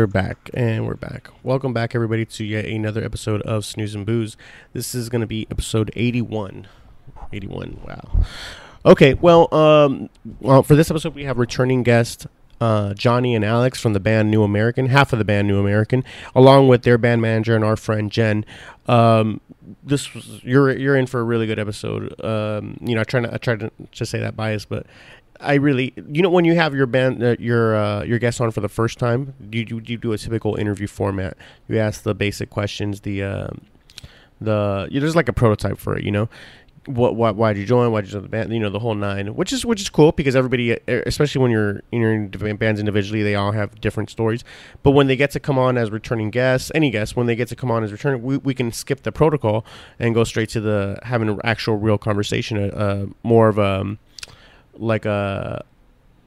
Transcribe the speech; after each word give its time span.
We're 0.00 0.06
back, 0.06 0.48
and 0.54 0.86
we're 0.86 0.94
back. 0.94 1.28
Welcome 1.42 1.74
back, 1.74 1.94
everybody, 1.94 2.24
to 2.24 2.42
yet 2.42 2.64
another 2.64 3.04
episode 3.04 3.42
of 3.42 3.66
Snooze 3.66 3.94
and 3.94 4.06
Booze. 4.06 4.34
This 4.72 4.94
is 4.94 5.10
going 5.10 5.20
to 5.20 5.26
be 5.26 5.46
episode 5.50 5.90
81. 5.94 6.66
81, 7.34 7.80
wow. 7.86 8.24
Okay, 8.86 9.12
well, 9.12 9.54
um, 9.54 10.08
well, 10.40 10.62
for 10.62 10.74
this 10.74 10.90
episode, 10.90 11.14
we 11.14 11.24
have 11.24 11.36
returning 11.36 11.82
guest 11.82 12.26
uh, 12.62 12.94
Johnny 12.94 13.34
and 13.34 13.44
Alex 13.44 13.78
from 13.78 13.92
the 13.92 14.00
band 14.00 14.30
New 14.30 14.42
American, 14.42 14.86
half 14.86 15.12
of 15.12 15.18
the 15.18 15.24
band 15.24 15.46
New 15.48 15.60
American, 15.60 16.02
along 16.34 16.68
with 16.68 16.82
their 16.82 16.96
band 16.96 17.20
manager 17.20 17.54
and 17.54 17.62
our 17.62 17.76
friend 17.76 18.10
Jen. 18.10 18.46
Um, 18.86 19.42
this 19.84 20.14
was 20.14 20.42
you're 20.42 20.76
you're 20.76 20.96
in 20.96 21.06
for 21.06 21.20
a 21.20 21.24
really 21.24 21.46
good 21.46 21.58
episode. 21.58 22.18
Um, 22.24 22.78
you 22.80 22.94
know, 22.94 23.02
I 23.02 23.04
try 23.04 23.20
to 23.20 23.34
I 23.34 23.36
try 23.36 23.56
to 23.56 23.70
just 23.92 24.10
say 24.10 24.18
that 24.20 24.34
bias, 24.34 24.64
but 24.64 24.86
I 25.40 25.54
really, 25.54 25.94
you 26.08 26.22
know, 26.22 26.30
when 26.30 26.44
you 26.44 26.54
have 26.54 26.74
your 26.74 26.86
band, 26.86 27.22
uh, 27.22 27.36
your 27.38 27.74
uh, 27.74 28.02
your 28.04 28.18
guest 28.18 28.40
on 28.40 28.50
for 28.50 28.60
the 28.60 28.68
first 28.68 28.98
time, 28.98 29.34
you, 29.50 29.64
you 29.68 29.82
you 29.84 29.96
do 29.96 30.12
a 30.12 30.18
typical 30.18 30.54
interview 30.56 30.86
format. 30.86 31.36
You 31.68 31.78
ask 31.78 32.02
the 32.02 32.14
basic 32.14 32.50
questions, 32.50 33.00
the 33.00 33.22
um 33.22 33.62
the 34.40 34.88
there's 34.92 35.16
like 35.16 35.28
a 35.28 35.32
prototype 35.32 35.78
for 35.78 35.96
it, 35.96 36.04
you 36.04 36.10
know. 36.10 36.28
What, 36.86 37.14
why 37.36 37.52
did 37.52 37.60
you 37.60 37.66
join? 37.66 37.92
Why 37.92 38.00
did 38.00 38.08
you 38.08 38.14
join 38.14 38.22
the 38.22 38.28
band? 38.28 38.52
You 38.52 38.58
know 38.58 38.70
the 38.70 38.78
whole 38.78 38.94
nine, 38.94 39.34
which 39.34 39.52
is 39.52 39.66
which 39.66 39.82
is 39.82 39.90
cool 39.90 40.12
because 40.12 40.34
everybody, 40.34 40.72
uh, 40.72 41.02
especially 41.06 41.42
when 41.42 41.50
you're 41.50 41.82
in 41.92 42.00
your 42.00 42.54
bands 42.54 42.80
individually, 42.80 43.22
they 43.22 43.34
all 43.34 43.52
have 43.52 43.80
different 43.80 44.08
stories. 44.08 44.44
But 44.82 44.92
when 44.92 45.06
they 45.06 45.14
get 45.14 45.30
to 45.32 45.40
come 45.40 45.58
on 45.58 45.76
as 45.76 45.90
returning 45.90 46.30
guests, 46.30 46.72
any 46.74 46.90
guests, 46.90 47.14
when 47.14 47.26
they 47.26 47.36
get 47.36 47.48
to 47.48 47.56
come 47.56 47.70
on 47.70 47.84
as 47.84 47.92
returning, 47.92 48.22
we, 48.22 48.38
we 48.38 48.54
can 48.54 48.72
skip 48.72 49.02
the 49.02 49.12
protocol 49.12 49.64
and 49.98 50.14
go 50.14 50.24
straight 50.24 50.48
to 50.50 50.60
the 50.60 50.98
having 51.02 51.28
an 51.28 51.38
actual 51.44 51.76
real 51.76 51.98
conversation, 51.98 52.56
uh, 52.56 52.74
uh, 52.74 53.06
more 53.22 53.48
of 53.48 53.58
a 53.58 53.80
um, 53.80 53.98
like 54.80 55.04
a 55.04 55.64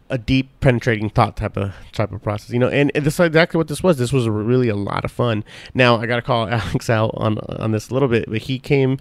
a 0.09 0.17
deep 0.17 0.49
penetrating 0.59 1.09
thought 1.09 1.35
type 1.35 1.57
of 1.57 1.73
type 1.91 2.11
of 2.11 2.21
process 2.21 2.51
you 2.51 2.59
know 2.59 2.67
and, 2.69 2.91
and 2.93 3.03
this 3.05 3.15
is 3.15 3.19
exactly 3.19 3.57
what 3.57 3.67
this 3.67 3.81
was. 3.81 3.97
This 3.97 4.13
was 4.13 4.29
really 4.29 4.69
a 4.69 4.75
lot 4.75 5.03
of 5.05 5.11
fun. 5.11 5.43
Now 5.73 5.97
i 5.97 6.05
gotta 6.05 6.21
call 6.21 6.47
alex 6.49 6.89
out 6.89 7.11
on 7.15 7.39
on 7.39 7.71
this 7.71 7.89
a 7.89 7.93
little 7.93 8.09
bit 8.09 8.25
but 8.27 8.39
he 8.43 8.59
came 8.59 8.99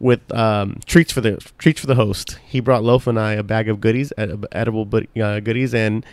with 0.00 0.20
um, 0.34 0.80
treats 0.86 1.12
for 1.12 1.20
the 1.20 1.36
treats 1.58 1.80
for 1.80 1.86
the 1.86 1.94
host. 1.94 2.38
He 2.46 2.60
brought 2.60 2.82
loaf 2.82 3.06
and 3.06 3.18
i 3.18 3.32
a 3.32 3.42
bag 3.42 3.68
of 3.68 3.80
goodies 3.80 4.12
ed- 4.16 4.46
edible 4.52 4.88
uh, 5.20 5.40
goodies 5.40 5.74
and 5.74 6.04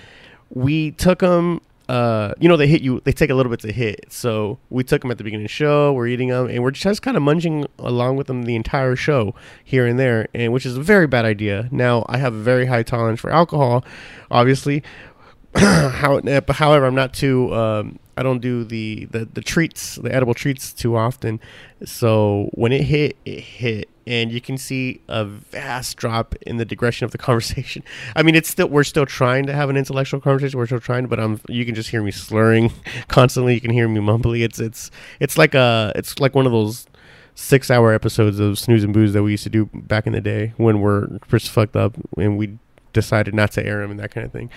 we 0.49 0.91
took 0.91 1.19
them 1.19 1.61
uh, 1.91 2.33
you 2.39 2.47
know 2.47 2.55
they 2.55 2.67
hit 2.67 2.81
you 2.81 3.01
they 3.03 3.11
take 3.11 3.29
a 3.29 3.35
little 3.35 3.49
bit 3.49 3.59
to 3.59 3.71
hit. 3.73 4.05
So 4.07 4.57
we 4.69 4.81
took 4.81 5.01
them 5.01 5.11
at 5.11 5.17
the 5.17 5.25
beginning 5.25 5.43
of 5.45 5.49
the 5.49 5.53
show 5.53 5.91
we're 5.91 6.07
eating 6.07 6.29
them 6.29 6.47
and 6.47 6.63
we're 6.63 6.71
just 6.71 7.01
kind 7.01 7.17
of 7.17 7.23
munching 7.23 7.67
along 7.79 8.15
with 8.15 8.27
them 8.27 8.43
the 8.43 8.55
entire 8.55 8.95
show 8.95 9.35
here 9.61 9.85
and 9.85 9.99
there 9.99 10.29
and 10.33 10.53
which 10.53 10.65
is 10.65 10.77
a 10.77 10.81
very 10.81 11.05
bad 11.05 11.25
idea. 11.25 11.67
Now 11.69 12.05
i 12.07 12.17
have 12.17 12.33
a 12.33 12.39
very 12.39 12.65
high 12.67 12.83
tolerance 12.83 13.19
for 13.19 13.29
alcohol 13.29 13.83
obviously. 14.31 14.83
How 15.55 16.21
but 16.21 16.49
however 16.51 16.85
i'm 16.85 16.95
not 16.95 17.13
too 17.13 17.53
um, 17.53 17.99
i 18.15 18.23
don't 18.23 18.39
do 18.39 18.63
the, 18.63 19.03
the 19.11 19.25
the 19.25 19.41
treats 19.41 19.97
the 19.97 20.15
edible 20.15 20.33
treats 20.33 20.71
too 20.71 20.95
often. 20.95 21.41
So 21.83 22.49
when 22.53 22.71
it 22.71 22.83
hit 22.83 23.17
it 23.25 23.41
hit 23.41 23.89
and 24.07 24.31
you 24.31 24.41
can 24.41 24.57
see 24.57 25.01
a 25.07 25.25
vast 25.25 25.97
drop 25.97 26.35
in 26.41 26.57
the 26.57 26.65
digression 26.65 27.05
of 27.05 27.11
the 27.11 27.17
conversation 27.29 27.83
i 28.15 28.23
mean 28.23 28.35
it's 28.35 28.49
still 28.49 28.67
we're 28.67 28.83
still 28.83 29.05
trying 29.05 29.45
to 29.45 29.53
have 29.53 29.69
an 29.69 29.77
intellectual 29.77 30.19
conversation 30.19 30.57
we're 30.57 30.65
still 30.65 30.79
trying 30.79 31.07
but 31.07 31.19
i'm 31.19 31.39
you 31.47 31.65
can 31.65 31.75
just 31.75 31.89
hear 31.89 32.03
me 32.03 32.11
slurring 32.11 32.71
constantly 33.07 33.53
you 33.53 33.61
can 33.61 33.71
hear 33.71 33.87
me 33.87 33.99
mumbly 33.99 34.43
it's 34.43 34.59
it's 34.59 34.91
it's 35.19 35.37
like 35.37 35.53
a 35.53 35.91
it's 35.95 36.19
like 36.19 36.35
one 36.35 36.45
of 36.45 36.51
those 36.51 36.87
six 37.35 37.71
hour 37.71 37.93
episodes 37.93 38.39
of 38.39 38.59
snooze 38.59 38.83
and 38.83 38.93
booze 38.93 39.13
that 39.13 39.23
we 39.23 39.31
used 39.31 39.43
to 39.43 39.49
do 39.49 39.69
back 39.73 40.05
in 40.05 40.13
the 40.13 40.21
day 40.21 40.53
when 40.57 40.81
we're 40.81 41.07
just 41.29 41.49
fucked 41.49 41.75
up 41.75 41.95
and 42.17 42.37
we 42.37 42.57
decided 42.93 43.33
not 43.33 43.51
to 43.53 43.65
air 43.65 43.81
them 43.81 43.91
and 43.91 43.99
that 43.99 44.11
kind 44.11 44.25
of 44.25 44.31
thing. 44.31 44.49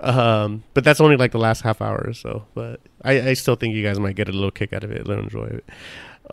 Um, 0.00 0.64
but 0.74 0.84
that's 0.84 1.00
only 1.00 1.16
like 1.16 1.32
the 1.32 1.38
last 1.38 1.62
half 1.62 1.80
hour 1.80 2.04
or 2.06 2.12
so. 2.12 2.46
But 2.54 2.80
I, 3.02 3.30
I 3.30 3.32
still 3.34 3.56
think 3.56 3.74
you 3.74 3.82
guys 3.82 3.98
might 3.98 4.16
get 4.16 4.28
a 4.28 4.32
little 4.32 4.50
kick 4.50 4.72
out 4.72 4.84
of 4.84 4.92
it. 4.92 5.06
They'll 5.06 5.18
enjoy 5.18 5.46
it. 5.46 5.64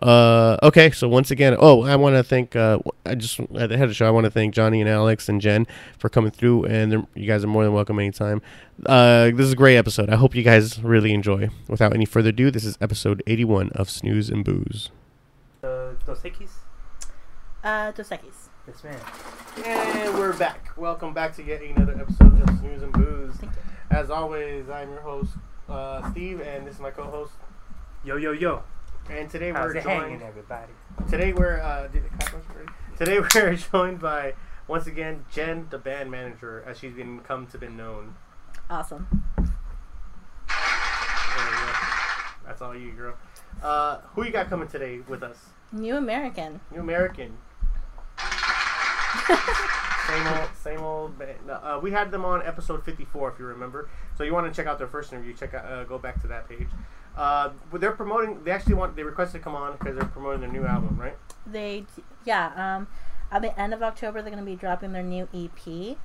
Uh, 0.00 0.56
okay, 0.62 0.90
so 0.90 1.06
once 1.08 1.30
again, 1.30 1.54
oh, 1.58 1.82
I 1.82 1.94
want 1.96 2.16
to 2.16 2.22
thank. 2.22 2.56
Uh, 2.56 2.78
I 3.04 3.14
just 3.14 3.38
at 3.38 3.68
the 3.68 3.76
head 3.76 3.82
of 3.82 3.90
the 3.90 3.94
show, 3.94 4.06
I 4.06 4.10
want 4.10 4.24
to 4.24 4.30
thank 4.30 4.54
Johnny 4.54 4.80
and 4.80 4.88
Alex 4.88 5.28
and 5.28 5.40
Jen 5.40 5.66
for 5.98 6.08
coming 6.08 6.30
through, 6.30 6.64
and 6.64 7.06
you 7.14 7.26
guys 7.26 7.44
are 7.44 7.48
more 7.48 7.64
than 7.64 7.74
welcome 7.74 7.98
anytime. 7.98 8.40
Uh, 8.86 9.24
this 9.26 9.46
is 9.46 9.52
a 9.52 9.56
great 9.56 9.76
episode. 9.76 10.08
I 10.08 10.16
hope 10.16 10.34
you 10.34 10.42
guys 10.42 10.82
really 10.82 11.12
enjoy. 11.12 11.50
Without 11.68 11.92
any 11.94 12.06
further 12.06 12.30
ado, 12.30 12.50
this 12.50 12.64
is 12.64 12.78
episode 12.80 13.22
eighty-one 13.26 13.70
of 13.70 13.90
Snooze 13.90 14.30
and 14.30 14.42
Booze. 14.42 14.90
Uh, 15.62 15.90
Dos 16.06 16.22
Equis? 16.22 16.50
Uh, 17.62 17.92
Dos 17.92 18.08
Equis. 18.08 18.48
Yes, 18.66 18.82
ma'am. 18.82 19.00
And 19.66 20.18
we're 20.18 20.32
back. 20.32 20.70
Welcome 20.78 21.12
back 21.12 21.36
to 21.36 21.42
yet 21.42 21.60
another 21.60 22.00
episode 22.00 22.40
of 22.40 22.58
Snooze 22.58 22.82
and 22.82 22.92
Booze. 22.92 23.36
Thank 23.36 23.52
you. 23.52 23.62
As 23.90 24.08
always, 24.08 24.70
I'm 24.70 24.88
your 24.90 25.00
host, 25.00 25.32
uh, 25.68 26.10
Steve, 26.12 26.40
and 26.40 26.66
this 26.66 26.76
is 26.76 26.80
my 26.80 26.90
co-host. 26.90 27.32
Yo, 28.02 28.16
yo, 28.16 28.32
yo. 28.32 28.62
And 29.10 29.28
today 29.28 29.50
How's 29.50 29.72
we're 29.72 29.76
it 29.78 29.82
hanging, 29.82 30.20
joined. 30.20 30.22
everybody? 30.22 30.72
Today 31.08 31.32
we're 31.32 31.60
uh, 31.60 31.88
did 31.88 32.04
the 32.04 32.08
clap 32.10 32.32
once 32.32 32.44
already? 32.54 32.70
Today 32.96 33.18
we're 33.34 33.54
joined 33.56 34.00
by 34.00 34.34
once 34.68 34.86
again 34.86 35.24
Jen, 35.32 35.66
the 35.70 35.78
band 35.78 36.10
manager, 36.10 36.62
as 36.66 36.78
she's 36.78 36.94
been 36.94 37.20
come 37.20 37.46
to 37.48 37.58
be 37.58 37.68
known. 37.68 38.14
Awesome. 38.68 39.08
There 39.36 39.46
you 40.46 41.50
go. 41.50 41.72
That's 42.46 42.62
all 42.62 42.76
you, 42.76 42.92
girl. 42.92 43.14
Uh, 43.62 43.98
who 44.14 44.24
you 44.24 44.30
got 44.30 44.48
coming 44.48 44.68
today 44.68 45.00
with 45.08 45.22
us? 45.24 45.38
New 45.72 45.96
American. 45.96 46.60
New 46.70 46.80
American. 46.80 47.36
same 50.06 50.26
old, 50.26 50.48
same 50.62 50.80
old. 50.80 51.18
Band. 51.18 51.50
Uh, 51.50 51.80
we 51.82 51.90
had 51.90 52.12
them 52.12 52.24
on 52.24 52.46
episode 52.46 52.84
fifty-four, 52.84 53.32
if 53.32 53.38
you 53.40 53.46
remember. 53.46 53.88
So 54.16 54.22
you 54.22 54.32
want 54.32 54.46
to 54.46 54.54
check 54.56 54.68
out 54.68 54.78
their 54.78 54.86
first 54.86 55.12
interview? 55.12 55.34
Check 55.34 55.54
out, 55.54 55.64
uh, 55.64 55.82
go 55.84 55.98
back 55.98 56.20
to 56.22 56.28
that 56.28 56.48
page. 56.48 56.68
Uh, 57.20 57.50
but 57.70 57.82
they're 57.82 57.92
promoting. 57.92 58.42
They 58.44 58.50
actually 58.50 58.76
want. 58.76 58.96
They 58.96 59.02
requested 59.02 59.42
to 59.42 59.44
come 59.44 59.54
on 59.54 59.72
because 59.76 59.94
they're 59.94 60.08
promoting 60.08 60.40
their 60.40 60.50
new 60.50 60.64
album, 60.64 60.96
right? 60.98 61.18
They, 61.46 61.84
yeah. 62.24 62.50
Um, 62.56 62.86
at 63.30 63.42
the 63.42 63.60
end 63.60 63.74
of 63.74 63.82
October, 63.82 64.22
they're 64.22 64.30
gonna 64.30 64.42
be 64.42 64.56
dropping 64.56 64.92
their 64.92 65.02
new 65.02 65.28
EP. 65.34 65.98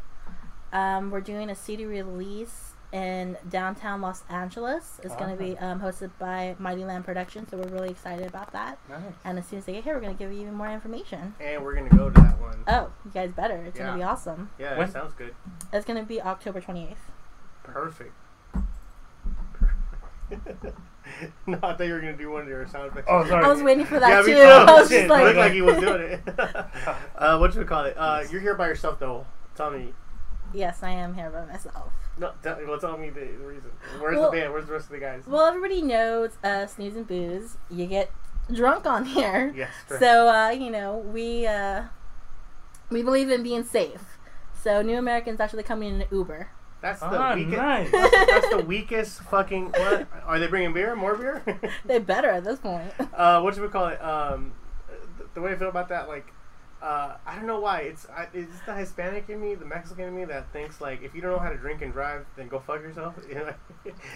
Um, 0.74 1.12
we're 1.12 1.22
doing 1.22 1.50
a 1.50 1.56
CD 1.56 1.86
release 1.86 2.74
in 2.92 3.38
downtown 3.50 4.02
Los 4.02 4.24
Angeles. 4.30 5.00
It's 5.06 5.16
gonna 5.16 5.38
be 5.38 5.58
um, 5.58 5.80
hosted 5.80 6.12
by 6.20 6.58
Mighty 6.59 6.84
Land 6.84 7.06
Productions, 7.06 7.50
so 7.50 7.56
we're 7.59 7.70
really 7.70 7.92
excited 7.92 8.28
about 8.28 8.52
that. 8.52 8.78
Nice. 8.90 9.00
And 9.24 9.40
as 9.40 9.48
soon 9.48 9.59
as 9.59 9.66
they 9.66 9.72
get 9.72 9.86
here, 9.86 9.96
we're 9.96 10.02
gonna 10.02 10.16
give 10.16 10.34
you 10.34 10.42
even 10.42 10.54
more 10.54 10.70
information. 10.70 11.34
And 11.40 11.64
we're 11.64 11.75
gonna 11.75 11.96
go 11.96 12.09
to 12.09 12.22
that 12.22 12.42
one. 12.42 12.62
Oh, 12.68 12.92
you 13.06 13.12
guys 13.12 13.31
better! 13.31 13.56
It's 13.64 13.80
Yeah. 13.80 13.86
gonna 13.86 13.98
be 14.00 14.04
awesome. 14.04 14.50
Yeah, 14.59 14.72
When- 14.78 14.88
that 14.88 14.92
sounds 14.92 15.14
good. 15.14 15.34
It's 15.72 15.86
gonna 15.86 16.04
be 16.04 16.22
October 16.22 16.59
twenty 16.59 16.90
eighth. 16.90 17.09
Perfect. 17.64 18.12
no, 21.48 21.58
I 21.64 21.74
thought 21.74 21.86
you 21.86 21.94
were 21.94 22.00
gonna 22.00 22.18
do 22.18 22.32
one 22.32 22.44
of 22.44 22.48
your 22.48 22.68
sound 22.68 22.92
effects. 22.92 23.08
Oh, 23.10 23.26
sorry. 23.28 23.46
I 23.46 23.48
was 23.48 23.62
waiting 23.62 23.86
for 23.86 24.00
that 24.00 24.10
yeah, 24.10 24.20
me 24.22 24.34
too. 24.34 24.36
too. 24.36 24.42
I 24.72 24.80
was 24.80 24.90
Shit, 24.90 25.00
just 25.02 25.10
like, 25.10 25.24
looked 25.24 25.38
like 25.38 25.54
he 25.54 25.62
was 25.62 25.78
doing 25.78 26.02
it. 26.02 26.22
uh, 27.18 27.38
what 27.38 27.54
should 27.54 27.60
we 27.60 27.66
call 27.66 27.86
it? 27.86 27.96
Uh, 27.98 28.24
you're 28.32 28.42
here 28.42 28.56
by 28.56 28.68
yourself, 28.68 29.00
though. 29.00 29.26
Tell 29.56 29.72
me. 29.72 29.94
yes, 30.54 30.84
I 30.84 30.92
am 30.92 31.14
here 31.14 31.30
by 31.30 31.46
myself. 31.46 31.94
No, 32.18 32.32
tell, 32.42 32.58
well, 32.68 32.80
tell 32.80 32.98
me 32.98 33.10
the, 33.10 33.22
the 33.22 33.46
reason. 33.46 33.72
Where's 34.00 34.18
Well- 34.18 34.32
the 34.32 34.38
band? 34.38 34.54
Where's 34.54 34.66
the 34.66 34.74
rest 34.74 34.86
of 34.86 34.92
the 34.92 35.00
guys? 35.00 35.24
Well, 35.28 35.46
everybody 35.46 35.82
knows 35.82 36.32
uh, 36.44 36.66
snooze 36.68 36.96
and 36.96 37.08
booze. 37.08 37.58
You 37.70 37.86
get 37.86 38.12
drunk 38.52 38.86
on 38.86 39.06
here. 39.06 39.54
yes. 39.56 39.70
correct. 39.88 40.04
So 40.04 40.28
uh, 40.28 40.50
you 40.50 40.70
know 40.72 40.98
we 40.98 41.46
uh, 41.48 41.84
we 42.90 43.04
believe 43.04 43.30
in 43.30 43.44
being 43.44 43.64
safe. 43.64 44.18
So 44.62 44.82
New 44.82 44.98
Americans 44.98 45.40
actually 45.40 45.63
coming 45.63 45.96
in 45.96 46.01
an 46.01 46.08
Uber. 46.12 46.50
That's 46.86 47.00
the 47.00 47.08
Ah, 47.20 47.34
weakest. 47.36 47.58
nice. 47.58 47.92
That's, 47.92 48.12
that's 48.32 48.50
the 48.50 48.60
weakest 48.66 49.22
fucking. 49.24 49.66
What 49.72 50.08
are 50.26 50.40
they 50.40 50.48
bringing 50.48 50.74
beer? 50.74 50.96
More 50.96 51.16
beer? 51.16 51.44
They 51.86 52.00
better 52.00 52.30
at 52.30 52.44
this 52.44 52.60
point. 52.60 52.92
uh, 53.16 53.42
what 53.42 53.54
should 53.56 53.64
we 53.64 53.70
call 53.70 53.88
it? 53.88 54.02
Um, 54.04 54.54
the, 55.18 55.26
the 55.36 55.42
way 55.42 55.54
I 55.54 55.56
feel 55.56 55.70
about 55.70 55.90
that, 55.90 56.08
like, 56.08 56.32
uh, 56.82 57.16
I 57.26 57.36
don't 57.36 57.48
know 57.48 57.60
why. 57.60 57.80
It's 57.82 58.06
I, 58.16 58.28
it's 58.34 58.60
the 58.68 58.76
Hispanic 58.76 59.30
in 59.30 59.42
me, 59.42 59.56
the 59.56 59.66
Mexican 59.66 60.06
in 60.10 60.16
me 60.16 60.26
that 60.26 60.52
thinks 60.54 60.80
like 60.80 61.02
if 61.02 61.16
you 61.16 61.22
don't 61.22 61.32
know 61.32 61.40
how 61.40 61.50
to 61.50 61.58
drink 61.58 61.82
and 61.82 61.92
drive, 61.92 62.26
then 62.38 62.48
go 62.48 62.60
fuck 62.60 62.82
yourself. 62.82 63.16
You 63.28 63.36
know, 63.36 63.54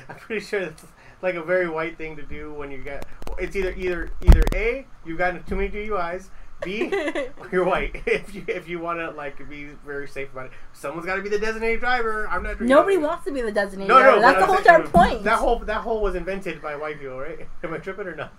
I'm 0.08 0.16
pretty 0.18 0.46
sure 0.46 0.60
it's 0.60 0.86
like 1.22 1.36
a 1.36 1.44
very 1.44 1.68
white 1.70 1.98
thing 1.98 2.16
to 2.18 2.24
do 2.24 2.54
when 2.54 2.70
you 2.72 2.78
get. 2.84 3.06
It's 3.40 3.56
either 3.56 3.72
either 3.74 4.12
either 4.22 4.44
a 4.54 4.86
you've 5.06 5.18
gotten 5.18 5.42
too 5.44 5.56
many 5.56 5.70
DUIs. 5.70 6.30
B, 6.64 6.92
you're 7.52 7.64
white. 7.64 8.02
If 8.06 8.34
you 8.36 8.44
if 8.48 8.68
you 8.68 8.80
want 8.80 9.00
to 9.00 9.12
like 9.12 9.38
be 9.50 9.70
very 9.86 10.08
safe 10.08 10.32
about 10.32 10.48
it, 10.48 10.52
someone's 10.74 11.06
got 11.06 11.16
to 11.16 11.22
be 11.22 11.30
the 11.30 11.40
designated 11.40 11.80
driver. 11.80 12.28
I'm 12.28 12.44
not. 12.44 12.58
drinking 12.58 12.68
Nobody 12.68 12.96
alcohol. 12.96 13.10
wants 13.12 13.26
to 13.26 13.32
be 13.32 13.42
the 13.42 13.52
designated 13.52 13.88
No, 13.90 13.96
no, 14.00 14.04
driver. 14.04 14.22
That's 14.22 14.40
the 14.40 14.46
whole 14.46 14.56
saying, 14.64 14.82
entire 14.86 14.88
point. 14.88 15.24
That 15.24 15.40
whole 15.40 15.60
that 15.60 15.82
whole 15.82 16.02
was 16.02 16.16
invented 16.16 16.62
by 16.62 16.76
white 16.76 17.00
people, 17.00 17.20
right? 17.20 17.48
Am 17.64 17.74
I 17.74 17.78
tripping 17.78 18.08
or 18.08 18.16
not? 18.16 18.34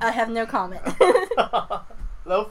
I 0.00 0.10
have 0.12 0.28
no 0.30 0.46
comment. 0.46 0.82
Loaf. 2.24 2.50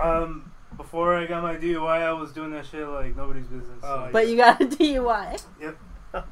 Um, 0.00 0.50
before 0.76 1.14
I 1.14 1.26
got 1.26 1.42
my 1.42 1.56
DUI, 1.56 2.02
I 2.02 2.12
was 2.12 2.32
doing 2.32 2.50
that 2.52 2.66
shit 2.66 2.86
like 2.86 3.16
nobody's 3.16 3.46
business. 3.46 3.78
Oh, 3.82 4.06
so- 4.06 4.10
but 4.12 4.28
you 4.28 4.36
got 4.36 4.60
a 4.60 4.64
DUI. 4.66 5.42
Yep. 5.60 5.78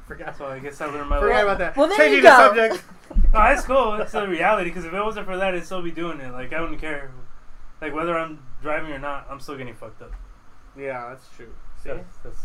Forgot. 0.07 0.37
So 0.37 0.45
I 0.45 0.59
guess 0.59 0.79
I 0.79 0.85
learned 0.85 1.09
my 1.09 1.19
Forgot 1.19 1.33
lesson. 1.33 1.45
about 1.47 1.57
that. 1.59 1.77
Well, 1.77 1.87
there 1.87 1.97
Changing 1.97 2.17
you 2.17 2.21
the 2.21 2.35
subject. 2.37 2.83
No, 3.33 3.41
it's 3.45 3.63
cool. 3.63 3.95
It's 3.95 4.13
a 4.13 4.27
reality 4.27 4.69
because 4.69 4.85
if 4.85 4.93
it 4.93 5.03
wasn't 5.03 5.25
for 5.25 5.37
that, 5.37 5.55
I'd 5.55 5.65
still 5.65 5.81
be 5.81 5.89
doing 5.91 6.19
it. 6.19 6.31
Like 6.31 6.53
I 6.53 6.61
wouldn't 6.61 6.79
care. 6.79 7.11
Like 7.81 7.93
whether 7.93 8.17
I'm 8.17 8.39
driving 8.61 8.91
or 8.91 8.99
not, 8.99 9.27
I'm 9.29 9.39
still 9.39 9.57
getting 9.57 9.75
fucked 9.75 10.01
up. 10.01 10.11
Yeah, 10.77 11.09
that's 11.09 11.27
true. 11.35 11.53
See, 11.83 11.89
That's, 11.89 12.15
that's, 12.23 12.37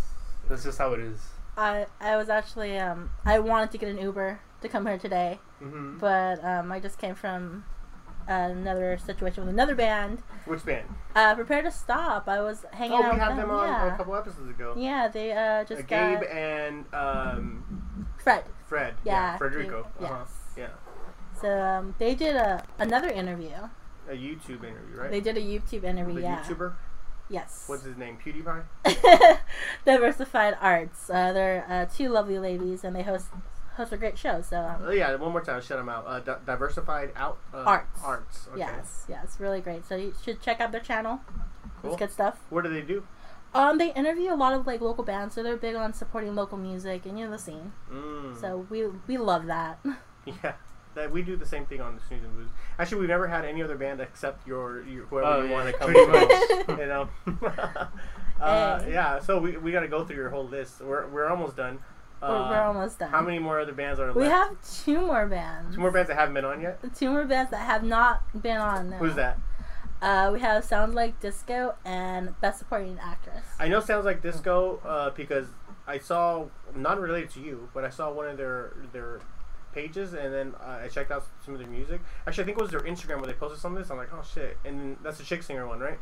that's 0.49 0.65
just 0.65 0.79
how 0.79 0.93
it 0.95 1.01
is. 1.01 1.21
I 1.59 1.87
I 2.01 2.17
was 2.17 2.29
actually 2.29 2.79
um 2.79 3.11
I 3.25 3.39
wanted 3.39 3.71
to 3.73 3.79
get 3.79 3.89
an 3.89 3.99
Uber 3.99 4.41
to 4.63 4.69
come 4.69 4.87
here 4.87 4.99
today, 4.99 5.39
hmm 5.59 5.99
but 5.99 6.43
um 6.45 6.71
I 6.73 6.81
just 6.81 6.99
came 6.99 7.15
from 7.15 7.65
another 8.29 8.99
situation 8.99 9.45
with 9.45 9.55
another 9.55 9.75
band. 9.75 10.23
Which 10.47 10.65
band? 10.65 10.89
Uh, 11.15 11.35
prepare 11.35 11.63
to 11.63 11.71
stop. 11.71 12.29
I 12.29 12.41
was 12.41 12.65
hanging 12.73 12.93
Oh, 12.99 13.03
out 13.03 13.05
we 13.05 13.11
with 13.11 13.19
had 13.21 13.31
them. 13.31 13.37
them 13.39 13.51
on 13.51 13.69
yeah. 13.69 13.95
a 13.95 13.97
couple 13.97 14.15
episodes 14.17 14.51
ago. 14.51 14.75
yeah, 14.77 15.09
they 15.09 15.33
uh 15.33 15.37
Uh, 15.41 15.65
just 15.65 15.87
Gabe 15.87 16.21
got 16.21 16.31
and 16.31 16.85
um, 16.93 18.07
Fred. 18.23 18.45
Fred. 18.67 18.95
Yeah, 19.05 19.39
Frederico. 19.39 19.85
Gabe, 19.99 20.11
Uh-huh. 20.11 20.25
yes. 20.25 20.33
Yeah. 20.57 20.69
So 21.41 21.49
um, 21.61 21.95
they 21.99 22.15
did 22.15 22.37
a 22.37 22.65
another 22.79 23.09
interview. 23.09 23.55
A 24.09 24.15
YouTube 24.15 24.65
interview, 24.65 24.97
right? 24.97 25.11
They 25.11 25.21
did 25.21 25.37
a 25.37 25.41
YouTube 25.41 25.85
interview. 25.85 26.15
the 26.15 26.23
yeah. 26.23 26.43
YouTuber. 26.43 26.75
Yes. 27.29 27.65
What's 27.67 27.83
his 27.83 27.97
name? 27.97 28.19
PewDiePie. 28.25 29.39
Diversified 29.85 30.57
Arts. 30.61 31.11
Uh, 31.11 31.33
they're 31.33 31.65
uh, 31.69 31.87
two 31.87 32.09
lovely 32.09 32.39
ladies, 32.39 32.85
and 32.85 32.95
they 32.95 33.03
host 33.03 33.27
host 33.77 33.93
a 33.93 33.97
great 33.97 34.17
show. 34.19 34.41
So 34.43 34.61
um, 34.61 34.83
Oh 34.85 34.91
yeah, 34.91 35.15
one 35.17 35.33
more 35.33 35.43
time, 35.43 35.61
shut 35.61 35.77
them 35.79 35.89
out. 35.89 36.05
Uh, 36.07 36.21
di- 36.21 36.39
diversified 36.47 37.13
out 37.17 37.39
uh, 37.53 37.59
Arts. 37.59 38.01
Arts. 38.03 38.49
Okay. 38.51 38.59
yes, 38.59 39.05
yes, 39.09 39.37
really 39.41 39.61
great. 39.61 39.87
So 39.87 39.97
you 39.97 40.15
should 40.23 40.41
check 40.41 40.61
out 40.61 40.73
their 40.73 40.81
channel. 40.81 41.21
Cool. 41.83 41.91
It's 41.91 41.99
good 41.99 42.13
stuff. 42.13 42.39
What 42.51 42.65
do 42.65 42.71
they 42.71 42.83
do? 42.83 43.05
Um, 43.55 43.79
they 43.79 43.93
interview 43.93 44.33
a 44.33 44.37
lot 44.37 44.53
of 44.53 44.67
like 44.67 44.81
local 44.81 45.05
bands, 45.05 45.35
so 45.35 45.43
they're 45.43 45.57
big 45.57 45.77
on 45.77 45.95
supporting 45.95 46.35
local 46.35 46.59
music 46.59 47.07
and 47.07 47.19
you 47.19 47.25
know 47.25 47.31
the 47.31 47.39
scene. 47.39 47.73
Mm. 47.91 48.41
So 48.41 48.67
we 48.71 48.87
we 49.07 49.17
love 49.19 49.47
that. 49.47 49.79
yeah, 50.27 50.55
that 50.97 51.11
we 51.13 51.23
do 51.23 51.37
the 51.37 51.47
same 51.47 51.65
thing 51.67 51.81
on 51.81 51.95
the 51.95 52.03
Snooze 52.03 52.25
and 52.25 52.35
Booze. 52.37 52.49
Actually, 52.79 53.01
we've 53.03 53.09
never 53.09 53.29
had 53.29 53.45
any 53.45 53.63
other 53.63 53.77
band 53.77 54.01
except 54.01 54.47
your, 54.47 54.83
your 54.83 55.07
whoever 55.07 55.27
Oh, 55.29 55.43
you 55.43 55.49
yeah. 55.49 55.53
want 55.53 55.67
to 55.69 55.73
come. 55.79 55.93
Pretty 55.93 56.11
much. 56.11 56.79
you 56.81 56.87
know. 56.87 57.09
uh, 58.41 58.83
Yeah, 58.89 59.19
so 59.21 59.39
we, 59.41 59.57
we 59.57 59.73
got 59.73 59.81
to 59.81 59.89
go 59.89 60.05
through 60.05 60.17
your 60.17 60.31
whole 60.31 60.47
list. 60.47 60.81
We're 60.81 61.07
we're 61.09 61.29
almost 61.29 61.57
done. 61.57 61.79
we're, 62.21 62.29
Uh, 62.29 62.51
we're 62.51 62.61
almost 62.61 62.99
done. 62.99 63.11
How 63.11 63.23
many 63.23 63.39
more 63.39 63.61
other 63.61 63.73
bands 63.73 64.01
are 64.01 64.13
We 64.13 64.23
left? 64.23 64.49
have 64.49 64.85
two 64.85 65.01
more 65.01 65.27
bands. 65.27 65.75
Two 65.75 65.81
more 65.81 65.91
bands 65.91 66.09
that 66.09 66.17
haven't 66.19 66.35
been 66.35 66.45
on 66.45 66.61
yet. 66.61 66.81
Two 66.95 67.11
more 67.11 67.25
bands 67.25 67.51
that 67.51 67.59
have 67.67 67.83
not 67.85 68.23
been 68.43 68.57
on. 68.59 68.91
Now. 68.91 68.99
Who's 68.99 69.15
that? 69.15 69.39
Uh, 70.03 70.31
we 70.33 70.41
have 70.41 70.63
Sounds 70.63 70.95
Like 70.95 71.19
Disco 71.21 71.75
and 71.85 72.39
Best 72.43 72.59
Supporting 72.59 72.99
Actress. 73.03 73.45
I 73.59 73.69
know 73.69 73.81
sounds 73.81 74.05
like 74.05 74.21
disco 74.23 74.79
uh, 74.85 75.09
because 75.11 75.47
I 75.87 75.99
saw 75.99 76.47
not 76.75 77.01
related 77.01 77.31
to 77.31 77.41
you, 77.41 77.71
but 77.73 77.83
I 77.85 77.89
saw 77.89 78.13
one 78.13 78.29
of 78.29 78.37
their 78.37 78.75
their 78.93 79.21
pages, 79.77 80.15
and 80.15 80.33
then 80.35 80.55
uh, 80.61 80.81
I 80.85 80.89
checked 80.89 81.11
out 81.13 81.27
some 81.45 81.55
of 81.55 81.61
their 81.61 81.69
music. 81.69 82.01
Actually, 82.27 82.43
I 82.43 82.47
think 82.47 82.59
it 82.59 82.63
was 82.63 82.71
their 82.71 82.81
Instagram 82.81 83.19
where 83.19 83.27
they 83.27 83.35
posted 83.35 83.61
some 83.61 83.77
of 83.77 83.79
this. 83.79 83.91
I'm 83.91 83.99
like, 83.99 84.13
oh 84.13 84.25
shit! 84.35 84.57
And 84.65 84.97
that's 85.03 85.19
the 85.19 85.25
chick 85.25 85.43
singer 85.43 85.67
one, 85.69 85.81
right? 85.81 85.99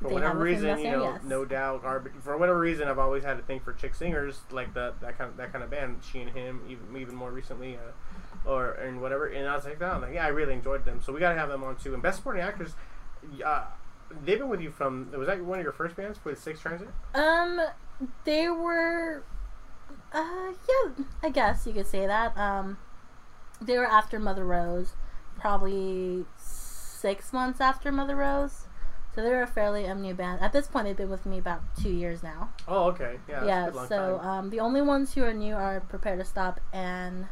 For 0.00 0.08
They 0.08 0.14
whatever 0.14 0.38
reason, 0.40 0.78
you 0.78 0.90
know, 0.90 1.04
yes. 1.04 1.22
no 1.24 1.44
doubt, 1.46 1.82
garbage. 1.82 2.12
For 2.20 2.36
whatever 2.36 2.60
reason, 2.60 2.86
I've 2.86 2.98
always 2.98 3.24
had 3.24 3.38
a 3.38 3.42
thing 3.42 3.60
for 3.60 3.72
chick 3.72 3.94
singers, 3.94 4.40
like 4.50 4.74
that 4.74 5.00
that 5.00 5.16
kind 5.18 5.30
of 5.30 5.36
that 5.38 5.52
kind 5.52 5.64
of 5.64 5.70
band. 5.70 6.00
She 6.10 6.20
and 6.20 6.30
him, 6.30 6.60
even 6.68 6.96
even 6.96 7.14
more 7.14 7.30
recently, 7.32 7.76
uh, 7.76 8.48
or 8.50 8.72
and 8.72 9.00
whatever. 9.00 9.26
And 9.26 9.48
I 9.48 9.56
was 9.56 9.64
like, 9.64 9.80
oh, 9.82 9.98
like, 10.02 10.14
yeah, 10.14 10.24
I 10.24 10.28
really 10.28 10.52
enjoyed 10.52 10.84
them. 10.84 11.00
So 11.02 11.12
we 11.12 11.20
gotta 11.20 11.38
have 11.38 11.48
them 11.48 11.64
on 11.64 11.76
too. 11.76 11.94
And 11.94 12.02
best 12.02 12.18
supporting 12.18 12.42
actress, 12.42 12.74
uh, 13.44 13.64
they've 14.24 14.38
been 14.38 14.50
with 14.50 14.60
you 14.60 14.70
from. 14.70 15.10
Was 15.12 15.26
that 15.28 15.42
one 15.42 15.58
of 15.58 15.64
your 15.64 15.72
first 15.72 15.96
bands 15.96 16.18
with 16.24 16.38
Sick 16.42 16.60
Transit? 16.60 16.88
Um, 17.14 17.58
they 18.24 18.50
were, 18.50 19.24
uh, 20.12 20.52
yeah, 20.68 21.04
I 21.22 21.30
guess 21.30 21.66
you 21.66 21.72
could 21.72 21.86
say 21.86 22.06
that. 22.06 22.36
Um, 22.36 22.76
they 23.60 23.78
were 23.78 23.86
after 23.86 24.18
Mother 24.18 24.44
Rose, 24.44 24.94
probably 25.38 26.24
six 26.38 27.32
months 27.32 27.60
after 27.60 27.90
Mother 27.92 28.16
Rose. 28.16 28.66
So 29.14 29.22
they 29.22 29.30
were 29.30 29.42
a 29.42 29.46
fairly 29.46 29.86
um, 29.86 30.02
new 30.02 30.12
band. 30.12 30.42
At 30.42 30.52
this 30.52 30.66
point, 30.66 30.86
they've 30.86 30.96
been 30.96 31.08
with 31.08 31.24
me 31.24 31.38
about 31.38 31.62
two 31.80 31.90
years 31.90 32.22
now. 32.22 32.50
Oh, 32.68 32.88
okay. 32.88 33.16
Yeah. 33.26 33.46
yeah. 33.46 33.86
So 33.86 34.18
um, 34.18 34.50
the 34.50 34.60
only 34.60 34.82
ones 34.82 35.14
who 35.14 35.22
are 35.22 35.32
new 35.32 35.54
are 35.54 35.80
Prepare 35.80 36.16
to 36.16 36.24
Stop 36.24 36.60
and 36.70 37.26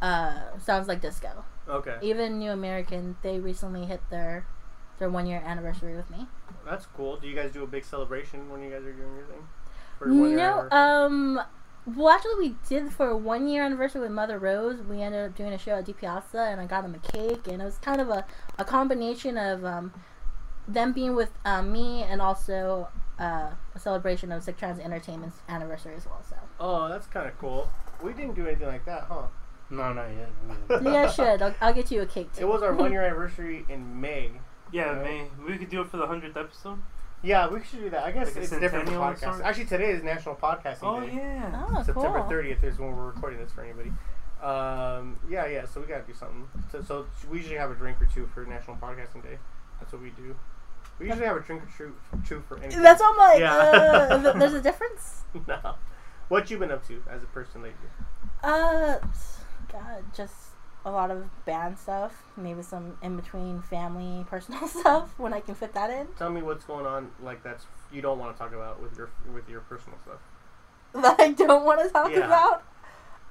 uh, 0.00 0.58
Sounds 0.58 0.88
Like 0.88 1.02
Disco. 1.02 1.44
okay. 1.68 1.96
Even 2.00 2.38
New 2.38 2.50
American, 2.50 3.16
they 3.22 3.38
recently 3.38 3.84
hit 3.84 4.00
their 4.10 4.46
their 4.98 5.10
one 5.10 5.26
year 5.26 5.42
anniversary 5.44 5.94
with 5.94 6.08
me. 6.10 6.26
That's 6.64 6.86
cool. 6.86 7.16
Do 7.18 7.28
you 7.28 7.34
guys 7.34 7.52
do 7.52 7.62
a 7.62 7.66
big 7.66 7.84
celebration 7.84 8.50
when 8.50 8.62
you 8.62 8.70
guys 8.70 8.84
are 8.84 8.92
doing 8.92 9.16
your 9.16 9.26
thing? 9.26 9.46
For 9.98 10.08
one 10.08 10.36
No, 10.36 10.68
um, 10.70 11.40
well, 11.94 12.08
actually, 12.10 12.34
we 12.48 12.54
did 12.68 12.92
for 12.92 13.08
a 13.08 13.16
one 13.16 13.46
year 13.48 13.62
anniversary 13.64 14.00
with 14.00 14.10
Mother 14.10 14.38
Rose. 14.38 14.80
We 14.82 15.02
ended 15.02 15.30
up 15.30 15.36
doing 15.36 15.52
a 15.52 15.58
show 15.58 15.72
at 15.76 15.84
D 15.84 15.92
Piazza, 15.92 16.38
and 16.40 16.60
I 16.60 16.66
got 16.66 16.82
them 16.82 16.94
a 16.94 16.98
cake, 17.12 17.46
and 17.46 17.62
it 17.62 17.64
was 17.64 17.78
kind 17.78 18.00
of 18.00 18.08
a, 18.08 18.24
a 18.58 18.64
combination 18.64 19.38
of 19.38 19.64
um, 19.64 19.92
them 20.66 20.92
being 20.92 21.14
with 21.14 21.30
um, 21.44 21.70
me 21.72 22.02
and 22.02 22.20
also 22.20 22.88
uh, 23.20 23.50
a 23.74 23.78
celebration 23.78 24.32
of 24.32 24.42
Sick 24.42 24.56
Trans 24.58 24.78
Entertainment's 24.80 25.36
anniversary 25.48 25.94
as 25.94 26.06
well. 26.06 26.22
So 26.28 26.36
Oh, 26.58 26.88
that's 26.88 27.06
kind 27.06 27.28
of 27.28 27.38
cool. 27.38 27.70
We 28.02 28.12
didn't 28.12 28.34
do 28.34 28.46
anything 28.46 28.66
like 28.66 28.84
that, 28.86 29.04
huh? 29.08 29.22
No, 29.70 29.92
not 29.92 30.06
yet. 30.08 30.28
yeah, 30.70 30.78
guys 31.06 31.14
should. 31.14 31.42
I'll, 31.42 31.54
I'll 31.60 31.72
get 31.74 31.90
you 31.90 32.00
a 32.02 32.06
cake 32.06 32.32
too. 32.32 32.42
It 32.42 32.48
was 32.48 32.62
our 32.62 32.72
one 32.74 32.92
year 32.92 33.02
anniversary 33.06 33.64
in 33.68 34.00
May. 34.00 34.30
Yeah, 34.72 34.90
Right. 34.96 35.04
man. 35.04 35.28
We 35.46 35.56
could 35.58 35.70
do 35.70 35.80
it 35.80 35.90
for 35.90 35.96
the 35.96 36.06
hundredth 36.06 36.36
episode. 36.36 36.78
Yeah, 37.26 37.48
we 37.48 37.62
should 37.64 37.80
do 37.80 37.90
that. 37.90 38.04
I 38.04 38.12
guess 38.12 38.28
Like 38.28 38.36
a 38.36 38.40
it's 38.42 38.50
different 38.50 38.86
centennial 38.88 39.02
podcasts. 39.02 39.20
sort? 39.34 39.40
Actually, 39.44 39.64
today 39.64 39.90
is 39.90 40.02
National 40.04 40.36
Podcasting 40.36 40.78
Oh 40.82 41.00
Day. 41.00 41.12
yeah. 41.14 41.66
Oh, 41.68 41.82
September 41.82 42.20
cool. 42.20 42.30
30th 42.30 42.62
is 42.62 42.78
when 42.78 42.96
we're 42.96 43.06
recording 43.06 43.38
this 43.40 43.50
for 43.50 43.64
anybody. 43.64 43.90
Um, 44.42 45.18
yeah, 45.28 45.46
yeah. 45.46 45.64
So 45.66 45.80
we 45.80 45.86
gotta 45.88 46.04
do 46.06 46.14
something. 46.14 46.46
So, 46.70 46.82
so 46.82 47.06
we 47.30 47.38
usually 47.38 47.56
have 47.56 47.70
a 47.70 47.74
drink 47.74 48.00
or 48.00 48.06
two 48.06 48.28
for 48.32 48.44
National 48.44 48.76
Podcasting 48.76 49.22
Day. 49.24 49.38
That's 49.80 49.92
what 49.92 50.02
we 50.02 50.10
do. 50.10 50.36
We 51.00 51.06
usually 51.06 51.26
have 51.26 51.36
a 51.36 51.40
drink 51.40 51.62
or 51.62 51.68
two, 51.76 51.94
two 52.26 52.42
for 52.48 52.58
anything. 52.58 52.80
That's 52.82 53.02
all 53.02 53.14
my. 53.16 53.36
Yeah. 53.40 53.54
Uh, 53.56 54.22
th- 54.22 54.36
there's 54.36 54.54
a 54.54 54.60
difference. 54.70 55.24
no. 55.48 55.74
What 56.28 56.50
you 56.50 56.58
been 56.58 56.70
up 56.70 56.86
to 56.88 57.02
as 57.10 57.22
a 57.22 57.26
person 57.26 57.62
lately? 57.62 57.88
Uh, 58.44 58.98
God, 59.72 60.04
just 60.14 60.45
a 60.86 60.90
lot 60.90 61.10
of 61.10 61.28
band 61.44 61.78
stuff. 61.78 62.14
Maybe 62.36 62.62
some 62.62 62.96
in 63.02 63.16
between 63.16 63.60
family, 63.60 64.24
personal 64.30 64.66
stuff 64.68 65.10
when 65.18 65.34
I 65.34 65.40
can 65.40 65.54
fit 65.54 65.74
that 65.74 65.90
in. 65.90 66.06
Tell 66.16 66.30
me 66.30 66.40
what's 66.40 66.64
going 66.64 66.86
on. 66.86 67.10
Like 67.22 67.42
that's 67.42 67.66
you 67.92 68.00
don't 68.00 68.18
want 68.18 68.34
to 68.34 68.38
talk 68.42 68.54
about 68.54 68.80
with 68.80 68.96
your 68.96 69.10
with 69.34 69.48
your 69.50 69.60
personal 69.60 69.98
stuff. 70.04 70.20
That 71.02 71.20
I 71.20 71.32
don't 71.32 71.64
want 71.66 71.82
to 71.82 71.90
talk 71.90 72.10
Yeah. 72.10 72.20
about. 72.24 72.62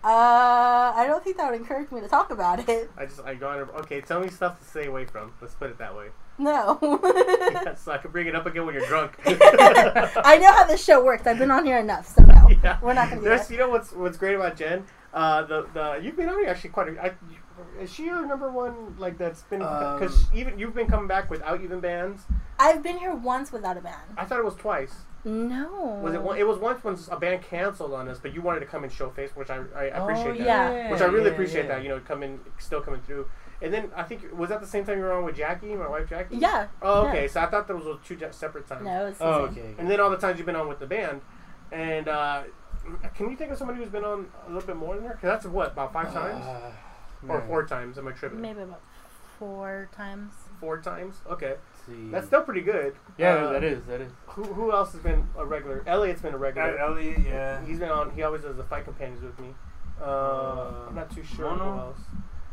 Uh, 0.03 0.94
I 0.96 1.06
don't 1.08 1.24
think 1.24 1.38
that 1.38 1.50
would 1.50 1.60
encourage 1.60 1.89
me 1.91 2.00
to 2.01 2.08
talk 2.08 2.30
about 2.30 2.70
it. 2.70 2.91
I 2.96 3.06
just 3.08 3.22
I 3.22 3.34
go 3.34 3.48
on. 3.50 3.58
Okay, 3.82 4.01
tell 4.01 4.20
me 4.20 4.30
stuff 4.30 4.60
to 4.60 4.65
stay 4.65 4.86
away 4.86 5.06
from. 5.06 5.34
Let's 5.41 5.56
put 5.56 5.72
it 5.72 5.80
that 5.80 5.96
way. 5.96 6.10
No. 6.38 6.77
yeah, 6.82 7.75
so 7.75 7.94
I 7.94 7.98
can 7.98 8.12
bring 8.12 8.27
it 8.27 8.36
up 8.36 8.46
again 8.46 8.65
when 8.65 8.75
you're 8.75 8.86
drunk. 8.88 9.13
I 9.25 10.38
know 10.38 10.51
how 10.51 10.65
this 10.65 10.84
show 10.84 11.01
works. 11.01 11.25
I've 11.25 11.39
been 11.39 11.50
on 11.50 11.65
here 11.65 11.77
enough, 11.80 12.08
so 12.13 12.24
no, 12.24 12.50
Yeah. 12.62 12.77
we're 12.82 12.94
not 12.94 13.08
gonna 13.10 13.22
do 13.22 13.30
There's, 13.30 13.48
that. 13.48 13.53
you 13.53 13.58
know 13.58 13.70
what's 13.70 13.94
what's 13.94 14.18
great 14.18 14.36
about 14.36 14.58
Jen? 14.58 14.86
Uh, 15.13 15.44
the 15.44 15.65
the 15.74 16.00
you've 16.03 16.18
been 16.18 16.27
on 16.27 16.38
here 16.39 16.50
actually 16.50 16.72
quite. 16.72 16.89
A, 16.89 17.01
I, 17.06 17.12
is 17.80 17.92
she 17.94 18.06
your 18.06 18.26
number 18.26 18.52
one 18.52 18.96
like 18.98 19.18
that's 19.18 19.44
been 19.44 19.60
because 19.60 20.26
Um, 20.26 20.30
even 20.34 20.60
you've 20.60 20.76
been 20.76 20.88
coming 20.88 21.08
back 21.08 21.30
without 21.30 21.62
even 21.62 21.80
bands. 21.80 22.24
I've 22.60 22.82
been 22.84 22.98
here 22.98 23.14
once 23.14 23.52
without 23.52 23.78
a 23.78 23.82
band. 23.82 24.14
I 24.18 24.26
thought 24.26 24.40
it 24.40 24.46
was 24.46 24.56
twice. 24.56 24.94
No. 25.26 26.00
Was 26.04 26.14
it 26.14 26.22
one? 26.22 26.38
It 26.38 26.48
was 26.48 26.60
once 26.60 26.84
when 26.84 26.98
a 27.10 27.20
band 27.20 27.42
canceled 27.42 27.94
on 27.94 28.08
us, 28.08 28.20
but 28.20 28.34
you 28.34 28.42
wanted 28.42 28.60
to 28.60 28.68
come 28.68 28.84
and 28.84 28.92
show 28.94 29.10
face, 29.10 29.32
which 29.36 29.50
I 29.50 29.62
I 29.76 29.84
appreciate 29.86 30.36
oh, 30.36 30.38
that. 30.38 30.46
yeah. 30.46 30.92
Which 30.92 31.02
I 31.02 31.06
really 31.06 31.26
yeah, 31.26 31.32
appreciate 31.32 31.66
yeah. 31.66 31.76
that. 31.76 31.84
You 31.84 31.90
know, 31.90 32.00
coming 32.00 32.40
still 32.60 32.82
coming 32.82 33.02
through. 33.02 33.28
And 33.62 33.74
then 33.74 33.90
I 33.96 34.04
think 34.04 34.22
was 34.38 34.50
that 34.50 34.62
the 34.62 34.68
same 34.68 34.86
time 34.86 34.98
you 35.00 35.04
were 35.04 35.14
on 35.14 35.24
with 35.24 35.38
Jackie, 35.38 35.74
my 35.76 35.88
wife 35.88 36.10
Jackie. 36.10 36.38
Yeah. 36.38 36.68
Oh, 36.82 37.04
yeah. 37.04 37.10
okay. 37.10 37.28
So 37.28 37.42
I 37.42 37.48
thought 37.48 37.68
those 37.68 37.86
were 37.86 37.98
two 38.06 38.20
separate 38.32 38.68
times. 38.68 38.84
No, 38.86 39.08
it's 39.08 39.18
the 39.18 39.26
Oh, 39.26 39.46
same. 39.48 39.58
okay. 39.58 39.74
And 39.80 39.90
then 39.90 40.00
all 40.00 40.10
the 40.10 40.18
times 40.18 40.38
you've 40.38 40.46
been 40.46 40.58
on 40.58 40.68
with 40.68 40.80
the 40.80 40.86
band, 40.86 41.22
and 41.72 42.08
uh, 42.08 42.44
can 43.16 43.30
you 43.32 43.36
think 43.38 43.52
of 43.52 43.58
somebody 43.58 43.80
who's 43.80 43.90
been 43.90 44.04
on 44.04 44.28
a 44.46 44.52
little 44.52 44.68
bit 44.68 44.76
more 44.76 44.96
than 44.96 45.06
her? 45.06 45.14
Because 45.14 45.30
that's 45.30 45.46
what 45.46 45.72
about 45.72 45.94
five 45.94 46.14
times 46.14 46.46
Uh, 46.46 46.72
or 47.27 47.39
man. 47.39 47.48
four 47.48 47.65
times? 47.65 47.98
Am 47.98 48.07
I 48.07 48.12
tripping? 48.12 48.41
Maybe 48.41 48.62
about 48.62 48.81
four 49.39 49.89
times. 49.95 50.34
Four 50.60 50.79
times. 50.81 51.15
Okay, 51.29 51.55
see. 51.86 52.10
that's 52.12 52.27
still 52.27 52.41
pretty 52.43 52.62
good. 52.62 52.95
yeah, 53.17 53.34
Uh, 53.36 53.51
that 53.53 53.63
is 53.63 53.84
that 53.86 54.01
is. 54.01 54.12
Who 54.27 54.43
who 54.43 54.72
else 54.72 54.91
has 54.93 55.01
been 55.01 55.27
a 55.38 55.45
regular? 55.45 55.84
Elliot's 55.86 56.22
been 56.22 56.34
a 56.34 56.38
Uh, 56.38 56.39
regular. 56.39 56.77
Elliot, 56.77 57.19
yeah. 57.25 57.63
He's 57.65 57.79
been 57.79 57.89
on. 57.89 58.12
He 58.12 58.24
always 58.24 58.43
does 58.43 58.55
the 58.55 58.63
fight 58.63 58.86
companions 58.86 59.22
with 59.22 59.38
me. 59.39 59.53
Uh, 60.00 60.03
Uh, 60.05 60.86
I'm 60.89 60.95
not 60.95 61.10
too 61.13 61.24
sure 61.24 61.50
Mono? 61.50 61.72
who 61.72 61.79
else. 61.79 62.00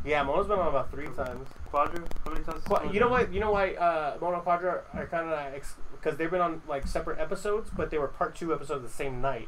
Yeah, 0.05 0.23
Mono's 0.23 0.47
been 0.47 0.59
on 0.59 0.67
about 0.67 0.91
three 0.91 1.07
times. 1.07 1.47
Quadra. 1.69 2.03
How 2.25 2.31
many 2.33 2.43
times? 2.43 2.63
Qu- 2.65 2.91
you 2.93 2.99
know 2.99 3.07
what? 3.07 3.31
You 3.33 3.39
know 3.39 3.51
why 3.51 3.73
uh, 3.75 4.17
Mono 4.19 4.41
Quadra 4.41 4.81
are 4.93 5.05
kind 5.07 5.29
of 5.29 5.53
because 5.93 6.17
they've 6.17 6.29
been 6.31 6.41
on 6.41 6.61
like 6.67 6.85
separate 6.87 7.19
episodes, 7.19 7.69
but 7.69 7.89
they 7.89 7.97
were 7.97 8.09
part 8.09 8.35
two 8.35 8.53
episodes 8.53 8.83
the 8.83 8.89
same 8.89 9.21
night. 9.21 9.47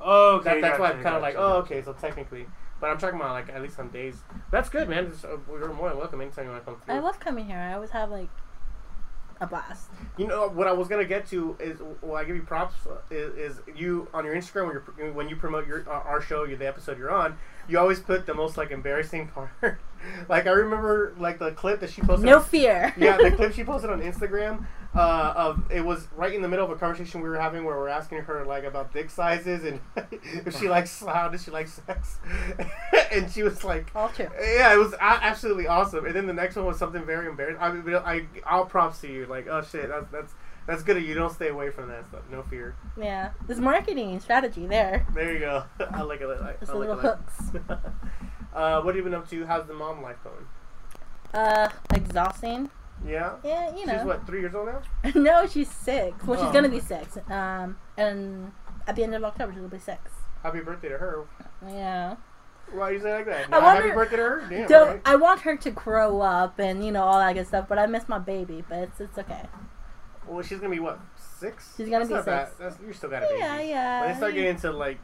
Oh, 0.00 0.36
okay. 0.38 0.54
That, 0.54 0.60
that's 0.62 0.80
why 0.80 0.90
I'm 0.90 1.02
kind 1.04 1.14
of 1.14 1.22
like, 1.22 1.34
gotcha. 1.34 1.54
oh, 1.54 1.58
okay, 1.58 1.80
so 1.82 1.92
technically. 1.92 2.46
But 2.82 2.90
I'm 2.90 2.98
talking 2.98 3.14
about 3.14 3.30
like 3.30 3.48
at 3.48 3.62
least 3.62 3.78
on 3.78 3.90
days. 3.90 4.16
That's 4.50 4.68
good, 4.68 4.88
man. 4.88 5.06
It's, 5.06 5.24
uh, 5.24 5.36
you're 5.48 5.72
more 5.72 5.88
than 5.88 5.98
welcome 5.98 6.20
anytime 6.20 6.46
you 6.46 6.50
want 6.50 6.64
to 6.64 6.72
come 6.72 6.80
through. 6.80 6.92
I 6.92 6.98
love 6.98 7.20
coming 7.20 7.46
here. 7.46 7.56
I 7.56 7.74
always 7.74 7.90
have 7.90 8.10
like 8.10 8.28
a 9.40 9.46
blast. 9.46 9.88
you 10.18 10.26
know 10.26 10.48
what 10.48 10.66
I 10.66 10.72
was 10.72 10.88
gonna 10.88 11.04
get 11.04 11.28
to 11.28 11.56
is 11.60 11.78
well, 12.00 12.16
I 12.16 12.24
give 12.24 12.34
you 12.34 12.42
props 12.42 12.74
uh, 12.90 12.96
is, 13.08 13.52
is 13.52 13.60
you 13.76 14.08
on 14.12 14.24
your 14.24 14.34
Instagram 14.34 14.66
when 14.66 15.06
you 15.06 15.12
when 15.12 15.28
you 15.28 15.36
promote 15.36 15.64
your 15.68 15.88
uh, 15.88 15.92
our 15.92 16.20
show, 16.20 16.42
you 16.42 16.56
the 16.56 16.66
episode 16.66 16.98
you're 16.98 17.12
on. 17.12 17.38
You 17.68 17.78
always 17.78 18.00
put 18.00 18.26
the 18.26 18.34
most 18.34 18.56
like 18.56 18.72
embarrassing 18.72 19.28
part. 19.28 19.52
like 20.28 20.48
I 20.48 20.50
remember 20.50 21.14
like 21.18 21.38
the 21.38 21.52
clip 21.52 21.78
that 21.80 21.90
she 21.90 22.02
posted. 22.02 22.26
No 22.26 22.38
on- 22.38 22.44
fear. 22.44 22.92
yeah, 22.96 23.16
the 23.16 23.30
clip 23.36 23.52
she 23.52 23.62
posted 23.62 23.90
on 23.90 24.00
Instagram 24.02 24.66
uh, 24.94 25.32
of 25.36 25.62
it 25.70 25.82
was 25.84 26.06
right 26.16 26.34
in 26.34 26.42
the 26.42 26.48
middle 26.48 26.64
of 26.64 26.70
a 26.70 26.76
conversation 26.76 27.22
we 27.22 27.28
were 27.28 27.40
having 27.40 27.64
where 27.64 27.76
we're 27.76 27.88
asking 27.88 28.18
her 28.22 28.44
like 28.44 28.64
about 28.64 28.92
dick 28.92 29.08
sizes 29.08 29.64
and 29.64 29.80
if 30.46 30.58
she 30.58 30.68
likes 30.68 31.00
how 31.00 31.28
does 31.28 31.42
she 31.44 31.50
like 31.50 31.66
sex, 31.68 32.18
and 33.12 33.30
she 33.30 33.42
was 33.42 33.64
like, 33.64 33.90
All 33.94 34.08
true. 34.10 34.28
yeah, 34.40 34.74
it 34.74 34.78
was 34.78 34.94
absolutely 35.00 35.66
awesome. 35.66 36.04
And 36.04 36.14
then 36.14 36.26
the 36.26 36.34
next 36.34 36.56
one 36.56 36.66
was 36.66 36.78
something 36.78 37.04
very 37.04 37.26
embarrassing. 37.26 37.60
I 37.62 37.72
mean, 37.72 37.94
I 37.96 38.26
I'll 38.44 38.66
props 38.66 39.00
to 39.00 39.08
you. 39.08 39.26
Like, 39.26 39.46
oh 39.48 39.62
shit, 39.62 39.88
that's 39.88 40.10
that's 40.10 40.34
that's 40.66 40.82
good 40.82 41.02
you. 41.02 41.14
Don't 41.14 41.32
stay 41.32 41.48
away 41.48 41.70
from 41.70 41.88
that 41.88 42.06
stuff. 42.06 42.22
No 42.30 42.42
fear. 42.42 42.74
Yeah, 42.96 43.30
there's 43.46 43.60
marketing 43.60 44.20
strategy 44.20 44.66
there. 44.66 45.06
There 45.14 45.32
you 45.32 45.38
go. 45.40 45.64
I 45.90 46.02
like 46.02 46.20
it. 46.20 46.28
I, 46.28 46.52
Just 46.60 46.72
I 46.72 46.76
like 46.76 46.88
little 46.88 46.98
it. 46.98 47.02
hooks. 47.02 47.80
uh, 48.54 48.80
what 48.82 48.94
have 48.94 48.96
you 48.96 49.02
been 49.02 49.14
up 49.14 49.28
to? 49.30 49.44
How's 49.46 49.66
the 49.66 49.74
mom 49.74 50.02
life 50.02 50.18
going? 50.22 50.46
Uh, 51.34 51.68
exhausting. 51.94 52.70
Yeah. 53.06 53.34
Yeah, 53.44 53.74
you 53.76 53.84
know. 53.86 53.96
She's 53.98 54.04
what, 54.06 54.26
three 54.26 54.40
years 54.40 54.54
old 54.54 54.68
now? 54.68 54.82
no, 55.14 55.46
she's 55.46 55.70
six. 55.70 56.24
Well, 56.24 56.38
she's 56.38 56.48
Oh. 56.48 56.52
gonna 56.52 56.68
be 56.68 56.80
six. 56.80 57.18
Um, 57.28 57.76
and 57.96 58.52
at 58.86 58.96
the 58.96 59.02
end 59.02 59.14
of 59.14 59.24
October 59.24 59.52
she'll 59.54 59.68
be 59.68 59.78
six. 59.78 59.98
Happy 60.42 60.60
birthday 60.60 60.88
to 60.90 60.98
her. 60.98 61.24
Yeah. 61.66 62.16
Why 62.72 62.90
you 62.90 63.00
say 63.00 63.12
like 63.12 63.26
that? 63.26 63.52
I 63.52 63.58
wonder- 63.58 63.82
happy 63.82 63.94
birthday 63.94 64.16
to 64.16 64.22
her? 64.22 64.46
Damn, 64.48 64.68
So 64.68 64.86
right? 64.86 65.00
I 65.04 65.16
want 65.16 65.40
her 65.42 65.56
to 65.56 65.70
grow 65.70 66.20
up 66.22 66.58
and 66.58 66.84
you 66.84 66.90
know 66.92 67.02
all 67.02 67.18
that 67.18 67.34
good 67.34 67.46
stuff, 67.46 67.66
but 67.68 67.78
I 67.78 67.86
miss 67.86 68.08
my 68.08 68.18
baby. 68.18 68.64
But 68.68 68.78
it's 68.78 69.00
it's 69.00 69.18
okay. 69.18 69.42
Well, 70.26 70.42
she's 70.42 70.58
gonna 70.58 70.70
be 70.70 70.80
what, 70.80 71.00
six? 71.16 71.74
She's 71.76 71.88
gonna 71.88 72.06
That's 72.06 72.24
be 72.24 72.30
bad. 72.30 72.46
six. 72.48 72.58
That's, 72.58 72.76
you're 72.80 72.92
still 72.94 73.10
got 73.10 73.24
a 73.24 73.26
baby. 73.26 73.40
Yeah, 73.40 73.60
yeah. 73.60 74.00
When 74.02 74.10
they 74.10 74.16
start 74.16 74.34
getting 74.34 74.50
into 74.50 74.70
like 74.72 74.98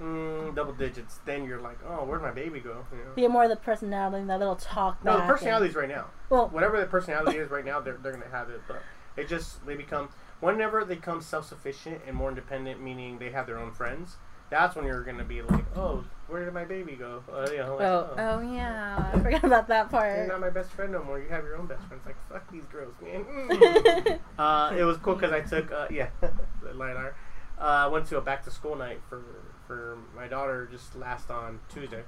mm, 0.00 0.54
double 0.54 0.72
digits, 0.72 1.18
then 1.24 1.44
you're 1.44 1.60
like, 1.60 1.78
oh, 1.86 2.04
where'd 2.04 2.22
my 2.22 2.30
baby 2.30 2.60
go? 2.60 2.84
You 2.92 2.98
know? 2.98 3.14
Be 3.14 3.26
more 3.28 3.44
of 3.44 3.50
the 3.50 3.56
personality, 3.56 4.24
that 4.26 4.38
little 4.38 4.56
talk. 4.56 5.04
No, 5.04 5.12
the 5.12 5.18
back 5.18 5.28
and- 5.28 5.38
personality's 5.38 5.74
right 5.74 5.88
now. 5.88 6.06
Well, 6.30 6.48
Whatever 6.48 6.78
the 6.80 6.86
personality 6.86 7.38
is 7.38 7.50
right 7.50 7.64
now, 7.64 7.80
they're, 7.80 7.98
they're 8.02 8.12
gonna 8.12 8.30
have 8.30 8.50
it. 8.50 8.60
But 8.68 8.82
it 9.16 9.28
just 9.28 9.64
they 9.66 9.74
become 9.74 10.10
whenever 10.40 10.84
they 10.84 10.94
become 10.94 11.20
self 11.20 11.48
sufficient 11.48 12.00
and 12.06 12.16
more 12.16 12.28
independent, 12.28 12.82
meaning 12.82 13.18
they 13.18 13.30
have 13.30 13.46
their 13.46 13.58
own 13.58 13.72
friends. 13.72 14.16
That's 14.50 14.74
when 14.74 14.86
you're 14.86 15.04
gonna 15.04 15.24
be 15.24 15.42
like, 15.42 15.64
oh, 15.76 16.04
where 16.26 16.44
did 16.44 16.54
my 16.54 16.64
baby 16.64 16.92
go? 16.94 17.22
Uh, 17.30 17.46
you 17.50 17.58
know, 17.58 17.76
like, 17.76 17.86
oh, 17.86 18.14
oh 18.16 18.40
yeah, 18.40 19.10
I 19.14 19.18
forgot 19.18 19.44
about 19.44 19.68
that 19.68 19.90
part. 19.90 20.16
You're 20.16 20.28
not 20.28 20.40
my 20.40 20.50
best 20.50 20.70
friend 20.70 20.92
no 20.92 21.02
more. 21.02 21.18
You 21.18 21.28
have 21.28 21.44
your 21.44 21.56
own 21.56 21.66
best 21.66 21.82
friends. 21.84 22.02
Like 22.06 22.16
fuck 22.30 22.50
these 22.50 22.64
girls, 22.64 22.94
man. 23.02 23.24
Mm. 23.24 24.18
uh, 24.38 24.74
it 24.76 24.84
was 24.84 24.96
cool 24.98 25.16
because 25.16 25.32
I 25.32 25.40
took 25.40 25.70
uh, 25.70 25.86
yeah, 25.90 26.08
LiDAR. 26.74 27.14
Uh, 27.58 27.62
I 27.62 27.86
went 27.88 28.06
to 28.06 28.18
a 28.18 28.20
back 28.20 28.44
to 28.44 28.50
school 28.50 28.76
night 28.76 29.00
for 29.08 29.22
for 29.68 29.98
my 30.16 30.26
daughter 30.26 30.68
just 30.70 30.96
last 30.96 31.30
on 31.30 31.60
Tuesday. 31.68 32.02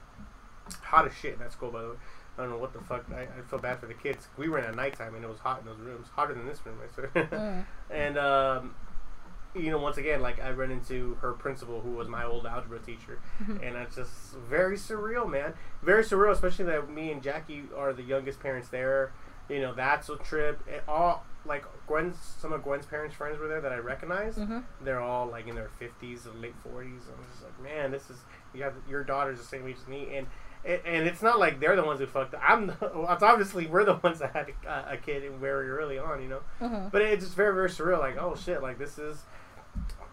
Hot 0.83 1.07
as 1.07 1.13
shit 1.15 1.35
in 1.35 1.39
that 1.39 1.53
school, 1.53 1.71
by 1.71 1.83
the 1.83 1.89
way. 1.91 1.97
I 2.37 2.43
don't 2.43 2.51
know 2.51 2.59
what 2.59 2.73
the 2.73 2.81
fuck. 2.81 3.05
I, 3.15 3.23
I 3.23 3.43
feel 3.49 3.59
bad 3.59 3.79
for 3.79 3.87
the 3.87 3.95
kids. 3.95 4.27
We 4.37 4.49
were 4.49 4.59
in 4.59 4.65
at 4.65 4.75
nighttime 4.75 5.15
and 5.15 5.25
it 5.25 5.29
was 5.29 5.39
hot 5.41 5.61
in 5.61 5.67
those 5.67 5.79
rooms, 5.79 6.09
hotter 6.15 6.35
than 6.35 6.47
this 6.47 6.59
room, 6.65 6.79
I 6.83 6.93
swear. 6.93 7.11
Mm. 7.31 7.65
and 7.91 8.19
um, 8.19 8.75
you 9.55 9.71
know, 9.71 9.79
once 9.79 9.97
again, 9.97 10.23
like 10.23 10.41
I 10.41 10.51
ran 10.51 10.71
into 10.71 11.17
her 11.21 11.33
principal, 11.33 11.81
who 11.81 11.91
was 11.91 12.09
my 12.09 12.25
old 12.25 12.47
algebra 12.47 12.79
teacher, 12.79 13.19
and 13.49 13.77
it's 13.77 13.97
just 13.97 14.13
very 14.49 14.77
surreal, 14.77 15.29
man. 15.29 15.55
Very 15.83 16.05
surreal, 16.05 16.33
especially 16.33 16.67
that 16.67 16.89
me 16.89 17.11
and 17.11 17.23
Jackie 17.23 17.65
are 17.77 17.93
the 17.93 18.03
youngest 18.03 18.41
parents 18.41 18.69
there. 18.69 19.13
You 19.49 19.61
know, 19.61 19.75
that's 19.75 20.09
a 20.09 20.17
trip. 20.17 20.63
It 20.69 20.85
all 20.87 21.25
like 21.47 21.65
Gwen's, 21.87 22.17
some 22.39 22.53
of 22.53 22.63
Gwen's 22.63 22.87
parents' 22.87 23.15
friends 23.15 23.39
were 23.39 23.49
there 23.49 23.61
that 23.61 23.73
I 23.73 23.79
recognized. 23.79 24.39
Mhm. 24.39 24.65
They're 24.83 25.01
all 25.01 25.27
like 25.27 25.47
in 25.49 25.55
their 25.55 25.71
fifties 25.79 26.27
or 26.27 26.33
late 26.39 26.55
forties. 26.63 27.03
I 27.09 27.19
was 27.19 27.27
just 27.31 27.43
like, 27.45 27.61
man, 27.63 27.91
this 27.91 28.11
is 28.11 28.19
you 28.55 28.63
have 28.63 28.75
your 28.89 29.03
daughter's 29.05 29.39
the 29.39 29.45
same 29.45 29.67
age 29.67 29.77
as 29.81 29.89
me, 29.89 30.15
and 30.17 30.27
and, 30.65 30.81
and 30.85 31.09
it's 31.09 31.23
not 31.23 31.39
like 31.39 31.59
they're 31.59 31.77
the 31.77 31.85
ones 31.85 32.01
who 32.01 32.07
fucked. 32.07 32.35
Up. 32.35 32.43
I'm. 32.47 32.67
The, 32.67 32.77
well, 32.95 33.07
it's 33.13 33.23
obviously 33.23 33.67
we're 33.67 33.85
the 33.85 33.95
ones 33.97 34.19
that 34.19 34.33
had 34.35 34.53
a, 34.67 34.93
a 34.93 34.97
kid 34.99 35.23
very 35.41 35.71
early 35.71 35.99
on, 35.99 36.21
you 36.23 36.29
know. 36.29 36.41
Mhm. 36.61 36.91
But 36.93 37.03
it's 37.03 37.25
just 37.25 37.37
very 37.37 37.55
very 37.55 37.69
surreal. 37.71 37.99
Like, 37.99 38.17
oh 38.19 38.35
shit, 38.37 38.63
like 38.63 38.79
this 38.79 38.99
is 38.99 39.23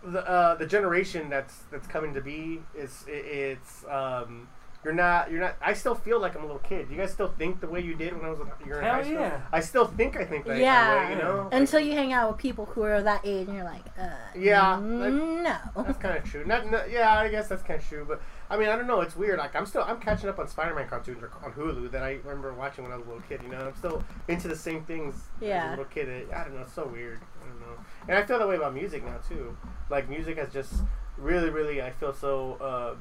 the 0.04 0.26
uh, 0.30 0.56
the 0.56 0.66
generation 0.66 1.30
that's 1.30 1.64
that's 1.72 1.88
coming 1.88 2.14
to 2.14 2.22
be 2.22 2.62
is 2.76 3.04
it, 3.08 3.26
it's 3.26 3.84
um 3.90 4.48
you're 4.88 4.96
not 4.96 5.30
you're 5.30 5.42
not 5.42 5.56
I 5.62 5.74
still 5.74 5.96
feel 5.96 6.18
like 6.22 6.34
I'm 6.38 6.44
a 6.44 6.46
little 6.46 6.60
kid. 6.62 6.88
You 6.90 6.96
guys 6.96 7.12
still 7.12 7.28
think 7.38 7.60
the 7.60 7.68
way 7.68 7.82
you 7.82 7.94
did 7.94 8.16
when 8.16 8.24
I 8.26 8.30
was 8.30 8.40
in, 8.40 8.48
you're 8.66 8.78
in 8.80 8.84
Hell 8.86 8.94
high 8.94 9.02
school? 9.04 9.14
yeah. 9.16 9.42
I 9.52 9.60
still 9.60 9.86
think 9.86 10.16
I 10.16 10.24
think 10.24 10.46
that, 10.46 10.58
Yeah. 10.58 11.04
way, 11.10 11.12
you 11.14 11.22
know. 11.22 11.50
Until 11.52 11.82
you 11.82 11.92
hang 11.92 12.14
out 12.14 12.30
with 12.32 12.38
people 12.38 12.66
who 12.68 12.84
are 12.84 13.02
that 13.02 13.20
age, 13.26 13.48
and 13.48 13.58
you're 13.58 13.66
like, 13.66 13.84
uh, 14.00 14.08
Yeah, 14.34 14.76
like- 14.78 15.12
no. 15.14 15.58
That's 15.76 15.98
kind 15.98 16.16
of 16.18 16.24
true. 16.24 16.46
Not, 16.46 16.72
not, 16.72 16.90
yeah, 16.90 17.20
I 17.20 17.28
guess 17.28 17.50
that's 17.50 17.64
kind 17.64 17.82
of 17.82 17.86
true. 17.88 18.06
But 18.08 18.22
I 18.50 18.56
mean, 18.56 18.70
I 18.70 18.78
don't 18.78 18.88
know. 18.88 19.02
It's 19.02 19.18
weird. 19.18 19.40
Like 19.40 19.56
I'm 19.58 19.66
still, 19.66 19.84
I'm 19.86 20.00
catching 20.00 20.30
up 20.30 20.40
on 20.40 20.48
Spider-Man 20.48 20.88
cartoons 20.88 21.22
on 21.44 21.52
Hulu 21.52 21.92
that 21.92 22.04
I 22.04 22.20
remember 22.24 22.54
watching 22.54 22.86
when 22.86 22.94
I 22.94 22.96
was 22.96 23.06
a 23.06 23.10
little 23.10 23.24
kid. 23.28 23.42
You 23.44 23.50
know, 23.50 23.60
I'm 23.68 23.76
still 23.76 24.02
into 24.30 24.48
the 24.48 24.56
same 24.56 24.84
things 24.86 25.16
as 25.42 25.66
a 25.68 25.70
little 25.72 25.84
kid. 25.86 26.08
It- 26.08 26.30
I 26.34 26.46
don't 26.46 26.56
know. 26.56 26.62
It's 26.62 26.72
so 26.72 26.88
weird. 26.88 27.20
I 27.44 27.48
don't 27.50 27.60
know. 27.60 27.78
And 28.08 28.18
I 28.18 28.24
feel 28.24 28.40
that 28.40 28.48
way 28.48 28.56
about 28.56 28.74
music 28.74 29.04
now 29.04 29.18
too. 29.28 29.58
Like 29.90 30.08
music 30.08 30.38
has 30.38 30.54
just 30.54 30.74
really, 31.18 31.50
really. 31.50 31.82
I 31.82 31.92
feel 31.92 32.14
so. 32.14 32.54
Uh, 32.62 32.96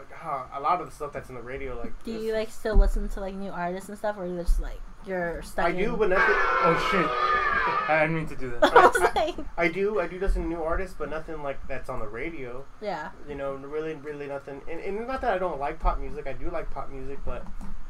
like 0.00 0.12
huh, 0.12 0.44
a 0.54 0.60
lot 0.60 0.80
of 0.80 0.86
the 0.86 0.94
stuff 0.94 1.12
that's 1.12 1.28
in 1.28 1.34
the 1.34 1.42
radio, 1.42 1.78
like 1.78 2.04
Do 2.04 2.12
you 2.12 2.32
like 2.32 2.50
still 2.50 2.76
listen 2.76 3.08
to 3.10 3.20
like 3.20 3.34
new 3.34 3.50
artists 3.50 3.88
and 3.88 3.98
stuff, 3.98 4.16
or 4.18 4.26
you 4.26 4.36
just 4.36 4.60
like 4.60 4.80
you're 5.06 5.42
stuck? 5.42 5.66
I 5.66 5.72
do, 5.72 5.96
but 5.96 6.10
nothing. 6.10 6.34
Oh 6.34 6.88
shit! 6.90 7.90
I 7.90 8.00
didn't 8.02 8.16
mean 8.16 8.26
to 8.28 8.36
do 8.36 8.50
that. 8.50 8.64
I 8.76 8.86
was 8.86 9.14
like, 9.14 9.46
I 9.56 9.68
do. 9.68 10.00
I 10.00 10.06
do 10.06 10.18
listen 10.18 10.42
to 10.42 10.48
new 10.48 10.62
artists, 10.62 10.94
but 10.98 11.10
nothing 11.10 11.42
like 11.42 11.66
that's 11.68 11.88
on 11.88 12.00
the 12.00 12.08
radio. 12.08 12.64
yeah. 12.80 13.10
you 13.28 13.34
know, 13.34 13.54
really, 13.54 13.94
really 13.94 14.26
nothing. 14.26 14.60
And, 14.70 14.80
and 14.80 15.06
not 15.06 15.20
that 15.22 15.34
I 15.34 15.38
don't 15.38 15.60
like 15.60 15.80
pop 15.80 15.98
music. 15.98 16.26
I 16.26 16.32
do 16.32 16.50
like 16.50 16.70
pop 16.70 16.90
music, 16.90 17.18
but 17.24 17.46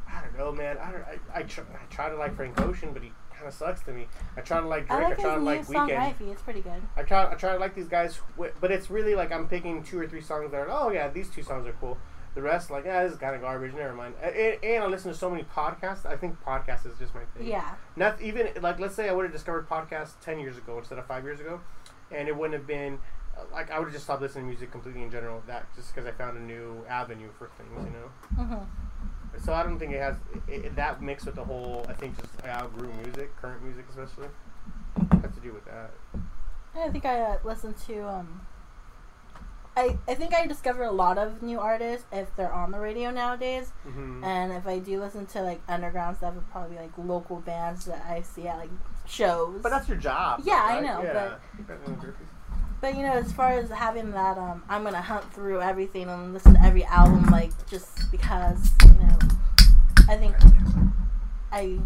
I 0.07 0.21
don't 0.21 0.37
know, 0.37 0.51
man. 0.51 0.77
I 0.77 0.91
don't, 0.91 1.03
I, 1.03 1.39
I, 1.39 1.43
try, 1.43 1.63
I 1.63 1.85
try 1.93 2.09
to 2.09 2.15
like 2.15 2.35
Frank 2.35 2.59
Ocean, 2.61 2.93
but 2.93 3.03
he 3.03 3.11
kind 3.41 3.51
of 3.51 3.57
sucks 3.57 3.81
to 3.81 3.91
me. 3.91 4.07
I 4.37 4.41
try 4.41 4.59
to 4.59 4.67
like 4.67 4.89
I 4.91 4.97
Drake. 4.97 5.05
I, 5.05 5.09
like 5.09 5.17
his 5.17 5.23
try 5.23 5.35
to 5.35 5.41
like 5.41 5.67
Weeknd. 5.67 6.31
It's 6.31 6.41
pretty 6.41 6.61
good. 6.61 6.81
I 6.95 7.03
try, 7.03 7.31
I 7.31 7.35
try 7.35 7.53
to 7.53 7.59
like 7.59 7.75
these 7.75 7.87
guys, 7.87 8.19
but 8.37 8.71
it's 8.71 8.89
really 8.89 9.15
like 9.15 9.31
I'm 9.31 9.47
picking 9.47 9.83
two 9.83 9.99
or 9.99 10.07
three 10.07 10.21
songs 10.21 10.51
that 10.51 10.57
are, 10.57 10.69
oh 10.69 10.91
yeah, 10.91 11.09
these 11.09 11.29
two 11.29 11.43
songs 11.43 11.67
are 11.67 11.73
cool. 11.73 11.97
The 12.33 12.41
rest, 12.41 12.71
like, 12.71 12.85
yeah, 12.85 13.03
this 13.03 13.11
is 13.13 13.17
kind 13.19 13.35
of 13.35 13.41
garbage. 13.41 13.73
Never 13.73 13.93
mind. 13.93 14.13
And, 14.23 14.57
and 14.63 14.83
I 14.83 14.87
listen 14.87 15.11
to 15.11 15.17
so 15.17 15.29
many 15.29 15.43
podcasts. 15.43 16.05
I 16.05 16.15
think 16.15 16.41
podcast 16.45 16.85
is 16.85 16.97
just 16.97 17.13
my 17.13 17.25
thing. 17.35 17.47
Yeah. 17.47 17.75
Not 17.97 18.21
even 18.21 18.49
like 18.61 18.79
let's 18.79 18.95
say 18.95 19.09
I 19.09 19.11
would 19.11 19.23
have 19.23 19.33
discovered 19.33 19.67
podcasts 19.67 20.13
ten 20.23 20.39
years 20.39 20.57
ago 20.57 20.77
instead 20.77 20.97
of 20.97 21.05
five 21.07 21.25
years 21.25 21.41
ago, 21.41 21.59
and 22.09 22.27
it 22.29 22.35
wouldn't 22.35 22.53
have 22.53 22.67
been 22.67 22.99
uh, 23.37 23.41
like 23.51 23.69
I 23.69 23.79
would 23.79 23.85
have 23.85 23.93
just 23.93 24.05
stopped 24.05 24.21
listening 24.21 24.45
to 24.45 24.49
music 24.49 24.71
completely 24.71 25.03
in 25.03 25.11
general. 25.11 25.43
That 25.47 25.65
just 25.75 25.93
because 25.93 26.07
I 26.07 26.11
found 26.11 26.37
a 26.37 26.41
new 26.41 26.85
avenue 26.87 27.29
for 27.37 27.49
things, 27.57 27.69
you 27.75 27.91
know. 27.91 28.45
hmm 28.45 28.63
So 29.39 29.53
I 29.53 29.63
don't 29.63 29.79
think 29.79 29.93
it 29.93 30.01
has 30.01 30.15
it, 30.47 30.65
it, 30.65 30.75
that 30.75 31.01
mixed 31.01 31.25
with 31.25 31.35
the 31.35 31.43
whole. 31.43 31.85
I 31.89 31.93
think 31.93 32.15
just 32.19 32.33
I 32.45 32.49
outgrew 32.49 32.91
music, 33.03 33.35
current 33.37 33.63
music 33.63 33.85
especially, 33.89 34.27
has 35.21 35.33
to 35.33 35.39
do 35.41 35.53
with 35.53 35.65
that. 35.65 35.91
I 36.75 36.89
think 36.89 37.05
I 37.05 37.19
uh, 37.21 37.37
listened 37.43 37.75
to 37.87 38.07
um. 38.07 38.41
I, 39.77 39.97
I 40.05 40.15
think 40.15 40.33
I 40.33 40.47
discover 40.47 40.83
a 40.83 40.91
lot 40.91 41.17
of 41.17 41.41
new 41.41 41.57
artists 41.57 42.05
if 42.11 42.35
they're 42.35 42.51
on 42.51 42.71
the 42.71 42.79
radio 42.79 43.09
nowadays, 43.09 43.71
Mm-hmm. 43.87 44.21
and 44.21 44.51
if 44.51 44.67
I 44.67 44.79
do 44.79 44.99
listen 44.99 45.25
to 45.27 45.41
like 45.41 45.61
underground 45.69 46.17
stuff, 46.17 46.33
it'd 46.33 46.51
probably 46.51 46.75
be 46.75 46.81
like 46.81 46.91
local 46.97 47.37
bands 47.37 47.85
that 47.85 48.03
I 48.05 48.21
see 48.21 48.49
at 48.49 48.57
like 48.57 48.69
shows. 49.07 49.61
but 49.63 49.69
that's 49.69 49.87
your 49.87 49.97
job. 49.97 50.41
Yeah, 50.43 50.61
I 50.61 50.81
know, 50.81 51.01
Yeah. 51.01 51.35
But 51.65 51.79
you 52.89 53.03
know, 53.03 53.13
as 53.13 53.31
far 53.31 53.51
as 53.53 53.69
having 53.69 54.11
that, 54.11 54.37
um, 54.37 54.63
I'm 54.67 54.83
gonna 54.83 55.01
hunt 55.01 55.31
through 55.33 55.61
everything 55.61 56.09
and 56.09 56.33
listen 56.33 56.53
to 56.55 56.63
every 56.63 56.83
album, 56.85 57.23
like 57.25 57.51
just 57.67 58.11
because 58.11 58.71
you 58.83 58.93
know, 58.93 59.17
I 60.09 60.17
think 60.17 60.35
I 61.51 61.79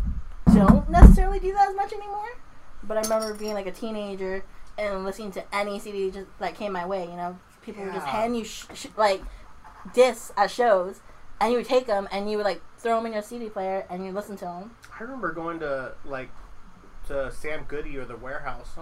don't 0.54 0.90
necessarily 0.90 1.40
do 1.40 1.52
that 1.54 1.70
as 1.70 1.76
much 1.76 1.92
anymore. 1.94 2.38
But 2.84 2.98
I 2.98 3.02
remember 3.02 3.34
being 3.34 3.54
like 3.54 3.68
a 3.68 3.72
teenager 3.72 4.46
and 4.78 5.04
listening 5.04 5.32
to 5.34 5.56
any 5.56 5.80
CD 5.80 6.12
just 6.12 6.28
that 6.40 6.56
came 6.56 6.72
my 6.72 6.86
way. 6.86 7.06
You 7.06 7.18
know, 7.18 7.38
people 7.62 7.84
would 7.84 7.94
just 7.94 8.08
hand 8.08 8.38
you 8.38 8.46
sh- 8.46 8.66
sh- 8.74 8.88
like 8.96 9.22
discs 9.94 10.32
at 10.38 10.52
shows, 10.52 11.02
and 11.42 11.52
you 11.52 11.58
would 11.58 11.68
take 11.68 11.88
them 11.88 12.08
and 12.12 12.30
you 12.30 12.38
would 12.38 12.46
like 12.46 12.62
throw 12.78 12.98
them 12.98 13.08
in 13.08 13.14
your 13.14 13.22
CD 13.22 13.50
player 13.50 13.86
and 13.90 14.06
you 14.06 14.12
listen 14.12 14.38
to 14.38 14.46
them. 14.46 14.72
I 14.98 15.04
remember 15.04 15.32
going 15.34 15.60
to 15.60 15.96
like 16.06 16.30
to 17.08 17.32
Sam 17.32 17.66
Goody 17.68 17.98
or 17.98 18.06
the 18.06 18.16
Wherehouse 18.16 18.76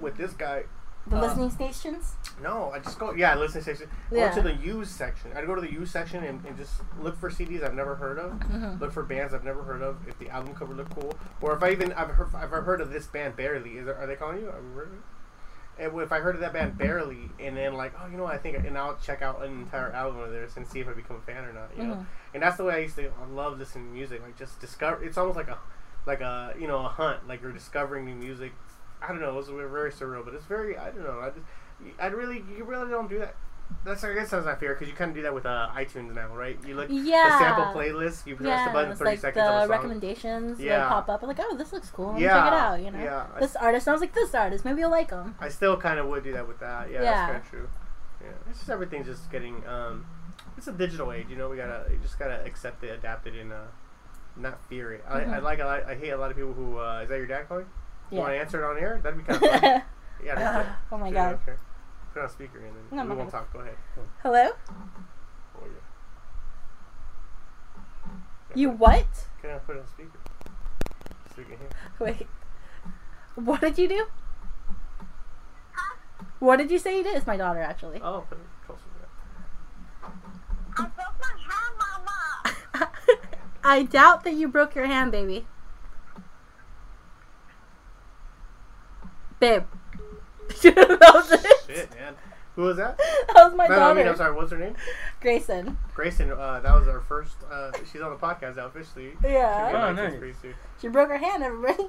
with 0.00 0.16
this 0.16 0.32
guy. 0.32 0.64
The 1.08 1.16
Uh, 1.16 1.20
listening 1.22 1.50
stations. 1.50 2.14
No, 2.42 2.70
I 2.72 2.78
just 2.80 2.98
go. 2.98 3.12
Yeah, 3.12 3.34
listening 3.34 3.64
section. 3.64 3.88
Yeah. 4.10 4.28
Go 4.34 4.42
to 4.42 4.48
the 4.48 4.54
used 4.54 4.90
section. 4.92 5.32
I'd 5.34 5.46
go 5.46 5.54
to 5.54 5.60
the 5.60 5.72
used 5.72 5.90
section 5.92 6.22
and, 6.24 6.44
and 6.44 6.56
just 6.56 6.82
look 7.00 7.16
for 7.18 7.30
CDs 7.30 7.64
I've 7.64 7.74
never 7.74 7.94
heard 7.96 8.18
of. 8.18 8.32
Mhm. 8.40 8.80
Look 8.80 8.92
for 8.92 9.02
bands 9.02 9.32
I've 9.34 9.44
never 9.44 9.62
heard 9.62 9.82
of. 9.82 10.06
If 10.06 10.18
the 10.18 10.28
album 10.30 10.54
cover 10.54 10.74
looked 10.74 10.94
cool, 10.94 11.16
or 11.40 11.54
if 11.54 11.62
I 11.62 11.70
even 11.70 11.92
I've 11.94 12.10
heard, 12.10 12.34
I've 12.34 12.50
heard 12.50 12.80
of 12.80 12.90
this 12.90 13.06
band 13.06 13.36
barely. 13.36 13.78
Is 13.78 13.86
there, 13.86 13.96
are 13.96 14.06
they 14.06 14.16
calling 14.16 14.38
you? 14.40 14.46
Have 14.46 14.54
heard 14.74 14.88
of? 14.92 14.98
And 15.80 16.00
if 16.02 16.10
I 16.10 16.18
heard 16.18 16.34
of 16.34 16.40
that 16.40 16.52
band 16.52 16.76
barely, 16.76 17.30
and 17.38 17.56
then 17.56 17.74
like, 17.74 17.92
oh, 18.02 18.08
you 18.08 18.16
know, 18.16 18.24
what, 18.24 18.34
I 18.34 18.38
think, 18.38 18.56
and 18.66 18.76
I'll 18.76 18.96
check 18.96 19.22
out 19.22 19.44
an 19.44 19.52
entire 19.60 19.92
album 19.92 20.20
of 20.20 20.30
theirs 20.32 20.56
and 20.56 20.66
see 20.66 20.80
if 20.80 20.88
I 20.88 20.92
become 20.92 21.16
a 21.16 21.20
fan 21.20 21.44
or 21.44 21.52
not. 21.52 21.70
You 21.76 21.84
know, 21.84 21.94
Mhm. 21.94 22.06
and 22.34 22.42
that's 22.42 22.56
the 22.56 22.64
way 22.64 22.74
I 22.74 22.78
used 22.78 22.96
to. 22.96 23.06
I 23.22 23.26
love 23.32 23.58
listening 23.58 23.86
to 23.86 23.90
music. 23.92 24.20
Like 24.20 24.36
just 24.36 24.60
discover. 24.60 25.02
It's 25.04 25.16
almost 25.16 25.36
like 25.36 25.46
a, 25.48 25.58
like 26.04 26.20
a 26.20 26.54
you 26.58 26.66
know 26.66 26.84
a 26.84 26.88
hunt. 26.88 27.28
Like 27.28 27.40
you're 27.42 27.52
discovering 27.52 28.04
new 28.06 28.16
music. 28.16 28.52
I 29.02 29.08
don't 29.08 29.20
know. 29.20 29.30
It 29.30 29.34
was 29.36 29.48
very 29.48 29.90
surreal, 29.92 30.24
but 30.24 30.34
it's 30.34 30.44
very. 30.46 30.76
I 30.76 30.90
don't 30.90 31.04
know. 31.04 31.20
I 31.20 31.30
just. 31.30 31.46
I 32.00 32.06
really, 32.06 32.42
you 32.56 32.64
really 32.64 32.90
don't 32.90 33.08
do 33.08 33.18
that 33.20 33.34
that's 33.84 34.02
I 34.02 34.14
guess 34.14 34.30
that's 34.30 34.46
not 34.46 34.58
fair 34.60 34.72
because 34.72 34.88
you 34.88 34.94
kind 34.94 35.10
of 35.10 35.14
do 35.14 35.20
that 35.24 35.34
with 35.34 35.44
uh, 35.44 35.68
iTunes 35.76 36.14
now, 36.14 36.28
right? 36.34 36.58
You 36.66 36.74
look 36.74 36.88
Yeah. 36.90 37.28
the 37.28 37.38
sample 37.38 37.64
playlist, 37.78 38.26
you 38.26 38.34
press 38.34 38.66
the 38.66 38.72
button, 38.72 38.96
thirty 38.96 39.10
like 39.10 39.18
seconds 39.20 39.44
the 39.44 39.48
of 39.50 39.56
a 39.56 39.60
song. 39.64 39.68
recommendations 39.70 40.58
Yeah. 40.58 40.84
will 40.84 40.88
pop 40.88 41.08
up. 41.10 41.22
I'm 41.22 41.28
like, 41.28 41.38
oh, 41.38 41.54
this 41.54 41.70
looks 41.72 41.90
cool. 41.90 42.18
Yeah, 42.18 42.28
check 42.28 42.46
it 42.46 42.52
out. 42.54 42.80
You 42.82 42.90
know, 42.92 42.98
yeah. 43.04 43.26
I 43.36 43.40
this 43.40 43.54
artist 43.56 43.84
sounds 43.84 44.00
like 44.00 44.14
this 44.14 44.34
artist. 44.34 44.64
Maybe 44.64 44.80
you'll 44.80 44.90
like 44.90 45.10
them. 45.10 45.34
I 45.38 45.50
still 45.50 45.76
kind 45.76 45.98
of 45.98 46.06
would 46.08 46.24
do 46.24 46.32
that 46.32 46.48
with 46.48 46.58
that. 46.60 46.90
Yeah, 46.90 47.02
Yeah. 47.02 47.10
that's 47.12 47.26
kind 47.32 47.36
of 47.44 47.50
true. 47.50 47.68
Yeah, 48.22 48.28
it's 48.48 48.58
just 48.60 48.70
everything's 48.70 49.06
just 49.06 49.30
getting. 49.30 49.62
Um, 49.66 50.06
it's 50.56 50.66
a 50.66 50.72
digital 50.72 51.12
age, 51.12 51.26
you 51.28 51.36
know. 51.36 51.50
We 51.50 51.58
gotta, 51.58 51.84
you 51.90 51.98
just 52.02 52.18
gotta 52.18 52.42
accept 52.46 52.82
it, 52.84 52.88
adapt 52.98 53.26
it, 53.26 53.34
and 53.34 53.52
uh, 53.52 53.64
not 54.34 54.64
fear 54.70 54.94
it. 54.94 55.04
I, 55.06 55.18
I 55.18 55.24
Mhm. 55.24 55.42
like, 55.42 55.58
a 55.60 55.64
lot, 55.64 55.84
I 55.84 55.94
hate 55.94 56.08
a 56.10 56.16
lot 56.16 56.30
of 56.30 56.36
people 56.38 56.54
who. 56.54 56.78
Uh, 56.78 57.00
is 57.02 57.10
that 57.10 57.16
your 57.18 57.26
dad 57.26 57.46
calling? 57.48 57.66
You 58.10 58.18
want 58.18 58.32
to 58.32 58.38
answer 58.38 58.64
it 58.64 58.70
on 58.70 58.78
air? 58.78 59.00
That'd 59.02 59.18
be 59.18 59.24
kind 59.24 59.42
of 59.44 59.50
fun. 59.50 59.62
yeah. 60.24 60.34
that's 60.34 60.66
it. 60.68 60.72
oh 60.92 60.98
my 60.98 61.08
Yeah, 61.08 61.12
god. 61.14 61.40
Okay. 61.46 61.58
Put 62.12 62.20
it 62.20 62.22
on 62.22 62.30
speaker 62.30 62.58
and 62.58 62.74
then 62.90 62.96
No, 62.96 63.04
we 63.04 63.16
won't 63.18 63.30
talk. 63.30 63.52
Go 63.52 63.60
ahead. 63.60 63.76
Hello. 64.22 64.50
Oh, 64.68 65.62
yeah. 65.62 65.68
You 68.54 68.70
what? 68.70 69.06
Can 69.42 69.50
I 69.50 69.58
put 69.58 69.76
it 69.76 69.80
on 69.80 69.86
speaker? 69.88 70.18
So 71.34 71.42
you 71.42 71.44
can 71.44 71.58
hear. 71.58 71.68
Wait. 72.00 72.26
What 73.34 73.60
did 73.60 73.78
you 73.78 73.88
do? 73.88 74.06
What 76.40 76.56
did 76.56 76.70
you 76.70 76.78
say 76.78 76.96
you 76.96 77.02
did? 77.04 77.16
It's 77.16 77.26
my 77.26 77.36
daughter, 77.36 77.60
actually. 77.60 78.00
Oh, 78.02 78.24
put 78.28 78.38
it 78.38 78.44
closer 78.64 78.82
to 78.82 78.98
that. 79.00 80.12
I 80.78 80.82
broke 80.82 81.18
my 81.20 81.34
hand, 81.42 81.74
Mama. 82.78 82.90
I 83.64 83.82
doubt 83.82 84.24
that 84.24 84.34
you 84.34 84.48
broke 84.48 84.74
your 84.74 84.86
hand, 84.86 85.10
baby. 85.12 85.46
Babe. 89.40 89.64
that 90.62 91.10
was 91.14 91.32
it. 91.32 91.46
Shit, 91.66 91.90
man. 91.94 92.14
Who 92.56 92.62
was 92.62 92.76
that? 92.78 92.98
That 93.34 93.44
was 93.44 93.54
my 93.54 93.66
no, 93.68 93.74
no, 93.74 93.76
I 93.76 93.78
daughter, 93.80 93.94
mean, 94.00 94.08
I'm 94.08 94.16
sorry. 94.16 94.34
What's 94.34 94.50
her 94.50 94.58
name? 94.58 94.74
Grayson. 95.20 95.78
Grayson. 95.94 96.32
Uh, 96.32 96.58
that 96.60 96.74
was 96.74 96.88
our 96.88 97.00
first. 97.00 97.36
Uh, 97.50 97.70
she's 97.92 98.00
on 98.00 98.10
the 98.10 98.16
podcast 98.16 98.56
now 98.56 98.66
officially. 98.66 99.12
She'll 99.20 99.30
Yeah. 99.30 99.70
get 99.70 99.80
Oh, 99.80 99.92
nice. 99.92 100.18
pretty 100.18 100.34
soon. 100.42 100.54
She 100.80 100.88
broke 100.88 101.08
her 101.10 101.18
hand, 101.18 101.42
everybody. 101.42 101.84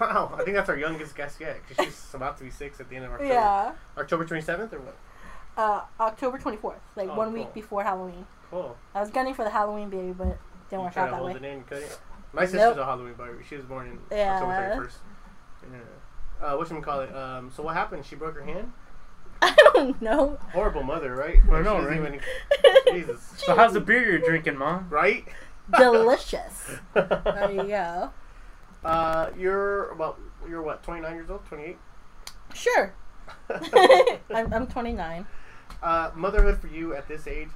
Wow, 0.00 0.32
I 0.38 0.44
think 0.44 0.56
that's 0.56 0.68
our 0.70 0.76
youngest 0.78 1.14
guest 1.16 1.40
yet 1.40 1.58
because 1.68 1.84
she's 1.84 2.14
about 2.14 2.38
to 2.38 2.44
be 2.44 2.50
six 2.50 2.80
at 2.80 2.88
the 2.88 2.96
end 2.96 3.04
of 3.06 3.12
October. 3.12 3.32
Yeah. 3.34 3.72
October 3.98 4.24
27th 4.24 4.72
or 4.72 4.78
what? 4.80 4.96
Uh, 5.58 5.82
October 5.98 6.38
24th, 6.38 6.74
like 6.96 7.08
Oh, 7.10 7.16
one 7.16 7.28
cool. 7.32 7.40
week 7.40 7.52
before 7.52 7.82
Halloween. 7.82 8.24
Cool. 8.50 8.76
I 8.94 9.00
was 9.00 9.10
gunning 9.10 9.34
for 9.34 9.42
the 9.44 9.50
Halloween 9.50 9.90
baby, 9.90 10.12
but 10.12 10.38
didn't 10.70 10.72
You 10.72 10.78
work 10.80 10.96
out 10.96 11.10
that 11.10 11.16
hold 11.16 11.30
way. 11.32 11.36
it 11.36 11.44
in, 11.44 11.64
cut 11.64 11.78
it. 11.78 11.98
My 12.32 12.42
sister's 12.44 12.60
Nope. 12.60 12.78
a 12.78 12.84
Halloween 12.84 13.14
baby. 13.14 13.44
She 13.46 13.56
was 13.56 13.64
born 13.66 13.88
in 13.88 14.16
Yeah. 14.16 14.34
October 14.36 14.86
31st. 14.86 14.96
Yeah. 15.72 15.78
Uh, 16.40 16.56
what 16.56 16.68
call 16.82 17.00
it? 17.00 17.14
Um, 17.14 17.50
so 17.54 17.62
what 17.62 17.74
happened? 17.74 18.04
She 18.04 18.16
broke 18.16 18.34
her 18.36 18.44
hand. 18.44 18.72
I 19.42 19.54
don't 19.74 20.00
know. 20.02 20.38
Horrible 20.52 20.82
mother, 20.82 21.14
right? 21.14 21.38
I 21.50 21.62
know, 21.62 21.78
She 21.80 21.86
doesn't 21.86 22.02
right? 22.02 22.20
even- 22.86 22.94
Jesus. 22.94 23.32
So 23.46 23.54
how's 23.54 23.72
the 23.72 23.80
beer 23.80 24.04
you're 24.04 24.18
drinking, 24.18 24.56
mom? 24.58 24.88
Right? 24.90 25.26
Delicious. 25.76 26.70
There 26.94 27.50
you 27.50 27.64
go. 27.64 28.10
uh, 28.84 29.30
you're 29.38 29.94
well. 29.94 30.16
You're 30.48 30.62
what? 30.62 30.82
29 30.82 31.14
years 31.14 31.30
old? 31.30 31.44
28? 31.46 31.76
Sure. 32.54 32.92
I'm, 34.34 34.52
I'm 34.52 34.66
29. 34.66 35.26
Uh, 35.82 36.10
motherhood 36.14 36.58
for 36.60 36.66
you 36.66 36.94
at 36.94 37.06
this 37.08 37.26
age, 37.26 37.48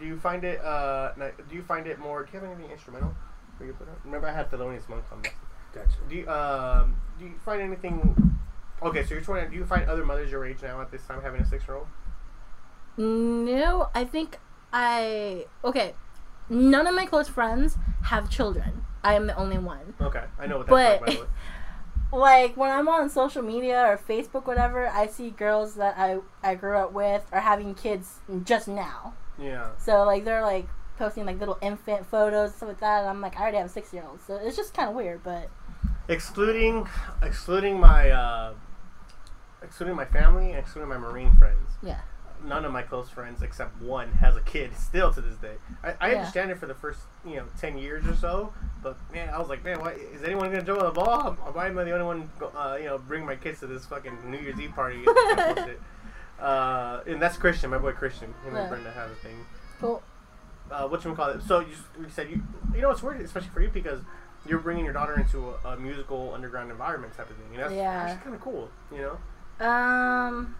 do 0.00 0.06
you 0.06 0.18
find 0.18 0.44
it? 0.44 0.60
Uh, 0.60 1.12
do 1.48 1.54
you 1.54 1.62
find 1.62 1.86
it 1.86 1.98
more? 1.98 2.24
Do 2.24 2.30
you 2.32 2.40
have 2.40 2.48
anything 2.50 2.70
instrumental? 2.70 3.14
For 3.58 3.64
you 3.66 3.72
to 3.72 3.78
put 3.78 3.88
on? 3.88 3.96
Remember, 4.04 4.26
I 4.28 4.32
had 4.32 4.50
Thelonious 4.50 4.88
Monk 4.88 5.04
on 5.12 5.22
this. 5.22 5.32
Gotcha. 5.74 5.88
Do 6.08 6.14
you 6.16 6.28
um 6.28 6.96
do 7.18 7.24
you 7.26 7.34
find 7.44 7.60
anything? 7.62 8.38
Okay, 8.82 9.04
so 9.04 9.14
you're 9.14 9.22
20. 9.22 9.48
Do 9.50 9.56
you 9.56 9.64
find 9.64 9.88
other 9.88 10.04
mothers 10.04 10.30
your 10.30 10.44
age 10.44 10.62
now 10.62 10.80
at 10.80 10.90
this 10.90 11.02
time 11.06 11.22
having 11.22 11.40
a 11.40 11.46
six 11.46 11.66
year 11.66 11.76
old? 11.76 11.86
No, 12.96 13.88
I 13.94 14.04
think 14.04 14.38
I. 14.72 15.46
Okay. 15.64 15.94
None 16.48 16.86
of 16.86 16.94
my 16.94 17.06
close 17.06 17.28
friends 17.28 17.76
have 18.04 18.28
children. 18.28 18.84
I 19.04 19.14
am 19.14 19.26
the 19.26 19.36
only 19.36 19.58
one. 19.58 19.94
Okay, 20.00 20.24
I 20.38 20.46
know 20.46 20.58
what 20.58 20.66
that's 20.66 20.70
But- 20.70 21.00
like, 21.00 21.06
by 21.06 21.12
the 21.14 21.20
way. 21.22 21.26
Like 22.14 22.58
when 22.58 22.70
I'm 22.70 22.88
on 22.88 23.08
social 23.08 23.40
media 23.40 23.86
or 23.86 23.96
Facebook, 23.96 24.44
whatever, 24.46 24.86
I 24.86 25.06
see 25.06 25.30
girls 25.30 25.76
that 25.76 25.94
I 25.96 26.18
I 26.42 26.56
grew 26.56 26.76
up 26.76 26.92
with 26.92 27.24
are 27.32 27.40
having 27.40 27.74
kids 27.74 28.18
just 28.44 28.68
now. 28.68 29.14
Yeah. 29.40 29.70
So 29.78 30.04
like 30.04 30.26
they're 30.26 30.42
like 30.42 30.68
posting 30.98 31.24
like 31.24 31.40
little 31.40 31.56
infant 31.62 32.04
photos 32.04 32.50
and 32.50 32.56
stuff 32.58 32.68
like 32.68 32.80
that. 32.80 33.00
And 33.00 33.08
I'm 33.08 33.22
like, 33.22 33.38
I 33.38 33.40
already 33.40 33.56
have 33.56 33.64
a 33.64 33.70
six 33.70 33.94
year 33.94 34.04
old, 34.06 34.20
so 34.26 34.36
it's 34.36 34.58
just 34.58 34.74
kind 34.74 34.90
of 34.90 34.94
weird. 34.94 35.22
But 35.24 35.48
Excluding 36.16 36.86
excluding 37.22 37.80
my 37.80 38.10
uh, 38.10 38.52
excluding 39.62 39.96
my 39.96 40.04
family 40.04 40.50
and 40.50 40.58
excluding 40.58 40.90
my 40.90 40.98
Marine 40.98 41.34
friends. 41.38 41.70
yeah, 41.82 42.00
None 42.44 42.66
of 42.66 42.72
my 42.72 42.82
close 42.82 43.08
friends 43.08 43.40
except 43.42 43.80
one 43.80 44.12
has 44.12 44.36
a 44.36 44.42
kid 44.42 44.76
still 44.76 45.10
to 45.14 45.22
this 45.22 45.36
day. 45.36 45.54
I, 45.82 45.94
I 46.00 46.10
Yeah. 46.10 46.18
understand 46.18 46.50
it 46.50 46.58
for 46.58 46.66
the 46.66 46.74
first 46.74 47.00
you 47.24 47.36
know 47.36 47.44
ten 47.58 47.78
years 47.78 48.06
or 48.06 48.14
so, 48.14 48.52
but 48.82 48.98
man, 49.10 49.30
I 49.30 49.38
was 49.38 49.48
like, 49.48 49.64
man, 49.64 49.80
why 49.80 49.92
is 49.92 50.22
anyone 50.22 50.50
gonna 50.50 50.62
jump 50.62 50.80
on 50.80 50.84
the 50.92 51.00
ball? 51.00 51.32
Why 51.54 51.68
am 51.68 51.78
I 51.78 51.84
the 51.84 51.92
only 51.92 52.04
one? 52.04 52.30
go- 52.38 52.52
Uh, 52.54 52.76
you 52.78 52.84
know, 52.84 52.98
bring 52.98 53.24
my 53.24 53.36
kids 53.36 53.60
to 53.60 53.66
this 53.66 53.86
fucking 53.86 54.30
New 54.30 54.38
Year's 54.38 54.60
Eve 54.60 54.72
party? 54.74 55.02
and 55.06 55.70
uh, 56.40 57.00
and 57.06 57.22
that's 57.22 57.38
Christian, 57.38 57.70
my 57.70 57.78
boy 57.78 57.92
Christian. 57.92 58.34
Him 58.44 58.54
and 58.54 58.68
Brenda 58.68 58.90
have 58.92 59.10
a 59.10 59.14
thing. 59.14 59.46
cool. 59.80 60.02
uh, 60.70 60.86
what 60.88 61.02
you 61.06 61.14
call 61.14 61.30
it? 61.30 61.42
So 61.42 61.60
you, 61.60 61.68
you 61.98 62.10
said 62.10 62.28
you 62.28 62.42
you 62.74 62.82
know 62.82 62.90
it's 62.90 63.02
weird, 63.02 63.22
especially 63.22 63.48
for 63.50 63.62
you 63.62 63.70
because 63.70 64.00
you're 64.46 64.58
bringing 64.58 64.84
your 64.84 64.92
daughter 64.94 65.14
into 65.18 65.54
a, 65.64 65.68
a 65.70 65.76
musical 65.76 66.32
underground 66.34 66.70
environment 66.70 67.16
type 67.16 67.30
of 67.30 67.36
thing. 67.36 67.46
You 67.52 67.58
know, 67.58 67.64
that's 67.64 67.74
Yeah. 67.74 67.90
actually 67.90 68.22
kind 68.22 68.34
of 68.34 68.40
cool. 68.40 68.70
You 68.92 68.98
know, 69.60 69.66
Um, 69.66 70.56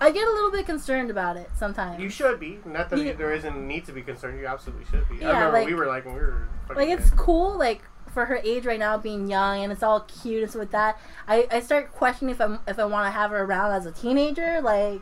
I 0.00 0.10
get 0.10 0.26
a 0.26 0.30
little 0.32 0.50
bit 0.50 0.66
concerned 0.66 1.10
about 1.10 1.36
it 1.36 1.50
sometimes. 1.56 2.00
you 2.02 2.08
should 2.08 2.40
be. 2.40 2.58
Not 2.64 2.90
that 2.90 2.98
Yeah. 2.98 3.12
there 3.14 3.32
isn't 3.32 3.54
a 3.54 3.58
need 3.60 3.84
to 3.86 3.92
be 3.92 4.02
concerned. 4.02 4.38
You 4.40 4.46
absolutely 4.46 4.84
should 4.86 5.08
be. 5.08 5.16
Yeah, 5.16 5.28
I 5.30 5.32
remember 5.34 5.58
like- 5.58 5.66
we 5.68 5.74
were 5.74 5.86
like 5.86 6.04
when 6.04 6.14
we 6.14 6.20
were 6.20 6.48
like 6.74 6.88
it's 6.88 7.10
kids. 7.10 7.20
cool 7.20 7.56
like 7.58 7.82
for 8.12 8.26
her 8.26 8.38
age 8.44 8.64
right 8.64 8.78
now 8.78 8.96
being 8.96 9.28
young 9.28 9.62
and 9.64 9.72
it's 9.72 9.82
all 9.82 10.00
cute 10.02 10.40
and 10.42 10.48
stuff 10.50 10.60
like 10.60 10.70
that 10.70 10.96
i, 11.26 11.48
I 11.50 11.58
start 11.58 11.90
questioning 11.92 12.32
if 12.32 12.40
i 12.40 12.58
if 12.68 12.78
i 12.78 12.84
want 12.84 13.06
to 13.06 13.10
have 13.10 13.32
her 13.32 13.42
around 13.42 13.72
as 13.72 13.86
a 13.86 13.90
teenager 13.92 14.60
like 14.60 15.00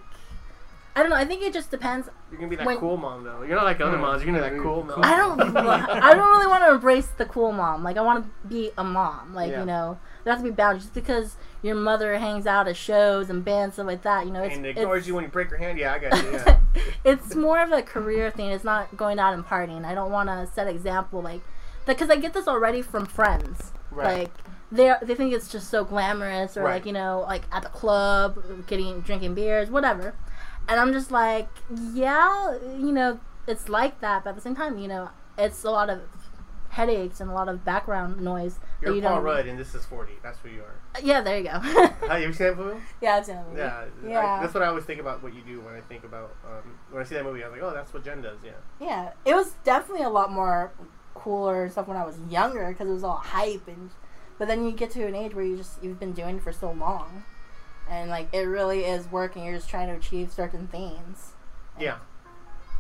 i 0.95 1.01
don't 1.01 1.11
know 1.11 1.17
i 1.17 1.25
think 1.25 1.43
it 1.43 1.53
just 1.53 1.71
depends 1.71 2.09
You're 2.31 2.39
gonna 2.41 2.51
be 2.51 2.57
that 2.57 2.67
when- 2.67 2.79
cool 2.79 2.97
mom 2.97 3.25
though. 3.25 3.43
You're 3.43 3.57
not 3.57 3.65
like 3.65 3.81
other 3.81 3.97
moms. 3.99 4.23
You're 4.25 4.35
gonna 4.35 4.49
be 4.51 4.57
that 4.57 4.63
cool 4.63 4.83
mom. 4.85 5.01
i 5.03 5.17
don't 5.17 5.41
i 5.57 6.15
don't 6.15 6.31
really 6.31 6.47
want 6.47 6.65
to 6.65 6.73
embrace 6.73 7.09
the 7.19 7.25
cool 7.25 7.53
mom 7.53 7.83
like 7.83 7.97
i 7.97 8.01
want 8.03 8.25
to 8.25 8.49
be 8.49 8.71
a 8.77 8.85
mom 8.85 9.35
like 9.35 9.51
Yeah. 9.51 9.61
you 9.61 9.67
know 9.67 9.99
there 10.25 10.33
has 10.35 10.43
to 10.43 10.49
be 10.49 10.55
boundaries 10.55 10.85
just 10.85 10.95
because 10.95 11.37
your 11.63 11.75
mother 11.75 12.19
hangs 12.19 12.47
out 12.47 12.69
at 12.69 12.77
shows 12.77 13.31
and 13.31 13.45
bands 13.45 13.79
and 13.79 13.85
stuff 13.85 13.87
like 13.87 14.03
that 14.03 14.27
you 14.27 14.33
know 14.33 14.43
it's 14.43 14.55
and 14.57 14.67
it's, 14.67 14.79
ignores 14.79 15.07
you 15.09 15.15
when 15.15 15.25
you 15.25 15.31
break 15.31 15.51
your 15.51 15.59
hand. 15.59 15.79
Yeah, 15.79 15.95
I 15.95 15.99
got 15.99 16.23
you. 16.23 16.31
Yeah. 16.33 16.59
it's 17.05 17.35
more 17.35 17.61
of 17.63 17.73
a 17.73 17.83
career 17.83 18.31
thing. 18.31 18.51
It's 18.51 18.63
not 18.65 18.97
going 18.97 19.19
out 19.19 19.35
and 19.35 19.45
partying. 19.45 19.85
I 19.85 19.95
don't 19.95 20.11
want 20.13 20.29
to 20.29 20.47
set 20.55 20.69
example 20.69 21.23
like 21.23 21.41
because 21.87 22.09
I 22.11 22.17
get 22.17 22.35
this 22.35 22.47
already 22.47 22.83
from 22.83 23.07
friends. 23.07 23.73
Right. 23.91 24.19
Like 24.21 24.31
they 24.71 24.95
they 25.03 25.15
think 25.17 25.33
it's 25.33 25.51
just 25.51 25.71
so 25.71 25.85
glamorous 25.85 26.57
or 26.57 26.63
Right. 26.63 26.75
like 26.75 26.87
you 26.87 26.93
know 26.93 27.25
like 27.27 27.43
at 27.53 27.63
the 27.65 27.69
club 27.71 28.39
getting 28.69 29.01
drinking 29.01 29.35
beers 29.35 29.71
whatever, 29.71 30.15
and 30.69 30.81
I'm 30.81 30.93
just 30.93 31.11
like 31.11 31.49
yeah 31.93 32.59
you 32.63 32.93
know 32.93 33.21
it's 33.47 33.69
like 33.69 34.01
that 34.01 34.25
but 34.25 34.31
at 34.31 34.37
the 34.37 34.43
same 34.43 34.55
time 34.55 34.79
you 34.79 34.89
know 34.89 35.11
it's 35.39 35.65
a 35.65 35.71
lot 35.71 35.91
of 35.91 36.01
headaches 36.73 37.21
and 37.21 37.31
a 37.31 37.35
lot 37.35 37.49
of 37.49 37.65
background 37.65 38.21
noise. 38.21 38.59
You're 38.81 38.95
you 38.95 39.03
Paul 39.03 39.21
Rudd, 39.21 39.47
and 39.47 39.59
this 39.59 39.75
is 39.75 39.85
40. 39.85 40.15
That's 40.23 40.39
who 40.41 40.49
you 40.49 40.63
are. 40.63 41.01
Yeah, 41.03 41.21
there 41.21 41.39
you 41.39 41.45
go. 41.45 41.51
Have 41.61 42.21
you 42.21 42.33
seen 42.33 42.49
that 42.49 42.59
movie? 42.59 42.81
yeah, 43.01 43.17
I've 43.17 43.27
seen 43.27 43.37
that 43.37 43.47
movie. 43.47 43.59
Yeah, 43.61 43.85
Yeah. 44.05 44.19
I, 44.19 44.43
that's 44.43 44.55
what 44.55 44.63
I 44.63 44.67
always 44.67 44.85
think 44.85 45.01
about 45.01 45.23
what 45.23 45.35
you 45.35 45.43
do 45.43 45.61
when 45.61 45.75
I 45.75 45.81
think 45.83 46.05
about 46.05 46.35
um, 46.47 46.79
when 46.91 47.03
I 47.03 47.05
see 47.05 47.15
that 47.15 47.25
movie. 47.25 47.45
I'm 47.45 47.53
like, 47.53 47.63
oh, 47.63 47.73
that's 47.73 47.93
what 47.93 48.05
Jen 48.05 48.23
does. 48.23 48.39
Yeah. 48.45 48.53
Yeah, 48.81 49.11
it 49.25 49.35
was 49.35 49.55
definitely 49.65 50.05
a 50.05 50.11
lot 50.11 50.33
more 50.33 50.73
cooler 51.15 51.65
and 51.65 51.73
stuff 51.73 51.87
when 51.87 51.97
I 51.97 52.05
was 52.05 52.17
younger 52.31 52.67
because 52.69 52.89
it 52.89 52.93
was 52.93 53.05
all 53.05 53.19
hype 53.19 53.69
and. 53.69 53.91
But 54.39 54.49
then 54.49 54.65
you 54.65 54.73
get 54.73 54.91
to 54.93 55.07
an 55.07 55.15
age 55.15 55.35
where 55.35 55.45
you 55.45 55.57
just 55.57 55.81
you've 55.85 56.01
been 56.01 56.15
doing 56.15 56.39
it 56.39 56.43
for 56.43 56.53
so 56.53 56.73
long, 56.73 57.23
and 57.93 58.09
like 58.11 58.29
it 58.33 58.43
really 58.49 58.85
is 58.85 59.11
working. 59.13 59.45
You're 59.45 59.57
just 59.57 59.69
trying 59.69 59.89
to 59.89 59.95
achieve 59.95 60.33
certain 60.33 60.67
things. 60.67 61.33
Yeah. 61.79 61.99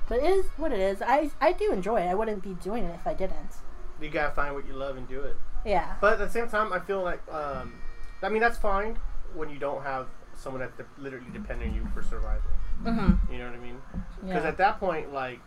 But 0.08 0.18
it 0.18 0.24
is 0.24 0.46
what 0.56 0.72
it 0.72 0.80
is. 0.80 1.02
I 1.02 1.30
I 1.40 1.52
do 1.52 1.70
enjoy 1.72 2.00
it. 2.00 2.06
I 2.08 2.14
wouldn't 2.14 2.42
be 2.42 2.54
doing 2.54 2.84
it 2.84 2.94
if 2.94 3.06
I 3.06 3.14
didn't. 3.14 3.56
You 4.00 4.08
gotta 4.10 4.34
find 4.34 4.54
what 4.54 4.66
you 4.66 4.72
love 4.72 4.96
and 4.96 5.06
do 5.08 5.20
it. 5.20 5.36
Yeah. 5.64 5.94
But 6.00 6.14
at 6.14 6.18
the 6.18 6.28
same 6.30 6.48
time, 6.48 6.72
I 6.72 6.80
feel 6.80 7.02
like, 7.02 7.20
um, 7.30 7.74
I 8.22 8.28
mean, 8.28 8.40
that's 8.40 8.58
fine 8.58 8.98
when 9.34 9.48
you 9.48 9.58
don't 9.58 9.82
have 9.82 10.08
someone 10.34 10.60
that's 10.60 10.76
de- 10.76 10.84
literally 11.02 11.30
dependent 11.32 11.70
on 11.70 11.76
you 11.76 11.86
for 11.94 12.02
survival. 12.02 12.50
Mm-hmm. 12.82 13.32
You 13.32 13.38
know 13.38 13.46
what 13.46 13.54
I 13.54 13.58
mean? 13.62 13.76
Because 14.22 14.42
Yeah. 14.42 14.48
at 14.48 14.56
that 14.56 14.80
point, 14.80 15.12
like, 15.12 15.40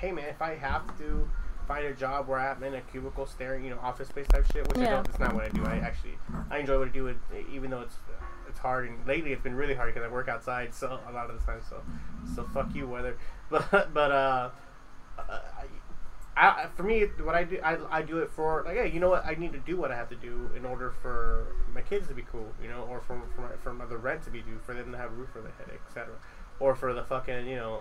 hey 0.00 0.12
man, 0.12 0.26
if 0.28 0.42
I 0.42 0.56
have 0.56 0.86
to 0.98 1.26
find 1.66 1.86
a 1.86 1.94
job 1.94 2.28
where 2.28 2.38
I'm 2.38 2.62
in 2.64 2.74
a 2.74 2.80
cubicle 2.82 3.24
staring, 3.24 3.64
you 3.64 3.70
know, 3.70 3.78
office 3.80 4.08
space 4.08 4.26
type 4.26 4.44
shit, 4.52 4.68
which 4.68 4.78
I 4.78 4.90
don't, 4.90 5.08
it's 5.08 5.18
not 5.18 5.32
what 5.34 5.44
I 5.44 5.48
do. 5.48 5.64
I 5.64 5.76
actually, 5.76 6.18
I 6.50 6.58
enjoy 6.58 6.78
what 6.78 6.88
I 6.88 6.90
do, 6.90 7.14
even 7.50 7.70
though 7.70 7.80
it's 7.80 7.96
hard. 8.62 8.88
And 8.88 9.06
lately, 9.06 9.32
it's 9.32 9.42
been 9.42 9.54
really 9.54 9.74
hard 9.74 9.92
because 9.92 10.08
I 10.08 10.12
work 10.12 10.28
outside, 10.28 10.74
so 10.74 10.98
a 11.08 11.12
lot 11.12 11.30
of 11.30 11.38
the 11.38 11.44
time, 11.44 11.60
so 11.68 11.82
so 12.34 12.44
fuck 12.54 12.74
you, 12.74 12.86
weather. 12.88 13.16
But 13.50 13.92
but 13.92 14.10
uh. 14.10 14.50
uh, 15.18 15.38
I, 16.34 16.46
I, 16.46 16.66
for 16.74 16.82
me, 16.82 17.04
what 17.22 17.34
I 17.34 17.44
do, 17.44 17.58
I, 17.62 17.76
I 17.90 18.02
do 18.02 18.18
it 18.18 18.30
for 18.30 18.62
like, 18.64 18.76
hey, 18.76 18.90
you 18.90 19.00
know 19.00 19.10
what? 19.10 19.26
I 19.26 19.34
need 19.34 19.52
to 19.52 19.58
do 19.58 19.76
what 19.76 19.90
I 19.90 19.96
have 19.96 20.08
to 20.08 20.16
do 20.16 20.50
in 20.56 20.64
order 20.64 20.94
for 21.02 21.54
my 21.74 21.82
kids 21.82 22.08
to 22.08 22.14
be 22.14 22.22
cool, 22.22 22.48
you 22.62 22.68
know, 22.68 22.86
or 22.88 23.00
for 23.00 23.20
for, 23.34 23.42
my, 23.42 23.48
for 23.62 23.74
my, 23.74 23.84
the 23.84 23.98
rent 23.98 24.22
to 24.24 24.30
be 24.30 24.40
due, 24.40 24.58
for 24.64 24.74
them 24.74 24.92
to 24.92 24.98
have 24.98 25.10
a 25.12 25.14
roof 25.14 25.30
over 25.36 25.42
their 25.42 25.66
head, 25.66 25.78
etc. 25.86 26.14
or 26.58 26.74
for 26.74 26.94
the 26.94 27.04
fucking 27.04 27.46
you 27.46 27.56
know. 27.56 27.80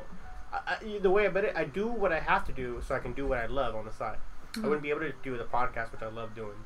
I, 0.52 0.76
I, 0.82 1.00
the 1.00 1.10
way 1.10 1.26
I 1.26 1.30
bet 1.30 1.46
it, 1.46 1.56
I 1.56 1.64
do 1.64 1.88
what 1.88 2.12
I 2.12 2.20
have 2.20 2.46
to 2.48 2.52
do 2.52 2.82
so 2.86 2.94
I 2.94 3.00
can 3.00 3.14
do 3.14 3.26
what 3.26 3.38
I 3.38 3.46
love 3.46 3.74
on 3.74 3.86
the 3.86 3.94
side. 3.94 4.18
I 4.58 4.68
wouldn't 4.68 4.84
be 4.84 4.90
able 4.90 5.00
to 5.02 5.14
do 5.24 5.38
the 5.38 5.46
podcast, 5.46 5.94
which 5.94 6.02
I 6.02 6.10
love 6.10 6.36
doing. 6.36 6.58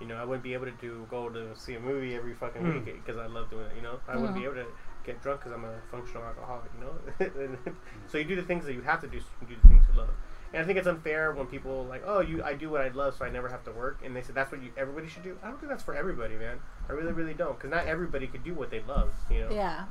You 0.00 0.06
know, 0.06 0.16
I 0.16 0.24
wouldn't 0.24 0.42
be 0.42 0.54
able 0.54 0.66
to 0.66 0.72
do 0.72 1.06
go 1.10 1.28
to 1.28 1.54
see 1.56 1.74
a 1.74 1.80
movie 1.80 2.14
every 2.16 2.34
fucking 2.34 2.62
Mm. 2.62 2.84
week 2.84 3.04
because 3.04 3.18
I 3.20 3.26
love 3.26 3.48
doing 3.50 3.66
it. 3.66 3.76
You 3.76 3.82
know, 3.82 4.00
I 4.08 4.16
wouldn't 4.16 4.34
be 4.36 4.44
able 4.44 4.54
to 4.56 4.66
get 5.04 5.22
drunk 5.22 5.40
because 5.40 5.52
I'm 5.52 5.64
a 5.64 5.74
functional 5.90 6.24
alcoholic. 6.24 6.70
You 6.78 6.84
know, 6.84 7.56
so 8.08 8.18
you 8.18 8.24
do 8.24 8.36
the 8.36 8.42
things 8.42 8.64
that 8.66 8.72
you 8.74 8.82
have 8.82 9.00
to 9.02 9.06
do 9.06 9.20
so 9.20 9.26
you 9.40 9.46
can 9.46 9.54
do 9.56 9.60
the 9.62 9.68
things 9.68 9.82
you 9.92 9.98
love. 9.98 10.10
And 10.52 10.62
I 10.62 10.66
think 10.66 10.78
it's 10.78 10.86
unfair 10.86 11.32
when 11.32 11.46
people 11.46 11.84
like, 11.84 12.02
oh, 12.06 12.20
you, 12.20 12.42
I 12.44 12.54
do 12.54 12.70
what 12.70 12.80
I 12.80 12.88
love, 12.88 13.16
so 13.16 13.24
I 13.24 13.30
never 13.30 13.48
have 13.48 13.64
to 13.64 13.72
work, 13.72 13.98
and 14.04 14.14
they 14.14 14.22
say 14.22 14.32
that's 14.32 14.52
what 14.52 14.62
you 14.62 14.70
everybody 14.76 15.08
should 15.08 15.24
do. 15.24 15.36
I 15.42 15.48
don't 15.48 15.58
think 15.58 15.68
that's 15.70 15.82
for 15.82 15.94
everybody, 15.96 16.36
man. 16.36 16.58
I 16.88 16.92
really, 16.92 17.12
really 17.12 17.34
don't, 17.34 17.56
because 17.58 17.70
not 17.70 17.86
everybody 17.86 18.28
could 18.28 18.44
do 18.44 18.54
what 18.54 18.70
they 18.70 18.80
love. 18.86 19.12
You 19.30 19.40
know, 19.40 19.50
Yeah. 19.50 19.84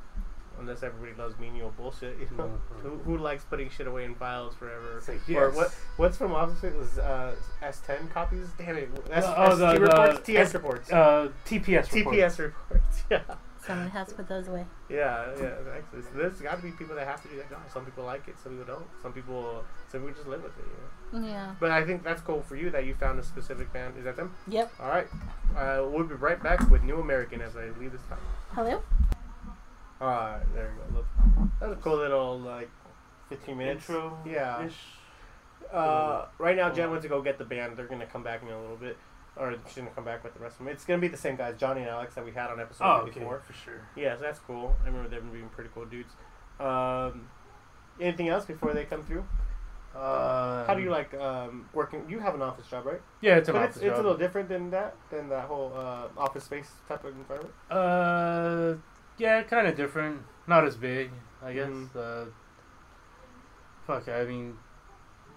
Unless 0.60 0.84
everybody 0.84 1.14
loves 1.20 1.38
menial 1.40 1.72
bullshit. 1.78 2.18
You 2.20 2.28
know, 2.38 2.44
Mhm. 2.46 2.80
who, 2.82 2.90
who 3.00 3.18
likes 3.18 3.44
putting 3.44 3.70
shit 3.70 3.88
away 3.88 4.06
in 4.06 4.16
files 4.16 4.56
forever? 4.56 4.98
It's 4.98 5.08
like, 5.08 5.18
Or 5.30 5.48
yes. 5.48 5.56
what? 5.56 5.72
What's 5.98 6.18
from 6.18 6.34
Office? 6.34 6.64
It 6.64 6.76
was 6.76 6.98
uh, 6.98 7.36
S10 7.62 8.12
copies. 8.12 8.48
Damn 8.58 8.78
it! 8.78 8.90
S, 9.12 9.24
Oh, 9.28 9.56
the- 9.56 9.72
ST 9.72 9.80
the 9.80 9.86
reports, 9.88 10.26
TS 10.26 10.48
S- 10.50 10.54
reports, 10.54 10.92
Uh, 10.92 11.30
TPS. 11.46 11.92
report. 11.94 12.16
TPS 12.16 12.40
reports. 12.40 13.04
Yeah, 13.12 13.22
Someone 13.66 13.90
has 13.92 14.10
to 14.10 14.16
put 14.16 14.28
those 14.28 14.50
away. 14.50 14.66
yeah, 14.90 15.26
yeah. 15.38 15.44
Exactly. 15.46 16.02
So 16.02 16.10
there's 16.18 16.42
got 16.42 16.58
to 16.58 16.62
be 16.62 16.72
people 16.72 16.96
that 16.96 17.08
have 17.08 17.22
to 17.24 17.30
do 17.30 17.38
that 17.38 17.50
job. 17.50 17.60
Some 17.74 17.86
people 17.86 18.04
like 18.04 18.28
it, 18.28 18.38
some 18.38 18.58
people 18.58 18.76
don't. 18.76 18.86
Some 19.02 19.14
people, 19.14 19.64
some 19.90 20.02
people 20.02 20.16
just 20.16 20.28
live 20.28 20.44
with 20.44 20.52
it. 20.60 20.66
You 21.14 21.20
know. 21.22 21.28
Yeah. 21.28 21.56
But 21.62 21.72
I 21.72 21.86
think 21.86 22.04
that's 22.04 22.22
cool 22.22 22.42
for 22.42 22.58
you 22.58 22.70
that 22.72 22.86
you 22.86 22.94
found 22.96 23.20
a 23.20 23.24
specific 23.24 23.72
band. 23.72 23.96
Is 23.98 24.04
that 24.04 24.18
them? 24.18 24.36
Yep. 24.50 24.74
All 24.82 24.90
right. 24.90 25.08
Uh, 25.56 25.88
we'll 25.90 26.04
be 26.04 26.16
right 26.16 26.42
back 26.44 26.70
with 26.70 26.84
New 26.84 27.00
American 27.00 27.40
as 27.42 27.56
I 27.56 27.70
leave 27.80 27.94
this 27.94 28.02
time. 28.10 28.20
Hello. 28.52 28.82
All 30.04 30.10
right, 30.10 30.42
there 30.54 30.74
you 30.74 30.94
go. 30.94 30.98
Look, 30.98 31.50
that 31.62 31.70
was 31.70 31.78
a 31.78 31.82
cool 31.82 31.96
little 31.98 32.38
like 32.40 32.70
15 33.30 33.58
minutes. 33.58 33.90
Intro. 33.90 34.18
Yeah. 34.26 34.68
Uh, 35.72 36.26
right 36.40 36.58
now, 36.58 36.70
Jen 36.70 36.92
went 36.92 37.02
to 37.04 37.08
go 37.08 37.22
get 37.22 37.38
the 37.38 37.46
band. 37.46 37.78
They're 37.78 37.88
gonna 37.88 38.06
come 38.06 38.22
back 38.22 38.42
in 38.42 38.50
a 38.50 38.60
little 38.62 38.76
bit, 38.76 38.98
or 39.38 39.56
she's 39.68 39.78
gonna 39.78 39.90
come 39.92 40.04
back 40.04 40.24
with 40.24 40.34
the 40.34 40.40
rest 40.42 40.56
of 40.60 40.66
them. 40.66 40.68
It's 40.68 40.84
gonna 40.84 41.00
be 41.00 41.08
the 41.08 41.16
same 41.18 41.36
guys, 41.38 41.56
Johnny 41.58 41.82
and 41.82 41.90
Alex, 41.90 42.16
that 42.16 42.26
we 42.26 42.32
had 42.32 42.50
on 42.52 42.60
episode 42.60 42.84
Oh, 42.84 42.96
okay, 43.04 43.12
54. 43.14 43.40
for 43.40 43.54
sure. 43.54 43.82
Yeah, 43.96 44.16
so 44.18 44.24
that's 44.24 44.40
cool. 44.40 44.76
I 44.84 44.88
remember 44.88 45.08
them 45.10 45.30
being 45.32 45.50
pretty 45.50 45.70
cool 45.74 45.86
dudes. 45.86 46.14
Um, 46.60 47.28
anything 48.00 48.28
else 48.28 48.46
before 48.46 48.74
they 48.74 48.84
come 48.84 49.04
through? 49.04 49.26
Uh, 49.96 50.66
How 50.66 50.74
do 50.74 50.82
you 50.82 50.90
like 50.90 51.14
um, 51.14 51.70
working? 51.74 52.04
You 52.10 52.20
have 52.20 52.34
an 52.36 52.42
office 52.42 52.66
job, 52.68 52.86
right? 52.86 53.02
Yeah, 53.22 53.38
it's 53.38 53.48
an 53.48 53.54
but 53.54 53.62
office 53.64 53.76
it's, 53.78 53.86
it's 53.86 53.94
a 54.00 54.02
little 54.02 54.18
different 54.18 54.50
than 54.50 54.72
that, 54.72 54.96
than 55.12 55.30
that 55.30 55.46
whole 55.46 55.72
uh, 55.76 56.08
office 56.18 56.44
space 56.46 56.70
type 56.90 57.04
of 57.06 57.16
environment. 57.16 57.54
Uh, 57.70 58.74
yeah, 59.18 59.44
kind 59.44 59.68
of 59.68 59.76
different. 59.76 60.22
Not 60.48 60.66
as 60.66 60.76
big, 60.76 61.12
I 61.44 61.54
guess. 61.54 61.70
Mhm. 61.70 61.96
Uh, 61.96 62.26
fuck, 63.88 64.08
I 64.10 64.26
mean, 64.26 64.58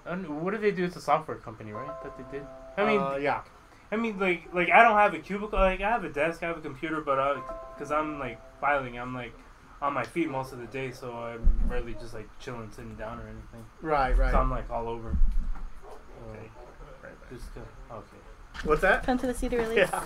I 0.05 0.15
what 0.17 0.53
did 0.53 0.63
they 0.63 0.71
do? 0.73 0.85
It's 0.85 0.97
a 0.97 1.01
software 1.01 1.37
company, 1.39 1.73
right? 1.73 2.03
That 2.03 2.17
they 2.17 2.39
did. 2.39 2.47
I 2.77 2.85
mean, 2.85 3.01
uh, 3.01 3.17
yeah. 3.17 3.43
I 3.93 3.97
mean, 3.97 4.19
like, 4.19 4.49
like 4.53 4.71
I 4.71 4.83
don't 4.83 4.97
have 4.97 5.15
a 5.15 5.19
cubicle. 5.19 5.59
Like, 5.59 5.81
I 5.81 5.89
have 5.91 6.05
a 6.05 6.09
desk, 6.09 6.43
I 6.43 6.47
have 6.47 6.59
a 6.59 6.61
computer, 6.61 7.01
but 7.01 7.19
uh, 7.19 7.41
cause 7.79 7.93
I'm 7.93 8.19
like 8.19 8.41
filing, 8.61 8.99
I'm 8.99 9.15
like 9.15 9.33
on 9.81 9.93
my 9.93 10.05
feet 10.05 10.29
most 10.29 10.53
of 10.53 10.59
the 10.59 10.67
day, 10.67 10.91
so 10.91 11.13
I'm 11.13 11.61
rarely 11.69 11.95
just 11.95 12.15
like 12.15 12.29
chilling, 12.41 12.71
sitting 12.71 12.97
down 12.97 13.19
or 13.21 13.29
anything. 13.29 13.65
Right, 13.83 14.17
right. 14.17 14.33
So 14.33 14.39
I'm 14.39 14.51
like 14.51 14.69
all 14.71 14.89
over. 14.89 15.17
Okay. 16.31 16.51
Uh, 17.05 17.09
just 17.33 17.53
to, 17.55 17.61
okay. 17.93 18.17
What's 18.65 18.81
that? 18.83 19.05
Come 19.05 19.19
to 19.19 19.27
the 19.27 19.35
CD 19.35 19.57
release. 19.59 19.79
Yeah. 19.79 20.05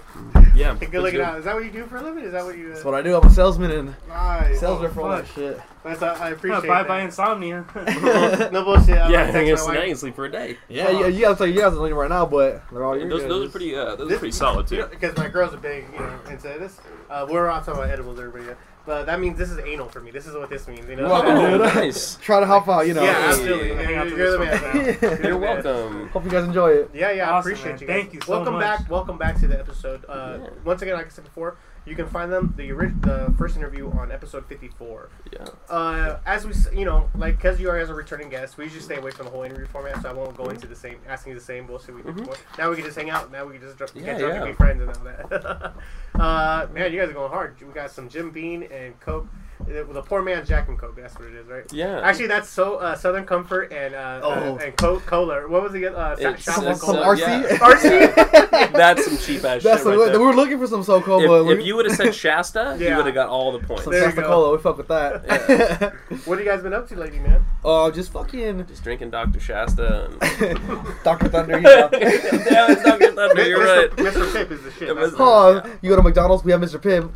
Yeah. 0.55 0.77
Hey, 0.81 0.87
good 0.87 1.03
looking 1.03 1.21
out. 1.21 1.39
Is 1.39 1.45
that 1.45 1.55
what 1.55 1.65
you 1.65 1.71
do 1.71 1.87
for 1.87 1.97
a 1.99 2.03
living? 2.03 2.25
Is 2.25 2.33
that 2.33 2.45
what 2.45 2.59
you? 2.59 2.67
Uh, 2.67 2.73
That's 2.75 2.85
what 2.85 2.95
I 2.95 3.03
do. 3.03 3.17
I'm 3.17 3.27
a 3.27 3.31
salesman 3.31 3.71
and 3.71 3.95
Nice. 4.09 4.61
salesman 4.61 4.91
for 4.93 5.03
all 5.03 5.11
that 5.11 5.27
fuck. 5.27 5.35
shit. 5.37 5.61
That's, 5.85 6.03
uh, 6.03 6.19
I 6.21 6.31
appreciate 6.31 6.67
bye 6.67 6.83
that. 6.83 6.89
bye 6.89 7.01
insomnia. 7.03 7.65
no 8.53 8.65
bullshit. 8.65 8.99
I 8.99 9.09
Yeah, 9.11 9.21
like 9.23 9.29
I 9.29 9.31
text 9.31 9.33
think 9.33 9.47
my 9.47 9.53
it's 9.53 9.65
wife. 9.65 9.75
nice. 9.75 9.83
I 9.85 9.87
can 9.89 9.97
sleep 9.97 10.17
for 10.17 10.25
a 10.27 10.31
day. 10.31 10.57
Yeah, 10.69 10.91
yeah, 10.91 11.07
you 11.07 11.25
guys 11.25 11.41
like 11.41 11.55
you 11.55 11.61
guys 11.61 11.73
are 11.73 11.77
leaning 11.77 11.95
right 11.97 12.11
now, 12.11 12.27
but 12.27 12.63
they're 12.71 12.85
all 12.85 12.93
Those, 12.99 13.03
yours. 13.09 13.23
those 13.23 13.49
are 13.49 13.51
pretty. 13.51 13.75
Uh, 13.77 13.97
those 13.97 14.09
This- 14.09 14.17
are 14.17 14.19
pretty 14.19 14.33
solid 14.33 14.67
too. 14.67 14.87
Because 14.91 15.17
my 15.17 15.29
girls 15.29 15.55
are 15.55 15.59
big, 15.59 15.85
you 15.93 16.01
know, 16.01 16.19
into 16.29 16.43
this. 16.43 16.79
Uh, 17.09 17.27
we're 17.31 17.49
all 17.49 17.61
talking 17.61 17.75
about 17.75 17.89
edibles, 17.91 18.19
everybody. 18.19 18.57
But 18.87 19.05
that 19.07 19.21
means 19.21 19.39
this 19.39 19.51
is 19.51 19.59
anal 19.59 19.89
for 19.89 20.01
me. 20.01 20.11
This 20.11 20.27
is 20.27 20.35
what 20.35 20.49
this 20.51 20.67
means, 20.67 20.89
you 20.89 20.97
know? 20.97 21.09
Welcome, 21.09 21.37
dude. 21.51 21.61
nice. 21.61 22.17
Try 22.17 22.41
to 22.41 22.47
help 22.47 22.69
out, 22.69 22.87
you 22.87 22.95
know. 22.95 23.03
Yeah, 23.05 23.27
absolutely. 23.29 23.75
Hang 23.85 23.95
out 23.95 24.05
to 24.05 24.17
You're 24.17 24.39
the 24.39 24.45
this 24.45 24.61
man. 24.63 24.75
one. 24.75 24.85
man. 24.87 24.99
You're 25.01 25.23
You're 25.31 25.39
welcome. 25.39 26.09
Hope 26.09 26.25
you 26.25 26.31
guys 26.31 26.45
enjoy 26.45 26.71
it. 26.71 26.91
Yeah, 26.95 27.13
yeah, 27.13 27.29
I 27.29 27.33
Awesome, 27.35 27.53
appreciate 27.53 27.73
man. 27.73 27.81
you. 27.81 27.87
Guys. 27.87 28.01
Thank 28.03 28.15
you 28.15 28.21
so 28.23 28.33
welcome 28.33 28.55
much. 28.55 28.63
back. 28.63 28.91
Welcome 28.91 29.19
back 29.19 29.39
to 29.41 29.49
the 29.49 29.59
episode. 29.59 30.05
Uh, 30.09 30.39
Yeah. 30.43 30.49
Once 30.65 30.83
again, 30.83 30.95
like 30.95 31.07
I 31.07 31.09
said 31.11 31.25
before, 31.25 31.57
you 31.87 31.97
can 31.97 32.07
find 32.07 32.31
them 32.33 32.53
the 32.57 32.71
the 33.01 33.35
first 33.39 33.57
interview 33.57 33.91
on 33.91 34.13
episode 34.13 34.47
fifty 34.47 34.69
four. 34.69 35.09
Yeah. 35.33 35.47
Uh, 35.69 36.19
as 36.27 36.47
we, 36.47 36.53
you 36.79 36.85
know, 36.85 37.09
like 37.17 37.37
because 37.37 37.59
you 37.61 37.69
are 37.71 37.79
as 37.79 37.89
a 37.91 37.95
returning 37.95 38.29
guest, 38.29 38.57
we 38.59 38.65
usually 38.65 38.83
stay 38.83 38.97
away 38.97 39.11
from 39.11 39.27
the 39.27 39.33
whole 39.33 39.43
interview 39.43 39.67
format, 39.67 40.01
so 40.03 40.09
I 40.11 40.13
won't 40.13 40.37
go 40.37 40.51
into 40.51 40.67
the 40.67 40.77
same 40.77 40.99
asking 41.09 41.35
the 41.35 41.41
same 41.41 41.67
bullshit 41.67 41.95
we 41.95 42.03
did 42.03 42.13
Mhm. 42.15 42.19
before. 42.19 42.37
Now 42.59 42.71
we 42.71 42.77
can 42.77 42.85
just 42.85 42.97
hang 42.99 43.11
out. 43.11 43.33
Now 43.33 43.45
we 43.47 43.55
can 43.59 43.63
just 43.63 43.79
dr- 43.79 43.91
Yeah, 43.95 44.03
get 44.05 44.19
drunk 44.19 44.35
and 44.35 44.45
be 44.47 44.53
friends 44.53 44.83
and 44.83 44.91
all 44.97 45.05
that. 45.05 45.73
uh, 46.21 46.67
man, 46.73 46.93
you 46.93 47.01
guys 47.01 47.09
are 47.11 47.15
going 47.15 47.31
hard. 47.31 47.57
We 47.61 47.73
got 47.73 47.91
some 47.91 48.09
Jim 48.09 48.31
Beam 48.31 48.63
and 48.71 48.99
Coke. 49.01 49.27
Uh, 49.61 49.93
The 49.93 50.03
poor 50.03 50.23
man 50.23 50.45
Jack 50.45 50.69
and 50.69 50.79
Coke. 50.79 50.97
That's 50.97 51.15
what 51.19 51.29
it 51.29 51.35
is, 51.35 51.47
right? 51.47 51.65
Yeah. 51.73 52.01
Actually, 52.01 52.29
that's 52.29 52.49
so 52.49 52.77
uh, 52.77 52.95
Southern 52.95 53.25
Comfort 53.25 53.73
and 53.73 53.95
uh, 53.95 54.21
Oh. 54.23 54.31
uh, 54.57 54.59
and 54.65 54.77
Coke 54.77 55.05
Cola. 55.07 55.49
What 55.49 55.63
was 55.63 55.73
the 55.73 55.87
uh, 55.87 56.13
It's- 56.19 56.43
shop 56.43 56.55
Some, 56.57 56.67
it's, 56.69 56.81
some 56.85 56.97
uh, 56.97 57.05
RC. 57.05 57.19
yeah. 57.19 57.59
RC. 57.59 58.41
That's 58.73 59.05
some 59.05 59.17
cheap 59.19 59.45
ass 59.45 59.63
That's 59.63 59.79
shit 59.83 59.85
the, 59.85 59.91
right 59.91 59.99
we 59.99 60.11
there. 60.11 60.21
were 60.21 60.35
looking 60.35 60.59
for 60.59 60.67
some 60.67 60.83
so 60.83 61.01
Cola. 61.01 61.51
If, 61.51 61.59
if 61.61 61.67
you 61.67 61.77
would 61.77 61.87
have 61.87 61.95
said 61.97 62.15
Shasta, 62.15 62.77
Yeah. 62.79 62.91
you 62.91 62.97
would 62.97 63.07
have 63.07 63.15
got 63.15 63.29
all 63.29 63.53
the 63.53 63.59
points. 63.61 63.85
some 63.85 63.93
There 63.93 64.05
Shasta. 64.05 64.23
Cola, 64.23 64.53
we 64.57 64.63
fuck 64.63 64.77
with 64.77 64.89
that. 64.89 65.23
what 66.25 66.39
have 66.39 66.45
you 66.47 66.51
guys 66.51 66.63
been 66.63 66.75
up 66.75 66.89
to 66.89 66.97
lately, 66.97 67.21
man? 67.21 67.45
Oh, 67.65 67.91
just 67.91 68.13
fucking 68.13 68.67
Just 68.67 68.83
drinking 68.85 69.11
Dr. 69.11 69.41
Shasta. 69.41 70.11
And... 70.41 70.59
Dr. 71.05 71.29
Thunder. 71.29 71.57
You 71.57 71.63
know. 71.63 71.89
yeah, 71.93 72.73
it's 72.73 72.83
Dr. 72.83 73.13
Thunder. 73.13 73.47
You're 73.49 73.61
Mr. 73.61 73.89
right. 73.89 73.91
Mr. 73.97 74.33
Pibb 74.33 74.51
is 74.51 74.63
the 74.63 74.71
shit. 74.73 74.89
It 74.91 74.97
That's 74.97 75.13
was- 75.13 75.19
why. 75.21 75.63
Oh, 75.65 75.79
you 75.83 75.91
go 75.91 75.97
to 75.97 76.03
McDonald's, 76.03 76.45
we 76.45 76.53
have 76.53 76.61
Mr. 76.61 76.81
Pibb. 76.81 77.11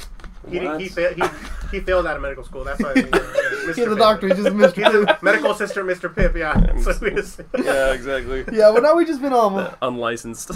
He, 0.49 0.59
didn't- 0.59 0.81
he, 0.81 0.89
failed, 0.89 1.17
he, 1.17 1.23
he 1.79 1.81
failed 1.81 2.07
out 2.07 2.17
of 2.17 2.23
medical 2.23 2.45
school. 2.45 2.65
That's 2.65 2.81
why. 2.83 2.95
He, 2.95 3.03
uh, 3.03 3.71
Mr. 3.71 3.75
He's 3.77 3.87
the 3.89 3.97
doctor, 3.97 4.29
he's 4.29 4.37
just 4.37 4.55
Mr. 4.55 4.75
He's 4.75 4.95
a 5.09 5.19
medical 5.23 5.51
assistant, 5.51 5.89
Mr. 5.89 6.13
Pibb. 6.13 6.37
Yeah. 6.37 6.53
That's 6.55 7.01
what 7.01 7.13
it 7.13 7.19
is. 7.19 7.41
Yeah, 7.59 7.93
exactly. 7.95 8.45
Yeah, 8.53 8.71
but 8.75 8.83
now 8.83 8.95
we 8.95 9.07
just 9.07 9.23
been 9.23 9.33
um 9.33 9.67
Unlicensed. 9.83 10.51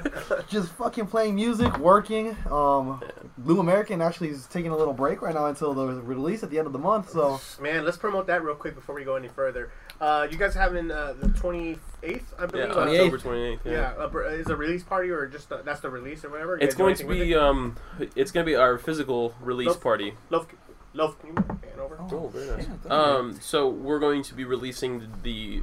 just 0.48 0.72
fucking 0.72 1.06
playing 1.08 1.34
music, 1.34 1.76
working. 1.78 2.34
Um, 2.50 3.02
New 3.36 3.60
American 3.60 4.00
actually 4.00 4.30
is 4.30 4.46
taking 4.46 4.70
a 4.70 4.76
little 4.76 4.94
break 4.94 5.20
right 5.20 5.34
now 5.34 5.46
until 5.46 5.74
the 5.74 5.88
release 6.02 6.42
at 6.42 6.48
the 6.50 6.56
end 6.56 6.66
of 6.66 6.72
the 6.72 6.78
month. 6.78 7.10
So 7.10 7.38
Man, 7.60 7.84
let's 7.84 7.98
promote 7.98 8.26
that 8.28 8.42
real 8.42 8.54
quick 8.54 8.74
before 8.74 8.94
we 8.94 9.04
go 9.04 9.16
any 9.16 9.28
further. 9.28 9.70
Uh, 10.00 10.26
you 10.30 10.36
guys 10.36 10.54
having 10.54 10.90
uh, 10.90 11.14
the 11.20 11.28
28th, 11.28 11.78
I 12.02 12.08
yeah, 12.42 12.46
believe. 12.46 12.70
uh, 12.76 12.80
October 12.80 13.18
28th. 13.18 13.58
Yeah, 13.64 13.72
Yeah. 13.72 13.92
uh, 14.04 14.18
is 14.28 14.48
a 14.48 14.56
release 14.56 14.82
party 14.82 15.10
or 15.10 15.26
just 15.26 15.50
uh, 15.52 15.62
that's 15.64 15.80
the 15.80 15.90
release 15.90 16.24
or 16.24 16.30
whatever? 16.30 16.56
You 16.56 16.64
It's 16.66 16.74
going 16.74 16.96
to 16.96 17.04
be 17.06 17.32
it? 17.32 17.38
um, 17.38 17.76
it's 18.16 18.30
going 18.32 18.44
to 18.44 18.50
be 18.50 18.56
our 18.56 18.76
physical 18.78 19.34
release 19.40 19.68
Nope. 19.68 19.82
party. 19.82 20.14
Love, 20.30 20.48
love. 20.94 21.18
Can 21.20 21.30
you 21.30 21.34
hand 21.46 21.80
over? 21.80 21.98
Oh, 22.10 22.28
very 22.28 22.46
nice. 22.56 22.66
yeah. 22.86 22.92
Um, 22.92 23.38
so 23.40 23.68
we're 23.68 24.00
going 24.00 24.22
to 24.24 24.34
be 24.34 24.44
releasing 24.44 25.08
the 25.22 25.62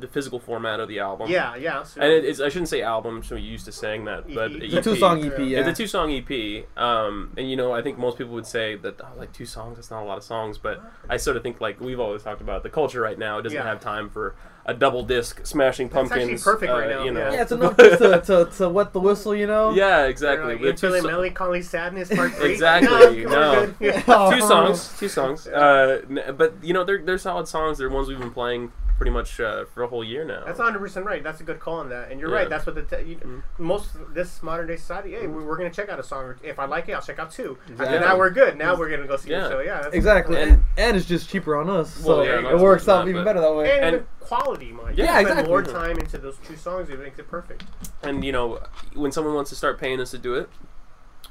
the 0.00 0.08
physical 0.08 0.38
format 0.40 0.80
of 0.80 0.88
the 0.88 0.98
album. 0.98 1.30
Yeah, 1.30 1.54
yeah. 1.56 1.82
So 1.82 2.00
And 2.00 2.10
it, 2.12 2.24
it's 2.24 2.40
I 2.40 2.48
shouldn't 2.48 2.68
say 2.68 2.82
album, 2.82 3.22
so 3.22 3.34
we 3.36 3.42
used 3.42 3.64
to 3.66 3.72
saying 3.72 4.04
that, 4.06 4.32
but 4.34 4.52
EP. 4.52 4.62
it's 4.62 4.74
a 4.74 4.82
two 4.82 4.96
song 4.96 5.24
EP. 5.24 5.38
Yeah. 5.38 5.60
It's 5.60 5.68
a 5.68 5.72
two 5.82 5.86
song 5.86 6.10
EP. 6.12 6.66
Um, 6.76 7.32
and 7.36 7.50
you 7.50 7.56
know, 7.56 7.72
I 7.72 7.82
think 7.82 7.98
most 7.98 8.18
people 8.18 8.34
would 8.34 8.46
say 8.46 8.76
that 8.76 9.00
oh, 9.00 9.08
like 9.18 9.32
two 9.32 9.46
songs, 9.46 9.76
that's 9.76 9.90
not 9.90 10.02
a 10.02 10.06
lot 10.06 10.18
of 10.18 10.24
songs, 10.24 10.58
but 10.58 10.82
I 11.08 11.16
sort 11.16 11.36
of 11.36 11.42
think 11.42 11.60
like 11.60 11.80
we've 11.80 12.00
always 12.00 12.22
talked 12.22 12.40
about 12.40 12.62
the 12.62 12.70
culture 12.70 13.00
right 13.00 13.18
now 13.18 13.40
doesn't 13.40 13.56
Yeah. 13.56 13.64
have 13.64 13.80
time 13.80 14.08
for 14.10 14.34
a 14.66 14.74
double 14.74 15.02
disc 15.02 15.44
smashing 15.46 15.88
That's 15.88 16.10
actually 16.10 16.18
pumpkins. 16.20 16.44
perfect 16.44 16.70
right 16.70 16.92
uh, 16.92 16.98
now, 16.98 17.04
You 17.04 17.10
know. 17.12 17.20
yeah. 17.20 17.32
yeah, 17.32 17.42
it's 17.42 17.52
enough 17.58 17.76
just 17.78 17.98
to, 18.02 18.20
to, 18.20 18.50
to 18.58 18.68
wet 18.68 18.92
the 18.92 19.00
whistle, 19.00 19.34
you 19.34 19.46
know. 19.46 19.72
Yeah, 19.72 20.04
exactly. 20.04 20.52
Like, 20.52 20.60
The 20.60 20.66
you 20.66 20.72
two 20.74 20.86
feeling 20.88 21.02
so- 21.02 21.08
melancholy 21.08 21.62
sadness 21.62 22.08
part 22.14 22.32
three? 22.34 22.52
Exactly, 22.52 23.24
No, 23.24 23.30
no. 23.30 23.52
we're 23.52 23.66
good. 23.66 23.74
Yeah. 23.80 23.92
Two 24.30 24.40
for 24.40 24.46
songs, 24.46 24.98
two 24.98 25.08
songs. 25.08 25.46
Uh, 25.46 26.02
but 26.36 26.54
you 26.62 26.74
know, 26.74 26.84
they're 26.84 27.02
they're 27.02 27.18
solid 27.18 27.48
songs. 27.48 27.78
They're 27.78 27.88
ones 27.88 28.08
we've 28.08 28.18
been 28.18 28.30
playing 28.30 28.70
pretty 29.00 29.10
much 29.10 29.40
uh, 29.40 29.64
for 29.72 29.82
a 29.82 29.86
whole 29.86 30.04
year 30.04 30.26
now. 30.26 30.42
That's 30.44 30.58
100 30.58 30.78
percent 30.78 31.06
right. 31.06 31.24
That's 31.24 31.40
a 31.40 31.42
good 31.42 31.58
call 31.58 31.78
on 31.78 31.88
that, 31.88 32.10
and 32.10 32.20
you're 32.20 32.28
Yeah. 32.28 32.36
right. 32.36 32.50
That's 32.50 32.66
what 32.66 32.74
the 32.74 32.82
te- 32.82 33.02
you, 33.02 33.16
Mhm. 33.16 33.42
most 33.56 33.92
this 34.12 34.42
modern 34.42 34.66
day 34.66 34.76
society. 34.76 35.12
Hey, 35.12 35.26
we- 35.26 35.42
we're 35.42 35.56
gonna 35.56 35.70
check 35.70 35.88
out 35.88 35.98
a 35.98 36.02
song. 36.02 36.34
If 36.42 36.58
I 36.58 36.66
like 36.66 36.86
it, 36.90 36.92
I'll 36.92 37.00
check 37.00 37.18
out 37.18 37.30
two. 37.30 37.56
Exactly. 37.70 37.96
And 37.96 38.04
now 38.04 38.18
we're 38.18 38.28
good. 38.28 38.58
Now 38.58 38.76
we're 38.76 38.90
gonna 38.90 39.06
go 39.06 39.16
see 39.16 39.30
Yeah. 39.30 39.44
the 39.44 39.48
show. 39.52 39.60
Yeah, 39.60 39.80
that's 39.80 39.94
Exactly, 39.94 40.36
And- 40.42 40.50
and, 40.52 40.64
and 40.76 40.96
it's 40.98 41.06
just 41.06 41.30
cheaper 41.30 41.56
on 41.56 41.70
us, 41.70 41.94
so 41.94 42.18
Well, 42.18 42.26
yeah, 42.26 42.50
it 42.50 42.58
works 42.58 42.86
not, 42.86 43.02
out 43.02 43.08
even 43.08 43.24
better 43.24 43.40
that 43.40 43.54
way. 43.54 43.80
And, 43.80 43.96
And- 43.96 44.06
quality, 44.20 44.70
Mike. 44.70 44.98
Yeah, 44.98 45.04
you 45.18 45.26
spend 45.26 45.28
exactly. 45.40 45.48
more 45.48 45.62
time 45.62 45.96
into 45.98 46.18
those 46.18 46.36
two 46.46 46.56
songs. 46.56 46.90
It 46.90 47.00
makes 47.00 47.18
it 47.18 47.26
perfect. 47.30 47.64
and 48.02 48.22
you 48.22 48.32
know, 48.32 48.60
when 48.94 49.12
someone 49.12 49.34
wants 49.34 49.48
to 49.48 49.56
start 49.56 49.78
paying 49.80 49.98
us 49.98 50.10
to 50.10 50.18
do 50.18 50.34
it, 50.34 50.50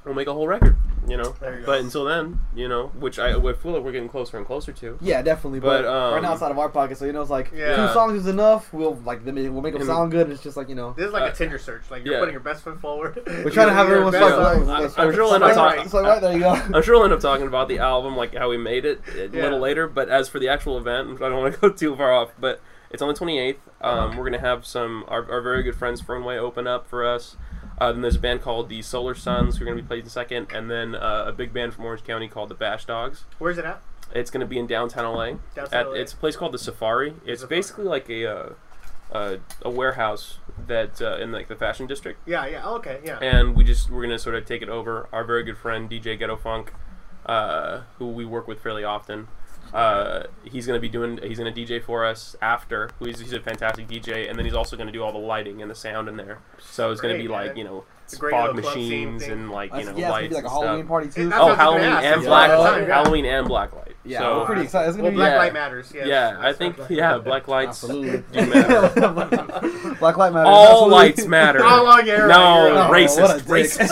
we'll 0.10 0.16
make 0.16 0.28
a 0.28 0.34
whole 0.34 0.48
record. 0.48 0.76
You 1.08 1.18
know. 1.18 1.34
There 1.40 1.54
you 1.56 1.60
go. 1.62 1.66
But 1.66 1.80
until 1.82 2.04
then, 2.06 2.40
you 2.56 2.68
know, 2.68 2.88
which 3.00 3.18
I, 3.20 3.30
I 3.30 3.54
feel 3.54 3.72
like 3.72 3.84
we're 3.84 3.92
getting 3.92 4.10
closer 4.10 4.38
and 4.38 4.46
closer 4.46 4.72
to. 4.74 4.98
Yeah, 5.02 5.22
definitely. 5.22 5.60
But, 5.60 5.84
But, 5.84 5.86
um, 5.88 6.14
right 6.14 6.22
now 6.22 6.34
it's 6.34 6.42
out 6.44 6.52
of 6.52 6.60
our 6.60 6.70
pocket, 6.70 6.98
so 6.98 7.06
you 7.06 7.14
know 7.14 7.22
it's 7.22 7.32
like 7.32 7.52
Yeah. 7.52 7.76
two 7.88 7.94
songs 7.94 8.14
is 8.20 8.28
enough. 8.28 8.72
We'll 8.74 8.96
like 9.06 9.24
then 9.26 9.36
we'll 9.36 9.62
make 9.64 9.74
them 9.74 9.82
And- 9.82 9.88
sound 9.90 10.12
good. 10.12 10.30
It's 10.30 10.44
just 10.44 10.58
like 10.58 10.70
you 10.70 10.76
know 10.76 10.94
This 10.94 11.08
is 11.08 11.14
like 11.14 11.24
Uh, 11.24 11.28
a 11.28 11.32
Tinder 11.32 11.58
search. 11.58 11.90
Like 11.90 12.04
you're 12.06 12.16
yeah. 12.16 12.20
putting 12.20 12.34
your 12.34 12.42
best 12.44 12.64
foot 12.64 12.80
forward. 12.80 13.22
we're 13.28 13.50
trying 13.50 13.68
to 13.70 13.74
have 13.74 13.88
everyone 13.90 14.12
best 14.12 14.36
swipe 14.36 14.56
song. 14.58 14.66
left. 14.68 15.00
I- 15.00 15.04
I'm 15.06 15.14
sure 15.14 15.24
we'll 15.24 15.36
end 15.36 15.44
up 15.46 15.54
talking- 15.54 15.88
swipe 15.90 16.06
right, 16.06 16.22
there 16.22 16.34
you 16.34 16.40
go. 16.40 16.50
I'm 16.74 16.84
sure 16.84 16.96
we'll 16.96 17.06
end 17.06 17.14
up 17.14 17.22
talking 17.22 17.48
about 17.48 17.68
the 17.70 17.80
album, 17.80 18.16
like 18.18 18.36
how 18.36 18.50
we 18.50 18.58
made 18.58 18.86
it, 18.86 19.02
a 19.16 19.28
Yeah. 19.36 19.44
little 19.44 19.60
later. 19.60 19.88
But 19.88 20.10
as 20.10 20.30
for 20.30 20.40
the 20.40 20.50
actual 20.50 20.78
event, 20.78 21.22
I 21.22 21.30
don't 21.30 21.40
want 21.42 21.54
to 21.56 21.60
go 21.62 21.70
too 21.70 21.96
far 21.96 22.12
off. 22.14 22.32
But 22.40 22.62
it's 22.92 23.02
on 23.02 23.08
the 23.08 23.14
28th. 23.16 23.58
Um, 23.82 24.18
we're 24.18 24.26
gonna 24.26 24.40
have 24.40 24.66
some 24.66 25.06
our, 25.08 25.30
our 25.32 25.42
very 25.42 25.64
good 25.64 25.76
friends 25.76 26.02
Fernway 26.02 26.38
open 26.38 26.68
up 26.68 26.88
for 26.88 27.06
us. 27.06 27.38
Uh, 27.80 27.92
then 27.92 28.02
there's 28.02 28.18
a 28.18 28.20
band 28.20 28.42
called 28.42 28.68
the 28.70 28.82
Solar 28.82 29.16
Suns 29.16 29.58
who 29.58 29.64
are 29.64 29.68
gonna 29.68 29.82
be 29.82 29.88
playing 29.88 30.10
second, 30.10 30.48
and 30.54 30.70
then 30.70 30.96
uh, 30.96 31.26
a 31.28 31.32
big 31.32 31.54
band 31.54 31.74
from 31.74 31.86
Orange 31.86 32.04
County 32.04 32.28
called 32.28 32.50
the 32.50 32.56
Bash 32.56 32.86
Dogs. 32.86 33.24
Where's 33.38 33.58
it 33.58 33.66
at? 33.66 33.82
It's 34.14 34.32
gonna 34.32 34.46
be 34.46 34.58
in 34.60 34.68
downtown 34.68 35.06
LA. 35.06 35.34
Downtown 35.56 35.68
At, 35.80 35.88
LA. 35.88 35.94
It's 35.94 36.14
a 36.14 36.18
place 36.18 36.36
called 36.36 36.52
the 36.52 36.58
Safari. 36.58 37.14
It's 37.26 37.42
Safari. 37.42 37.58
basically 37.58 37.86
like 37.86 38.10
a 38.10 38.26
uh, 38.26 38.50
uh, 39.12 39.38
a 39.62 39.70
warehouse 39.70 40.40
that 40.68 41.02
uh, 41.02 41.18
in 41.18 41.32
like 41.32 41.48
the 41.48 41.56
fashion 41.56 41.88
district 41.88 42.20
Yeah, 42.28 42.46
yeah. 42.46 42.62
Oh, 42.64 42.76
okay, 42.76 43.00
yeah. 43.04 43.18
and 43.20 43.56
we 43.56 43.64
just 43.64 43.90
we're 43.90 44.02
gonna 44.04 44.20
sort 44.20 44.36
of 44.36 44.46
take 44.46 44.62
it 44.62 44.70
over. 44.70 45.08
Our 45.14 45.24
very 45.24 45.44
good 45.44 45.58
friend 45.58 45.90
DJ 45.90 46.18
Ghetto 46.20 46.36
Funk, 46.36 46.74
uh, 47.26 47.82
who 47.98 48.08
we 48.08 48.26
work 48.26 48.48
with 48.48 48.62
fairly 48.62 48.84
often, 48.84 49.28
uh, 49.74 50.24
he's 50.44 50.66
gonna 50.68 50.80
be 50.80 50.90
doing 50.90 51.20
he's 51.24 51.38
gonna 51.38 51.52
DJ 51.52 51.82
for 51.84 52.06
us 52.06 52.36
after. 52.42 52.90
He's, 53.00 53.20
he's 53.20 53.34
a 53.34 53.40
fantastic 53.40 53.88
DJ, 53.88 54.30
and 54.30 54.38
then 54.38 54.46
he's 54.46 54.56
also 54.56 54.76
gonna 54.78 54.92
do 54.92 55.04
all 55.04 55.12
the 55.12 55.18
lighting 55.20 55.62
and 55.62 55.70
the 55.70 55.76
sound 55.76 56.08
in 56.10 56.18
there. 56.18 56.40
So 56.60 56.92
it's 56.92 57.02
gonna 57.02 57.18
be 57.18 57.28
like 57.28 57.56
you 57.58 57.64
know 57.64 57.86
It's 58.06 58.14
a 58.14 58.18
great 58.18 58.32
fog 58.32 58.56
little 58.56 58.62
club 58.64 58.74
scene 58.74 59.14
machines 59.14 59.24
and 59.24 59.52
like 59.52 59.72
you 59.76 59.84
know 59.84 59.84
yeah, 59.84 59.90
it's 59.92 60.00
gonna 60.00 60.12
lights 60.12 60.30
be 60.30 60.36
like 60.36 60.46
a 60.46 60.50
Halloween 60.50 60.80
stuff. 60.80 60.88
party 60.88 61.10
too. 61.10 61.22
Oh, 61.22 61.30
what 61.30 61.34
I 61.34 61.40
was 61.40 61.48
gonna 61.48 61.56
Halloween 61.58 61.84
ask. 61.84 62.06
and 62.06 62.22
Yeah. 62.24 62.28
black 62.30 62.50
Yeah. 62.50 62.58
light. 62.58 62.88
Halloween 62.88 63.26
and 63.26 63.48
black 63.48 63.74
light. 63.76 63.86
Yeah, 64.06 64.20
so, 64.20 64.40
I'm 64.40 64.46
pretty 64.48 64.62
excited. 64.64 64.88
It's 64.88 64.96
gonna 64.98 65.04
Well, 65.04 65.12
be 65.12 65.18
Black 65.18 65.32
Yeah. 65.34 65.38
Light 65.38 65.54
Matters. 65.54 65.92
Yes. 65.94 66.08
yeah, 66.08 66.38
I 66.40 66.54
think 66.54 66.78
yeah, 66.90 67.16
Light. 67.16 67.24
black 67.26 67.48
lights 67.50 67.84
Absolutely. 67.84 68.24
do 68.32 68.46
matter. 68.48 68.90
Black 70.00 70.18
Light 70.18 70.34
Matter. 70.34 70.48
All 70.48 70.66
absolutely. 70.86 70.96
lights 70.96 71.26
matter. 71.28 71.62
How 71.62 71.84
long 71.84 72.08
you 72.08 72.18
No, 72.18 72.88
Oh, 72.88 72.90
racist, 72.92 73.22
what 73.22 73.42
racist, 73.46 73.90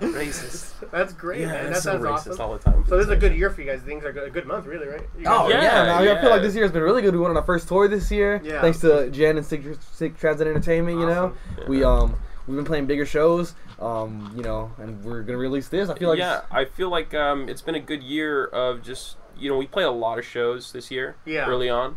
racist. 0.00 0.73
That's 0.94 1.12
great, 1.12 1.40
Yeah, 1.40 1.46
man. 1.48 1.72
That 1.72 1.82
so 1.82 1.92
sounds 1.92 2.04
racist 2.04 2.30
awesome. 2.32 2.40
all 2.40 2.52
the 2.56 2.58
time. 2.60 2.84
So 2.88 2.96
this 2.96 3.06
is 3.06 3.10
a 3.12 3.16
good 3.16 3.34
year 3.34 3.50
for 3.50 3.60
you 3.62 3.66
guys. 3.66 3.80
Things 3.82 4.04
are 4.04 4.12
good, 4.12 4.28
a 4.28 4.30
good 4.30 4.46
month, 4.46 4.66
really, 4.66 4.86
right? 4.86 5.02
Oh 5.26 5.48
guys- 5.48 5.50
yeah, 5.50 6.00
Yeah, 6.02 6.12
I 6.16 6.20
feel 6.20 6.30
like 6.30 6.42
this 6.42 6.54
year 6.54 6.64
has 6.64 6.70
been 6.72 6.82
really 6.82 7.02
good. 7.02 7.12
We 7.14 7.20
went 7.20 7.30
on 7.30 7.36
our 7.36 7.42
first 7.42 7.66
tour 7.66 7.88
this 7.88 8.10
year, 8.12 8.40
Yeah. 8.44 8.60
thanks 8.60 8.78
to 8.80 9.10
Jen 9.10 9.36
and 9.36 9.44
Sick, 9.44 9.62
Sick 9.92 10.16
Transit 10.18 10.46
Entertainment. 10.46 11.00
You 11.00 11.06
know, 11.06 11.34
Awesome. 11.58 11.68
we 11.68 11.82
um 11.82 12.14
we've 12.46 12.56
been 12.56 12.64
playing 12.64 12.86
bigger 12.86 13.06
shows, 13.06 13.54
um 13.80 14.32
you 14.36 14.42
know, 14.42 14.72
and 14.78 15.02
we're 15.04 15.22
gonna 15.22 15.38
release 15.38 15.68
this. 15.68 15.90
I 15.90 15.98
feel 15.98 16.10
like 16.10 16.18
yeah, 16.18 16.42
I 16.50 16.64
feel 16.64 16.90
like 16.90 17.12
um, 17.12 17.48
it's 17.48 17.62
been 17.62 17.74
a 17.74 17.80
good 17.80 18.02
year 18.02 18.44
of 18.44 18.82
just 18.82 19.16
you 19.36 19.50
know 19.50 19.56
we 19.56 19.66
played 19.66 19.86
a 19.86 19.90
lot 19.90 20.18
of 20.20 20.24
shows 20.24 20.70
this 20.72 20.90
year 20.92 21.16
Yeah. 21.24 21.48
early 21.48 21.68
on, 21.68 21.96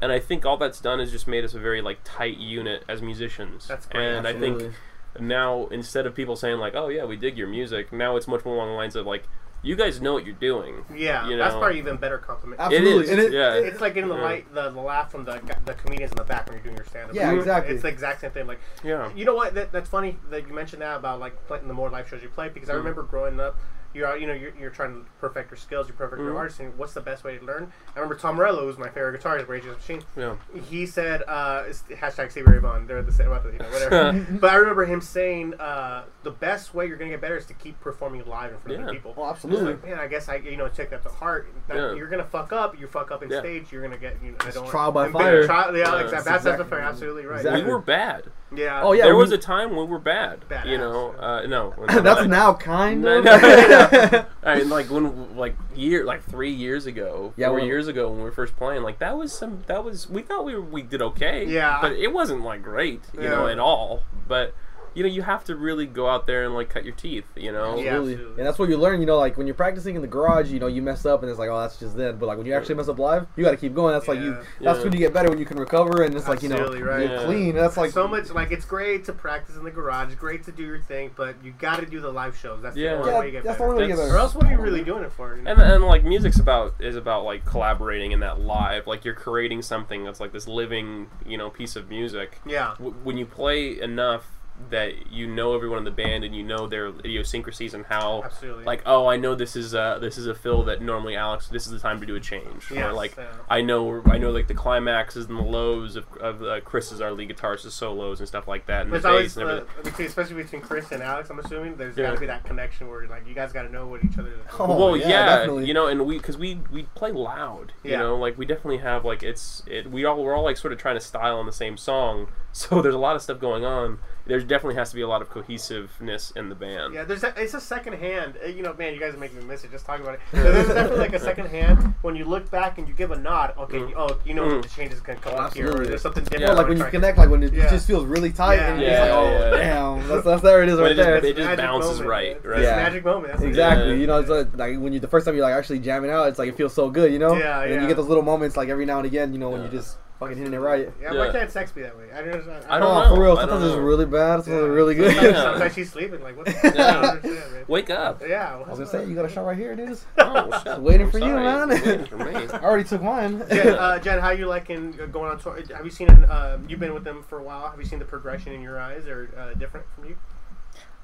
and 0.00 0.10
I 0.10 0.18
think 0.18 0.44
all 0.44 0.56
that's 0.56 0.80
done 0.80 0.98
is 0.98 1.12
just 1.12 1.28
made 1.28 1.44
us 1.44 1.54
a 1.54 1.60
very 1.60 1.80
like 1.80 2.00
tight 2.02 2.38
unit 2.38 2.82
as 2.88 3.00
musicians. 3.02 3.68
That's 3.68 3.86
great, 3.86 4.04
And 4.04 4.26
I 4.26 4.32
think 4.32 4.72
now 5.20 5.66
instead 5.66 6.06
of 6.06 6.14
people 6.14 6.36
saying 6.36 6.58
like, 6.58 6.74
oh 6.74 6.88
yeah, 6.88 7.04
we 7.04 7.16
dig 7.16 7.36
your 7.36 7.48
music, 7.48 7.92
now 7.92 8.16
it's 8.16 8.26
much 8.28 8.44
more 8.44 8.54
along 8.54 8.68
the 8.68 8.74
lines 8.74 8.96
of 8.96 9.06
like, 9.06 9.24
you 9.64 9.76
guys 9.76 10.00
know 10.00 10.12
what 10.14 10.26
you're 10.26 10.34
doing. 10.34 10.84
Yeah, 10.92 11.28
You 11.28 11.36
that's 11.36 11.54
probably 11.54 11.78
even 11.78 11.96
better 11.96 12.18
compliment. 12.18 12.60
Absolutely. 12.60 12.90
It 12.90 13.02
is. 13.04 13.10
And 13.10 13.18
it- 13.20 13.32
yeah. 13.32 13.54
It's 13.54 13.80
like 13.80 13.94
getting 13.94 14.08
the 14.10 14.16
Yeah. 14.16 14.22
light, 14.22 14.52
the, 14.54 14.70
the 14.70 14.80
laugh 14.80 15.12
from 15.12 15.24
the 15.24 15.40
the 15.64 15.74
comedians 15.74 16.10
in 16.12 16.16
the 16.16 16.24
back 16.24 16.46
when 16.46 16.54
you're 16.56 16.64
doing 16.64 16.76
your 16.76 16.84
stand 16.86 17.10
up. 17.10 17.14
Yeah, 17.14 17.32
exactly. 17.32 17.74
It's 17.74 17.82
the 17.82 17.88
exact 17.88 18.22
same 18.22 18.32
thing. 18.32 18.46
Like, 18.48 18.58
yeah. 18.82 19.10
you 19.14 19.24
know 19.24 19.36
what? 19.36 19.54
That, 19.54 19.70
that's 19.70 19.88
funny 19.88 20.18
that 20.30 20.48
you 20.48 20.52
mentioned 20.54 20.82
that 20.82 20.96
about 20.96 21.20
like 21.20 21.46
playing 21.46 21.68
the 21.68 21.74
more 21.74 21.90
live 21.90 22.08
shows 22.08 22.22
you 22.22 22.28
play 22.28 22.48
because 22.48 22.68
I 22.70 22.72
Mhm. 22.72 22.78
remember 22.78 23.02
growing 23.04 23.38
up. 23.38 23.56
You're 23.94 24.16
you 24.16 24.26
know 24.26 24.32
you're, 24.32 24.52
you're 24.58 24.70
trying 24.70 24.94
to 24.94 25.10
perfect 25.20 25.50
your 25.50 25.58
skills, 25.58 25.88
you're 25.88 25.96
perfect 25.96 26.20
your 26.22 26.32
Mhm. 26.32 26.38
artist, 26.38 26.60
and 26.60 26.76
what's 26.78 26.94
the 26.94 27.00
best 27.00 27.24
way 27.24 27.36
to 27.38 27.44
learn? 27.44 27.72
I 27.94 27.98
remember 28.00 28.14
Tom 28.14 28.36
Morello, 28.36 28.62
who's 28.66 28.78
my 28.78 28.88
favorite 28.88 29.20
guitarist, 29.20 29.48
Rage 29.48 29.64
Against 29.64 29.86
the 29.86 29.94
Machine. 29.96 30.08
Yeah. 30.54 30.60
He 30.62 30.86
said 30.86 31.22
uh, 31.28 31.64
it's 31.66 31.82
hashtag 31.82 32.30
Stevie 32.30 32.50
Ray 32.52 32.58
Vaughan. 32.58 32.86
They're 32.86 33.02
the 33.02 33.12
same, 33.12 33.26
you 33.26 33.32
know, 33.58 33.64
whatever. 33.70 34.12
but 34.40 34.50
I 34.50 34.54
remember 34.56 34.84
him 34.86 35.00
saying 35.00 35.54
uh, 35.60 36.04
the 36.22 36.30
best 36.30 36.74
way 36.74 36.86
you're 36.86 36.96
gonna 36.96 37.10
get 37.10 37.20
better 37.20 37.36
is 37.36 37.46
to 37.46 37.54
keep 37.54 37.78
performing 37.80 38.24
live 38.26 38.52
in 38.52 38.58
front 38.58 38.78
Yeah. 38.78 38.86
of 38.86 38.92
people. 38.92 39.14
Oh, 39.16 39.28
absolutely. 39.28 39.72
like, 39.74 39.84
man, 39.84 39.98
I 39.98 40.06
guess 40.06 40.28
I 40.28 40.36
you 40.36 40.56
know 40.56 40.68
take 40.68 40.90
that 40.90 41.02
to 41.02 41.08
heart. 41.08 41.48
That 41.68 41.76
Yeah. 41.76 41.94
You're 41.94 42.08
gonna 42.08 42.24
fuck 42.24 42.52
up. 42.52 42.78
You 42.80 42.86
fuck 42.86 43.10
up 43.10 43.22
in 43.22 43.30
Yeah. 43.30 43.40
stage. 43.40 43.70
You're 43.72 43.82
gonna 43.82 43.98
get. 43.98 44.16
You 44.22 44.32
know, 44.32 44.36
I 44.40 44.50
don't 44.50 44.68
trial 44.68 44.92
by 44.92 45.10
fire. 45.10 45.44
Trial, 45.46 45.76
yeah, 45.76 45.92
Yeah, 45.92 46.00
exactly. 46.00 46.10
that's 46.10 46.24
That's, 46.24 46.44
that's 46.44 46.60
exactly- 46.62 46.78
absolutely 46.80 47.26
right. 47.26 47.36
exactly. 47.38 47.64
We 47.64 47.70
were 47.70 47.78
bad. 47.78 48.24
Yeah. 48.54 48.82
Oh, 48.82 48.92
yeah, 48.92 49.04
there 49.04 49.14
we- 49.14 49.22
was 49.22 49.32
a 49.32 49.38
time 49.38 49.70
when 49.70 49.86
we 49.86 49.92
were 49.92 49.98
bad. 49.98 50.40
Badass, 50.48 50.66
you 50.66 50.78
know, 50.78 51.14
yeah. 51.18 51.24
uh, 51.26 51.46
no. 51.46 51.74
That's 51.88 52.20
like- 52.20 52.28
now 52.28 52.54
kind 52.54 53.02
No, 53.02 53.18
of. 53.18 53.24
no, 53.24 53.36
no. 53.38 54.24
I 54.42 54.56
mean, 54.58 54.68
like 54.68 54.90
when, 54.90 55.36
like 55.36 55.54
year, 55.74 56.04
like 56.04 56.22
three 56.24 56.50
years 56.52 56.86
ago, 56.86 57.32
Yeah, 57.36 57.48
four 57.48 57.56
when- 57.56 57.66
years 57.66 57.88
ago 57.88 58.08
when 58.08 58.18
we 58.18 58.24
were 58.24 58.32
first 58.32 58.56
playing, 58.56 58.82
like 58.82 58.98
that 58.98 59.16
was 59.16 59.32
some, 59.32 59.62
that 59.66 59.84
was 59.84 60.08
we 60.10 60.22
thought 60.22 60.44
we 60.44 60.54
were, 60.54 60.60
we 60.60 60.82
did 60.82 61.00
okay, 61.02 61.46
Yeah. 61.46 61.78
but 61.80 61.92
it 61.92 62.12
wasn't 62.12 62.42
like 62.44 62.62
great, 62.62 63.02
you 63.14 63.22
know, 63.22 63.46
at 63.46 63.58
all. 63.58 64.02
But 64.28 64.54
you 64.94 65.02
know, 65.02 65.08
you 65.08 65.22
have 65.22 65.44
to 65.44 65.56
really 65.56 65.86
go 65.86 66.08
out 66.08 66.26
there 66.26 66.44
and 66.44 66.54
like 66.54 66.68
cut 66.68 66.84
your 66.84 66.94
teeth, 66.94 67.24
you 67.36 67.50
know. 67.52 67.76
Yeah. 67.76 67.90
Absolutely. 67.92 68.12
absolutely. 68.14 68.38
And 68.40 68.46
that's 68.46 68.58
what 68.58 68.68
you 68.68 68.76
learn, 68.76 69.00
you 69.00 69.06
know, 69.06 69.18
like 69.18 69.36
when 69.36 69.46
you're 69.46 69.54
practicing 69.54 69.96
in 69.96 70.02
the 70.02 70.08
garage, 70.08 70.50
you 70.50 70.58
know, 70.60 70.66
you 70.66 70.82
mess 70.82 71.04
up 71.06 71.22
and 71.22 71.30
it's 71.30 71.38
like, 71.38 71.48
oh, 71.50 71.60
that's 71.60 71.78
just 71.78 71.96
then. 71.96 72.16
But 72.18 72.26
like 72.26 72.38
when 72.38 72.46
you 72.46 72.54
actually 72.54 72.74
mess 72.76 72.88
up 72.88 72.98
live, 72.98 73.26
you 73.36 73.44
got 73.44 73.52
to 73.52 73.56
keep 73.56 73.74
going. 73.74 73.92
That's 73.94 74.08
like 74.08 74.20
you. 74.20 74.32
That's 74.60 74.78
Yeah. 74.78 74.84
when 74.84 74.92
you 74.92 74.98
get 74.98 75.12
better 75.12 75.28
when 75.28 75.38
you 75.38 75.44
can 75.46 75.58
recover 75.58 76.02
and 76.02 76.14
it's 76.14 76.28
like 76.28 76.42
you 76.42 76.48
know, 76.48 76.68
right. 76.68 76.78
you're 76.78 77.00
Yeah. 77.02 77.24
clean. 77.24 77.54
That's 77.54 77.76
like 77.76 77.90
so 77.92 78.06
much 78.08 78.30
like 78.30 78.52
it's 78.52 78.64
great 78.64 79.04
to 79.06 79.12
practice 79.12 79.56
in 79.56 79.64
the 79.64 79.70
garage. 79.70 80.14
Great 80.14 80.44
to 80.44 80.52
do 80.52 80.62
your 80.64 80.80
thing, 80.80 81.10
but 81.16 81.36
you 81.44 81.52
got 81.58 81.80
to 81.80 81.86
do 81.86 82.00
the 82.00 82.10
live 82.12 82.36
shows. 82.36 82.62
That's 82.62 82.76
Yeah. 82.76 82.94
the 82.94 82.98
only 83.00 83.10
Yeah, 83.12 83.18
way 83.20 83.26
you 83.26 83.32
get 83.32 83.44
that's 83.44 83.56
the 83.58 83.62
better. 83.64 83.70
only 83.70 83.82
way 83.82 83.88
you 83.88 83.96
get 83.96 83.96
That's- 83.96 84.14
Or 84.14 84.18
else, 84.18 84.34
what 84.34 84.46
are 84.46 84.50
you 84.50 84.58
really 84.58 84.82
doing 84.84 85.04
it 85.04 85.12
for? 85.12 85.36
You 85.36 85.42
know? 85.42 85.50
And, 85.52 85.60
and 85.62 85.84
like 85.84 86.04
music's 86.04 86.38
about 86.40 86.74
is 86.80 86.96
about 86.96 87.24
like 87.24 87.44
collaborating 87.44 88.12
in 88.12 88.20
that 88.20 88.40
live, 88.40 88.86
like 88.86 89.04
you're 89.04 89.14
creating 89.14 89.62
something 89.62 90.04
that's 90.04 90.20
like 90.20 90.32
this 90.32 90.46
living, 90.48 91.08
you 91.26 91.38
know, 91.38 91.50
piece 91.50 91.76
of 91.76 91.88
music. 91.88 92.40
yeah. 92.46 92.74
W- 92.78 92.94
when 93.04 93.16
you 93.16 93.26
play 93.26 93.80
enough 93.80 94.38
that 94.70 95.10
you 95.10 95.26
know 95.26 95.54
everyone 95.54 95.78
in 95.78 95.84
the 95.84 95.90
band 95.90 96.22
and 96.24 96.36
you 96.36 96.42
know 96.42 96.66
their 96.68 96.88
idiosyncrasies 96.88 97.74
and 97.74 97.84
how 97.86 98.22
Absolutely. 98.24 98.64
like 98.64 98.82
oh 98.86 99.06
I 99.08 99.16
know 99.16 99.34
this 99.34 99.56
is 99.56 99.74
uh 99.74 99.98
this 99.98 100.16
is 100.18 100.26
a 100.26 100.34
fill 100.34 100.62
that 100.64 100.80
normally 100.80 101.16
Alex 101.16 101.48
this 101.48 101.66
is 101.66 101.72
the 101.72 101.78
time 101.78 101.98
to 102.00 102.06
do 102.06 102.14
a 102.14 102.20
change 102.20 102.70
or 102.70 102.92
like 102.92 103.16
yeah. 103.16 103.26
I 103.50 103.60
know 103.60 104.02
I 104.06 104.18
know 104.18 104.30
like 104.30 104.46
the 104.48 104.54
climaxes 104.54 105.26
and 105.26 105.36
the 105.38 105.42
lows 105.42 105.96
of, 105.96 106.06
of 106.20 106.42
uh, 106.42 106.60
Chris's 106.60 107.00
our 107.00 107.12
lead 107.12 107.30
guitarist 107.30 107.68
solos 107.70 108.20
and 108.20 108.28
stuff 108.28 108.46
like 108.46 108.66
that 108.66 108.82
and 108.82 108.92
There's 108.92 109.02
the 109.02 109.08
always, 109.08 109.34
bass 109.34 109.36
and 109.42 109.50
uh, 109.50 109.52
everything. 109.54 109.82
between, 109.84 110.06
especially 110.08 110.42
between 110.42 110.60
Chris 110.62 110.92
and 110.92 111.02
Alex. 111.02 111.30
I'm 111.30 111.38
assuming 111.40 111.76
there's 111.76 111.96
Yeah. 111.96 112.08
got 112.08 112.14
to 112.14 112.20
be 112.20 112.26
that 112.26 112.44
connection 112.44 112.88
where 112.88 113.06
like 113.08 113.26
you 113.26 113.34
guys 113.34 113.52
got 113.52 113.62
to 113.62 113.72
know 113.72 113.86
what 113.88 114.04
each 114.04 114.18
other. 114.18 114.32
Oh, 114.58 114.76
well, 114.76 114.96
yeah, 114.96 115.08
yeah, 115.08 115.26
definitely. 115.38 115.66
you 115.66 115.74
know, 115.74 115.86
and 115.88 116.06
we 116.06 116.18
because 116.18 116.36
we 116.36 116.60
we 116.70 116.84
play 116.94 117.10
loud, 117.10 117.72
you 117.82 117.92
Yeah. 117.92 117.98
know, 118.00 118.16
like 118.16 118.38
we 118.38 118.46
definitely 118.46 118.78
have 118.78 119.04
like 119.04 119.22
it's 119.22 119.62
it 119.66 119.90
we 119.90 120.04
all 120.04 120.22
we're 120.22 120.34
all 120.34 120.44
like 120.44 120.56
sort 120.56 120.72
of 120.72 120.78
trying 120.78 120.96
to 120.96 121.00
style 121.00 121.38
on 121.38 121.46
the 121.46 121.52
same 121.52 121.76
song, 121.76 122.28
so 122.52 122.80
there's 122.82 122.94
a 122.94 122.98
lot 122.98 123.16
of 123.16 123.22
stuff 123.22 123.40
going 123.40 123.64
on. 123.64 123.98
There 124.24 124.38
definitely 124.40 124.76
has 124.76 124.90
to 124.90 124.94
be 124.96 125.02
a 125.02 125.08
lot 125.08 125.20
of 125.20 125.30
cohesiveness 125.30 126.30
in 126.36 126.48
the 126.48 126.54
band. 126.54 126.94
Yeah, 126.94 127.04
there's 127.04 127.24
a, 127.24 127.34
it's 127.36 127.54
a 127.54 127.60
second 127.60 127.94
hand. 127.94 128.34
uh, 128.42 128.46
You 128.48 128.62
know, 128.62 128.72
man, 128.74 128.94
you 128.94 129.00
guys 129.00 129.14
are 129.14 129.18
making 129.18 129.38
me 129.38 129.44
miss 129.44 129.64
it 129.64 129.70
just 129.72 129.84
talking 129.84 130.02
about 130.04 130.14
it. 130.14 130.20
But 130.32 130.42
there's 130.44 130.68
definitely 130.68 130.98
like 130.98 131.12
a 131.14 131.18
second 131.20 131.46
hand 131.46 131.94
when 132.02 132.14
you 132.14 132.24
look 132.24 132.50
back 132.50 132.78
and 132.78 132.86
you 132.86 132.94
give 132.94 133.10
a 133.10 133.18
nod. 133.18 133.54
Okay, 133.58 133.78
Mm. 133.78 133.88
you, 133.90 133.94
oh, 133.96 134.18
you 134.24 134.34
know 134.34 134.44
Mm. 134.44 134.62
the 134.62 134.68
changes 134.68 135.00
can 135.00 135.16
come 135.16 135.34
Oh, 135.34 135.38
up 135.38 135.54
here, 135.54 135.70
or 135.70 135.84
there's 135.86 136.02
something 136.02 136.22
different. 136.24 136.42
Yeah, 136.44 136.52
like 136.52 136.68
when 136.68 136.78
you 136.78 136.84
connect, 136.84 137.18
like 137.18 137.30
when 137.30 137.42
it 137.42 137.52
Yeah. 137.52 137.68
just 137.70 137.86
feels 137.86 138.04
really 138.04 138.32
tight, 138.32 138.56
Yeah. 138.56 138.72
and 138.72 138.80
you're 138.80 138.90
like, 138.90 138.98
Yeah, 139.08 139.16
oh 139.16 139.24
yeah. 139.24 139.50
damn, 139.62 140.08
that's, 140.08 140.24
that's 140.24 140.42
there 140.42 140.62
it 140.62 140.68
is 140.68 140.78
right 140.78 140.92
it 140.92 140.94
just- 140.96 141.06
there. 141.06 141.16
it 141.16 141.22
just 141.36 141.38
magic 141.38 141.56
bounces 141.64 141.90
moment, 141.92 142.08
right. 142.08 142.36
It's 142.36 142.44
right. 142.46 142.58
a 142.60 142.62
Yeah. 142.62 142.76
magic 142.76 143.04
moment. 143.04 143.32
That's 143.32 143.42
Exactly, 143.42 143.88
Yeah. 143.88 143.94
you 143.94 144.06
know, 144.06 144.18
it's 144.20 144.30
like, 144.30 144.56
like 144.56 144.78
when 144.78 144.92
you 144.92 145.00
the 145.00 145.08
first 145.08 145.26
time 145.26 145.34
you're 145.34 145.44
like 145.44 145.54
actually 145.54 145.80
jamming 145.80 146.10
out, 146.10 146.28
it's 146.28 146.38
like 146.38 146.48
it 146.48 146.56
feels 146.56 146.72
so 146.74 146.90
good, 146.90 147.12
you 147.12 147.18
know. 147.18 147.34
Yeah, 147.34 147.60
and 147.62 147.70
then 147.70 147.76
yeah. 147.78 147.82
you 147.82 147.88
get 147.88 147.96
those 147.96 148.06
little 148.08 148.22
moments 148.22 148.56
like 148.56 148.68
every 148.68 148.86
now 148.86 148.98
and 148.98 149.06
again, 149.06 149.32
you 149.32 149.38
know, 149.40 149.50
when 149.50 149.62
Yeah. 149.62 149.70
you 149.70 149.78
just 149.78 149.98
fucking 150.22 150.38
hitting 150.38 150.54
it 150.54 150.58
right. 150.58 150.90
Yeah, 151.00 151.12
why 151.14 151.26
Yeah. 151.26 151.32
can't 151.32 151.50
sex 151.50 151.72
be 151.72 151.82
that 151.82 151.96
way? 151.96 152.04
I 152.12 152.20
don't 152.20 152.32
understand. 152.32 152.64
I 152.68 152.78
don't 152.78 152.88
oh, 152.96 153.02
know. 153.08 153.14
for 153.16 153.22
real. 153.22 153.32
I 153.32 153.40
don't 153.40 153.48
Sometimes 153.50 153.64
it's 153.64 153.76
know. 153.76 153.82
really 153.82 154.06
bad. 154.06 154.44
Sometimes 154.44 154.48
Yeah. 154.48 154.66
it's 154.66 154.68
really 154.74 154.94
good. 154.94 155.10
Sometimes, 155.14 155.32
Yeah. 155.32 155.42
sometimes 155.42 155.74
she's 155.74 155.92
sleeping. 155.92 156.22
Like 156.22 156.36
what? 156.36 156.46
The 156.46 156.52
fuck? 156.52 156.64
I 156.76 156.92
don't 156.92 157.04
understand, 157.04 157.52
man. 157.52 157.64
Wake 157.68 157.90
up! 157.90 158.22
Yeah. 158.26 158.54
I 158.54 158.68
was 158.70 158.78
gonna 158.78 158.86
say 158.90 159.04
you 159.06 159.14
got 159.14 159.24
a 159.24 159.28
shot 159.28 159.44
right 159.46 159.56
here, 159.56 159.74
dudes. 159.74 160.06
Oh, 160.18 160.62
shit. 160.64 160.80
Waiting 160.80 161.06
I'm 161.06 161.10
for 161.12 161.18
you, 161.18 161.24
sorry. 161.24 161.42
man. 161.42 161.68
Waiting 161.68 162.06
for 162.06 162.16
me. 162.16 162.34
I 162.52 162.58
already 162.60 162.84
took 162.84 163.02
mine. 163.02 163.44
Jen, 163.50 163.68
uh, 163.74 163.98
Jen, 163.98 164.18
how 164.20 164.30
you 164.30 164.46
liking 164.46 164.98
uh, 165.00 165.06
going 165.06 165.30
on 165.30 165.38
tour? 165.38 165.58
Have 165.74 165.84
you 165.84 165.90
seen 165.90 166.08
it? 166.08 166.30
Uh, 166.30 166.58
you've 166.68 166.80
been 166.80 166.94
with 166.94 167.04
them 167.04 167.22
for 167.28 167.38
a 167.38 167.42
while. 167.42 167.68
Have 167.68 167.78
you 167.78 167.84
seen 167.84 167.98
the 167.98 168.04
progression 168.04 168.52
in 168.52 168.62
your 168.62 168.80
eyes, 168.80 169.06
or 169.06 169.28
uh, 169.36 169.54
different 169.58 169.86
from 169.94 170.06
you? 170.06 170.16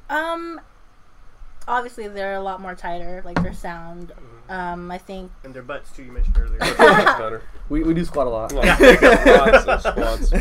Um, 0.09 0.61
obviously 1.66 2.09
they're 2.09 2.35
a 2.35 2.40
lot 2.40 2.61
more 2.61 2.74
tighter, 2.74 3.20
like 3.24 3.42
their 3.42 3.52
sound. 3.52 4.12
Um, 4.48 4.90
I 4.90 4.98
think 4.98 5.30
And 5.44 5.52
their 5.52 5.62
butts 5.62 5.92
too. 5.92 6.02
You 6.02 6.12
mentioned 6.12 6.38
earlier. 6.38 7.42
We, 7.68 7.82
we 7.82 7.92
do 7.92 8.02
squat 8.02 8.26
a 8.26 8.30
lot. 8.30 8.50
Lots 8.54 10.32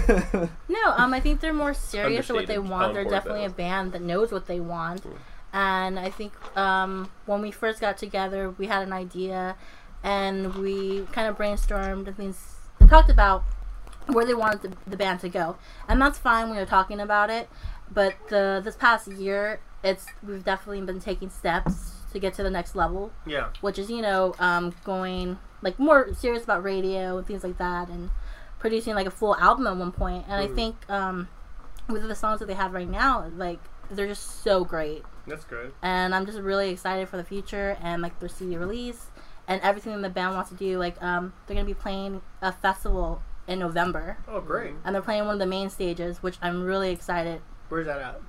no. 0.69 0.93
Um, 0.95 1.13
I 1.13 1.19
think 1.19 1.41
they're 1.41 1.51
more 1.51 1.73
serious 1.73 2.29
at 2.29 2.35
what 2.37 2.47
they 2.47 2.57
want. 2.57 2.93
They're 2.93 3.03
definitely 3.03 3.43
a 3.43 3.49
band 3.49 3.91
that 3.91 4.01
knows 4.01 4.31
what 4.31 4.47
they 4.47 4.61
want. 4.61 5.03
Mm. 5.03 5.17
And 5.51 5.99
I 5.99 6.09
think 6.09 6.31
um, 6.55 7.11
when 7.25 7.41
we 7.41 7.51
first 7.51 7.81
got 7.81 7.97
together, 7.97 8.51
we 8.51 8.67
had 8.67 8.81
an 8.81 8.93
idea, 8.93 9.57
and 10.03 10.55
we 10.55 11.01
kind 11.11 11.27
of 11.27 11.37
brainstormed 11.37 12.07
and 12.07 12.15
things 12.15 12.55
and 12.79 12.89
talked 12.89 13.09
about 13.09 13.43
where 14.05 14.25
they 14.25 14.33
wanted 14.33 14.61
the, 14.61 14.77
the 14.89 14.95
band 14.95 15.19
to 15.21 15.29
go. 15.29 15.57
And 15.89 16.01
that's 16.01 16.17
fine 16.17 16.47
when 16.47 16.55
you're 16.55 16.65
talking 16.65 17.01
about 17.01 17.29
it. 17.29 17.49
But 17.91 18.15
the 18.29 18.61
this 18.63 18.77
past 18.77 19.09
year, 19.09 19.59
it's 19.83 20.05
we've 20.25 20.45
definitely 20.45 20.81
been 20.81 21.01
taking 21.01 21.29
steps 21.29 21.96
to 22.13 22.19
get 22.19 22.33
to 22.35 22.43
the 22.43 22.49
next 22.49 22.75
level, 22.75 23.11
Yeah. 23.25 23.49
which 23.61 23.77
is 23.79 23.89
you 23.89 24.01
know 24.01 24.35
um, 24.39 24.73
going 24.83 25.37
like 25.61 25.79
more 25.79 26.13
serious 26.13 26.43
about 26.43 26.63
radio 26.63 27.17
and 27.17 27.25
things 27.27 27.43
like 27.43 27.57
that, 27.57 27.89
and 27.89 28.09
producing 28.59 28.95
like 28.95 29.07
a 29.07 29.11
full 29.11 29.35
album 29.37 29.67
at 29.67 29.75
one 29.77 29.91
point. 29.91 30.25
And 30.27 30.39
I 30.41 30.47
Mhm. 30.47 30.55
think 30.55 30.89
um, 30.89 31.27
with 31.87 32.07
the 32.07 32.15
songs 32.15 32.39
that 32.39 32.45
they 32.47 32.53
have 32.53 32.73
right 32.73 32.89
now, 32.89 33.25
like 33.35 33.59
they're 33.89 34.07
just 34.07 34.43
so 34.43 34.63
great, 34.65 35.03
That's 35.25 35.45
good. 35.45 35.73
and 35.81 36.13
I'm 36.13 36.25
just 36.25 36.39
really 36.39 36.69
excited 36.69 37.07
for 37.09 37.17
the 37.17 37.23
future 37.23 37.77
and 37.81 38.01
like 38.01 38.19
their 38.19 38.29
CD 38.29 38.57
release 38.57 39.11
and 39.47 39.61
everything 39.61 39.93
that 39.93 40.01
the 40.01 40.09
band 40.09 40.35
wants 40.35 40.49
to 40.49 40.55
do. 40.55 40.77
Like 40.77 41.01
um, 41.01 41.33
they're 41.45 41.55
gonna 41.55 41.65
be 41.65 41.73
playing 41.73 42.21
a 42.41 42.51
festival 42.51 43.21
in 43.47 43.59
November, 43.59 44.17
Oh, 44.27 44.41
great. 44.41 44.73
and 44.83 44.93
they're 44.93 45.01
playing 45.01 45.23
one 45.25 45.35
of 45.35 45.39
the 45.39 45.45
main 45.45 45.69
stages, 45.69 46.21
which 46.21 46.37
I'm 46.41 46.63
really 46.63 46.91
excited. 46.91 47.41
Where's 47.69 47.85
that 47.85 47.99
at? 48.01 48.19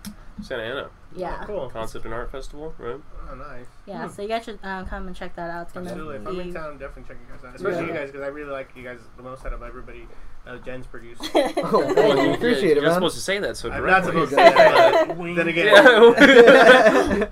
Santa 0.41 0.63
Ana 0.63 0.91
Yeah. 1.13 1.39
Oh, 1.43 1.47
cool. 1.47 1.71
Concept 1.71 2.05
and 2.05 2.15
Art 2.15 2.31
Festival, 2.31 2.73
right? 2.79 3.01
Oh, 3.31 3.35
nice. 3.35 3.67
Yeah, 3.87 4.09
so 4.09 4.23
you 4.23 4.29
guys 4.29 4.45
should 4.45 4.59
um, 4.63 4.87
come 4.87 5.07
and 5.07 5.15
check 5.15 5.37
that 5.37 5.51
out. 5.51 5.65
It's 5.65 5.73
gonna 5.73 5.91
Absolutely. 5.91 6.17
If 6.17 6.27
I'm 6.27 6.41
in 6.41 6.47
be 6.49 6.53
town, 6.55 6.79
definitely 6.79 7.15
check 7.15 7.19
you 7.27 7.35
guys 7.35 7.45
out. 7.45 7.55
Especially 7.57 7.81
Yeah. 7.83 7.87
you 7.89 7.93
guys, 7.93 8.09
because 8.11 8.23
I 8.23 8.29
really 8.29 8.51
like 8.51 8.71
you 8.75 8.83
guys 8.83 9.01
the 9.17 9.23
most 9.23 9.45
out 9.45 9.53
of 9.53 9.63
everybody. 9.63 10.07
Uh, 10.47 10.57
Jen's 10.59 10.87
produced. 10.87 11.21
Oh, 11.35 11.93
thank 11.95 12.21
you. 12.23 12.33
Appreciate 12.33 12.71
it, 12.71 12.75
You're 12.77 12.85
man. 12.85 12.95
supposed 12.95 13.17
to 13.17 13.21
say 13.21 13.39
that 13.41 13.57
so 13.59 13.71
I'm 13.71 13.85
not 13.85 14.05
supposed 14.05 14.31
to 14.31 14.37
say 14.37 14.51
that, 14.55 15.09
then 15.19 15.49
again, 15.49 15.67
Yeah. 15.67 17.27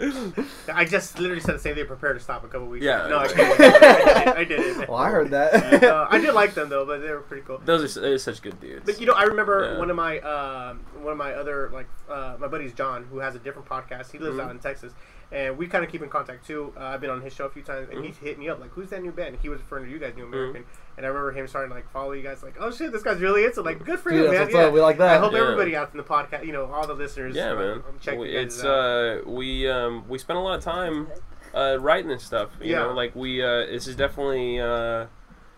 I 0.75 0.85
just 0.85 1.19
literally 1.19 1.41
said 1.41 1.55
the 1.55 1.59
same 1.59 1.75
thing. 1.77 1.87
Prepared 1.87 2.19
to 2.19 2.23
stop 2.23 2.45
a 2.45 2.49
couple 2.49 2.67
weeks. 2.67 2.85
Yeah. 2.85 3.07
ago. 3.07 3.11
No, 3.11 3.19
I 3.21 3.29
can't. 3.29 3.61
I 3.61 4.25
did, 4.25 4.29
I 4.29 4.45
did 4.45 4.61
it. 4.83 4.89
Well, 4.89 4.99
I 4.99 5.09
heard 5.11 5.31
that. 5.31 5.83
Uh, 5.83 6.07
I 6.11 6.19
did 6.19 6.35
like 6.35 6.53
them 6.55 6.69
though, 6.69 6.85
but 6.85 7.01
they 7.01 7.11
were 7.11 7.21
pretty 7.21 7.45
cool. 7.47 7.59
Those 7.65 7.97
are 7.97 8.01
they're 8.01 8.19
such 8.19 8.43
good 8.43 8.61
dudes. 8.61 8.83
But 8.85 9.01
you 9.01 9.07
know, 9.07 9.15
I 9.15 9.23
remember 9.23 9.71
Yeah. 9.73 9.79
one 9.79 9.89
of 9.89 9.97
my 9.97 10.19
um, 10.21 10.81
one 11.01 11.13
of 11.13 11.19
my 11.19 11.33
other 11.33 11.71
like 11.73 11.87
uh, 12.11 12.37
my 12.39 12.49
buddy's 12.49 12.75
John, 12.75 13.05
who 13.05 13.21
has 13.21 13.35
a 13.35 13.39
different 13.39 13.67
podcast. 13.69 14.11
He 14.11 14.19
lives 14.19 14.37
Mhm. 14.37 14.45
out 14.45 14.51
in 14.51 14.59
Texas, 14.59 14.93
and 15.33 15.59
we 15.59 15.67
kind 15.67 15.85
of 15.85 15.91
keep 15.91 16.03
in 16.03 16.09
contact 16.09 16.47
too. 16.47 16.73
Uh, 16.77 16.85
I've 16.85 17.01
been 17.01 17.11
on 17.11 17.21
his 17.21 17.33
show 17.35 17.47
a 17.47 17.51
few 17.51 17.63
times, 17.63 17.89
and 17.91 17.99
Mhm. 18.01 18.07
he's 18.07 18.17
hit 18.19 18.39
me 18.39 18.49
up 18.49 18.61
like, 18.61 18.71
"Who's 18.73 18.91
that 18.91 19.03
new 19.03 19.11
band?" 19.13 19.39
He 19.43 19.49
was 19.49 19.61
referring 19.61 19.87
to 19.87 19.91
you 19.91 19.99
guys, 19.99 20.15
New 20.17 20.25
Mm-hmm. 20.25 20.35
American, 20.35 20.65
and 20.97 21.05
I 21.05 21.09
remember 21.09 21.33
him 21.33 21.47
starting 21.49 21.71
to 21.71 21.75
like 21.75 21.91
follow 21.91 22.13
you 22.13 22.23
guys, 22.23 22.43
like, 22.43 22.55
"Oh 22.61 22.71
shit, 22.71 22.93
this 22.93 23.03
guy's 23.03 23.21
really 23.21 23.45
into 23.45 23.63
like 23.63 23.85
good 23.85 23.99
for 23.99 24.11
Dude, 24.11 24.27
him, 24.27 24.33
man." 24.33 24.51
Yeah. 24.51 24.69
We 24.71 24.81
like 24.81 24.99
that. 24.99 25.17
I 25.17 25.19
hope 25.19 25.33
Yeah. 25.33 25.41
everybody 25.41 25.75
out 25.75 25.91
in 25.93 25.97
the 25.99 26.05
podcast, 26.05 26.47
you 26.47 26.53
know, 26.53 26.67
all 26.73 26.87
the 26.87 26.95
listeners, 26.95 27.35
yeah, 27.35 27.51
uh, 27.53 27.55
man. 27.57 27.83
check 28.01 28.19
We- 28.19 28.31
it's 28.31 28.63
out. 28.65 28.71
uh 28.71 29.19
we 29.27 29.69
um 29.69 30.05
we 30.09 30.19
spent 30.19 30.39
a 30.39 30.43
lot 30.43 30.59
of 30.59 30.65
time 30.65 31.09
uh 31.55 31.77
writing 31.81 32.09
this 32.09 32.23
stuff. 32.23 32.51
You 32.61 32.73
Yeah. 32.73 32.83
know, 32.85 32.93
like 32.93 33.15
we 33.17 33.43
uh 33.43 33.67
this 33.67 33.87
is 33.89 33.97
definitely 33.97 34.61
uh 34.61 35.07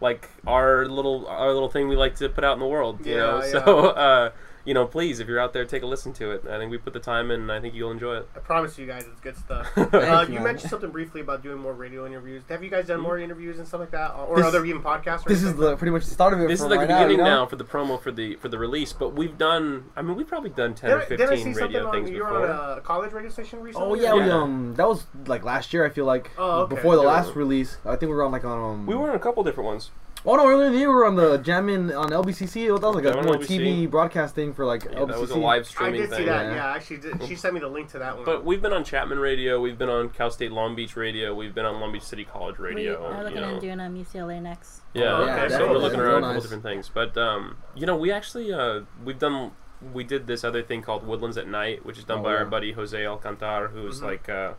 like 0.00 0.28
our 0.46 0.87
little 0.87 1.26
our 1.26 1.52
little 1.52 1.68
thing 1.68 1.88
we 1.88 1.96
like 1.96 2.14
to 2.16 2.28
put 2.28 2.44
out 2.44 2.54
in 2.54 2.61
the 2.61 2.66
world. 2.66 3.04
You 3.04 3.14
Yeah, 3.16 3.18
know, 3.18 3.37
yeah. 3.44 3.50
so 3.50 3.88
uh 3.90 4.31
you 4.68 4.74
know, 4.74 4.87
please, 4.87 5.18
if 5.18 5.26
you're 5.26 5.40
out 5.40 5.52
there, 5.54 5.64
take 5.64 5.83
a 5.83 5.87
listen 5.87 6.12
to 6.14 6.31
it. 6.33 6.44
I 6.48 6.59
think 6.59 6.70
we 6.70 6.76
put 6.78 6.92
the 6.92 7.00
time 7.00 7.31
in. 7.31 7.40
and 7.40 7.50
I 7.52 7.59
think 7.61 7.74
you'll 7.74 7.90
enjoy 7.90 8.18
it. 8.18 8.28
I 8.37 8.40
promise 8.40 8.76
you 8.78 8.87
guys, 8.87 9.04
it's 9.11 9.20
good 9.20 9.37
stuff. 9.37 9.66
Uh, 9.98 10.24
you, 10.28 10.35
you 10.35 10.40
mentioned 10.40 10.70
something 10.70 10.90
briefly 10.90 11.20
about 11.22 11.42
doing 11.42 11.59
more 11.59 11.72
radio 11.72 12.07
interviews. 12.07 12.42
Have 12.50 12.62
you 12.62 12.70
guys 12.70 12.87
done 12.87 13.00
more 13.00 13.18
interviews 13.18 13.59
and 13.59 13.66
stuff 13.66 13.81
like 13.81 13.90
that, 13.92 14.11
or 14.12 14.37
This- 14.37 14.46
other 14.46 14.64
even 14.66 14.83
podcasts? 14.83 15.24
Or 15.26 15.28
This 15.31 15.42
is 15.42 15.54
the, 15.57 15.76
pretty 15.76 15.90
much 15.90 16.04
the 16.04 16.11
start 16.11 16.33
of 16.35 16.40
it. 16.40 16.48
This 16.48 16.61
is 16.61 16.66
like 16.66 16.78
right 16.81 16.87
the 16.88 16.92
now, 16.94 16.98
beginning 17.00 17.18
you 17.18 17.24
know? 17.24 17.42
now 17.44 17.46
for 17.46 17.57
the 17.57 17.64
promo 17.64 18.00
for 18.00 18.12
the 18.12 18.37
for 18.37 18.48
the 18.48 18.59
release, 18.59 18.92
but 18.92 19.14
we've 19.14 19.37
done. 19.38 19.87
I 19.96 20.02
mean, 20.02 20.16
we've 20.16 20.28
probably 20.28 20.50
done 20.50 20.74
ten 20.74 20.90
Didn't, 20.90 21.00
or 21.00 21.04
I- 21.04 21.09
didn't 21.09 21.26
I 21.26 21.31
fifteen 21.37 21.54
see 21.54 21.59
something 21.59 21.74
radio 21.76 21.87
on 21.88 21.94
things 21.94 22.11
you're 22.11 22.24
before. 22.28 22.50
on 22.52 22.78
a 22.78 22.81
college 22.83 23.12
radio 23.12 23.31
station 23.31 23.61
recently? 23.61 23.88
Oh 23.88 23.94
yeah, 23.94 24.12
we 24.14 24.31
um 24.31 24.74
that 24.76 24.87
was 24.88 25.07
like 25.26 25.42
last 25.44 25.72
year. 25.72 25.85
I 25.87 25.88
feel 25.90 26.04
like 26.04 26.31
Oh, 26.37 26.62
okay. 26.62 26.74
before 26.74 26.96
the 26.96 27.02
Yeah. 27.02 27.09
last 27.09 27.35
release. 27.35 27.78
I 27.87 27.96
think 27.96 28.11
we 28.11 28.16
were 28.16 28.22
on 28.24 28.33
like 28.33 28.44
on 28.44 28.59
um. 28.72 28.87
we 28.87 28.94
were 28.94 29.09
on 29.11 29.16
a 29.16 29.20
couple 29.20 29.42
different 29.44 29.66
ones. 29.66 29.90
Oh 30.31 30.37
no, 30.37 30.47
earlier 30.47 30.67
in 30.67 30.73
the 30.75 30.79
year 30.79 30.91
we 30.91 30.95
were 30.95 31.07
on 31.07 31.17
the 31.17 31.38
Jammin' 31.38 31.91
on 31.91 32.11
LBCC. 32.11 32.67
That 32.67 32.87
was 32.87 32.95
like 33.03 33.07
a 33.07 33.23
more 33.23 33.37
LBC? 33.37 33.49
TV 33.61 33.91
broadcasting 33.91 34.53
for 34.53 34.67
like 34.67 34.85
Yeah, 34.85 34.91
LBCC. 34.91 35.07
that 35.09 35.21
was 35.21 35.31
a 35.31 35.38
live 35.38 35.67
streaming. 35.67 36.03
I 36.03 36.05
streaming 36.05 36.11
did 36.11 36.11
thing. 36.11 36.19
see 36.19 36.25
that. 36.27 36.47
Yeah. 36.51 36.55
Yeah, 36.55 36.75
actually, 36.75 36.97
did, 36.99 37.23
she 37.27 37.35
sent 37.35 37.55
me 37.55 37.61
the 37.61 37.69
link 37.69 37.88
to 37.93 37.99
that 38.01 38.14
one. 38.17 38.27
But 38.27 38.45
we've 38.45 38.61
been 38.61 38.75
on 38.75 38.85
Chapman 38.85 39.19
Radio, 39.21 39.59
we've 39.59 39.79
been 39.79 39.88
on 39.88 40.11
Cal 40.11 40.31
State 40.31 40.53
Long 40.53 40.77
Beach 40.77 40.97
Radio, 40.97 41.35
we've 41.35 41.55
been 41.55 41.64
on 41.64 41.81
Long 41.81 41.93
Beach 41.93 42.03
City 42.03 42.25
College 42.27 42.59
Radio. 42.59 43.01
we 43.01 43.07
Radio. 43.07 43.07
are 43.07 43.17
you 43.19 43.25
looking 43.25 43.41
know. 43.41 43.55
at 43.55 43.61
doing 43.62 43.81
um, 43.81 43.95
UCLA 44.05 44.43
next. 44.43 44.83
Yeah, 44.93 45.05
Oh, 45.17 45.23
okay. 45.23 45.33
okay, 45.33 45.49
so 45.55 45.71
we're 45.71 45.79
looking 45.79 45.99
Real 45.99 46.09
around 46.11 46.19
a 46.19 46.21
couple 46.27 46.35
nice. 46.35 46.43
different 46.43 46.62
things, 46.62 46.91
but 46.93 47.17
um, 47.17 47.57
you 47.75 47.87
know, 47.87 47.97
we 47.97 48.12
actually 48.12 48.53
uh, 48.53 48.81
we've 49.03 49.19
done 49.19 49.53
we 49.95 50.05
did 50.05 50.27
this 50.27 50.45
other 50.45 50.62
thing 50.62 50.83
called 50.83 51.07
Woodlands 51.07 51.38
at 51.38 51.49
Night, 51.49 51.87
which 51.87 51.97
is 51.97 52.05
done 52.05 52.19
Oh, 52.19 52.25
by 52.25 52.35
our 52.35 52.45
buddy 52.45 52.73
Jose 52.73 52.99
Alcantar, 52.99 53.71
who's 53.71 54.01
Mhm. 54.01 54.05
like 54.05 54.29
uh, 54.29 54.53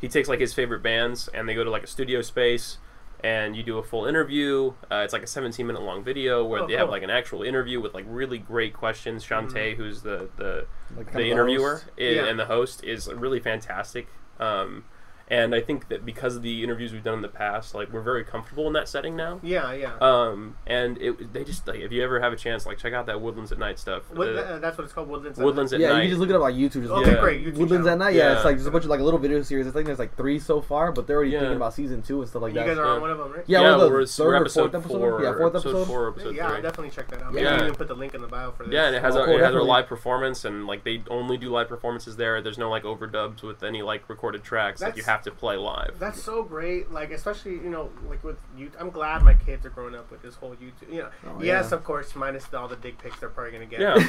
he 0.00 0.08
takes 0.08 0.28
like 0.28 0.40
his 0.40 0.52
favorite 0.54 0.82
bands 0.82 1.28
and 1.32 1.48
they 1.48 1.54
go 1.54 1.62
to 1.62 1.70
like 1.70 1.84
a 1.84 1.86
studio 1.86 2.20
space. 2.20 2.78
And 3.22 3.56
you 3.56 3.62
do 3.62 3.78
a 3.78 3.82
full 3.82 4.04
interview. 4.06 4.74
Uh, 4.90 4.96
it's 4.96 5.12
like 5.14 5.22
a 5.22 5.26
17 5.26 5.66
minute 5.66 5.80
long 5.82 6.04
video 6.04 6.44
where 6.44 6.62
Oh, 6.62 6.66
they 6.66 6.74
have 6.74 6.90
like 6.90 7.02
an 7.02 7.10
actual 7.10 7.42
interview 7.42 7.80
with 7.80 7.94
like 7.94 8.04
really 8.08 8.36
great 8.38 8.74
questions. 8.74 9.24
Shantae, 9.24 9.76
who's 9.76 10.02
the 10.02 10.28
the 10.36 10.66
Like, 10.96 11.06
kind 11.06 11.18
the 11.24 11.30
interviewer 11.30 11.74
host. 11.76 11.86
i- 11.98 12.02
Yeah. 12.02 12.26
and 12.26 12.38
the 12.38 12.44
host 12.46 12.84
is 12.84 13.10
really 13.12 13.40
fantastic. 13.40 14.08
Um, 14.38 14.84
and 15.28 15.54
I 15.54 15.60
think 15.60 15.88
that 15.88 16.04
because 16.04 16.36
of 16.36 16.42
the 16.42 16.62
interviews 16.62 16.92
we've 16.92 17.02
done 17.02 17.14
in 17.14 17.22
the 17.22 17.28
past, 17.28 17.74
like 17.74 17.92
we're 17.92 18.02
very 18.02 18.24
comfortable 18.24 18.66
in 18.66 18.72
that 18.74 18.88
setting 18.88 19.16
now. 19.16 19.40
yeah, 19.42 19.72
yeah. 19.72 19.96
Um, 20.00 20.56
and 20.66 20.98
it 21.00 21.32
they 21.32 21.44
just 21.44 21.66
like 21.66 21.80
if 21.80 21.90
you 21.92 22.02
ever 22.02 22.20
have 22.20 22.32
a 22.32 22.36
chance, 22.36 22.66
like 22.66 22.78
check 22.78 22.92
out 22.92 23.06
that 23.06 23.20
Woodlands 23.20 23.50
at 23.52 23.58
Night 23.58 23.78
stuff. 23.78 24.02
What, 24.12 24.28
Uh, 24.28 24.58
that's 24.58 24.76
what 24.76 24.84
it's 24.84 24.92
called. 24.92 25.08
Woodlands. 25.08 25.38
Woodlands 25.38 25.72
at 25.72 25.80
Yeah, 25.80 25.88
Night. 25.88 25.94
Yeah, 25.96 26.02
you 26.02 26.08
can 26.08 26.10
just 26.10 26.20
look 26.20 26.30
it 26.30 26.36
up 26.36 26.42
on 26.42 26.52
YouTube. 26.52 26.82
Just 26.82 26.90
Okay, 26.92 27.12
Yeah. 27.12 27.20
great. 27.20 27.40
YouTube 27.44 27.56
Woodlands 27.56 27.86
channel. 27.86 27.88
at 27.90 27.98
Night. 27.98 28.14
Yeah, 28.14 28.30
Yeah. 28.30 28.36
it's 28.36 28.44
like 28.44 28.56
just 28.56 28.68
a 28.68 28.70
bunch 28.70 28.84
of 28.84 28.90
like 28.90 29.00
a 29.00 29.04
little 29.04 29.18
video 29.20 29.40
series. 29.42 29.66
I 29.66 29.70
think 29.70 29.86
there's 29.86 29.98
like 29.98 30.16
three 30.16 30.38
so 30.38 30.60
far, 30.60 30.92
but 30.92 31.06
they're 31.06 31.16
already 31.16 31.32
Yeah. 31.32 31.40
thinking 31.40 31.56
about 31.56 31.74
season 31.74 32.02
two 32.02 32.20
and 32.20 32.28
stuff 32.28 32.42
like 32.42 32.52
You 32.52 32.60
that. 32.60 32.66
You 32.66 32.70
guys 32.72 32.78
are 32.78 32.84
Yeah. 32.86 32.92
on 32.92 33.00
one 33.00 33.10
of 33.10 33.18
them, 33.18 33.32
right? 33.32 33.44
yeah, 33.46 33.60
yeah, 33.60 33.76
we're 33.76 33.84
the 33.84 33.90
we're, 33.90 34.06
third 34.06 34.24
we're 34.26 34.32
or 34.32 34.36
episode 34.36 34.60
fourth 34.72 34.74
episode. 34.84 34.98
four. 34.98 35.22
Yeah, 35.22 35.34
fourth 35.36 35.54
episode. 35.54 35.86
four, 35.86 36.08
episode 36.08 36.36
yeah, 36.36 36.46
I'll 36.46 36.52
three. 36.54 36.62
definitely 36.62 36.90
check 36.90 37.08
that 37.08 37.22
out. 37.22 37.32
Yeah. 37.32 37.42
Maybe 37.42 37.46
I'll 37.48 37.62
even 37.62 37.74
put 37.74 37.88
the 37.88 37.94
link 37.94 38.14
in 38.14 38.20
the 38.20 38.28
bio 38.28 38.50
for 38.52 38.64
this. 38.64 38.72
Yeah, 38.72 38.86
and 38.86 38.96
it 38.96 39.02
has 39.02 39.16
Oh, 39.16 39.20
our, 39.20 39.26
cool, 39.26 39.36
it 39.36 39.40
has 39.40 39.54
our 39.54 39.62
live 39.62 39.86
performance, 39.86 40.44
and 40.44 40.66
like 40.66 40.84
they 40.84 41.02
only 41.08 41.36
do 41.38 41.48
live 41.50 41.68
performances 41.68 42.16
there. 42.16 42.40
There's 42.42 42.58
no 42.58 42.68
like 42.70 42.82
overdubs 42.84 43.42
with 43.42 43.62
any 43.62 43.82
like 43.82 44.08
recorded 44.08 44.42
tracks. 44.44 44.80
like 44.82 44.96
you 44.96 45.02
That's- 45.02 45.13
have 45.14 45.22
to 45.24 45.30
play 45.30 45.56
live. 45.56 45.96
That's 45.98 46.22
so 46.22 46.42
great. 46.42 46.90
Like 46.90 47.10
especially 47.12 47.52
you 47.52 47.70
know 47.70 47.90
like 48.08 48.22
with 48.24 48.36
you. 48.56 48.70
I'm 48.78 48.90
glad 48.90 49.22
my 49.22 49.34
kids 49.34 49.64
are 49.64 49.70
growing 49.70 49.94
up 49.94 50.10
with 50.10 50.22
this 50.22 50.34
whole 50.34 50.50
YouTube. 50.56 50.92
You 50.92 51.02
know, 51.02 51.08
Oh, 51.26 51.42
yes, 51.42 51.68
yeah. 51.70 51.76
of 51.76 51.84
course, 51.84 52.14
minus 52.16 52.52
all 52.52 52.68
the 52.68 52.76
dick 52.76 52.98
pics 52.98 53.18
they're 53.20 53.28
probably 53.28 53.52
gonna 53.52 53.66
get. 53.66 53.80
Yeah. 53.80 53.94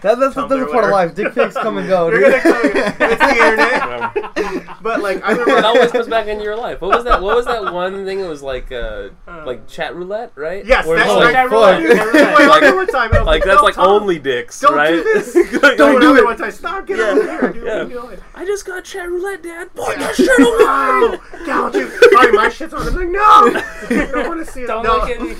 That, 0.00 0.18
that's 0.18 0.34
Tumblr, 0.34 0.48
that's 0.48 0.62
a 0.70 0.72
part 0.72 0.84
of 0.84 0.90
life. 0.90 1.14
Dick 1.14 1.34
pics 1.34 1.54
come 1.54 1.78
and 1.78 1.88
go. 1.88 2.08
You're 2.10 2.20
gonna 2.22 2.40
come. 2.40 2.60
It's 2.64 3.20
the 3.20 3.30
internet. 3.46 4.36
Um, 4.68 4.76
But 4.82 5.00
like 5.02 5.22
I 5.24 5.32
it 5.32 5.38
remember. 5.38 5.66
always 5.66 5.90
comes 5.92 6.08
back 6.08 6.26
into 6.26 6.42
your 6.44 6.56
life. 6.56 6.80
What 6.80 6.90
was 6.96 7.04
that? 7.04 7.20
What 7.22 7.36
was 7.36 7.46
that 7.46 7.72
one 7.72 8.04
thing? 8.04 8.20
It 8.20 8.28
was 8.28 8.42
like 8.42 8.70
uh, 8.72 9.08
like 9.26 9.66
chat 9.68 9.94
roulette, 9.94 10.32
right? 10.36 10.64
Yes, 10.64 10.86
Where 10.86 10.96
that's 10.98 11.10
it's 11.10 11.16
like, 11.18 11.34
like, 11.34 11.50
fuck. 11.50 12.14
Wait, 12.14 12.48
Like- 12.48 12.62
one 12.62 12.74
more 12.74 12.86
time. 12.86 13.10
I 13.14 13.18
was 13.18 13.26
like 13.26 13.44
that's 13.44 13.62
like 13.62 13.74
Tom, 13.74 13.86
only 14.02 14.18
dicks, 14.18 14.60
Don't 14.60 14.74
right? 14.74 14.90
do 14.90 15.02
this. 15.02 15.32
Don't 15.60 15.76
Don't 15.78 16.00
do 16.00 16.14
do 16.14 16.16
it. 16.16 16.24
One 16.24 16.36
time. 16.36 16.50
Stop. 16.50 16.86
Get 16.86 16.98
Yeah. 16.98 17.04
over 17.10 17.22
here, 17.22 17.52
dude. 17.52 17.64
Yeah. 17.64 17.76
What 17.82 17.86
are 17.86 17.88
you 17.94 18.00
doing? 18.02 18.18
I 18.34 18.44
just 18.44 18.66
got 18.66 18.84
chat 18.84 19.08
roulette, 19.10 19.42
Dad. 19.42 19.74
Put 19.74 19.88
Yeah. 19.98 20.06
that 20.06 20.16
shit 20.16 20.28
away. 20.54 20.64
Wow! 20.64 21.20
Don't 21.46 21.74
you? 21.74 21.90
Sorry, 22.12 22.32
my 22.32 22.48
shit's 22.48 22.74
on. 22.74 22.86
I'm 22.86 22.94
like, 22.94 23.08
no. 23.08 23.20
I 23.20 24.08
don't 24.12 24.28
want 24.28 24.44
to 24.46 24.52
see 24.52 24.62
it. 24.62 24.66
Don't 24.66 24.82
no. 24.84 24.96
look 24.98 25.10
at 25.10 25.20
me. 25.20 25.36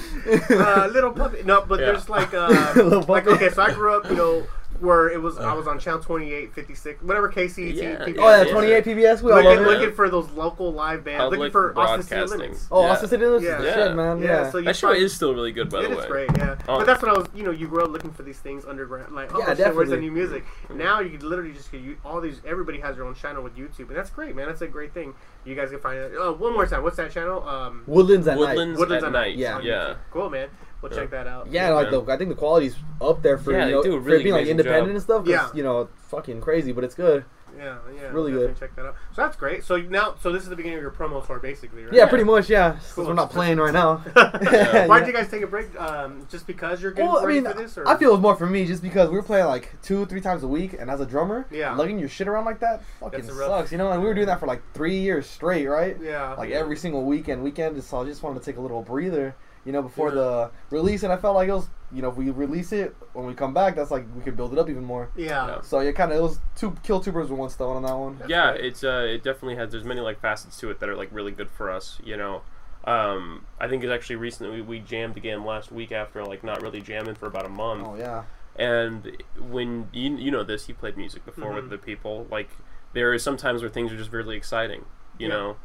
uh, 0.57 0.87
little 0.89 1.13
puppy. 1.13 1.43
No, 1.43 1.63
but 1.67 1.81
Yeah. 1.81 1.87
there's 1.87 2.09
like, 2.09 2.33
uh, 2.35 2.73
Little 2.77 3.03
like 3.03 3.27
okay. 3.27 3.51
So 3.51 3.63
I 3.63 3.73
grew 3.73 3.97
up, 3.97 4.09
you 4.11 4.17
know, 4.17 4.47
where 4.81 5.09
it 5.09 5.21
was. 5.21 5.39
I 5.39 5.53
was 5.55 5.67
on 5.67 5.79
channel 5.79 6.01
28, 6.01 6.53
56, 6.55 7.03
whatever 7.03 7.31
KCET. 7.31 7.75
Yeah, 7.75 8.05
people- 8.05 8.25
Oh 8.25 8.29
yeah, 8.31 8.43
Yeah. 8.45 8.53
28 8.53 8.85
PBS. 8.85 9.23
We 9.23 9.33
all 9.33 9.43
Looking, 9.43 9.65
looking 9.65 9.93
for 9.93 10.09
those 10.11 10.31
local 10.31 10.73
live 10.73 11.05
bands. 11.05 11.31
looking 11.37 11.51
for 11.51 11.79
Austin 11.79 12.03
City. 12.03 12.27
Limits. 12.43 12.67
Oh, 12.71 12.83
Yeah. 12.85 12.91
Austin 12.93 13.09
City 13.09 13.25
Limits 13.27 13.45
Yeah. 13.45 13.57
is 13.57 13.63
the 13.63 13.69
Yeah. 13.69 13.75
shit, 13.89 13.97
man. 13.97 14.19
Yeah, 14.19 14.27
Yeah. 14.27 14.51
so 14.51 14.61
That 14.61 14.77
show 14.77 14.91
is 14.93 15.13
still 15.13 15.35
really 15.35 15.53
good, 15.53 15.71
by 15.71 15.81
It 15.81 15.89
the 15.89 15.93
is 15.93 15.99
way. 15.99 16.07
great, 16.09 16.31
yeah. 16.37 16.57
Oh. 16.69 16.79
But 16.79 16.87
that's 16.87 17.03
what 17.03 17.11
I 17.11 17.19
was, 17.19 17.27
you 17.35 17.43
know, 17.43 17.51
you 17.51 17.69
grow 17.69 17.85
up 17.85 17.91
looking 17.91 18.11
for 18.13 18.23
these 18.23 18.39
things 18.39 18.65
underground, 18.65 19.15
like, 19.15 19.35
oh, 19.35 19.39
Yeah, 19.39 19.55
shit, 19.55 19.75
where's 19.75 19.91
the 19.91 19.97
new 19.97 20.11
music? 20.11 20.45
Now 20.75 21.01
you 21.01 21.19
literally 21.19 21.53
just 21.53 21.71
get 21.73 21.81
you, 21.83 21.97
all 22.05 22.21
these. 22.21 22.41
Everybody 22.47 22.81
has 22.81 22.97
their 22.97 23.05
own 23.05 23.15
channel 23.15 23.43
with 23.43 23.57
YouTube, 23.57 23.89
and 23.89 23.97
that's 23.97 24.11
great, 24.11 24.35
man. 24.35 24.47
That's 24.47 24.63
a 24.63 24.67
great 24.67 24.93
thing. 24.95 25.15
You 25.45 25.55
guys 25.55 25.71
can 25.71 25.79
find 25.81 25.99
it. 25.99 26.13
Oh, 26.19 26.33
one 26.33 26.53
more 26.53 26.67
time. 26.67 26.83
What's 26.83 26.97
that 26.97 27.11
channel? 27.11 27.47
Um, 27.49 27.83
Woodlands 27.87 28.27
at 28.29 28.37
Woodlands, 28.37 28.75
night. 28.75 28.79
Woodlands 28.79 29.05
at 29.05 29.09
at 29.09 29.13
night. 29.13 29.37
Yeah. 29.37 29.59
yeah. 29.61 29.95
Cool, 30.11 30.29
man. 30.31 30.49
We'll 30.83 30.93
Yeah. 30.93 30.99
check 30.99 31.11
that 31.11 31.27
out. 31.27 31.47
Yeah, 31.51 31.71
like 31.71 31.91
man. 31.91 32.05
the 32.07 32.13
I 32.13 32.17
think 32.17 32.31
the 32.31 32.37
quality's 32.37 32.77
up 33.01 33.23
there 33.23 33.37
for 33.39 33.53
Yeah, 33.53 33.59
you 33.61 33.65
they 33.67 33.73
know 33.73 33.83
do 33.83 33.97
a 33.97 34.01
for 34.01 34.07
really 34.07 34.21
it 34.21 34.25
being 34.25 34.33
like 34.35 34.41
amazing 34.43 34.51
independent 34.59 34.87
job. 34.87 34.95
and 34.95 35.03
stuff. 35.03 35.19
'cause, 35.25 35.29
Yeah. 35.29 35.49
you 35.57 35.63
know, 35.63 35.81
it's 35.83 35.93
fucking 36.09 36.41
crazy, 36.41 36.73
but 36.73 36.85
it's 36.85 36.95
good. 36.95 37.25
Yeah, 37.59 37.79
yeah. 37.95 38.09
Really 38.13 38.33
we'll 38.33 38.47
good. 38.47 38.59
Check 38.59 38.75
that 38.77 38.87
out. 38.87 38.95
So 39.13 39.23
that's 39.23 39.37
great. 39.37 39.65
So 39.65 39.77
now, 39.77 40.15
so 40.23 40.31
this 40.33 40.45
is 40.45 40.49
the 40.49 40.57
beginning 40.57 40.79
of 40.79 40.83
your 40.83 40.93
promo 40.93 41.27
tour, 41.27 41.41
basically, 41.41 41.85
right? 41.85 41.93
Yeah, 41.93 42.07
pretty 42.07 42.23
much. 42.25 42.49
Yeah, 42.49 42.79
since 42.79 42.93
Cool. 42.95 43.07
we're 43.07 43.13
not 43.15 43.31
playing 43.31 43.59
right 43.59 43.73
now. 43.75 44.03
Yeah. 44.15 44.87
Why 44.87 44.99
Yeah. 44.99 45.05
did 45.05 45.07
you 45.09 45.13
guys 45.13 45.29
take 45.29 45.43
a 45.43 45.47
break? 45.49 45.79
Um, 45.79 46.27
just 46.31 46.47
because 46.47 46.81
you're 46.81 46.93
getting 46.93 47.11
Well, 47.11 47.19
I 47.21 47.25
ready 47.25 47.41
mean, 47.41 47.53
for 47.53 47.59
this, 47.59 47.77
or 47.77 47.87
I 47.87 47.97
feel 47.97 48.15
it's 48.15 48.23
more 48.23 48.37
for 48.37 48.47
me 48.47 48.65
just 48.67 48.83
because 48.83 49.11
we 49.11 49.17
were 49.17 49.23
playing 49.23 49.47
like 49.47 49.75
two, 49.83 50.07
three 50.07 50.21
times 50.21 50.45
a 50.45 50.49
week, 50.49 50.75
and 50.79 50.89
as 50.91 51.01
a 51.01 51.07
drummer, 51.07 51.45
Yeah. 51.51 51.75
lugging 51.75 51.99
your 51.99 52.09
shit 52.09 52.29
around 52.29 52.45
like 52.45 52.61
that 52.61 52.83
fucking 53.01 53.21
That's 53.21 53.33
a 53.33 53.39
rough- 53.39 53.49
sucks, 53.49 53.73
you 53.73 53.79
know. 53.79 53.91
And 53.91 54.01
we 54.01 54.07
were 54.09 54.15
doing 54.15 54.29
that 54.29 54.39
for 54.41 54.47
like 54.47 54.63
three 54.73 54.97
years 54.99 55.27
straight, 55.27 55.67
right? 55.67 55.99
yeah, 56.01 56.35
Like 56.39 56.53
every 56.53 56.77
single 56.77 57.05
weekend, 57.05 57.43
weekend. 57.43 57.83
So 57.83 58.01
I 58.01 58.05
just 58.05 58.23
wanted 58.23 58.39
to 58.39 58.45
take 58.47 58.57
a 58.59 58.61
little 58.63 58.81
breather, 58.83 59.35
you 59.65 59.73
know, 59.73 59.83
before 59.83 60.09
Yeah. 60.09 60.15
the 60.15 60.51
release, 60.71 61.03
and 61.03 61.13
I 61.13 61.17
felt 61.17 61.35
like 61.35 61.49
it 61.49 61.53
was, 61.53 61.69
you 61.93 62.01
know, 62.03 62.09
if 62.09 62.17
we 62.17 62.31
release 62.31 62.73
it 62.73 62.95
when 63.13 63.27
we 63.27 63.35
come 63.35 63.53
back, 63.53 63.77
that's 63.77 63.91
like 63.91 64.05
we 64.15 64.23
could 64.23 64.37
build 64.37 64.53
it 64.53 64.59
up 64.59 64.69
even 64.71 64.85
more. 64.85 65.11
yeah. 65.17 65.47
Yeah. 65.47 65.61
So 65.63 65.81
yeah, 65.81 65.93
kind 65.93 66.13
of 66.13 66.19
it 66.19 66.23
was 66.23 66.39
two 66.57 66.77
kill 66.83 67.01
two 67.01 67.13
birds 67.13 67.31
with 67.31 67.39
one 67.39 67.51
stone 67.51 67.77
on 67.77 67.83
that 67.83 67.97
one. 67.97 68.21
yeah, 68.29 68.53
great. 68.53 68.65
it's 68.65 68.83
uh, 68.85 69.07
it 69.09 69.23
definitely 69.23 69.57
has. 69.57 69.71
There's 69.71 69.85
many 69.85 70.01
like 70.01 70.21
facets 70.21 70.59
to 70.61 70.71
it 70.71 70.81
that 70.81 70.89
are 70.89 70.97
like 70.97 71.09
really 71.13 71.33
good 71.33 71.51
for 71.51 71.71
us. 71.71 71.99
You 72.03 72.17
know, 72.17 72.43
um, 72.85 73.45
I 73.61 73.69
think 73.69 73.85
it's 73.85 73.93
actually 73.93 74.17
recently 74.17 74.63
we 74.63 74.79
jammed 74.81 75.17
again 75.17 75.45
last 75.45 75.71
week 75.71 75.93
after 75.93 76.25
like 76.25 76.43
not 76.45 76.63
really 76.63 76.81
jamming 76.81 77.15
for 77.17 77.27
about 77.27 77.45
a 77.47 77.51
month. 77.51 77.85
Oh 77.87 77.97
yeah. 77.97 78.25
And 78.57 79.23
when 79.39 79.89
you 79.93 80.17
you 80.17 80.31
know 80.31 80.43
this, 80.45 80.69
you 80.69 80.75
played 80.75 80.97
music 80.97 81.25
before 81.25 81.53
Mhm. 81.53 81.55
with 81.57 81.71
the 81.71 81.79
people. 81.79 82.27
Like 82.31 82.51
there 82.93 83.13
is 83.13 83.23
sometimes 83.23 83.63
where 83.63 83.71
things 83.71 83.93
are 83.93 83.97
just 83.97 84.13
really 84.13 84.37
exciting, 84.37 84.85
you 85.19 85.29
Yeah. 85.29 85.35
know. 85.35 85.57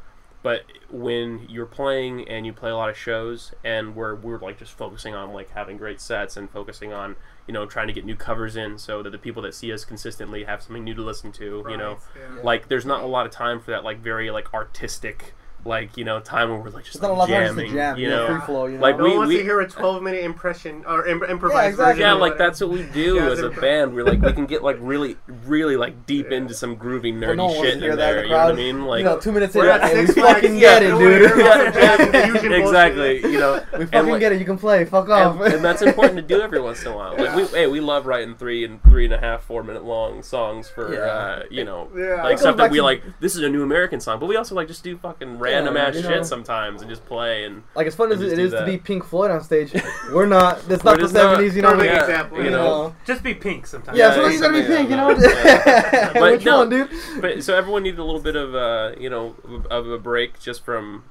But 0.45 0.65
when 0.91 1.47
you're 1.49 1.65
playing 1.65 2.29
and 2.29 2.45
you 2.45 2.53
play 2.53 2.69
a 2.69 2.75
lot 2.75 2.87
of 2.91 2.95
shows, 2.95 3.55
and 3.63 3.95
we're 3.95 4.13
we're 4.13 4.37
like 4.37 4.59
just 4.59 4.73
focusing 4.73 5.15
on 5.15 5.33
like 5.33 5.49
having 5.49 5.75
great 5.75 5.99
sets 5.99 6.37
and 6.37 6.47
focusing 6.47 6.93
on 6.93 7.15
you 7.47 7.53
know 7.55 7.65
trying 7.65 7.87
to 7.87 7.93
get 7.93 8.05
new 8.05 8.15
covers 8.15 8.55
in 8.55 8.77
so 8.77 9.01
that 9.01 9.09
the 9.09 9.17
people 9.17 9.41
that 9.41 9.55
see 9.55 9.73
us 9.73 9.83
consistently 9.83 10.43
have 10.43 10.61
something 10.61 10.83
new 10.83 10.93
to 10.93 11.01
listen 11.01 11.31
to, 11.31 11.65
you 11.67 11.77
know. 11.77 11.97
Yeah. 12.15 12.43
Like 12.43 12.67
there's 12.67 12.85
not 12.85 13.01
a 13.01 13.07
lot 13.07 13.25
of 13.25 13.31
time 13.31 13.59
for 13.59 13.71
that 13.71 13.83
like 13.83 14.01
very 14.01 14.29
like 14.29 14.53
artistic 14.53 15.33
like 15.65 15.97
you 15.97 16.03
know 16.05 16.19
time 16.19 16.49
where 16.49 16.59
we're 16.59 16.69
like 16.69 16.83
just 16.85 16.95
It's 16.95 17.01
not 17.01 17.09
a 17.11 17.13
like, 17.13 17.29
lot 17.29 17.29
of 17.31 17.35
time 17.35 17.43
just 17.45 17.55
to 17.57 17.61
jamming, 17.63 17.73
jam. 17.75 17.97
you 17.97 18.03
yeah, 18.09 18.15
know. 18.15 18.27
free 18.27 18.39
flow. 18.45 18.65
You 18.67 18.75
know? 18.77 18.81
Like, 18.83 18.97
No 18.97 19.03
we- 19.03 19.09
one 19.09 19.17
wants 19.19 19.29
we- 19.29 19.37
to 19.37 19.43
hear 19.43 19.59
a 19.61 19.67
12 19.67 20.03
minute 20.03 20.23
impression 20.23 20.83
or 20.87 21.07
im- 21.07 21.23
improvised 21.23 21.71
exactly. 21.71 21.93
version 21.93 21.99
Yeah, 22.01 22.13
like 22.13 22.37
that's 22.37 22.61
what 22.61 22.69
we 22.69 22.83
do 22.83 23.15
Yeah, 23.15 23.29
as 23.31 23.39
a 23.41 23.45
it's- 23.47 23.59
band. 23.59 23.93
We're 23.95 24.03
like 24.05 24.21
we 24.21 24.31
can 24.33 24.45
get 24.45 24.63
like 24.63 24.77
really, 24.79 25.17
really 25.45 25.75
like 25.75 26.05
deep 26.05 26.31
into 26.31 26.53
some 26.53 26.77
groovy 26.77 27.13
nerdy 27.13 27.37
no 27.37 27.49
shit 27.61 27.73
to 27.75 27.79
hear 27.79 27.91
in 27.91 27.97
that 27.97 28.09
in 28.09 28.15
there. 28.15 28.15
the 28.15 28.21
You 28.23 28.29
know 28.29 28.35
what 28.37 28.41
I 28.41 28.45
crowd. 28.47 28.55
mean? 28.57 28.85
Like 28.85 28.99
you 28.99 29.05
know, 29.05 29.19
two 29.19 29.31
minutes 29.31 29.55
in, 29.55 29.61
We're 29.61 29.69
at 29.69 29.81
hey, 29.83 30.01
we 30.01 30.05
Flags, 30.07 30.33
fucking 30.41 30.57
yeah, 30.57 30.79
get 30.79 30.83
it, 30.83 30.97
dude. 30.97 31.31
about 31.31 31.63
some 31.63 31.73
jazz 31.73 31.99
and 31.99 32.11
fusion 32.11 32.31
bullshit. 32.33 32.51
exactly. 32.61 33.21
You 33.31 33.39
know, 33.39 33.53
we 33.77 33.85
fucking 33.85 34.09
like- 34.11 34.19
get 34.19 34.31
it. 34.33 34.39
You 34.39 34.45
can 34.45 34.57
play. 34.57 34.85
Fuck 34.85 35.09
off. 35.09 35.39
and, 35.41 35.53
and 35.55 35.63
that's 35.65 35.81
important 35.81 36.15
to 36.17 36.21
do 36.21 36.41
every 36.41 36.61
once 36.61 36.81
in 36.83 36.91
a 36.91 36.95
while. 36.95 37.15
Like 37.17 37.35
we, 37.35 37.45
hey, 37.47 37.65
we 37.67 37.79
love 37.79 38.05
writing 38.05 38.35
three 38.35 38.63
and 38.65 38.81
three 38.83 39.05
and 39.05 39.13
a 39.13 39.19
half, 39.19 39.43
four 39.43 39.63
minute 39.63 39.83
long 39.83 40.21
songs 40.21 40.69
for 40.69 40.95
uh, 41.03 41.43
you 41.49 41.63
know, 41.63 41.89
Yeah. 41.95 42.23
like 42.23 42.37
stuff 42.37 42.57
that 42.57 42.69
we 42.69 42.81
like. 42.81 43.01
This 43.19 43.35
is 43.35 43.41
a 43.41 43.49
new 43.49 43.63
American 43.63 43.99
song, 43.99 44.19
but 44.19 44.27
we 44.27 44.35
also 44.35 44.53
like 44.53 44.67
just 44.67 44.83
do 44.83 44.95
fucking 44.97 45.39
random 45.39 45.54
ass 45.55 45.95
you 45.95 46.01
know. 46.03 46.09
shit 46.09 46.25
sometimes 46.25 46.81
and 46.81 46.89
just 46.89 47.05
play 47.05 47.45
and 47.45 47.63
Like 47.75 47.87
as 47.87 47.95
fun 47.95 48.11
as 48.11 48.21
it 48.21 48.25
is 48.27 48.33
it 48.33 48.35
do 48.37 48.41
is 48.43 48.51
to 48.51 48.65
be 48.65 48.77
Pink 48.77 49.03
Floyd 49.05 49.31
on 49.31 49.41
stage, 49.43 49.73
we're 50.13 50.25
not. 50.25 50.59
It's 50.69 50.83
not 50.83 50.99
the 50.99 51.07
seventies, 51.09 51.55
you 51.55 51.61
know. 51.61 51.71
Perfect 51.71 51.93
Yeah, 51.93 52.01
example. 52.01 52.37
you 52.39 52.43
You 52.45 52.49
know. 52.51 52.63
know. 52.87 52.95
Just 53.05 53.23
be 53.23 53.33
pink 53.33 53.67
sometimes. 53.67 53.97
Yeah, 53.97 54.09
Yeah, 54.09 54.15
so 54.15 54.27
you 54.27 54.39
gotta 54.41 54.53
be 54.53 54.67
pink, 54.67 54.89
you 54.89 54.95
know. 54.97 55.07
like 55.07 55.17
that. 55.19 56.11
But 56.13 56.31
Which 56.33 56.45
no. 56.45 56.57
one, 56.59 56.69
dude? 56.69 56.89
but 57.21 57.43
so 57.43 57.55
everyone 57.55 57.83
needed 57.83 57.99
a 57.99 58.03
little 58.03 58.21
bit 58.21 58.35
of 58.35 58.53
uh, 58.55 58.91
you 58.99 59.09
know 59.09 59.35
of 59.71 59.87
a 59.89 59.97
break 59.97 60.39
just 60.39 60.63
from 60.65 61.03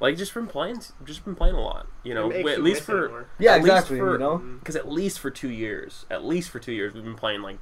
like 0.00 0.16
just 0.16 0.32
from 0.32 0.46
playing 0.46 0.80
just 1.04 1.20
from 1.22 1.36
playing 1.36 1.54
a 1.54 1.60
lot 1.60 1.86
you 2.02 2.14
know 2.14 2.30
It 2.30 2.46
at 2.46 2.62
least 2.62 2.82
for. 2.82 3.26
Yeah, 3.38 3.52
at 3.56 3.62
least 3.62 3.66
exactly. 3.74 3.98
for- 3.98 4.12
you 4.12 4.18
know. 4.18 4.38
because 4.38 4.76
at 4.76 4.90
least 4.90 5.18
for 5.18 5.30
two 5.30 5.50
years 5.50 6.06
at 6.10 6.24
least 6.24 6.48
for 6.50 6.58
two 6.58 6.72
years 6.72 6.94
we've 6.94 7.04
been 7.04 7.14
playing 7.16 7.42
like 7.42 7.58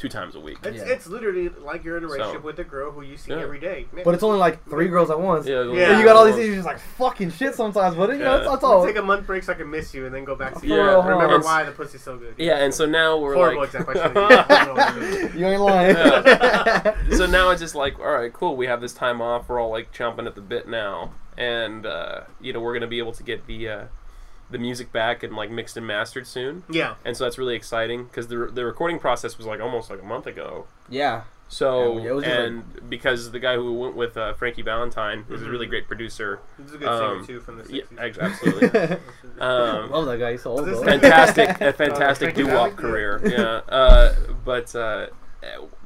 two 0.00 0.08
times 0.08 0.34
a 0.34 0.40
week 0.40 0.56
It's, 0.64 0.78
Yeah. 0.78 0.84
it's 0.94 1.06
literally 1.06 1.50
like 1.50 1.84
you're 1.84 1.98
in 1.98 2.04
a 2.04 2.08
So- 2.08 2.14
relationship 2.14 2.42
with 2.42 2.58
a 2.58 2.64
girl 2.64 2.90
who 2.90 3.02
you 3.02 3.18
see 3.18 3.32
Yeah. 3.32 3.40
every 3.42 3.60
day. 3.60 3.86
But 4.02 4.14
it's 4.14 4.22
only 4.22 4.38
like 4.38 4.64
three 4.68 4.88
girls 4.88 5.10
at 5.10 5.20
once. 5.20 5.46
yeah, 5.46 5.62
Yeah. 5.64 5.90
And 5.90 5.98
you 5.98 6.04
got 6.06 6.16
all 6.16 6.24
these 6.24 6.38
issues 6.38 6.54
just 6.56 6.66
like 6.66 6.78
fucking 6.78 7.32
shit 7.32 7.54
sometimes, 7.54 7.94
but 7.96 8.08
you 8.10 8.16
know, 8.18 8.24
Yeah. 8.36 8.36
it's, 8.44 8.54
it's 8.54 8.64
I'll 8.64 8.70
all. 8.78 8.86
take 8.86 8.96
a 8.96 9.02
month 9.02 9.26
break 9.26 9.42
so 9.42 9.52
I 9.52 9.56
can 9.56 9.70
miss 9.70 9.92
you 9.92 10.06
and 10.06 10.14
then 10.14 10.24
go 10.24 10.34
back 10.34 10.54
to 10.54 10.60
For 10.60 10.66
you. 10.66 10.74
Yeah, 10.74 10.82
real. 10.88 11.02
Remember 11.02 11.34
And- 11.34 11.44
why 11.44 11.64
the 11.64 11.72
pussy's 11.72 12.02
so 12.02 12.16
good. 12.16 12.34
yeah 12.38 12.56
and 12.64 12.72
so 12.72 12.86
now 12.86 13.18
we're 13.18 13.34
Horrible 13.34 13.60
like 13.60 13.74
example. 13.74 14.00
Actually. 14.00 15.38
you 15.38 15.46
ain't 15.46 15.60
lying. 15.60 15.94
so 17.16 17.26
now 17.26 17.50
it's 17.50 17.60
just 17.60 17.74
like 17.74 17.98
all 18.00 18.10
right 18.12 18.32
cool 18.32 18.56
we 18.56 18.66
have 18.66 18.80
this 18.80 18.94
time 18.94 19.20
off 19.20 19.48
we're 19.48 19.60
all 19.60 19.70
like 19.70 19.92
chomping 19.92 20.26
at 20.26 20.34
the 20.34 20.40
bit 20.40 20.66
now 20.68 21.12
and 21.36 21.84
uh, 21.86 22.22
you 22.40 22.52
know 22.54 22.60
we're 22.60 22.72
gonna 22.74 22.86
be 22.86 22.98
able 22.98 23.12
to 23.12 23.22
get 23.22 23.46
the 23.46 23.68
uh, 23.68 23.84
the 24.50 24.58
music 24.58 24.92
back 24.92 25.22
and 25.22 25.34
like 25.36 25.50
mixed 25.50 25.76
and 25.76 25.86
mastered 25.86 26.26
soon 26.26 26.62
yeah. 26.68 26.94
and 27.04 27.16
so 27.16 27.24
that's 27.24 27.38
really 27.38 27.54
exciting 27.54 28.04
because 28.04 28.28
the, 28.28 28.46
the 28.52 28.64
recording 28.64 28.98
process 28.98 29.38
was 29.38 29.46
like 29.46 29.60
almost 29.60 29.88
like 29.90 30.00
a 30.02 30.04
month 30.04 30.26
ago 30.26 30.66
yeah. 30.88 31.22
So 31.52 31.98
Yeah, 31.98 32.10
it 32.10 32.14
was 32.14 32.24
just 32.24 32.36
and 32.38 32.88
because 32.90 33.32
the 33.32 33.40
guy 33.40 33.56
who 33.56 33.72
went 33.74 33.96
with 33.96 34.16
uh, 34.16 34.34
Frankie 34.34 34.62
Valentine 34.62 35.24
is 35.28 35.42
a 35.42 35.50
really 35.50 35.66
great 35.66 35.88
producer. 35.88 36.38
He's 36.62 36.74
a 36.74 36.78
good 36.78 36.86
Um, 36.86 37.24
singer 37.24 37.38
too 37.38 37.40
from 37.44 37.58
the 37.58 37.72
Yeah, 37.74 37.82
60s. 37.92 37.98
ex- 38.00 38.18
absolutely. 38.18 38.96
Um, 39.40 39.90
Love 39.90 40.06
that 40.06 40.18
guy. 40.18 40.32
He's 40.32 40.42
so 40.42 40.50
old. 40.52 40.66
Though. 40.66 40.84
fantastic, 40.84 41.60
a 41.60 41.72
fantastic 41.84 42.34
Frankie 42.34 42.44
doo 42.50 42.54
wop 42.54 42.76
career. 42.76 43.20
Yeah, 43.24 43.74
uh, 43.74 44.14
but 44.44 44.72
uh, 44.76 45.06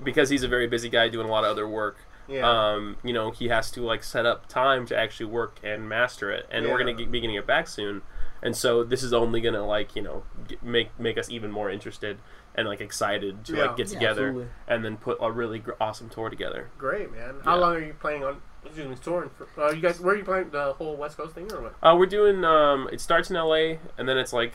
because 0.03 0.29
he's 0.29 0.43
a 0.43 0.49
very 0.49 0.67
busy 0.67 0.89
guy 0.91 1.09
doing 1.09 1.27
a 1.27 1.31
lot 1.31 1.45
of 1.45 1.51
other 1.51 1.67
work, 1.69 1.97
Yeah. 2.29 2.49
um, 2.49 2.97
you 3.05 3.13
know, 3.13 3.31
he 3.31 3.49
has 3.49 3.71
to 3.73 3.83
like 3.83 4.03
set 4.03 4.27
up 4.27 4.49
time 4.49 4.87
to 4.87 4.97
actually 4.99 5.27
work 5.27 5.59
and 5.63 5.89
master 5.89 6.31
it. 6.31 6.47
And 6.51 6.67
we're 6.67 6.79
gonna 6.79 6.95
be 6.95 7.07
getting 7.21 7.35
it 7.37 7.47
back 7.47 7.69
soon. 7.69 8.03
And 8.45 8.55
so 8.57 8.85
this 8.85 9.03
is 9.03 9.13
only 9.13 9.41
gonna 9.41 9.67
like 9.67 9.97
you 9.97 10.03
know 10.03 10.23
get, 10.47 10.63
make 10.63 10.97
make 11.01 11.19
us 11.19 11.29
even 11.31 11.51
more 11.51 11.69
interested 11.71 12.19
and 12.55 12.69
like 12.69 12.81
excited 12.81 13.45
to 13.47 13.57
Yeah. 13.57 13.65
like 13.65 13.77
get 13.79 13.89
Yeah, 13.89 13.95
together 13.95 14.27
absolutely. 14.29 14.53
and 14.69 14.85
then 14.85 14.97
put 14.99 15.19
a 15.21 15.33
really 15.33 15.59
gr- 15.59 15.73
awesome 15.81 16.09
tour 16.11 16.29
together. 16.31 16.71
Great, 16.79 17.11
man. 17.11 17.37
How 17.45 17.55
yeah. 17.57 17.61
long 17.61 17.75
are 17.77 17.81
you 17.81 17.95
planning 17.95 18.23
on? 18.23 18.41
Excuse 18.65 18.89
me, 18.89 18.97
touring. 19.03 19.31
For, 19.31 19.65
uh, 19.65 19.73
you 19.73 19.81
guys, 19.83 19.99
where 20.01 20.15
are 20.15 20.19
you 20.19 20.25
playing 20.25 20.51
the 20.51 20.73
whole 20.75 20.97
West 20.97 21.17
Coast 21.17 21.35
thing 21.35 21.51
or 21.53 21.61
what? 21.63 21.75
Uh, 21.83 21.97
we're 21.97 22.07
doing. 22.07 22.45
Um, 22.45 22.89
it 22.93 23.01
starts 23.01 23.29
in 23.31 23.37
L.A. 23.37 23.79
and 23.99 24.09
then 24.09 24.17
it's 24.19 24.33
like 24.33 24.53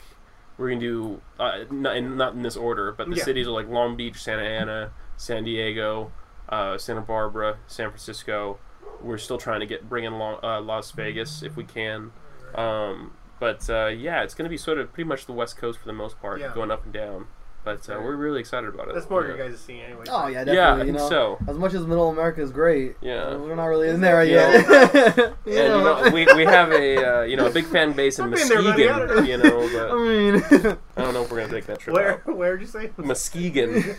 we're 0.56 0.68
gonna 0.70 0.80
do 0.80 1.20
uh, 1.38 1.64
not, 1.70 1.96
in, 1.96 2.16
not 2.16 2.32
in 2.34 2.42
this 2.42 2.56
order, 2.56 2.92
but 2.92 3.08
the 3.10 3.16
Yeah. 3.16 3.24
cities 3.24 3.46
are 3.48 3.52
like 3.52 3.68
Long 3.68 3.96
Beach, 3.96 4.20
Santa 4.22 4.42
Ana, 4.42 4.92
San 5.16 5.44
Diego, 5.44 6.12
uh, 6.48 6.76
Santa 6.78 7.00
Barbara, 7.02 7.58
San 7.66 7.88
Francisco. 7.88 8.58
We're 9.00 9.18
still 9.18 9.38
trying 9.38 9.60
to 9.60 9.66
get 9.66 9.88
bring 9.88 10.04
in 10.04 10.18
Lo- 10.18 10.38
uh, 10.42 10.60
Las 10.60 10.90
Vegas 10.92 11.42
if 11.42 11.56
we 11.56 11.64
can. 11.64 12.12
Um, 12.54 13.12
but 13.40 13.68
uh, 13.68 13.86
yeah, 13.86 14.22
it's 14.22 14.34
gonna 14.34 14.48
be 14.50 14.56
sort 14.56 14.78
of 14.78 14.92
pretty 14.92 15.08
much 15.08 15.26
the 15.26 15.32
West 15.32 15.56
Coast 15.56 15.80
for 15.80 15.86
the 15.86 15.92
most 15.92 16.20
part, 16.20 16.38
Yeah. 16.40 16.52
going 16.54 16.70
up 16.70 16.84
and 16.84 16.92
down. 16.92 17.26
But 17.62 17.90
uh, 17.90 18.00
we're 18.02 18.16
really 18.16 18.40
excited 18.40 18.72
about 18.72 18.88
it. 18.88 18.94
That's 18.94 19.10
more 19.10 19.22
yeah. 19.22 19.32
of 19.32 19.36
your 19.38 19.48
guys' 19.50 19.60
scene 19.60 19.80
anyway. 19.82 20.04
Oh 20.08 20.28
yeah, 20.28 20.44
definitely. 20.44 20.54
Yeah, 20.56 20.72
I 20.72 20.76
you 20.78 20.84
think 20.84 20.96
know, 20.96 21.08
so. 21.10 21.38
as 21.46 21.58
much 21.58 21.74
as 21.74 21.86
Middle 21.86 22.08
America 22.08 22.40
is 22.40 22.50
great, 22.52 22.96
Yeah. 23.02 23.36
we're 23.36 23.54
not 23.54 23.66
really 23.66 23.90
in 23.90 24.00
there 24.00 24.24
Yeah. 24.24 24.50
yet. 24.50 25.16
you 25.16 25.24
And 25.24 25.36
you 25.46 25.54
know, 25.58 26.10
we, 26.10 26.24
we 26.36 26.44
have 26.44 26.72
a 26.72 27.18
uh, 27.18 27.22
you 27.24 27.36
know 27.36 27.46
a 27.46 27.50
big 27.50 27.66
fan 27.66 27.92
base 27.92 28.18
in 28.18 28.32
I've 28.32 28.48
there, 28.48 28.62
buddy. 28.62 28.86
Know. 28.86 29.06
Muskegon, 29.06 29.26
you 29.26 29.36
know, 29.36 29.90
I 29.92 30.08
mean, 30.08 30.76
I 30.96 31.02
don't 31.02 31.12
know 31.12 31.24
if 31.24 31.30
we're 31.30 31.40
gonna 31.42 31.52
take 31.52 31.66
that 31.66 31.80
trip 31.80 31.94
Where? 31.94 32.12
out. 32.26 32.34
Where 32.34 32.56
did 32.56 32.62
you 32.62 32.66
say? 32.66 32.92
Muskegon. 32.96 33.94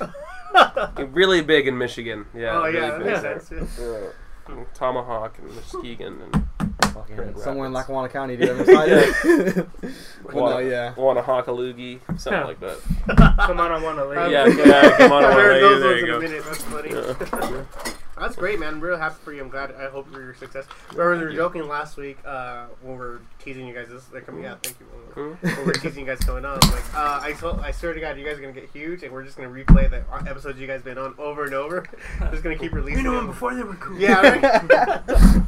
really 1.12 1.42
big 1.42 1.68
in 1.68 1.78
Michigan. 1.78 2.26
Yeah. 2.34 2.58
oh 2.58 2.64
really 2.64 2.80
yeah, 2.80 2.90
that 2.90 2.98
big 2.98 3.08
makes 3.24 3.48
sense. 3.48 3.80
yeah. 3.80 4.00
Yeah. 4.50 4.64
Tomahawk 4.74 5.38
and 5.38 5.54
Muskegon 5.54 6.22
and 6.34 6.71
Grand 6.94 7.38
somewhere 7.40 7.68
in 7.68 7.74
Rapids. 7.74 7.90
Lackawanna 7.90 8.10
County, 8.10 8.38
dude. 8.38 8.50
I'm 8.50 8.60
excited. 8.62 9.68
but 10.24 10.36
no, 10.36 10.42
Wana- 10.42 10.70
yeah. 10.70 10.94
Wanahockaloogie, 10.96 12.00
something 12.20 12.34
Yeah. 12.34 12.44
like 12.46 12.60
that. 12.60 13.38
Come 13.48 13.60
on, 13.60 13.72
I 13.72 13.82
want 13.84 13.98
to 13.98 14.06
lay. 14.06 14.32
Yeah, 14.32 14.48
yeah, 14.48 14.98
come 14.98 15.12
on, 15.12 15.24
I 15.26 15.34
heard 15.34 15.54
Lady, 15.54 15.62
those 15.62 15.82
there 15.82 15.90
ones 15.92 16.02
you 16.02 16.08
in 16.08 16.10
a 16.10 16.14
go. 16.14 16.20
minute. 16.20 16.44
That's 16.46 16.64
funny. 16.64 16.90
Yeah. 16.92 17.94
That's 18.20 18.36
great, 18.36 18.60
man. 18.60 18.76
I'm 18.76 18.80
real 18.82 18.98
happy 19.00 19.16
for 19.24 19.34
you. 19.34 19.42
I'm 19.42 19.50
glad. 19.50 19.74
I 19.74 19.90
hope 19.90 20.08
for 20.14 20.22
your 20.22 20.36
success. 20.36 20.66
Remember, 20.92 21.18
we 21.18 21.32
were 21.32 21.34
joking 21.36 21.68
last 21.68 21.98
week 21.98 22.20
uh, 22.24 22.66
when 22.84 22.94
we 22.94 23.00
were 23.00 23.22
teasing 23.44 23.66
you 23.68 23.74
guys. 23.74 23.88
This, 23.90 24.04
they're 24.06 24.22
coming 24.22 24.46
out. 24.46 24.62
Thank 24.62 24.80
you. 24.80 24.86
When 25.42 25.58
we 25.58 25.64
were 25.64 25.74
teasing 25.74 26.02
you 26.02 26.06
guys 26.06 26.20
coming 26.20 26.46
on, 26.46 26.60
like 26.60 26.94
uh, 26.96 27.20
I 27.24 27.34
told, 27.34 27.62
I 27.62 27.72
swear 27.72 27.94
to 27.96 28.00
God, 28.00 28.20
you 28.20 28.26
guys 28.26 28.38
are 28.38 28.42
gonna 28.42 28.54
get 28.54 28.70
huge, 28.72 29.02
and 29.02 29.12
we're 29.12 29.24
just 29.24 29.38
gonna 29.38 29.50
replay 29.50 29.90
the 29.90 30.04
episodes 30.30 30.60
you 30.60 30.68
guys 30.68 30.84
been 30.84 31.00
on 31.00 31.16
over 31.18 31.46
and 31.46 31.56
over. 31.56 31.84
just 32.32 32.44
gonna 32.44 32.56
keep 32.60 32.74
releasing. 32.74 32.98
We 32.98 33.10
knew 33.10 33.16
them. 33.16 33.26
them 33.26 33.34
before 33.34 33.56
they 33.56 33.64
were 33.64 33.74
cool. 33.76 33.98
Yeah, 33.98 34.22
right. 34.22 35.02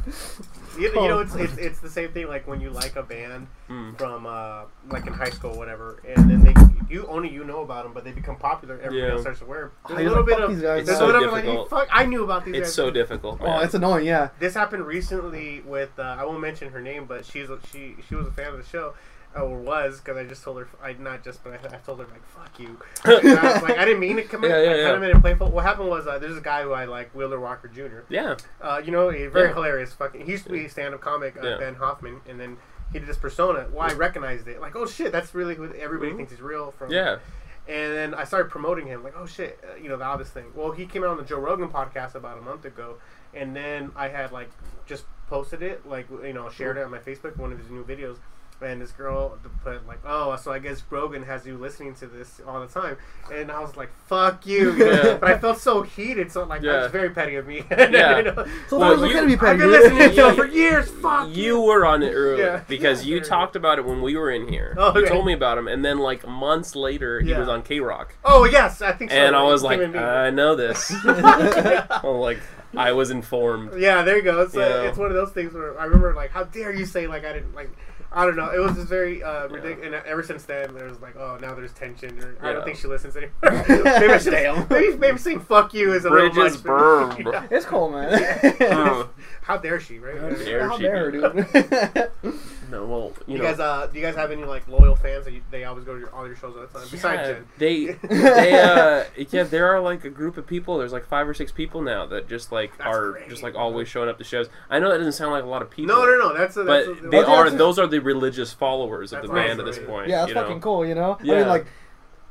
You, 0.76 0.88
you 0.88 0.94
know, 0.94 1.18
Oh. 1.18 1.20
it's, 1.20 1.34
it's 1.34 1.56
it's 1.58 1.78
the 1.80 1.88
same 1.90 2.10
thing. 2.12 2.26
Like 2.28 2.46
when 2.46 2.60
you 2.60 2.70
like 2.70 2.96
a 2.96 3.02
band 3.02 3.46
Mm. 3.70 3.96
from 3.96 4.26
uh, 4.26 4.64
like 4.90 5.06
in 5.06 5.12
high 5.14 5.30
school, 5.30 5.52
or 5.52 5.56
whatever, 5.58 6.02
and 6.06 6.28
then 6.30 6.42
they 6.44 6.54
you 6.94 7.06
only 7.06 7.30
you 7.30 7.44
know 7.44 7.62
about 7.62 7.84
them, 7.84 7.92
but 7.94 8.04
they 8.04 8.10
become 8.12 8.36
popular. 8.36 8.74
Everybody 8.76 8.98
Yeah. 8.98 9.12
else 9.12 9.22
starts 9.22 9.38
to 9.40 9.46
wear 9.46 9.60
them. 9.88 9.96
There's 9.96 10.00
a 10.00 10.02
little 10.10 10.16
like, 10.24 10.26
bit 10.26 10.40
of 10.44 10.50
these 10.50 10.62
guys." 10.62 10.78
It's 10.80 10.86
there's 10.88 10.98
so 10.98 11.04
a 11.04 11.06
little 11.06 11.20
bit 11.22 11.32
like, 11.32 11.44
difficult. 11.44 11.70
hey, 11.70 11.76
fuck, 11.76 11.88
I 11.90 12.04
knew 12.04 12.24
about 12.24 12.44
these. 12.44 12.54
It's 12.56 12.66
guys. 12.68 12.74
so 12.74 12.90
difficult. 12.90 13.40
Oh, 13.42 13.60
it's 13.60 13.72
annoying, 13.74 14.04
yeah. 14.06 14.28
This 14.38 14.52
happened 14.54 14.84
recently 14.86 15.62
with 15.62 15.98
uh, 15.98 16.16
I 16.18 16.24
won't 16.26 16.40
mention 16.40 16.70
her 16.72 16.80
name, 16.82 17.06
but 17.06 17.24
she's 17.24 17.48
a, 17.48 17.58
she 17.72 17.96
she 18.08 18.14
was 18.14 18.26
a 18.26 18.32
fan 18.32 18.48
of 18.52 18.58
the 18.58 18.64
show. 18.68 18.92
Uh, 19.36 19.40
Or 19.42 19.58
was 19.58 19.98
because 20.00 20.16
I 20.16 20.24
just 20.24 20.42
told 20.42 20.58
her 20.58 20.68
I 20.82 20.92
not 20.94 21.24
just 21.24 21.42
but 21.44 21.52
I, 21.54 21.74
I 21.76 21.78
told 21.78 21.98
her 22.00 22.06
like 22.06 22.24
fuck 22.26 22.58
you. 22.58 22.78
And 23.04 23.38
I 23.38 23.52
was 23.54 23.62
like 23.62 23.78
I 23.78 23.84
didn't 23.84 24.00
mean 24.00 24.16
to 24.16 24.22
come 24.22 24.44
in. 24.44 24.50
Yeah, 24.50 24.62
yeah, 24.62 24.70
I 24.70 24.74
yeah. 24.76 24.82
kind 24.84 24.94
of 24.96 25.00
made 25.02 25.10
it 25.16 25.20
playful. 25.20 25.50
What 25.50 25.64
happened 25.64 25.88
was 25.88 26.06
uh, 26.06 26.18
there's 26.18 26.36
a 26.36 26.40
guy 26.40 26.62
who 26.62 26.72
I 26.72 26.84
like 26.84 27.14
Wheeler 27.14 27.40
Walker 27.40 27.68
Jr. 27.68 28.00
yeah. 28.08 28.36
Uh, 28.60 28.80
you 28.84 28.90
know, 28.92 29.10
a 29.10 29.26
very 29.28 29.48
Yeah. 29.48 29.54
hilarious 29.54 29.92
fucking. 29.92 30.24
He 30.24 30.32
used 30.32 30.44
to 30.46 30.52
be 30.52 30.64
a 30.66 30.68
stand-up 30.70 31.00
comic, 31.00 31.36
uh. 31.36 31.58
Ben 31.58 31.74
Hoffman, 31.74 32.20
and 32.28 32.38
then 32.40 32.56
he 32.92 32.98
did 33.00 33.08
this 33.08 33.16
persona. 33.16 33.66
Well, 33.72 33.88
I 33.90 33.94
recognized 33.94 34.46
it. 34.48 34.60
Like, 34.60 34.76
oh 34.76 34.86
shit, 34.86 35.10
that's 35.12 35.34
really 35.34 35.54
who 35.56 35.72
everybody 35.74 36.12
Mhm. 36.12 36.16
thinks 36.16 36.32
he's 36.32 36.40
real 36.42 36.70
from. 36.72 36.90
Yeah. 36.92 37.18
And 37.66 37.92
then 37.94 38.14
I 38.14 38.24
started 38.24 38.50
promoting 38.50 38.86
him, 38.86 39.02
like, 39.02 39.14
oh 39.16 39.24
shit, 39.26 39.58
uh, 39.64 39.76
you 39.76 39.88
know, 39.88 39.96
the 39.96 40.04
obvious 40.04 40.28
thing. 40.30 40.44
Well, 40.54 40.72
he 40.72 40.84
came 40.86 41.02
out 41.02 41.08
on 41.10 41.16
the 41.16 41.22
Joe 41.24 41.38
Rogan 41.38 41.68
podcast 41.70 42.14
about 42.14 42.36
a 42.36 42.42
month 42.42 42.66
ago, 42.66 42.96
and 43.32 43.56
then 43.56 43.90
I 43.96 44.08
had 44.08 44.32
like 44.32 44.50
just 44.86 45.04
posted 45.28 45.62
it, 45.62 45.86
like 45.88 46.06
you 46.22 46.34
know, 46.34 46.50
shared 46.50 46.76
it 46.76 46.82
on 46.84 46.90
my 46.90 46.98
Facebook, 46.98 47.36
one 47.38 47.52
of 47.52 47.58
his 47.58 47.70
new 47.70 47.82
videos. 47.82 48.18
And 48.64 48.80
this 48.80 48.92
girl 48.92 49.38
put 49.62 49.86
like, 49.86 50.00
oh, 50.06 50.34
so 50.36 50.50
I 50.50 50.58
guess 50.58 50.80
Brogan 50.80 51.22
has 51.24 51.44
you 51.44 51.58
listening 51.58 51.94
to 51.96 52.06
this 52.06 52.40
all 52.46 52.60
the 52.60 52.66
time, 52.66 52.96
and 53.32 53.52
I 53.52 53.60
was 53.60 53.76
like, 53.76 53.90
fuck 54.06 54.46
you, 54.46 54.72
you 54.72 54.78
know? 54.86 55.02
Yeah. 55.02 55.16
but 55.20 55.30
I 55.30 55.38
felt 55.38 55.58
so 55.58 55.82
heated, 55.82 56.32
so 56.32 56.44
like 56.44 56.62
Yeah. 56.62 56.72
that's 56.72 56.92
very 56.92 57.10
petty 57.10 57.34
of 57.36 57.46
me. 57.46 57.62
Yeah. 57.70 58.16
You 58.18 58.22
know? 58.24 58.46
So 58.68 58.78
Well, 58.78 58.90
those 58.96 59.02
are 59.02 59.06
you- 59.08 59.14
gonna 59.14 59.26
be 59.26 59.36
petty. 59.36 59.50
I've 59.52 59.58
been 59.58 59.70
listening 59.70 59.98
to 60.10 60.14
you 60.14 60.34
for 60.34 60.46
years. 60.46 60.90
Fuck 60.90 61.28
You 61.28 61.44
You 61.44 61.60
were 61.60 61.84
on 61.84 62.02
it 62.02 62.12
early 62.12 62.42
Yeah. 62.42 62.62
because 62.66 63.04
you 63.04 63.16
Yeah. 63.16 63.22
talked 63.22 63.54
about 63.54 63.78
it 63.78 63.84
when 63.84 64.00
we 64.00 64.16
were 64.16 64.30
in 64.30 64.48
here. 64.48 64.74
Oh, 64.78 64.96
You 64.98 65.06
told 65.06 65.26
me 65.26 65.34
about 65.34 65.58
him, 65.58 65.68
and 65.68 65.84
then 65.84 65.98
like 65.98 66.26
months 66.26 66.74
later, 66.74 67.20
he 67.20 67.30
Yeah. 67.30 67.40
was 67.40 67.48
on 67.48 67.62
KROQ, 67.62 68.06
Oh 68.24 68.44
yes, 68.44 68.80
I 68.80 68.92
think 68.92 69.10
so. 69.10 69.16
and 69.16 69.36
I 69.36 69.42
was 69.42 69.62
like. 69.62 69.80
I 69.94 70.30
know 70.30 70.56
this. 70.56 70.90
I'm 71.04 72.02
like, 72.20 72.38
I 72.76 72.92
was 72.92 73.10
informed. 73.10 73.78
yeah, 73.78 74.02
there 74.02 74.16
you 74.16 74.22
go. 74.22 74.40
It's, 74.42 74.54
Yeah. 74.54 74.82
it's 74.88 74.98
one 74.98 75.08
of 75.08 75.14
those 75.14 75.30
things 75.32 75.52
where 75.52 75.78
I 75.78 75.84
remember 75.84 76.14
like, 76.14 76.30
how 76.30 76.44
dare 76.44 76.72
you 76.72 76.86
say 76.86 77.06
like 77.06 77.24
I 77.24 77.32
didn't 77.34 77.54
like. 77.54 77.70
I 78.14 78.24
don't 78.24 78.36
know. 78.36 78.50
It 78.50 78.58
was 78.58 78.74
just 78.76 78.86
very 78.86 79.22
uh, 79.22 79.48
ridiculous. 79.48 79.84
And 79.84 79.94
ever 79.94 80.22
since 80.22 80.44
then, 80.44 80.72
there's 80.74 81.00
like, 81.00 81.16
oh, 81.16 81.36
now 81.40 81.54
there's 81.54 81.72
tension. 81.72 82.18
Or, 82.22 82.36
I 82.40 82.52
don't 82.52 82.64
think 82.64 82.78
she 82.78 82.86
listens 82.86 83.16
anymore. 83.16 83.34
maybe 83.42 84.12
I 84.12 84.18
should, 84.18 84.68
maybe, 84.70 84.96
maybe 84.96 85.18
saying 85.18 85.40
"fuck 85.40 85.74
you" 85.74 85.92
is 85.92 86.04
a 86.04 86.10
Bridges 86.10 86.36
little 86.36 86.50
much. 86.52 86.60
for 86.62 87.06
me. 87.18 87.24
burned. 87.24 87.28
Yeah. 87.34 87.46
It's 87.50 87.66
cool, 87.66 87.90
man. 87.90 88.18
How 89.42 89.56
dare 89.58 89.80
she, 89.80 89.98
right? 89.98 90.18
How 90.18 90.28
dare 90.30 90.68
How 90.68 90.76
she, 90.76 90.82
dare 90.84 91.10
her, 91.10 91.10
dude. 91.10 92.32
Dude? 92.80 92.88
no, 92.88 92.94
well, 92.96 93.12
you 93.26 93.34
You 93.34 93.38
know, 93.42 93.44
guys, 93.50 93.60
uh, 93.60 93.88
do 93.92 93.98
you 93.98 94.04
guys 94.04 94.14
have 94.16 94.30
any 94.30 94.44
like 94.44 94.66
loyal 94.68 94.96
fans 94.96 95.24
that 95.24 95.32
you, 95.32 95.42
they 95.50 95.64
always 95.64 95.84
go 95.84 95.94
to 95.94 96.00
your, 96.00 96.10
all 96.14 96.26
your 96.26 96.36
shows 96.36 96.54
all 96.56 96.62
the 96.62 96.78
time? 96.78 96.86
Besides 96.90 97.28
Jen. 97.28 97.44
they, 97.58 97.84
they, 98.08 98.52
uh, 98.60 99.04
yeah, 99.30 99.42
there 99.44 99.66
are 99.74 99.80
like 99.80 100.04
a 100.04 100.10
group 100.10 100.36
of 100.36 100.46
people. 100.46 100.78
There's 100.78 100.92
like 100.92 101.06
five 101.06 101.28
or 101.28 101.34
six 101.34 101.52
people 101.52 101.82
now 101.82 102.06
that 102.06 102.28
just 102.28 102.52
like 102.52 102.76
That's 102.78 102.88
are 102.88 103.12
great. 103.12 103.28
just 103.28 103.42
like 103.42 103.54
always 103.54 103.88
showing 103.88 104.08
up 104.08 104.18
to 104.18 104.24
shows. 104.24 104.48
I 104.70 104.78
know 104.78 104.90
that 104.90 104.98
doesn't 104.98 105.12
sound 105.12 105.32
like 105.32 105.44
a 105.44 105.48
lot 105.48 105.62
of 105.62 105.70
people. 105.70 105.94
No, 105.94 106.04
no, 106.04 106.18
no. 106.18 106.36
That's 106.36 106.56
a, 106.56 106.64
that's 106.64 106.86
But 106.88 106.98
a, 106.98 107.08
they 107.08 107.18
Well, 107.18 107.30
are; 107.30 107.44
that's- 107.44 107.58
those 107.58 107.78
are 107.78 107.86
the 107.86 108.00
religious 108.00 108.52
followers 108.52 109.12
of 109.12 109.22
the 109.22 109.28
That's 109.28 109.46
band 109.48 109.60
at 109.60 109.66
this 109.66 109.78
point. 109.78 110.08
yeah, 110.08 110.18
that's 110.20 110.28
you 110.30 110.34
know? 110.34 110.42
fucking 110.42 110.60
cool, 110.60 110.84
you 110.86 110.94
know? 110.94 111.18
I 111.20 111.24
Yeah. 111.24 111.38
mean, 111.40 111.48
like, 111.48 111.66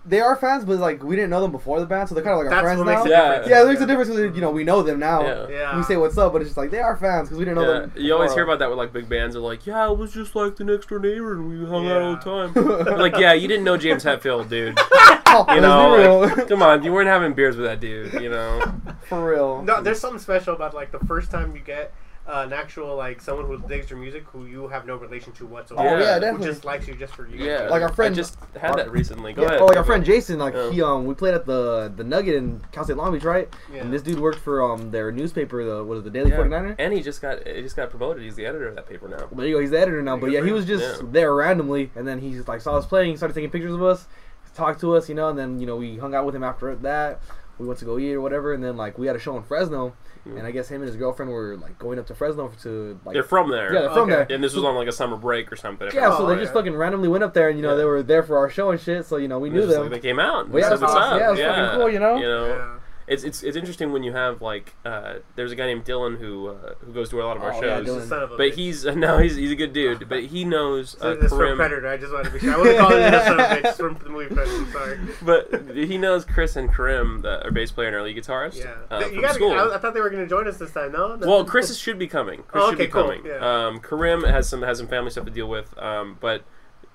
they 0.06 0.20
are 0.20 0.36
fans, 0.36 0.66
but, 0.66 0.80
like, 0.80 1.02
we 1.04 1.16
didn't 1.16 1.30
know 1.30 1.42
them 1.42 1.52
before 1.52 1.80
the 1.80 1.86
band, 1.86 2.10
so 2.10 2.16
they're 2.16 2.24
kind 2.24 2.34
of 2.34 2.40
like 2.46 2.48
our 2.48 2.62
That's 2.62 2.64
friends 2.64 2.80
what 2.80 2.88
now. 2.88 2.96
makes 3.04 3.06
a 3.08 3.10
Yeah. 3.10 3.60
Yeah, 3.60 3.64
there's 3.64 3.80
a 3.82 3.86
difference 3.86 4.10
because, 4.10 4.36
you 4.36 4.42
know, 4.42 4.52
we 4.52 4.64
know 4.66 4.82
them 4.82 5.00
now. 5.00 5.22
Yeah. 5.22 5.48
Yeah. 5.48 5.78
We 5.78 5.84
say 5.84 5.96
what's 5.96 6.18
up, 6.18 6.34
but 6.34 6.42
it's 6.42 6.50
just 6.50 6.58
like, 6.58 6.72
they 6.72 6.80
are 6.80 6.98
fans 6.98 7.30
because 7.30 7.38
we 7.40 7.46
didn't 7.46 7.58
know 7.60 7.74
Yeah, 7.74 7.80
them. 7.80 7.92
you 7.96 8.14
always 8.14 8.34
hear 8.34 8.44
about 8.44 8.60
that 8.60 8.70
with 8.70 8.78
like 8.78 8.92
big 8.92 9.08
bands. 9.08 9.36
Are 9.36 9.40
like, 9.40 9.66
yeah, 9.66 9.90
it 9.90 9.98
was 9.98 10.12
just 10.14 10.36
like 10.36 10.58
the 10.58 10.64
next 10.66 10.90
door 10.90 11.00
neighbor, 11.00 11.34
and 11.34 11.50
we 11.50 11.66
hung 11.66 11.88
out 11.90 12.02
all 12.02 12.16
the 12.16 12.48
time. 12.48 12.54
You're 12.86 12.98
like, 12.98 13.18
yeah, 13.18 13.34
you 13.34 13.48
didn't 13.48 13.64
know 13.64 13.78
James 13.78 14.04
Hetfield, 14.04 14.50
dude. 14.50 14.78
Oh, 15.36 15.52
You 15.56 15.62
know, 15.62 16.20
like, 16.20 16.48
come 16.48 16.62
on, 16.62 16.84
you 16.84 16.94
weren't 16.94 17.08
having 17.08 17.34
beers 17.34 17.56
with 17.58 17.66
that 17.66 17.80
dude. 17.80 18.14
You 18.22 18.30
know, 18.30 18.62
For 19.10 19.32
real. 19.32 19.64
No, 19.64 19.82
there's 19.82 20.00
something 20.00 20.20
special 20.20 20.54
about 20.54 20.76
like 20.76 20.92
the 20.92 21.00
first 21.00 21.32
time 21.32 21.56
you 21.56 21.62
get 21.64 21.92
uh, 22.26 22.44
an 22.48 22.54
actual 22.54 22.96
like 22.96 23.20
someone 23.20 23.46
who 23.46 23.58
digs 23.68 23.90
your 23.90 24.00
music 24.00 24.24
who 24.32 24.46
you 24.46 24.68
have 24.70 24.86
no 24.86 24.96
relation 24.96 25.34
to 25.34 25.46
whatsoever. 25.46 25.90
Oh, 25.90 25.92
yeah, 26.00 26.00
Yeah. 26.00 26.20
definitely. 26.20 26.48
Who 26.48 26.54
just 26.54 26.64
likes 26.66 26.88
you 26.88 26.96
just 26.96 27.14
for 27.16 27.28
you. 27.28 27.44
yeah. 27.46 27.68
Like 27.68 27.82
our 27.82 27.92
friend- 27.92 28.14
I 28.14 28.16
just 28.16 28.38
had 28.60 28.76
that 28.76 28.92
recently. 28.92 29.34
Go 29.34 29.42
yeah, 29.42 29.48
ahead. 29.50 29.62
oh, 29.62 29.66
like 29.66 29.76
our 29.76 29.84
friend 29.84 30.06
Jason, 30.06 30.40
like 30.40 30.54
Yeah. 30.54 30.72
he 30.72 30.82
um 30.82 31.06
we 31.06 31.14
played 31.16 31.34
at 31.34 31.46
the 31.46 31.92
the 31.96 32.04
Nugget 32.04 32.36
in 32.36 32.62
Cal 32.72 32.86
State 32.86 32.96
Long 32.96 33.12
Beach, 33.12 33.24
right? 33.26 33.54
Yeah. 33.74 33.82
And 33.82 33.92
this 33.94 34.02
dude 34.02 34.20
worked 34.20 34.40
for 34.40 34.64
um 34.64 34.92
their 34.92 35.12
newspaper, 35.12 35.64
the 35.66 35.84
what 35.84 35.96
is 35.96 36.00
it, 36.02 36.04
the 36.06 36.10
Daily 36.12 36.30
Yeah. 36.32 36.38
49er? 36.38 36.76
And 36.80 36.94
he 36.94 37.02
just 37.02 37.22
got 37.22 37.46
he 37.46 37.62
just 37.62 37.76
got 37.76 37.90
promoted. 37.90 38.24
He's 38.24 38.36
the 38.36 38.46
editor 38.46 38.70
of 38.70 38.76
that 38.76 38.88
paper 38.88 39.08
now. 39.10 39.28
There 39.32 39.46
you 39.48 39.56
go, 39.56 39.60
he's 39.62 39.72
the 39.72 39.80
editor 39.80 40.02
now. 40.02 40.16
But 40.16 40.32
yeah, 40.32 40.44
he 40.46 40.52
was 40.54 40.66
just 40.66 41.02
Yeah. 41.02 41.08
there 41.12 41.36
randomly, 41.36 41.92
and 41.96 42.08
then 42.08 42.20
he 42.20 42.32
just 42.32 42.48
like 42.48 42.62
saw 42.62 42.78
us 42.78 42.86
playing, 42.86 43.12
he 43.12 43.18
started 43.18 43.34
taking 43.34 43.50
pictures 43.50 43.74
of 43.74 43.84
us, 43.84 44.08
talked 44.56 44.80
to 44.80 44.96
us, 44.96 45.10
you 45.10 45.16
know, 45.16 45.28
and 45.28 45.38
then 45.38 45.60
you 45.60 45.66
know 45.66 45.76
we 45.76 45.98
hung 45.98 46.16
out 46.16 46.26
with 46.26 46.36
him 46.36 46.44
after 46.44 46.74
that. 46.76 47.20
We 47.60 47.68
went 47.68 47.80
to 47.80 47.86
go 47.86 48.00
eat 48.00 48.14
or 48.14 48.22
whatever, 48.22 48.54
and 48.54 48.64
then 48.64 48.78
like 48.78 48.98
we 48.98 49.08
had 49.08 49.16
a 49.16 49.20
show 49.20 49.36
in 49.38 49.44
Fresno, 49.44 49.94
Mm. 50.28 50.38
and 50.38 50.48
I 50.48 50.52
guess 50.52 50.70
him 50.70 50.78
and 50.82 50.88
his 50.88 50.96
girlfriend 50.96 51.32
were 51.32 51.58
like 51.58 51.78
going 51.78 52.00
up 52.00 52.08
to 52.08 52.16
Fresno 52.16 52.50
to 52.62 52.98
like 53.04 53.14
They're 53.14 53.24
from 53.24 53.52
there. 53.52 53.74
yeah 53.74 53.82
they're 53.82 53.90
from 53.90 54.10
Okay. 54.10 54.24
there. 54.26 54.36
and 54.36 54.42
this 54.44 54.54
was 54.56 54.64
on 54.64 54.74
like 54.76 54.88
a 54.88 54.92
summer 54.94 55.18
break 55.18 55.52
or 55.52 55.58
something. 55.58 55.90
Yeah, 55.94 56.16
so 56.16 56.26
they 56.28 56.38
just 56.38 56.54
fucking 56.54 56.74
randomly 56.76 57.10
went 57.10 57.26
up 57.26 57.34
there, 57.34 57.50
and 57.50 57.58
you 57.58 57.64
know 57.64 57.72
Yeah. 57.72 57.76
they 57.76 57.86
were 57.86 58.02
there 58.04 58.24
for 58.24 58.38
our 58.38 58.50
show 58.50 58.72
and 58.72 58.80
shit. 58.80 59.06
So 59.06 59.18
you 59.18 59.28
know 59.28 59.40
we 59.40 59.50
It's 59.50 59.56
knew 59.56 59.66
them. 59.66 59.82
Like 59.82 59.92
they 59.92 60.00
came 60.00 60.20
out. 60.20 60.48
Well, 60.50 60.62
yeah, 60.64 60.70
This 60.70 60.76
is 60.76 60.80
that's 60.82 60.94
what's 60.94 61.06
awesome. 61.06 61.30
up. 61.32 61.38
Yeah, 61.38 61.56
fucking 61.66 61.80
cool, 61.80 61.90
you 61.90 62.00
know? 62.00 62.16
You 62.16 62.28
know, 62.28 62.48
Yeah. 62.48 62.68
It's 63.08 63.24
it's 63.24 63.44
it's 63.44 63.58
interesting 63.58 63.92
when 63.92 64.04
you 64.04 64.14
have 64.14 64.42
like 64.42 64.74
uh, 64.86 65.16
there's 65.36 65.52
a 65.52 65.56
guy 65.56 65.66
named 65.66 65.84
Dylan 65.86 66.18
who 66.20 66.50
uh, 66.50 66.76
who 66.80 66.94
goes 66.94 67.10
to 67.10 67.22
a 67.22 67.24
lot 67.26 67.36
of 67.38 67.44
our 67.44 67.52
Oh, 67.54 67.56
yeah, 67.62 67.78
shows. 67.84 67.88
Dylan. 67.88 68.08
Son 68.08 68.24
of 68.24 68.32
a 68.32 68.38
But 68.38 68.52
bitch. 68.52 68.56
he's 68.56 68.86
no, 68.96 69.18
he's 69.18 69.36
he's 69.36 69.52
a 69.52 69.56
good 69.56 69.74
dude. 69.74 70.08
But 70.08 70.24
he 70.26 70.46
knows 70.46 70.96
uh, 71.02 71.16
this 71.16 71.32
Karim. 71.32 71.58
Predator. 71.58 71.88
I 71.88 71.98
just 71.98 72.14
wanted 72.14 72.30
to 72.30 72.34
be 72.34 72.40
sure. 72.40 72.54
I 72.54 72.58
wouldn't 72.58 72.80
call 72.80 72.92
him 72.92 73.14
a 73.14 73.24
son 73.26 73.40
of 73.40 73.46
a 73.52 73.56
bitch 73.62 73.76
from 73.76 73.98
the 74.04 74.10
movie 74.10 74.34
Predator. 74.34 74.56
I'm 74.58 74.72
sorry. 74.72 75.00
But 75.22 75.76
he 75.76 75.98
knows 75.98 76.24
Chris 76.26 76.56
and 76.56 76.74
Karim, 76.74 77.22
the, 77.22 77.44
our 77.44 77.52
bass 77.52 77.72
player 77.72 77.88
and 77.88 77.96
our 77.98 78.04
lead 78.04 78.16
guitarist, 78.18 78.56
Yeah. 78.58 78.76
uh, 78.90 79.00
you 79.00 79.06
from 79.14 79.22
gotta, 79.22 79.34
school. 79.34 79.52
I, 79.54 79.76
I 79.76 79.78
thought 79.80 79.94
they 79.94 80.02
were 80.02 80.10
going 80.10 80.24
to 80.24 80.30
join 80.30 80.48
us 80.48 80.58
this 80.58 80.72
time. 80.72 80.92
No. 80.94 81.18
well, 81.22 81.44
Chris 81.46 81.76
should 81.78 82.00
be 82.00 82.08
coming. 82.08 82.44
Chris 82.48 82.64
Oh, 82.64 82.70
should 82.70 82.78
be 82.78 82.84
okay, 82.86 82.92
cool, 82.92 83.04
coming. 83.04 83.26
yeah. 83.26 83.68
Um, 83.68 83.80
Karim 83.82 84.24
has 84.24 84.48
some 84.48 84.62
has 84.62 84.78
some 84.78 84.88
family 84.88 85.10
stuff 85.12 85.26
to 85.26 85.32
deal 85.32 85.48
with. 85.48 85.78
Um, 85.78 86.18
but 86.22 86.44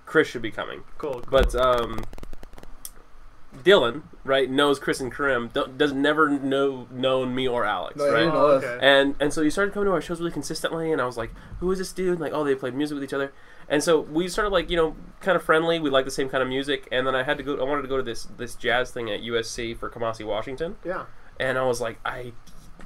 Chris 0.06 0.26
should 0.28 0.42
be 0.42 0.50
coming. 0.50 0.82
cool. 0.96 1.12
cool. 1.12 1.24
But 1.30 1.54
um, 1.54 2.00
Dylan, 3.68 4.02
right, 4.24 4.50
knows 4.50 4.78
Chris 4.78 4.98
and 5.00 5.14
Karim. 5.14 5.50
do- 5.52 5.68
Does 5.76 5.92
never 5.92 6.30
know 6.30 6.86
known 6.90 7.34
me 7.34 7.46
or 7.46 7.64
Alex, 7.66 7.96
No, 7.96 8.10
right? 8.12 8.24
Oh, 8.32 8.46
okay. 8.52 8.78
And 8.80 9.14
and 9.20 9.32
so 9.32 9.42
he 9.42 9.50
started 9.50 9.74
coming 9.74 9.86
to 9.88 9.92
our 9.92 10.00
shows 10.00 10.20
really 10.20 10.32
consistently, 10.32 10.90
and 10.90 11.02
I 11.02 11.04
was 11.04 11.18
like, 11.18 11.30
"Who 11.60 11.70
is 11.70 11.78
this 11.78 11.92
dude?" 11.92 12.18
like, 12.18 12.32
oh, 12.32 12.44
they 12.44 12.54
played 12.54 12.74
music 12.74 12.94
with 12.94 13.04
each 13.04 13.12
other, 13.12 13.32
and 13.68 13.82
so 13.82 14.00
we 14.00 14.26
started 14.28 14.50
like 14.50 14.70
you 14.70 14.76
know 14.76 14.96
kind 15.20 15.36
of 15.36 15.42
friendly. 15.42 15.78
We 15.78 15.90
like 15.90 16.06
the 16.06 16.10
same 16.10 16.30
kind 16.30 16.42
of 16.42 16.48
music, 16.48 16.88
and 16.90 17.06
then 17.06 17.14
I 17.14 17.24
had 17.24 17.36
to 17.36 17.42
go. 17.42 17.56
I 17.58 17.64
wanted 17.64 17.82
to 17.82 17.88
go 17.88 17.98
to 17.98 18.02
this 18.02 18.24
this 18.38 18.54
jazz 18.54 18.90
thing 18.90 19.10
at 19.10 19.20
USC 19.20 19.76
for 19.78 19.90
Kamasi, 19.90 20.24
Washington, 20.26 20.76
yeah. 20.84 21.04
and 21.38 21.58
I 21.58 21.64
was 21.64 21.80
like, 21.80 21.98
I, 22.06 22.32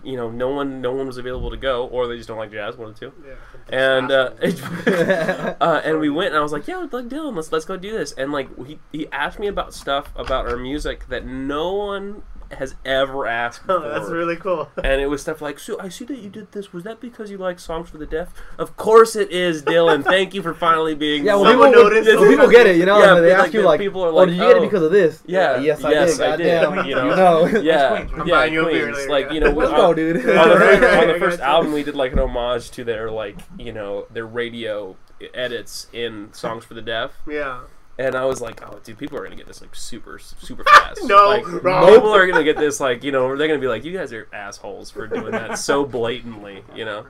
you 0.05 0.17
know, 0.17 0.31
no 0.31 0.49
one 0.49 0.81
no 0.81 0.93
one 0.93 1.07
was 1.07 1.17
available 1.17 1.51
to 1.51 1.57
go, 1.57 1.87
or 1.87 2.07
they 2.07 2.17
just 2.17 2.29
don't 2.29 2.39
like 2.39 2.51
jazz, 2.51 2.77
one 2.77 2.91
of 2.91 2.99
the 2.99 3.07
two. 3.07 3.13
Yeah. 3.27 3.97
And 3.99 4.11
uh, 4.11 4.33
uh, 5.61 5.81
and 5.85 6.01
we 6.01 6.11
went, 6.11 6.29
and 6.29 6.39
I 6.39 6.41
was 6.41 6.53
like, 6.53 6.67
"Yeah, 6.67 6.87
like 6.91 7.09
Dylan, 7.09 7.37
let's 7.37 7.53
let's 7.53 7.65
go 7.65 7.77
do 7.77 7.93
this." 7.93 8.13
And 8.13 8.33
like 8.33 8.49
he 8.67 8.79
he 8.91 9.07
asked 9.13 9.39
me 9.39 9.47
about 9.47 9.75
stuff 9.75 10.13
about 10.17 10.47
our 10.47 10.57
music 10.57 11.09
that 11.09 11.27
no 11.27 11.73
one 11.75 12.23
has 12.55 12.75
ever 12.85 13.27
asked 13.27 13.63
Oh, 13.69 13.81
that's 13.89 14.11
really 14.11 14.37
cool. 14.37 14.69
And 14.85 15.01
it 15.01 15.07
was 15.09 15.23
stuff 15.23 15.41
like, 15.41 15.59
so 15.59 15.79
I 15.81 15.89
see 15.89 16.05
that 16.07 16.19
you 16.19 16.29
did 16.29 16.53
this. 16.53 16.73
Was 16.73 16.85
that 16.85 17.01
because 17.01 17.31
you 17.31 17.39
like 17.39 17.59
songs 17.59 17.91
for 17.91 17.99
the 17.99 18.07
deaf? 18.07 18.33
Of 18.59 18.77
course 18.77 19.17
it 19.17 19.31
is, 19.31 19.63
Dylan. 19.63 20.03
Thank 20.13 20.35
you 20.35 20.43
for 20.43 20.55
finally 20.55 20.95
being. 20.95 21.25
Yeah, 21.25 21.35
well, 21.37 21.45
Someone 21.45 21.71
people, 21.71 21.83
noticed. 21.85 22.09
well, 22.17 22.29
people 22.29 22.49
get 22.51 22.67
it, 22.67 22.77
you 22.77 22.87
know. 22.87 22.99
Yeah, 22.99 23.15
they 23.21 23.31
but, 23.31 23.33
ask 23.33 23.43
like, 23.47 23.55
you 23.55 23.63
like, 23.63 23.81
people 23.81 24.05
are 24.05 24.09
"Oh, 24.11 24.15
like, 24.17 24.29
did 24.29 24.37
you 24.37 24.43
get 24.43 24.57
it 24.57 24.57
oh." 24.59 24.61
because 24.63 24.83
of 24.83 24.91
this?" 24.93 25.23
Yeah, 25.27 25.59
yes, 25.59 25.85
I 25.85 25.91
yes, 25.91 26.17
did. 26.19 26.27
I 26.27 26.37
did, 26.37 26.63
Goddamn, 26.63 26.87
you 26.87 26.95
know. 26.95 27.15
know. 27.47 27.47
Yeah, 27.61 27.97
Queens, 28.05 28.13
right? 28.13 28.27
yeah, 28.27 28.35
buying 28.35 28.53
beer 28.53 28.63
Queens. 28.65 28.97
later, 28.97 29.11
Like 29.11 29.31
you 29.33 29.41
know, 29.41 29.51
Let's 29.51 29.71
on- 29.73 29.77
go, 29.77 29.95
dude. 29.95 30.17
on 30.17 30.23
the, 30.23 30.57
first, 30.57 30.83
on 31.03 31.09
the 31.09 31.19
first 31.19 31.41
album, 31.41 31.73
we 31.73 31.83
did 31.83 31.95
like 31.95 32.13
an 32.13 32.19
homage 32.19 32.71
to 32.73 32.85
their 32.85 33.11
like 33.11 33.39
you 33.59 33.73
know 33.73 34.07
their 34.11 34.27
radio 34.27 34.97
edits 35.35 35.87
in 35.93 36.33
songs 36.33 36.65
for 36.65 36.75
the 36.75 36.83
deaf, 36.83 37.13
Yeah. 37.29 37.61
And 37.99 38.15
I 38.15 38.25
was 38.25 38.41
like, 38.41 38.63
oh, 38.67 38.81
dude, 38.83 38.99
people 38.99 39.19
are 39.19 39.23
gonna 39.23 39.37
get 39.37 39.47
this 39.47 39.61
like 39.61 39.75
super 39.75 40.19
super 40.19 40.65
fast. 40.65 41.01
No, 41.05 41.27
like, 41.29 41.65
wrong. 41.65 41.93
people 41.93 42.15
are 42.15 42.27
gonna 42.27 42.45
get 42.45 42.57
this 42.57 42.81
like 42.81 43.05
you 43.05 43.13
know 43.13 43.37
they're 43.37 43.49
gonna 43.49 43.61
be 43.61 43.69
like, 43.69 43.85
you 43.85 43.93
guys 43.93 44.13
are 44.13 44.29
assholes 44.33 44.91
for 44.91 45.07
doing 45.07 45.33
that 45.33 45.59
so 45.59 45.85
blatantly, 45.85 46.65
you 46.75 46.85
know. 46.85 47.07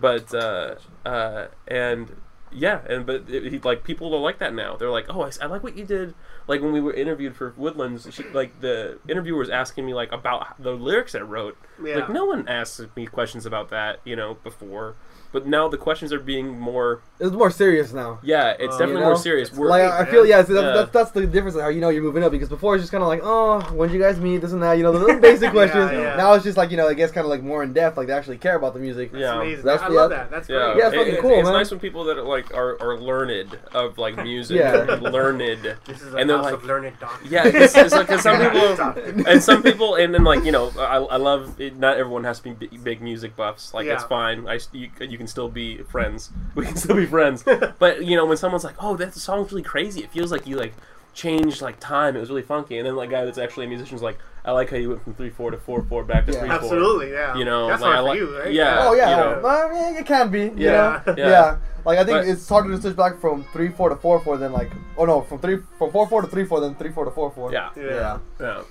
But 0.00 0.32
uh, 0.34 0.76
uh, 1.04 1.46
and 1.66 2.16
yeah, 2.52 2.80
and 2.88 3.06
but 3.06 3.24
it, 3.28 3.64
like 3.64 3.84
people 3.84 4.14
are 4.14 4.20
like 4.20 4.38
that 4.38 4.54
now. 4.54 4.76
They're 4.76 4.90
like, 4.90 5.06
oh, 5.08 5.28
I 5.40 5.46
like 5.46 5.62
what 5.62 5.76
you 5.76 5.84
did. 5.84 6.14
Like 6.46 6.62
when 6.62 6.72
we 6.72 6.80
were 6.80 6.92
interviewed 6.92 7.36
for 7.36 7.52
Woodlands, 7.56 8.08
she, 8.10 8.22
like 8.32 8.60
the 8.60 8.98
interviewer 9.08 9.38
was 9.38 9.50
asking 9.50 9.86
me 9.86 9.94
like 9.94 10.12
about 10.12 10.60
the 10.62 10.72
lyrics 10.72 11.14
I 11.14 11.20
wrote. 11.20 11.58
Yeah. 11.82 11.96
Like 11.96 12.10
no 12.10 12.24
one 12.24 12.48
asked 12.48 12.80
me 12.96 13.06
questions 13.06 13.46
about 13.46 13.70
that, 13.70 14.00
you 14.04 14.16
know, 14.16 14.34
before. 14.42 14.96
But 15.30 15.46
now 15.46 15.68
the 15.68 15.76
questions 15.76 16.10
are 16.12 16.18
being 16.18 16.58
more. 16.58 17.00
It's 17.20 17.32
more 17.32 17.50
serious 17.50 17.92
now. 17.92 18.18
Yeah, 18.22 18.54
it's 18.58 18.76
Uh, 18.76 18.78
definitely 18.78 19.02
you 19.02 19.06
more 19.08 19.16
serious. 19.16 19.52
We're, 19.52 19.68
Like 19.68 19.82
I 19.82 20.00
I 20.00 20.04
feel, 20.06 20.24
yeah, 20.24 20.42
see, 20.42 20.54
that's, 20.54 20.64
Yeah. 20.64 20.72
that's 20.72 20.90
that's 20.90 21.10
the 21.10 21.26
difference 21.26 21.54
of 21.56 21.62
how 21.62 21.68
you 21.68 21.80
know 21.82 21.90
you're 21.90 22.02
moving 22.02 22.22
up 22.22 22.30
because 22.32 22.48
before 22.48 22.76
it's 22.76 22.82
just 22.82 22.92
kind 22.92 23.02
of 23.02 23.08
like, 23.08 23.20
oh, 23.22 23.60
when 23.74 23.88
did 23.90 23.94
you 23.96 24.00
guys 24.00 24.18
meet? 24.18 24.38
This 24.38 24.52
and 24.52 24.62
that, 24.62 24.74
you 24.78 24.84
know, 24.84 24.92
the 24.92 24.98
little 25.00 25.20
basic 25.30 25.50
questions. 25.50 25.90
yeah. 25.92 26.16
Now 26.16 26.32
it's 26.34 26.44
just 26.44 26.56
like 26.56 26.70
you 26.70 26.76
know, 26.78 26.86
it 26.88 26.94
gets 26.94 27.12
kind 27.12 27.24
of 27.26 27.28
like 27.30 27.42
more 27.42 27.62
in 27.62 27.72
depth, 27.74 27.96
like 27.98 28.06
they 28.06 28.12
actually 28.14 28.38
care 28.38 28.56
about 28.56 28.72
the 28.72 28.80
music. 28.80 29.12
That's 29.12 29.20
Yeah. 29.20 29.40
amazing. 29.40 29.64
That's- 29.66 29.82
I 29.82 29.88
love 29.92 30.10
that. 30.10 30.30
That's 30.30 30.48
Yeah, 30.48 30.56
great. 30.72 30.76
Yeah, 30.78 30.86
it's 30.86 30.96
fucking 30.96 31.14
It- 31.14 31.20
cool, 31.20 31.38
It's 31.40 31.44
man. 31.44 31.52
nice 31.52 31.70
when 31.72 31.80
people 31.80 32.04
that 32.04 32.16
are 32.18 32.22
like 32.22 32.54
are, 32.54 32.80
are 32.80 32.96
learned 32.96 33.58
of 33.74 33.98
like 33.98 34.16
music, 34.22 34.56
Yeah. 34.58 34.96
learned. 35.00 35.76
This 35.86 36.00
is 36.00 36.14
a 36.14 36.16
And 36.16 36.30
they're 36.30 36.38
like- 36.38 36.54
of 36.54 36.64
learned 36.64 36.92
doctors. 37.00 37.30
Yeah, 37.30 37.46
it's, 37.46 37.76
it's 37.76 37.92
like 37.94 38.06
'cause 38.08 38.22
some 38.22 38.38
people 38.50 39.24
and 39.26 39.42
some 39.42 39.62
people 39.62 39.96
and 39.96 40.14
then 40.14 40.24
like 40.24 40.44
you 40.44 40.52
know 40.52 40.70
I, 40.78 40.96
I 40.96 41.16
love 41.16 41.60
it, 41.60 41.76
not 41.76 41.98
everyone 41.98 42.24
has 42.24 42.38
to 42.38 42.44
be 42.44 42.50
big, 42.52 42.82
big 42.84 43.02
music 43.02 43.36
buffs 43.36 43.74
like 43.74 43.86
it's 43.86 44.02
Yeah. 44.02 44.08
fine 44.08 44.46
I 44.48 44.54
s- 44.56 44.68
you, 44.72 44.88
you 45.18 45.24
can 45.24 45.26
still 45.26 45.48
be 45.48 45.78
friends 45.78 46.30
we 46.54 46.64
can 46.64 46.76
still 46.76 46.94
be 46.94 47.06
friends 47.06 47.42
but 47.80 48.04
you 48.04 48.16
know 48.16 48.24
when 48.24 48.36
someone's 48.36 48.62
like 48.62 48.76
oh 48.78 48.96
that 48.96 49.12
song's 49.14 49.50
really 49.50 49.62
crazy 49.64 50.00
it 50.04 50.10
feels 50.12 50.30
like 50.30 50.46
you 50.46 50.54
like 50.56 50.72
changed 51.12 51.60
like 51.60 51.80
time 51.80 52.14
it 52.16 52.20
was 52.20 52.28
really 52.28 52.42
funky 52.42 52.78
and 52.78 52.86
then 52.86 52.94
like 52.94 53.10
guy 53.10 53.24
that's 53.24 53.38
actually 53.38 53.66
a 53.66 53.68
musician's 53.68 54.02
like 54.02 54.16
I 54.44 54.52
like 54.52 54.70
how 54.70 54.76
you 54.76 54.90
went 54.90 55.02
from 55.02 55.14
three 55.14 55.30
four 55.30 55.50
to 55.50 55.58
four 55.58 55.82
four 55.82 56.04
back 56.04 56.24
to 56.26 56.32
Yeah. 56.32 56.38
three 56.40 56.48
four 56.48 56.56
Absolutely, 56.58 57.10
yeah. 57.10 57.36
You 57.36 57.44
know, 57.44 57.66
that's 57.68 57.82
like, 57.82 57.92
hard 57.92 57.98
I 57.98 58.00
for 58.00 58.08
like- 58.08 58.18
you, 58.20 58.38
right? 58.38 58.52
yeah. 58.52 58.78
Oh 58.86 58.94
yeah, 58.94 59.10
you 59.10 59.16
know. 59.42 59.46
I 59.48 59.72
mean, 59.74 59.96
it 59.96 60.06
can 60.06 60.30
be. 60.30 60.42
You 60.44 60.52
Yeah. 60.56 61.02
know? 61.06 61.14
Yeah. 61.18 61.28
yeah. 61.28 61.56
Like 61.84 61.98
I 61.98 62.04
think 62.04 62.18
But- 62.18 62.28
it's 62.28 62.48
harder 62.48 62.70
to 62.74 62.80
switch 62.80 62.96
back 62.96 63.20
from 63.20 63.44
three 63.52 63.68
four 63.68 63.88
to 63.90 63.96
four 63.96 64.20
four 64.20 64.38
than 64.38 64.52
like 64.52 64.70
oh 64.96 65.04
no 65.04 65.20
from 65.22 65.38
three 65.40 65.58
from 65.76 65.90
four 65.90 66.08
four 66.08 66.22
to 66.22 66.28
three 66.28 66.44
four 66.46 66.60
then 66.60 66.76
three 66.76 66.92
four 66.92 67.04
to 67.04 67.10
four 67.10 67.30
four. 67.30 67.52
yeah 67.52 67.68
Yeah. 67.76 67.82
Yeah. 67.84 68.18
yeah 68.40 68.62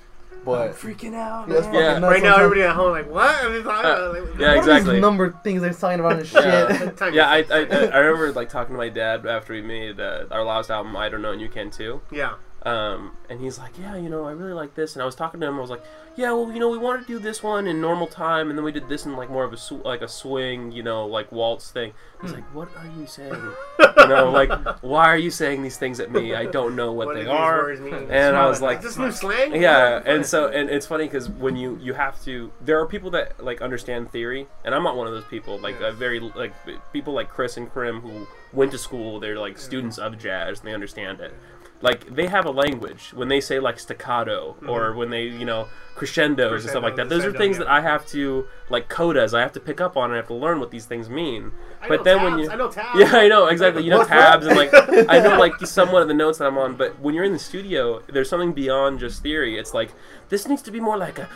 But 0.55 0.71
freaking 0.75 1.13
out. 1.13 1.47
yeah, 1.47 1.53
man. 1.55 1.63
fucking 1.63 1.79
Yeah. 1.79 1.99
Right 1.99 2.23
now, 2.23 2.35
everybody 2.37 2.61
at 2.63 2.75
home 2.75 2.91
like, 2.91 3.09
what? 3.09 3.43
I 3.43 3.49
mean, 3.49 3.67
I- 3.67 3.83
Uh, 3.83 4.09
like, 4.13 4.23
yeah, 4.23 4.23
What 4.23 4.41
are 4.41 4.53
these 4.55 4.57
exactly. 4.67 4.99
number 4.99 5.31
things 5.43 5.61
they're 5.61 5.73
talking 5.73 5.99
about 5.99 6.13
and 6.13 6.27
shit. 6.27 6.43
Yeah. 6.43 7.09
Yeah 7.11 7.29
I, 7.29 7.37
I, 7.51 7.59
I 7.93 7.97
remember 7.99 8.31
like 8.33 8.49
talking 8.49 8.73
to 8.73 8.77
my 8.77 8.89
dad 8.89 9.25
after 9.25 9.53
we 9.53 9.61
made 9.61 9.99
uh, 9.99 10.25
our 10.31 10.43
last 10.43 10.69
album 10.71 10.95
I 10.95 11.09
don't 11.09 11.21
know 11.21 11.31
and 11.31 11.41
you 11.41 11.49
can 11.49 11.69
too 11.69 12.01
yeah. 12.11 12.33
Um, 12.67 13.15
and 13.29 13.39
he's 13.39 13.57
like, 13.57 13.77
yeah, 13.79 13.95
you 13.95 14.09
know, 14.09 14.25
I 14.25 14.31
really 14.31 14.53
like 14.53 14.75
this. 14.75 14.95
And 14.95 15.01
I 15.01 15.05
was 15.05 15.15
talking 15.15 15.39
to 15.39 15.47
him. 15.47 15.55
I 15.57 15.61
was 15.61 15.69
like, 15.69 15.83
yeah, 16.15 16.31
well, 16.31 16.51
you 16.51 16.59
know, 16.59 16.69
we 16.69 16.77
wanted 16.79 17.01
to 17.01 17.07
do 17.07 17.19
this 17.19 17.43
one 17.43 17.67
in 17.67 17.79
normal 17.79 18.07
time, 18.07 18.49
and 18.49 18.57
then 18.57 18.65
we 18.65 18.71
did 18.71 18.89
this 18.89 19.05
in 19.05 19.15
like 19.15 19.29
more 19.29 19.43
of 19.43 19.53
a 19.53 19.57
sw- 19.57 19.83
like 19.85 20.01
a 20.01 20.07
swing, 20.07 20.71
you 20.71 20.81
know, 20.81 21.05
like 21.05 21.31
waltz 21.31 21.69
thing. 21.71 21.93
He's 22.21 22.33
like, 22.33 22.43
what 22.55 22.69
are 22.75 22.87
you 22.99 23.05
saying? 23.05 23.31
you 23.79 24.07
know, 24.07 24.31
like, 24.31 24.49
why 24.81 25.05
are 25.05 25.17
you 25.17 25.29
saying 25.29 25.61
these 25.61 25.77
things 25.77 25.99
at 25.99 26.11
me? 26.11 26.33
I 26.33 26.45
don't 26.47 26.75
know 26.75 26.91
what, 26.91 27.07
What 27.07 27.15
they 27.17 27.27
are. 27.27 27.69
And 27.69 28.35
I 28.35 28.47
was 28.47 28.61
like, 28.61 28.79
Is 28.79 28.85
this 28.85 28.97
new 28.97 29.11
slang? 29.11 29.61
yeah, 29.61 30.01
and 30.05 30.25
so 30.25 30.47
and 30.47 30.69
it's 30.71 30.87
funny 30.87 31.05
because 31.05 31.29
when 31.29 31.55
you 31.55 31.77
you 31.81 31.93
have 31.93 32.21
to, 32.25 32.51
there 32.61 32.79
are 32.81 32.87
people 32.87 33.11
that 33.11 33.43
like 33.43 33.61
understand 33.61 34.11
theory, 34.11 34.47
and 34.65 34.73
I'm 34.73 34.83
not 34.83 34.97
one 34.97 35.05
of 35.07 35.13
those 35.13 35.25
people. 35.25 35.59
Like 35.59 35.79
Yeah. 35.79 35.87
uh, 35.87 35.91
very 35.91 36.19
like 36.19 36.53
people 36.91 37.13
like 37.13 37.29
Chris 37.29 37.57
and 37.57 37.71
Karim 37.71 38.01
who 38.01 38.27
went 38.51 38.71
to 38.71 38.77
school. 38.79 39.19
They're 39.19 39.37
like 39.39 39.59
students 39.59 39.99
of 39.99 40.17
jazz 40.17 40.59
and 40.59 40.67
they 40.67 40.73
understand 40.73 41.19
it. 41.21 41.33
Like 41.81 42.13
they 42.13 42.27
have 42.27 42.45
a 42.45 42.51
language 42.51 43.11
when 43.13 43.27
they 43.27 43.39
say 43.39 43.59
like 43.59 43.79
staccato 43.79 44.53
mm-hmm. 44.53 44.69
or 44.69 44.93
when 44.93 45.09
they 45.11 45.23
you 45.23 45.45
know 45.45 45.67
crescendos 45.95 46.63
and 46.63 46.69
stuff 46.71 46.83
like 46.83 46.95
that. 46.95 47.09
Those 47.09 47.25
are 47.25 47.31
things 47.31 47.57
yeah. 47.57 47.65
that 47.65 47.71
I 47.71 47.81
have 47.81 48.05
to 48.07 48.47
like 48.69 48.89
codas. 48.89 49.33
I 49.33 49.41
have 49.41 49.51
to 49.53 49.59
pick 49.59 49.81
up 49.81 49.97
on 49.97 50.05
and 50.05 50.13
I 50.13 50.17
have 50.17 50.27
to 50.27 50.33
learn 50.33 50.59
what 50.59 50.71
these 50.71 50.85
things 50.85 51.09
mean. 51.09 51.51
I 51.81 51.87
but 51.87 52.03
then 52.03 52.17
tabs, 52.17 52.29
when 52.29 52.39
you 52.39 52.49
I 52.49 52.55
know 52.55 52.69
tabs. 52.69 52.99
yeah, 52.99 53.17
I 53.17 53.27
know 53.27 53.47
exactly. 53.47 53.83
You 53.83 53.91
know 53.91 54.03
tabs 54.15 54.45
and 54.45 54.55
like 54.55 54.69
I 54.73 55.19
know 55.19 55.37
like 55.37 55.53
somewhat 55.65 56.01
of 56.01 56.07
the 56.07 56.13
notes 56.13 56.39
that 56.39 56.45
I'm 56.45 56.57
on. 56.57 56.75
But 56.75 56.99
when 56.99 57.13
you're 57.13 57.25
in 57.25 57.33
the 57.33 57.39
studio, 57.39 58.01
there's 58.07 58.29
something 58.29 58.53
beyond 58.53 58.99
just 58.99 59.21
theory. 59.21 59.57
It's 59.57 59.73
like 59.73 59.91
this 60.29 60.47
needs 60.47 60.61
to 60.63 60.71
be 60.71 60.79
more 60.79 60.97
like 60.97 61.19
a, 61.19 61.29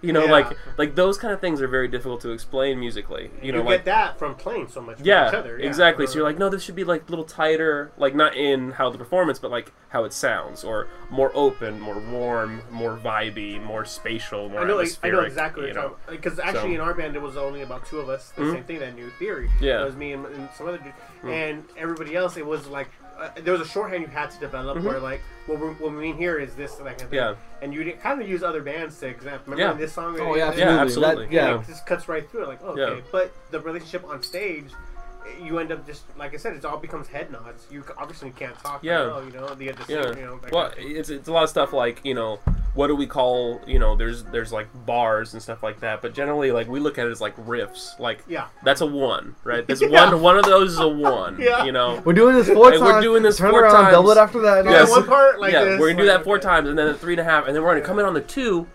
you 0.00 0.12
know, 0.12 0.24
Yeah. 0.26 0.30
like 0.30 0.56
like 0.76 0.94
those 0.94 1.18
kind 1.18 1.34
of 1.34 1.40
things 1.40 1.60
are 1.60 1.68
very 1.68 1.88
difficult 1.88 2.20
to 2.22 2.30
explain 2.30 2.78
musically. 2.78 3.30
You 3.42 3.46
You, 3.46 3.52
know, 3.52 3.58
get 3.62 3.68
like 3.68 3.84
that 3.86 4.18
from 4.18 4.34
playing 4.36 4.68
so 4.68 4.80
much 4.80 4.98
with 4.98 5.06
yeah, 5.06 5.28
each 5.28 5.34
other. 5.34 5.58
Yeah. 5.58 5.66
exactly. 5.66 6.06
So 6.06 6.14
you're 6.16 6.24
like, 6.24 6.38
no, 6.38 6.48
this 6.48 6.62
should 6.62 6.76
be 6.76 6.84
like 6.84 7.08
a 7.08 7.10
little 7.10 7.24
tighter, 7.24 7.90
like 7.98 8.14
not 8.14 8.36
in 8.36 8.72
how 8.72 8.90
the 8.90 8.98
performance, 8.98 9.38
but 9.38 9.50
like 9.50 9.72
how 9.88 10.04
it 10.04 10.12
sounds, 10.12 10.62
or 10.64 10.86
more 11.10 11.32
open, 11.34 11.80
more 11.80 11.98
warm, 11.98 12.62
more 12.70 12.96
vibey, 12.96 13.60
more 13.62 13.84
spatial, 13.84 14.48
more 14.48 14.60
I 14.60 14.64
know, 14.64 14.76
like, 14.76 14.88
I 15.02 15.08
know 15.10 15.20
exactly? 15.20 15.72
Because 16.08 16.38
actually, 16.38 16.60
So- 16.70 16.74
in 16.74 16.80
our 16.80 16.94
band, 16.94 17.16
it 17.16 17.22
was 17.22 17.36
only 17.36 17.62
about 17.62 17.86
two 17.86 17.98
of 17.98 18.08
us. 18.08 18.30
The 18.36 18.42
Mhm. 18.42 18.52
same 18.52 18.64
thing 18.64 18.78
that 18.80 18.94
new 18.94 19.08
theory. 19.18 19.50
Yeah. 19.60 19.82
It 19.82 19.86
was 19.86 19.96
me 19.96 20.12
and, 20.12 20.26
and 20.26 20.48
some 20.56 20.68
other 20.68 20.78
dude. 20.78 20.92
Mm. 21.22 21.30
And 21.32 21.64
everybody 21.76 22.14
else, 22.14 22.36
it 22.36 22.46
was 22.46 22.66
like 22.68 22.88
uh, 23.18 23.30
there 23.42 23.52
was 23.52 23.62
a 23.62 23.68
shorthand 23.68 24.02
you 24.02 24.08
had 24.08 24.30
to 24.30 24.38
develop 24.38 24.78
Mhm. 24.78 24.84
where 24.84 25.00
like 25.00 25.20
what, 25.46 25.58
we're, 25.58 25.72
what 25.74 25.92
we 25.92 25.98
mean 25.98 26.16
here 26.16 26.38
is 26.38 26.54
this 26.54 26.74
that 26.76 26.84
kind 26.84 27.02
of 27.02 27.08
thing. 27.10 27.18
Yeah. 27.18 27.34
And 27.62 27.74
you 27.74 27.92
kind 28.02 28.20
of 28.22 28.28
use 28.28 28.42
other 28.42 28.62
bands 28.62 28.98
to 29.00 29.06
example. 29.08 29.52
Remember 29.52 29.74
Yeah. 29.74 29.78
this 29.80 29.92
song? 29.92 30.18
Oh 30.20 30.34
yeah, 30.36 30.48
absolutely. 30.48 30.74
Yeah, 30.74 30.80
absolutely. 30.80 31.24
That, 31.26 31.32
yeah, 31.32 31.48
yeah. 31.54 31.60
it 31.60 31.66
just 31.66 31.86
cuts 31.86 32.08
right 32.08 32.30
through 32.30 32.42
it. 32.44 32.48
Like, 32.48 32.62
okay, 32.62 32.96
Yeah. 32.96 33.00
but 33.10 33.32
the 33.50 33.60
relationship 33.60 34.04
on 34.08 34.22
stage, 34.22 34.70
you 35.42 35.58
end 35.58 35.72
up 35.72 35.86
just 35.86 36.04
like 36.18 36.34
I 36.34 36.36
said, 36.36 36.54
it 36.56 36.64
all 36.64 36.78
becomes 36.78 37.08
head 37.08 37.30
nods. 37.30 37.66
You 37.70 37.84
obviously 37.96 38.30
can't 38.30 38.58
talk. 38.58 38.82
Yeah. 38.82 39.00
Like, 39.00 39.12
oh, 39.22 39.26
you 39.26 39.32
know, 39.32 39.56
you 39.58 39.68
have 39.70 39.86
Yeah. 39.88 40.02
sing, 40.12 40.18
you 40.18 40.24
know. 40.26 40.40
Well, 40.52 40.70
kind 40.70 40.80
of 40.90 40.96
it's 40.96 41.10
it's 41.10 41.28
a 41.28 41.32
lot 41.32 41.44
of 41.44 41.50
stuff 41.50 41.72
like 41.72 42.00
you 42.04 42.14
know 42.14 42.40
what 42.74 42.86
do 42.88 42.94
we 42.94 43.06
call 43.06 43.60
you 43.66 43.78
know 43.78 43.96
there's 43.96 44.22
there's 44.24 44.52
like 44.52 44.68
bars 44.86 45.32
and 45.32 45.42
stuff 45.42 45.62
like 45.62 45.80
that, 45.80 46.00
but 46.02 46.14
generally 46.14 46.52
like 46.52 46.68
we 46.68 46.80
look 46.80 46.98
at 46.98 47.06
it 47.06 47.10
as 47.10 47.20
like 47.20 47.36
riffs. 47.36 47.98
Like 47.98 48.22
yeah. 48.28 48.46
that's 48.64 48.80
a 48.80 48.86
one, 48.86 49.34
right? 49.44 49.66
There's 49.66 49.80
Yeah. 49.88 50.10
one 50.10 50.20
one 50.22 50.36
of 50.38 50.44
those 50.44 50.72
is 50.72 50.78
a 50.78 50.88
one. 50.88 51.40
Yeah. 51.40 51.64
You 51.64 51.72
know. 51.72 52.02
We're 52.04 52.12
doing 52.12 52.34
this 52.36 52.48
four 52.48 52.70
times. 52.70 52.82
we're 52.82 53.00
doing 53.00 53.22
this 53.22 53.38
Turn 53.38 53.50
four 53.50 53.62
around, 53.62 53.72
times. 53.72 53.92
double 53.92 54.10
it 54.10 54.18
after 54.18 54.40
that. 54.42 54.58
and 54.60 54.70
Yeah, 54.70 54.88
one 54.88 55.06
part 55.06 55.40
like 55.40 55.52
yeah, 55.52 55.64
this. 55.64 55.80
we're 55.80 55.90
gonna 55.90 56.02
do 56.02 56.06
that 56.06 56.24
four 56.24 56.36
okay. 56.36 56.44
times, 56.44 56.68
and 56.68 56.78
then 56.78 56.88
at 56.88 56.98
three 56.98 57.14
and 57.14 57.20
a 57.20 57.24
half, 57.24 57.46
and 57.46 57.54
then 57.56 57.62
we're 57.62 57.74
gonna 57.74 57.84
come 57.86 57.98
in 57.98 58.04
on 58.04 58.14
the 58.14 58.20
two, 58.20 58.66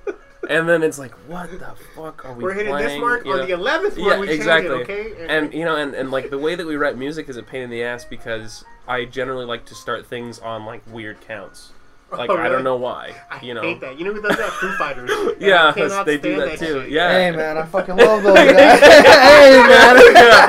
and 0.50 0.68
then 0.68 0.84
it's 0.84 1.00
like, 1.00 1.12
what 1.28 1.52
the 1.52 1.74
fuck 1.96 2.26
are 2.26 2.34
we? 2.34 2.44
We're 2.44 2.54
hitting 2.54 2.72
playing? 2.72 2.88
this 2.88 3.00
mark 3.00 3.26
You 3.26 3.32
on 3.34 3.38
know? 3.40 3.46
the 3.46 3.54
eleventh 3.54 3.98
one. 3.98 4.10
Yeah, 4.10 4.20
we 4.20 4.30
exactly. 4.30 4.82
It, 4.82 4.90
okay. 4.90 5.28
And 5.28 5.54
you 5.54 5.66
know, 5.66 5.76
and, 5.76 5.94
and 5.94 6.12
like 6.12 6.30
the 6.30 6.38
way 6.38 6.56
that 6.56 6.66
we 6.66 6.76
write 6.76 6.98
music 6.98 7.30
is 7.30 7.38
a 7.38 7.44
pain 7.44 7.64
in 7.64 7.70
the 7.70 7.84
ass 7.84 8.06
because 8.06 8.64
I 8.88 9.06
generally 9.06 9.46
like 9.46 9.66
to 9.66 9.76
start 9.76 10.06
things 10.06 10.40
on 10.40 10.66
like 10.66 10.82
weird 10.92 11.22
counts. 11.22 11.72
Like 12.18 12.30
Oh, 12.30 12.38
I 12.38 12.48
don't 12.50 12.64
know 12.64 12.76
why. 12.76 13.14
I 13.32 13.42
you 13.42 13.54
know. 13.54 13.62
hate 13.62 13.82
that. 13.82 13.98
You 13.98 14.06
know 14.06 14.14
who 14.14 14.22
does 14.22 14.38
that? 14.38 14.50
Foo 14.52 14.72
Fighters. 14.78 15.10
Yeah, 15.40 15.68
I 15.70 15.72
cannot 15.74 16.06
they 16.06 16.18
do 16.18 16.36
stand 16.36 16.52
that 16.52 16.60
too. 16.60 16.82
shit. 16.82 16.90
Yeah. 16.92 17.12
Hey 17.12 17.32
man, 17.32 17.58
I 17.58 17.66
fucking 17.66 17.96
love 17.98 18.24
those 18.24 18.36
guys. 18.36 18.80
hey 18.80 19.64
man. 19.68 19.98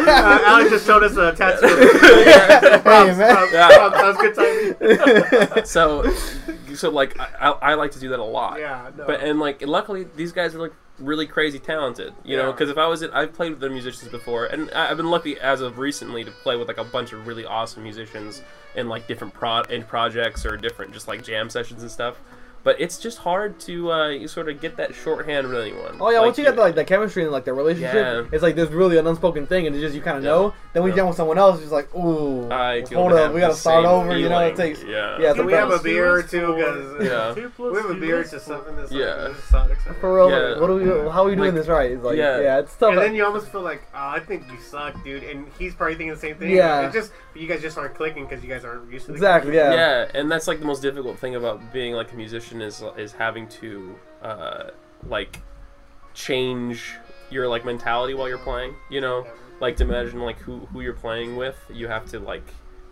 Uh, 0.09 0.41
Alex 0.45 0.71
just 0.71 0.87
showed 0.87 1.03
us 1.03 1.17
a 1.17 1.33
tattoo. 1.35 1.67
Hey 1.67 2.79
Props, 2.81 3.17
man. 3.19 3.35
props, 3.37 3.53
Yeah. 3.53 3.69
props. 3.69 3.97
That 3.97 4.07
was 4.07 4.17
good 4.17 5.45
timing. 5.51 5.65
So, 5.65 6.13
so 6.75 6.91
like 6.91 7.19
I, 7.19 7.29
I 7.41 7.51
I 7.51 7.75
like 7.75 7.91
to 7.93 7.99
do 8.01 8.09
that 8.11 8.19
a 8.21 8.25
lot. 8.25 8.59
Yeah, 8.61 8.91
no. 8.97 9.07
But 9.07 9.21
and 9.21 9.41
like 9.41 9.63
luckily 9.67 10.05
these 10.17 10.33
guys 10.33 10.55
are 10.55 10.61
like 10.61 10.73
really 10.99 11.27
crazy 11.27 11.59
talented, 11.59 12.13
you 12.25 12.37
know. 12.37 12.53
Because 12.53 12.71
if 12.71 12.79
I 12.79 12.87
was 12.87 13.03
in, 13.03 13.11
I've 13.11 13.33
played 13.33 13.51
with 13.51 13.61
the 13.61 13.71
musicians 13.71 14.11
before, 14.11 14.47
and 14.47 14.71
I- 14.75 14.91
I've 14.91 14.97
been 14.97 15.11
lucky 15.11 15.39
as 15.41 15.61
of 15.61 15.79
recently 15.79 16.23
to 16.25 16.31
play 16.31 16.57
with 16.57 16.69
like 16.69 16.79
a 16.79 16.85
bunch 16.85 17.13
of 17.13 17.27
really 17.27 17.45
awesome 17.45 17.83
musicians 17.83 18.43
in 18.75 18.89
like 18.89 19.07
different 19.07 19.33
pro 19.35 19.61
in 19.63 19.83
projects 19.83 20.45
or 20.45 20.57
different 20.57 20.93
just 20.93 21.09
like 21.09 21.23
jam 21.23 21.49
sessions 21.51 21.83
and 21.83 21.91
stuff. 21.91 22.21
But 22.65 22.81
it's 22.81 22.99
just 22.99 23.19
hard 23.19 23.61
to 23.61 23.93
uh, 23.93 24.09
you 24.09 24.27
sort 24.27 24.49
of 24.49 24.59
get 24.61 24.77
that 24.79 24.95
shorthand 24.95 25.47
with 25.49 25.59
anyone. 25.61 25.99
Oh 26.01 26.09
yeah, 26.11 26.19
Like, 26.21 26.27
once 26.29 26.39
you 26.39 26.45
get 26.45 26.57
the, 26.57 26.63
like 26.63 26.75
the 26.75 26.85
chemistry 26.85 27.23
and 27.23 27.31
like 27.31 27.45
the 27.45 27.53
relationship, 27.53 27.95
Yeah. 27.95 28.25
it's 28.33 28.43
like 28.43 28.57
there's 28.57 28.71
really 28.71 28.97
an 28.97 29.07
unspoken 29.07 29.47
thing, 29.47 29.67
and 29.67 29.77
it's 29.77 29.83
just 29.83 29.95
you 29.95 30.01
kind 30.01 30.17
of 30.17 30.25
Yeah. 30.25 30.31
know. 30.31 30.55
Then 30.73 30.83
when 30.83 30.91
you 30.91 30.97
Yeah. 30.97 31.03
jam 31.03 31.09
with 31.09 31.17
someone 31.19 31.37
else, 31.37 31.57
it's 31.57 31.65
just 31.65 31.73
like, 31.73 31.95
ooh, 31.95 32.51
I 32.51 32.81
go 32.81 32.97
hold 32.97 33.13
up, 33.13 33.35
we 33.35 33.41
gotta 33.41 33.55
start 33.55 33.85
same 33.85 33.91
over. 33.93 34.17
You 34.17 34.31
know, 34.31 34.39
it 34.41 34.57
takes 34.57 34.83
yeah. 34.83 35.19
yeah, 35.21 35.35
Can 35.35 35.45
we 35.51 35.53
have 35.53 35.71
a 35.71 35.79
beer 35.79 36.11
or 36.15 36.23
two? 36.23 36.55
Because 36.55 37.05
Yeah. 37.07 37.35
We 37.35 37.77
have 37.77 37.91
a 37.91 37.95
beer 37.95 38.23
is 38.23 38.31
to 38.31 38.41
four. 38.41 38.57
something 38.57 38.77
that's 38.77 38.91
Yeah. 38.91 39.05
like, 39.15 39.37
this 39.37 39.45
Sonic 39.45 39.81
something. 39.83 40.01
for 40.01 40.15
real. 40.17 40.31
Yeah. 40.31 40.59
What 40.59 40.71
are 40.71 40.75
we? 40.75 40.85
How 41.11 41.23
are 41.23 41.27
we 41.27 41.35
doing 41.37 41.49
Like- 41.49 41.55
this 41.55 41.69
right? 41.69 41.91
It's 41.91 42.03
like 42.03 42.17
Yeah. 42.17 42.41
yeah, 42.41 42.59
it's 42.61 42.75
tough. 42.77 42.93
And 42.95 42.99
then 43.03 43.15
you 43.15 43.27
almost 43.27 43.49
feel 43.53 43.61
like, 43.61 43.83
oh, 43.95 44.09
I 44.09 44.21
think 44.21 44.45
you 44.51 44.59
suck, 44.59 44.95
dude. 45.05 45.23
And 45.23 45.47
he's 45.59 45.75
probably 45.75 45.97
thinking 45.97 46.15
the 46.15 46.19
same 46.21 46.37
thing. 46.37 46.51
Yeah. 46.51 46.87
It's 46.87 46.95
just 46.95 47.13
you 47.35 47.47
guys 47.47 47.61
just 47.61 47.77
aren't 47.77 47.95
clicking 47.95 48.25
because 48.27 48.43
you 48.43 48.49
guys 48.49 48.65
aren't 48.65 48.91
used 48.91 49.05
to 49.07 49.13
the 49.13 49.17
exactly. 49.17 49.55
Yeah. 49.55 49.75
yeah 49.75 50.07
and 50.15 50.31
that's 50.31 50.49
like 50.49 50.61
the 50.61 50.67
most 50.67 50.81
difficult 50.81 51.19
thing 51.19 51.35
about 51.35 51.73
being 51.73 51.93
like 51.95 52.11
a 52.13 52.17
musician 52.17 52.54
is 52.61 52.83
is 52.97 53.13
having 53.13 53.49
to 53.49 53.95
uh 54.23 54.65
like 55.07 55.41
change 56.15 56.95
your 57.31 57.49
like 57.49 57.65
mentality 57.65 58.15
while 58.15 58.29
you're 58.29 58.39
playing 58.39 58.75
you 58.91 59.01
know 59.01 59.27
like 59.61 59.77
to 59.77 59.83
imagine 59.85 60.21
like 60.21 60.39
who 60.39 60.61
who 60.67 60.81
you're 60.81 60.93
playing 60.93 61.37
with 61.37 61.57
you 61.73 61.89
have 61.89 62.05
to 62.07 62.19
like 62.21 62.45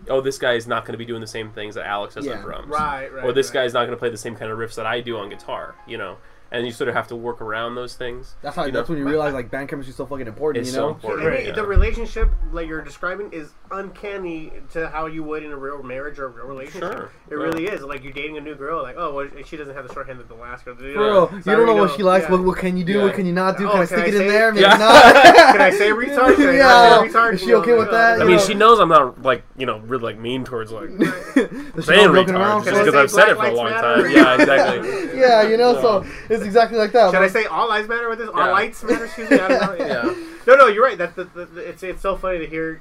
oh 0.08 0.20
this 0.20 0.38
guy 0.38 0.54
is 0.54 0.66
not 0.66 0.84
going 0.84 0.92
to 0.92 0.98
be 0.98 1.04
doing 1.04 1.20
the 1.20 1.26
same 1.26 1.50
things 1.52 1.74
that 1.76 1.86
alex 1.86 2.14
does 2.14 2.26
Yeah. 2.26 2.34
on 2.34 2.42
drums 2.42 2.68
Right, 2.68 3.12
right. 3.12 3.24
or 3.24 3.32
this 3.32 3.54
right. 3.54 3.64
is 3.66 3.72
not 3.72 3.80
going 3.80 3.92
to 3.92 3.96
play 3.96 4.10
the 4.10 4.16
same 4.16 4.34
kind 4.34 4.50
of 4.50 4.58
riffs 4.58 4.74
that 4.74 4.86
i 4.86 5.00
do 5.00 5.16
on 5.18 5.28
guitar 5.30 5.76
you 5.86 5.96
know 5.98 6.16
and 6.52 6.66
you 6.66 6.72
sort 6.72 6.88
of 6.88 6.94
have 6.94 7.08
to 7.08 7.16
work 7.16 7.40
around 7.40 7.74
those 7.74 7.94
things 7.94 8.34
That's 8.42 8.54
how. 8.54 8.66
you 8.66 8.72
that's 8.72 8.88
know? 8.88 8.94
when 8.94 9.02
you 9.02 9.08
realize 9.08 9.32
like 9.34 9.50
band 9.50 9.68
chemistry 9.70 9.90
is 9.90 9.96
so 9.96 10.06
fucking 10.06 10.26
important. 10.28 10.62
It's 10.62 10.70
you 10.70 10.74
so 10.76 10.88
know. 10.88 10.94
important. 10.94 11.22
And 11.22 11.30
Right, 11.30 11.42
the- 11.44 11.48
yeah. 11.50 11.54
the 11.56 11.66
relationship 11.66 12.30
like 12.52 12.68
you're 12.68 12.82
describing 12.82 13.32
is 13.32 13.50
uncanny 13.70 14.52
to 14.72 14.88
how 14.88 15.06
you 15.06 15.22
would 15.24 15.42
in 15.42 15.50
a 15.50 15.56
real 15.56 15.82
marriage 15.82 16.18
or 16.18 16.26
a 16.26 16.28
real 16.28 16.46
relationship. 16.46 16.92
Sure, 16.92 17.02
It 17.04 17.10
yeah. 17.30 17.36
really 17.36 17.66
is. 17.66 17.80
Like 17.82 18.04
you're 18.04 18.12
dating 18.12 18.36
a 18.36 18.40
new 18.40 18.54
girl, 18.54 18.82
like 18.82 18.96
oh, 18.98 19.12
well, 19.14 19.28
she 19.46 19.56
doesn't 19.56 19.74
have 19.74 19.86
the 19.88 19.92
short 19.94 20.06
hand 20.06 20.20
that 20.20 20.28
the 20.28 20.34
last 20.34 20.64
girl. 20.64 20.74
did. 20.74 20.94
For 20.94 21.00
So 21.00 21.50
you 21.50 21.56
don't 21.56 21.66
know 21.66 21.72
already 21.72 21.80
what 21.80 21.96
she 21.96 22.02
likes. 22.02 22.24
yeah. 22.26 22.30
What, 22.32 22.44
what 22.44 22.58
can 22.58 22.76
you 22.76 22.84
do? 22.84 22.92
Yeah. 22.98 23.04
What 23.04 23.14
can 23.14 23.26
you 23.26 23.32
not 23.32 23.56
do? 23.58 23.66
Oh, 23.68 23.72
can 23.72 23.80
I 23.80 23.84
stick 23.86 23.98
I 23.98 24.02
it 24.02 24.14
in 24.14 24.20
say- 24.20 24.28
there? 24.28 24.52
Maybe 24.52 24.62
Yeah. 24.62 24.76
not. 24.76 25.14
Can 25.52 25.60
I 25.60 25.70
say 25.70 25.90
retard? 26.02 26.36
Can 26.36 26.48
I 26.48 26.52
Yeah. 26.56 26.62
not 26.64 27.00
say 27.06 27.08
retard? 27.18 27.32
Is 27.34 27.40
she 27.42 27.54
okay 27.54 27.76
with 27.78 27.90
that? 27.90 28.20
i 28.20 28.24
mean 28.24 28.38
she 28.38 28.54
knows 28.54 28.78
i'm 28.78 28.88
not 28.88 29.22
like 29.22 29.42
you 29.56 29.66
know 29.66 29.78
really 29.78 30.02
like 30.04 30.18
mean 30.18 30.44
towards 30.44 30.70
like 30.70 30.88
saying 30.88 32.12
know 32.12 32.20
I'm 32.20 32.26
retard 32.26 32.64
just 32.64 32.78
because 32.84 32.94
i've 32.94 33.10
said 33.10 33.28
it 33.30 33.36
for 33.36 33.46
a 33.46 33.54
long 33.54 33.70
time 33.70 34.10
yeah 34.10 34.34
exactly 34.34 35.18
yeah, 35.18 35.42
you 35.42 35.56
know, 35.56 35.74
so 35.80 36.04
it's 36.42 36.46
exactly 36.48 36.78
like 36.78 36.92
that. 36.92 37.06
Should 37.10 37.18
but- 37.18 37.22
I 37.22 37.28
say 37.28 37.44
all 37.46 37.68
lives 37.68 37.88
matter 37.88 38.08
with 38.08 38.18
this? 38.18 38.30
Yeah. 38.34 38.40
All 38.40 38.52
lights 38.52 38.82
matter? 38.82 39.04
Excuse 39.04 39.30
me. 39.30 39.38
I 39.38 39.48
don't 39.48 39.78
know. 39.78 39.84
yeah 39.86 40.14
No, 40.46 40.56
no, 40.56 40.66
you're 40.66 40.82
right. 40.84 40.98
That 40.98 41.14
the, 41.14 41.24
the, 41.24 41.44
the- 41.46 41.68
it's 41.68 41.82
it's 41.82 42.02
so 42.02 42.16
funny 42.16 42.38
to 42.38 42.46
hear. 42.46 42.80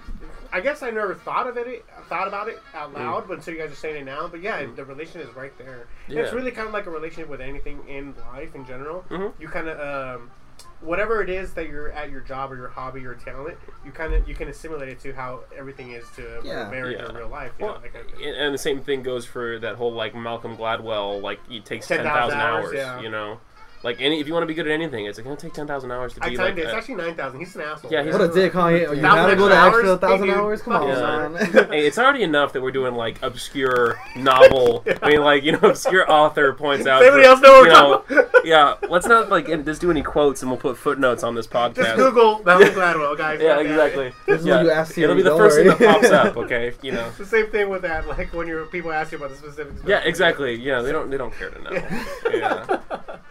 I 0.53 0.59
guess 0.59 0.83
I 0.83 0.89
never 0.89 1.15
thought 1.15 1.47
of 1.47 1.55
it, 1.55 1.85
thought 2.09 2.27
about 2.27 2.49
it 2.49 2.59
Mm. 2.73 2.77
out 2.77 2.93
loud, 2.93 3.27
but 3.27 3.41
so 3.41 3.51
you 3.51 3.57
guys 3.57 3.71
are 3.71 3.75
saying 3.75 3.95
it 3.95 4.03
now. 4.03 4.27
But 4.27 4.41
yeah, 4.41 4.65
the 4.75 4.83
relation 4.83 5.21
is 5.21 5.33
right 5.35 5.57
there. 5.57 5.87
And 6.09 6.17
It's 6.19 6.33
really 6.33 6.51
kind 6.51 6.67
of 6.67 6.73
like 6.73 6.87
a 6.87 6.89
relationship 6.89 7.29
with 7.29 7.39
anything 7.39 7.79
in 7.87 8.13
life 8.33 8.53
in 8.53 8.65
general. 8.65 9.05
Mhm. 9.09 9.31
You 9.39 9.47
kind 9.47 9.69
of, 9.69 9.79
um, 10.17 10.29
whatever 10.81 11.21
it 11.21 11.29
is 11.29 11.53
that 11.53 11.69
you're 11.69 11.91
at 11.91 12.09
your 12.09 12.19
job 12.21 12.51
or 12.51 12.57
your 12.57 12.67
hobby 12.67 13.05
or 13.05 13.13
talent, 13.15 13.57
you 13.85 13.91
kind 13.91 14.13
of 14.13 14.27
you 14.27 14.35
can 14.35 14.49
assimilate 14.49 14.89
it 14.89 14.99
to 15.01 15.13
how 15.13 15.41
everything 15.55 15.91
is 15.91 16.03
to 16.17 16.41
Yeah. 16.43 16.69
marriage 16.69 16.97
Yeah. 16.99 17.13
or 17.13 17.19
real 17.19 17.27
life. 17.29 17.51
You 17.59 17.65
Well, 17.67 17.75
know, 17.75 17.81
that 17.81 17.93
kind 17.93 18.05
of 18.11 18.19
and 18.19 18.35
and 18.35 18.53
the 18.53 18.57
same 18.57 18.81
thing 18.81 19.03
goes 19.03 19.25
for 19.25 19.57
that 19.59 19.75
whole 19.75 19.93
like 19.93 20.13
Malcolm 20.15 20.57
Gladwell. 20.57 21.21
Like 21.21 21.39
it 21.49 21.63
takes 21.63 21.87
10,000 21.87 22.03
ten 22.03 22.13
thousand 22.13 22.39
hours, 22.41 22.65
hours. 22.65 22.73
yeah. 22.75 22.99
You 22.99 23.09
know, 23.09 23.39
like 23.83 23.99
any 23.99 24.19
if 24.19 24.27
you 24.27 24.33
want 24.33 24.43
to 24.43 24.47
be 24.47 24.53
good 24.53 24.67
at 24.67 24.71
anything, 24.73 25.05
it's 25.05 25.19
gonna 25.19 25.35
take 25.35 25.53
ten 25.53 25.67
thousand 25.67 25.91
hours 25.91 26.13
to 26.13 26.19
be 26.19 26.25
I 26.25 26.29
be 26.29 26.35
timed 26.37 26.49
like. 26.49 26.57
it. 26.57 26.61
It's 26.65 26.73
a- 26.73 26.77
actually 26.77 26.95
nine 26.95 27.15
thousand. 27.15 27.39
He's 27.39 27.55
an 27.55 27.61
asshole. 27.61 27.91
Yeah, 27.91 28.03
he's 28.03 28.13
What 28.13 28.21
a 28.21 28.27
dick, 28.33 28.53
huh? 28.53 28.67
You, 28.67 28.77
you 28.77 28.85
Thousand 28.87 29.01
gotta 29.01 29.35
go 29.35 29.49
to 29.49 29.55
extra 29.55 29.67
extra 29.67 29.89
hours? 29.91 29.99
thousand 29.99 30.27
Hey, 30.27 30.33
hours? 30.35 30.61
Come 30.61 30.73
on, 30.73 30.87
Yeah. 30.87 31.27
man. 31.29 31.67
Hey, 31.71 31.87
it's 31.87 31.97
already 31.97 32.23
enough 32.23 32.53
that 32.53 32.61
we're 32.61 32.71
doing 32.71 32.95
like 32.95 33.21
obscure 33.23 33.99
novel. 34.15 34.83
I 35.01 35.09
mean, 35.09 35.21
like 35.21 35.43
you 35.43 35.53
know, 35.53 35.59
obscure 35.69 36.09
author 36.11 36.53
points 36.53 36.85
out. 36.87 36.99
Does 36.99 37.07
anybody 37.07 37.27
else 37.27 37.41
know 37.41 37.61
you 37.61 37.69
know, 37.69 38.29
yeah, 38.43 38.75
let's 38.89 39.07
not 39.07 39.29
like 39.29 39.49
in- 39.49 39.65
just 39.65 39.81
do 39.81 39.89
any 39.91 40.01
quotes, 40.03 40.41
and 40.41 40.51
we'll 40.51 40.59
put 40.59 40.77
footnotes 40.77 41.23
on 41.23 41.35
this 41.35 41.47
podcast. 41.47 41.75
Just 41.75 41.89
podcast. 41.91 41.95
Google 41.97 42.43
Malcolm 42.43 42.69
Gladwell, 42.69 43.17
guys. 43.17 43.39
Yeah, 43.41 43.55
Goddamn. 43.55 43.71
exactly. 43.71 44.13
This 44.27 44.39
is 44.41 44.45
yeah. 44.45 44.55
what 44.57 44.65
you 44.65 44.71
ask 44.71 44.93
Siri, 44.93 45.03
It'll 45.05 45.15
be 45.15 45.21
the 45.23 45.29
don't 45.29 45.39
first 45.39 45.57
thing 45.57 45.67
that 45.67 45.79
pops 45.79 46.09
up. 46.11 46.37
Okay, 46.37 46.73
you 46.81 46.91
know. 46.91 47.05
It's 47.07 47.17
the 47.17 47.25
same 47.25 47.47
thing 47.51 47.69
with 47.69 47.81
that, 47.83 48.07
like 48.07 48.33
when 48.33 48.47
you're 48.47 48.65
people 48.65 48.91
ask 48.91 49.11
you 49.11 49.17
about 49.17 49.31
the 49.31 49.35
specifics. 49.37 49.81
Yeah, 49.85 49.99
exactly. 50.03 50.55
Yeah, 50.55 50.81
they 50.81 50.91
don't 50.91 51.09
they 51.09 51.17
don't 51.17 51.33
care 51.33 51.49
to 51.49 51.61
know. 51.61 51.71
Yeah, 52.31 52.79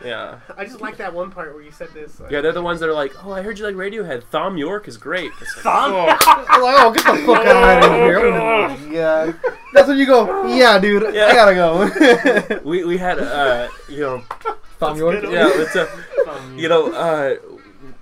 yeah. 0.04 0.39
I 0.56 0.64
just 0.64 0.80
like 0.80 0.96
that 0.98 1.14
one 1.14 1.30
part 1.30 1.54
where 1.54 1.62
you 1.62 1.70
said 1.70 1.88
this. 1.94 2.18
Like, 2.20 2.30
Yeah, 2.30 2.40
they're 2.40 2.52
the 2.52 2.62
ones 2.62 2.80
that 2.80 2.88
are 2.88 2.92
like, 2.94 3.12
"Oh, 3.24 3.32
I 3.32 3.42
heard 3.42 3.58
you 3.58 3.64
like 3.64 3.74
Radiohead. 3.74 4.24
Thom 4.30 4.56
Yorke 4.58 4.88
is 4.88 4.96
great." 4.96 5.30
It's 5.40 5.54
like, 5.56 5.62
Thom? 5.64 5.92
oh, 5.92 6.06
like, 6.06 6.18
oh, 6.80 6.92
get 6.92 7.04
the 7.04 7.26
fuck 7.26 7.46
out 7.46 7.84
of 7.84 7.92
here. 7.92 8.18
Oh 8.20 8.68
my 8.68 8.92
god. 8.92 9.40
That's 9.74 9.88
when 9.88 9.98
you 9.98 10.06
go, 10.06 10.46
yeah, 10.54 10.78
dude, 10.78 11.14
Yeah. 11.14 11.26
I 11.26 11.34
gotta 11.34 11.54
go. 11.54 12.60
we 12.68 12.84
we 12.84 12.98
had 12.98 13.18
uh, 13.18 13.68
you 13.88 14.00
know, 14.00 14.22
Tom 14.78 14.96
Yorke? 14.96 15.20
good. 15.22 15.32
yeah, 15.32 15.48
it's 15.52 15.76
a, 15.76 15.88
you 16.56 16.68
know, 16.68 16.92
uh, 16.92 17.36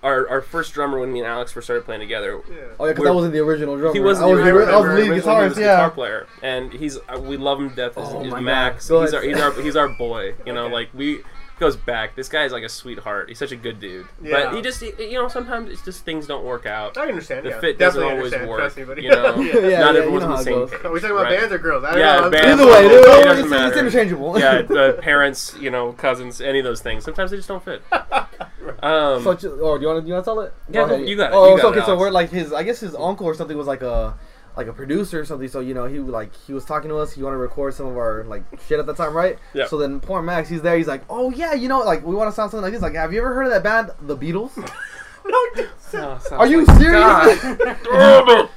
our 0.02 0.28
our 0.28 0.40
first 0.40 0.72
drummer 0.74 1.00
when 1.00 1.12
me 1.12 1.18
and 1.20 1.28
Alex 1.28 1.52
first 1.52 1.66
started 1.66 1.84
playing 1.84 2.00
together. 2.00 2.40
Yeah. 2.48 2.54
Oh, 2.78 2.86
yeah, 2.86 2.92
because 2.92 3.00
We're- 3.02 3.10
I 3.10 3.14
wasn't 3.14 3.32
the 3.34 3.40
original 3.40 3.76
drummer. 3.76 3.92
He 3.94 4.00
wasn't 4.00 4.28
I 4.28 4.30
was 4.30 4.38
the 4.38 4.44
the, 4.44 4.50
original 4.56 4.74
I 4.74 4.80
was 4.80 4.88
the 4.88 4.94
lead 5.02 5.10
was 5.10 5.24
guitarist, 5.24 5.56
yeah. 5.60 5.76
guitar 5.76 5.90
player, 5.90 6.26
and 6.42 6.72
he's 6.72 6.98
uh, 7.08 7.18
we 7.20 7.36
love 7.36 7.60
him 7.60 7.70
to 7.70 7.76
death. 7.76 7.96
He's, 7.96 8.04
Oh 8.06 8.22
he's 8.22 8.30
my 8.30 8.38
God. 8.38 8.44
Max. 8.44 8.88
Go 8.88 9.00
He's 9.02 9.12
our 9.14 9.22
he's 9.22 9.38
our 9.40 9.52
he's 9.60 9.76
our 9.76 9.88
boy. 9.88 10.34
You 10.46 10.52
know, 10.52 10.66
Okay. 10.66 10.74
like 10.74 10.88
we 10.94 11.20
goes 11.58 11.76
back. 11.76 12.14
This 12.16 12.28
guy 12.28 12.44
is 12.44 12.52
like 12.52 12.62
a 12.64 12.68
sweetheart. 12.68 13.28
He's 13.28 13.38
such 13.38 13.52
a 13.52 13.56
good 13.56 13.80
dude. 13.80 14.06
Yeah. 14.22 14.46
But 14.46 14.54
he 14.56 14.62
just, 14.62 14.80
he- 14.82 14.92
you 15.04 15.14
know, 15.14 15.28
sometimes 15.28 15.70
it's 15.70 15.84
just 15.84 16.04
things 16.04 16.26
don't 16.26 16.44
work 16.44 16.66
out. 16.66 16.96
I 16.96 17.08
understand. 17.08 17.44
The 17.46 17.50
yeah. 17.50 17.60
fit 17.60 17.78
doesn't 17.78 18.00
Definitely 18.00 18.30
always 18.38 18.48
work. 18.48 18.58
Trust 18.74 18.76
me. 18.96 19.02
You 19.04 19.10
know, 19.10 19.36
yeah. 19.40 19.54
Yeah, 19.68 19.78
not 19.80 19.94
yeah, 19.94 20.00
everyone's 20.00 20.04
you 20.04 20.10
know 20.10 20.12
on 20.14 20.20
the 20.20 20.26
how 20.28 20.42
same 20.42 20.52
it 20.54 20.56
goes. 20.56 20.70
page. 20.70 20.84
Are 20.84 20.92
we 20.92 21.00
talking 21.00 21.16
about 21.16 21.22
right? 21.24 21.38
bands 21.38 21.52
or 21.54 21.58
girls? 21.58 21.84
I 21.84 21.90
don't 21.90 21.98
Yeah, 22.00 22.20
know. 22.20 22.30
bands. 22.30 22.60
Either 22.62 22.66
way, 22.70 22.86
It 22.86 23.04
doesn't 23.24 23.52
it's, 23.52 23.66
it's 23.66 23.76
interchangeable. 23.76 24.38
yeah, 24.38 24.62
the 24.62 24.98
parents, 25.02 25.54
you 25.60 25.70
know, 25.70 25.92
cousins, 25.92 26.40
any 26.40 26.58
of 26.60 26.64
those 26.64 26.80
things. 26.80 27.04
Sometimes 27.04 27.30
they 27.30 27.36
just 27.36 27.48
don't 27.48 27.64
fit. 27.64 27.82
Um, 28.82 29.22
So, 29.24 29.30
oh, 29.30 29.76
do 29.78 29.82
you 29.82 29.88
want 29.88 30.02
to 30.02 30.06
you 30.06 30.12
want 30.12 30.24
to 30.24 30.24
tell 30.24 30.40
it? 30.40 30.52
Yeah, 30.68 30.82
Go 30.82 30.88
go- 30.88 30.96
you 31.02 31.16
got 31.16 31.32
it, 31.32 31.34
Oh, 31.34 31.56
got 31.56 31.62
so, 31.62 31.68
it, 31.72 31.76
okay. 31.78 31.86
So 31.86 31.98
we're 31.98 32.10
like 32.10 32.30
his. 32.30 32.52
I 32.52 32.62
guess 32.62 32.78
his 32.80 32.94
uncle 32.94 33.26
or 33.26 33.34
something 33.34 33.56
was 33.56 33.66
like 33.66 33.82
a 33.82 34.14
like 34.58 34.66
a 34.66 34.72
producer 34.72 35.20
or 35.20 35.24
something. 35.24 35.46
So 35.48 35.60
you 35.60 35.72
know 35.72 35.86
he 35.86 36.00
like 36.00 36.34
he 36.46 36.52
was 36.52 36.64
talking 36.64 36.90
to 36.90 36.96
us. 36.96 37.12
He 37.12 37.22
wanted 37.22 37.36
to 37.36 37.40
record 37.40 37.74
some 37.74 37.86
of 37.86 37.96
our 37.96 38.24
like 38.24 38.42
shit 38.66 38.80
at 38.80 38.86
the 38.86 38.92
time, 38.92 39.16
right? 39.16 39.38
Yeah. 39.54 39.68
So 39.68 39.78
then 39.78 40.00
poor 40.00 40.20
Max, 40.20 40.48
he's 40.48 40.62
there. 40.62 40.76
He's 40.76 40.88
like, 40.88 41.04
oh 41.08 41.30
yeah, 41.30 41.54
you 41.54 41.68
know, 41.68 41.78
like 41.78 42.04
we 42.04 42.14
want 42.14 42.28
to 42.28 42.34
sound 42.34 42.50
something 42.50 42.64
like 42.64 42.72
this. 42.72 42.82
Like, 42.82 42.94
have 42.94 43.12
you 43.12 43.20
ever 43.20 43.32
heard 43.32 43.44
of 43.46 43.50
that 43.52 43.62
band, 43.62 43.92
The 44.02 44.16
Beatles? 44.16 44.50
oh, 45.30 45.68
Are 46.32 46.46
you 46.46 46.66
sounds 46.66 46.78
serious? 46.80 47.42
God. 47.84 48.48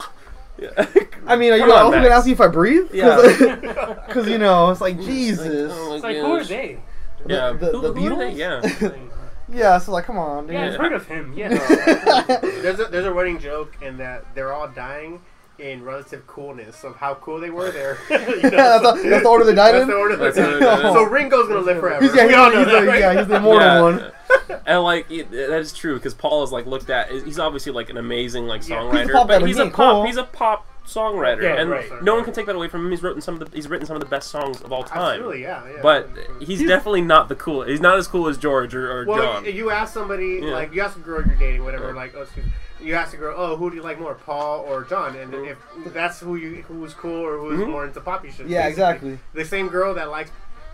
Yeah. 0.59 0.85
I 1.27 1.35
mean, 1.37 1.53
are 1.53 1.57
you 1.57 1.63
Come 1.63 1.71
on, 1.71 1.77
also 1.85 1.91
gonna 1.97 2.09
ask 2.09 2.25
me 2.25 2.33
if 2.33 2.41
I 2.41 2.47
breathe? 2.47 2.89
Yeah. 2.93 3.15
Because 4.07 4.27
you 4.27 4.37
know, 4.37 4.69
it's 4.71 4.81
like 4.81 4.99
Jesus. 4.99 5.71
Oh 5.73 5.95
It's 5.95 6.03
like, 6.03 6.17
who 6.17 6.33
are 6.33 6.37
gosh. 6.39 6.47
they? 6.49 6.79
Yeah, 7.27 7.53
The- 7.53 7.71
who, 7.71 7.81
the 7.81 7.93
who 7.93 8.13
are 8.13 8.17
they? 8.17 8.33
Beatles? 8.33 8.81
Yeah. 8.81 8.91
Yeah. 9.53 9.77
So 9.79 9.91
like, 9.91 10.05
come 10.05 10.17
on, 10.17 10.47
dude. 10.47 10.55
Yeah, 10.55 10.67
I've 10.67 10.75
heard 10.75 10.93
of 10.93 11.07
him. 11.07 11.33
Yeah. 11.35 11.49
There's 12.41 12.79
a 12.79 12.85
there's 12.85 13.05
a 13.05 13.11
running 13.13 13.37
joke 13.39 13.75
in 13.81 13.97
that 13.97 14.23
they're 14.35 14.53
all 14.53 14.67
dying 14.67 15.21
in 15.61 15.83
relative 15.83 16.25
coolness 16.27 16.83
of 16.83 16.95
how 16.95 17.13
cool 17.15 17.39
they 17.39 17.49
were 17.49 17.71
there. 17.71 17.97
You 18.09 18.49
know, 18.49 18.49
that's, 18.49 19.01
the, 19.03 19.09
that's 19.09 19.23
the 19.23 19.29
order 19.29 19.45
they 19.45 19.53
died 19.55 19.73
That's 19.73 19.83
in. 19.83 19.89
the 19.89 19.95
order 19.95 20.15
That's 20.15 20.35
they're 20.35 20.59
the 20.59 20.69
order 20.69 20.81
they're 20.81 20.93
So. 20.93 21.03
Ringo's 21.03 21.47
gonna 21.47 21.59
live 21.61 21.79
forever. 21.79 22.03
He's, 22.03 22.15
yeah, 22.15 22.25
we 22.27 22.33
all 22.33 22.45
he's, 22.49 22.53
know 22.55 22.59
he's 22.63 22.71
that, 22.73 22.81
the, 22.81 22.87
right? 22.87 22.99
yeah, 22.99 23.17
he's 23.19 23.27
the 23.27 23.35
immortal 23.35 23.61
Yeah. 23.67 23.81
one. 23.81 24.11
And 24.65 24.83
like 24.83 25.09
it, 25.11 25.29
that 25.31 25.59
is 25.59 25.73
true 25.73 25.95
because 25.95 26.13
Paul 26.13 26.43
is 26.43 26.51
like 26.51 26.65
looked 26.65 26.89
at. 26.89 27.11
He's 27.11 27.39
obviously 27.39 27.71
like 27.71 27.89
an 27.89 27.97
amazing 27.97 28.47
like 28.47 28.67
Yeah. 28.67 28.77
songwriter, 28.77 29.01
He's 29.01 29.09
a 29.09 29.13
pop 29.13 29.27
but 29.27 29.47
he's 29.47 29.57
a 29.59 29.65
pop. 29.65 29.73
cool. 29.73 30.05
He's 30.05 30.17
a 30.17 30.23
pop 30.23 30.67
songwriter, 30.87 31.43
Yeah, 31.43 31.61
and 31.61 31.69
right. 31.69 32.03
no 32.03 32.15
one 32.15 32.23
can 32.23 32.33
take 32.33 32.45
that 32.47 32.55
away 32.55 32.67
from 32.67 32.85
him. 32.85 32.91
He's 32.91 33.03
written 33.03 33.21
some 33.21 33.39
of 33.41 33.49
the 33.51 33.55
he's 33.55 33.67
written 33.67 33.85
some 33.87 33.95
of 33.95 34.01
the 34.01 34.07
best 34.09 34.29
songs 34.29 34.61
of 34.61 34.71
all 34.71 34.83
time. 34.83 35.13
Absolutely, 35.15 35.41
yeah, 35.43 35.63
yeah. 35.67 35.79
But 35.81 36.09
he's 36.39 36.59
definitely 36.65 37.01
not 37.01 37.27
the 37.29 37.35
cool. 37.35 37.63
He's 37.63 37.81
not 37.81 37.97
as 37.97 38.07
cool 38.07 38.27
as 38.27 38.37
George 38.37 38.73
or, 38.75 38.91
or 39.01 39.05
Well, 39.05 39.41
John. 39.43 39.45
you 39.45 39.69
ask 39.71 39.93
somebody, 39.93 40.39
Yeah. 40.41 40.51
like, 40.53 40.73
you 40.73 40.81
ask 40.81 40.95
a 40.97 40.99
girl 40.99 41.23
you're 41.25 41.35
dating, 41.35 41.63
whatever, 41.63 41.89
Yeah. 41.89 41.93
like, 41.95 42.13
oh, 42.15 42.21
excuse 42.23 42.45
me, 42.45 42.51
you 42.81 42.95
ask 42.95 43.13
a 43.13 43.17
girl, 43.17 43.35
oh, 43.37 43.55
who 43.57 43.69
do 43.69 43.75
you 43.75 43.81
like 43.83 43.99
more, 43.99 44.15
Paul 44.15 44.61
or 44.61 44.83
John? 44.83 45.15
And 45.15 45.33
if 45.33 45.57
that's 45.93 46.19
who 46.19 46.35
you 46.35 46.63
who's 46.67 46.93
cool 46.93 47.15
or 47.25 47.37
who's 47.37 47.59
Mhm. 47.59 47.69
more 47.69 47.85
into 47.85 48.01
poppy 48.01 48.31
shit. 48.31 48.47
Yeah, 48.47 48.63
basically. 48.67 48.69
exactly. 48.71 49.19
The 49.33 49.45
same 49.45 49.67
girl 49.69 49.93
that 49.95 50.09
likes 50.09 50.31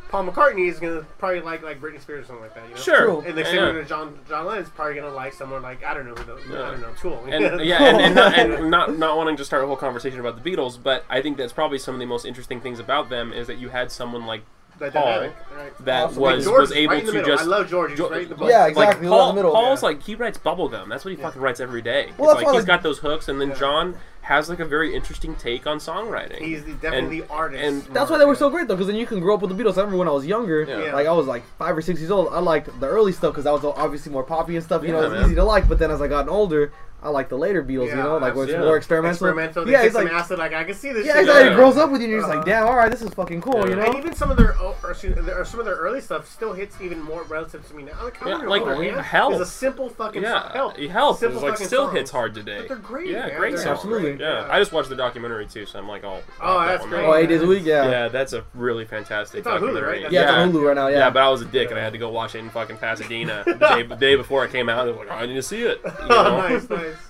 Paul 0.09 0.23
McCartney 0.25 0.69
is 0.69 0.79
gonna 0.79 1.05
probably 1.17 1.41
like 1.41 1.63
like 1.63 1.81
Britney 1.81 1.99
Spears 1.99 2.23
or 2.23 2.27
something 2.27 2.43
like 2.43 2.55
that. 2.55 2.63
You 2.69 2.75
know? 2.75 2.81
Sure. 2.81 2.97
True. 3.05 3.23
And 3.27 3.37
the 3.37 3.41
Yeah. 3.41 3.51
same 3.51 3.75
with 3.75 3.87
John 3.89 4.17
John 4.29 4.45
Lennon's 4.45 4.69
probably 4.69 4.95
gonna 4.95 5.13
like 5.13 5.33
someone 5.33 5.61
like 5.61 5.83
I 5.83 5.93
don't 5.93 6.05
know 6.07 6.13
who 6.15 6.23
the 6.23 6.53
Yeah. 6.53 6.61
I 6.67 6.71
don't 6.71 6.81
know 6.81 6.93
Tool. 6.97 7.23
and 7.29 7.61
yeah, 7.65 7.83
and, 7.83 8.01
and, 8.01 8.15
not, 8.15 8.33
and 8.39 8.71
not 8.71 8.97
not 8.97 9.17
wanting 9.17 9.35
to 9.35 9.43
start 9.43 9.63
a 9.63 9.67
whole 9.67 9.75
conversation 9.75 10.19
about 10.21 10.41
the 10.41 10.49
Beatles, 10.49 10.81
but 10.81 11.03
I 11.09 11.21
think 11.21 11.35
that's 11.37 11.51
probably 11.51 11.77
some 11.77 11.93
of 11.93 11.99
the 11.99 12.05
most 12.05 12.25
interesting 12.25 12.61
things 12.61 12.79
about 12.79 13.09
them 13.09 13.33
is 13.33 13.47
that 13.47 13.57
you 13.57 13.67
had 13.69 13.91
someone 13.91 14.25
like 14.25 14.43
the 14.79 14.91
Paul 14.91 15.03
dynamic, 15.05 15.35
right? 15.55 15.85
that 15.85 16.05
Awesome. 16.05 16.21
was 16.21 16.43
George 16.45 16.59
was 16.61 16.71
is 16.71 16.77
able 16.77 16.93
right 16.93 17.05
to 17.05 17.23
just 17.23 17.43
I 17.43 17.45
love 17.45 17.69
George. 17.69 17.91
He's 17.91 17.99
Jo- 17.99 18.09
right 18.09 18.23
in 18.23 18.29
the 18.29 18.35
Yeah, 18.45 18.59
bus. 18.63 18.69
exactly. 18.69 18.85
Like 18.85 18.97
We're 18.97 19.03
in 19.03 19.09
Paul, 19.09 19.27
the 19.29 19.33
middle. 19.35 19.51
Paul's 19.51 19.81
Yeah. 19.81 19.89
like 19.89 20.03
he 20.03 20.15
writes 20.15 20.37
bubblegum. 20.37 20.89
That's 20.89 21.03
what 21.05 21.11
he 21.13 21.17
Yeah. 21.19 21.25
fucking 21.27 21.41
writes 21.41 21.59
every 21.59 21.81
day. 21.81 22.11
Well, 22.17 22.29
it's 22.31 22.35
that's 22.35 22.35
like 22.37 22.45
why, 22.45 22.51
he's 22.53 22.59
like- 22.61 22.67
got 22.67 22.83
those 22.83 22.99
hooks, 22.99 23.27
and 23.27 23.39
then 23.41 23.49
Yeah. 23.49 23.55
John 23.55 23.95
has 24.21 24.49
like 24.49 24.59
a 24.59 24.65
very 24.65 24.93
interesting 24.93 25.35
take 25.35 25.65
on 25.65 25.77
songwriting. 25.77 26.39
He's 26.39 26.65
the, 26.65 26.73
definitely 26.73 27.21
the 27.21 27.29
artist. 27.29 27.63
and 27.63 27.81
That's 27.95 28.11
why 28.11 28.17
they 28.17 28.25
were 28.25 28.35
so 28.35 28.49
great 28.49 28.67
though, 28.67 28.75
because 28.75 28.87
then 28.87 28.97
you 28.97 29.05
can 29.05 29.21
grow 29.21 29.35
up 29.35 29.41
with 29.41 29.55
the 29.55 29.63
Beatles. 29.63 29.77
I 29.77 29.81
remember 29.81 29.99
when 29.99 30.07
I 30.09 30.11
was 30.11 30.25
younger, 30.25 30.63
Yeah. 30.67 30.83
Yeah. 30.83 30.93
like 30.93 31.07
I 31.07 31.13
was 31.13 31.27
like 31.27 31.43
five 31.57 31.77
or 31.77 31.81
six 31.81 31.99
years 32.01 32.11
old. 32.11 32.33
I 32.33 32.39
liked 32.39 32.77
the 32.81 32.87
early 32.87 33.13
stuff 33.13 33.31
because 33.31 33.45
that 33.45 33.53
was 33.53 33.63
obviously 33.63 34.11
more 34.11 34.23
poppy 34.23 34.55
and 34.57 34.63
stuff. 34.65 34.83
You 34.83 34.89
know, 34.91 34.99
Yeah, 34.99 35.05
it 35.05 35.09
was 35.11 35.19
man. 35.21 35.25
easy 35.27 35.35
to 35.35 35.43
like. 35.45 35.69
But 35.69 35.79
then 35.79 35.91
as 35.91 36.01
I 36.01 36.07
got 36.07 36.27
older, 36.27 36.73
I 37.03 37.09
like 37.09 37.29
the 37.29 37.37
later 37.37 37.63
Beatles. 37.63 37.89
you 37.89 37.95
know, 37.95 38.17
like 38.17 38.33
where 38.33 38.45
it's 38.45 38.53
yeah. 38.53 38.59
more 38.59 38.75
experimental. 38.75 39.13
experimental. 39.13 39.65
They 39.65 39.71
yeah, 39.73 39.77
take 39.79 39.85
it's 39.87 39.95
some 39.95 40.05
like 40.05 40.13
acid. 40.13 40.39
Like 40.39 40.53
I 40.53 40.63
can 40.63 40.73
see 40.73 40.91
this. 40.91 41.05
yeah, 41.05 41.13
shit. 41.13 41.21
exactly. 41.21 41.45
Yeah. 41.45 41.51
It 41.51 41.55
grows 41.55 41.77
up 41.77 41.91
with 41.91 42.01
you. 42.01 42.05
and 42.05 42.11
You're 42.11 42.21
just 42.21 42.29
like, 42.29 42.39
Uh-huh. 42.39 42.45
damn, 42.49 42.67
all 42.67 42.75
right, 42.75 42.89
this 42.91 43.03
is 43.03 43.09
fucking 43.11 43.39
cool. 43.41 43.59
Yeah. 43.59 43.69
You 43.69 43.75
know. 43.75 43.83
And 43.83 43.95
even 43.97 44.15
some 44.15 44.31
of 44.31 44.37
their 44.37 44.55
o- 44.59 44.75
or, 44.83 44.89
or 44.91 45.45
some 45.45 45.59
of 45.59 45.65
their 45.67 45.75
early 45.75 46.01
stuff 46.01 46.27
still 46.27 46.53
hits 46.53 46.81
even 46.81 46.99
more 47.03 47.21
relative 47.23 47.67
to 47.67 47.73
me 47.75 47.83
now. 47.83 48.03
Like, 48.03 48.17
Yeah, 48.25 48.37
like, 48.37 48.63
Over, 48.63 48.77
man, 48.79 48.97
Help. 48.97 49.33
is 49.35 49.41
a 49.41 49.45
simple 49.45 49.89
fucking 49.89 50.23
yeah, 50.23 50.41
song. 50.41 50.51
Help. 50.53 50.77
help 50.77 51.19
Simple 51.19 51.37
is 51.37 51.43
like 51.43 51.51
fucking 51.53 51.67
still 51.67 51.85
songs. 51.85 51.97
hits 51.97 52.11
hard 52.11 52.33
today. 52.33 52.57
But 52.61 52.67
they're 52.69 52.77
great. 52.77 53.09
Yeah, 53.09 53.27
man. 53.27 53.37
great 53.37 53.53
They're 53.55 53.63
song. 53.63 53.73
Absolutely. 53.73 54.01
great, 54.15 54.21
Yeah, 54.21 54.47
I 54.49 54.57
just 54.57 54.71
watched 54.71 54.89
the 54.89 54.95
documentary 54.95 55.45
too, 55.45 55.67
so 55.67 55.77
I'm 55.77 55.87
like, 55.87 56.03
oh, 56.03 56.21
Oh, 56.41 56.65
that's 56.65 56.83
great. 56.87 57.05
oh, 57.05 57.13
eight 57.13 57.27
days 57.27 57.43
a 57.43 57.45
week. 57.47 57.63
Yeah. 57.63 57.87
Yeah, 57.89 58.07
that's 58.07 58.33
a 58.33 58.43
really 58.55 58.85
fantastic 58.85 59.39
It's 59.39 59.47
on 59.47 59.57
Hulu, 59.57 59.73
documentary. 59.75 60.03
right? 60.03 60.11
Yeah, 60.11 60.23
it's 60.23 60.31
on 60.31 60.51
Hulu 60.51 60.65
right 60.67 60.75
now. 60.75 60.87
Yeah. 60.87 60.97
Yeah. 60.97 61.09
but 61.11 61.21
I 61.21 61.29
was 61.29 61.41
a 61.41 61.45
dick 61.45 61.69
and 61.69 61.79
I 61.79 61.83
had 61.83 61.93
to 61.93 61.99
go 61.99 62.09
watch 62.09 62.33
it 62.33 62.39
in 62.39 62.49
fucking 62.49 62.77
Pasadena 62.77 63.43
the 63.45 63.95
day, 63.99 64.15
before 64.15 64.43
it 64.45 64.51
came 64.51 64.67
out. 64.67 64.79
I 64.87 64.89
was 64.91 64.97
like, 64.97 65.07
oh, 65.11 65.13
I 65.13 65.25
need 65.27 65.35
to 65.35 65.43
see 65.43 65.61
it. 65.61 65.79
You 65.85 65.91
Oh, 66.09 66.23
know? 66.23 66.37
nice, 66.47 66.65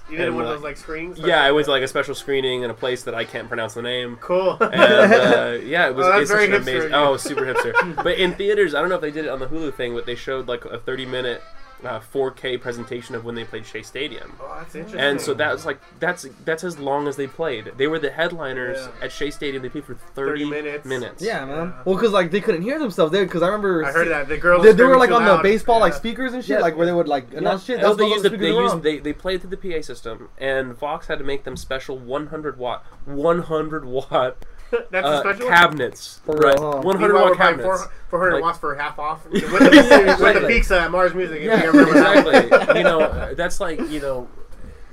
You 0.10 0.18
did 0.18 0.28
And, 0.28 0.36
one 0.36 0.46
of 0.46 0.50
those 0.52 0.62
like 0.64 0.78
screenings. 0.78 1.20
Yeah, 1.20 1.44
I 1.44 1.52
went 1.52 1.66
to 1.66 1.72
like 1.72 1.84
a 1.84 1.88
special 1.88 2.16
screening 2.16 2.64
in 2.64 2.70
a 2.70 2.74
place 2.74 3.04
that 3.04 3.14
I 3.16 3.26
can't 3.26 3.48
pronounce 3.48 3.74
the 3.74 3.82
name. 3.82 4.18
Cool. 4.22 4.58
And 4.62 4.74
uh, 4.82 5.58
yeah, 5.64 5.88
it 5.88 5.96
was 5.96 6.06
Oh, 6.08 6.20
it's 6.20 6.30
such 6.32 6.48
an 6.48 6.54
amazing. 6.56 6.94
Oh, 6.94 7.18
super 7.18 7.46
hipster. 7.46 7.74
but 8.04 8.18
in 8.18 8.34
theaters, 8.34 8.74
I 8.74 8.80
don't 8.82 8.90
know 8.90 8.96
if 8.96 9.02
they 9.02 9.12
did 9.12 9.26
it 9.26 9.30
on 9.30 9.40
the 9.40 9.48
Hulu 9.48 9.74
thing, 9.74 9.94
but 9.94 10.06
they 10.06 10.16
showed 10.16 10.48
like 10.48 10.66
a 10.66 10.80
30 10.80 11.06
minute 11.06 11.42
uh, 11.84 12.00
4K 12.00 12.60
presentation 12.60 13.14
of 13.14 13.24
when 13.24 13.36
they 13.36 13.44
played 13.44 13.66
Shea 13.66 13.84
Stadium. 13.84 14.34
oh, 14.42 14.56
that's 14.60 14.74
interesting. 14.74 15.00
And 15.00 15.22
so 15.22 15.34
that 15.36 15.52
was 15.54 15.66
like 15.66 15.80
that's 16.00 16.26
that's 16.44 16.64
as 16.64 16.80
long 16.80 17.08
as 17.08 17.16
they 17.18 17.28
played. 17.28 17.72
They 17.78 17.86
were 17.88 18.00
the 18.00 18.10
headliners 18.10 18.78
Yeah. 18.80 19.06
at 19.06 19.12
Shea 19.12 19.30
Stadium. 19.30 19.62
They 19.62 19.70
played 19.70 19.86
for 19.86 19.94
30, 19.96 20.44
30 20.44 20.50
minutes. 20.50 20.86
minutes. 20.86 21.24
Yeah, 21.24 21.46
man. 21.46 21.56
Yeah. 21.68 21.82
Well, 21.86 21.96
because 21.96 22.12
like 22.14 22.32
they 22.32 22.42
couldn't 22.42 22.64
hear 22.64 22.80
themselves 22.80 23.12
there. 23.12 23.26
Because 23.26 23.44
I 23.44 23.48
remember 23.48 23.86
I 23.86 23.92
heard 23.92 24.08
that 24.08 24.28
the 24.28 24.38
girls. 24.38 24.64
they, 24.64 24.72
they 24.72 24.84
were 24.84 24.98
like 24.98 25.10
too 25.10 25.16
on 25.16 25.26
the 25.26 25.34
loud. 25.34 25.44
baseball 25.44 25.80
like 25.80 25.94
speakers 25.94 26.34
and 26.34 26.44
shit, 26.44 26.58
Yeah. 26.58 26.60
like 26.62 26.76
where 26.76 26.86
they 26.88 26.94
would 26.94 27.08
like 27.08 27.32
announce 27.34 27.64
shit. 27.66 27.80
Oh, 27.84 27.96
That's 27.96 27.98
they 28.00 28.08
used 28.08 28.24
the, 28.24 28.30
they 28.30 28.52
used 28.52 28.82
they, 28.82 28.98
they 29.00 29.14
played 29.14 29.42
through 29.42 29.56
the 29.56 29.58
PA 29.58 29.82
system, 29.82 30.30
and 30.40 30.74
Vox 30.78 31.08
had 31.08 31.20
to 31.20 31.24
make 31.26 31.44
them 31.44 31.56
special 31.56 31.98
100 32.00 32.58
watt 32.58 32.84
100 33.06 33.86
watt 33.86 34.38
That's 34.92 35.06
uh, 35.08 35.10
a 35.10 35.20
special. 35.20 35.48
cabinets. 35.50 36.20
For 36.26 36.36
real, 36.38 36.50
right, 36.50 36.60
huh? 36.60 36.82
100 36.82 37.14
watt 37.14 37.26
we're 37.26 37.36
cabinets. 37.36 37.84
400 38.10 38.34
Like- 38.34 38.42
watts 38.44 38.58
for 38.60 38.76
half 38.76 39.00
off. 39.00 39.26
With 39.30 39.42
the, 39.42 40.18
with 40.22 40.42
the 40.42 40.48
pizza 40.48 40.80
at 40.82 40.92
Mars 40.92 41.14
Music. 41.14 41.38
If 41.42 41.44
Yeah. 41.46 41.64
you 41.64 41.72
remember 41.72 41.94
that. 41.94 42.18
exactly. 42.46 42.78
you 42.80 42.84
know, 42.84 43.34
that's 43.36 43.60
like 43.60 43.80
you 43.90 44.00
know, 44.00 44.28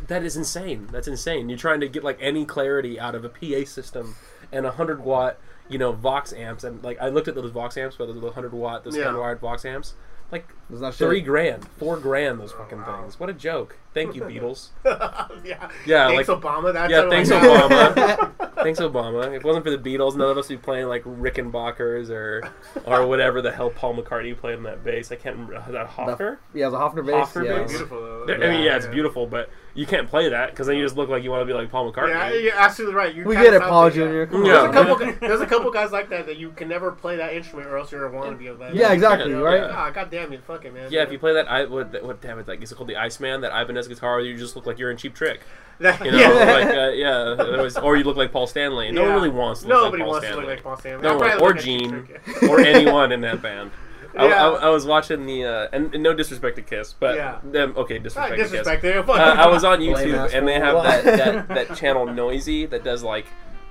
that 0.09 0.23
is 0.25 0.37
insane. 0.37 0.89
That's 0.93 1.09
insane. 1.09 1.49
You're 1.49 1.59
trying 1.59 1.81
to 1.81 1.89
get 1.89 2.05
like 2.05 2.19
any 2.21 2.45
clarity 2.45 2.99
out 3.01 3.15
of 3.15 3.25
a 3.25 3.29
PA 3.29 3.65
system 3.69 4.17
and 4.53 4.67
a 4.67 4.71
hundred 4.73 5.01
watt, 5.03 5.39
you 5.69 5.79
know, 5.79 5.93
Vox 5.93 6.33
amps. 6.33 6.65
And 6.65 6.83
like 6.83 7.01
I 7.01 7.09
looked 7.09 7.29
at 7.29 7.35
those 7.35 7.51
Vox 7.51 7.77
amps, 7.77 7.97
but 7.97 8.07
those 8.07 8.35
hundred 8.35 8.53
watt, 8.53 8.85
those 8.85 8.97
Yeah. 8.97 9.05
hand 9.05 9.19
wired 9.19 9.41
Vox 9.41 9.65
amps, 9.65 9.95
like 10.33 10.49
It's 10.71 10.81
not 10.81 10.95
shit. 10.95 11.07
three 11.09 11.21
grand, 11.21 11.67
four 11.79 11.97
grand. 11.99 12.41
Those 12.41 12.53
fucking 12.53 12.79
wow. 12.79 13.03
things. 13.03 13.19
What 13.21 13.31
a 13.31 13.33
joke. 13.35 13.77
Thank 13.95 14.15
you, 14.17 14.23
Beatles. 14.23 14.69
yeah. 14.85 15.69
Yeah, 15.87 16.09
Thanks, 16.09 16.29
like 16.29 16.41
Obama. 16.41 16.73
That's 16.73 16.91
yeah, 16.91 17.09
thanks 17.09 17.31
Obama. 17.31 18.33
Thanks 18.65 18.81
Obama. 18.81 19.29
If 19.29 19.35
it 19.35 19.45
wasn't 19.45 19.65
for 19.65 19.71
the 19.71 19.79
Beatles, 19.79 20.17
none 20.17 20.31
of 20.31 20.39
us 20.39 20.49
would 20.49 20.61
be 20.61 20.65
playing 20.65 20.89
like 20.89 21.05
Rickenbackers 21.05 22.11
or 22.11 22.43
or 22.85 23.07
whatever 23.07 23.41
the 23.43 23.53
hell 23.53 23.71
Paul 23.71 23.97
McCartney 23.97 24.37
played 24.37 24.57
on 24.57 24.65
that 24.65 24.83
bass. 24.83 25.13
I 25.13 25.17
can't 25.17 25.37
remember. 25.37 25.57
Is 25.67 25.73
that 25.73 25.89
Hofner? 25.89 26.39
Yeah, 26.53 26.67
it 26.67 26.73
was 26.73 26.75
a 26.75 26.79
Hofner 26.79 27.07
bass. 27.07 27.29
Hofner 27.29 27.45
yeah. 27.45 27.59
bass? 27.59 27.71
Beautiful 27.71 28.01
though. 28.27 28.35
I 28.35 28.39
mean, 28.39 28.63
yeah, 28.65 28.77
it's 28.77 28.87
beautiful, 28.87 29.27
but 29.27 29.51
you 29.75 29.87
can't 29.87 30.09
play 30.09 30.29
that 30.29 30.51
because 30.51 30.69
then 30.69 30.77
you 30.77 30.85
just 30.85 30.97
look 30.97 31.09
like 31.09 31.25
you 31.25 31.31
want 31.31 31.43
to 31.43 31.47
be 31.47 31.53
like 31.53 31.71
Paul 31.71 31.91
McCartney. 31.93 32.11
Yeah, 32.11 32.33
you're 32.33 32.55
absolutely 32.55 32.95
right. 32.95 33.15
You 33.15 33.25
We 33.25 33.35
get 33.35 33.55
it, 33.55 33.59
sound 33.59 33.71
Paul 33.71 33.83
like 33.85 33.95
Jr. 33.95 34.01
that. 34.01 34.29
Come 34.31 34.41
on. 34.41 34.47
Yeah. 34.47 34.53
There's 34.53 34.71
a 34.71 34.73
couple. 34.73 35.29
There's 35.29 35.41
a 35.41 35.47
couple 35.47 35.71
guys 35.73 35.91
like 35.91 36.09
that 36.11 36.27
that 36.27 36.37
you 36.37 36.51
can 36.51 36.69
never 36.69 36.93
play 36.93 37.17
that 37.17 37.35
instrument, 37.35 37.69
or 37.69 37.77
else 37.79 37.91
you're 37.91 38.07
a 38.07 38.11
wannabe 38.11 38.51
of 38.51 38.59
that. 38.61 38.75
Yeah, 38.75 38.93
exactly, 38.93 39.31
You 39.31 39.39
know? 39.39 39.45
right? 39.45 39.63
Ah, 39.63 39.91
God 39.91 40.11
damn 40.11 40.33
it, 40.33 40.45
fuck 40.45 40.65
it, 40.65 40.73
man. 40.73 40.93
Yeah, 40.93 41.03
if 41.03 41.11
you 41.11 41.19
play 41.19 41.35
that, 41.35 41.51
I 41.51 41.65
what 41.65 42.05
what 42.05 42.21
damn 42.21 42.39
it, 42.39 42.47
like 42.47 42.63
is 42.63 42.71
it 42.71 42.77
called 42.77 42.89
the 42.89 42.97
Iceman? 42.97 43.41
That 43.41 43.53
Ibanez 43.53 43.89
guitar, 43.89 44.21
you 44.21 44.37
just 44.37 44.55
look 44.55 44.67
like 44.67 44.79
you're 44.79 44.91
in 44.91 44.97
Cheap 44.97 45.15
Trick. 45.15 45.41
You 45.81 45.87
know, 45.87 45.99
yeah. 46.05 46.29
like 46.53 46.67
uh, 46.67 46.89
yeah, 46.95 47.35
was, 47.61 47.77
or 47.77 47.97
you 47.97 48.05
look 48.05 48.17
like 48.17 48.31
Paul 48.31 48.47
Stanley. 48.47 48.93
No 48.93 49.03
one 49.03 49.13
really 49.15 49.29
wants 49.29 49.63
to 49.63 49.69
look 49.69 49.77
Nobody 49.77 50.03
like 50.03 50.07
Paul 50.07 50.13
wants 50.13 50.27
Stanley. 50.27 50.43
to 50.43 50.47
look 50.49 50.57
like 50.57 50.63
Paul 50.65 50.77
Stanley. 50.79 51.03
No 51.03 51.15
I'd 51.21 51.41
one, 51.41 51.43
or 51.43 51.55
like 51.55 51.65
Gene, 51.65 52.09
or 52.49 52.61
anyone 52.61 53.11
in 53.11 53.21
that 53.23 53.43
band. 53.43 53.73
I, 54.17 54.29
Yeah. 54.29 54.49
I, 54.49 54.67
I 54.67 54.69
was 54.71 54.87
watching 54.87 55.27
the 55.27 55.45
uh, 55.45 55.69
and, 55.73 55.93
and 55.95 56.03
no 56.03 56.13
disrespect 56.15 56.57
to 56.57 56.63
Kiss, 56.63 56.95
but 56.99 57.17
Yeah. 57.17 57.39
them 57.45 57.75
okay 57.77 57.95
Not 57.95 58.05
disrespect, 58.05 58.51
to 58.53 58.59
Kiss. 58.59 58.67
Uh, 59.09 59.13
I 59.13 59.47
was 59.49 59.65
on 59.65 59.79
YouTube 59.81 60.33
and 60.33 60.47
they 60.49 60.55
have 60.55 60.83
that, 60.83 61.05
that, 61.49 61.49
that 61.69 61.77
channel 61.77 62.07
Noisey 62.07 62.69
that 62.71 62.85
does 62.85 63.03
like, 63.03 63.27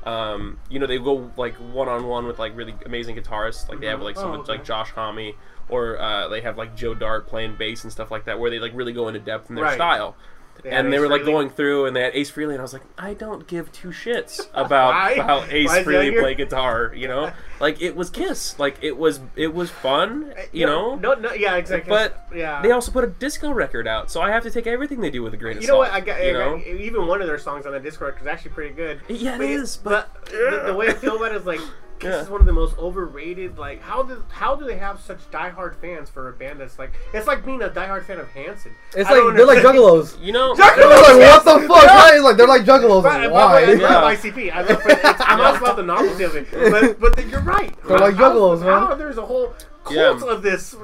um, 0.06 0.60
you 0.70 0.80
know, 0.80 0.86
they 0.88 0.98
go 0.98 1.32
like 1.38 1.56
one 1.56 1.88
on 1.88 2.08
one 2.08 2.26
with 2.28 2.40
like 2.40 2.56
really 2.58 2.76
amazing 2.86 3.16
guitarists. 3.16 3.70
Like 3.70 3.80
they 3.80 3.88
have 3.88 4.02
like 4.02 4.18
Oh, 4.18 4.22
someone 4.22 4.40
okay. 4.42 4.54
like 4.54 4.66
Josh 4.66 4.90
Homme, 4.92 5.32
or 5.70 5.98
uh, 6.00 6.28
they 6.28 6.42
have 6.42 6.58
like 6.58 6.76
Joe 6.76 6.94
Dart 6.94 7.26
playing 7.28 7.56
bass 7.56 7.84
and 7.84 7.92
stuff 7.92 8.12
like 8.12 8.26
that, 8.26 8.38
where 8.40 8.50
they 8.52 8.60
like 8.60 8.74
really 8.76 8.92
go 8.94 9.08
into 9.08 9.20
depth 9.22 9.50
in 9.50 9.56
their 9.56 9.64
Right. 9.66 9.76
style. 9.76 10.16
They 10.64 10.70
and 10.70 10.92
they 10.92 10.98
Ace 10.98 11.02
were 11.02 11.08
like 11.10 11.22
Frehley. 11.22 11.26
going 11.26 11.50
through, 11.50 11.86
and 11.88 11.96
they 11.96 12.02
had 12.02 12.16
Ace 12.16 12.32
Frehley, 12.32 12.52
and 12.52 12.60
I 12.60 12.62
was 12.62 12.74
like, 12.74 12.84
I 12.98 13.14
don't 13.14 13.46
give 13.48 13.72
two 13.72 13.90
shits 13.90 14.48
about 14.54 14.94
Why? 14.94 15.16
how 15.22 15.44
Ace 15.50 15.68
Why 15.68 15.80
is 15.80 15.86
that 15.86 15.86
Frehley 15.86 16.12
your- 16.14 16.22
play 16.22 16.36
guitar. 16.36 16.94
You 16.96 17.08
know, 17.08 17.32
like 17.60 17.82
it 17.82 17.96
was 17.96 18.10
Kiss, 18.10 18.58
like 18.60 18.78
it 18.82 18.96
was 18.98 19.20
it 19.36 19.54
was 19.54 19.70
fun. 19.70 20.34
Uh, 20.38 20.42
you 20.52 20.66
know, 20.66 20.96
No, 20.96 21.14
no, 21.16 21.34
yeah, 21.34 21.56
exactly. 21.58 21.90
But 21.90 22.28
yeah, 22.34 22.62
they 22.62 22.72
also 22.72 22.92
put 22.92 23.04
a 23.04 23.08
disco 23.08 23.52
record 23.52 23.88
out, 23.88 24.10
so 24.10 24.22
I 24.22 24.32
have 24.32 24.44
to 24.44 24.52
take 24.52 24.68
everything 24.68 25.02
they 25.02 25.10
do 25.12 25.22
with 25.22 25.34
a 25.34 25.38
grain 25.38 25.58
of 25.58 25.64
You 25.64 25.68
know 25.68 25.84
salt. 25.84 25.92
what? 25.92 25.92
I 25.94 26.00
got, 26.00 26.24
you 26.26 26.34
know? 26.34 26.58
even 26.66 27.08
one 27.08 27.22
of 27.22 27.28
their 27.28 27.38
songs 27.40 27.66
on 27.66 27.74
the 27.74 27.80
Discord 27.80 28.16
is 28.22 28.28
actually 28.28 28.52
pretty 28.52 28.74
good. 28.74 29.02
Yeah, 29.10 29.36
it 29.36 29.40
But 29.40 29.46
is, 29.48 29.78
but 29.78 30.26
the, 30.26 30.64
the 30.68 30.74
way 30.74 30.88
I 30.88 30.94
feel 30.94 31.18
about 31.18 31.32
it 31.34 31.38
is 31.42 31.46
like 31.46 31.60
Kiss 32.00 32.10
Yeah. 32.10 32.22
is 32.22 32.30
one 32.30 32.42
of 32.42 32.48
the 32.48 32.54
most 32.54 32.78
overrated. 32.78 33.58
Like, 33.58 33.82
how 33.82 34.04
do 34.04 34.24
how 34.30 34.56
do 34.56 34.66
they 34.66 34.78
have 34.78 35.00
such 35.00 35.20
diehard 35.32 35.76
fans 35.76 36.10
for 36.10 36.28
a 36.30 36.34
band 36.34 36.60
that's 36.60 36.78
like 36.80 36.92
it's 37.14 37.28
like 37.28 37.46
being 37.46 37.62
a 37.62 37.70
diehard 37.70 38.06
fan 38.06 38.20
of 38.20 38.28
Hanson. 38.30 38.74
It's 38.96 39.10
I 39.10 39.20
like 39.20 39.36
they're 39.36 39.46
like 39.46 39.60
juggalos. 39.60 40.20
You 40.22 40.34
know, 40.34 40.56
They're 40.56 40.66
like, 40.66 40.78
what 41.18 41.46
the 41.46 41.68
fuck? 41.68 41.84
Right? 41.86 42.12
It's 42.16 42.24
like 42.24 42.38
they're 42.38 42.48
like 42.48 42.64
juggalos. 42.64 43.04
But, 43.04 43.22
but, 43.22 43.32
Why? 43.32 43.66
but, 43.66 43.80
Yeah. 43.80 44.04
I 44.04 44.16
ICP. 44.16 44.52
I 44.54 44.62
love 44.62 44.82
it's, 44.86 45.04
I'm 45.22 45.38
not 45.38 45.58
about 45.62 45.76
the 45.78 45.84
novelty 45.84 46.24
of 46.24 46.36
it, 46.36 46.48
but 46.52 47.00
but 47.00 47.16
then 47.16 47.30
you're 47.30 47.42
right. 47.42 47.74
They're 47.86 47.98
like 48.00 48.16
How- 48.16 48.34
juggalos, 48.34 48.60
man. 48.62 48.70
How 48.88 48.96
there's 48.96 49.18
a 49.18 49.26
whole 49.26 49.54
cult 49.84 49.96
Yeah. 49.96 50.30
of 50.30 50.42
this. 50.42 50.76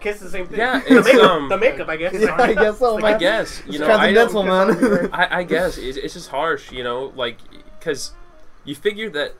Kiss 0.00 0.20
the 0.20 0.28
same 0.30 0.46
thing. 0.46 0.58
Yeah, 0.58 0.80
the 0.80 0.98
it's, 0.98 1.06
makeup. 1.06 1.30
um, 1.30 1.48
the 1.48 1.56
makeup, 1.58 1.88
I 1.88 1.96
guess. 1.96 2.14
Yeah, 2.14 2.36
I 2.38 2.52
guess 2.54 2.78
so, 2.78 2.98
I 2.98 3.00
man. 3.12 3.20
guess 3.20 3.62
you 3.66 3.70
It's 3.72 3.78
know, 3.80 3.86
I 3.96 4.12
transcendental, 4.12 4.42
man. 4.42 5.10
I, 5.12 5.38
I 5.40 5.42
guess 5.44 5.78
it's, 5.78 5.96
it's 5.96 6.14
just 6.14 6.28
harsh, 6.30 6.70
you 6.72 6.82
know, 6.84 7.12
like 7.16 7.38
because 7.78 8.12
you 8.64 8.74
figure 8.74 9.10
that 9.10 9.34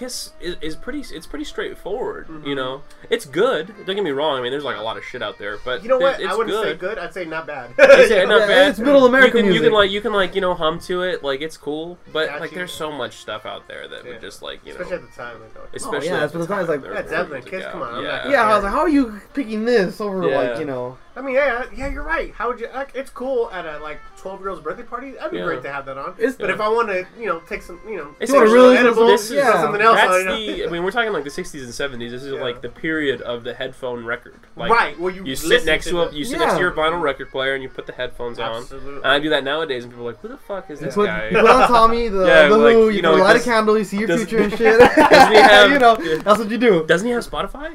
Kiss 0.00 0.32
is, 0.40 0.56
is 0.62 0.76
pretty. 0.76 1.00
It's 1.14 1.26
pretty 1.26 1.44
straightforward, 1.44 2.26
Mm-hmm. 2.26 2.46
you 2.46 2.54
know. 2.54 2.80
It's 3.10 3.26
good. 3.26 3.66
Don't 3.84 3.94
get 3.96 4.02
me 4.02 4.12
wrong. 4.12 4.38
I 4.38 4.42
mean, 4.42 4.50
there's 4.50 4.64
like 4.64 4.78
a 4.78 4.82
lot 4.82 4.96
of 4.96 5.04
shit 5.04 5.22
out 5.22 5.38
there, 5.38 5.58
but 5.62 5.82
You 5.82 5.90
know 5.90 5.98
what? 5.98 6.18
it's 6.18 6.32
I 6.32 6.34
wouldn't 6.34 6.56
say 6.56 6.70
good. 6.70 6.78
good. 6.78 6.98
I'd 6.98 7.12
say 7.12 7.26
not 7.26 7.46
bad. 7.46 7.74
It's, 7.78 8.10
uh, 8.12 8.24
not 8.24 8.48
bad. 8.48 8.70
it's 8.70 8.78
middle 8.78 9.04
American 9.04 9.44
you 9.44 9.52
can, 9.52 9.54
You 9.54 9.60
can 9.60 9.72
like 9.72 9.90
you 9.90 10.00
can 10.00 10.12
like 10.14 10.34
you 10.34 10.40
know 10.40 10.54
hum 10.54 10.78
to 10.80 11.02
it, 11.02 11.22
like 11.22 11.42
it's 11.42 11.58
cool. 11.58 11.98
But 12.12 12.28
Catchy. 12.28 12.40
like 12.40 12.50
there's 12.52 12.72
so 12.72 12.90
much 12.90 13.16
stuff 13.18 13.44
out 13.44 13.68
there 13.68 13.86
that 13.88 14.04
Yeah. 14.06 14.12
would 14.12 14.20
just 14.22 14.40
like 14.40 14.64
you 14.64 14.72
know, 14.72 14.80
Especially 14.80 14.96
know, 14.96 15.04
at 15.04 15.10
the 15.10 15.16
time. 15.16 15.40
Like, 15.42 15.50
oh, 15.58 15.68
especially 15.74 16.08
yeah, 16.08 16.24
at 16.24 16.32
the 16.32 16.46
time, 16.46 16.60
it's 16.60 16.68
like- 16.70 16.82
they're 16.82 16.94
Yeah, 16.94 17.02
very 17.02 17.08
Zeppelin, 17.10 17.40
good 17.42 17.50
Kiss, 17.50 17.64
out. 17.66 17.72
come 17.72 17.82
on, 17.82 17.94
I'm 17.96 18.04
Yeah. 18.04 18.28
Yeah, 18.30 18.42
I 18.44 18.54
was 18.54 18.64
like, 18.64 18.72
how 18.72 18.80
are 18.80 18.88
you 18.88 19.20
picking 19.34 19.66
this 19.66 20.00
over 20.00 20.26
Yeah. 20.26 20.38
like 20.40 20.58
you 20.58 20.64
know? 20.64 20.96
I 21.16 21.22
mean, 21.22 21.34
yeah, 21.34 21.64
yeah, 21.74 21.88
you're 21.88 22.04
right. 22.04 22.32
How 22.34 22.48
would 22.48 22.60
you? 22.60 22.68
Like, 22.72 22.92
it's 22.94 23.10
cool 23.10 23.50
at 23.50 23.66
a 23.66 23.78
like 23.80 23.98
12 24.18 24.40
year 24.40 24.50
old's 24.50 24.62
birthday 24.62 24.84
party. 24.84 25.10
That'd 25.12 25.32
be 25.32 25.38
Yeah. 25.38 25.44
great 25.44 25.62
to 25.64 25.72
have 25.72 25.84
that 25.86 25.98
on. 25.98 26.10
It's- 26.18 26.36
but 26.36 26.48
Yeah. 26.48 26.54
if 26.54 26.60
I 26.60 26.68
want 26.68 26.88
to, 26.88 27.04
you 27.18 27.26
know, 27.26 27.40
take 27.48 27.62
some, 27.62 27.80
you 27.86 27.96
know, 27.96 28.14
It's 28.20 28.30
You 28.30 28.36
wanna 28.36 28.46
actually- 28.46 28.60
really 28.62 28.76
edible, 28.76 29.06
listen- 29.06 29.36
this 29.36 29.44
is- 29.44 29.52
yeah. 29.54 29.60
something 29.60 29.80
else. 29.80 29.96
That's 29.96 30.10
on, 30.12 30.18
you 30.20 30.24
know? 30.26 30.36
the. 30.36 30.66
I 30.66 30.70
mean, 30.70 30.84
we're 30.84 30.90
talking 30.92 31.12
like 31.12 31.24
the 31.24 31.30
'60s 31.30 31.64
and 31.64 31.74
'70s. 31.74 32.12
This 32.12 32.22
is 32.22 32.34
Yeah. 32.34 32.40
like 32.40 32.60
the 32.62 32.68
period 32.68 33.22
of 33.22 33.42
the 33.42 33.54
headphone 33.54 34.04
record. 34.04 34.34
Like, 34.56 34.70
right. 34.70 34.98
Well, 35.00 35.12
you 35.12 35.24
You 35.24 35.34
sit 35.34 35.64
next 35.64 35.86
to 35.88 36.02
a 36.02 36.10
you 36.12 36.24
sit 36.24 36.38
next 36.38 36.54
to 36.54 36.60
your 36.60 36.70
vinyl 36.70 37.00
record 37.02 37.30
player 37.32 37.54
and 37.54 37.62
you 37.62 37.68
put 37.68 37.86
the 37.86 37.92
headphones 37.92 38.38
on. 38.38 38.54
Absolutely. 38.62 38.96
And 39.02 39.06
I 39.06 39.18
do 39.18 39.30
that 39.30 39.42
nowadays, 39.42 39.82
and 39.84 39.92
people 39.92 40.06
are 40.06 40.12
like, 40.12 40.20
"Who 40.20 40.28
the 40.28 40.36
fuck 40.36 40.70
is 40.70 40.78
this 40.78 40.94
put, 40.94 41.06
guy?" 41.06 41.28
you 41.30 41.40
put 41.40 41.50
on 41.50 41.66
Tommy 41.68 42.08
the, 42.08 42.24
Yeah, 42.26 42.48
the 42.48 42.56
like, 42.56 42.74
Who, 42.74 42.84
you 42.88 42.96
you, 42.96 43.02
know, 43.02 43.16
know, 43.16 43.24
light 43.24 43.32
does- 43.32 43.42
a 43.42 43.50
candle, 43.50 43.76
you 43.76 43.84
see 43.84 43.96
your 43.98 44.06
does- 44.06 44.24
future 44.24 44.44
and 44.44 44.52
shit. 44.56 44.78
Doesn't 44.78 44.90
have- 45.34 45.70
you 45.72 45.78
know, 45.80 45.96
that's 45.96 46.38
what 46.38 46.50
you 46.50 46.58
do. 46.58 46.84
Doesn't 46.86 47.06
he 47.06 47.12
have 47.14 47.26
Spotify? 47.28 47.70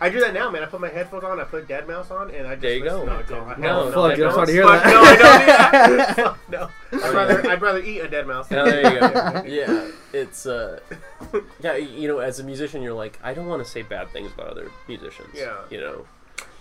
I 0.00 0.08
do 0.08 0.18
that 0.20 0.34
now, 0.34 0.50
man. 0.50 0.62
I 0.62 0.66
put 0.66 0.80
my 0.80 0.88
headphones 0.88 1.24
on, 1.24 1.38
I 1.38 1.44
put 1.44 1.68
Deadmau5 1.68 1.99
on, 2.10 2.30
and 2.30 2.46
I 2.46 2.52
just 2.52 2.62
There 2.62 2.76
you 2.76 2.84
go. 2.84 3.04
No, 3.04 3.22
don't. 3.22 3.58
No, 3.58 3.68
Hell 3.68 3.92
Fuck, 3.92 4.18
I'm 4.18 4.32
sorry 4.32 4.46
to 4.46 4.52
hear 4.52 4.62
Fuck, 4.64 4.84
that. 4.84 4.90
No, 4.90 5.02
I 5.02 5.16
don't. 5.16 5.46
Yeah. 5.48 6.12
Fuck, 6.14 6.38
no. 6.50 6.70
I'd 6.92 7.14
rather, 7.14 7.50
I'd 7.50 7.62
rather 7.62 7.82
eat 7.82 7.98
a 7.98 8.08
dead 8.08 8.26
mouse. 8.26 8.46
Oh, 8.50 8.64
there 8.64 8.94
you 8.94 9.00
go. 9.00 9.42
yeah, 9.46 9.90
it's 10.12 10.46
uh, 10.46 10.80
yeah, 11.60 11.76
you 11.76 12.08
know, 12.08 12.18
as 12.18 12.38
a 12.40 12.44
musician, 12.44 12.82
you're 12.82 12.94
like, 12.94 13.18
I 13.22 13.34
don't 13.34 13.46
want 13.46 13.64
to 13.64 13.70
say 13.70 13.82
bad 13.82 14.08
things 14.10 14.32
about 14.32 14.48
other 14.48 14.70
musicians. 14.88 15.34
Yeah. 15.34 15.56
You 15.70 15.80
know, 15.80 16.06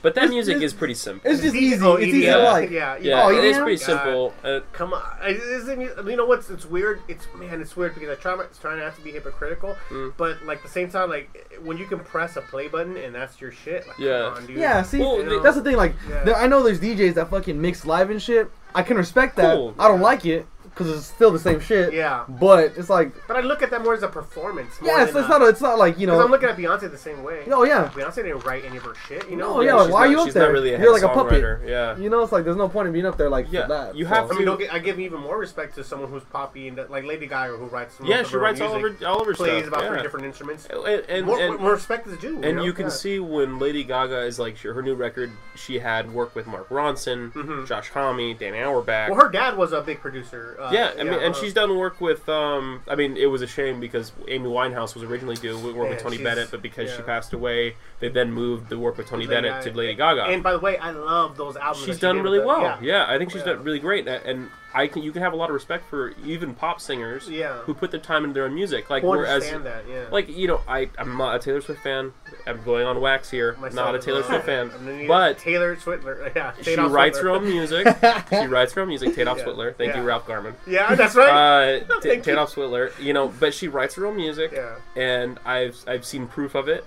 but 0.01 0.15
that 0.15 0.25
It's- 0.25 0.33
music 0.33 0.55
it's- 0.57 0.71
is 0.71 0.73
pretty 0.73 0.93
simple. 0.93 1.29
It's 1.29 1.41
just 1.41 1.55
Easy- 1.55 1.75
easy. 1.75 1.85
oh, 1.85 1.95
It's 1.95 2.07
easy, 2.07 2.17
easy 2.19 2.25
yeah. 2.27 2.37
to 2.37 2.43
like. 2.43 2.69
Yeah, 2.69 2.97
yeah, 3.01 3.23
Oh, 3.25 3.29
it 3.37 3.43
is 3.43 3.57
pretty 3.57 3.75
God. 3.77 3.85
simple. 3.85 4.33
Uh, 4.43 4.59
Come 4.73 4.93
on, 4.93 5.01
isn't 5.25 5.81
it- 5.81 5.97
you 6.05 6.15
know 6.15 6.25
what's 6.25 6.49
it's 6.49 6.65
weird? 6.65 7.01
It's 7.07 7.27
man, 7.35 7.61
it's 7.61 7.75
weird 7.75 7.93
because 7.95 8.09
I 8.09 8.15
try 8.15 8.35
my, 8.35 8.45
trying 8.61 8.79
not 8.79 8.95
to 8.95 9.01
be 9.01 9.11
hypocritical, 9.11 9.75
Mm. 9.89 10.13
but 10.17 10.43
like 10.45 10.63
the 10.63 10.69
same 10.69 10.89
time, 10.89 11.09
like 11.09 11.47
when 11.63 11.77
you 11.77 11.85
can 11.85 11.99
press 11.99 12.35
a 12.37 12.41
play 12.41 12.67
button 12.67 12.95
and 12.97 13.13
that's 13.13 13.41
your 13.41 13.51
shit. 13.51 13.87
Like, 13.87 13.99
Yeah. 13.99 14.29
come 14.29 14.33
on, 14.35 14.45
dude. 14.47 14.57
Yeah, 14.57 14.81
see, 14.83 14.99
Well, 14.99 15.17
they- 15.23 15.39
that's 15.39 15.55
the 15.57 15.63
thing. 15.63 15.75
Like, 15.75 15.93
Yeah. 16.09 16.23
there, 16.23 16.35
I 16.35 16.47
know 16.47 16.63
there's 16.63 16.79
DJs 16.79 17.15
that 17.15 17.29
fucking 17.29 17.59
mix 17.61 17.85
live 17.85 18.09
and 18.09 18.21
shit. 18.21 18.49
I 18.75 18.83
can 18.83 18.97
respect 18.97 19.35
that. 19.37 19.55
Cool. 19.55 19.73
I 19.79 19.87
don't 19.87 19.99
like 20.01 20.25
it 20.25 20.45
because 20.79 20.97
it's 20.97 21.05
still 21.07 21.29
the 21.31 21.39
same 21.39 21.59
shit. 21.59 21.93
yeah. 21.93 22.23
But 22.27 22.73
it's 22.77 22.89
like, 22.89 23.11
But 23.27 23.37
I 23.37 23.41
look 23.41 23.61
at 23.61 23.69
that 23.71 23.83
more 23.83 23.93
as 23.93 24.01
a 24.03 24.07
performance. 24.07 24.79
More 24.81 24.91
yeah, 24.91 25.03
it's, 25.03 25.13
than 25.13 25.23
it's 25.23 25.29
not. 25.29 25.41
A, 25.41 25.47
it's 25.49 25.61
not 25.61 25.77
like 25.77 25.99
you 25.99 26.07
Because 26.07 26.19
know. 26.19 26.25
I'm 26.25 26.31
looking 26.31 26.49
at 26.49 26.57
Beyonce 26.57 26.89
the 26.89 26.97
same 26.97 27.21
way. 27.23 27.43
oh 27.51 27.63
yeah. 27.63 27.89
Beyonce 27.93 28.15
didn't 28.15 28.45
write 28.45 28.63
any 28.65 28.77
of 28.77 28.83
her 28.83 28.95
shit. 29.07 29.29
You 29.29 29.35
know. 29.35 29.55
No, 29.55 29.61
yeah, 29.61 29.83
she's 29.83 29.91
why 29.93 29.99
are 30.01 30.07
you 30.07 30.19
up 30.19 30.25
she's 30.25 30.33
there? 30.33 30.43
Not 30.43 30.53
really 30.53 30.73
a 30.73 30.79
You're 30.79 30.93
like 30.93 31.03
a 31.03 31.09
puppet. 31.09 31.43
songwriter. 31.43 31.67
Yeah. 31.67 31.97
You 31.97 32.09
know, 32.09 32.21
it's 32.23 32.31
like 32.31 32.45
there's 32.45 32.55
no 32.57 32.69
point 32.69 32.87
in 32.87 32.93
being 32.93 33.05
up 33.05 33.17
there 33.17 33.29
like 33.29 33.47
Yeah, 33.51 33.63
for 33.63 33.67
that. 33.69 33.95
you 33.95 34.05
so. 34.05 34.09
have 34.09 34.31
I 34.31 34.35
mean, 34.35 34.45
don't 34.45 34.59
get, 34.59 34.73
I 34.73 34.79
give 34.79 34.99
even 34.99 35.19
more 35.19 35.37
respect 35.37 35.75
to 35.75 35.83
someone 35.83 36.09
who's 36.09 36.23
poppy 36.23 36.67
and 36.69 36.77
like 36.89 37.03
Lady 37.03 37.27
Gaga, 37.27 37.57
who 37.57 37.65
writes. 37.65 37.99
most 37.99 38.09
Yeah, 38.09 38.19
of 38.21 38.27
she 38.27 38.33
her 38.33 38.37
own 38.39 38.43
writes 38.45 38.61
all 38.61 38.79
music, 38.79 39.01
over 39.01 39.07
all 39.11 39.21
over 39.21 39.33
plays 39.33 39.63
stuff. 39.65 39.67
about 39.73 39.83
yeah. 39.83 39.89
three 39.93 40.01
different 40.01 40.25
instruments. 40.25 40.67
And, 40.67 40.85
and, 41.09 41.25
more, 41.25 41.39
and, 41.39 41.59
more 41.59 41.71
respect 41.73 42.07
is 42.07 42.17
due. 42.19 42.39
and 42.41 42.57
know? 42.57 42.63
you 42.63 42.71
can 42.73 42.85
Yeah. 42.85 42.89
see 42.91 43.19
when 43.19 43.59
Lady 43.59 43.83
Gaga 43.83 44.21
is 44.21 44.39
like 44.39 44.57
her 44.59 44.81
new 44.81 44.95
record, 44.95 45.31
she 45.55 45.79
had 45.79 46.11
worked 46.13 46.35
with 46.35 46.47
Mark 46.47 46.69
Ronson, 46.69 47.33
Mhm. 47.33 47.67
Josh 47.67 47.89
Homme, 47.89 48.35
Dan 48.37 48.53
Auerbach. 48.53 49.09
Well, 49.09 49.19
her 49.19 49.29
dad 49.29 49.57
was 49.57 49.73
a 49.73 49.81
big 49.81 49.99
producer. 50.01 50.55
Uh, 50.69 50.73
yeah, 50.73 50.91
I 50.99 51.03
mean, 51.03 51.13
and 51.13 51.33
uh, 51.35 51.37
she's 51.39 51.53
done 51.53 51.77
work 51.77 51.99
with. 52.01 52.27
Um, 52.29 52.81
I 52.87 52.95
mean, 52.95 53.17
it 53.17 53.25
was 53.27 53.41
a 53.41 53.47
shame 53.47 53.79
because 53.79 54.11
Amy 54.27 54.47
Winehouse 54.49 54.93
was 54.95 55.03
originally 55.03 55.35
due 55.35 55.57
work 55.73 55.89
with 55.89 55.99
Tony 56.01 56.17
Bennett, 56.17 56.51
but 56.51 56.61
because 56.61 56.93
she 56.95 57.01
passed 57.01 57.33
away, 57.33 57.75
they 57.99 58.09
then 58.09 58.31
moved 58.31 58.69
the 58.69 58.77
work 58.79 58.97
with 58.97 59.07
Tony 59.07 59.27
Bennett 59.27 59.63
to 59.63 59.73
Lady 59.73 59.95
Gaga. 59.95 60.23
And 60.25 60.41
by 60.43 60.51
the 60.53 60.59
way, 60.59 60.77
I 60.77 60.91
love 60.91 61.37
those 61.37 61.55
albums. 61.57 61.85
she's 61.85 61.99
done 61.99 62.21
really 62.21 62.39
well. 62.39 62.79
Yeah. 62.81 63.05
I 63.07 63.17
think 63.17 63.31
she's 63.31 63.43
done 63.43 63.63
really 63.63 63.79
great, 63.79 64.07
and- 64.07 64.25
and 64.25 64.49
I 64.73 64.87
can 64.87 65.01
you 65.03 65.11
can 65.11 65.21
have 65.21 65.33
a 65.33 65.35
lot 65.35 65.49
of 65.49 65.53
respect 65.53 65.89
for 65.89 66.13
even 66.23 66.53
pop 66.53 66.79
singers 66.79 67.27
Yeah. 67.29 67.57
who 67.59 67.73
put 67.73 67.91
their 67.91 67.99
time 67.99 68.23
into 68.23 68.33
their 68.35 68.45
own 68.45 68.53
music. 68.53 68.89
Like 68.89 69.03
whereas, 69.03 69.31
understand 69.43 69.65
that? 69.65 69.83
Yeah. 69.89 70.05
like 70.11 70.29
you 70.29 70.47
know, 70.47 70.61
I 70.67 70.89
I'm 70.97 71.17
not 71.17 71.35
a 71.35 71.39
Taylor 71.39 71.61
Swift 71.61 71.81
fan. 71.81 72.13
I'm 72.45 72.63
going 72.63 72.85
on 72.85 73.01
wax 73.01 73.29
here. 73.31 73.53
Myself 73.53 73.73
not 73.73 73.95
a 73.95 73.99
Taylor. 73.99 74.23
Swift 74.23 74.45
fan, 74.45 74.69
I'm 74.71 74.85
gonna 74.85 74.97
need 74.97 75.07
but 75.07 75.37
Taylor 75.39 75.75
Switler. 75.75 76.31
Yeah. 76.35 76.53
she 76.57 76.75
Taylor 76.75 76.89
writes 76.89 77.17
Switler. 77.17 77.23
her 77.23 77.29
own 77.31 77.43
music. 77.45 77.87
she 78.29 78.45
writes 78.47 78.73
her 78.73 78.81
own 78.81 78.87
music. 78.89 79.15
Tate 79.15 79.25
Yeah. 79.27 79.35
Switler. 79.35 79.75
Thank 79.75 79.93
Yeah. 79.93 80.01
you, 80.01 80.07
Ralph 80.07 80.27
Garman. 80.27 80.55
Yeah, 80.67 80.93
that's 80.95 81.15
right. 81.15 81.79
Uh, 81.81 81.85
Thank 82.01 82.23
T- 82.23 82.31
Tate 82.31 82.37
Switler. 82.49 82.91
You 82.99 83.13
know, 83.13 83.29
but 83.39 83.53
she 83.53 83.67
writes 83.67 83.95
her 83.95 84.05
own 84.05 84.15
music, 84.15 84.51
yeah. 84.53 84.75
and 84.95 85.39
I've 85.45 85.77
I've 85.87 86.05
seen 86.05 86.27
proof 86.27 86.53
of 86.55 86.67
it. 86.67 86.85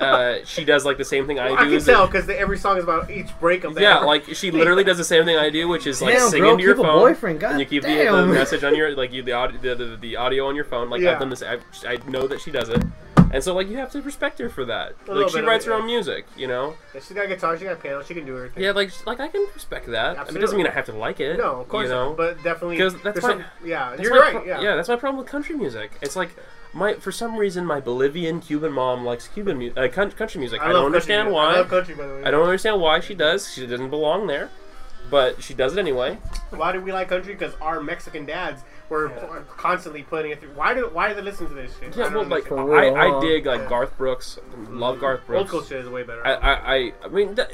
Uh, 0.00 0.36
she 0.44 0.64
does 0.64 0.84
like 0.84 0.98
the 0.98 1.04
same 1.04 1.26
thing 1.26 1.38
I 1.38 1.46
Well, 1.52 1.56
do. 1.56 1.74
I 1.74 1.76
can 1.76 1.84
tell 1.84 2.06
because 2.06 2.28
every 2.28 2.58
song 2.58 2.76
is 2.78 2.84
about 2.84 3.10
each 3.10 3.28
breakup. 3.40 3.74
they 3.74 3.82
yeah, 3.82 3.96
ever- 3.98 4.06
like 4.06 4.24
she 4.34 4.50
literally 4.50 4.84
does 4.84 4.98
the 4.98 5.04
same 5.04 5.24
thing 5.24 5.36
I 5.36 5.50
do, 5.50 5.68
which 5.68 5.86
is 5.86 6.00
like 6.02 6.16
Damn, 6.16 6.28
sing 6.28 6.40
girl, 6.42 6.52
into 6.52 6.64
your 6.64 6.74
keep 6.74 6.84
a 6.84 6.88
phone. 6.88 6.98
boyfriend. 7.00 7.40
God 7.40 7.50
and 7.52 7.60
you 7.60 7.66
keep 7.66 7.82
the, 7.82 7.88
damn. 7.88 8.28
the 8.28 8.34
message 8.34 8.62
on 8.64 8.74
your 8.74 8.94
like 8.96 9.12
you 9.12 9.22
the 9.22 9.32
audio 9.32 9.58
the, 9.60 9.74
the, 9.74 9.96
the 9.96 10.16
audio 10.16 10.46
on 10.46 10.54
your 10.56 10.64
phone. 10.64 10.90
Like 10.90 11.00
Yeah. 11.00 11.12
I've 11.12 11.18
done 11.20 11.30
this. 11.30 11.42
I, 11.42 11.58
I 11.86 11.96
know 12.08 12.26
that 12.26 12.40
she 12.40 12.50
does 12.50 12.68
it, 12.68 12.82
and 13.32 13.42
so 13.42 13.54
like 13.54 13.68
you 13.68 13.76
have 13.78 13.90
to 13.92 14.02
respect 14.02 14.38
her 14.38 14.48
for 14.48 14.64
that. 14.66 14.92
A 15.08 15.14
Like 15.14 15.30
she 15.30 15.40
writes 15.40 15.64
it, 15.64 15.68
her 15.70 15.74
yeah. 15.76 15.80
own 15.80 15.86
music, 15.86 16.26
you 16.36 16.46
know. 16.46 16.74
Yeah, 16.94 17.00
she's 17.00 17.12
got 17.16 17.28
guitar, 17.28 17.56
she 17.58 17.64
got 17.64 17.82
piano, 17.82 18.02
she 18.02 18.14
can 18.14 18.24
do 18.26 18.36
everything. 18.36 18.62
Yeah, 18.62 18.72
like 18.72 18.90
like 19.06 19.20
I 19.20 19.28
can 19.28 19.46
respect 19.54 19.86
that. 19.88 20.18
I 20.18 20.24
mean, 20.24 20.36
it 20.36 20.40
doesn't 20.40 20.56
mean 20.56 20.66
I 20.66 20.70
have 20.70 20.86
to 20.86 20.92
like 20.92 21.20
it. 21.20 21.38
No, 21.38 21.60
of 21.60 21.68
course 21.68 21.84
you 21.84 21.90
know. 21.90 22.08
not. 22.08 22.16
But 22.16 22.42
definitely, 22.42 22.78
'Cause 22.78 22.94
that's 23.02 23.20
my- 23.22 23.28
some- 23.28 23.44
yeah, 23.64 23.90
That's 23.90 24.02
you're 24.02 24.14
my 24.14 24.20
right. 24.20 24.32
pro- 24.44 24.60
yeah. 24.62 24.76
that's 24.76 24.88
my 24.88 24.96
problem 24.96 25.18
with 25.22 25.26
country 25.30 25.56
music. 25.56 25.92
It's 26.02 26.16
like 26.16 26.30
my 26.76 26.94
for 26.94 27.10
some 27.10 27.36
reason 27.36 27.64
my 27.66 27.80
Bolivian 27.80 28.40
Cuban 28.40 28.72
mom 28.72 29.04
likes 29.04 29.28
Cuban 29.28 29.56
mu- 29.58 29.72
uh, 29.76 29.88
country 29.88 30.38
music. 30.38 30.60
I, 30.60 30.66
love 30.66 30.74
don't 30.74 30.86
understand 30.86 31.28
music. 31.28 31.34
why. 31.34 31.54
I 31.54 31.56
love 31.58 31.68
country, 31.68 31.94
by 31.94 32.06
the 32.06 32.14
way. 32.14 32.24
I 32.24 32.30
don't 32.30 32.42
understand 32.44 32.80
why 32.80 33.00
she 33.00 33.14
does. 33.14 33.52
She 33.52 33.66
doesn't 33.66 33.90
belong 33.90 34.26
there, 34.26 34.50
but 35.10 35.42
she 35.42 35.54
does 35.54 35.74
it 35.76 35.78
anyway. 35.78 36.18
Why 36.50 36.72
do 36.72 36.80
we 36.80 36.92
like 36.92 37.08
country? 37.08 37.32
Because 37.34 37.54
our 37.60 37.80
Mexican 37.80 38.26
dads 38.26 38.62
were 38.88 39.10
Yeah. 39.10 39.40
constantly 39.56 40.02
putting 40.02 40.30
it 40.32 40.40
through. 40.40 40.50
Why 40.54 40.74
do 40.74 40.88
Why 40.92 41.08
do 41.08 41.14
they 41.14 41.22
listen 41.22 41.48
to 41.48 41.54
this 41.54 41.72
shit? 41.80 41.96
I 41.96 41.98
Yeah, 42.04 42.10
don't 42.10 42.28
well, 42.28 42.38
like. 42.38 42.46
For 42.46 42.62
real, 42.64 42.94
I, 42.96 43.16
I 43.16 43.20
dig 43.20 43.46
like 43.46 43.60
Yeah. 43.62 43.68
Garth 43.68 43.96
Brooks. 43.98 44.38
Love 44.68 45.00
Garth 45.00 45.26
Brooks. 45.26 45.48
school 45.48 45.62
shit 45.64 45.80
is 45.80 45.88
way 45.88 46.02
better. 46.02 46.26
I, 46.26 46.34
I, 46.34 46.74
I, 46.76 46.92
I 47.04 47.08
mean, 47.08 47.34
that, 47.36 47.52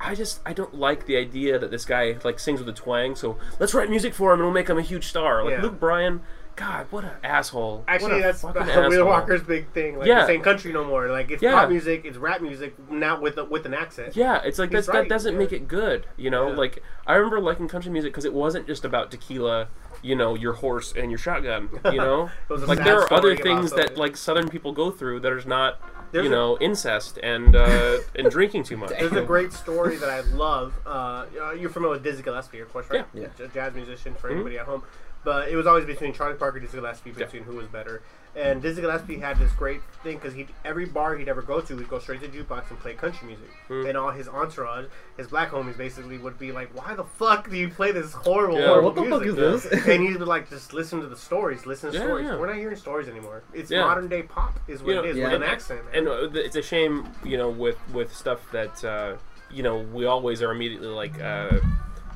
I 0.00 0.14
just 0.14 0.40
I 0.46 0.52
don't 0.52 0.74
like 0.74 1.06
the 1.06 1.16
idea 1.16 1.58
that 1.58 1.70
this 1.70 1.84
guy 1.84 2.16
like 2.24 2.38
sings 2.38 2.60
with 2.60 2.68
a 2.68 2.72
twang. 2.72 3.16
So 3.16 3.38
let's 3.58 3.74
write 3.74 3.90
music 3.90 4.14
for 4.14 4.32
him 4.32 4.38
and 4.40 4.46
we'll 4.46 4.54
make 4.54 4.68
him 4.68 4.78
a 4.78 4.82
huge 4.82 5.06
star. 5.06 5.42
Like 5.44 5.52
Yeah. 5.54 5.62
Luke 5.62 5.78
Bryan. 5.80 6.22
God, 6.56 6.86
what 6.90 7.04
an 7.04 7.10
asshole. 7.24 7.82
Actually, 7.88 8.20
that's 8.20 8.42
Wheel. 8.90 9.06
Walker's 9.06 9.42
big 9.42 9.70
thing. 9.72 9.98
Like, 9.98 10.06
Yeah. 10.06 10.26
ain't 10.28 10.44
country 10.44 10.72
no 10.72 10.84
more. 10.84 11.08
Like, 11.08 11.30
it's 11.30 11.42
Yeah. 11.42 11.52
pop 11.52 11.68
music, 11.70 12.02
it's 12.04 12.18
rap 12.18 12.42
music, 12.42 12.74
now 12.90 13.20
with 13.20 13.38
a, 13.38 13.44
with 13.44 13.64
an 13.66 13.72
accent. 13.74 14.14
Yeah, 14.16 14.40
it's 14.44 14.58
like 14.58 14.70
that's, 14.70 14.86
right, 14.88 15.02
that 15.02 15.08
doesn't 15.08 15.32
yeah. 15.32 15.38
make 15.38 15.52
it 15.52 15.66
good. 15.66 16.06
You 16.16 16.30
know, 16.30 16.50
Yeah. 16.50 16.56
like 16.56 16.82
I 17.06 17.14
remember 17.14 17.40
liking 17.40 17.68
country 17.68 17.90
music 17.90 18.12
because 18.12 18.24
it 18.24 18.34
wasn't 18.34 18.66
just 18.66 18.84
about 18.84 19.10
tequila. 19.10 19.68
You 20.04 20.16
know, 20.16 20.34
your 20.34 20.54
horse 20.54 20.92
and 20.96 21.10
your 21.12 21.18
shotgun. 21.18 21.68
You 21.84 21.92
know, 21.98 22.28
It 22.50 22.52
was 22.52 22.62
a 22.64 22.66
like 22.66 22.82
there 22.82 22.98
are 23.00 23.12
other 23.12 23.36
things 23.36 23.70
that 23.70 23.78
something. 23.88 23.96
like 23.96 24.16
Southern 24.16 24.48
people 24.48 24.72
go 24.72 24.90
through 24.90 25.20
that 25.20 25.32
is 25.32 25.46
not. 25.46 25.80
There's 26.10 26.24
you 26.26 26.30
a- 26.32 26.34
know, 26.34 26.58
incest 26.60 27.18
and 27.22 27.54
uh, 27.56 27.98
and 28.16 28.28
drinking 28.30 28.64
too 28.64 28.76
much. 28.76 28.90
There's 28.90 29.12
a 29.12 29.22
great 29.34 29.52
story 29.52 29.96
that 29.96 30.10
I 30.10 30.20
love. 30.22 30.74
Uh, 30.84 31.24
you're 31.58 31.70
familiar 31.70 31.94
with 31.94 32.02
Dizzy 32.02 32.22
Gillespie, 32.22 32.58
of 32.60 32.70
course, 32.72 32.90
right? 32.90 33.06
Yeah. 33.14 33.28
J- 33.38 33.48
jazz 33.54 33.74
musician 33.74 34.14
for 34.14 34.28
Mhm. 34.28 34.34
anybody 34.34 34.58
at 34.58 34.66
home. 34.66 34.82
But 35.24 35.48
it 35.48 35.56
was 35.56 35.66
always 35.66 35.84
between 35.84 36.12
Charlie 36.12 36.34
Parker 36.36 36.58
and 36.58 36.66
Dizzy 36.66 36.78
Gillespie, 36.78 37.10
Yeah. 37.10 37.24
between 37.26 37.44
who 37.44 37.54
was 37.56 37.66
better. 37.68 38.02
And 38.34 38.62
Dizzy 38.62 38.80
Gillespie 38.80 39.18
had 39.18 39.38
this 39.38 39.52
great 39.52 39.82
thing 40.02 40.16
because 40.16 40.32
he 40.32 40.46
every 40.64 40.86
bar 40.86 41.14
he'd 41.16 41.28
ever 41.28 41.42
go 41.42 41.60
to, 41.60 41.76
he'd 41.76 41.88
go 41.88 41.98
straight 41.98 42.22
to 42.22 42.28
the 42.28 42.38
jukebox 42.38 42.70
and 42.70 42.80
play 42.80 42.94
country 42.94 43.26
music. 43.28 43.50
Mm. 43.68 43.88
And 43.90 43.98
all 43.98 44.10
his 44.10 44.26
entourage, 44.26 44.86
his 45.18 45.26
black 45.28 45.50
homies, 45.50 45.76
basically 45.76 46.16
would 46.16 46.38
be 46.38 46.50
like, 46.50 46.70
"Why 46.74 46.94
the 46.94 47.04
fuck 47.04 47.50
do 47.50 47.56
you 47.58 47.68
play 47.68 47.92
this 47.92 48.14
horrible, 48.14 48.58
Yeah. 48.58 48.68
horrible 48.68 48.88
What 48.88 48.94
the 48.96 49.10
fuck 49.10 49.20
music?" 49.22 49.38
is 49.38 49.62
this? 49.64 49.86
and 49.86 50.02
he'd 50.02 50.18
be 50.18 50.24
like, 50.24 50.48
"Just 50.48 50.72
listen 50.72 51.02
to 51.02 51.06
the 51.08 51.16
stories, 51.16 51.66
listen 51.66 51.92
to 51.92 51.98
Yeah, 51.98 52.04
stories. 52.04 52.26
yeah. 52.26 52.38
We're 52.38 52.46
not 52.46 52.56
hearing 52.56 52.76
stories 52.76 53.06
anymore. 53.06 53.42
It's 53.52 53.70
Yeah. 53.70 53.82
modern 53.84 54.08
day 54.08 54.22
pop, 54.22 54.58
is 54.66 54.82
what 54.82 54.88
You 54.88 54.94
know, 54.94 55.02
it 55.04 55.10
is 55.10 55.16
yeah. 55.18 55.24
with 55.24 55.34
an 55.34 55.42
and- 55.42 55.52
accent." 55.52 55.84
man. 55.84 55.94
and 55.94 56.08
uh, 56.08 56.40
it's 56.40 56.56
a 56.56 56.62
shame, 56.62 57.06
you 57.24 57.36
know, 57.36 57.50
with 57.50 57.76
with 57.92 58.14
stuff 58.14 58.40
that 58.52 58.82
uh, 58.82 59.16
you 59.50 59.62
know 59.62 59.76
we 59.76 60.06
always 60.06 60.40
are 60.42 60.50
immediately 60.52 60.88
like, 60.88 61.20
uh, 61.20 61.58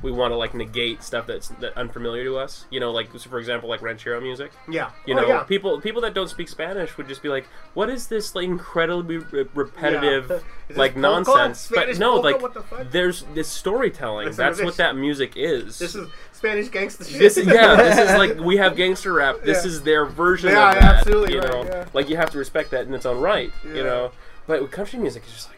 we 0.03 0.11
want 0.11 0.31
to 0.31 0.35
like 0.35 0.53
negate 0.53 1.01
stuff 1.03 1.25
that's 1.27 1.47
that 1.59 1.75
unfamiliar 1.77 2.23
to 2.25 2.37
us. 2.37 2.65
You 2.69 2.79
know, 2.79 2.91
like 2.91 3.09
so 3.17 3.29
for 3.29 3.39
example, 3.39 3.67
like 3.69 3.81
ranchero 3.81 4.19
music. 4.21 4.51
Yeah. 4.69 4.91
You 5.05 5.15
Oh, 5.17 5.21
know, 5.21 5.27
yeah. 5.27 5.43
people 5.43 5.79
people 5.81 6.01
that 6.01 6.13
don't 6.13 6.29
speak 6.29 6.49
Spanish 6.49 6.95
would 6.97 7.07
just 7.07 7.21
be 7.23 7.29
like, 7.29 7.45
"What 7.73 7.89
is 7.89 8.07
this 8.07 8.35
like 8.35 8.45
incredibly 8.45 9.17
re- 9.17 9.45
repetitive 9.53 10.29
Yeah. 10.69 10.75
Like 10.77 10.93
polka? 10.93 10.99
nonsense?" 10.99 11.71
But 11.73 11.97
no, 11.97 12.21
polka? 12.21 12.43
like 12.43 12.53
the 12.53 12.83
there's 12.91 13.23
this 13.33 13.47
storytelling. 13.47 14.29
To 14.29 14.33
That's 14.35 14.61
what 14.61 14.77
that 14.77 14.95
music 14.95 15.33
is. 15.35 15.79
This 15.79 15.95
is 15.95 16.07
Spanish 16.33 16.69
gangster 16.69 17.03
shit. 17.03 17.19
This 17.19 17.37
is 17.37 17.47
yeah. 17.47 17.75
This 17.75 17.97
is 17.97 18.17
like 18.17 18.37
we 18.39 18.57
have 18.57 18.75
gangster 18.77 19.13
rap. 19.13 19.37
This 19.43 19.63
Yeah. 19.63 19.71
is 19.71 19.81
their 19.83 20.05
version 20.05 20.51
Yeah, 20.51 20.69
of 20.69 20.75
that. 20.75 20.95
absolutely 20.97 21.33
You 21.35 21.39
right, 21.41 21.51
know, 21.69 21.85
like 21.93 22.09
you 22.09 22.17
have 22.17 22.29
to 22.31 22.37
respect 22.37 22.71
that 22.71 22.85
in 22.87 22.93
its 22.93 23.05
own 23.05 23.19
right. 23.19 23.51
You 23.65 23.83
know, 23.83 24.11
but 24.45 24.61
with 24.61 24.71
country 24.71 24.99
music, 24.99 25.23
it's 25.25 25.33
just. 25.33 25.49
Like, 25.49 25.56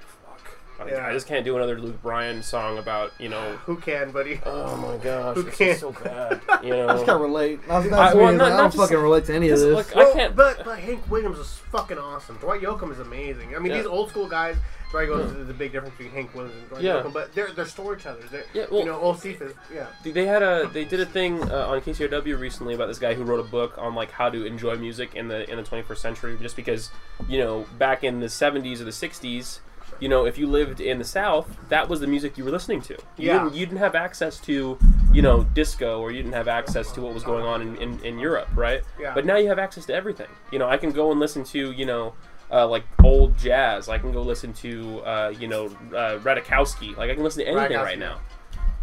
Yeah. 0.87 1.05
I 1.07 1.13
just 1.13 1.27
can't 1.27 1.43
do 1.45 1.55
another 1.55 1.79
Luke 1.79 2.01
Bryan 2.01 2.41
song 2.41 2.77
about 2.77 3.11
you 3.19 3.29
know. 3.29 3.57
Who 3.65 3.75
can, 3.77 4.11
buddy? 4.11 4.39
Oh 4.45 4.77
my 4.77 4.97
gosh, 5.03 5.35
Who 5.35 5.43
can't? 5.43 5.79
so 5.79 5.91
bad. 5.91 6.41
You 6.63 6.69
know, 6.71 6.83
I 6.89 6.93
just 6.93 7.01
know. 7.05 7.13
can't 7.13 7.21
relate. 7.21 7.59
That's, 7.67 7.89
that's 7.89 8.13
I- 8.15 8.17
me. 8.17 8.19
well, 8.21 8.29
It's 8.29 8.37
not- 8.37 8.51
I 8.51 8.57
don't 8.57 8.65
just- 8.71 8.77
fucking 8.77 8.97
relate 8.97 9.25
to 9.25 9.35
any 9.35 9.49
of 9.49 9.59
this. 9.59 9.73
like, 9.75 9.95
Well, 9.95 10.09
I 10.11 10.13
can't. 10.13 10.35
But, 10.35 10.63
but 10.65 10.79
Hank 10.79 11.09
Williams 11.11 11.39
is 11.39 11.49
fucking 11.71 11.97
awesome. 11.97 12.37
Dwight 12.37 12.61
Yoakam 12.61 12.91
is 12.91 12.99
amazing. 12.99 13.55
I 13.55 13.59
mean, 13.59 13.71
Yeah. 13.71 13.79
these 13.79 13.87
old 13.87 14.09
school 14.09 14.27
guys. 14.27 14.55
Dwight 14.91 15.07
Yoakam 15.07 15.41
is 15.41 15.47
the 15.47 15.53
big 15.53 15.71
difference 15.71 15.95
between 15.97 16.11
Hank 16.15 16.33
Williams 16.33 16.55
and 16.57 16.69
Dwight 16.69 16.81
Yeah. 16.81 16.93
Yoakam, 17.03 17.13
but 17.13 17.33
they're 17.35 17.51
they're 17.51 17.65
storytellers. 17.65 18.23
They're, 18.31 18.43
Yeah, 18.55 18.65
well- 18.71 18.79
you 18.79 18.85
know, 18.87 18.99
old 18.99 19.23
is 19.23 19.53
yeah. 19.71 19.85
they 20.03 20.25
had 20.25 20.41
a 20.41 20.67
they 20.73 20.83
did 20.85 20.99
a 20.99 21.05
thing 21.05 21.43
uh, 21.51 21.67
on 21.67 21.81
KCRW 21.81 22.39
recently 22.39 22.73
about 22.73 22.87
this 22.87 22.97
guy 22.97 23.13
who 23.13 23.23
wrote 23.23 23.39
a 23.39 23.43
book 23.49 23.77
on 23.77 23.93
like 23.93 24.09
how 24.11 24.29
to 24.29 24.45
enjoy 24.45 24.75
music 24.77 25.13
in 25.13 25.27
the 25.27 25.47
in 25.49 25.57
the 25.57 25.63
21st 25.63 25.97
century 25.97 26.37
just 26.41 26.55
because 26.55 26.89
you 27.27 27.37
know 27.37 27.65
back 27.77 28.03
in 28.03 28.19
the 28.19 28.25
70s 28.25 28.81
or 28.81 28.85
the 28.85 28.89
60s 28.91 29.59
you 29.99 30.07
know 30.09 30.25
if 30.25 30.37
you 30.37 30.47
lived 30.47 30.79
in 30.81 30.97
the 30.97 31.03
south 31.03 31.47
that 31.69 31.87
was 31.89 31.99
the 31.99 32.07
music 32.07 32.37
you 32.37 32.43
were 32.45 32.51
listening 32.51 32.81
to. 32.81 32.93
You 33.17 33.27
Yeah. 33.27 33.43
didn't 33.43 33.53
you 33.55 33.65
didn't 33.65 33.79
have 33.79 33.95
access 33.95 34.39
to 34.41 34.77
you 35.13 35.21
know 35.21 35.43
disco 35.53 35.99
or 36.01 36.11
you 36.11 36.21
didn't 36.21 36.33
have 36.35 36.47
access 36.47 36.91
to 36.93 37.01
what 37.01 37.13
was 37.13 37.23
going 37.23 37.45
on 37.45 37.61
in, 37.61 37.75
in, 37.77 37.99
in 38.05 38.19
Europe 38.19 38.47
right? 38.55 38.81
Yeah. 38.99 39.13
but 39.13 39.25
now 39.25 39.37
you 39.37 39.47
have 39.49 39.59
access 39.59 39.85
to 39.87 39.93
everything. 39.93 40.27
You 40.51 40.59
know 40.59 40.67
I 40.67 40.77
can 40.77 40.91
go 40.91 41.11
and 41.11 41.19
listen 41.19 41.43
to 41.45 41.71
you 41.71 41.85
know 41.85 42.13
uh, 42.51 42.67
like 42.67 42.83
old 43.03 43.37
jazz. 43.37 43.89
I 43.89 43.99
can 43.99 44.11
go 44.11 44.21
listen 44.23 44.53
to 44.53 44.99
uh, 45.01 45.33
you 45.39 45.47
know 45.47 45.65
uh, 45.93 46.17
Radikowski. 46.19 46.97
Like 46.97 47.11
I 47.11 47.13
can 47.13 47.23
listen 47.23 47.43
to 47.45 47.49
anything 47.51 47.77
right 47.77 47.99
now. 47.99 48.19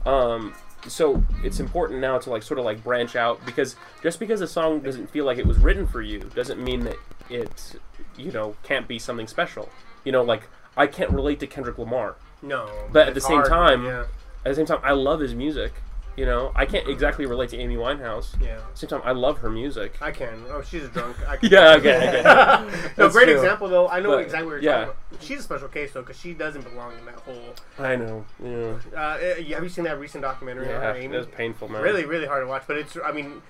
Um, 0.05 0.55
so 0.87 1.23
it's 1.43 1.59
important 1.59 2.01
now 2.01 2.17
to 2.19 2.31
like 2.31 2.43
sort 2.45 2.61
of 2.61 2.65
like 2.65 2.83
branch 2.85 3.17
out 3.17 3.45
because 3.45 3.75
just 4.03 4.21
because 4.21 4.41
a 4.41 4.47
song 4.47 4.81
doesn't 4.81 5.11
feel 5.11 5.25
like 5.25 5.39
it 5.39 5.47
was 5.47 5.59
written 5.59 5.85
for 5.87 6.01
you 6.01 6.21
doesn't 6.35 6.63
mean 6.63 6.85
that 6.85 6.97
it 7.29 7.75
you 8.17 8.31
know 8.31 8.55
can't 8.63 8.87
be 8.87 8.99
something 8.99 9.27
special. 9.27 9.69
You 10.05 10.13
know, 10.13 10.23
like 10.23 10.43
I 10.77 10.87
can't 10.87 11.11
relate 11.11 11.41
to 11.41 11.47
Kendrick 11.47 11.79
Lamar. 11.79 12.17
No, 12.43 12.69
But 12.93 13.09
at 13.09 13.15
the 13.15 13.21
same 13.21 13.37
hard, 13.39 13.49
time- 13.49 13.85
yeah, 13.85 14.01
At 14.45 14.51
the 14.51 14.55
same 14.55 14.67
time, 14.67 14.81
I 14.85 14.93
love 14.93 15.21
his 15.21 15.35
music. 15.35 15.73
You 16.17 16.25
know, 16.25 16.51
I 16.55 16.65
can't 16.65 16.89
exactly 16.89 17.27
relate 17.27 17.51
to 17.51 17.59
Amy 17.59 17.77
Winehouse. 17.77 18.41
yeah. 18.41 18.55
At 18.57 18.73
the 18.73 18.79
same 18.79 18.89
time, 18.89 19.03
I 19.05 19.13
love 19.13 19.39
her 19.39 19.51
music. 19.51 19.97
I 20.01 20.11
can. 20.13 20.45
Oh, 20.49 20.63
she's 20.63 20.85
a 20.85 20.89
drunk. 20.89 21.17
I 21.29 21.37
can. 21.39 21.51
Yeah, 21.51 21.75
okay, 21.77 22.09
okay. 22.09 22.91
no, 22.99 23.11
great 23.11 23.25
true. 23.27 23.35
example 23.35 23.69
though. 23.69 23.89
I 23.89 24.01
know 24.01 24.13
But, 24.13 24.21
exactly 24.25 24.47
what 24.47 24.63
you're 24.63 24.73
yeah. 24.73 24.85
talking 24.87 24.95
about. 25.11 25.23
She's 25.23 25.41
a 25.41 25.43
special 25.43 25.69
case 25.69 25.93
though, 25.93 26.01
because 26.01 26.19
she 26.19 26.33
doesn't 26.33 26.63
belong 26.63 26.97
in 26.99 27.05
that 27.05 27.17
whole. 27.17 27.55
I 27.79 27.97
know. 27.97 28.25
Yeah, 28.43 28.79
Uh, 28.97 29.19
eh, 29.21 29.43
have 29.55 29.63
you 29.63 29.69
seen 29.69 29.85
that 29.85 29.99
recent 29.99 30.23
documentary 30.23 30.73
on 30.73 30.81
yeah. 30.81 30.95
Amy? 30.95 31.15
It 31.15 31.19
was 31.19 31.27
painful, 31.27 31.69
man. 31.69 31.83
really, 31.83 32.07
really 32.07 32.27
hard 32.27 32.43
to 32.45 32.49
watch. 32.49 32.63
But 32.67 32.79
it's, 32.79 32.97
I 33.05 33.13
mean, 33.13 33.43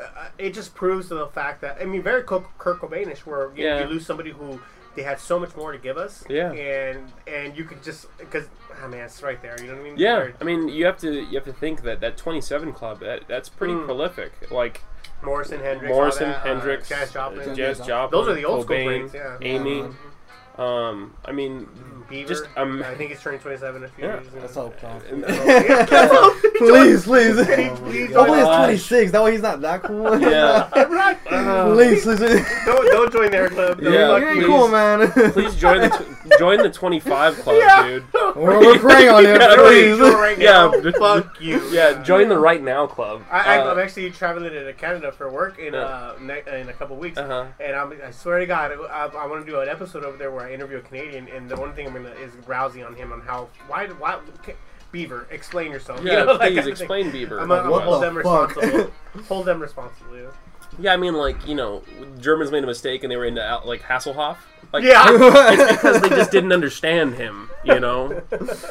uh, 0.00 0.28
it 0.38 0.54
just 0.54 0.76
proves 0.76 1.08
the 1.08 1.26
fact 1.28 1.60
that 1.62 1.78
I 1.80 1.86
mean, 1.86 2.02
very 2.02 2.22
Kurt 2.22 2.44
Kurt 2.58 2.78
Cobainish, 2.80 3.20
where 3.20 3.50
you, 3.56 3.64
Yeah. 3.64 3.80
you 3.80 3.86
lose 3.86 4.06
somebody 4.06 4.30
who 4.30 4.60
they 4.94 5.02
had 5.02 5.18
so 5.20 5.38
much 5.38 5.54
more 5.56 5.72
to 5.72 5.78
give 5.78 5.96
us. 5.96 6.24
Yeah. 6.28 6.52
And 6.52 7.12
and 7.26 7.56
you 7.56 7.64
could 7.64 7.82
just 7.82 8.06
because 8.18 8.46
I 8.82 8.86
mean, 8.88 9.00
it's 9.00 9.22
right 9.22 9.40
there. 9.42 9.56
You 9.60 9.68
know 9.68 9.74
what 9.74 9.80
I 9.80 9.84
mean? 9.84 9.94
Yeah, 9.96 10.16
Very- 10.16 10.34
I 10.40 10.44
mean, 10.44 10.68
you 10.68 10.84
have 10.86 10.98
to 10.98 11.12
you 11.12 11.34
have 11.36 11.44
to 11.44 11.52
think 11.52 11.82
that 11.82 12.00
that 12.00 12.16
27 12.16 12.72
club 12.72 13.00
that 13.00 13.22
that's 13.28 13.48
pretty 13.48 13.74
Mm. 13.74 13.84
prolific. 13.84 14.32
Like 14.50 14.82
Morrison, 15.22 15.60
Hendrix, 15.60 15.92
Morrison, 15.92 16.30
that, 16.30 16.46
uh, 16.46 16.76
Jazz 16.88 17.12
Joplin. 17.12 17.48
uh, 17.50 17.54
Jazz 17.54 17.78
Joplin, 17.80 18.10
Those 18.20 18.28
are 18.28 18.34
the 18.34 18.44
old 18.44 18.64
school 18.64 18.76
Cobain, 18.76 19.12
yeah. 19.14 19.36
Amy. 19.40 19.82
Mhm. 19.82 19.94
Um, 20.58 21.14
I 21.24 21.32
mean, 21.32 21.66
Bieber. 22.10 22.28
just 22.28 22.44
um, 22.56 22.82
I 22.82 22.94
think 22.94 23.10
he's 23.10 23.20
turning 23.22 23.40
27 23.40 23.82
in 23.82 23.84
a 23.84 23.88
few 23.92 24.04
Yeah. 24.04 24.20
years. 24.20 24.26
Let's 24.34 24.54
hope, 24.54 24.78
Tom. 24.80 25.00
please, 25.00 25.24
please, 26.58 27.04
please. 27.04 27.46
Can 27.46 27.58
he 27.58 27.64
Hopefully 27.68 27.90
please 27.90 28.04
it's 28.04 28.12
join 28.12 28.26
gosh. 28.28 28.88
26. 28.88 29.12
That 29.12 29.22
way 29.24 29.32
he's 29.32 29.42
not 29.42 29.60
that 29.62 29.82
cool. 29.82 30.20
Yeah. 30.20 30.68
Uh, 30.72 31.24
please, 31.74 32.02
please. 32.04 32.18
please. 32.18 32.46
Don't, 32.66 32.86
don't 32.92 33.12
join 33.12 33.30
their 33.30 33.48
club. 33.48 33.80
Don't 33.80 33.92
Yeah, 33.92 34.08
fuck 34.08 34.22
you 34.22 34.28
ain't 34.28 34.44
cool, 34.44 34.68
man. 34.68 35.10
please 35.32 35.54
join 35.56 35.80
the 35.80 35.88
tw- 35.88 36.38
join 36.38 36.58
the 36.58 36.70
25 36.70 37.36
club, 37.38 37.56
Yeah. 37.58 37.86
dude. 37.86 38.04
We're, 38.36 38.58
we're 38.60 38.78
praying 38.78 39.08
on 39.08 39.24
it, 39.24 39.40
Yeah, 39.40 39.56
please. 39.56 39.98
Right 39.98 40.38
Yeah, 40.38 40.70
fuck 40.98 41.40
you. 41.40 41.60
Yeah, 41.70 42.02
join 42.02 42.28
the 42.28 42.38
right 42.38 42.62
now 42.62 42.86
club. 42.86 43.22
I, 43.30 43.58
Uh, 43.58 43.72
I'm 43.72 43.78
actually 43.78 44.10
traveling 44.10 44.50
to 44.52 44.72
Canada 44.74 45.12
for 45.12 45.30
work 45.30 45.58
in 45.58 45.74
Yeah. 45.74 45.80
uh, 45.80 46.14
ne- 46.20 46.60
in 46.60 46.68
a 46.68 46.72
couple 46.72 46.96
weeks, 46.96 47.18
Uh-huh. 47.18 47.46
and 47.58 47.74
I'm, 47.76 47.92
I 48.06 48.10
swear 48.10 48.38
to 48.38 48.46
God, 48.46 48.72
I, 48.90 49.06
I 49.06 49.26
want 49.26 49.44
to 49.44 49.50
do 49.50 49.60
an 49.60 49.68
episode 49.68 50.04
over 50.04 50.16
there 50.16 50.30
where 50.30 50.41
I 50.42 50.52
interview 50.52 50.78
a 50.78 50.80
Canadian, 50.80 51.28
and 51.28 51.48
the 51.48 51.56
one 51.56 51.74
thing 51.74 51.86
I'm 51.86 51.92
gonna 51.94 52.10
is 52.10 52.32
rousing 52.46 52.84
on 52.84 52.94
him 52.94 53.12
on 53.12 53.20
how 53.20 53.48
why 53.66 53.86
why 53.86 54.18
ca- 54.42 54.54
Bieber 54.92 55.30
explain 55.30 55.72
yourself. 55.72 56.00
you 56.04 56.10
yeah, 56.10 56.24
know, 56.24 56.38
that 56.38 56.40
please 56.40 56.56
kind 56.56 56.58
of 56.58 56.66
explain 56.68 57.12
Bieber. 57.12 57.40
I'm 57.40 57.48
gonna, 57.48 57.62
I'm 57.62 57.70
gonna 57.70 57.84
hold 57.84 58.02
the 58.02 58.06
them 58.10 58.22
fuck? 58.22 58.56
responsible. 58.56 58.92
hold 59.28 59.46
them 59.46 59.60
responsible. 59.60 60.16
Yeah. 60.16 60.26
Yeah, 60.78 60.92
I 60.92 60.96
mean, 60.96 61.14
like 61.14 61.46
you 61.46 61.54
know, 61.54 61.82
Germans 62.20 62.50
made 62.50 62.64
a 62.64 62.66
mistake 62.66 63.02
and 63.04 63.10
they 63.10 63.16
were 63.16 63.24
into 63.26 63.42
out- 63.42 63.66
like 63.66 63.82
Hasselhoff. 63.82 64.36
Like, 64.72 64.84
Yeah. 64.84 65.04
it's 65.10 65.72
because 65.82 66.00
they 66.00 66.08
just 66.08 66.30
didn't 66.30 66.50
understand 66.52 67.14
him. 67.16 67.50
You 67.62 67.78
know, 67.78 68.22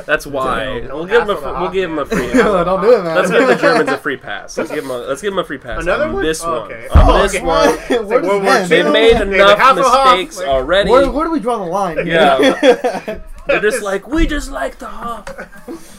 that's 0.08 0.26
why. 0.26 0.80
Don't 0.80 0.96
We'll 0.96 1.06
give 1.06 1.22
him 1.24 1.30
a 1.30 1.38
fr- 1.38 1.60
we'll 1.62 1.70
give 1.70 1.92
him 1.92 2.00
a 2.00 2.06
free. 2.06 2.34
No, 2.34 2.64
don't 2.64 2.82
do 2.82 2.92
it, 2.94 3.04
man. 3.04 3.16
Let's 3.16 3.30
give 3.30 3.48
the 3.48 3.56
Germans 3.56 3.90
a 3.90 3.98
free 3.98 4.18
pass. 4.18 4.58
Let's 4.58 4.72
give 4.72 4.84
them 4.84 4.92
a 4.92 4.98
let's 4.98 5.22
give 5.22 5.32
them 5.32 5.40
a 5.40 5.44
free 5.44 5.60
pass. 5.60 5.84
Another 5.84 6.06
on 6.06 6.14
one? 6.14 6.24
This 6.24 6.44
Oh, 6.44 6.62
one. 6.62 6.72
okay. 6.72 6.88
On 6.90 7.10
Oh, 7.10 7.22
this 7.22 7.36
okay. 7.36 7.46
one. 7.46 7.70
It's 7.80 7.90
like 7.90 8.00
Where's 8.08 8.24
World 8.24 8.44
War 8.44 8.52
Ben? 8.54 8.62
II. 8.64 8.68
They've 8.68 8.92
made 8.92 9.22
enough 9.22 9.76
mistakes 9.76 10.38
like- 10.38 10.48
already. 10.48 10.90
Where, 10.90 11.12
where 11.12 11.26
do 11.26 11.32
we 11.32 11.40
draw 11.40 11.58
the 11.60 11.66
line? 11.66 12.06
Yeah. 12.08 13.20
They're 13.48 13.60
just 13.62 13.82
like 13.82 14.08
we 14.08 14.28
just 14.28 14.52
like 14.52 14.78
the 14.78 14.86
Hoff. 14.88 15.28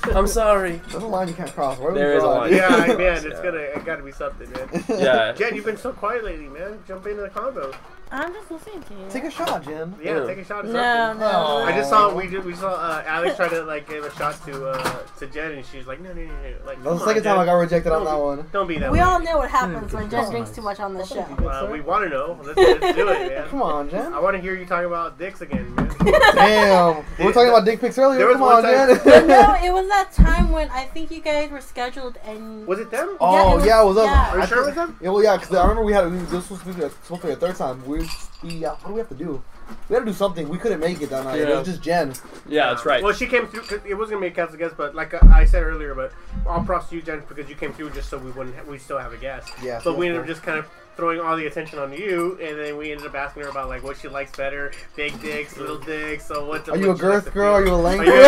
I'm 0.14 0.26
sorry. 0.26 0.80
There's 0.90 1.02
a 1.02 1.06
line 1.06 1.28
you 1.28 1.34
can't 1.34 1.52
cross. 1.52 1.78
Where 1.78 1.92
There 1.92 2.12
is 2.14 2.18
a 2.22 2.26
draw 2.26 2.44
it? 2.44 2.52
line. 2.52 2.52
Yeah, 2.54 2.94
man, 2.96 3.16
it's 3.16 3.24
Yeah. 3.24 3.42
gonna 3.42 3.56
it 3.58 3.84
gotta 3.84 4.02
be 4.02 4.12
something, 4.12 4.50
man. 4.52 4.84
Yeah. 4.88 5.32
Jen, 5.32 5.54
you've 5.54 5.64
been 5.64 5.76
so 5.76 5.92
quiet 5.92 6.24
lately, 6.24 6.48
man. 6.48 6.78
Jump 6.86 7.06
into 7.06 7.22
the 7.22 7.30
combo. 7.30 7.72
I'm 8.14 8.32
just 8.34 8.50
listening 8.50 8.82
to 8.82 8.92
you. 8.94 9.06
Take 9.10 9.24
a 9.24 9.30
shot, 9.30 9.64
Jen. 9.64 9.94
Yeah, 10.02 10.18
Yeah. 10.20 10.26
take 10.26 10.38
a 10.38 10.44
shot. 10.44 10.64
Of 10.66 10.70
no, 10.72 10.82
something. 10.82 11.20
no. 11.20 11.32
Oh. 11.34 11.64
I 11.64 11.72
just 11.72 11.88
saw 11.88 12.14
we 12.14 12.26
did 12.26 12.44
we 12.44 12.54
saw 12.54 12.72
uh, 12.74 13.02
Alex 13.06 13.36
try 13.36 13.48
to 13.48 13.62
like 13.62 13.88
give 13.88 14.04
a 14.04 14.14
shot 14.16 14.34
to 14.44 14.68
uh, 14.68 14.98
to 15.18 15.26
Jen 15.28 15.52
and 15.52 15.64
she's 15.64 15.86
like 15.86 16.00
no 16.00 16.12
no 16.12 16.22
no 16.22 16.26
no 16.26 16.66
like 16.66 16.82
That 16.82 16.90
was 16.90 17.00
the 17.00 17.06
second 17.06 17.26
on, 17.26 17.36
time 17.36 17.38
I 17.40 17.44
got 17.46 17.54
rejected 17.54 17.90
on 17.90 18.04
Don't 18.04 18.12
that 18.12 18.16
be- 18.16 18.22
one. 18.22 18.48
Don't 18.52 18.66
be 18.68 18.78
that 18.78 18.92
We 18.92 18.98
way. 18.98 19.04
all 19.04 19.18
know 19.20 19.38
what 19.38 19.50
happens 19.50 19.92
when 19.94 20.10
Jen 20.10 20.30
drinks 20.30 20.50
on. 20.50 20.56
too 20.56 20.62
much 20.62 20.78
on 20.80 20.94
the 20.94 21.06
show. 21.06 21.20
Uh, 21.22 21.68
we 21.72 21.80
want 21.80 22.04
to 22.04 22.10
know. 22.10 22.38
Let's, 22.44 22.56
let's 22.82 22.96
do 22.96 23.08
it, 23.08 23.28
man. 23.30 23.48
Come 23.48 23.62
on, 23.62 23.88
Jen. 23.88 24.12
I 24.12 24.20
want 24.20 24.36
to 24.36 24.42
hear 24.42 24.54
you 24.56 24.66
talking 24.66 24.86
about 24.86 25.18
dicks 25.18 25.40
again, 25.40 25.74
man. 25.74 25.88
Damn. 26.34 27.04
We 27.18 27.24
were 27.24 27.32
talking 27.32 27.48
about 27.48 27.64
dick 27.64 27.80
pics 27.80 27.96
earlier. 27.98 28.18
There 28.18 28.28
was 28.28 28.36
Come 28.36 28.46
one 28.46 28.56
on, 28.56 28.62
time- 28.62 29.04
Jen. 29.04 29.26
no, 29.26 29.56
it 29.64 29.72
was 29.72 29.88
that 29.88 30.12
time 30.12 30.50
when 30.50 30.68
I 30.70 30.84
think 30.84 31.10
you 31.10 31.20
guys 31.20 31.50
were 31.50 31.60
scheduled 31.60 32.18
and 32.24 32.66
Was 32.66 32.78
it 32.78 32.90
them? 32.90 33.08
Yeah, 33.08 33.14
it 33.14 33.18
Oh 33.20 33.56
was- 33.56 33.64
yeah, 33.66 33.82
it 33.82 33.86
was 33.86 33.96
us. 33.96 34.06
yeah. 34.06 34.30
Are 34.32 34.40
you 34.40 34.46
sure 34.46 34.62
it 34.62 34.66
was 34.66 34.74
them? 34.74 34.98
Yeah, 35.00 35.08
well, 35.10 35.22
yeah, 35.22 35.36
because 35.36 35.54
I 35.56 35.62
remember 35.62 35.82
we 35.84 35.92
had 35.92 36.10
we, 36.10 36.18
this 36.18 36.32
was 36.50 36.58
supposed 36.60 36.64
to, 36.78 36.88
be, 36.88 36.94
supposed 37.04 37.20
to 37.22 37.26
be 37.28 37.32
a 37.32 37.36
third 37.36 37.56
time. 37.56 37.84
We, 37.86 38.01
we 38.42 38.64
uh, 38.64 38.70
what 38.70 38.88
do 38.88 38.92
we 38.94 38.98
have 38.98 39.08
to 39.08 39.14
do? 39.14 39.42
We 39.88 39.94
had 39.94 40.00
to 40.00 40.06
do 40.06 40.12
something. 40.12 40.48
We 40.48 40.58
couldn't 40.58 40.80
make 40.80 41.00
it 41.00 41.10
that 41.10 41.24
night. 41.24 41.40
It 41.40 41.48
was 41.48 41.66
just 41.66 41.82
Jen. 41.82 42.12
Yeah, 42.48 42.68
that's 42.68 42.84
right. 42.84 43.02
Well, 43.02 43.12
she 43.12 43.26
came 43.26 43.46
through. 43.46 43.62
Cause 43.62 43.80
it 43.86 43.94
wasn't 43.94 44.16
gonna 44.16 44.26
make 44.26 44.34
cast 44.34 44.54
a 44.54 44.56
guest, 44.56 44.76
but 44.76 44.94
like 44.94 45.14
uh, 45.14 45.20
I 45.32 45.44
said 45.44 45.62
earlier, 45.62 45.94
but 45.94 46.12
all 46.46 46.62
props 46.64 46.90
to 46.90 46.96
you, 46.96 47.02
Jen, 47.02 47.22
because 47.28 47.48
you 47.48 47.54
came 47.56 47.72
through 47.72 47.90
just 47.90 48.08
so 48.10 48.18
we 48.18 48.30
wouldn't. 48.32 48.56
Ha- 48.56 48.62
we 48.68 48.78
still 48.78 48.98
have 48.98 49.12
a 49.12 49.16
guest. 49.16 49.52
Yeah, 49.62 49.80
But 49.82 49.92
yeah, 49.92 49.96
we 49.96 50.06
ended 50.08 50.22
up 50.22 50.26
just 50.26 50.42
kind 50.42 50.58
of 50.58 50.68
throwing 50.96 51.20
all 51.20 51.36
the 51.36 51.46
attention 51.46 51.78
on 51.78 51.92
you, 51.92 52.38
and 52.42 52.58
then 52.58 52.76
we 52.76 52.92
ended 52.92 53.06
up 53.06 53.14
asking 53.14 53.44
her 53.44 53.48
about 53.48 53.68
like 53.68 53.82
what 53.82 53.96
she 53.96 54.08
likes 54.08 54.36
better, 54.36 54.72
big 54.94 55.18
dicks, 55.22 55.56
little 55.56 55.78
dicks. 55.78 56.26
So 56.26 56.46
what? 56.46 56.68
Are 56.68 56.76
you 56.76 56.90
a 56.90 56.94
girth 56.94 57.32
girl? 57.32 57.54
Are 57.54 57.64
you 57.64 57.72
a 57.72 57.76
length 57.76 58.02
Are 58.02 58.04
girl? 58.04 58.14
you, 58.16 58.20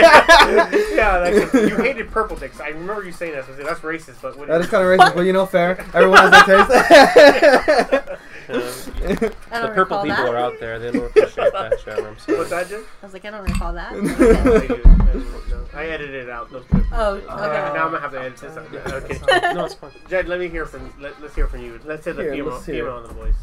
yeah, 0.00 0.70
yeah, 0.94 1.18
like, 1.18 1.52
you 1.54 1.76
hated 1.76 2.10
purple 2.10 2.36
dicks. 2.36 2.60
I 2.60 2.68
remember 2.68 3.04
you 3.04 3.12
saying 3.12 3.32
that. 3.32 3.46
So 3.46 3.54
that's 3.54 3.80
racist, 3.80 4.22
but 4.22 4.38
what 4.38 4.48
That 4.48 4.60
is 4.60 4.68
kind 4.68 4.84
of 4.84 4.98
racist, 4.98 5.14
but 5.14 5.22
you 5.22 5.32
know, 5.32 5.46
fair. 5.46 5.78
Everyone 5.94 6.18
has 6.18 6.46
their 6.46 7.90
taste. 7.90 8.08
Uh, 8.48 8.72
I 9.50 9.60
the 9.60 9.68
purple 9.74 10.02
people 10.02 10.16
that. 10.16 10.28
are 10.28 10.36
out 10.36 10.58
there. 10.60 10.78
They 10.78 10.90
don't 10.90 11.06
appreciate 11.06 11.52
that, 11.52 11.84
Jen. 11.84 12.04
I'm 12.04 12.18
sorry. 12.18 12.38
What's 12.38 12.50
that, 12.50 12.68
Jen? 12.68 12.84
I 13.02 13.06
was 13.06 13.12
like, 13.12 13.24
I 13.24 13.30
don't 13.30 13.44
recall 13.44 13.72
that. 13.74 13.92
I, 13.92 14.66
do. 14.66 14.82
No, 15.50 15.64
I 15.74 15.86
edited 15.86 16.14
it 16.14 16.30
out. 16.30 16.50
Those 16.50 16.64
clips. 16.64 16.86
Oh, 16.92 17.14
Uh, 17.16 17.16
okay. 17.16 17.28
now 17.28 17.84
I'm 17.86 17.90
gonna 17.92 18.00
have 18.00 18.12
to 18.12 18.20
edit 18.20 18.36
this. 18.38 18.56
out. 18.56 18.72
Okay. 19.04 19.54
No, 19.54 19.64
it's 19.66 19.74
fine. 19.74 19.90
Jed, 20.08 20.28
let 20.28 20.40
me 20.40 20.48
hear 20.48 20.66
from 20.66 20.92
let, 21.00 21.20
let's 21.20 21.34
hear 21.34 21.46
from 21.46 21.62
you. 21.62 21.78
Let's 21.84 22.04
hear 22.04 22.14
the 22.14 22.22
Here, 22.22 22.32
female 22.32 22.52
let's 22.54 22.66
hear. 22.66 22.84
female 22.84 22.98
in 22.98 23.02
the 23.08 23.14
voice. 23.14 23.34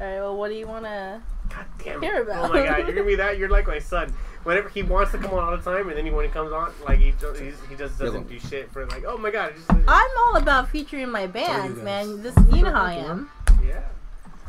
All 0.00 0.06
right. 0.06 0.16
Well, 0.18 0.36
what 0.36 0.48
do 0.48 0.54
you 0.54 0.66
want 0.66 0.84
to? 0.84 1.22
God 1.48 1.64
damn 1.82 2.02
Hear 2.02 2.16
it! 2.16 2.22
about. 2.22 2.50
Oh 2.50 2.52
my 2.52 2.66
god, 2.66 2.78
you're 2.78 2.88
gonna 2.92 3.04
be 3.06 3.14
that. 3.16 3.38
You're 3.38 3.48
like 3.48 3.66
my 3.66 3.78
son. 3.78 4.12
Whenever 4.44 4.68
he 4.68 4.82
wants 4.82 5.12
to 5.12 5.18
come 5.18 5.32
on 5.32 5.42
all 5.44 5.56
the 5.56 5.62
time, 5.62 5.88
and 5.88 5.96
then 5.96 6.04
he, 6.04 6.10
when 6.12 6.24
he 6.24 6.30
comes 6.30 6.52
on, 6.52 6.72
like 6.86 6.98
he 7.00 7.12
just, 7.20 7.40
he's, 7.40 7.54
he 7.68 7.74
just 7.74 7.98
doesn't 7.98 8.28
do 8.28 8.38
shit 8.38 8.70
for 8.72 8.86
like, 8.86 9.04
oh 9.06 9.16
my 9.18 9.30
god, 9.30 9.54
just, 9.56 9.68
I'm 9.88 10.10
all 10.26 10.36
about 10.36 10.68
featuring 10.68 11.08
my 11.10 11.26
bands, 11.26 11.74
guys. 11.76 11.84
man. 11.84 12.22
This, 12.22 12.34
you 12.52 12.62
know 12.62 12.70
how 12.72 12.82
I 12.84 12.92
am. 12.94 13.30
yeah. 13.66 13.80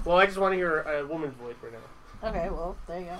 Well, 0.07 0.17
I 0.17 0.25
just 0.25 0.37
want 0.37 0.53
to 0.53 0.55
hear 0.55 0.79
a 0.81 1.05
woman's 1.05 1.33
voice 1.35 1.55
right 1.61 1.73
now. 1.73 2.29
Okay. 2.29 2.49
Well, 2.49 2.77
there 2.87 2.99
you 3.01 3.05
go. 3.07 3.17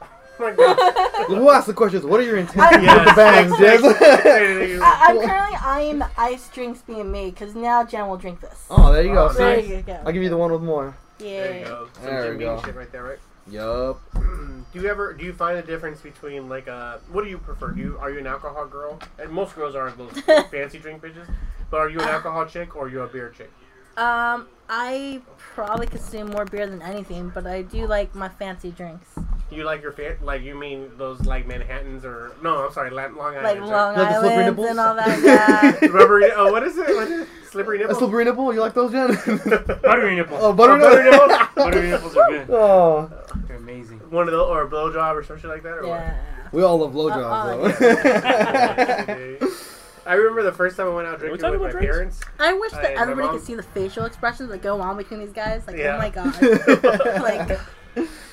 Oh 0.00 0.06
my 0.40 0.52
God. 0.52 1.26
Who 1.26 1.50
asked 1.50 1.66
the 1.66 1.74
questions? 1.74 2.04
What 2.06 2.18
are 2.18 2.22
your 2.22 2.38
intentions 2.38 2.82
Yes, 2.82 2.98
with 2.98 3.08
the 3.08 3.14
band, 3.14 3.52
exactly. 3.52 4.68
Jez? 4.68 4.80
I, 4.80 5.06
I'm 5.08 5.20
currently 5.20 5.58
eyeing 5.62 5.98
the 5.98 6.08
ice 6.16 6.48
drinks 6.48 6.80
being 6.80 7.12
made 7.12 7.34
because 7.34 7.54
now 7.54 7.84
Jen 7.84 8.08
will 8.08 8.16
drink 8.16 8.40
this. 8.40 8.64
oh, 8.70 8.90
there 8.90 9.02
you 9.04 9.12
go. 9.12 9.26
Oh, 9.26 9.32
See? 9.32 9.38
there 9.38 9.56
nice. 9.56 9.68
you 9.68 9.82
go. 9.82 10.00
I'll 10.06 10.12
give 10.12 10.22
you 10.22 10.30
the 10.30 10.36
one 10.38 10.50
with 10.50 10.62
more. 10.62 10.96
yeah. 11.18 11.26
There 11.42 11.58
you 11.58 11.64
go. 11.66 11.88
Some 11.94 12.04
There 12.06 12.24
Jim 12.28 12.38
Beam 12.38 12.46
go. 12.56 12.62
shit 12.64 12.74
right 12.74 12.90
there, 12.90 13.04
right? 13.04 13.18
Yup. 13.48 14.00
do 14.14 14.80
you 14.80 14.88
ever 14.88 15.12
do 15.12 15.24
you 15.24 15.32
find 15.34 15.58
a 15.58 15.62
difference 15.62 16.00
between 16.00 16.48
like 16.48 16.68
uh 16.68 16.98
what 17.10 17.24
do 17.24 17.28
you 17.30 17.38
prefer? 17.38 17.70
Do 17.72 17.80
you 17.82 17.98
are 18.00 18.10
you 18.10 18.18
an 18.20 18.26
alcohol 18.26 18.66
girl? 18.66 18.98
And 19.18 19.30
most 19.30 19.54
girls 19.56 19.74
are 19.74 19.90
those 19.90 20.12
fancy 20.50 20.78
drink 20.78 21.02
bitches. 21.02 21.28
But 21.70 21.78
are 21.80 21.88
you 21.90 22.00
an 22.00 22.08
alcohol 22.08 22.46
chick 22.46 22.74
or 22.76 22.86
are 22.86 22.88
you 22.88 23.02
a 23.02 23.06
beer 23.08 23.30
chick? 23.36 23.50
Um, 23.96 24.46
I 24.74 25.20
probably 25.54 25.86
consume 25.86 26.30
more 26.30 26.46
beer 26.46 26.66
than 26.66 26.80
anything, 26.80 27.28
but 27.34 27.46
I 27.46 27.60
do 27.60 27.86
like 27.86 28.14
my 28.14 28.30
fancy 28.30 28.70
drinks, 28.70 29.06
You 29.50 29.64
like 29.64 29.82
your 29.82 29.92
fan 29.92 30.16
like 30.22 30.40
you 30.40 30.54
mean 30.54 30.90
those 30.96 31.20
like 31.26 31.46
Manhattans 31.46 32.06
or 32.06 32.32
no? 32.42 32.64
I'm 32.64 32.72
sorry, 32.72 32.88
La- 32.90 33.02
Long 33.08 33.36
Island. 33.36 33.42
like 33.44 33.60
Long 33.60 33.94
like 33.96 34.08
the 34.08 34.20
slippery 34.20 34.32
Island 34.44 34.46
nipples? 34.56 34.70
and 34.70 34.80
all 34.80 34.94
that. 34.94 35.18
Yeah. 35.82 35.88
Rubbery. 35.90 36.30
Oh, 36.34 36.50
what 36.50 36.62
is 36.62 36.78
it? 36.78 36.88
What 36.88 37.08
is 37.10 37.20
it? 37.22 37.28
Slippery 37.50 37.82
A 37.82 37.94
slippery 37.94 38.24
nipple? 38.24 38.54
You 38.54 38.60
like 38.60 38.72
those, 38.72 38.92
Jen? 38.92 39.08
Buttery 39.82 40.16
nipples. 40.16 40.40
oh, 40.42 40.54
butter 40.54 40.72
Oh, 40.72 40.80
butter 40.80 41.04
nipple. 41.04 41.26
nipples? 41.28 41.48
Buttery 41.54 41.90
nipples 41.90 42.16
are 42.16 42.30
good. 42.30 42.46
Oh, 42.50 43.10
They're 43.46 43.56
amazing. 43.58 43.98
One 44.08 44.26
of 44.26 44.32
those 44.32 44.48
or 44.48 44.62
a 44.62 44.70
blowjob 44.70 45.16
or 45.16 45.22
some 45.22 45.38
shit 45.38 45.50
like 45.50 45.62
that 45.64 45.74
or 45.80 45.86
yeah. 45.86 46.16
we 46.50 46.62
all 46.62 46.78
love 46.78 46.96
Uh, 46.96 47.08
uh, 47.08 47.76
blowjobs, 47.76 47.78
though. 47.78 49.44
what? 49.50 49.71
I 50.06 50.14
remember 50.14 50.42
the 50.42 50.52
first 50.52 50.76
time 50.76 50.86
I 50.88 50.90
went 50.94 51.06
out 51.08 51.18
drinking 51.18 51.40
talking 51.40 51.60
with 51.60 51.62
my 51.62 51.68
about 51.70 51.80
drinks? 51.92 52.18
parents. 52.18 52.20
I 52.38 52.52
wish 52.54 52.72
that 52.72 52.82
my 52.96 53.00
everybody 53.02 53.26
mom- 53.28 53.36
could 53.38 53.46
see 53.46 53.54
the 53.54 53.62
facial 53.62 54.04
expressions 54.04 54.50
that 54.50 54.62
go 54.62 54.80
on 54.80 54.96
between 54.96 55.20
these 55.20 55.32
guys. 55.32 55.66
Like, 55.66 55.76
oh 55.76 55.78
Yeah. 55.78 55.94
oh 55.94 55.98
my 55.98 56.08
god. 56.10 57.22
like, 57.22 57.60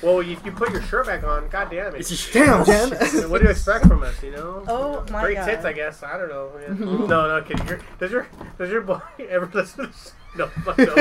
Well, 0.02 0.20
if 0.22 0.44
you 0.46 0.52
put 0.52 0.72
your 0.72 0.82
shirt 0.84 1.06
back 1.06 1.24
on, 1.24 1.48
god 1.50 1.70
damn 1.70 1.94
it. 1.94 2.00
It's 2.00 2.32
Damn, 2.32 2.62
oh, 2.62 2.66
Jen. 2.66 3.30
what 3.30 3.40
do 3.40 3.44
you 3.46 3.52
expect 3.52 3.86
from 3.88 4.04
us? 4.04 4.22
You 4.24 4.32
know? 4.32 4.64
oh 4.68 5.02
my 5.02 5.06
god. 5.12 5.22
Great 5.24 5.36
god. 5.36 5.46
tits, 5.46 5.66
I 5.66 5.74
guess. 5.74 6.02
I 6.02 6.18
don't 6.18 6.30
know. 6.30 6.52
Yeah. 6.62 6.74
no, 7.06 7.06
no, 7.38 7.42
kidding. 7.46 7.68
Your, 7.68 7.80
does 8.00 8.12
your 8.12 8.28
does 8.58 8.70
your 8.72 8.82
boy 8.82 9.00
ever 9.30 9.50
listen 9.54 9.86
to 9.86 9.92
this? 9.92 10.14
No, 10.38 10.48
fuck 10.48 10.78
no. 10.78 10.96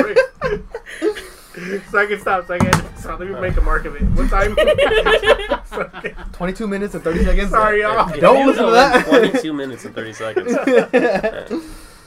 Right? 1.61 1.83
so 1.91 1.99
I 1.99 2.07
can 2.07 2.21
stop. 2.21 2.47
So 2.47 2.55
I 2.55 2.59
can 2.59 2.97
stop. 2.97 3.19
Let 3.21 3.29
me 3.29 3.41
make 3.41 3.57
a 3.57 3.61
mark 3.61 3.85
of 3.85 3.97
it. 3.97 4.03
What 4.03 4.29
time? 4.31 4.55
Sorry, 5.67 6.15
22 6.33 6.67
minutes 6.67 6.95
and 6.95 7.03
30 7.05 7.25
seconds. 7.25 7.51
Sorry, 7.51 7.81
y'all. 7.83 8.09
Don't 8.19 8.47
listen 8.47 8.65
to 8.67 8.71
that. 8.73 9.07
22 9.07 9.53
minutes 9.53 9.85
and 9.85 9.95
30 9.95 10.13
seconds. 10.13 10.53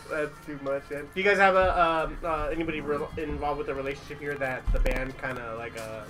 That's 0.09 0.45
too 0.45 0.59
much. 0.63 0.83
Man. 0.89 1.07
Do 1.13 1.21
you 1.21 1.23
guys 1.23 1.37
have 1.37 1.55
a 1.55 1.81
um, 1.81 2.17
uh, 2.23 2.49
anybody 2.51 2.81
re- 2.81 2.99
involved 3.17 3.57
with 3.59 3.67
the 3.67 3.73
relationship 3.73 4.19
here 4.19 4.35
that 4.35 4.61
the 4.73 4.79
band 4.79 5.17
kind 5.17 5.39
of 5.39 5.57
like 5.57 5.79
uh, 5.79 6.01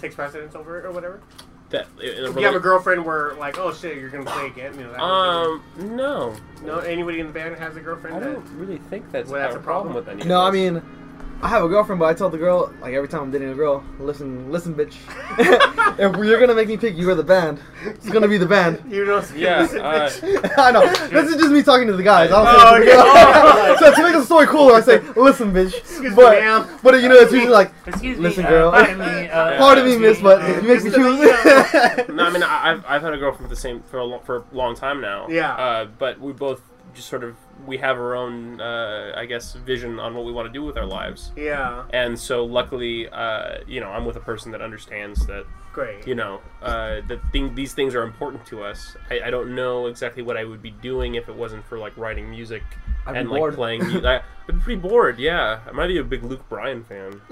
takes 0.00 0.14
precedence 0.14 0.54
over 0.54 0.78
it 0.80 0.86
or 0.86 0.90
whatever? 0.90 1.20
That, 1.68 1.86
in 2.02 2.24
a 2.24 2.32
Do 2.32 2.40
you 2.40 2.46
have 2.46 2.54
a 2.54 2.58
rela- 2.58 2.62
girlfriend 2.62 3.04
where 3.04 3.34
like, 3.34 3.58
oh 3.58 3.72
shit, 3.74 3.98
you're 3.98 4.08
gonna 4.08 4.24
play 4.30 4.46
again? 4.46 4.74
You 4.78 4.84
know, 4.84 4.92
that 4.92 5.00
kind 5.00 5.52
of 5.54 5.62
thing? 5.76 5.90
Um, 5.90 5.96
no. 5.96 6.34
no. 6.64 6.78
Anybody 6.78 7.20
in 7.20 7.26
the 7.26 7.32
band 7.32 7.56
has 7.56 7.76
a 7.76 7.80
girlfriend? 7.80 8.16
I 8.16 8.20
that- 8.20 8.32
don't 8.32 8.58
really 8.58 8.78
think 8.78 9.10
that's, 9.12 9.28
Well, 9.28 9.40
that's 9.42 9.54
a 9.54 9.58
a 9.58 9.62
problem 9.62 9.92
problem. 9.94 10.06
with 10.16 10.20
any 10.22 10.28
No, 10.28 10.40
I 10.42 10.50
this. 10.50 10.72
mean, 10.72 10.82
I 11.44 11.48
have 11.48 11.64
a 11.64 11.68
girlfriend, 11.68 11.98
but 11.98 12.06
I 12.06 12.14
told 12.14 12.32
the 12.32 12.38
girl, 12.38 12.72
like, 12.80 12.94
every 12.94 13.08
time 13.08 13.22
I'm 13.22 13.30
dating 13.32 13.48
a 13.50 13.54
girl, 13.54 13.82
listen, 13.98 14.52
listen, 14.52 14.74
bitch. 14.76 14.94
if 15.98 16.16
you're 16.24 16.38
gonna 16.38 16.54
make 16.54 16.68
me 16.68 16.76
pick 16.76 16.96
you 16.96 17.10
are 17.10 17.16
the 17.16 17.24
band, 17.24 17.60
it's 17.84 18.08
gonna 18.08 18.28
be 18.28 18.38
the 18.38 18.46
band. 18.46 18.80
You 18.88 19.04
know, 19.04 19.24
Yeah, 19.34 19.62
listen, 19.62 19.80
uh, 19.80 20.08
bitch. 20.08 20.52
I 20.58 20.70
know. 20.70 20.86
This 21.08 21.30
is 21.30 21.36
just 21.40 21.50
me 21.50 21.64
talking 21.64 21.88
to 21.88 21.94
the 21.96 22.02
guys. 22.04 22.30
I 22.30 22.44
don't 22.44 22.46
Oh, 22.46 22.80
say 22.80 22.84
to 22.86 22.92
okay. 22.92 23.68
girl. 23.72 23.78
so 23.78 23.94
to 23.96 24.02
make 24.04 24.12
the 24.12 24.24
story 24.24 24.46
cooler, 24.46 24.74
I 24.74 24.80
say, 24.82 25.00
listen, 25.16 25.52
bitch. 25.52 25.76
Excuse 25.78 26.10
me, 26.10 26.14
but, 26.14 26.38
ma'am. 26.38 26.68
but 26.80 26.94
you 27.02 27.08
know, 27.08 27.16
it's 27.16 27.32
usually 27.32 27.50
like, 27.52 27.72
Excuse 27.86 28.18
me. 28.18 28.22
Listen, 28.22 28.46
uh, 28.46 28.48
girl. 28.48 28.70
Pardon 28.70 28.98
me. 28.98 29.28
Uh, 29.28 29.58
pardon 29.58 29.84
me, 29.86 29.98
miss, 29.98 30.20
but 30.20 30.42
uh, 30.42 30.46
you 30.46 30.54
make 30.54 30.62
me 30.84 30.90
Listen 30.90 30.92
to 30.92 30.96
choose. 30.96 32.08
No, 32.08 32.24
I 32.24 32.30
mean, 32.30 32.42
I- 32.44 32.70
I've, 32.70 32.84
I've 32.86 33.02
had 33.02 33.14
a 33.14 33.18
girlfriend 33.18 33.48
for 33.48 33.54
the 33.54 33.60
same 33.60 33.82
for 33.90 33.98
a, 33.98 34.04
lo- 34.04 34.20
for 34.24 34.36
a 34.36 34.44
long 34.52 34.76
time 34.76 35.00
now. 35.00 35.26
Yeah. 35.28 35.54
Uh, 35.54 35.84
but 35.98 36.20
we 36.20 36.32
both 36.32 36.60
just 36.94 37.08
sort 37.08 37.24
of 37.24 37.34
we 37.66 37.76
have 37.78 37.96
our 37.96 38.14
own, 38.14 38.60
uh, 38.60 39.12
I 39.16 39.26
guess, 39.26 39.54
vision 39.54 39.98
on 39.98 40.14
what 40.14 40.24
we 40.24 40.32
want 40.32 40.46
to 40.48 40.52
do 40.52 40.62
with 40.64 40.76
our 40.76 40.86
lives. 40.86 41.32
Yeah, 41.36 41.84
And 41.90 42.18
so, 42.18 42.44
luckily, 42.44 43.08
uh, 43.08 43.58
you 43.66 43.80
know, 43.80 43.88
I'm 43.88 44.04
with 44.04 44.16
a 44.16 44.20
person 44.20 44.52
that 44.52 44.60
understands 44.62 45.26
that, 45.26 45.44
great. 45.72 46.06
you 46.06 46.14
know, 46.14 46.40
uh, 46.62 47.00
that 47.08 47.20
thing, 47.32 47.54
these 47.54 47.72
things 47.74 47.94
are 47.94 48.02
important 48.02 48.44
to 48.46 48.62
us. 48.64 48.96
I, 49.10 49.20
I 49.26 49.30
don't 49.30 49.54
know 49.54 49.86
exactly 49.86 50.22
what 50.22 50.36
I 50.36 50.44
would 50.44 50.62
be 50.62 50.70
doing 50.70 51.14
if 51.14 51.28
it 51.28 51.34
wasn't 51.34 51.64
for 51.66 51.78
like 51.78 51.96
writing 51.96 52.28
music 52.30 52.62
I'd 53.06 53.12
be 53.14 53.18
and 53.18 53.30
like 53.30 53.38
bored. 53.38 53.54
playing. 53.54 53.84
mu- 53.84 54.00
I, 54.06 54.16
I'd 54.48 54.54
be 54.56 54.60
pretty 54.60 54.80
bored. 54.80 55.18
Yeah, 55.18 55.60
I 55.68 55.72
might 55.72 55.86
be 55.88 55.98
a 55.98 56.04
big 56.04 56.22
Luke 56.24 56.48
Bryan 56.48 56.84
fan. 56.84 57.20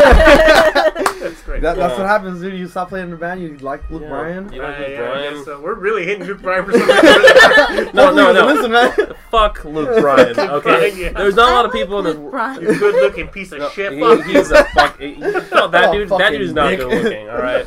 That's 0.00 1.42
great. 1.42 1.60
That, 1.62 1.76
that's 1.76 1.92
Yeah. 1.92 1.98
what 1.98 2.06
happens, 2.08 2.40
dude. 2.40 2.54
You 2.58 2.66
stop 2.66 2.88
playing 2.88 3.04
in 3.06 3.10
the 3.10 3.16
band, 3.16 3.42
you 3.42 3.56
like 3.58 3.88
Luke 3.90 4.02
Yeah. 4.02 4.08
Bryan. 4.08 4.52
You 4.52 4.62
like 4.62 4.76
Uh, 4.76 4.80
Luke 4.80 4.88
yeah, 4.90 4.98
Bryan? 5.10 5.34
guess 5.34 5.44
so. 5.44 5.60
We're 5.60 5.74
really 5.74 6.04
hitting 6.06 6.26
Luke 6.26 6.42
Bryan 6.42 6.64
for 6.64 6.72
some 6.78 6.80
reason. 6.88 7.90
No, 7.94 8.12
no, 8.14 8.32
no. 8.32 8.46
Listen, 8.46 8.72
man. 8.72 8.92
Fuck 9.30 9.64
Luke 9.64 10.00
Bryan. 10.00 10.38
Okay, 10.38 10.92
yeah. 11.00 11.12
there's 11.12 11.36
not 11.36 11.50
a 11.50 11.54
lot 11.54 11.64
of 11.66 11.72
people 11.72 11.98
in 12.00 12.04
this. 12.06 12.16
Luke 12.16 12.30
Bryan. 12.30 12.62
you 12.62 12.78
good 12.78 12.94
looking 12.96 13.28
piece 13.28 13.52
of 13.52 13.58
No, 13.60 13.68
shit. 13.70 13.92
he- 13.92 14.00
Fuck. 14.00 14.24
he's 14.24 14.50
a 14.50 14.64
fuck. 14.64 14.98
he- 14.98 15.16
no, 15.16 15.68
that 15.68 15.88
Oh, 15.88 15.92
dude. 15.92 16.08
That 16.08 16.30
dude's 16.30 16.52
not 16.52 16.76
good 16.76 16.88
looking. 17.04 17.28
All 17.28 17.38
right. 17.38 17.66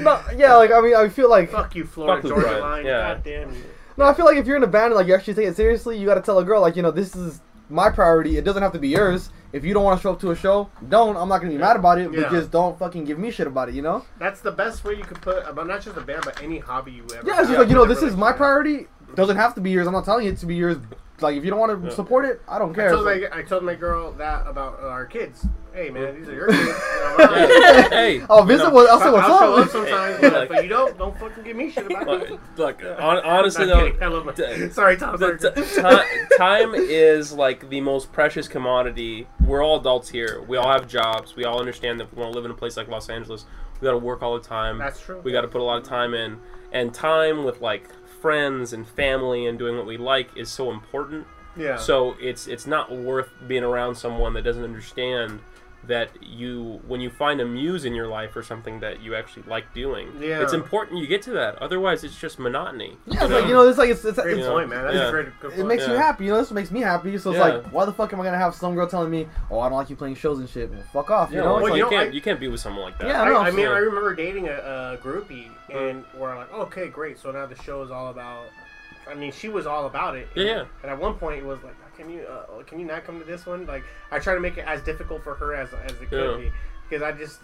No, 0.00 0.20
yeah, 0.36 0.54
like 0.56 0.70
I 0.72 0.80
mean, 0.80 0.94
I 0.94 1.08
feel 1.08 1.30
like 1.30 1.50
Fuck 1.50 1.74
you, 1.76 1.84
Florida 1.84 2.20
Fuck 2.22 2.30
Georgia 2.30 2.46
Bryan, 2.48 2.60
line. 2.60 2.86
yeah. 2.86 3.14
God 3.14 3.24
damn 3.24 3.50
you. 3.54 3.62
No, 3.98 4.04
I 4.04 4.14
feel 4.14 4.24
like 4.24 4.36
if 4.36 4.46
you're 4.46 4.56
in 4.56 4.62
a 4.62 4.68
band 4.68 4.86
and 4.86 4.94
like 4.94 5.06
you 5.08 5.14
actually 5.14 5.34
take 5.34 5.46
it 5.46 5.56
seriously, 5.56 5.98
you 5.98 6.06
got 6.06 6.14
to 6.14 6.22
tell 6.22 6.38
a 6.38 6.44
girl 6.44 6.60
like, 6.60 6.76
you 6.76 6.82
know, 6.82 6.90
this 6.90 7.14
is 7.16 7.40
my 7.68 7.90
priority. 7.90 8.38
It 8.38 8.44
doesn't 8.44 8.62
have 8.62 8.72
to 8.72 8.78
be 8.78 8.88
yours. 8.88 9.30
If 9.52 9.64
you 9.64 9.74
don't 9.74 9.82
want 9.82 9.98
to 9.98 10.02
show 10.02 10.12
up 10.12 10.20
to 10.20 10.30
a 10.30 10.36
show, 10.36 10.68
don't. 10.88 11.16
I'm 11.16 11.28
not 11.28 11.38
gonna 11.38 11.52
be 11.52 11.58
mad 11.58 11.76
about 11.76 11.98
it, 11.98 12.12
Yeah. 12.12 12.22
but 12.22 12.30
just 12.30 12.50
don't 12.50 12.78
fucking 12.78 13.04
give 13.04 13.18
me 13.18 13.30
shit 13.30 13.46
about 13.46 13.70
it. 13.70 13.74
You 13.74 13.82
know? 13.82 14.04
That's 14.18 14.40
the 14.40 14.52
best 14.52 14.84
way 14.84 14.94
you 14.94 15.04
could 15.04 15.20
put 15.22 15.46
about 15.48 15.66
not 15.66 15.82
just 15.82 15.96
a 15.96 16.00
band, 16.02 16.22
but 16.24 16.42
any 16.42 16.58
hobby 16.58 16.92
you 16.92 17.04
ever. 17.16 17.26
Yeah, 17.26 17.40
it's 17.40 17.48
just 17.48 17.58
like 17.58 17.68
you 17.68 17.74
know, 17.74 17.86
this 17.86 18.02
is 18.02 18.16
my 18.16 18.32
priority. 18.32 18.86
Doesn't 19.14 19.36
have 19.36 19.54
to 19.54 19.60
be 19.60 19.70
yours. 19.70 19.86
I'm 19.86 19.94
not 19.94 20.04
telling 20.04 20.26
you 20.26 20.32
it 20.32 20.38
to 20.38 20.46
be 20.46 20.54
yours. 20.54 20.76
Like 21.20 21.36
if 21.36 21.44
you 21.44 21.50
don't 21.50 21.58
want 21.58 21.80
to 21.82 21.88
Yeah. 21.88 21.94
support 21.94 22.24
it, 22.24 22.40
I 22.46 22.58
don't 22.58 22.70
I 22.72 22.74
care. 22.74 22.90
told, 22.90 23.08
It's 23.08 23.30
my, 23.30 23.38
I 23.38 23.42
told 23.42 23.64
my 23.64 23.74
girl 23.74 24.12
that 24.12 24.46
about 24.46 24.80
our 24.80 25.04
kids. 25.04 25.46
Hey 25.74 25.90
man, 25.90 26.14
these 26.18 26.28
are 26.28 26.34
your 26.34 26.46
kids. 26.48 26.60
You 27.18 27.24
know, 27.24 27.34
I'm 27.34 27.50
Yeah. 27.50 27.80
not- 27.80 27.92
hey. 27.92 28.20
I'll 28.22 28.26
oh, 28.30 28.42
visit. 28.44 28.64
you 28.64 28.68
know, 28.70 28.74
what, 28.74 28.90
I'll 28.90 29.00
say 29.00 29.10
what's 29.10 29.26
I'll 29.28 29.38
show 29.38 29.52
up 29.54 29.64
up. 29.66 29.70
sometimes, 29.70 30.18
Hey, 30.20 30.30
but, 30.30 30.48
but 30.48 30.62
you 30.62 30.68
don't 30.68 30.96
don't 30.98 31.18
fucking 31.18 31.42
give 31.44 31.56
me 31.56 31.70
shit 31.70 31.86
about 31.86 32.22
it. 32.22 32.30
Look, 32.56 32.82
look 32.82 33.00
honestly 33.00 33.66
though, 33.66 33.86
kidding. 33.90 34.02
I 34.02 34.06
love 34.06 34.24
my. 34.26 34.32
d- 34.32 34.68
Sorry, 34.72 34.96
Tom. 34.96 35.16
the, 35.16 35.38
Sorry. 35.38 35.98
t- 36.08 36.28
ti- 36.30 36.36
time 36.36 36.74
is 36.74 37.32
like 37.32 37.68
the 37.68 37.80
most 37.80 38.12
precious 38.12 38.46
commodity. 38.46 39.26
We're 39.44 39.64
all 39.64 39.80
adults 39.80 40.08
here. 40.08 40.42
We 40.46 40.56
all 40.56 40.70
have 40.70 40.86
jobs. 40.86 41.34
We 41.34 41.44
all 41.44 41.58
understand 41.58 41.98
that 42.00 42.04
if 42.04 42.12
we 42.14 42.20
want 42.22 42.32
to 42.32 42.36
live 42.38 42.44
in 42.44 42.50
a 42.52 42.54
place 42.54 42.76
like 42.76 42.86
Los 42.88 43.08
Angeles, 43.08 43.44
we 43.80 43.86
got 43.86 43.92
to 43.92 43.98
work 43.98 44.22
all 44.22 44.34
the 44.38 44.46
time. 44.46 44.78
That's 44.78 45.00
true. 45.00 45.20
We 45.24 45.32
got 45.32 45.40
to 45.42 45.48
put 45.48 45.60
a 45.60 45.64
lot 45.64 45.78
of 45.78 45.84
time 45.84 46.14
in, 46.14 46.38
and 46.72 46.94
time 46.94 47.42
with 47.44 47.60
like 47.60 47.88
friends 48.20 48.72
and 48.72 48.86
family 48.86 49.46
and 49.46 49.58
doing 49.58 49.76
what 49.76 49.86
we 49.86 49.96
like 49.96 50.36
is 50.36 50.48
so 50.50 50.70
important. 50.70 51.26
yeah. 51.56 51.76
So 51.76 52.14
it's 52.20 52.46
it's 52.46 52.66
not 52.66 52.90
worth 52.90 53.30
being 53.46 53.64
around 53.64 53.96
someone 53.96 54.32
that 54.34 54.42
doesn't 54.42 54.64
understand 54.64 55.40
that 55.88 56.10
you 56.22 56.80
when 56.86 57.00
you 57.00 57.10
find 57.10 57.40
a 57.40 57.44
muse 57.44 57.84
in 57.84 57.94
your 57.94 58.06
life 58.06 58.36
or 58.36 58.42
something 58.42 58.80
that 58.80 59.02
you 59.02 59.14
actually 59.14 59.42
like 59.44 59.72
doing. 59.74 60.10
Yeah. 60.20 60.42
It's 60.42 60.52
important 60.52 61.00
you 61.00 61.06
get 61.06 61.22
to 61.22 61.30
that. 61.32 61.56
Otherwise, 61.56 62.04
it's 62.04 62.18
just 62.18 62.38
monotony. 62.38 62.96
Yeah, 63.06 63.24
it's 63.24 63.32
like 63.32 63.46
you 63.46 63.54
know, 63.54 63.68
it's 63.68 63.78
like 63.78 63.90
it's, 63.90 64.04
it's, 64.04 64.20
great 64.20 64.38
it's 64.38 64.46
point, 64.46 64.68
man. 64.68 64.84
That's 64.84 64.94
Yeah. 64.94 65.08
a 65.08 65.10
great 65.10 65.26
good 65.40 65.50
point. 65.50 65.60
it 65.60 65.64
makes 65.64 65.86
you 65.86 65.94
happy. 65.94 66.26
You 66.26 66.32
know, 66.32 66.38
this 66.38 66.50
makes 66.50 66.70
me 66.70 66.80
happy. 66.80 67.16
So 67.18 67.30
it's 67.30 67.38
Yeah. 67.38 67.56
like, 67.56 67.72
why 67.72 67.84
the 67.84 67.92
fuck 67.92 68.12
am 68.12 68.20
I 68.20 68.24
gonna 68.24 68.38
have 68.38 68.54
some 68.54 68.74
girl 68.74 68.86
telling 68.86 69.10
me, 69.10 69.26
oh, 69.50 69.60
I 69.60 69.68
don't 69.68 69.78
like 69.78 69.90
you 69.90 69.96
playing 69.96 70.14
shows 70.14 70.38
and 70.38 70.48
shit? 70.48 70.70
Well, 70.70 70.82
fuck 70.92 71.10
off. 71.10 71.30
You 71.30 71.38
know, 71.38 71.54
well, 71.54 71.66
it's 71.66 71.68
you 71.70 71.76
you 71.76 71.82
like, 71.84 71.90
know, 71.90 71.98
can't 71.98 72.10
I- 72.10 72.14
you 72.14 72.20
can't 72.20 72.40
be 72.40 72.48
with 72.48 72.60
someone 72.60 72.84
like 72.84 72.98
that. 72.98 73.08
Yeah, 73.08 73.22
I, 73.22 73.28
know. 73.28 73.38
I 73.38 73.50
mean, 73.50 73.66
I 73.66 73.78
remember 73.78 74.14
dating 74.14 74.48
a, 74.48 74.52
a 74.52 74.98
groupie, 75.02 75.50
mm. 75.70 75.90
and 75.90 76.04
we're 76.14 76.36
like, 76.36 76.52
okay, 76.52 76.88
great. 76.88 77.18
So 77.18 77.30
now 77.30 77.46
the 77.46 77.56
show 77.62 77.82
is 77.82 77.90
all 77.90 78.08
about. 78.08 78.46
I 79.10 79.14
mean, 79.14 79.32
she 79.32 79.48
was 79.48 79.66
all 79.66 79.86
about 79.86 80.16
it. 80.16 80.28
Yeah, 80.34 80.44
yeah. 80.44 80.64
And 80.82 80.90
at 80.92 80.98
one 80.98 81.14
point, 81.14 81.38
it 81.38 81.44
was 81.46 81.62
like, 81.62 81.74
can 81.98 82.08
you, 82.08 82.22
uh, 82.22 82.62
can 82.62 82.78
you 82.80 82.86
not 82.86 83.04
come 83.04 83.18
to 83.18 83.24
this 83.24 83.44
one? 83.44 83.66
Like, 83.66 83.82
I 84.10 84.18
try 84.20 84.34
to 84.34 84.40
make 84.40 84.56
it 84.56 84.64
as 84.66 84.80
difficult 84.82 85.22
for 85.24 85.34
her 85.34 85.54
as 85.54 85.74
as 85.74 85.92
it 86.00 86.08
could 86.08 86.30
Yeah. 86.30 86.36
be, 86.36 86.52
because 86.88 87.02
I 87.02 87.12
just 87.12 87.40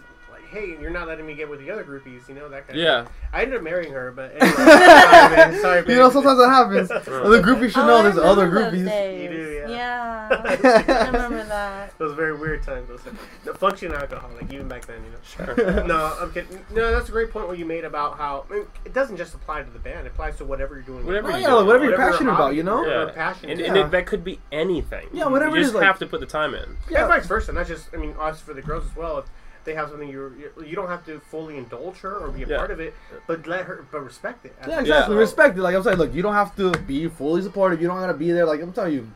hey, 0.55 0.77
you're 0.81 0.89
not 0.89 1.07
letting 1.07 1.25
me 1.27 1.33
get 1.35 1.49
with 1.49 1.59
the 1.59 1.69
other 1.69 1.83
groupies, 1.83 2.27
you 2.29 2.35
know 2.35 2.47
that 2.49 2.67
kind. 2.67 2.79
Of 2.79 2.83
Yeah. 2.83 3.05
I 3.33 3.41
ended 3.43 3.57
up 3.57 3.63
marrying 3.63 3.91
her, 3.93 4.11
but 4.11 4.31
anyway, 4.31 4.49
sorry, 4.55 5.35
man. 5.35 5.61
Sorry, 5.61 5.79
you 5.89 5.95
know, 5.95 6.09
sometimes 6.09 6.39
that 6.39 6.49
happens. 6.49 6.87
the 6.89 7.41
groupie 7.43 7.69
should 7.69 7.77
Oh, 7.83 7.87
know 7.87 7.97
I 7.97 8.01
there's 8.03 8.17
other 8.17 8.47
remember 8.47 8.71
those 8.71 8.81
groupies. 8.81 8.89
days. 8.89 9.21
You 9.23 9.29
do, 9.29 9.65
yeah. 9.73 10.27
I 10.31 11.05
remember 11.07 11.43
that. 11.47 11.97
Those 11.97 12.15
very 12.15 12.35
weird 12.37 12.63
times. 12.63 12.87
Those 12.87 13.01
the 13.43 13.53
function 13.53 13.93
alcoholic, 13.93 14.51
even 14.53 14.67
back 14.67 14.85
then, 14.85 15.01
you 15.03 15.11
know. 15.11 15.53
Sure. 15.53 15.83
no, 15.87 16.15
I'm 16.19 16.31
kidding. 16.31 16.63
No, 16.73 16.91
that's 16.91 17.09
a 17.09 17.11
great 17.11 17.31
point 17.31 17.47
what 17.47 17.57
you 17.57 17.65
made 17.65 17.83
about 17.85 18.17
how 18.17 18.45
I 18.49 18.53
mean, 18.53 18.65
it 18.85 18.93
doesn't 18.93 19.17
just 19.17 19.33
apply 19.33 19.63
to 19.63 19.69
the 19.71 19.79
band; 19.79 20.07
it 20.07 20.11
applies 20.13 20.37
to 20.37 20.45
whatever 20.45 20.75
you're 20.75 20.83
doing. 20.83 21.05
Whatever 21.05 21.31
you 21.31 21.37
yeah, 21.37 21.47
do. 21.49 21.55
like, 21.57 21.65
whatever 21.67 21.83
you're 21.85 21.93
Whatever 21.93 22.11
passionate 22.11 22.33
about, 22.33 22.55
you 22.55 22.63
know? 22.63 22.85
You're 22.85 23.07
Yeah. 23.07 23.11
passionate. 23.13 23.51
And, 23.53 23.61
and 23.61 23.75
Yeah. 23.75 23.85
it, 23.85 23.91
that 23.91 24.05
could 24.05 24.23
be 24.23 24.39
anything. 24.51 25.07
Yeah, 25.11 25.25
whatever 25.27 25.51
You 25.55 25.57
it 25.57 25.65
just 25.65 25.69
is, 25.71 25.75
like- 25.75 25.83
have 25.85 25.99
to 25.99 26.05
put 26.07 26.19
the 26.21 26.25
time 26.25 26.53
in. 26.53 26.63
and 26.63 26.77
Yeah. 26.89 27.07
vice 27.07 27.25
versa. 27.25 27.51
Not 27.51 27.67
just, 27.67 27.89
I 27.93 27.97
mean, 27.97 28.15
us 28.19 28.39
for 28.41 28.53
the 28.53 28.61
girls 28.61 28.85
as 28.85 28.95
well. 28.95 29.19
If 29.19 29.25
they 29.65 29.73
have 29.73 29.89
something 29.89 30.07
you're, 30.07 30.33
you're 30.37 30.65
you 30.65 30.75
don't 30.75 30.87
have 30.87 31.05
to 31.07 31.19
fully 31.19 31.57
indulge 31.57 31.97
her 31.97 32.15
or 32.17 32.29
be 32.29 32.43
a 32.43 32.47
Yeah. 32.47 32.57
part 32.57 32.71
of 32.71 32.79
it, 32.79 32.93
but 33.27 33.45
let 33.47 33.65
her, 33.65 33.85
but 33.91 34.01
respect 34.01 34.45
it. 34.45 34.55
Yeah, 34.67 34.79
exactly. 34.81 35.15
Yeah. 35.15 35.19
Respect 35.21 35.57
it. 35.57 35.61
Like 35.61 35.75
I'm 35.75 35.83
saying, 35.83 35.97
look, 35.97 36.13
you 36.13 36.21
don't 36.21 36.33
have 36.33 36.55
to 36.57 36.71
be 36.87 37.07
fully 37.09 37.41
supportive. 37.41 37.81
You 37.81 37.87
don't 37.87 37.99
gotta 37.99 38.13
be 38.13 38.31
there. 38.31 38.45
Like 38.45 38.61
I'm 38.61 38.71
telling 38.71 38.93
you, 38.93 39.11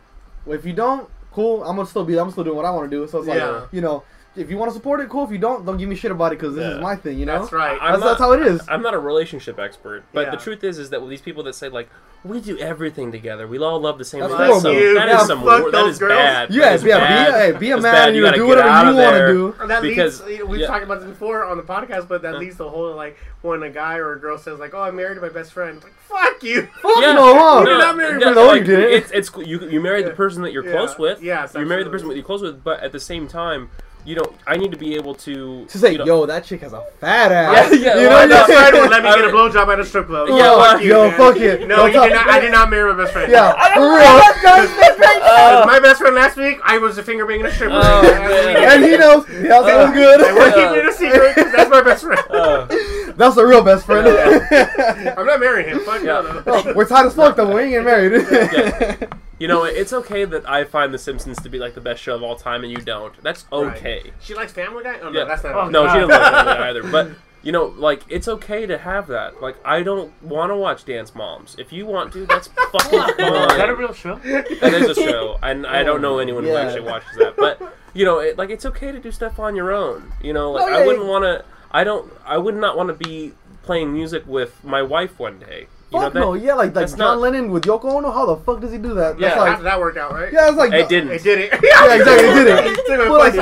if 0.47 0.65
you 0.65 0.73
don't, 0.73 1.09
cool. 1.31 1.63
I'm 1.63 1.75
gonna 1.75 1.87
still 1.87 2.03
be. 2.03 2.19
I'm 2.19 2.31
still 2.31 2.43
doing 2.43 2.55
what 2.57 2.65
I 2.65 2.71
want 2.71 2.89
to 2.89 2.97
do. 2.97 3.07
So 3.07 3.19
it's 3.19 3.27
like, 3.27 3.37
Yeah. 3.37 3.65
you 3.71 3.81
know, 3.81 4.03
if 4.39 4.49
you 4.49 4.57
want 4.57 4.69
to 4.71 4.73
support 4.73 4.99
it, 5.01 5.09
cool. 5.09 5.25
If 5.25 5.31
you 5.31 5.37
don't, 5.37 5.65
don't 5.65 5.77
give 5.77 5.89
me 5.89 5.95
shit 5.95 6.11
about 6.11 6.31
it 6.33 6.39
because 6.39 6.55
this 6.55 6.63
Yeah. 6.65 6.75
is 6.77 6.81
my 6.81 6.95
thing. 6.95 7.19
You 7.19 7.25
know. 7.25 7.39
That's 7.39 7.51
right. 7.51 7.77
I'm 7.81 7.93
That's, 7.99 8.03
that's 8.11 8.19
how 8.19 8.31
it 8.33 8.41
is. 8.41 8.61
I'm 8.67 8.81
not 8.81 8.93
a 8.93 8.99
relationship 8.99 9.59
expert, 9.59 10.03
but 10.13 10.27
Yeah. 10.27 10.31
the 10.31 10.37
truth 10.37 10.63
is, 10.63 10.77
is 10.79 10.89
that 10.91 11.07
these 11.07 11.21
people 11.21 11.43
that 11.43 11.53
say 11.55 11.69
like 11.69 11.89
we 12.25 12.41
do 12.41 12.57
everything 12.57 13.13
together, 13.13 13.47
we 13.47 13.57
all 13.59 13.79
love 13.79 13.97
the 13.97 14.03
same. 14.03 14.19
That's 14.19 14.33
thing. 14.33 14.39
That's 14.49 14.61
some, 14.61 14.73
horrible. 14.73 14.93
that 14.99 15.07
Yeah, 15.07 15.21
is 15.21 15.27
some. 15.27 15.39
fuck 15.43 15.61
wor- 15.61 15.71
those 15.71 15.93
is 15.93 15.99
girls. 15.99 16.09
bad. 16.17 16.49
Yeah, 16.53 16.61
That 16.63 16.75
is 16.75 16.83
yeah, 16.83 16.97
bad. 16.99 17.25
be, 17.25 17.31
hey, 17.53 17.59
be 17.59 17.71
a 17.71 17.75
man 17.75 17.83
bad. 17.83 18.07
and 18.09 18.17
You 18.17 18.25
you 18.25 18.31
do 18.33 18.37
get 18.39 18.47
whatever 18.47 18.89
you 18.91 18.97
want 18.97 19.15
to 19.15 19.27
do. 19.27 19.55
Or 19.59 19.67
that 19.67 19.81
Because- 19.81 20.21
leads, 20.25 20.43
we've 20.43 20.59
yeah. 20.61 20.67
talked 20.67 20.83
about 20.83 20.99
this 20.99 21.09
before 21.09 21.45
on 21.45 21.55
the 21.55 21.63
podcast, 21.63 22.09
but 22.09 22.21
that 22.23 22.37
leads 22.37 22.57
to 22.57 22.63
the 22.63 22.69
whole 22.69 22.93
like 22.93 23.17
when 23.41 23.63
a 23.63 23.69
guy 23.69 23.95
or 23.97 24.11
a 24.13 24.19
girl 24.19 24.37
says 24.37 24.59
like, 24.59 24.73
"Oh, 24.73 24.81
I'm 24.81 24.97
married 24.97 25.15
to 25.15 25.21
my 25.21 25.29
best 25.29 25.53
friend." 25.53 25.81
Like, 25.81 25.93
fuck 26.09 26.43
you. 26.43 26.63
Fuck 26.81 27.01
Yeah. 27.01 27.13
no, 27.13 27.39
huh? 27.39 27.63
You're 27.65 27.77
not 27.77 27.95
marry 27.95 28.21
her. 28.21 28.33
No, 28.35 28.51
you 28.53 28.63
didn't. 28.65 28.91
It's, 28.91 29.11
it's 29.11 29.29
cool. 29.29 29.43
you 29.43 29.61
you 29.69 29.79
married 29.79 30.05
the 30.05 30.09
person 30.11 30.41
that 30.43 30.51
you're 30.51 30.63
close 30.63 30.97
with. 30.97 31.23
Yes, 31.23 31.53
you 31.57 31.65
married 31.65 31.85
the 31.85 31.89
person 31.89 32.09
that 32.09 32.15
you're 32.15 32.23
close 32.25 32.41
with, 32.41 32.65
but 32.65 32.81
at 32.81 32.91
the 32.91 32.99
same 32.99 33.29
time, 33.29 33.69
you 34.09 34.15
know, 34.15 34.33
I 34.47 34.57
need 34.57 34.71
to 34.71 34.77
be 34.77 34.95
able 34.95 35.13
to 35.15 35.65
To 35.67 35.77
say, 35.77 35.91
you 35.91 35.99
know, 35.99 36.05
yo, 36.05 36.25
that 36.25 36.43
chick 36.43 36.61
has 36.61 36.73
a 36.73 36.81
fat 36.99 37.31
ass. 37.31 37.71
Yeah, 37.71 37.77
yeah, 37.77 38.01
you 38.01 38.07
well, 38.07 38.27
know, 38.27 38.35
My 38.35 38.47
best 38.47 38.51
friend 38.51 38.75
would 38.81 38.89
let 38.89 39.03
me 39.03 39.09
get 39.09 39.19
a 39.19 39.23
mean- 39.27 39.35
blowjob 39.35 39.71
at 39.73 39.79
a 39.79 39.85
strip 39.85 40.07
club. 40.07 40.29
Yeah, 40.29 40.55
fuck 40.55 40.81
you, 40.81 40.89
yo, 40.89 41.07
man. 41.09 41.17
fuck 41.17 41.37
it. 41.37 41.67
No, 41.67 41.85
you 41.85 41.93
talk- 41.93 42.09
did 42.09 42.15
not. 42.15 42.27
I 42.27 42.39
did 42.39 42.51
not 42.51 42.69
marry 42.71 42.91
my 42.91 43.03
best 43.03 43.13
friend. 43.13 43.31
Yeah, 43.31 43.53
for 43.75 43.81
real. 43.81 44.75
Uh, 45.31 45.63
my 45.65 45.79
best 45.79 45.99
friend 46.01 46.15
last 46.15 46.37
week, 46.37 46.59
I 46.63 46.77
was 46.79 46.97
a 46.97 47.03
finger 47.03 47.25
banging 47.25 47.45
a 47.45 47.51
stripper. 47.51 47.75
Oh, 47.81 48.55
and 48.57 48.83
he 48.83 48.97
knows. 48.97 49.25
Yeah, 49.29 49.61
that 49.61 49.61
was 49.63 49.71
And 49.73 49.93
we're 50.35 50.49
good. 50.49 50.55
keeping 50.55 50.79
it 50.79 50.85
a 50.87 50.93
secret 50.93 51.35
'cause 51.35 51.51
that's 51.53 51.69
my 51.69 51.81
best 51.81 52.03
friend. 52.03 52.21
uh, 52.31 52.65
That's 53.15 53.37
a 53.37 53.45
real 53.45 53.61
best 53.63 53.85
friend. 53.85 54.07
I'm 54.07 55.25
not 55.25 55.39
marrying 55.39 55.69
him. 55.69 55.79
Fuck 55.81 56.01
Yeah. 56.03 56.21
no, 56.21 56.33
no. 56.33 56.43
Oh, 56.47 56.73
we're 56.73 56.87
tight 56.87 57.05
as 57.05 57.13
fuck 57.15 57.35
though. 57.35 57.53
We 57.53 57.61
ain't 57.61 57.71
getting 57.71 57.85
married. 57.85 59.07
Yeah. 59.39 59.43
you 59.43 59.47
know, 59.47 59.63
it's 59.63 59.93
okay 59.93 60.25
that 60.25 60.47
I 60.47 60.63
find 60.65 60.93
The 60.93 60.97
Simpsons 60.97 61.41
to 61.41 61.49
be 61.49 61.57
like 61.59 61.73
the 61.73 61.81
best 61.81 62.01
show 62.01 62.15
of 62.15 62.23
all 62.23 62.35
time, 62.35 62.63
and 62.63 62.71
you 62.71 62.77
don't. 62.77 63.13
That's 63.23 63.45
okay. 63.51 64.01
Right. 64.03 64.13
She 64.21 64.35
likes 64.35 64.51
Family 64.51 64.83
Guy. 64.83 64.99
Oh 65.01 65.09
no, 65.09 65.19
Yeah. 65.19 65.25
that's 65.25 65.43
not. 65.43 65.55
Oh, 65.55 65.67
it. 65.67 65.71
No, 65.71 65.87
she 65.87 65.99
doesn't 65.99 66.09
like 66.09 66.45
that 66.45 66.61
either. 66.61 66.83
But 66.83 67.11
you 67.41 67.51
know, 67.51 67.65
like 67.77 68.03
it's 68.09 68.27
okay 68.27 68.65
to 68.65 68.77
have 68.77 69.07
that. 69.07 69.41
Like 69.41 69.55
I 69.65 69.81
don't 69.81 70.11
want 70.21 70.51
to 70.51 70.55
watch 70.57 70.85
Dance 70.85 71.15
Moms. 71.15 71.55
If 71.57 71.71
you 71.71 71.85
want 71.85 72.11
to, 72.13 72.25
that's 72.25 72.47
fucking 72.71 72.99
Is 72.99 73.17
that 73.17 73.69
a 73.69 73.75
real 73.75 73.93
show? 73.93 74.15
That 74.15 74.73
is 74.73 74.89
a 74.89 74.95
show, 74.95 75.39
and 75.41 75.65
I 75.65 75.83
don't 75.83 76.01
know 76.01 76.15
oh, 76.15 76.19
anyone 76.19 76.43
who 76.43 76.55
actually 76.55 76.81
watches 76.81 77.15
that. 77.17 77.35
But 77.37 77.61
you 77.93 78.05
know, 78.05 78.19
it, 78.19 78.37
like 78.37 78.49
it's 78.49 78.65
okay 78.65 78.91
to 78.91 78.99
do 78.99 79.11
stuff 79.11 79.39
on 79.39 79.55
your 79.55 79.71
own. 79.71 80.11
You 80.21 80.33
know, 80.33 80.51
like 80.51 80.69
Oh, 80.69 80.81
I 80.81 80.85
wouldn't 80.85 81.05
want 81.05 81.23
to. 81.23 81.45
I 81.71 81.83
don't. 81.83 82.11
I 82.25 82.37
would 82.37 82.55
not 82.55 82.75
want 82.75 82.89
to 82.89 83.07
be 83.07 83.33
playing 83.63 83.93
music 83.93 84.23
with 84.27 84.63
my 84.63 84.81
wife 84.81 85.19
one 85.19 85.39
day. 85.39 85.67
You 85.91 85.99
Fuck 86.01 86.13
know, 86.13 86.19
no, 86.21 86.33
yeah, 86.35 86.53
like 86.53 86.65
like 86.67 86.73
that's 86.75 86.91
John 86.91 86.99
not- 86.99 87.19
Lennon 87.19 87.49
with 87.49 87.63
Yoko 87.63 87.85
Ono. 87.95 88.11
How 88.11 88.25
the 88.27 88.35
fuck 88.37 88.59
does 88.61 88.71
he 88.71 88.77
do 88.77 88.93
that? 88.93 89.19
Yeah. 89.19 89.29
That's 89.29 89.39
How 89.41 89.55
did 89.55 89.65
that 89.65 89.79
work 89.79 89.97
out, 89.97 90.11
right? 90.13 90.31
yeah, 90.31 90.47
it's 90.49 90.57
like 90.57 90.71
It 90.71 90.87
didn't. 90.87 91.11
It 91.11 91.23
did 91.23 91.39
it. 91.39 91.49
Yeah, 91.63 91.95
exactly, 91.95 92.27
it 92.29 92.33
did 92.35 92.47
it. 92.47 92.65
It's 92.77 92.89
like- 93.09 93.33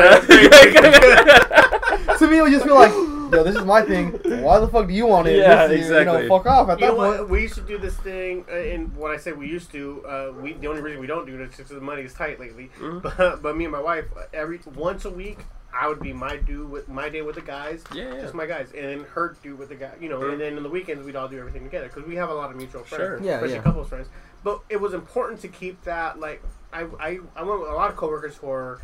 fun. 2.07 2.17
to 2.19 2.27
me, 2.27 2.37
it 2.37 2.41
would 2.41 2.51
just 2.53 2.63
feel 2.65 2.75
like, 2.75 2.91
yo, 2.91 3.43
this 3.43 3.55
is 3.57 3.65
my 3.65 3.81
thing. 3.81 4.11
Why 4.41 4.59
the 4.59 4.67
fuck 4.69 4.87
do 4.87 4.93
you 4.93 5.07
want 5.07 5.27
it? 5.27 5.39
Yeah, 5.39 5.67
This 5.67 5.81
is- 5.81 5.89
You 5.89 5.97
exactly. 5.97 6.27
know, 6.27 6.37
fuck 6.37 6.45
off 6.45 6.69
at 6.69 6.79
You 6.79 6.85
that 6.87 6.93
know 6.93 6.97
point. 6.97 7.19
what? 7.21 7.29
We 7.29 7.41
used 7.41 7.55
to 7.55 7.61
do 7.61 7.77
this 7.77 7.95
thing, 7.97 8.45
uh, 8.49 8.55
and 8.55 8.95
when 8.95 9.11
I 9.11 9.17
say 9.17 9.33
we 9.33 9.47
used 9.47 9.69
to, 9.73 10.03
uh, 10.07 10.31
we 10.41 10.53
the 10.53 10.67
only 10.67 10.81
reason 10.81 11.01
we 11.01 11.07
don't 11.07 11.25
do 11.25 11.35
it 11.35 11.41
is 11.41 11.49
because 11.57 11.69
the 11.69 11.81
money 11.81 12.03
is 12.03 12.13
tight 12.13 12.39
lately. 12.39 12.69
Mhm. 12.79 13.01
But, 13.01 13.41
but 13.41 13.57
me 13.57 13.65
and 13.65 13.73
my 13.73 13.81
wife, 13.81 14.05
uh, 14.17 14.21
every 14.33 14.59
once 14.73 15.03
a 15.03 15.09
week, 15.09 15.39
I 15.79 15.87
would 15.87 15.99
be 15.99 16.13
my 16.13 16.37
do 16.37 16.65
with 16.65 16.87
my 16.89 17.09
day 17.09 17.21
with 17.21 17.35
the 17.35 17.41
guys, 17.41 17.83
Yeah, 17.93 18.13
yeah. 18.15 18.21
just 18.21 18.33
my 18.33 18.45
guys, 18.45 18.71
and 18.75 18.83
then 18.85 19.05
her 19.13 19.35
do 19.43 19.55
with 19.55 19.69
the 19.69 19.75
guy, 19.75 19.93
you 20.01 20.09
know. 20.09 20.21
And 20.29 20.39
then 20.41 20.57
in 20.57 20.63
the 20.63 20.69
weekends, 20.69 21.05
we'd 21.05 21.15
all 21.15 21.27
do 21.27 21.37
everything 21.39 21.63
together 21.63 21.87
because 21.87 22.05
we 22.05 22.15
have 22.15 22.29
a 22.29 22.33
lot 22.33 22.49
of 22.49 22.55
mutual 22.57 22.83
friends, 22.83 23.01
Sure. 23.03 23.19
Yeah, 23.21 23.35
especially 23.35 23.55
yeah. 23.55 23.61
couples 23.61 23.87
friends. 23.89 24.07
But 24.43 24.61
it 24.69 24.79
was 24.81 24.93
important 24.93 25.41
to 25.41 25.47
keep 25.47 25.83
that 25.83 26.19
like 26.19 26.41
I 26.73 26.81
I 26.99 27.19
I 27.35 27.43
went 27.43 27.61
with 27.61 27.69
a 27.69 27.73
lot 27.73 27.89
of 27.91 27.95
coworkers 27.97 28.37
who 28.37 28.49
are. 28.49 28.81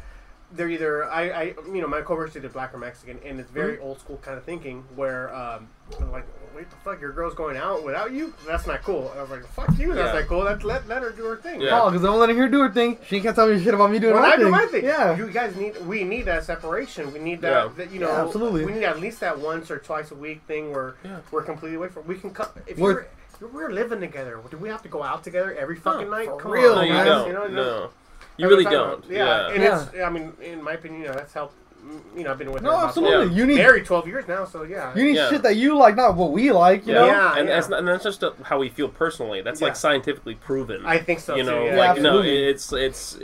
They're 0.52 0.70
either 0.70 1.06
I, 1.10 1.22
I 1.32 1.44
you 1.66 1.82
know 1.82 1.88
my 1.88 2.02
coworkers 2.02 2.36
either 2.38 2.48
black 2.50 2.76
or 2.76 2.78
Mexican 2.78 3.18
and 3.26 3.40
it's 3.40 3.50
very 3.50 3.78
Mm-hmm. 3.78 3.86
old 3.86 4.00
school 4.00 4.18
kind 4.18 4.38
of 4.38 4.44
thinking 4.44 4.84
where 4.96 5.34
um 5.34 5.68
like 6.12 6.26
wait 6.56 6.70
the 6.70 6.76
fuck 6.78 7.00
your 7.02 7.12
girl's 7.12 7.34
going 7.34 7.58
out 7.58 7.84
without 7.84 8.12
you 8.12 8.34
that's 8.48 8.66
not 8.68 8.82
cool 8.84 9.10
and 9.12 9.20
I 9.20 9.22
was 9.24 9.32
like 9.32 9.46
fuck 9.48 9.78
you 9.78 9.94
that's 9.94 10.14
Yeah. 10.14 10.20
not 10.20 10.28
cool 10.30 10.44
that's 10.44 10.64
let 10.64 10.88
let 10.88 11.02
her 11.02 11.12
do 11.12 11.24
her 11.26 11.38
thing 11.38 11.62
Yeah. 11.62 11.82
Oh, 11.82 11.90
because 11.92 12.06
I'm 12.06 12.16
letting 12.16 12.38
her 12.38 12.48
do 12.48 12.62
her 12.62 12.70
thing. 12.72 12.98
She 13.08 13.20
can't 13.22 13.36
tell 13.36 13.48
me 13.48 13.64
shit 13.64 13.74
about 13.74 13.92
me 13.92 14.00
doing 14.00 14.14
Well, 14.14 14.22
my 14.24 14.30
I 14.30 14.36
thing. 14.36 14.46
do 14.46 14.52
my 14.52 14.66
thing. 14.68 14.84
Yeah. 14.86 15.16
you 15.18 15.30
guys 15.30 15.56
need 15.56 15.78
we 15.86 16.04
need 16.04 16.24
that 16.26 16.44
separation. 16.44 17.12
We 17.14 17.20
need 17.20 17.42
that, 17.42 17.66
Yeah. 17.68 17.72
that 17.78 17.92
you 17.92 18.00
know 18.00 18.08
Yeah, 18.10 18.24
absolutely. 18.26 18.66
We 18.66 18.74
need 18.74 18.84
at 18.84 19.00
least 19.00 19.20
that 19.22 19.38
once 19.40 19.70
or 19.72 19.80
twice 19.80 20.12
a 20.12 20.16
week 20.16 20.42
thing 20.48 20.72
where 20.72 20.96
Yeah. 21.04 21.18
we're 21.32 21.44
completely 21.44 21.78
away 21.78 21.90
from. 21.90 22.06
We 22.08 22.18
can 22.18 22.32
cut 22.32 22.56
if 22.68 22.78
We're- 22.78 22.94
you're, 23.42 23.48
if 23.48 23.54
we're 23.54 23.72
living 23.72 24.00
together. 24.00 24.40
Do 24.50 24.58
we 24.58 24.70
have 24.70 24.82
to 24.84 24.90
go 24.90 25.04
out 25.04 25.24
together 25.24 25.54
every 25.60 25.76
fucking 25.76 26.10
night? 26.10 26.28
for 26.28 26.38
Come 26.40 26.52
real, 26.52 26.76
No, 26.76 26.82
on, 26.82 26.88
you 26.88 26.94
guys, 26.94 27.06
don't. 27.06 27.28
You 27.28 27.34
know, 27.34 27.48
no, 27.48 27.90
you 28.38 28.48
really 28.48 28.64
what 28.66 28.74
I'm 28.74 28.80
talking 28.80 28.90
don't. 28.90 29.06
about. 29.06 29.12
Yeah, 29.12 29.26
Yeah. 29.48 29.54
and 29.54 29.64
Yeah. 29.64 29.84
it's. 29.84 30.04
I 30.06 30.10
mean, 30.10 30.34
in 30.42 30.64
my 30.64 30.74
opinion, 30.74 31.02
you 31.02 31.08
know, 31.08 31.14
that's 31.14 31.34
helped. 31.34 31.56
Mm, 31.86 32.00
You 32.18 32.24
know, 32.24 32.32
I've 32.32 32.38
been 32.38 32.52
with 32.52 32.62
her 32.62 32.68
No, 32.70 32.74
about 32.76 32.88
absolutely. 32.90 33.28
Yeah. 33.28 33.40
You 33.42 33.46
need 33.46 33.58
married 33.58 33.86
twelve 33.86 34.08
years 34.08 34.28
now, 34.28 34.46
so 34.46 34.64
yeah. 34.64 34.96
you 34.96 35.04
need 35.04 35.16
Yeah. 35.16 35.30
shit 35.30 35.42
that 35.44 35.56
you 35.56 35.78
like, 35.78 35.96
not 35.96 36.16
what 36.16 36.32
we 36.32 36.52
like. 36.52 36.86
You 36.88 36.94
Yeah, 36.94 37.00
know. 37.00 37.06
Yeah, 37.08 37.36
and 37.38 37.48
yeah. 37.48 37.56
that's 37.56 37.70
not, 37.70 37.80
and 37.80 37.88
that's 37.88 38.04
just 38.04 38.24
uh 38.24 38.32
how 38.44 38.60
we 38.60 38.70
feel 38.70 38.90
personally. 38.90 39.42
That's 39.42 39.62
Yeah. 39.62 39.68
like 39.68 39.76
scientifically 39.76 40.36
proven. 40.36 40.86
I 40.86 40.98
think 40.98 41.20
so 41.20 41.36
you 41.36 41.44
too. 41.44 41.50
know, 41.52 41.66
yeah. 41.66 41.76
like 41.78 41.98
Yeah, 41.98 42.02
no, 42.04 42.10
absolutely. 42.20 42.44
it's 42.50 42.74
it's 42.74 43.18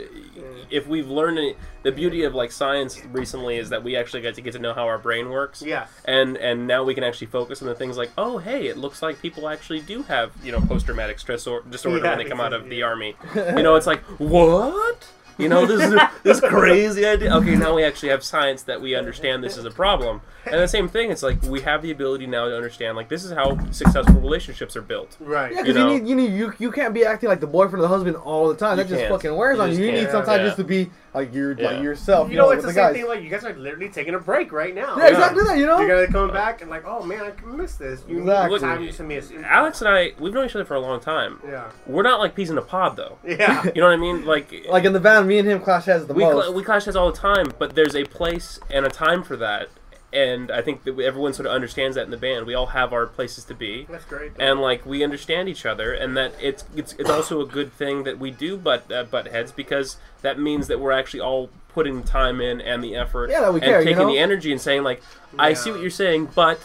if 0.70 0.86
we've 0.86 1.08
learned 1.08 1.38
any, 1.38 1.56
the 1.82 1.92
beauty 1.92 2.24
of 2.24 2.34
like 2.34 2.52
science 2.52 3.00
recently 3.06 3.56
is 3.56 3.70
that 3.70 3.82
we 3.82 3.96
actually 3.96 4.20
get 4.20 4.34
to 4.34 4.40
get 4.40 4.52
to 4.52 4.58
know 4.58 4.74
how 4.74 4.86
our 4.86 4.98
brain 4.98 5.30
works. 5.30 5.62
Yeah, 5.62 5.86
And 6.04 6.36
and 6.36 6.66
now 6.66 6.84
we 6.84 6.94
can 6.94 7.02
actually 7.04 7.26
focus 7.28 7.62
on 7.62 7.68
the 7.68 7.74
things 7.74 7.96
like, 7.96 8.10
oh 8.18 8.38
hey, 8.38 8.66
it 8.68 8.76
looks 8.76 9.02
like 9.02 9.20
people 9.20 9.48
actually 9.48 9.80
do 9.80 10.02
have 10.04 10.32
you 10.44 10.52
know 10.52 10.60
post 10.60 10.86
traumatic 10.86 11.18
stress 11.18 11.46
or 11.46 11.62
disorder 11.62 11.98
Yeah, 12.04 12.10
when 12.10 12.18
they 12.18 12.24
come 12.24 12.40
out 12.40 12.52
of 12.52 12.66
exactly, 12.66 12.76
the 12.76 12.82
army. 12.82 13.16
You 13.56 13.62
know, 13.62 13.74
it's 13.76 13.86
like 13.86 14.02
what? 14.18 15.06
You 15.40 15.48
know, 15.48 15.66
this 15.66 15.82
is 15.92 16.00
this 16.22 16.40
crazy 16.54 17.04
idea. 17.06 17.34
Okay, 17.36 17.56
now 17.56 17.74
we 17.74 17.84
actually 17.84 18.10
have 18.10 18.22
science 18.22 18.62
that 18.64 18.80
we 18.80 18.94
understand 18.94 19.42
this 19.42 19.56
is 19.56 19.64
a 19.64 19.70
problem. 19.70 20.20
And 20.46 20.54
the 20.54 20.68
same 20.68 20.88
thing, 20.88 21.10
it's 21.10 21.22
like 21.22 21.40
we 21.42 21.60
have 21.62 21.82
the 21.82 21.90
ability 21.90 22.26
now 22.26 22.46
to 22.48 22.56
understand 22.56 22.96
like 22.96 23.08
this 23.08 23.24
is 23.24 23.32
how 23.32 23.58
successful 23.70 24.20
relationships 24.20 24.74
are 24.76 24.82
built. 24.82 25.16
Right. 25.20 25.52
Yeah, 25.52 25.62
because 25.62 25.76
you, 25.76 25.82
know? 25.84 25.96
need 25.96 26.08
you 26.08 26.14
need 26.16 26.32
you 26.32 26.52
you 26.58 26.72
can't 26.72 26.94
be 26.94 27.04
acting 27.04 27.28
like 27.28 27.40
the 27.40 27.46
boyfriend 27.46 27.80
or 27.80 27.82
the 27.82 27.88
husband 27.88 28.16
all 28.16 28.48
the 28.48 28.54
time. 28.56 28.78
You 28.78 28.84
That 28.84 28.88
just 28.90 29.00
can't. 29.02 29.12
fucking 29.12 29.34
wears 29.36 29.56
You 29.56 29.62
on 29.62 29.72
you. 29.72 29.84
You 29.84 29.92
need 29.92 30.10
sometimes 30.10 30.38
Yeah. 30.40 30.44
just 30.46 30.56
to 30.56 30.64
be 30.64 30.90
like 31.14 31.34
you're 31.34 31.52
Yeah. 31.52 31.72
like 31.72 31.82
yourself. 31.82 32.30
You 32.30 32.36
know, 32.36 32.48
with 32.48 32.58
it's 32.58 32.62
the 32.66 32.68
the 32.68 32.74
same 32.74 32.84
guys. 32.84 32.94
thing. 32.96 33.06
Like 33.08 33.22
you 33.22 33.28
guys 33.30 33.44
are 33.44 33.54
literally 33.54 33.88
taking 33.88 34.14
a 34.14 34.18
break 34.18 34.52
right 34.52 34.74
now. 34.74 34.96
Yeah, 34.96 35.08
exactly 35.08 35.44
that. 35.44 35.58
You 35.58 35.66
know. 35.66 35.80
You're 35.80 36.06
gonna 36.06 36.12
come 36.12 36.32
back 36.32 36.60
and 36.62 36.70
like, 36.70 36.84
oh 36.86 37.04
man, 37.04 37.20
I 37.22 37.46
miss 37.46 37.74
this. 37.74 38.02
You 38.08 38.18
Exactly. 38.20 38.58
need 38.58 38.66
time 38.66 38.92
to 38.92 39.02
miss. 39.02 39.32
Alex 39.44 39.80
and 39.80 39.88
I, 39.88 40.12
we've 40.18 40.32
known 40.32 40.46
each 40.46 40.54
other 40.54 40.64
for 40.64 40.74
a 40.74 40.80
long 40.80 41.00
time. 41.00 41.40
Yeah. 41.46 41.70
We're 41.86 42.02
not 42.02 42.20
like 42.20 42.34
peas 42.34 42.50
in 42.50 42.58
a 42.58 42.62
pod 42.62 42.96
though. 42.96 43.18
Yeah. 43.24 43.64
You 43.74 43.80
know 43.80 43.86
what 43.88 43.92
I 43.94 43.96
mean? 43.96 44.24
Like, 44.24 44.52
Like 44.68 44.84
in 44.84 44.92
the 44.92 45.00
van, 45.00 45.26
me 45.26 45.38
and 45.38 45.48
him 45.48 45.60
clash 45.60 45.86
heads 45.86 46.06
the 46.06 46.14
we 46.14 46.24
most. 46.24 46.44
cl- 46.46 46.54
we 46.54 46.62
clash 46.62 46.84
heads 46.84 46.96
all 46.96 47.10
the 47.10 47.18
time, 47.18 47.52
but 47.58 47.74
there's 47.74 47.94
a 47.96 48.04
place 48.04 48.58
and 48.70 48.84
a 48.86 48.90
time 48.90 49.22
for 49.22 49.36
that. 49.36 49.68
And 50.12 50.50
I 50.50 50.60
think 50.60 50.82
that 50.84 50.94
we- 50.94 51.04
everyone 51.04 51.32
sort 51.34 51.46
of 51.46 51.52
understands 51.52 51.94
that 51.94 52.04
in 52.04 52.10
the 52.10 52.16
band. 52.16 52.44
We 52.46 52.54
all 52.54 52.66
have 52.66 52.92
our 52.92 53.06
places 53.06 53.44
to 53.44 53.54
be, 53.54 53.86
That's 53.88 54.04
great. 54.04 54.32
and 54.40 54.60
like 54.60 54.84
we 54.84 55.04
understand 55.04 55.48
each 55.48 55.64
other, 55.64 55.92
and 55.92 56.16
that 56.16 56.32
it's 56.40 56.64
it's 56.74 56.94
it's 56.94 57.08
also 57.10 57.40
a 57.40 57.46
good 57.46 57.72
thing 57.72 58.02
that 58.04 58.18
we 58.18 58.30
do 58.32 58.56
butt 58.56 58.90
uh, 58.90 59.04
butt 59.04 59.28
heads 59.28 59.52
because 59.52 59.98
that 60.22 60.38
means 60.38 60.66
that 60.66 60.80
we're 60.80 60.90
actually 60.92 61.20
all 61.20 61.48
putting 61.68 62.02
time 62.02 62.40
in 62.40 62.60
and 62.60 62.82
the 62.82 62.96
effort, 62.96 63.30
Yeah, 63.30 63.40
that 63.42 63.54
we 63.54 63.60
and 63.60 63.68
care, 63.70 63.78
you 63.80 63.84
taking 63.84 63.98
know? 64.08 64.12
the 64.12 64.18
energy 64.18 64.50
and 64.50 64.60
saying 64.60 64.82
like, 64.82 65.00
I 65.38 65.52
see 65.54 65.70
what 65.70 65.80
you're 65.80 65.90
saying, 65.90 66.30
but 66.34 66.58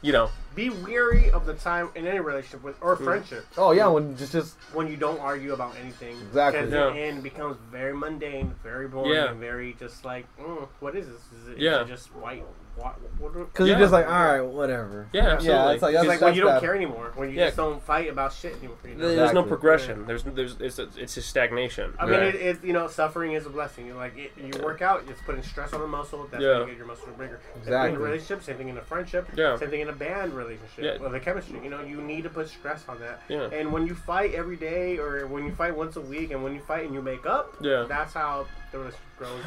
you 0.00 0.12
know, 0.12 0.30
Be 0.54 0.70
weary 0.70 1.28
of 1.32 1.46
the 1.46 1.54
time 1.54 1.88
in 1.96 2.06
any 2.06 2.20
relationship 2.20 2.62
with 2.62 2.76
or 2.80 2.94
friendship 2.94 3.44
oh 3.56 3.72
yeah, 3.72 3.88
when 3.88 4.16
just 4.16 4.30
just 4.32 4.54
when 4.72 4.86
you 4.86 4.96
don't 4.96 5.18
argue 5.20 5.52
about 5.52 5.74
anything. 5.82 6.16
Exactly. 6.28 6.60
Because 6.66 6.72
Yeah. 6.72 6.90
the 6.92 7.00
end 7.00 7.22
becomes 7.24 7.56
very 7.72 7.92
mundane, 7.94 8.54
very 8.62 8.86
boring, 8.86 9.12
Yeah. 9.14 9.30
and 9.30 9.40
very 9.40 9.74
just 9.80 10.04
like, 10.04 10.26
mm, 10.40 10.68
what 10.78 10.94
is 10.94 11.06
this? 11.08 11.22
Is 11.42 11.48
it, 11.48 11.58
Yeah. 11.58 11.82
is 11.82 11.88
it 11.88 11.92
just 11.92 12.14
white? 12.14 12.44
What, 12.78 12.94
what, 13.18 13.34
what, 13.34 13.52
because 13.52 13.66
Yeah. 13.66 13.72
you're 13.74 13.80
just 13.84 13.92
like, 13.92 14.06
all 14.06 14.12
right, 14.24 14.40
whatever. 14.40 15.08
yeah, 15.12 15.22
absolutely. 15.34 15.48
Yeah, 15.48 15.70
it's 15.72 15.82
like 15.82 15.94
that's 15.94 16.06
like 16.08 16.20
when 16.20 16.28
that's 16.28 16.36
you 16.36 16.42
don't 16.42 16.52
bad. 16.52 16.60
care 16.62 16.74
anymore. 16.76 17.12
When 17.16 17.30
you 17.30 17.36
Yeah. 17.36 17.46
just 17.46 17.56
don't 17.56 17.82
fight 17.82 18.08
about 18.08 18.32
shit 18.32 18.56
anymore. 18.58 18.76
You 18.84 18.94
know? 18.94 18.98
There's 19.08 19.16
no 19.16 19.22
Exactly. 19.40 19.48
progression. 19.48 20.06
There's 20.06 20.22
there's 20.22 20.56
it's 20.60 20.78
it's 20.78 21.14
just 21.14 21.28
stagnation. 21.28 21.92
I 21.98 22.04
mean, 22.06 22.14
Right. 22.14 22.34
it, 22.34 22.34
it, 22.36 22.64
you 22.64 22.72
know, 22.72 22.86
suffering 22.88 23.32
is 23.32 23.46
a 23.46 23.50
blessing. 23.50 23.86
You 23.86 23.94
know, 23.94 23.98
like 23.98 24.16
it, 24.16 24.32
you 24.36 24.60
work 24.62 24.82
out, 24.82 25.04
it's 25.08 25.20
putting 25.22 25.42
stress 25.42 25.72
on 25.72 25.80
the 25.80 25.86
muscle. 25.86 26.28
That's 26.30 26.42
Yeah. 26.42 26.50
when 26.58 26.60
you 26.60 26.66
get 26.68 26.76
your 26.78 26.86
muscle 26.86 27.08
bigger. 27.18 27.40
Same 27.42 27.52
thing 27.52 27.54
in 27.54 27.62
Exactly. 27.62 27.94
a 27.96 27.98
relationship, 27.98 28.42
same 28.44 28.56
thing 28.56 28.68
in 28.68 28.78
a 28.78 28.82
friendship, 28.82 29.28
Yeah. 29.34 29.56
same 29.56 29.70
thing 29.70 29.80
in 29.80 29.88
a 29.88 29.92
band 29.92 30.34
relationship. 30.34 30.84
Yeah. 30.84 30.96
Well, 31.00 31.10
the 31.10 31.20
chemistry. 31.20 31.58
You 31.62 31.70
know, 31.70 31.82
you 31.82 32.00
need 32.02 32.22
to 32.24 32.30
put 32.30 32.48
stress 32.48 32.84
on 32.88 33.00
that. 33.00 33.22
Yeah. 33.28 33.48
And 33.52 33.72
when 33.72 33.86
you 33.86 33.94
fight 33.94 34.34
every 34.34 34.56
day, 34.56 34.98
or 34.98 35.26
when 35.26 35.44
you 35.44 35.52
fight 35.54 35.74
once 35.74 35.96
a 35.96 36.00
week, 36.00 36.30
and 36.32 36.44
when 36.44 36.54
you 36.54 36.60
fight 36.60 36.84
and 36.84 36.94
you 36.94 37.00
make 37.02 37.24
up, 37.26 37.54
Yeah. 37.60 37.86
that's 37.88 38.12
how 38.12 38.46
the 38.67 38.67
relationship 38.67 38.67
grows. 38.67 38.67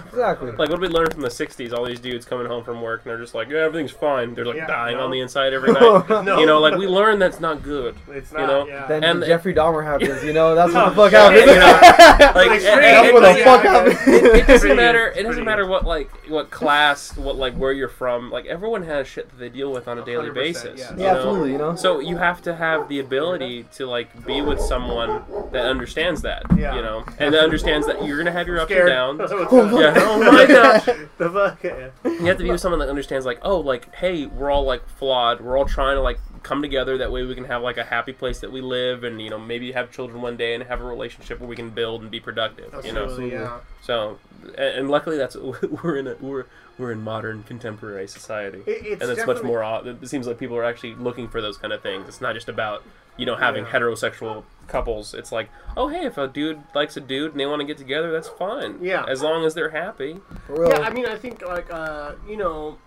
Exactly. 0.07 0.49
Like 0.51 0.57
what 0.57 0.69
did 0.71 0.79
we 0.81 0.87
learn 0.89 1.09
from 1.09 1.21
the 1.21 1.29
'60s? 1.29 1.71
All 1.73 1.85
these 1.85 1.99
dudes 2.01 2.25
coming 2.25 2.45
home 2.45 2.63
from 2.63 2.81
work 2.81 3.03
and 3.05 3.09
they're 3.11 3.19
just 3.21 3.33
like, 3.33 3.47
"Yeah, 3.49 3.59
everything's 3.59 3.91
fine." 3.91 4.33
They're 4.35 4.45
like 4.45 4.57
Yeah, 4.57 4.67
dying 4.67 4.97
no. 4.97 5.05
on 5.05 5.11
the 5.11 5.21
inside 5.21 5.53
every 5.53 5.71
night. 5.73 6.09
No. 6.09 6.39
You 6.39 6.45
know, 6.45 6.59
like 6.59 6.75
we 6.77 6.87
learned 6.87 7.21
that's 7.21 7.39
not 7.39 7.63
good. 7.63 7.95
it's 8.09 8.33
not. 8.33 8.41
you 8.41 8.47
not. 8.47 8.53
know, 8.53 8.67
yeah. 8.67 8.87
Then 8.87 9.03
And- 9.05 9.23
Jeffrey 9.23 9.53
Dahmer 9.53 9.85
happens, 9.85 10.23
you 10.25 10.33
know. 10.33 10.55
That's 10.61 10.73
what 10.73 10.89
the 10.89 10.95
fuck 10.95 11.11
shit, 11.11 11.19
happens. 11.21 11.51
you 11.51 11.59
know, 11.59 12.25
like, 12.35 12.35
Like, 12.35 12.61
and- 12.61 12.65
and- 12.65 12.83
That's 12.83 13.13
what 13.13 13.21
the 13.37 13.43
fuck 13.43 13.63
yeah. 13.63 13.71
happens. 13.71 14.07
it 14.07 14.47
doesn't 14.47 14.75
matter. 14.75 15.07
It 15.15 15.23
doesn't 15.23 15.45
matter 15.45 15.65
what 15.65 15.85
like 15.85 16.09
what 16.29 16.49
class, 16.51 17.15
what 17.15 17.37
like 17.37 17.53
where 17.55 17.71
you're 17.71 17.87
from. 17.87 18.29
Like 18.29 18.45
everyone 18.47 18.83
has 18.83 19.07
shit 19.07 19.29
that 19.29 19.37
they 19.37 19.49
deal 19.49 19.71
with 19.71 19.87
on 19.87 19.97
a 19.99 20.03
daily 20.05 20.31
basis. 20.31 20.79
yeah. 20.81 20.91
you 20.91 20.97
know? 20.97 21.07
absolutely. 21.15 21.51
You 21.53 21.57
know. 21.59 21.75
So 21.77 21.99
you 21.99 22.17
have 22.17 22.41
to 22.41 22.55
have 22.55 22.89
the 22.89 22.99
ability 22.99 23.63
to 23.75 23.85
like 23.85 24.25
be 24.25 24.41
with 24.41 24.59
someone 24.59 25.23
that 25.53 25.65
understands 25.65 26.21
that, 26.23 26.43
Yeah. 26.57 26.75
you 26.75 26.81
know, 26.81 27.05
and 27.19 27.33
that 27.33 27.41
understands 27.43 27.87
that 27.87 28.03
you're 28.05 28.17
gonna 28.17 28.31
have 28.33 28.47
your 28.47 28.59
ups 28.59 28.69
and 28.71 28.77
Scared. 28.77 28.89
Around. 29.19 29.39
What's 29.39 29.53
oh, 29.53 29.79
yeah. 29.79 29.93
Oh 29.97 30.31
my 30.31 30.45
gosh. 30.45 30.85
the 31.17 31.29
fuck. 31.29 31.63
Yeah. 31.63 31.89
You 32.03 32.25
have 32.25 32.37
to 32.37 32.43
be 32.43 32.51
with 32.51 32.61
someone 32.61 32.79
that 32.79 32.89
understands, 32.89 33.25
like, 33.25 33.39
oh, 33.41 33.59
like, 33.59 33.93
hey, 33.95 34.25
we're 34.25 34.51
all 34.51 34.63
like 34.63 34.87
flawed. 34.97 35.41
We're 35.41 35.57
all 35.57 35.65
trying 35.65 35.95
to 35.97 36.01
like 36.01 36.19
come 36.43 36.61
together. 36.61 36.97
That 36.97 37.11
way, 37.11 37.23
we 37.23 37.35
can 37.35 37.45
have 37.45 37.61
like 37.61 37.77
a 37.77 37.83
happy 37.83 38.13
place 38.13 38.39
that 38.39 38.51
we 38.51 38.61
live, 38.61 39.03
and 39.03 39.21
you 39.21 39.29
know, 39.29 39.39
maybe 39.39 39.71
have 39.71 39.91
children 39.91 40.21
one 40.21 40.37
day 40.37 40.55
and 40.55 40.63
have 40.63 40.81
a 40.81 40.85
relationship 40.85 41.39
where 41.39 41.49
we 41.49 41.55
can 41.55 41.69
build 41.69 42.01
and 42.01 42.11
be 42.11 42.19
productive. 42.19 42.73
You 42.85 42.93
know, 42.93 43.03
Absolutely, 43.03 43.31
yeah. 43.31 43.59
so 43.81 44.17
and, 44.43 44.57
and 44.57 44.89
luckily, 44.89 45.17
that's 45.17 45.35
we're 45.83 45.97
in 45.97 46.07
a 46.07 46.15
we're 46.19 46.45
we're 46.77 46.91
in 46.91 47.01
modern 47.01 47.43
contemporary 47.43 48.07
society, 48.07 48.63
It- 48.65 48.85
it's 48.85 49.01
and 49.01 49.11
it's 49.11 49.25
much 49.25 49.43
more. 49.43 49.63
It 49.85 50.07
seems 50.07 50.27
like 50.27 50.39
people 50.39 50.57
are 50.57 50.63
actually 50.63 50.95
looking 50.95 51.27
for 51.27 51.41
those 51.41 51.57
kind 51.57 51.73
of 51.73 51.81
things. 51.81 52.07
It's 52.07 52.21
not 52.21 52.33
just 52.33 52.49
about 52.49 52.83
you 53.17 53.25
know 53.25 53.35
having 53.35 53.65
Yeah. 53.65 53.71
heterosexual 53.71 54.43
couples. 54.67 55.13
It's 55.13 55.31
like, 55.31 55.49
oh 55.75 55.87
hey, 55.89 56.05
if 56.05 56.17
a 56.17 56.27
dude 56.27 56.61
likes 56.73 56.95
a 56.97 57.01
dude 57.01 57.31
and 57.31 57.39
they 57.39 57.45
want 57.45 57.59
to 57.61 57.65
get 57.65 57.77
together, 57.77 58.11
that's 58.11 58.29
fine. 58.29 58.77
Yeah. 58.81 59.05
as 59.07 59.21
long 59.21 59.45
as 59.45 59.53
they're 59.53 59.69
happy. 59.71 60.19
For 60.47 60.61
real. 60.61 60.69
Yeah, 60.69 60.79
I 60.81 60.89
mean, 60.91 61.05
I 61.05 61.15
think 61.17 61.41
like 61.45 61.71
uh, 61.71 62.13
you 62.27 62.37
know, 62.37 62.77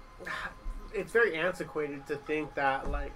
it's 0.94 1.12
very 1.12 1.36
antiquated 1.36 2.06
to 2.06 2.16
think 2.16 2.54
that 2.54 2.90
like 2.90 3.12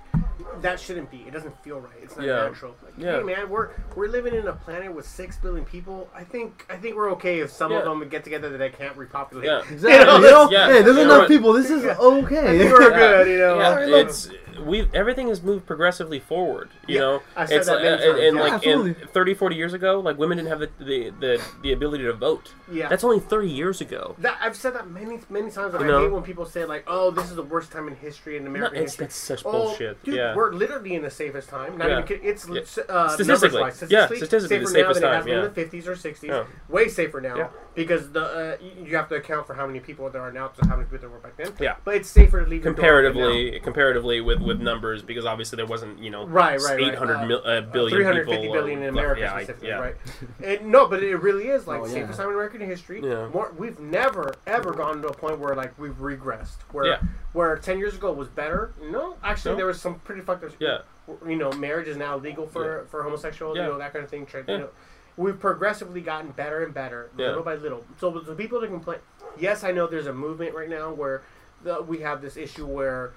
that 0.60 0.78
shouldn't 0.78 1.10
be. 1.10 1.18
It 1.26 1.32
doesn't 1.32 1.60
feel 1.64 1.80
right. 1.80 1.96
It's 2.02 2.16
not 2.16 2.24
Yeah. 2.26 2.44
natural. 2.44 2.76
Like, 2.84 2.94
Yeah. 2.96 3.16
Hey 3.18 3.22
man, 3.24 3.48
we're 3.48 3.70
we're 3.96 4.06
living 4.08 4.34
in 4.34 4.46
a 4.46 4.52
planet 4.52 4.92
with 4.94 5.06
six 5.06 5.36
billion 5.36 5.64
people. 5.64 6.08
I 6.14 6.22
think 6.24 6.64
I 6.70 6.76
think 6.76 6.94
we're 6.96 7.10
okay 7.12 7.40
if 7.40 7.50
some 7.50 7.72
Yeah. 7.72 7.78
of 7.78 7.84
them 7.84 8.08
get 8.08 8.22
together 8.24 8.48
that 8.50 8.58
they 8.58 8.70
can't 8.70 8.96
repopulate. 8.96 9.46
Yeah. 9.46 9.62
Exactly. 9.70 10.14
You 10.28 10.30
know, 10.30 10.48
yeah. 10.50 10.66
Hey, 10.68 10.82
there's 10.82 10.96
You 10.96 11.02
enough 11.02 11.26
people. 11.28 11.52
This 11.54 11.70
is 11.70 11.82
Yeah. 11.84 11.96
Okay. 11.98 12.58
think 12.58 12.72
we're 12.72 12.82
Yeah. 12.90 12.96
good. 12.98 13.28
You 13.28 13.38
know. 13.38 13.58
Yeah, 13.58 13.70
I 13.70 14.00
it's 14.00 14.30
we 14.64 14.88
everything 14.94 15.28
has 15.28 15.42
moved 15.42 15.66
progressively 15.66 16.18
forward. 16.20 16.70
You 16.86 16.94
Yeah, 16.96 17.00
know, 17.00 17.22
I 17.36 17.46
said 17.46 17.56
it's 17.58 17.66
that 17.66 17.74
like, 17.74 17.82
many 17.84 17.94
uh, 18.02 18.06
times, 18.06 18.20
and 18.24 18.36
yeah. 18.36 18.42
like 18.42 18.52
Absolutely. 18.54 19.02
in 19.02 19.08
30, 19.08 19.34
40 19.34 19.56
years 19.56 19.72
ago, 19.72 20.00
like 20.00 20.18
women 20.18 20.38
didn't 20.38 20.48
have 20.50 20.60
the 20.60 20.70
the, 20.78 21.10
the, 21.20 21.42
the 21.62 21.72
ability 21.72 22.04
to 22.04 22.12
vote. 22.12 22.52
Yeah. 22.70 22.88
That's 22.88 23.04
only 23.04 23.20
thirty 23.20 23.48
years 23.50 23.80
ago. 23.80 24.14
That 24.18 24.38
I've 24.40 24.56
said 24.56 24.74
that 24.74 24.90
many 24.90 25.20
many 25.30 25.50
times, 25.50 25.74
and 25.74 25.82
You 25.84 25.88
I 25.88 25.92
know? 25.92 26.00
hate 26.02 26.12
when 26.12 26.22
people 26.22 26.44
say 26.46 26.64
like, 26.64 26.84
"Oh, 26.86 27.10
this 27.10 27.30
is 27.30 27.36
the 27.36 27.42
worst 27.42 27.72
time 27.72 27.88
in 27.88 27.96
history 27.96 28.36
in 28.36 28.44
No, 28.52 28.64
it's 28.66 28.74
history." 28.74 29.04
that's 29.06 29.16
such 29.16 29.42
Oh, 29.44 29.52
bullshit. 29.52 30.02
dude, 30.04 30.14
yeah. 30.16 30.34
we're 30.34 30.52
literally 30.52 30.94
in 30.94 31.02
the 31.02 31.10
safest 31.10 31.48
time. 31.48 31.78
Not 31.78 31.88
Yeah. 31.88 31.94
even 31.94 32.04
kidding. 32.06 32.24
It's 32.26 32.46
Yeah. 32.48 32.60
uh, 32.88 33.08
Statistically. 33.08 33.60
numbers-wise, 33.60 33.90
Yeah, 33.90 34.06
statistically, 34.06 34.16
statistically 34.26 34.58
the 34.58 34.66
safer 34.66 34.78
now 34.82 34.88
safest 34.88 35.00
than 35.00 35.08
it 35.08 35.12
time, 35.12 35.16
has 35.16 35.24
been 35.24 35.38
in 35.38 35.44
the 35.44 35.50
50s 35.50 35.86
or 35.88 35.96
60s. 35.96 36.28
Yeah. 36.28 36.44
Way 36.68 36.88
safer 36.88 37.20
now 37.20 37.36
Yeah. 37.36 37.48
because 37.74 38.10
the 38.12 38.22
uh, 38.22 38.56
you 38.60 38.86
you 38.88 38.96
have 38.96 39.08
to 39.08 39.14
account 39.16 39.46
for 39.46 39.54
how 39.54 39.66
many 39.66 39.80
people 39.80 40.08
there 40.10 40.22
are 40.22 40.32
now 40.32 40.48
to 40.48 40.66
how 40.68 40.76
many 40.76 40.84
people 40.84 40.98
there 40.98 41.10
were 41.10 41.18
back 41.18 41.36
then. 41.36 41.52
Yeah. 41.60 41.76
but 41.84 41.94
it's 41.94 42.08
safer 42.08 42.42
to 42.44 42.48
leave 42.48 42.64
your 42.64 42.72
door 42.74 42.84
open 42.84 43.12
comparatively 43.14 43.60
comparatively 43.60 44.20
with 44.20 44.40
with 44.48 44.60
numbers 44.60 45.02
because 45.02 45.24
obviously 45.24 45.56
there 45.56 45.66
wasn't 45.66 45.98
you 46.02 46.10
know 46.10 46.26
Right, 46.26 46.60
right, 46.60 46.80
right. 46.80 46.96
Uh, 46.96 47.26
mil, 47.26 47.40
uh, 47.44 47.60
now. 47.60 47.70
billion 47.70 47.96
350 47.96 48.36
people 48.42 48.52
billion 48.54 48.78
or- 48.80 48.82
in 48.82 48.88
America 48.88 49.20
yeah, 49.20 49.34
I- 49.34 49.44
specifically, 49.44 49.68
yeah. 49.68 49.78
right? 49.78 49.94
And, 50.42 50.66
no, 50.72 50.88
but 50.88 51.02
it 51.02 51.16
really 51.16 51.48
is 51.48 51.66
like 51.66 51.80
Oh, 51.80 51.86
yeah. 51.86 51.92
safest 51.92 52.18
time 52.18 52.28
in 52.28 52.34
American 52.34 52.60
history. 52.62 53.00
Yeah. 53.02 53.28
More, 53.28 53.52
we've 53.56 53.78
never 53.78 54.34
ever 54.46 54.72
gone 54.72 55.00
to 55.02 55.08
a 55.08 55.12
point 55.14 55.38
where 55.38 55.54
like 55.54 55.78
we've 55.78 55.92
regressed. 55.98 56.56
Where 56.72 56.86
Yeah. 56.86 56.98
where 57.32 57.56
ten 57.56 57.78
years 57.78 57.94
ago 57.94 58.10
was 58.12 58.28
better. 58.28 58.72
No, 58.82 59.16
actually 59.22 59.52
No. 59.52 59.56
there 59.58 59.66
was 59.66 59.80
some 59.80 59.96
pretty 60.00 60.22
fucked 60.22 60.42
up. 60.44 60.50
Yeah. 60.58 60.78
You 61.26 61.36
know, 61.36 61.52
marriage 61.52 61.88
is 61.88 61.96
now 61.96 62.16
legal 62.16 62.46
for 62.46 62.86
for 62.90 63.02
homosexuals. 63.04 63.56
Yeah. 63.56 63.66
You 63.66 63.72
know 63.72 63.78
that 63.78 63.92
kind 63.92 64.04
of 64.04 64.10
thing. 64.10 64.26
Tra- 64.26 64.44
Yeah. 64.46 64.54
You 64.54 64.60
know, 64.62 64.68
we've 65.16 65.38
progressively 65.38 66.00
gotten 66.00 66.30
better 66.30 66.62
and 66.64 66.72
better, 66.74 67.10
Yeah. 67.16 67.28
little 67.28 67.42
by 67.42 67.54
little. 67.56 67.84
So 68.00 68.10
the 68.10 68.34
people 68.34 68.60
that 68.60 68.68
complain, 68.68 68.98
yes, 69.38 69.64
I 69.64 69.70
know 69.72 69.86
there's 69.86 70.06
a 70.06 70.12
movement 70.12 70.54
right 70.54 70.68
now 70.68 70.90
where 70.92 71.22
the, 71.64 71.82
we 71.82 71.98
have 72.00 72.22
this 72.22 72.36
issue 72.36 72.64
where 72.66 73.12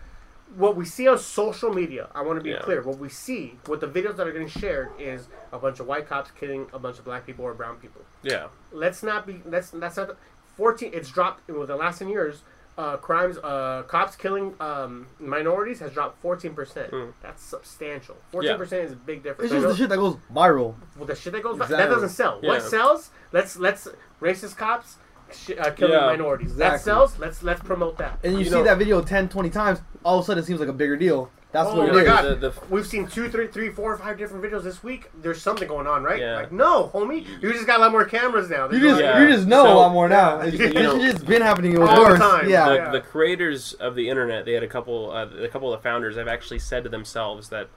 what 0.55 0.75
we 0.75 0.85
see 0.85 1.07
on 1.07 1.17
social 1.17 1.73
media, 1.73 2.09
I 2.13 2.21
want 2.21 2.39
to 2.39 2.43
be 2.43 2.49
Yeah. 2.51 2.59
clear, 2.59 2.81
what 2.81 2.97
we 2.97 3.09
see, 3.09 3.57
what 3.67 3.79
the 3.79 3.87
videos 3.87 4.17
that 4.17 4.27
are 4.27 4.31
getting 4.31 4.47
shared 4.47 4.89
is 4.99 5.27
a 5.51 5.57
bunch 5.59 5.79
of 5.79 5.87
white 5.87 6.07
cops 6.07 6.31
killing 6.31 6.67
a 6.73 6.79
bunch 6.79 6.99
of 6.99 7.05
black 7.05 7.25
people 7.25 7.45
or 7.45 7.53
brown 7.53 7.77
people. 7.77 8.01
yeah 8.23 8.47
Let's 8.71 9.01
not 9.03 9.25
be, 9.25 9.41
that's, 9.45 9.71
that's 9.71 9.97
not, 9.97 10.17
14, 10.57 10.91
it's 10.93 11.09
dropped, 11.09 11.49
in 11.49 11.55
the 11.65 11.75
last 11.75 11.99
10 11.99 12.09
years, 12.09 12.43
uh, 12.77 12.97
crimes, 12.97 13.37
uh, 13.37 13.83
cops 13.83 14.15
killing 14.15 14.53
um, 14.59 15.07
minorities 15.19 15.79
has 15.79 15.91
dropped 15.93 16.21
14%. 16.23 16.55
Mm. 16.89 17.13
That's 17.21 17.41
substantial. 17.43 18.17
14% 18.33 18.83
is 18.85 18.91
a 18.93 18.95
big 18.95 19.23
difference. 19.23 19.51
It's 19.51 19.59
I 19.59 19.65
just 19.65 19.77
the 19.77 19.83
shit 19.83 19.89
that 19.89 19.97
goes 19.97 20.17
viral. 20.33 20.75
well, 20.97 21.05
the 21.05 21.15
shit 21.15 21.33
that 21.33 21.43
goes 21.43 21.55
Exactly. 21.55 21.77
that 21.77 21.89
doesn't 21.89 22.09
sell. 22.09 22.39
What 22.41 22.61
sells? 22.63 23.11
Let's, 23.31 23.57
let's, 23.57 23.87
racist 24.21 24.55
cops 24.57 24.97
sh- 25.33 25.51
uh, 25.59 25.71
killing 25.71 25.93
Yeah. 25.93 26.05
minorities. 26.07 26.55
That 26.55 26.73
Exactly. 26.75 26.83
sells. 26.91 27.19
Let's, 27.19 27.43
let's 27.43 27.61
promote 27.61 27.97
that. 27.97 28.19
And 28.23 28.33
you, 28.33 28.39
You 28.39 28.45
see 28.45 28.51
know- 28.51 28.63
that 28.63 28.77
video 28.77 29.01
10, 29.01 29.29
20 29.29 29.49
times, 29.49 29.81
all 30.03 30.17
of 30.19 30.23
a 30.23 30.25
sudden 30.25 30.43
it 30.43 30.47
seems 30.47 30.59
like 30.59 30.69
a 30.69 30.73
bigger 30.73 30.95
deal. 30.97 31.29
That's 31.53 31.67
Oh 31.69 31.79
what 31.79 31.89
it 31.89 31.93
my 31.93 31.99
is. 31.99 32.05
God. 32.05 32.23
The- 32.23 32.35
the- 32.49 32.53
We've 32.69 32.87
seen 32.87 33.07
two, 33.07 33.27
three, 33.27 33.47
three, 33.47 33.69
four, 33.71 33.97
five 33.97 34.17
different 34.17 34.41
videos 34.41 34.63
this 34.63 34.81
week. 34.81 35.11
There's 35.21 35.41
something 35.41 35.67
going 35.67 35.85
on, 35.85 36.01
right? 36.01 36.17
Yeah. 36.19 36.35
Like, 36.37 36.51
no, 36.53 36.89
homie, 36.93 37.25
you 37.41 37.51
just 37.51 37.67
got 37.67 37.79
a 37.79 37.81
lot 37.81 37.91
more 37.91 38.05
cameras 38.05 38.49
now. 38.49 38.69
You 38.69 38.79
just 38.79 39.01
Yeah. 39.01 39.19
you 39.21 39.27
just 39.27 39.45
know 39.47 39.65
So- 39.65 39.73
a 39.73 39.75
lot 39.75 39.91
more 39.91 40.07
now. 40.07 40.39
It's, 40.39 40.57
You 40.57 40.67
it's 40.67 41.13
just 41.13 41.25
been 41.25 41.41
happening. 41.41 41.73
It 41.73 41.79
was 41.79 41.89
All 41.89 41.95
the 42.05 42.09
worse. 42.11 42.19
time. 42.19 42.49
Yeah. 42.49 42.69
the, 42.69 42.75
Yeah. 42.75 42.91
the 42.91 43.01
creators 43.01 43.73
of 43.73 43.95
the 43.95 44.07
internet 44.09 44.45
they 44.45 44.53
had 44.53 44.63
a 44.63 44.67
couple 44.67 45.11
uh, 45.11 45.25
a 45.43 45.49
couple 45.49 45.73
of 45.73 45.77
the 45.79 45.83
founders 45.83 46.15
have 46.15 46.27
actually 46.29 46.59
said 46.59 46.83
to 46.85 46.89
themselves 46.89 47.49
that 47.49 47.67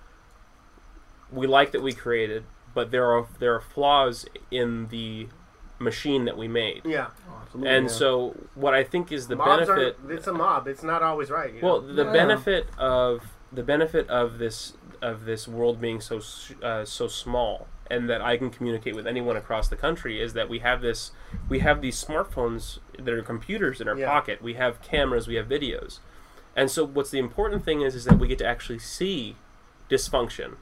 we 1.32 1.46
like 1.48 1.72
that 1.72 1.82
we 1.82 1.92
created 1.92 2.44
but 2.74 2.90
there 2.92 3.10
are 3.10 3.26
there 3.40 3.54
are 3.54 3.60
flaws 3.60 4.24
in 4.52 4.86
the 4.88 5.26
machine 5.78 6.24
that 6.24 6.36
we 6.36 6.46
made 6.48 6.82
yeah. 6.84 7.08
Absolutely, 7.42 7.74
and 7.76 7.86
yeah. 7.86 7.92
so 7.92 8.36
what 8.54 8.74
i 8.74 8.82
think 8.84 9.10
is 9.12 9.26
the 9.28 9.36
Mobs 9.36 9.66
benefit 9.66 9.96
are. 10.04 10.12
It's 10.12 10.26
a 10.26 10.32
mob. 10.32 10.66
It's 10.68 10.82
not 10.82 11.02
always 11.02 11.30
right. 11.30 11.52
You 11.54 11.60
know? 11.62 11.66
well 11.68 11.80
the 11.80 12.04
Yeah. 12.04 12.12
benefit 12.12 12.68
of 12.78 13.22
the 13.52 13.62
benefit 13.62 14.08
of 14.08 14.38
this 14.38 14.74
of 15.02 15.24
this 15.24 15.46
world 15.46 15.80
being 15.80 16.00
so 16.00 16.20
uh, 16.62 16.84
so 16.84 17.08
small 17.08 17.66
and 17.90 18.08
that 18.08 18.22
I 18.22 18.38
can 18.38 18.48
communicate 18.50 18.94
with 18.96 19.06
anyone 19.06 19.36
across 19.36 19.68
the 19.68 19.76
country 19.76 20.20
is 20.22 20.32
that 20.32 20.48
we 20.48 20.60
have 20.60 20.80
this 20.80 21.12
we 21.48 21.58
have 21.58 21.80
these 21.82 22.02
smartphones 22.02 22.78
that 22.98 23.12
are 23.12 23.22
computers 23.22 23.80
in 23.80 23.88
our 23.88 23.98
Yeah. 23.98 24.08
pocket 24.10 24.40
we 24.42 24.54
have 24.54 24.80
cameras 24.80 25.26
we 25.28 25.34
have 25.34 25.46
videos 25.46 25.98
and 26.56 26.70
so 26.70 26.84
what's 26.86 27.10
the 27.10 27.18
important 27.18 27.64
thing 27.64 27.82
is 27.82 27.94
is 27.94 28.04
that 28.06 28.18
we 28.18 28.26
get 28.28 28.38
to 28.38 28.46
actually 28.46 28.78
see 28.78 29.36
dysfunction 29.90 30.54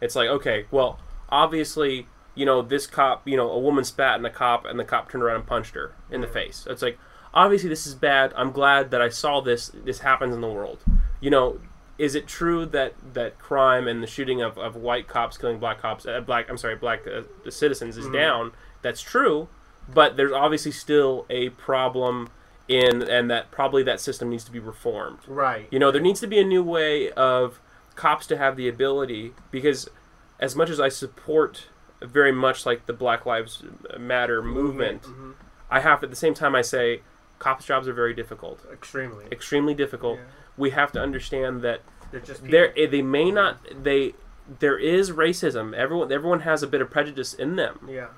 it's 0.00 0.14
like 0.14 0.28
okay 0.28 0.66
well 0.70 0.98
obviously 1.30 2.06
you 2.36 2.46
know 2.46 2.62
this 2.62 2.86
cop 2.86 3.26
you 3.26 3.36
know 3.36 3.50
a 3.50 3.58
woman 3.58 3.82
spat 3.82 4.18
in 4.18 4.24
a 4.24 4.30
cop 4.30 4.64
and 4.64 4.78
the 4.78 4.84
cop 4.84 5.10
turned 5.10 5.24
around 5.24 5.36
and 5.36 5.46
punched 5.46 5.74
her 5.74 5.92
in 6.10 6.20
the 6.20 6.28
face. 6.28 6.66
It's 6.70 6.82
like 6.82 6.98
obviously 7.34 7.68
this 7.68 7.86
is 7.86 7.94
bad. 7.94 8.32
I'm 8.36 8.52
glad 8.52 8.92
that 8.92 9.02
i 9.02 9.08
saw 9.08 9.40
this. 9.40 9.72
This 9.74 10.00
happens 10.00 10.34
in 10.34 10.40
the 10.40 10.48
world. 10.48 10.84
You 11.20 11.30
know 11.30 11.60
is 11.98 12.14
it 12.14 12.26
true 12.26 12.66
that 12.66 12.92
that 13.14 13.38
crime 13.38 13.88
and 13.88 14.02
the 14.02 14.06
shooting 14.06 14.42
of, 14.42 14.58
of 14.58 14.76
white 14.76 15.08
cops 15.08 15.38
killing 15.38 15.58
black 15.58 15.80
cops 15.80 16.04
uh, 16.04 16.20
black 16.20 16.44
i'm 16.50 16.58
sorry 16.58 16.76
black 16.76 17.06
uh, 17.06 17.22
citizens 17.50 17.96
is 17.96 18.06
down? 18.10 18.52
That's 18.82 19.00
true 19.00 19.48
but 19.88 20.16
there's 20.16 20.32
obviously 20.32 20.72
still 20.72 21.26
a 21.30 21.50
problem 21.50 22.28
in 22.68 23.02
and 23.02 23.30
that 23.30 23.50
probably 23.50 23.82
that 23.84 24.00
system 24.00 24.30
needs 24.30 24.44
to 24.44 24.50
be 24.50 24.58
reformed. 24.58 25.18
Right. 25.26 25.68
you 25.70 25.78
know, 25.78 25.90
there 25.90 26.02
needs 26.02 26.20
to 26.20 26.26
be 26.26 26.40
a 26.40 26.44
new 26.44 26.62
way 26.62 27.10
of 27.12 27.60
cops 27.94 28.26
to 28.26 28.36
have 28.36 28.56
the 28.56 28.68
ability 28.68 29.32
because 29.50 29.88
as 30.40 30.56
much 30.56 30.68
as 30.68 30.80
I 30.80 30.88
support 30.88 31.66
very 32.02 32.32
much 32.32 32.66
like 32.66 32.86
the 32.86 32.92
Black 32.92 33.24
Lives 33.26 33.62
Matter 33.98 34.42
movement, 34.42 35.02
Mhm. 35.02 35.34
I 35.70 35.80
have 35.80 36.02
at 36.04 36.10
the 36.10 36.16
same 36.16 36.34
time 36.34 36.54
I 36.54 36.62
say 36.62 37.02
cops 37.38 37.64
jobs 37.66 37.88
are 37.88 37.92
very 37.92 38.14
difficult, 38.14 38.64
Extremely. 38.72 39.26
extremely 39.32 39.74
difficult. 39.74 40.18
Yeah. 40.18 40.24
We 40.56 40.70
have 40.70 40.92
to 40.92 41.00
understand 41.00 41.62
that 41.62 41.80
They're 42.10 42.20
just 42.20 42.42
people. 42.44 42.52
there 42.52 42.72
eh, 42.78 42.86
they 42.86 43.02
may 43.02 43.30
not 43.30 43.58
they 43.82 44.14
there 44.60 44.78
is 44.78 45.10
racism. 45.10 45.74
Everyone 45.74 46.12
everyone 46.12 46.40
has 46.40 46.62
a 46.62 46.66
bit 46.66 46.80
of 46.80 46.90
prejudice 46.90 47.34
in 47.34 47.56
them 47.56 47.80
Yeah. 47.88 48.08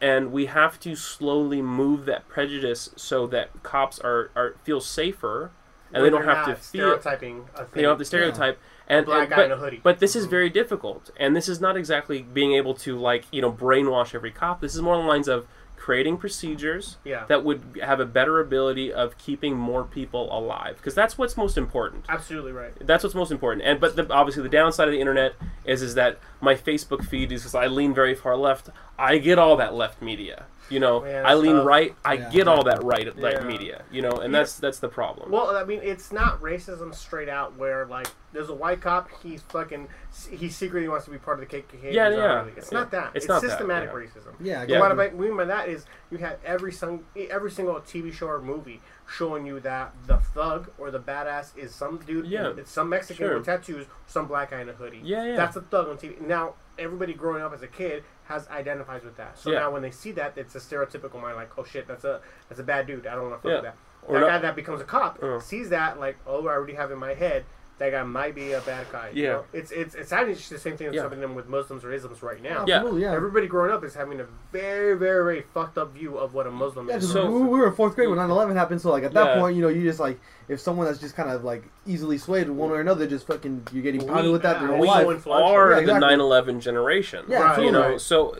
and 0.00 0.32
we 0.32 0.46
have 0.46 0.80
to 0.80 0.96
slowly 0.96 1.60
move 1.62 2.06
that 2.06 2.26
prejudice 2.28 2.90
so 2.96 3.26
that 3.28 3.62
cops 3.62 3.98
are, 4.00 4.30
are 4.34 4.54
feel 4.64 4.80
safer 4.80 5.50
and 5.92 6.04
they 6.04 6.10
don't 6.10 6.24
have 6.24 6.46
to 6.46 6.54
feel 6.54 6.62
stereotyping 6.98 7.48
a 7.54 7.58
thing. 7.58 7.66
they 7.72 7.82
don't 7.82 7.90
have 7.92 7.98
to 7.98 8.04
stereotype 8.04 8.58
and, 8.88 9.06
black 9.06 9.22
and- 9.22 9.30
guy 9.30 9.36
but, 9.36 9.44
in 9.46 9.52
a 9.52 9.56
hoodie. 9.56 9.80
but 9.82 9.98
this 9.98 10.16
is 10.16 10.24
mm-hmm. 10.24 10.30
very 10.30 10.50
difficult 10.50 11.10
and 11.16 11.34
this 11.34 11.48
is 11.48 11.60
not 11.60 11.76
exactly 11.76 12.22
being 12.22 12.54
able 12.54 12.74
to 12.74 12.98
like 12.98 13.24
you 13.32 13.40
know 13.40 13.52
brainwash 13.52 14.14
every 14.14 14.30
cop 14.30 14.60
this 14.60 14.74
is 14.74 14.82
more 14.82 14.94
on 14.94 15.04
the 15.04 15.08
lines 15.08 15.28
of 15.28 15.46
creating 15.76 16.16
procedures 16.16 16.96
Yeah. 17.04 17.26
that 17.26 17.44
would 17.44 17.78
have 17.82 18.00
a 18.00 18.06
better 18.06 18.40
ability 18.40 18.92
of 18.92 19.16
keeping 19.18 19.56
more 19.56 19.84
people 19.84 20.36
alive 20.36 20.76
because 20.78 20.94
that's 20.94 21.16
what's 21.16 21.36
most 21.36 21.56
important 21.56 22.06
Absolutely 22.08 22.52
right. 22.52 22.72
that's 22.80 23.04
what's 23.04 23.14
most 23.14 23.30
important 23.30 23.64
and 23.64 23.78
but 23.78 23.94
the, 23.94 24.10
obviously 24.12 24.42
the 24.42 24.48
downside 24.48 24.88
of 24.88 24.92
the 24.92 25.00
internet 25.00 25.34
is 25.64 25.82
is 25.82 25.94
that 25.94 26.18
my 26.40 26.54
facebook 26.54 27.04
feed 27.04 27.32
is 27.32 27.42
because 27.42 27.54
i 27.54 27.66
lean 27.66 27.94
very 27.94 28.14
far 28.14 28.36
left 28.36 28.68
i 28.98 29.18
get 29.18 29.38
all 29.38 29.56
that 29.56 29.74
left 29.74 30.00
media 30.02 30.44
you 30.68 30.80
know 30.80 31.04
Yeah, 31.04 31.22
i 31.24 31.34
lean 31.34 31.56
tough. 31.56 31.66
right 31.66 31.94
i 32.04 32.14
Yeah. 32.14 32.30
get 32.30 32.48
all 32.48 32.64
that 32.64 32.82
right 32.82 33.06
right 33.16 33.34
Yeah. 33.34 33.44
media 33.44 33.82
you 33.90 34.02
know 34.02 34.10
and 34.10 34.32
Yeah. 34.32 34.40
that's 34.40 34.58
that's 34.58 34.78
the 34.80 34.88
problem 34.88 35.30
Well, 35.30 35.56
I 35.56 35.64
mean, 35.64 35.80
it's 35.82 36.12
not 36.12 36.40
racism 36.42 36.94
straight 36.94 37.28
out. 37.28 37.56
Where 37.56 37.86
like, 37.86 38.08
there's 38.32 38.48
a 38.48 38.54
white 38.54 38.80
cop. 38.80 39.08
He's 39.22 39.42
fucking. 39.42 39.88
He 40.30 40.48
secretly 40.48 40.88
wants 40.88 41.04
to 41.06 41.10
be 41.10 41.18
part 41.18 41.40
of 41.40 41.48
the 41.48 41.56
KKK. 41.56 41.92
Yeah, 41.92 42.08
yeah. 42.10 42.34
really. 42.40 42.52
It's 42.56 42.70
Yeah. 42.72 42.78
not 42.80 42.90
that. 42.90 43.06
It's 43.14 43.24
It's, 43.24 43.28
not 43.28 43.42
that, 43.42 43.50
systematic 43.50 43.90
yeah. 43.92 43.98
racism. 44.00 44.32
Yeah, 44.40 44.64
Yeah. 44.68 44.80
what 44.80 44.90
I 44.92 45.10
mean 45.10 45.36
by 45.36 45.44
that 45.44 45.68
is 45.68 45.86
you 46.10 46.18
have 46.18 46.38
every 46.44 46.72
song, 46.72 47.04
every 47.16 47.50
single 47.50 47.74
TV 47.80 48.12
show 48.12 48.26
or 48.28 48.40
movie 48.40 48.80
showing 49.06 49.46
you 49.46 49.60
that 49.60 49.92
the 50.06 50.16
thug 50.18 50.70
or 50.78 50.90
the 50.90 50.98
badass 51.00 51.56
is 51.56 51.74
some 51.74 51.98
dude, 51.98 52.26
Yeah. 52.26 52.52
it's 52.56 52.70
some 52.70 52.88
Mexican 52.88 53.26
Sure. 53.26 53.36
with 53.36 53.46
tattoos, 53.46 53.86
some 54.06 54.26
black 54.26 54.50
guy 54.50 54.60
in 54.60 54.68
a 54.68 54.72
hoodie. 54.72 55.00
Yeah, 55.02 55.24
yeah. 55.24 55.36
That's 55.36 55.56
a 55.56 55.60
thug 55.62 55.88
on 55.88 55.96
TV. 55.96 56.20
Now 56.20 56.54
everybody 56.78 57.14
growing 57.14 57.42
up 57.42 57.52
as 57.54 57.62
a 57.62 57.68
kid 57.68 58.04
has 58.24 58.48
identifies 58.48 59.04
with 59.04 59.16
that. 59.16 59.38
So 59.38 59.50
Yeah. 59.52 59.60
now 59.60 59.70
when 59.70 59.82
they 59.82 59.90
see 59.92 60.12
that, 60.12 60.36
it's 60.36 60.54
a 60.54 60.58
stereotypical 60.58 61.20
mind 61.22 61.36
like, 61.36 61.56
oh 61.56 61.64
shit, 61.64 61.86
that's 61.86 62.04
a 62.04 62.20
that's 62.48 62.60
a 62.60 62.64
bad 62.64 62.86
dude. 62.86 63.06
I 63.06 63.14
don't 63.14 63.30
want 63.30 63.42
to 63.42 63.48
fuck 63.48 63.50
Yeah. 63.50 63.54
with 63.56 63.64
that. 63.64 63.76
Or 64.02 64.14
that 64.14 64.20
not- 64.20 64.28
guy 64.28 64.38
that 64.38 64.56
becomes 64.56 64.80
a 64.80 64.84
cop 64.84 65.22
Uh. 65.22 65.40
sees 65.40 65.68
that 65.70 65.98
like, 66.00 66.16
oh, 66.26 66.46
I 66.46 66.52
already 66.52 66.74
have 66.74 66.90
in 66.90 66.98
my 66.98 67.14
head 67.14 67.44
that 67.78 67.90
guy 67.90 68.02
might 68.02 68.34
be 68.34 68.52
a 68.52 68.60
bad 68.62 68.86
guy. 68.90 69.10
you 69.12 69.22
Yeah. 69.24 69.32
know? 69.32 69.44
it's 69.52 69.70
it's 69.70 69.94
it's 69.94 70.10
actually 70.10 70.34
just 70.34 70.48
the 70.48 70.58
same 70.58 70.76
thing 70.78 70.86
that's 70.86 70.96
Yeah. 70.96 71.02
happening 71.02 71.34
with 71.34 71.46
Muslims 71.48 71.84
or 71.84 71.92
Islam's 71.92 72.22
right 72.22 72.42
now. 72.42 72.64
Yeah. 72.66 72.76
Absolutely, 72.76 73.02
yeah. 73.02 73.12
Everybody 73.14 73.46
growing 73.48 73.70
up 73.70 73.84
is 73.84 73.94
having 73.94 74.18
a 74.20 74.26
very, 74.50 74.96
very, 74.96 75.22
very 75.24 75.42
fucked 75.42 75.76
up 75.76 75.92
view 75.92 76.16
of 76.16 76.32
what 76.32 76.46
a 76.46 76.50
Muslim 76.50 76.88
Yeah, 76.88 76.96
is. 76.96 77.04
'cause 77.04 77.12
So- 77.12 77.30
we, 77.30 77.42
we 77.42 77.58
were 77.58 77.66
in 77.66 77.74
fourth 77.74 77.94
grade 77.94 78.08
when 78.08 78.18
9/11 78.18 78.56
happened, 78.56 78.80
so 78.80 78.90
like 78.90 79.04
at 79.04 79.12
that 79.12 79.34
Yeah. 79.34 79.40
point, 79.40 79.56
you 79.56 79.62
know, 79.62 79.68
you 79.68 79.82
just 79.82 80.00
like 80.00 80.18
if 80.48 80.58
someone 80.60 80.86
that's 80.86 80.98
just 81.00 81.14
kind 81.16 81.28
of 81.30 81.44
like 81.44 81.64
easily 81.86 82.16
swayed 82.18 82.48
one 82.48 82.70
way 82.70 82.78
or 82.78 82.80
another, 82.80 83.06
just 83.06 83.26
fucking 83.26 83.66
you're 83.72 83.82
getting 83.82 84.06
pounded 84.06 84.26
We- 84.26 84.30
with 84.32 84.42
that 84.42 84.58
their 84.60 84.68
whole 84.68 84.78
we 84.80 84.86
life. 84.88 85.26
are 85.26 85.70
Yeah, 85.70 85.74
the 85.76 85.80
exactly. 85.82 86.00
9/11 86.16 86.60
generation. 86.60 87.26
Yeah, 87.28 87.42
Right. 87.42 87.62
you 87.62 87.72
know. 87.72 87.90
Right. 87.90 88.00
So, 88.00 88.36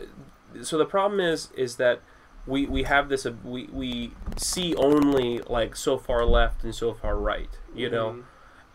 so 0.63 0.77
the 0.79 0.85
problem 0.85 1.19
is, 1.19 1.49
is 1.55 1.75
that 1.75 1.99
we 2.47 2.65
we 2.65 2.83
have 2.83 3.09
this. 3.09 3.25
Uh, 3.25 3.33
we 3.43 3.69
we 3.71 4.13
see 4.37 4.73
only 4.77 5.39
like 5.47 5.75
so 5.75 5.97
far 5.97 6.25
left 6.25 6.63
and 6.63 6.73
so 6.73 6.93
far 6.93 7.15
right. 7.15 7.49
You 7.75 7.89
know. 7.91 8.23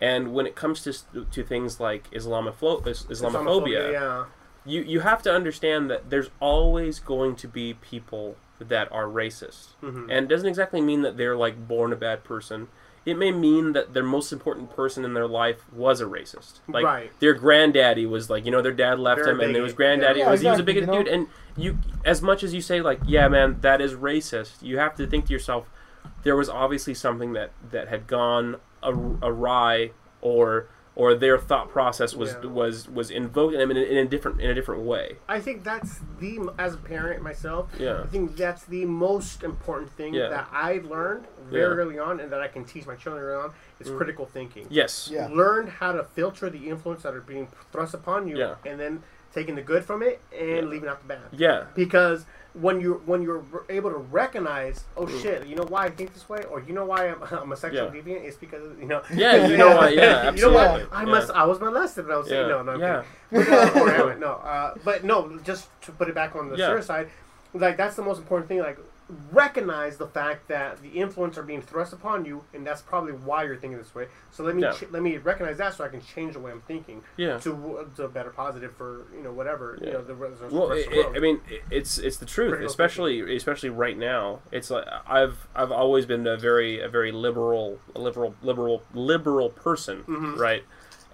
And 0.02 0.34
when 0.34 0.46
it 0.46 0.54
comes 0.56 0.82
to 0.84 0.92
to 1.30 1.42
things 1.44 1.78
like 1.80 2.10
Islamopho- 2.10 2.86
is- 2.86 3.04
Islamophobia, 3.08 3.92
Yeah. 3.92 4.24
you 4.64 4.80
you 4.82 5.00
have 5.00 5.22
to 5.22 5.32
understand 5.32 5.88
that 5.90 6.10
there's 6.10 6.30
always 6.40 6.98
going 6.98 7.36
to 7.36 7.46
be 7.48 7.74
people 7.74 8.36
that 8.60 8.90
are 8.92 9.06
racist, 9.06 9.68
Mhm. 9.82 10.02
and 10.10 10.26
it 10.26 10.28
doesn't 10.28 10.48
exactly 10.48 10.80
mean 10.80 11.02
that 11.02 11.16
they're 11.16 11.36
like 11.36 11.68
born 11.68 11.92
a 11.92 11.96
bad 11.96 12.22
person. 12.24 12.68
It 13.04 13.16
may 13.18 13.32
mean 13.32 13.72
that 13.72 13.94
their 13.94 14.04
most 14.04 14.32
important 14.32 14.74
person 14.76 15.04
in 15.04 15.14
their 15.14 15.26
life 15.26 15.64
was 15.72 16.00
a 16.00 16.04
racist. 16.04 16.60
Like 16.68 16.84
Right. 16.84 17.10
their 17.20 17.34
granddaddy 17.34 18.06
was 18.06 18.30
like, 18.30 18.44
you 18.44 18.52
know, 18.52 18.62
their 18.62 18.72
dad 18.72 19.00
left 19.00 19.20
Very 19.22 19.32
him, 19.32 19.40
and 19.40 19.54
there 19.54 19.62
was 19.62 19.72
granddaddy 19.72 20.20
yeah. 20.20 20.30
was 20.30 20.40
he 20.40 20.46
was 20.48 20.58
a 20.58 20.62
exactly, 20.62 20.74
bigot 20.82 20.94
you 20.94 20.98
know? 20.98 21.04
dude. 21.04 21.12
And 21.12 21.26
you, 21.56 21.78
as 22.04 22.22
much 22.22 22.44
as 22.44 22.54
you 22.54 22.60
say 22.60 22.80
like, 22.80 23.00
yeah, 23.04 23.26
man, 23.28 23.58
that 23.62 23.80
is 23.80 23.94
racist, 23.94 24.62
you 24.62 24.78
have 24.78 24.94
to 24.96 25.06
think 25.06 25.26
to 25.26 25.32
yourself, 25.32 25.68
there 26.22 26.36
was 26.36 26.48
obviously 26.48 26.94
something 26.94 27.32
that 27.32 27.50
that 27.72 27.88
had 27.88 28.06
gone 28.06 28.54
a- 28.54 28.58
awry, 28.82 29.92
or 30.20 30.66
or 30.94 31.14
their 31.14 31.38
thought 31.38 31.70
process 31.70 32.14
was 32.14 32.34
Yeah. 32.42 32.50
was 32.50 32.88
was 32.88 33.10
invoked 33.10 33.54
in, 33.54 33.60
a- 33.70 33.74
in 33.74 33.96
a 33.96 34.04
different 34.04 34.40
in 34.42 34.50
a 34.50 34.54
different 34.54 34.82
way. 34.82 35.16
I 35.26 35.40
think 35.40 35.64
that's 35.64 36.00
the 36.20 36.50
as 36.58 36.74
a 36.74 36.78
parent 36.78 37.22
myself. 37.22 37.70
Yeah. 37.78 38.02
I 38.02 38.06
think 38.08 38.36
that's 38.36 38.64
the 38.66 38.84
most 38.84 39.42
important 39.42 39.90
thing 39.90 40.12
Yeah. 40.12 40.28
that 40.28 40.48
I 40.52 40.82
learned 40.84 41.24
very 41.48 41.62
Yeah. 41.62 41.68
early 41.82 41.98
on, 41.98 42.20
and 42.20 42.30
that 42.30 42.42
I 42.42 42.48
can 42.48 42.64
teach 42.64 42.86
my 42.86 42.94
children 42.96 43.24
early 43.24 43.44
on 43.44 43.52
is 43.80 43.88
Mm. 43.88 43.96
critical 43.96 44.26
thinking. 44.26 44.66
Yes. 44.68 45.08
Yeah. 45.10 45.28
Learn 45.32 45.66
how 45.68 45.92
to 45.92 46.04
filter 46.04 46.50
the 46.50 46.68
influence 46.68 47.04
that 47.04 47.14
are 47.14 47.20
being 47.22 47.48
thrust 47.72 47.94
upon 47.94 48.28
you, 48.28 48.36
Yeah. 48.36 48.56
and 48.66 48.78
then 48.78 49.02
taking 49.32 49.54
the 49.54 49.62
good 49.62 49.82
from 49.86 50.02
it 50.02 50.20
and 50.30 50.48
Yeah. 50.50 50.60
leaving 50.72 50.90
out 50.90 51.00
the 51.00 51.08
bad. 51.08 51.20
Yeah. 51.32 51.64
because 51.74 52.26
when 52.54 52.80
you 52.82 53.00
when 53.06 53.22
you're 53.22 53.42
able 53.70 53.90
to 53.90 53.96
recognize, 53.96 54.84
oh 54.96 55.06
Mm. 55.06 55.22
shit, 55.22 55.46
you 55.46 55.56
know 55.56 55.64
why 55.64 55.86
I 55.86 55.90
think 55.90 56.12
this 56.12 56.28
way, 56.28 56.42
or 56.50 56.60
you 56.60 56.74
know 56.74 56.84
why 56.84 57.08
I'm, 57.08 57.22
I'm 57.30 57.52
a 57.52 57.56
sexual 57.56 57.86
Yeah. 57.94 58.00
deviant, 58.00 58.24
it's 58.24 58.36
because 58.36 58.62
you 58.78 58.86
know. 58.86 59.02
Yeah, 59.14 59.46
you 59.46 59.56
know 59.56 59.74
why- 59.76 59.88
yeah, 59.88 60.30
you 60.34 60.42
know 60.42 60.52
what? 60.52 60.66
absolutely. 60.66 60.86
I 60.92 61.02
Yeah. 61.04 61.08
must. 61.10 61.30
I 61.30 61.44
was 61.46 61.60
molested. 61.60 62.06
when 62.06 62.14
I 62.14 62.18
was 62.18 62.30
Yeah. 62.30 62.46
no, 62.48 62.62
no, 62.62 62.72
I'm 62.72 62.80
Yeah. 62.80 63.02
But, 63.30 63.48
uh, 63.48 64.14
no, 64.18 64.32
uh, 64.44 64.74
but 64.84 65.02
no. 65.02 65.38
Just 65.44 65.68
to 65.82 65.92
put 65.92 66.08
it 66.08 66.14
back 66.14 66.36
on 66.36 66.50
the 66.50 66.56
Yeah. 66.56 66.66
serious 66.66 66.86
side, 66.86 67.08
like 67.54 67.76
that's 67.78 67.96
the 67.96 68.02
most 68.02 68.18
important 68.18 68.48
thing. 68.48 68.58
Like 68.60 68.78
recognize 69.30 69.96
the 69.96 70.06
fact 70.06 70.48
that 70.48 70.80
the 70.82 70.88
influence 70.90 71.36
are 71.38 71.42
being 71.42 71.62
thrust 71.62 71.92
upon 71.92 72.24
you, 72.24 72.44
and 72.54 72.66
that's 72.66 72.82
probably 72.82 73.12
why 73.12 73.44
you're 73.44 73.56
thinking 73.56 73.78
this 73.78 73.94
way. 73.94 74.06
So 74.30 74.42
let 74.44 74.54
me 74.56 74.62
Yeah. 74.62 74.72
ch- 74.72 74.90
let 74.90 75.02
me 75.02 75.16
recognize 75.18 75.58
that, 75.58 75.74
so 75.74 75.84
I 75.84 75.88
can 75.88 76.00
change 76.00 76.34
the 76.34 76.40
way 76.40 76.50
I'm 76.50 76.60
thinking 76.62 77.02
Yeah. 77.16 77.38
to 77.38 77.88
to 77.96 78.04
a 78.04 78.08
better 78.08 78.30
positive 78.30 78.72
for 78.76 79.02
you 79.14 79.22
know 79.22 79.32
whatever 79.32 79.78
you 79.80 79.92
know 79.92 80.02
the 80.02 80.14
the 80.14 80.48
Well, 80.50 80.72
it, 80.72 80.86
of 80.86 80.90
the 80.90 80.98
it- 80.98 81.04
world. 81.04 81.16
I 81.16 81.20
mean, 81.20 81.40
it's 81.70 81.98
it's 81.98 82.16
the 82.16 82.26
truth, 82.26 82.50
Critical 82.50 82.66
especially 82.70 83.36
especially 83.36 83.70
right 83.70 83.96
now. 83.96 84.40
It's 84.50 84.70
like 84.70 84.84
I've 85.06 85.46
I've 85.54 85.72
always 85.72 86.06
been 86.06 86.26
a 86.26 86.36
very 86.36 86.80
a 86.80 86.88
very 86.88 87.12
liberal 87.12 87.78
a 87.94 88.00
liberal 88.00 88.34
liberal 88.42 88.82
liberal 88.94 89.50
person, 89.50 90.04
Mhm. 90.04 90.38
right? 90.38 90.64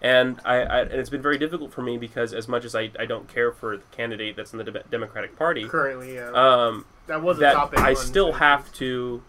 And 0.00 0.40
I, 0.44 0.56
I 0.62 0.80
and 0.82 0.92
it's 0.92 1.10
been 1.10 1.22
very 1.22 1.38
difficult 1.38 1.72
for 1.72 1.82
me 1.82 1.98
because 1.98 2.32
as 2.32 2.46
much 2.46 2.64
as 2.64 2.76
I, 2.76 2.92
I 2.98 3.04
don't 3.04 3.26
care 3.26 3.50
for 3.50 3.76
the 3.78 3.82
candidate 3.90 4.36
that's 4.36 4.52
in 4.52 4.58
the 4.58 4.64
Dem- 4.64 4.82
Democratic 4.88 5.36
Party, 5.36 5.68
currently, 5.68 6.14
yeah. 6.14 6.30
um, 6.30 6.84
that 7.08 7.22
was 7.22 7.38
a 7.38 7.40
that 7.40 7.54
topic. 7.54 7.80
I 7.80 7.94
still 7.94 8.32
have 8.32 8.72
to, 8.74 9.22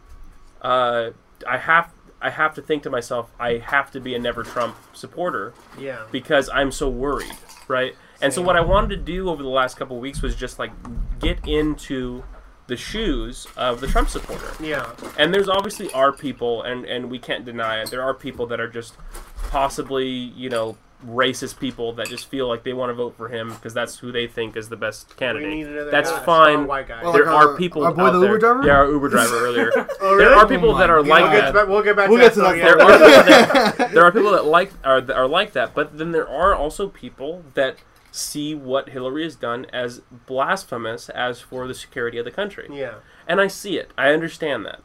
uh, 0.62 1.10
I 1.48 1.58
have 1.58 1.92
I 2.22 2.30
have 2.30 2.54
to 2.56 2.62
think 2.62 2.84
to 2.84 2.90
myself, 2.90 3.32
I 3.40 3.58
have 3.58 3.92
to 3.92 4.00
be 4.02 4.14
a 4.14 4.20
never 4.20 4.44
Trump 4.44 4.76
supporter 4.94 5.54
Yeah. 5.78 6.04
because 6.12 6.50
I'm 6.54 6.70
so 6.72 6.90
worried, 6.90 7.32
right? 7.70 7.96
And 8.22 8.34
so 8.34 8.42
what 8.42 8.58
I 8.58 8.62
wanted 8.62 8.90
to 8.90 8.98
do 8.98 9.30
over 9.30 9.42
the 9.42 9.48
last 9.50 9.78
couple 9.78 9.96
of 9.96 10.02
weeks 10.02 10.22
was 10.22 10.36
just 10.36 10.60
like 10.60 10.72
get 11.20 11.40
into 11.48 12.24
the 12.68 12.76
shoes 12.76 13.48
of 13.56 13.80
the 13.80 13.88
Trump 13.88 14.10
supporter. 14.10 14.52
Yeah. 14.62 14.92
And 15.18 15.34
there's 15.34 15.48
obviously 15.48 15.90
are 15.94 16.12
people, 16.12 16.62
and 16.62 16.84
and 16.86 17.10
we 17.10 17.18
can't 17.20 17.46
deny 17.46 17.82
it. 17.82 17.90
There 17.90 18.04
are 18.04 18.14
people 18.14 18.46
that 18.48 18.60
are 18.60 18.68
just 18.68 18.96
possibly, 19.50 20.08
you 20.10 20.50
know, 20.50 20.78
racist 21.08 21.60
people 21.60 21.94
that 21.94 22.08
just 22.10 22.28
feel 22.28 22.48
like 22.48 22.64
they 22.64 22.74
want 22.74 22.90
to 22.90 22.94
vote 22.94 23.16
for 23.16 23.30
him 23.30 23.50
because 23.54 23.74
that's 23.74 24.00
who 24.00 24.12
they 24.12 24.28
think 24.28 24.58
is 24.58 24.68
the 24.68 24.76
best 24.76 25.16
candidate. 25.16 25.66
another 25.68 25.90
That's 25.92 26.12
guy, 26.12 26.26
fine. 26.26 26.54
strong 26.56 26.68
white 26.68 26.88
guy. 26.90 27.02
Well, 27.04 27.14
there 27.14 27.26
like 27.26 27.34
are 27.34 27.50
our- 27.52 27.58
people 27.58 27.84
our 27.86 27.94
boy, 27.94 28.02
out 28.04 28.12
the 28.12 28.20
there. 28.20 28.30
Uber 28.32 28.40
driver? 28.40 28.68
Yeah, 28.68 28.74
our 28.74 28.92
Uber 28.92 29.08
driver 29.10 29.36
earlier. 29.38 29.72
oh, 30.02 30.18
There 30.18 30.34
are 30.36 30.46
people 30.48 30.72
Oh 30.72 30.78
that 30.78 30.90
are 30.90 30.98
God. 31.02 31.08
like 31.08 31.24
We'll 31.24 31.32
get, 31.42 31.54
that. 31.54 31.66
to, 31.66 31.72
we'll 31.72 31.84
get 31.84 31.96
back 31.96 32.10
We'll 32.10 32.18
to 32.20 32.26
get 32.26 32.36
that. 32.36 32.42
to 32.54 32.58
that 32.58 32.74
there 32.74 32.76
are 32.82 32.92
people 32.92 33.82
that, 33.82 33.92
there 33.94 34.04
are 34.06 34.12
people 34.12 34.32
that 34.32 34.46
like 34.46 34.72
are, 34.84 35.12
are 35.14 35.28
like 35.28 35.54
that, 35.54 35.74
but 35.74 35.98
then 35.98 36.12
there 36.12 36.28
are 36.28 36.54
also 36.54 36.90
people 36.90 37.44
that 37.54 37.78
see 38.12 38.54
what 38.56 38.90
Hillary 38.90 39.24
has 39.24 39.36
done 39.36 39.68
as 39.72 40.02
blasphemous 40.26 41.10
as 41.10 41.40
for 41.42 41.68
the 41.68 41.74
security 41.74 42.18
of 42.18 42.26
the 42.26 42.32
country. 42.32 42.68
Yeah. 42.72 42.96
And 43.28 43.40
I 43.40 43.48
see 43.48 43.78
it. 43.78 43.92
I 43.98 44.10
understand 44.12 44.66
that. 44.66 44.82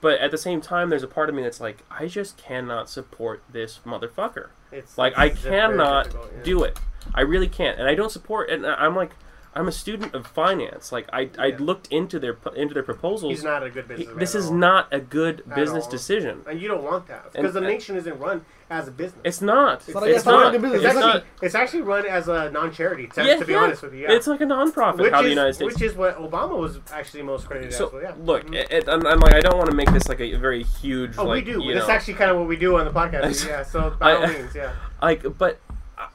But 0.00 0.20
at 0.20 0.30
the 0.30 0.38
same 0.38 0.60
time 0.60 0.90
there's 0.90 1.02
a 1.02 1.08
part 1.08 1.28
of 1.28 1.34
me 1.34 1.42
that's 1.42 1.60
like 1.60 1.82
I 1.90 2.06
just 2.06 2.36
cannot 2.36 2.88
support 2.90 3.42
this 3.50 3.80
motherfucker. 3.86 4.48
It's 4.72 4.98
Like 4.98 5.16
I 5.18 5.30
cannot 5.30 6.12
yeah. 6.12 6.42
do 6.42 6.64
it. 6.64 6.78
I 7.14 7.22
really 7.22 7.48
can't. 7.48 7.78
And 7.78 7.88
I 7.88 7.94
don't 7.94 8.10
support 8.10 8.50
and 8.50 8.66
I'm 8.66 8.96
like 8.96 9.12
I'm 9.56 9.68
a 9.68 9.72
student 9.72 10.14
of 10.14 10.26
finance. 10.26 10.92
Like 10.92 11.06
I 11.12 11.30
I 11.38 11.48
looked 11.58 11.88
into 11.90 12.18
their 12.18 12.36
into 12.54 12.74
their 12.74 12.82
proposals. 12.82 13.32
He's 13.32 13.42
not 13.44 13.62
a 13.62 13.70
good 13.70 13.90
He- 13.96 14.04
this 14.04 14.34
is 14.34 14.46
all. 14.48 14.54
not 14.54 14.88
a 14.92 15.00
good 15.00 15.40
At 15.48 15.56
business 15.56 15.84
all. 15.84 15.90
decision. 15.90 16.42
And 16.48 16.60
you 16.60 16.68
don't 16.68 16.82
want 16.84 17.06
that 17.08 17.32
because 17.32 17.54
the 17.54 17.60
and- 17.60 17.66
nation 17.68 17.96
isn't 17.96 18.18
run 18.18 18.44
as 18.68 18.88
a 18.88 18.90
business. 18.90 19.20
It's 19.24 19.40
not. 19.40 19.78
It's 19.78 19.88
It's, 19.88 19.94
not 19.94 20.02
like- 20.02 20.10
it's 20.16 20.24
not 20.26 20.52
not. 20.52 20.52
business. 20.60 20.72
It's 20.74 20.84
It's 20.84 20.94
actually, 20.96 21.12
not. 21.12 21.24
it's 21.42 21.54
actually 21.54 21.82
run 21.82 22.04
as 22.06 22.28
a 22.28 22.50
non-charity. 22.50 23.06
To, 23.14 23.24
Yeah, 23.24 23.36
to 23.36 23.44
be 23.44 23.52
yeah. 23.52 23.58
honest 23.60 23.82
with 23.82 23.94
you, 23.94 24.00
yeah. 24.02 24.12
It's 24.12 24.26
like 24.26 24.40
a 24.40 24.46
non-profit. 24.46 25.00
which 25.00 25.12
how 25.12 25.20
is 25.20 25.24
the 25.24 25.30
United 25.30 25.54
States. 25.54 25.74
which 25.74 25.82
is 25.82 25.94
what 25.96 26.18
Obama 26.18 26.58
was 26.58 26.80
actually 26.92 27.22
most 27.22 27.46
credited 27.46 27.72
so 27.72 27.86
as. 27.86 27.92
Well, 27.92 28.02
yeah. 28.02 28.12
look, 28.18 28.44
Mhm. 28.46 28.54
it, 28.56 28.70
it, 28.72 28.88
I'm, 28.88 29.06
I'm 29.06 29.20
like 29.20 29.34
I 29.34 29.40
don't 29.40 29.56
want 29.56 29.70
to 29.70 29.76
make 29.76 29.90
this 29.92 30.08
like 30.08 30.20
a 30.20 30.34
very 30.34 30.64
huge. 30.64 31.14
Oh, 31.16 31.24
like, 31.24 31.46
we 31.46 31.52
do. 31.52 31.62
You 31.62 31.74
That's 31.74 31.86
know, 31.88 31.94
actually 31.94 32.14
kind 32.14 32.30
of 32.30 32.36
what 32.38 32.48
we 32.48 32.56
do 32.56 32.76
on 32.76 32.84
the 32.84 32.90
podcast. 32.90 33.46
yeah. 33.48 33.62
So 33.62 33.90
by 33.98 34.12
all 34.16 34.24
I- 34.24 34.32
means, 34.32 34.54
yeah. 34.54 34.72
like, 35.02 35.38
but 35.38 35.60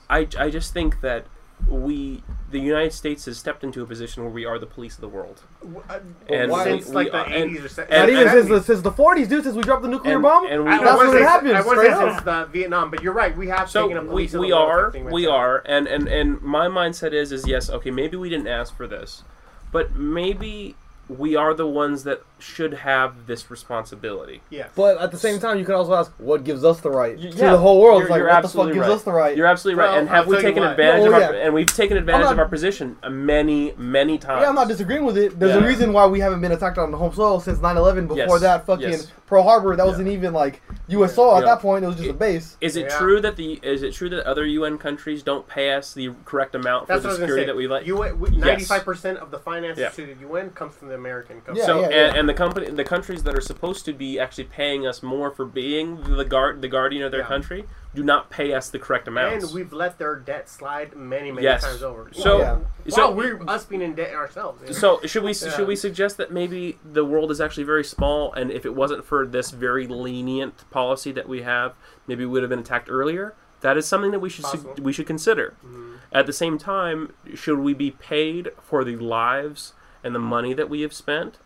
I, 0.10 0.28
I 0.38 0.50
just 0.50 0.74
think 0.74 1.02
that 1.02 1.26
we, 1.68 2.24
the 2.50 2.60
United 2.60 2.94
States, 2.94 3.26
has 3.26 3.38
stepped 3.38 3.64
into 3.64 3.82
a 3.82 3.86
position 3.86 4.24
where 4.24 4.32
we 4.32 4.46
are 4.46 4.60
the 4.60 4.66
police 4.66 4.96
of 4.96 5.02
the 5.02 5.08
world. 5.08 5.42
W- 5.62 5.82
uh, 5.90 6.00
And 6.30 6.52
why- 6.52 6.64
since 6.66 6.88
we- 6.88 6.94
like 6.96 7.06
we 7.06 7.12
the 7.12 7.38
eighties 7.38 7.64
or 7.66 7.70
se- 7.70 7.88
and- 7.90 8.12
Not 8.12 8.22
even 8.22 8.30
since 8.34 8.50
the, 8.50 8.62
since 8.64 8.82
the 8.82 8.92
40s, 8.92 9.28
dude. 9.28 9.44
Since 9.44 9.56
we 9.56 9.64
dropped 9.64 9.84
the 9.84 9.88
nuclear 9.88 10.16
And- 10.16 10.24
bomb. 10.24 10.48
and 10.48 10.66
we- 10.66 10.72
I, 10.72 10.78
That's 10.80 10.92
I 10.92 10.96
when 10.98 11.08
it 11.08 11.12
say, 11.12 11.22
happened, 11.24 11.52
I 11.58 11.62
want 11.62 11.66
to 11.66 11.70
straight 11.86 11.88
say 11.98 12.04
up. 12.04 12.12
since 12.14 12.24
the 12.24 12.46
Vietnam, 12.52 12.90
but 12.92 13.02
you're 13.04 13.14
right. 13.14 13.36
We 13.38 13.48
have 13.50 13.70
So 13.70 13.88
taken 13.88 13.98
a 14.10 14.12
we, 14.12 14.26
of 14.26 14.32
the 14.32 14.40
we 14.40 14.52
world 14.54 14.70
are 14.70 14.90
right 14.92 15.06
we 15.12 15.26
now. 15.26 15.32
are 15.32 15.64
and, 15.66 15.88
and 15.88 16.08
and 16.08 16.42
my 16.42 16.68
mindset 16.68 17.14
is 17.14 17.32
is 17.32 17.48
yes 17.48 17.70
okay 17.70 17.92
maybe 17.92 18.18
we 18.18 18.30
didn't 18.30 18.48
ask 18.48 18.76
for 18.76 18.88
this, 18.88 19.24
but 19.72 19.96
maybe 19.96 20.76
we 21.10 21.36
are 21.36 21.54
the 21.54 21.68
ones 21.68 22.04
that 22.06 22.22
should 22.42 22.74
have 22.74 23.28
this 23.28 23.50
responsibility. 23.52 24.42
Yeah. 24.50 24.68
But 24.76 24.98
at 25.00 25.12
the 25.12 25.18
same 25.18 25.40
time, 25.40 25.58
you 25.60 25.66
could 25.66 25.76
also 25.76 25.94
ask, 25.94 26.12
what 26.18 26.44
gives 26.44 26.64
us 26.64 26.80
the 26.82 26.90
right? 26.90 27.16
Y- 27.18 27.30
to 27.30 27.38
yeah, 27.38 27.52
the 27.52 27.58
whole 27.58 27.82
world, 27.82 28.00
you're- 28.00 28.04
it's 28.06 28.10
like, 28.12 28.18
you're 28.20 28.28
what 28.28 28.42
the 28.42 28.42
fuck 28.42 28.46
absolutely 28.46 28.74
gives 28.74 28.88
right. 28.88 28.94
us 28.96 29.04
the 29.04 29.12
right? 29.12 29.38
You're 29.38 29.46
absolutely 29.48 29.80
right. 29.80 29.90
Well, 29.92 30.00
and 30.00 30.10
have 30.10 30.26
I'll 30.26 30.32
we 30.36 30.42
taken 30.42 30.64
advantage 30.64 31.06
no, 31.06 31.12
well, 31.12 31.22
of 31.24 31.30
our, 31.30 31.34
yeah. 31.36 31.46
and 31.46 31.54
we've 31.54 31.74
taken 31.74 31.98
advantage 31.98 32.26
not- 32.26 32.34
of 32.34 32.40
our 32.40 32.48
position 32.48 32.98
many 33.10 33.74
many 33.78 34.18
times. 34.18 34.42
yeah, 34.42 34.50
I'm 34.50 34.56
not 34.56 34.68
disagreeing 34.68 35.06
with 35.06 35.18
it. 35.18 35.40
There's 35.40 35.56
a 35.56 35.62
reason 35.66 35.94
why 35.94 36.06
we 36.08 36.20
haven't 36.20 36.42
been 36.42 36.52
attacked 36.52 36.78
on 36.78 36.92
the 36.92 36.98
home 36.98 37.14
soil 37.14 37.40
since 37.40 37.60
9/11. 37.60 38.08
Before 38.08 38.18
Yes, 38.18 38.42
that, 38.42 38.66
fucking 38.66 38.90
yes. 38.90 39.12
Pearl 39.28 39.44
Harbor, 39.44 39.76
that 39.78 39.86
wasn't 39.86 40.10
even 40.10 40.34
like 40.34 40.62
U.S. 40.90 41.16
soil 41.16 41.38
at 41.38 41.42
Yeah. 41.46 41.52
that 41.56 41.62
point. 41.62 41.86
It 41.86 41.88
was 41.88 41.96
just 41.96 42.10
a 42.10 42.14
base. 42.14 42.58
Is 42.60 42.76
it 42.76 42.88
Yeah. 42.90 42.98
true 42.98 43.22
that 43.22 43.38
the 43.38 43.60
is 43.64 43.82
it 43.84 43.94
true 43.94 44.10
that 44.10 44.26
other 44.26 44.46
UN 44.46 44.78
countries 44.78 45.24
don't 45.24 45.48
pay 45.48 45.72
us 45.74 45.94
the 45.94 46.12
correct 46.26 46.54
amount 46.56 46.88
for 46.88 46.94
That's 46.94 47.04
the 47.04 47.08
what 47.10 47.12
I 47.12 47.14
was 47.14 47.20
security 47.20 47.46
gonna 47.46 47.46
say. 47.46 47.46
that 47.48 47.56
we 47.58 47.68
let? 47.68 47.86
UN, 47.86 48.42
95% 48.42 49.18
of 49.18 49.32
the 49.32 49.40
finances 49.40 49.96
to 49.96 50.06
the 50.06 50.16
UN 50.28 50.50
comes 50.52 50.76
from 50.76 50.90
the 50.90 50.96
American 50.96 51.38
Yeah, 51.38 51.66
government. 51.66 51.66
so 51.66 51.80
yeah, 51.80 51.86
and, 52.06 52.14
yeah. 52.16 52.20
and 52.20 52.30
the 52.32 52.38
company 52.38 52.70
the 52.70 52.84
countries 52.84 53.24
that 53.24 53.36
are 53.38 53.42
supposed 53.42 53.86
to 53.86 53.94
be 53.94 54.20
actually 54.20 54.44
paying 54.46 54.88
us 54.88 55.04
more 55.04 55.30
for 55.32 55.46
being 55.46 56.02
the 56.18 56.26
guard 56.26 56.62
the 56.62 56.68
guardian 56.68 57.04
of 57.04 57.12
their 57.12 57.22
Yeah. 57.22 57.28
country 57.28 57.66
do 57.94 58.04
not 58.04 58.30
pay 58.30 58.54
us 58.54 58.70
the 58.70 58.80
correct 58.80 59.08
amounts. 59.10 59.44
And 59.46 59.54
we've 59.54 59.74
let 59.74 59.98
their 59.98 60.16
debt 60.16 60.48
slide 60.48 60.96
many, 60.96 61.30
many 61.30 61.44
Yes. 61.44 61.62
times 61.64 61.84
over. 61.84 62.10
So- 62.14 62.40
yeah. 62.40 62.58
so- 62.88 63.10
wow, 63.10 63.12
we're 63.14 63.42
us 63.50 63.66
being 63.66 63.82
in 63.82 63.96
debt 63.96 64.14
ourselves. 64.16 64.62
you 64.62 64.68
know? 64.68 64.74
So 64.74 65.00
should 65.06 65.24
we 65.24 65.32
Yeah. 65.34 65.50
should 65.52 65.68
we 65.68 65.76
suggest 65.76 66.16
that 66.18 66.32
maybe 66.32 66.80
the 66.86 67.04
world 67.04 67.32
is 67.32 67.42
actually 67.42 67.66
very 67.66 67.84
small, 67.84 68.32
and 68.34 68.50
if 68.50 68.66
it 68.66 68.74
wasn't 68.76 69.04
for 69.04 69.26
this 69.28 69.52
very 69.52 69.88
lenient 69.88 70.70
policy 70.72 71.12
that 71.12 71.28
we 71.28 71.42
have, 71.42 71.74
maybe 72.08 72.24
we 72.26 72.32
would 72.32 72.44
have 72.44 72.50
been 72.50 72.60
attacked 72.60 72.90
earlier? 72.90 73.34
That 73.60 73.76
is 73.78 73.86
something 73.86 74.12
that 74.12 74.20
we 74.20 74.30
should 74.30 74.46
su- 74.46 74.74
we 74.82 74.94
should 74.94 75.06
consider. 75.06 75.54
Mhm. 75.66 75.96
At 76.14 76.26
the 76.26 76.34
same 76.34 76.58
time, 76.58 77.14
should 77.36 77.60
we 77.60 77.74
be 77.74 77.92
paid 77.92 78.52
for 78.62 78.84
the 78.86 78.96
lives 78.98 79.74
and 80.04 80.16
the 80.16 80.20
money 80.20 80.54
that 80.54 80.70
we 80.70 80.82
have 80.82 80.94
spent? 80.94 81.38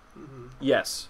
Yes. 0.60 1.10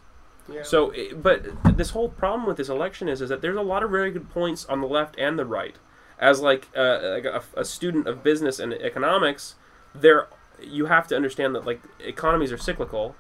Yeah. 0.52 0.64
So, 0.64 0.94
but 1.16 1.44
this 1.78 1.92
whole 1.92 2.10
problem 2.10 2.46
with 2.46 2.58
this 2.58 2.70
election 2.70 3.10
is 3.10 3.22
is 3.22 3.30
that 3.30 3.42
there's 3.42 3.58
a 3.58 3.62
lot 3.62 3.84
of 3.84 3.90
very 3.90 4.12
good 4.12 4.30
points 4.30 4.66
on 4.66 4.82
the 4.82 4.88
left 4.88 5.16
and 5.18 5.40
the 5.40 5.46
right. 5.46 5.76
As 6.20 6.40
like, 6.40 6.70
uh, 6.76 7.00
like 7.16 7.26
a, 7.26 7.44
a 7.58 7.66
student 7.66 8.08
of 8.08 8.24
business 8.24 8.60
and 8.60 8.74
economics, 8.74 9.56
there 9.94 10.28
you 10.62 10.86
have 10.86 11.08
to 11.08 11.16
understand 11.16 11.56
that 11.56 11.66
like 11.66 11.82
economies 12.00 12.52
are 12.52 12.58
cyclical, 12.58 13.16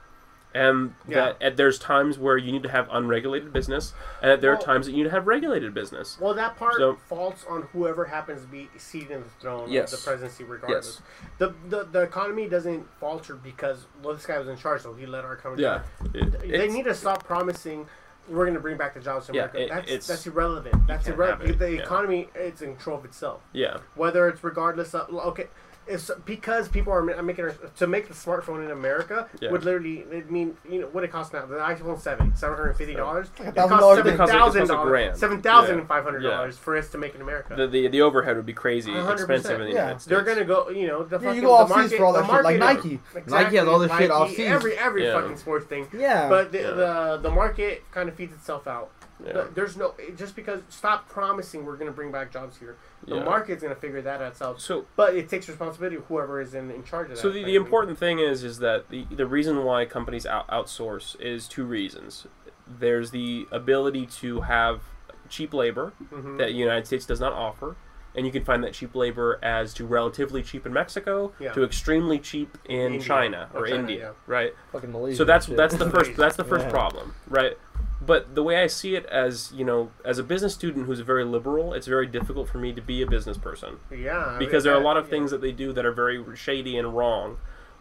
and 0.56 0.95
that 1.10 1.38
and 1.41 1.57
there's 1.57 1.77
times 1.77 2.18
where 2.18 2.38
you 2.38 2.52
need 2.52 2.64
to 2.64 2.69
have 2.69 2.88
unregulated 2.91 3.52
business, 3.53 3.94
and 4.22 4.32
that 4.32 4.41
there 4.41 4.52
are 4.53 4.57
times 4.57 4.86
that 4.86 4.94
you 4.94 4.99
need 4.99 5.03
to 5.03 5.10
have 5.11 5.27
regulated 5.27 5.73
business. 5.73 6.18
Well, 6.19 6.34
that 6.34 6.56
part 6.56 6.76
So- 6.77 6.95
falls 7.07 7.45
on 7.49 7.64
whoever 7.73 8.06
happens 8.06 8.41
to 8.41 8.48
be 8.48 8.69
seated 8.77 9.11
in 9.11 9.22
the 9.23 9.30
throne 9.41 9.69
Yes. 9.69 9.91
of 9.94 9.99
the 9.99 10.06
presidency, 10.10 10.44
regardless. 10.45 11.02
The, 11.38 11.53
the 11.69 11.84
the 11.84 12.02
economy 12.02 12.48
doesn't 12.48 12.88
falter 12.99 13.36
because 13.36 13.86
well, 14.02 14.15
this 14.15 14.26
guy 14.26 14.40
was 14.40 14.48
in 14.48 14.57
charge, 14.57 14.82
so 14.82 14.94
he 14.94 15.06
let 15.06 15.26
our 15.26 15.34
economy. 15.34 15.64
Yeah, 15.64 15.84
down. 16.14 16.36
It- 16.44 16.48
they 16.49 16.69
need 16.69 16.86
to 16.86 16.95
stop 16.95 17.23
promising. 17.26 17.88
We're 18.27 18.45
going 18.45 18.56
to 18.56 18.60
bring 18.60 18.76
back 18.76 18.95
the 18.95 19.02
jobs 19.02 19.27
to 19.27 19.34
Yeah, 19.34 19.41
America. 19.52 19.61
it- 19.61 19.69
that's 19.69 19.88
it's- 19.88 20.07
that's 20.07 20.26
irrelevant. 20.26 20.88
That's 20.88 21.07
irrelevant. 21.07 21.60
The 21.60 21.73
yeah. 21.73 21.82
economy 21.84 22.30
is 22.34 22.60
in 22.64 22.73
control 22.76 22.98
of 22.98 23.06
itself. 23.06 23.41
yeah. 23.53 23.77
Whether 23.94 24.27
it's 24.30 24.44
regardless 24.44 24.95
of 24.95 25.14
okay, 25.14 25.48
it's 25.88 26.10
because 26.26 26.68
people 26.68 26.91
are 26.91 27.02
making 27.02 27.49
to 27.78 27.88
make 27.88 28.07
the 28.07 28.14
smartphone 28.14 28.64
in 28.66 28.72
America 28.72 29.30
Yeah. 29.40 29.52
would 29.52 29.64
literally 29.64 29.99
it 30.12 30.32
mean 30.32 30.57
you 30.70 30.82
know 30.82 30.88
what 30.88 31.03
it 31.03 31.12
costs 31.12 31.32
now 31.34 31.45
the 31.45 31.56
iPhone 31.57 31.99
seven 31.99 32.36
seven 32.36 32.57
hundred 32.57 32.74
fifty 32.74 32.95
dollars 32.95 33.28
like 33.40 33.48
a 33.48 33.52
it 33.52 33.56
thousand 33.56 33.70
costs 33.70 33.82
dollars. 33.82 33.98
seven 33.98 34.14
It 34.14 34.18
costs- 34.18 34.34
it 34.34 34.38
costs 34.38 34.56
thousand 34.57 34.64
a 34.64 34.68
dollars 34.68 35.20
seven 35.20 35.41
thousand 35.41 35.78
Yeah. 35.80 35.86
five 35.86 36.03
hundred 36.03 36.22
dollars 36.22 36.57
for 36.57 36.76
us 36.78 36.90
to 36.90 36.98
make 36.98 37.14
in 37.16 37.22
America. 37.22 37.56
The, 37.56 37.68
the 37.68 37.88
the 37.88 38.02
overhead 38.02 38.36
would 38.36 38.45
be 38.45 38.53
crazy 38.53 38.91
100%. 38.91 39.14
expensive 39.14 39.60
in 39.62 39.68
the 39.68 39.74
Yeah. 39.74 39.82
United 39.82 40.02
States. 40.02 40.06
They're 40.06 40.22
gonna 40.24 40.45
go, 40.45 40.70
you 40.70 40.88
know, 40.88 41.03
the 41.03 41.18
Yeah, 41.18 41.22
fucking 41.22 41.36
you 41.36 41.41
go 41.41 41.48
the 41.49 41.53
off 41.64 41.70
market, 41.70 41.98
for 41.98 42.06
all 42.06 42.14
the 42.14 42.22
that 42.22 42.32
shit, 42.32 42.44
like 42.44 42.57
Nike. 42.60 42.99
Exactly, 43.16 43.34
Nike 43.44 43.56
has 43.57 43.68
all 43.68 43.80
this 43.80 43.91
shit 43.91 43.99
Nike, 44.02 44.12
off 44.12 44.30
seas. 44.32 44.48
Every 44.52 44.78
every 44.78 45.06
Yeah. 45.06 45.20
fucking 45.22 45.38
sports 45.38 45.66
thing. 45.68 45.88
Yeah. 45.94 46.30
But 46.30 46.52
the, 46.52 46.60
Yeah. 46.60 46.72
the 46.72 47.20
the 47.22 47.30
market 47.32 47.84
kind 47.91 48.10
of 48.10 48.16
feeds 48.16 48.34
itself 48.34 48.68
out. 48.68 48.90
Yeah. 49.26 49.45
There's 49.53 49.76
no 49.76 49.93
just 50.15 50.35
because 50.35 50.61
stop 50.69 51.10
promising 51.10 51.65
we're 51.65 51.77
gonna 51.77 51.91
bring 51.91 52.11
back 52.11 52.31
jobs 52.31 52.57
here. 52.57 52.76
The 53.07 53.15
Yeah. 53.15 53.23
market's 53.23 53.64
gonna 53.64 53.76
figure 53.76 54.02
that 54.02 54.22
out 54.22 54.31
itself. 54.34 54.60
So 54.60 54.85
But 54.95 55.15
it 55.15 55.30
takes 55.30 55.47
responsibility 55.47 55.95
of 55.97 56.06
whoever 56.06 56.39
is 56.41 56.53
in, 56.53 56.69
in 56.72 56.84
charge 56.84 57.10
of 57.10 57.15
that. 57.15 57.22
So 57.22 57.30
the, 57.31 57.43
the 57.43 57.56
important 57.56 57.97
thing 57.97 58.19
is 58.19 58.43
is 58.43 58.60
that 58.60 58.89
the, 58.89 59.06
the 59.10 59.26
reason 59.26 59.64
why 59.64 59.85
companies 59.85 60.26
out, 60.26 60.47
outsource 60.49 61.19
is 61.19 61.47
two 61.47 61.65
reasons. 61.65 62.27
There's 62.68 63.11
the 63.11 63.47
ability 63.52 64.06
to 64.22 64.41
have 64.41 64.81
cheap 65.30 65.53
labor 65.53 65.93
Mhm. 66.14 66.38
that 66.38 66.45
the 66.47 66.52
United 66.53 66.85
States 66.85 67.06
does 67.06 67.19
not 67.19 67.34
offer, 67.34 67.76
and 68.15 68.26
you 68.26 68.31
can 68.31 68.43
find 68.45 68.64
that 68.64 68.73
cheap 68.73 68.93
labor 68.95 69.39
as 69.41 69.73
to 69.76 69.85
relatively 69.85 70.41
cheap 70.43 70.65
in 70.65 70.73
Mexico 70.73 71.34
Yeah. 71.39 71.52
to 71.53 71.64
extremely 71.64 72.19
cheap 72.19 72.57
in 72.65 72.93
India. 72.93 73.02
China 73.02 73.49
or, 73.53 73.61
Or 73.64 73.68
China, 73.68 73.80
India, 73.80 73.97
yeah. 73.99 74.11
right? 74.27 74.53
Fucking 74.72 74.91
Malaysia. 74.91 75.18
So 75.18 75.23
that's 75.26 75.47
that's 75.47 75.76
the 75.76 75.89
first 75.89 76.15
that's 76.15 76.35
the 76.35 76.43
first 76.43 76.65
Yeah. 76.65 76.72
problem, 76.72 77.14
right? 77.27 77.57
But 78.06 78.36
the 78.36 78.44
way 78.44 78.61
I 78.61 78.68
see 78.68 78.95
it 78.95 79.06
as 79.07 79.52
you 79.56 79.65
know, 79.65 79.91
as 80.03 80.19
a 80.19 80.23
business 80.23 80.53
student 80.53 80.86
who's 80.86 80.99
very 80.99 81.23
liberal, 81.23 81.73
it's 81.73 81.88
very 81.88 82.07
difficult 82.07 82.49
for 82.49 82.57
me 82.57 82.73
to 82.73 82.82
be 82.82 83.02
a 83.02 83.07
business 83.07 83.38
person 83.38 83.80
yeah, 83.90 84.18
I 84.18 84.30
mean, 84.32 84.40
because 84.40 84.64
there 84.64 84.73
are 84.73 84.80
a 84.80 84.84
lot 84.84 84.98
of 84.98 85.06
yeah. 85.06 85.11
things 85.11 85.32
that 85.32 85.41
they 85.41 85.52
do 85.52 85.73
that 85.73 85.86
are 85.86 85.91
very 85.91 86.23
shady 86.36 86.77
and 86.77 86.95
wrong. 86.95 87.38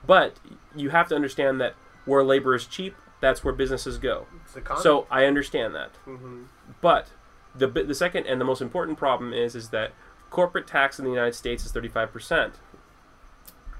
But 0.06 0.38
you 0.74 0.90
have 0.90 1.08
to 1.08 1.14
understand 1.14 1.60
that 1.60 1.74
where 2.04 2.22
labor 2.22 2.54
is 2.54 2.66
cheap, 2.66 2.94
that's 3.20 3.42
where 3.42 3.54
businesses 3.54 3.98
go. 3.98 4.26
It's. 4.54 4.82
So 4.82 5.06
I 5.10 5.24
understand 5.24 5.74
that. 5.74 5.92
Mhm. 6.06 6.46
But 6.80 7.08
the 7.54 7.66
the 7.66 7.94
second 7.94 8.26
and 8.26 8.40
the 8.40 8.44
most 8.44 8.60
important 8.60 8.98
problem 8.98 9.32
is 9.32 9.54
is 9.54 9.70
that 9.70 9.92
corporate 10.30 10.66
tax 10.66 10.98
in 10.98 11.04
the 11.04 11.10
United 11.10 11.34
States 11.34 11.64
is 11.64 11.72
35%. 11.72 12.54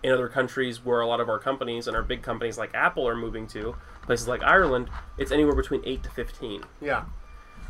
In 0.03 0.13
other 0.13 0.29
countries 0.29 0.85
where 0.85 1.01
a 1.01 1.07
lot 1.07 1.21
of 1.21 1.29
our 1.29 1.39
companies 1.39 1.89
and 1.89 1.97
our 1.97 2.03
big 2.03 2.23
companies 2.23 2.59
like 2.59 2.71
Apple 2.75 3.09
are 3.09 3.17
moving 3.17 3.47
to, 3.49 3.75
places 4.05 4.29
like 4.29 4.43
Ireland, 4.43 4.89
it's 5.19 5.33
anywhere 5.33 5.55
between 5.55 5.83
8 5.85 6.03
to 6.05 6.11
15. 6.11 6.63
yeah, 6.81 7.05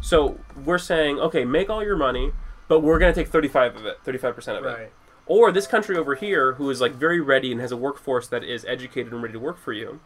So 0.01 0.39
we're 0.65 0.79
saying, 0.79 1.19
okay, 1.19 1.45
make 1.45 1.71
all 1.71 1.83
your 1.83 1.97
money, 1.97 2.33
but 2.69 2.81
we're 2.81 2.99
going 2.99 3.13
to 3.15 3.19
take 3.21 3.31
35 3.31 3.77
of 3.77 3.87
it, 3.87 3.99
35% 4.05 4.59
of 4.59 4.65
it. 4.65 4.69
right. 4.69 4.93
Or 5.27 5.51
this 5.53 5.67
country 5.67 5.97
over 5.97 6.15
here, 6.17 6.55
who 6.55 6.69
is 6.69 6.81
like 6.83 6.93
very 6.93 7.21
ready 7.21 7.51
and 7.51 7.61
has 7.61 7.73
a 7.73 7.77
workforce 7.79 8.29
that 8.29 8.45
is 8.45 8.65
educated 8.67 9.13
and 9.13 9.23
ready 9.23 9.33
to 9.33 9.41
work 9.41 9.59
for 9.59 9.73
you, 9.73 10.01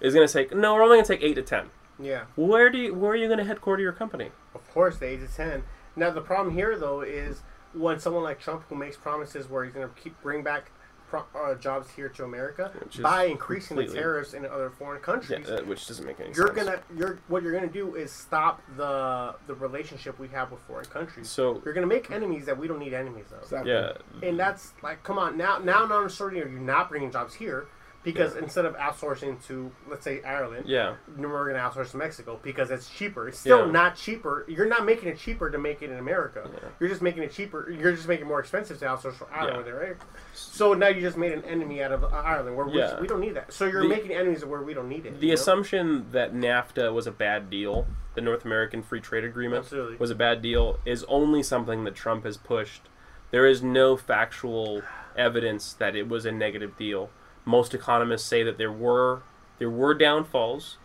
is 0.00 0.14
going 0.14 0.24
to 0.26 0.32
say, 0.32 0.46
no, 0.54 0.74
we're 0.74 0.82
only 0.84 0.96
going 0.98 1.04
to 1.04 1.16
take 1.16 1.22
eight 1.22 1.34
to 1.34 1.42
ten. 1.42 1.70
Yeah, 2.00 2.24
Where 2.36 2.70
do 2.70 2.78
you, 2.78 2.94
where 2.94 3.12
are 3.12 3.16
you 3.16 3.26
going 3.26 3.38
to 3.38 3.44
headquarter 3.44 3.82
your 3.82 3.92
company? 3.92 4.30
of 4.54 4.68
course, 4.72 4.98
the 4.98 5.06
age 5.06 5.22
of 5.22 5.34
ten. 5.34 5.62
Now 5.96 6.10
the 6.10 6.20
problem 6.22 6.54
here 6.54 6.76
though 6.78 7.02
is 7.02 7.42
when 7.74 7.98
someone 7.98 8.22
like 8.22 8.40
Trump, 8.40 8.64
who 8.68 8.74
makes 8.74 8.96
promises 8.96 9.48
where 9.48 9.64
he's 9.64 9.72
going 9.74 9.88
to 9.88 9.94
keep 10.00 10.20
bring 10.22 10.42
back 10.42 10.70
pro- 11.12 11.40
uh, 11.40 11.54
jobs 11.56 11.90
here 11.90 12.08
to 12.08 12.24
America 12.24 12.72
by 13.02 13.24
increasing 13.24 13.76
the 13.76 13.86
tariffs 13.86 14.32
in 14.34 14.46
other 14.46 14.70
foreign 14.70 14.98
Yeah, 15.00 15.04
countries. 15.04 15.48
uh, 15.50 15.62
which 15.66 15.86
doesn't 15.86 16.06
make 16.06 16.18
any 16.20 16.32
you're 16.34 16.48
sense. 16.54 16.58
gonna 16.68 16.80
you're 16.96 17.18
what 17.28 17.42
you're 17.42 17.52
gonna 17.52 17.66
do 17.68 17.94
is 17.94 18.10
stop 18.10 18.62
the 18.76 19.34
the 19.46 19.54
relationship 19.54 20.18
we 20.18 20.28
have 20.28 20.50
with 20.50 20.60
foreign 20.62 20.86
countries. 20.86 21.28
So 21.28 21.60
You're 21.64 21.74
gonna 21.74 21.86
make 21.86 22.10
enemies 22.10 22.46
that 22.46 22.56
we 22.56 22.66
don't 22.66 22.78
need 22.78 22.94
enemies 22.94 23.26
of. 23.32 23.42
Exactly. 23.42 23.72
yeah, 23.72 23.92
And 24.22 24.38
that's 24.38 24.72
like, 24.82 25.02
come 25.02 25.18
on, 25.18 25.36
now, 25.36 25.58
now, 25.58 25.84
not 25.84 26.02
necessarily 26.02 26.40
are 26.40 26.48
you 26.48 26.58
not 26.58 26.88
bringing 26.88 27.10
jobs 27.12 27.34
here 27.34 27.66
because 28.04 28.34
instead 28.36 28.64
of 28.64 28.74
outsourcing 28.76 29.44
to, 29.46 29.70
let's 29.88 30.04
say, 30.04 30.22
Ireland, 30.22 30.66
yeah, 30.66 30.94
we're 31.16 31.50
going 31.50 31.54
to 31.54 31.60
outsource 31.60 31.92
to 31.92 31.96
Mexico 31.96 32.40
because 32.42 32.70
it's 32.70 32.88
cheaper. 32.90 33.28
It's 33.28 33.38
still 33.38 33.66
Yeah. 33.66 33.70
not 33.72 33.96
cheaper. 33.96 34.44
You're 34.48 34.66
not 34.66 34.84
making 34.84 35.08
it 35.08 35.18
cheaper 35.18 35.50
to 35.50 35.58
make 35.58 35.82
it 35.82 35.90
in 35.90 35.98
America. 35.98 36.48
Yeah. 36.52 36.68
You're 36.80 36.88
just 36.88 37.02
making 37.02 37.22
it 37.22 37.32
cheaper. 37.32 37.70
You're 37.70 37.92
just 37.92 38.08
making 38.08 38.26
it 38.26 38.28
more 38.28 38.40
expensive 38.40 38.78
to 38.80 38.86
outsource 38.86 39.14
from 39.14 39.28
Ireland, 39.32 39.64
Yeah. 39.66 39.72
right? 39.72 39.96
So 40.34 40.74
now 40.74 40.88
you 40.88 41.00
just 41.00 41.16
made 41.16 41.32
an 41.32 41.44
enemy 41.44 41.82
out 41.82 41.92
of 41.92 42.02
uh, 42.04 42.08
Ireland 42.08 42.56
where 42.56 42.66
we, 42.66 42.78
Yeah. 42.78 43.00
we 43.00 43.06
don't 43.06 43.20
need 43.20 43.34
that. 43.34 43.52
So 43.52 43.66
you're 43.66 43.82
The- 43.82 43.88
making 43.88 44.12
enemies 44.12 44.44
where 44.44 44.62
we 44.62 44.74
don't 44.74 44.88
need 44.88 45.06
it. 45.06 45.20
the 45.20 45.26
you 45.26 45.32
know? 45.32 45.34
assumption 45.34 46.06
that 46.10 46.34
NAFTA 46.34 46.92
was 46.92 47.06
a 47.06 47.12
bad 47.12 47.50
deal, 47.50 47.86
the 48.14 48.20
North 48.20 48.44
American 48.44 48.82
Free 48.82 49.00
Trade 49.00 49.24
Agreement, 49.24 49.60
Absolutely. 49.64 49.96
was 49.96 50.10
a 50.10 50.14
bad 50.16 50.42
deal, 50.42 50.80
is 50.84 51.04
only 51.04 51.42
something 51.42 51.84
that 51.84 51.94
Trump 51.94 52.24
has 52.24 52.36
pushed. 52.36 52.82
There 53.30 53.46
is 53.46 53.62
no 53.62 53.96
factual 53.96 54.82
evidence 55.16 55.72
that 55.74 55.94
it 55.96 56.08
was 56.08 56.26
a 56.26 56.32
negative 56.32 56.76
deal. 56.76 57.10
Most 57.44 57.74
economists 57.74 58.24
say 58.26 58.42
that 58.42 58.58
there 58.58 58.72
were 58.72 59.22
there 59.58 59.70
were 59.70 59.94
downfalls, 59.94 60.76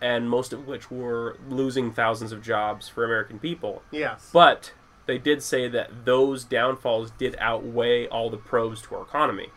and 0.00 0.30
most 0.30 0.52
of 0.52 0.66
which 0.66 0.90
were 0.90 1.36
losing 1.48 1.92
thousands 1.92 2.32
of 2.32 2.42
jobs 2.42 2.88
for 2.88 3.04
American 3.04 3.38
people. 3.38 3.82
Yes. 3.90 4.30
But 4.32 4.72
they 5.06 5.18
did 5.18 5.42
say 5.42 5.68
that 5.68 6.04
those 6.06 6.44
downfalls 6.44 7.10
did 7.12 7.36
outweigh 7.38 8.06
all 8.08 8.30
the 8.30 8.36
pros 8.38 8.80
to 8.82 8.94
our 8.96 9.02
economy. 9.02 9.48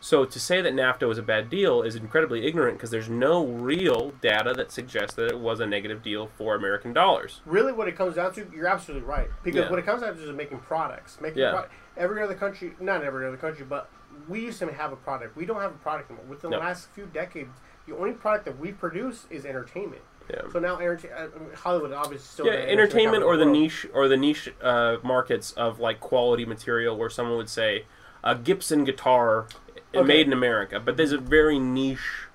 So 0.00 0.24
to 0.26 0.38
say 0.38 0.60
that 0.60 0.74
NAFTA 0.74 1.08
was 1.08 1.16
a 1.18 1.22
bad 1.22 1.48
deal 1.48 1.80
is 1.82 1.96
incredibly 1.96 2.46
ignorant 2.46 2.76
because 2.76 2.90
there's 2.90 3.08
no 3.08 3.44
real 3.46 4.10
data 4.20 4.52
that 4.54 4.70
suggests 4.70 5.14
that 5.16 5.30
it 5.30 5.38
was 5.38 5.60
a 5.60 5.66
negative 5.66 6.02
deal 6.02 6.26
for 6.36 6.54
American 6.54 6.92
dollars. 6.92 7.40
really 7.46 7.72
what 7.72 7.88
it 7.88 7.96
comes 7.96 8.16
down 8.16 8.32
to 8.34 8.46
you're 8.54 8.66
absolutely 8.66 9.06
right 9.08 9.28
because 9.42 9.60
Yeah. 9.62 9.70
what 9.70 9.78
it 9.78 9.86
comes 9.86 10.02
down 10.02 10.14
to 10.14 10.22
is 10.22 10.30
making 10.36 10.58
products 10.58 11.18
making 11.22 11.38
Yeah. 11.40 11.52
pro- 11.52 11.64
every 11.96 12.22
other 12.22 12.34
country 12.34 12.74
not 12.80 13.02
every 13.02 13.26
other 13.26 13.38
country 13.38 13.64
but 13.66 13.88
we 14.28 14.40
used 14.40 14.58
to 14.58 14.72
have 14.72 14.92
a 14.92 14.96
product 14.96 15.36
we 15.36 15.44
don't 15.46 15.60
have 15.60 15.70
a 15.72 15.78
product 15.78 16.10
anymore 16.10 16.26
within 16.28 16.50
No. 16.50 16.58
the 16.58 16.64
last 16.64 16.88
few 16.90 17.06
decades 17.06 17.50
the 17.86 17.94
only 17.96 18.12
product 18.12 18.44
that 18.46 18.58
we 18.58 18.72
produce 18.72 19.26
is 19.30 19.44
entertainment 19.44 20.02
Yeah. 20.30 20.42
so 20.52 20.58
now 20.58 20.78
entertain- 20.78 21.12
uh, 21.12 21.28
I 21.34 21.38
mean, 21.38 21.50
hollywood 21.54 21.92
obviously 21.92 22.26
still 22.26 22.46
yeah, 22.46 22.52
the 22.56 22.70
entertainment 22.70 23.22
capital 23.22 23.28
or 23.30 23.32
of 23.34 23.38
the 23.40 23.44
world. 23.46 23.58
niche 23.58 23.86
or 23.92 24.08
the 24.08 24.16
niche 24.16 24.52
uh, 24.62 24.96
markets 25.02 25.52
of 25.52 25.80
like 25.80 26.00
quality 26.00 26.44
material 26.46 26.96
where 26.96 27.10
someone 27.10 27.36
would 27.36 27.48
say 27.50 27.84
a 28.22 28.34
Gibson 28.34 28.84
guitar 28.84 29.46
uh, 29.94 29.98
Okay. 29.98 30.08
made 30.08 30.26
in 30.26 30.32
America, 30.32 30.80
but 30.80 30.96
there's 30.96 31.12
a 31.12 31.18
very 31.18 31.58
niche 31.58 32.26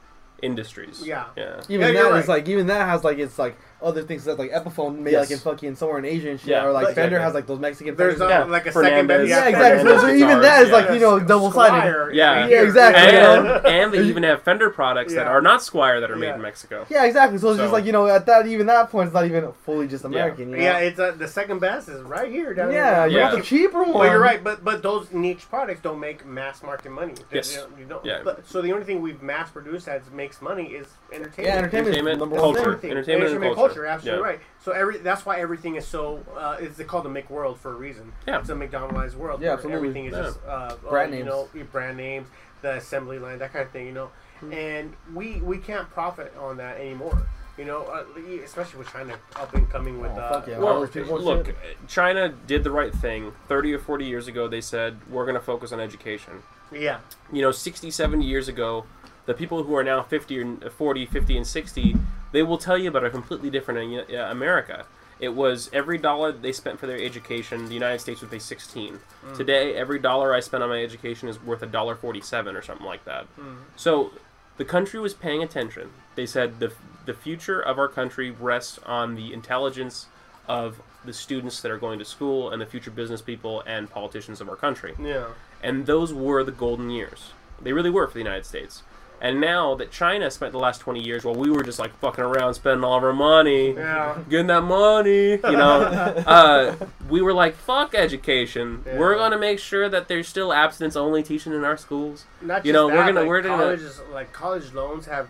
industries. 0.42 1.06
Yeah. 1.06 1.26
Yeah. 1.36 1.62
Even 1.68 1.82
Yeah, 1.82 1.88
that 1.88 1.94
you're 1.94 2.18
is 2.18 2.28
right. 2.28 2.38
like 2.38 2.48
even 2.48 2.68
that 2.68 2.88
has 2.88 3.04
like 3.04 3.18
it's 3.18 3.38
like 3.40 3.58
other 3.82 4.02
things 4.04 4.26
that 4.26 4.38
like 4.38 4.52
Epiphone 4.52 5.00
made 5.00 5.12
Yes. 5.14 5.30
like 5.30 5.32
in 5.32 5.40
fucking 5.40 5.76
somewhere 5.76 6.00
in 6.00 6.06
Asia 6.06 6.30
and 6.32 6.40
shit, 6.40 6.50
Yeah. 6.50 6.66
or 6.66 6.72
like 6.74 6.88
But- 6.88 6.96
Fender 6.96 7.16
Exactly. 7.18 7.24
has 7.26 7.34
like 7.34 7.48
those 7.48 7.60
Mexican. 7.60 7.96
there's 7.96 8.18
Fenders. 8.18 8.22
uh, 8.36 8.40
Yeah, 8.40 8.44
like 8.52 8.66
a 8.66 8.72
second 8.72 8.84
Fernandez. 9.08 9.30
yeah, 9.30 9.38
yeah, 9.44 9.48
exactly. 9.50 9.80
So, 9.80 9.84
Fernandez 10.00 10.02
so 10.20 10.26
even 10.26 10.42
that 10.42 10.62
is 10.64 10.70
yeah. 10.70 10.76
like 10.76 10.90
you 10.92 11.00
know 11.00 11.20
double 11.20 11.52
sided. 11.52 11.94
Squier, 11.94 12.14
Yeah. 12.14 12.48
here, 12.48 12.64
exactly, 12.64 13.04
right 13.04 13.14
And, 13.14 13.46
here. 13.48 13.62
and 13.66 13.94
they 13.94 14.02
even 14.04 14.24
have 14.24 14.42
Fender 14.44 14.70
products 14.70 15.14
that 15.14 15.28
are 15.28 15.42
not 15.42 15.62
Squier 15.62 16.02
that 16.02 16.12
are 16.12 16.16
made 16.18 16.28
Yeah. 16.28 16.36
in 16.36 16.42
Mexico. 16.42 16.86
Yeah, 16.90 17.06
exactly. 17.06 17.38
So 17.38 17.50
it's 17.50 17.58
So- 17.58 17.64
just 17.64 17.74
like 17.74 17.86
you 17.86 17.92
know 17.94 18.08
at 18.08 18.26
that 18.26 18.48
even 18.48 18.68
that 18.68 18.90
point 18.90 19.08
it's 19.08 19.14
not 19.14 19.26
even 19.26 19.50
fully 19.66 19.88
just 19.88 20.04
American. 20.04 20.50
You 20.52 20.58
know? 20.58 20.64
yeah 20.64 20.80
it's 20.80 21.00
uh, 21.00 21.14
the 21.18 21.28
second 21.28 21.60
best 21.60 21.88
is 21.90 22.02
right 22.02 22.30
here 22.32 22.54
down 22.54 22.72
yeah. 22.74 23.02
here 23.04 23.08
You 23.12 23.18
Yeah. 23.18 23.24
want 23.32 23.38
the 23.38 23.44
cheaper 23.44 23.84
one. 23.84 23.94
Well, 23.94 24.10
you're 24.12 24.20
right, 24.20 24.44
but 24.44 24.64
but 24.64 24.84
those 24.84 25.12
niche 25.12 25.46
products 25.50 25.82
don't 25.82 26.00
make 26.00 26.26
mass 26.26 26.64
market 26.64 26.92
money. 26.92 27.14
They- 27.30 27.38
Yes. 27.38 27.54
you 27.56 27.62
know, 27.62 27.68
you 27.80 27.86
don't- 27.86 28.06
Yeah. 28.06 28.20
But, 28.24 28.46
so 28.48 28.62
the 28.62 28.74
only 28.74 28.84
thing 28.86 29.02
we've 29.02 29.22
mass 29.24 29.50
produced 29.50 29.86
that 29.86 30.02
makes 30.14 30.42
money 30.42 30.66
is 30.66 30.88
entertainment. 31.12 31.38
Yeah, 31.48 31.56
entertainment. 31.60 31.88
Entertainment, 31.96 32.20
number 32.20 32.36
culture. 32.38 32.60
one 32.62 32.80
Entertainment 32.92 33.32
and 33.32 33.56
culture. 33.70 33.82
culture. 33.82 33.86
Absolutely 33.86 34.22
Yeah. 34.22 34.30
right. 34.32 34.40
So 34.64 34.72
every 34.72 34.98
that's 34.98 35.26
why 35.26 35.40
everything 35.40 35.76
is 35.76 35.88
so. 35.88 36.24
Uh, 36.38 36.58
it's 36.60 36.82
called 36.84 37.06
the 37.06 37.10
McWorld 37.10 37.58
for 37.58 37.72
a 37.72 37.76
reason. 37.76 38.12
Yeah. 38.28 38.40
It's 38.40 38.50
a 38.50 38.56
McDonaldized 38.56 39.16
world. 39.18 39.42
Yeah, 39.42 39.48
where 39.50 39.54
absolutely. 39.56 39.78
Everything 39.90 40.06
is 40.06 40.14
Yeah. 40.14 40.22
just 40.24 40.40
uh, 40.48 40.76
Brand 40.90 41.14
uh, 41.14 41.18
You 41.18 41.24
names. 41.24 41.28
know, 41.36 41.50
your 41.54 41.66
brand 41.66 41.98
names, 41.98 42.28
the 42.62 42.76
assembly 42.76 43.20
line, 43.20 43.40
that 43.40 43.54
kind 43.54 43.66
of 43.66 43.72
thing. 43.72 43.86
You 43.88 43.94
know, 43.94 44.10
Hmm. 44.42 44.54
and 44.54 44.94
we 45.14 45.42
we 45.42 45.58
can't 45.58 45.90
profit 45.90 46.34
on 46.40 46.58
that 46.58 46.78
anymore. 46.78 47.24
You 47.58 47.66
know, 47.66 47.82
uh, 47.88 48.04
especially 48.46 48.80
with 48.80 48.90
China 48.90 49.16
up 49.36 49.54
and 49.54 49.70
coming 49.70 50.00
with. 50.00 50.12
Oh, 50.16 50.20
uh, 50.22 50.34
fuck 50.40 50.48
yeah. 50.48 50.60
Well, 50.60 50.68
All 50.76 50.80
those 50.80 50.92
people 50.92 51.18
and 51.18 51.26
look, 51.26 51.46
shit. 51.48 51.56
China 51.90 52.30
did 52.30 52.64
the 52.64 52.72
right 52.72 52.94
thing. 52.94 53.34
30 53.50 53.74
or 53.74 53.80
40 53.80 54.06
years 54.06 54.30
ago, 54.30 54.48
they 54.48 54.62
said, 54.62 54.98
we're 55.10 55.26
going 55.26 55.36
to 55.36 55.42
focus 55.42 55.74
on 55.74 55.82
education. 55.82 56.42
yeah. 56.72 57.00
You 57.34 57.42
know, 57.42 57.52
60, 57.52 57.92
70 57.92 58.24
years 58.24 58.48
ago, 58.48 58.86
the 59.30 59.36
people 59.36 59.62
who 59.62 59.76
are 59.76 59.84
now 59.84 60.02
50 60.02 60.40
or 60.40 60.58
uh, 60.66 60.70
40, 60.72 61.06
50, 61.06 61.38
and 61.38 61.46
60, 61.46 61.96
they 62.32 62.42
will 62.42 62.58
tell 62.58 62.80
you 62.80 62.90
about 62.90 63.06
a 63.06 63.12
completely 63.12 63.52
different 63.52 64.10
uh, 64.10 64.18
uh, 64.18 64.32
America. 64.32 64.88
It 65.20 65.36
was 65.36 65.70
every 65.72 66.00
dollar 66.00 66.32
they 66.32 66.52
spent 66.52 66.80
for 66.80 66.88
their 66.88 67.00
education, 67.00 67.68
the 67.68 67.76
United 67.76 68.00
States 68.00 68.22
would 68.22 68.32
pay 68.32 68.40
16. 68.40 68.96
Hmm. 68.96 69.36
Today, 69.36 69.76
every 69.76 70.00
dollar 70.00 70.34
I 70.34 70.40
spend 70.40 70.64
on 70.64 70.70
my 70.70 70.84
education 70.84 71.30
is 71.30 71.40
worth 71.44 71.62
a 71.62 71.68
dollar 71.68 71.94
47 71.96 72.56
or 72.56 72.64
something 72.64 72.88
like 72.88 73.06
that. 73.06 73.26
Hmm. 73.36 73.58
So 73.76 74.14
the 74.58 74.66
country 74.66 75.00
was 75.00 75.14
paying 75.14 75.44
attention. 75.44 75.92
They 76.16 76.26
said 76.26 76.60
the 76.60 76.74
the 77.06 77.14
future 77.14 77.62
of 77.62 77.78
our 77.78 77.88
country 77.88 78.32
rests 78.32 78.80
on 78.84 79.14
the 79.14 79.32
intelligence 79.32 80.08
of 80.48 80.82
the 81.06 81.14
students 81.14 81.62
that 81.62 81.72
are 81.72 81.78
going 81.78 82.00
to 82.00 82.06
school 82.06 82.50
and 82.50 82.60
the 82.60 82.66
future 82.66 82.92
business 82.92 83.22
people 83.22 83.62
and 83.68 83.92
politicians 83.92 84.42
of 84.42 84.50
our 84.50 84.56
country. 84.56 84.96
Yeah. 85.00 85.28
And 85.62 85.86
those 85.86 86.14
were 86.14 86.44
the 86.44 86.52
golden 86.52 86.90
years. 86.90 87.34
They 87.62 87.74
really 87.74 87.90
were 87.90 88.08
for 88.08 88.14
the 88.14 88.20
United 88.20 88.46
States. 88.46 88.84
And 89.22 89.42
now 89.42 89.76
that 89.76 89.92
China 89.92 90.32
spent 90.32 90.52
the 90.54 90.60
last 90.60 90.80
20 90.80 91.02
years 91.04 91.24
while 91.26 91.36
we 91.36 91.50
were 91.52 91.64
just 91.64 91.78
like 91.80 91.94
fucking 92.00 92.24
around 92.24 92.54
spending 92.54 92.84
all 92.84 92.98
of 92.98 93.04
our 93.04 93.14
money, 93.14 93.74
Yeah. 93.74 94.18
getting 94.30 94.48
that 94.48 94.62
money, 94.64 95.32
you 95.32 95.40
know, 95.58 95.82
uh, 96.28 96.76
we 97.10 97.22
were 97.22 97.34
like, 97.34 97.56
fuck 97.56 97.94
education. 97.96 98.84
We're 98.96 99.16
going 99.16 99.32
to 99.32 99.38
make 99.38 99.60
sure 99.60 99.90
that 99.90 100.08
there's 100.08 100.28
still 100.28 100.54
abstinence 100.54 100.96
only 100.96 101.22
teaching 101.24 101.54
in 101.54 101.64
our 101.64 101.78
schools. 101.78 102.26
Not 102.42 102.66
You 102.66 102.74
know, 102.74 102.88
we're 102.88 102.96
gonna- 103.06 103.20
like 103.22 103.28
we're 103.28 103.42
gonna- 103.42 103.78
like 104.14 104.32
college 104.32 104.74
loans 104.74 105.06
have. 105.08 105.28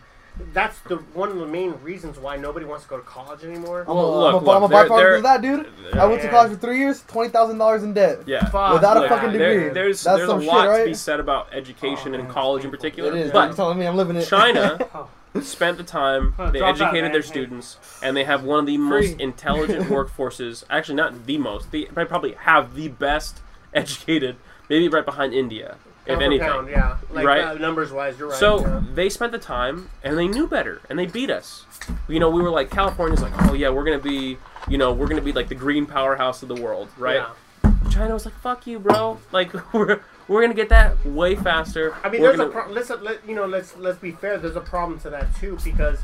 That's 0.53 0.79
the 0.81 0.97
one 1.13 1.29
of 1.29 1.37
the 1.37 1.45
main 1.45 1.73
reasons 1.83 2.17
why 2.17 2.37
nobody 2.37 2.65
wants 2.65 2.83
to 2.85 2.89
go 2.89 2.97
to 2.97 3.03
college 3.03 3.43
anymore. 3.43 3.81
I'm 3.87 3.95
Well, 3.95 4.05
a, 4.05 4.19
look, 4.35 4.41
I'm 4.41 4.47
a, 4.47 4.51
I'm 4.51 4.57
a 4.63 4.65
look, 4.67 4.71
they're- 4.71 4.83
byproduct 4.89 4.97
they're- 4.97 5.15
of 5.15 5.23
that, 5.23 5.41
dude. 5.41 5.67
I 5.97 6.05
went 6.05 6.21
to 6.21 6.29
college 6.29 6.51
for 6.51 6.57
three 6.57 6.79
years, 6.79 7.03
twenty 7.07 7.29
thousand 7.29 7.57
dollars 7.57 7.83
in 7.83 7.93
debt. 7.93 8.19
Yeah. 8.25 8.45
Fuck, 8.49 8.73
Without 8.73 8.97
a 8.97 9.01
yeah. 9.01 9.09
fucking 9.09 9.33
There- 9.37 9.53
degree. 9.53 9.73
there's 9.73 10.03
That's 10.03 10.17
there's 10.17 10.29
a 10.29 10.31
some 10.31 10.41
shit, 10.41 10.49
lot 10.49 10.77
to 10.77 10.85
be 10.85 10.93
said 10.93 11.19
about 11.19 11.53
education 11.53 12.11
Oh, 12.11 12.15
and 12.15 12.23
man, 12.23 12.31
college 12.33 12.63
in 12.65 12.71
particular. 12.71 13.11
It 13.15 13.25
is. 13.27 13.31
But 13.31 13.45
You're 13.47 13.55
telling 13.55 13.77
me 13.79 13.85
I'm 13.87 13.95
living 13.97 14.15
it. 14.15 14.25
China 14.27 14.79
spent 15.41 15.77
the 15.77 15.83
time, 15.83 16.33
they 16.51 16.59
drop 16.59 16.75
educated 16.75 17.03
man. 17.03 17.11
their 17.11 17.21
students, 17.21 17.77
and 18.01 18.17
they 18.17 18.23
have 18.23 18.43
one 18.43 18.59
of 18.61 18.65
the 18.65 18.77
Free. 18.77 18.85
most 18.85 19.19
intelligent 19.19 19.85
workforces. 19.89 20.63
Actually, 20.69 20.95
not 20.95 21.25
the 21.27 21.37
most. 21.37 21.71
They 21.71 21.85
they 21.85 22.05
probably 22.05 22.33
have 22.33 22.73
the 22.75 22.87
best 22.87 23.39
educated, 23.73 24.37
maybe 24.69 24.87
right 24.89 25.05
behind 25.05 25.33
India, 25.33 25.75
if 26.09 26.19
anything. 26.19 26.47
pound, 26.47 26.69
yeah. 26.69 26.97
Like, 27.11 27.25
Right? 27.25 27.41
Uh, 27.43 27.53
numbers 27.55 27.91
wise, 27.91 28.17
you're 28.19 28.29
right. 28.29 28.37
So 28.37 28.61
yeah. 28.61 28.81
they 28.93 29.09
spent 29.09 29.31
the 29.31 29.39
time 29.39 29.89
and 30.03 30.17
they 30.17 30.27
knew 30.27 30.47
better 30.47 30.81
and 30.89 30.97
they 30.97 31.05
beat 31.05 31.29
us. 31.29 31.65
You 32.07 32.19
know, 32.19 32.29
we 32.29 32.41
were 32.41 32.49
like 32.49 32.69
California's 32.69 33.21
like, 33.21 33.33
oh 33.49 33.53
yeah, 33.53 33.69
we're 33.69 33.83
gonna 33.83 33.99
be, 33.99 34.37
you 34.67 34.77
know, 34.77 34.91
we're 34.93 35.07
gonna 35.07 35.21
be 35.21 35.31
like 35.33 35.47
the 35.49 35.55
green 35.55 35.85
powerhouse 35.85 36.41
of 36.43 36.49
the 36.49 36.55
world, 36.61 36.89
right? 36.97 37.15
Yeah. 37.63 37.71
China 37.89 38.13
was 38.13 38.25
like, 38.25 38.35
fuck 38.35 38.67
you, 38.67 38.79
bro. 38.79 39.19
Like 39.31 39.51
we're 39.73 40.01
we're 40.27 40.41
gonna 40.41 40.53
get 40.53 40.69
that 40.69 41.03
way 41.05 41.35
faster. 41.35 41.95
I 42.03 42.09
mean, 42.09 42.21
We're 42.21 42.27
there's 42.37 42.39
a 42.39 42.51
gonna- 42.51 42.65
pro- 42.65 42.71
let's 42.71 42.89
let 42.89 43.27
you 43.27 43.33
know. 43.35 43.45
Let's 43.47 43.75
let's 43.77 43.97
be 43.97 44.11
fair. 44.11 44.37
There's 44.37 44.55
a 44.55 44.61
problem 44.61 44.99
to 44.99 45.09
that 45.09 45.33
too 45.37 45.57
because, 45.63 45.99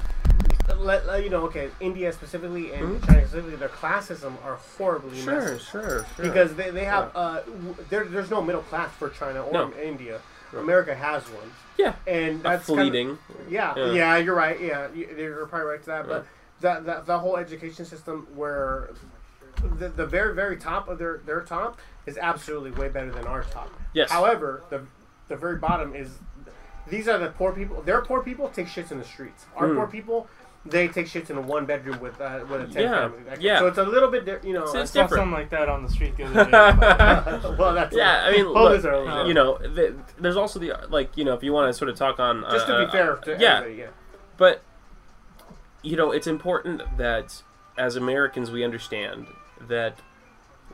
let, 0.78 1.24
you 1.24 1.30
know, 1.30 1.42
okay, 1.46 1.70
India 1.80 2.12
specifically 2.12 2.74
and 2.74 3.00
Mhm. 3.02 3.06
China 3.08 3.22
specifically, 3.22 3.56
their 3.56 3.70
classism 3.70 4.34
are 4.44 4.56
horribly 4.78 5.20
Sure, 5.22 5.34
messed. 5.54 5.70
sure, 5.70 6.06
sure. 6.16 6.26
Because 6.26 6.56
they, 6.56 6.70
they 6.72 6.86
have 6.86 7.12
uh, 7.16 7.42
w- 7.42 7.76
there, 7.90 8.06
there's 8.06 8.30
no 8.30 8.42
middle 8.42 8.62
class 8.64 8.92
for 8.94 9.10
China 9.10 9.44
or 9.44 9.54
No. 9.54 9.74
India. 9.74 10.20
No. 10.54 10.60
America 10.60 10.94
has 10.96 11.24
one, 11.30 11.52
yeah, 11.78 11.96
and 12.08 12.42
that's 12.42 12.66
fleeting. 12.66 13.18
yeah, 13.50 13.74
Yeah. 13.76 13.92
yeah, 13.92 14.18
you're 14.18 14.36
right. 14.36 14.60
Yeah, 14.60 14.88
you- 14.94 15.10
you're 15.18 15.46
probably 15.48 15.68
right 15.68 15.80
to 15.82 15.86
that. 15.88 16.06
Yeah. 16.06 16.14
But 16.14 16.26
that, 16.62 16.86
that 16.86 17.06
the 17.06 17.20
whole 17.20 17.36
education 17.38 17.84
system 17.86 18.28
where 18.36 18.92
the, 19.80 19.90
the 19.90 20.06
very 20.06 20.34
very 20.34 20.56
top 20.58 20.88
of 20.88 20.98
their 21.00 21.18
their 21.26 21.42
top 21.42 21.80
is 22.06 22.18
absolutely 22.18 22.72
way 22.72 22.88
better 22.90 23.12
than 23.12 23.26
our 23.28 23.44
top. 23.44 23.70
Yes. 23.94 24.12
However, 24.12 24.64
the 24.70 24.82
the 25.28 25.36
very 25.36 25.58
bottom 25.58 25.94
is 25.96 26.20
these 26.88 27.08
are 27.08 27.18
the 27.18 27.30
poor 27.32 27.52
people. 27.52 27.82
Their 27.82 28.02
poor 28.02 28.22
people 28.22 28.48
take 28.50 28.68
shits 28.68 28.92
in 28.92 29.00
the 29.00 29.04
streets. 29.06 29.46
Our 29.58 29.68
Mm. 29.70 29.76
poor 29.76 29.88
people. 29.88 30.28
They 30.68 30.88
take 30.88 31.06
shits 31.06 31.30
in 31.30 31.38
a 31.38 31.42
one 31.42 31.66
bedroom 31.66 32.00
with 32.00 32.20
uh, 32.20 32.44
with 32.50 32.62
a 32.62 32.68
ten 32.74 32.84
Yeah, 32.84 33.02
family. 33.02 33.24
That- 33.30 33.42
yeah. 33.42 33.60
So 33.60 33.68
it's 33.68 33.78
a 33.78 33.84
little 33.84 34.10
bit, 34.10 34.26
di- 34.26 34.48
you 34.48 34.54
know. 34.54 34.62
It's- 34.64 34.76
I 34.76 34.82
it's 34.82 34.92
saw 34.92 35.04
different. 35.04 35.22
something 35.22 35.32
like 35.40 35.50
that 35.52 35.70
on 35.70 35.84
the 35.84 35.90
street 35.90 36.18
the 36.18 36.24
other 36.26 36.46
day. 36.46 36.52
but- 36.52 37.58
well, 37.60 37.74
that's 37.76 37.96
Yeah, 37.96 38.24
I 38.26 38.32
mean, 38.32 38.48
look, 38.48 38.84
you 39.28 39.34
know, 39.36 39.58
th 39.58 39.94
there's 40.18 40.36
also 40.38 40.58
the 40.60 40.74
like, 40.90 41.16
you 41.16 41.24
know, 41.24 41.34
if 41.34 41.44
you 41.44 41.54
want 41.54 41.70
to 41.70 41.74
sort 41.78 41.90
of 41.90 41.96
talk 41.96 42.20
on, 42.20 42.44
just 42.52 42.66
to 42.68 42.74
uh, 42.76 42.86
be 42.86 42.92
fair, 42.92 43.16
to 43.18 43.38
yeah, 43.40 43.58
everybody, 43.58 43.82
yeah. 43.82 43.88
but 44.38 44.64
you 45.84 45.96
know, 45.96 46.12
it's 46.12 46.26
important 46.28 46.82
that 46.98 47.44
as 47.78 47.96
Americans 47.96 48.50
we 48.50 48.64
understand 48.64 49.28
that 49.68 50.00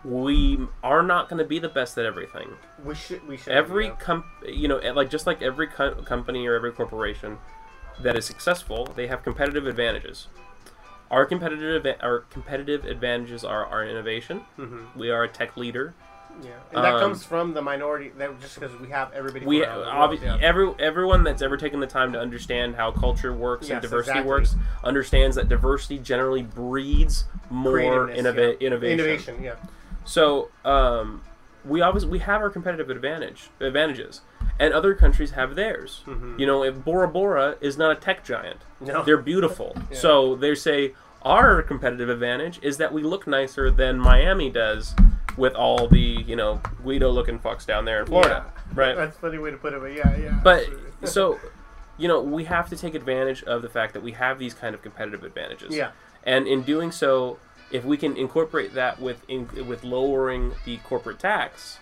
we 0.05 0.57
are 0.83 1.03
not 1.03 1.29
going 1.29 1.37
to 1.37 1.45
be 1.47 1.59
the 1.59 1.69
best 1.69 1.97
at 1.97 2.05
everything. 2.05 2.49
We 2.83 2.95
should 2.95 3.27
we 3.27 3.37
should 3.37 3.53
every 3.53 3.87
yeah. 3.87 3.95
com- 3.99 4.23
you 4.47 4.67
know 4.67 4.77
like 4.93 5.09
just 5.09 5.27
like 5.27 5.41
every 5.41 5.67
co- 5.67 5.95
company 6.03 6.47
or 6.47 6.55
every 6.55 6.71
corporation 6.71 7.37
that 7.99 8.15
is 8.17 8.25
successful 8.25 8.85
they 8.95 9.07
have 9.07 9.23
competitive 9.23 9.67
advantages 9.67 10.27
our 11.09 11.25
competitive 11.25 11.85
our 12.01 12.19
competitive 12.29 12.85
advantages 12.85 13.43
are 13.43 13.65
our 13.65 13.85
innovation 13.85 14.41
Mhm. 14.57 14.95
we 14.95 15.09
are 15.11 15.23
a 15.23 15.27
tech 15.27 15.57
leader 15.57 15.93
Yeah, 16.41 16.51
and 16.73 16.83
that 16.85 16.93
Um, 16.93 16.99
comes 17.01 17.25
from 17.25 17.53
the 17.53 17.61
minority. 17.61 18.13
That 18.17 18.39
just 18.39 18.55
because 18.57 18.73
we 18.79 18.87
have 18.89 19.11
everybody. 19.11 19.45
we 19.45 19.59
from 19.59 19.69
around 19.69 19.79
the 19.79 19.91
world, 19.97 20.11
obvi- 20.11 20.23
yeah. 20.23 20.37
every 20.47 20.73
everyone 20.79 21.25
that's 21.25 21.41
ever 21.41 21.57
taken 21.57 21.81
the 21.81 21.87
time 21.87 22.13
to 22.13 22.19
understand 22.19 22.77
how 22.77 22.89
culture 22.91 23.33
works 23.33 23.69
and 23.69 23.81
diversity 23.81 24.11
exactly. 24.19 24.29
works 24.29 24.55
understands 24.81 25.35
that 25.35 25.49
diversity 25.49 25.99
generally 25.99 26.41
breeds 26.41 27.25
more 27.49 28.07
innova- 28.07 28.55
yeah. 28.61 28.67
innovation 28.67 28.99
Innovation, 28.99 29.43
yeah. 29.43 29.55
So 30.05 30.49
um, 30.63 31.21
we 31.65 31.81
obviously 31.81 32.09
we 32.09 32.19
have 32.19 32.41
our 32.41 32.49
competitive 32.49 32.89
advantage 32.89 33.49
advantages, 33.59 34.21
and 34.61 34.73
other 34.73 34.93
countries 34.93 35.31
have 35.31 35.55
theirs. 35.55 36.03
Mhm. 36.07 36.39
You 36.39 36.45
know, 36.45 36.63
if 36.63 36.75
Bora 36.85 37.07
Bora 37.07 37.55
is 37.61 37.77
not 37.77 37.91
a 37.91 37.95
tech 37.95 38.23
giant, 38.23 38.59
No. 38.79 39.03
they're 39.03 39.17
beautiful. 39.17 39.75
Yeah. 39.91 39.97
So 39.97 40.35
they 40.35 40.53
say 40.55 40.93
our 41.23 41.61
competitive 41.63 42.09
advantage 42.09 42.59
is 42.61 42.77
that 42.77 42.93
we 42.93 43.01
look 43.03 43.25
nicer 43.27 43.69
than 43.71 43.97
Miami 43.99 44.49
does 44.49 44.95
with 45.37 45.53
all 45.55 45.87
the 45.87 45.99
you 45.99 46.35
know 46.35 46.61
Guido 46.83 47.09
looking 47.09 47.39
fucks 47.39 47.65
down 47.65 47.85
there 47.85 47.99
in 48.01 48.05
Florida, 48.05 48.45
right? 48.75 48.95
That's 48.95 49.17
a 49.17 49.19
funny 49.19 49.37
way 49.39 49.49
to 49.51 49.57
put 49.57 49.73
it, 49.73 49.81
but 49.81 49.93
yeah, 49.93 50.15
yeah. 50.17 50.39
But 50.43 50.65
so 51.05 51.39
you 51.97 52.07
know 52.07 52.21
we 52.21 52.43
have 52.45 52.69
to 52.69 52.75
take 52.77 52.93
advantage 52.95 53.43
of 53.43 53.61
the 53.63 53.69
fact 53.69 53.93
that 53.93 54.03
we 54.03 54.11
have 54.13 54.37
these 54.39 54.53
kind 54.53 54.75
of 54.75 54.81
competitive 54.81 55.23
advantages. 55.23 55.75
yeah, 55.75 55.91
And 56.23 56.47
in 56.47 56.61
doing 56.63 56.91
so, 56.91 57.37
if 57.71 57.83
we 57.83 57.97
can 57.97 58.15
incorporate 58.17 58.73
that 58.75 58.99
with 59.01 59.23
in, 59.27 59.47
with 59.67 59.83
lowering 59.83 60.53
the 60.65 60.77
corporate 60.89 61.19
tax, 61.19 61.79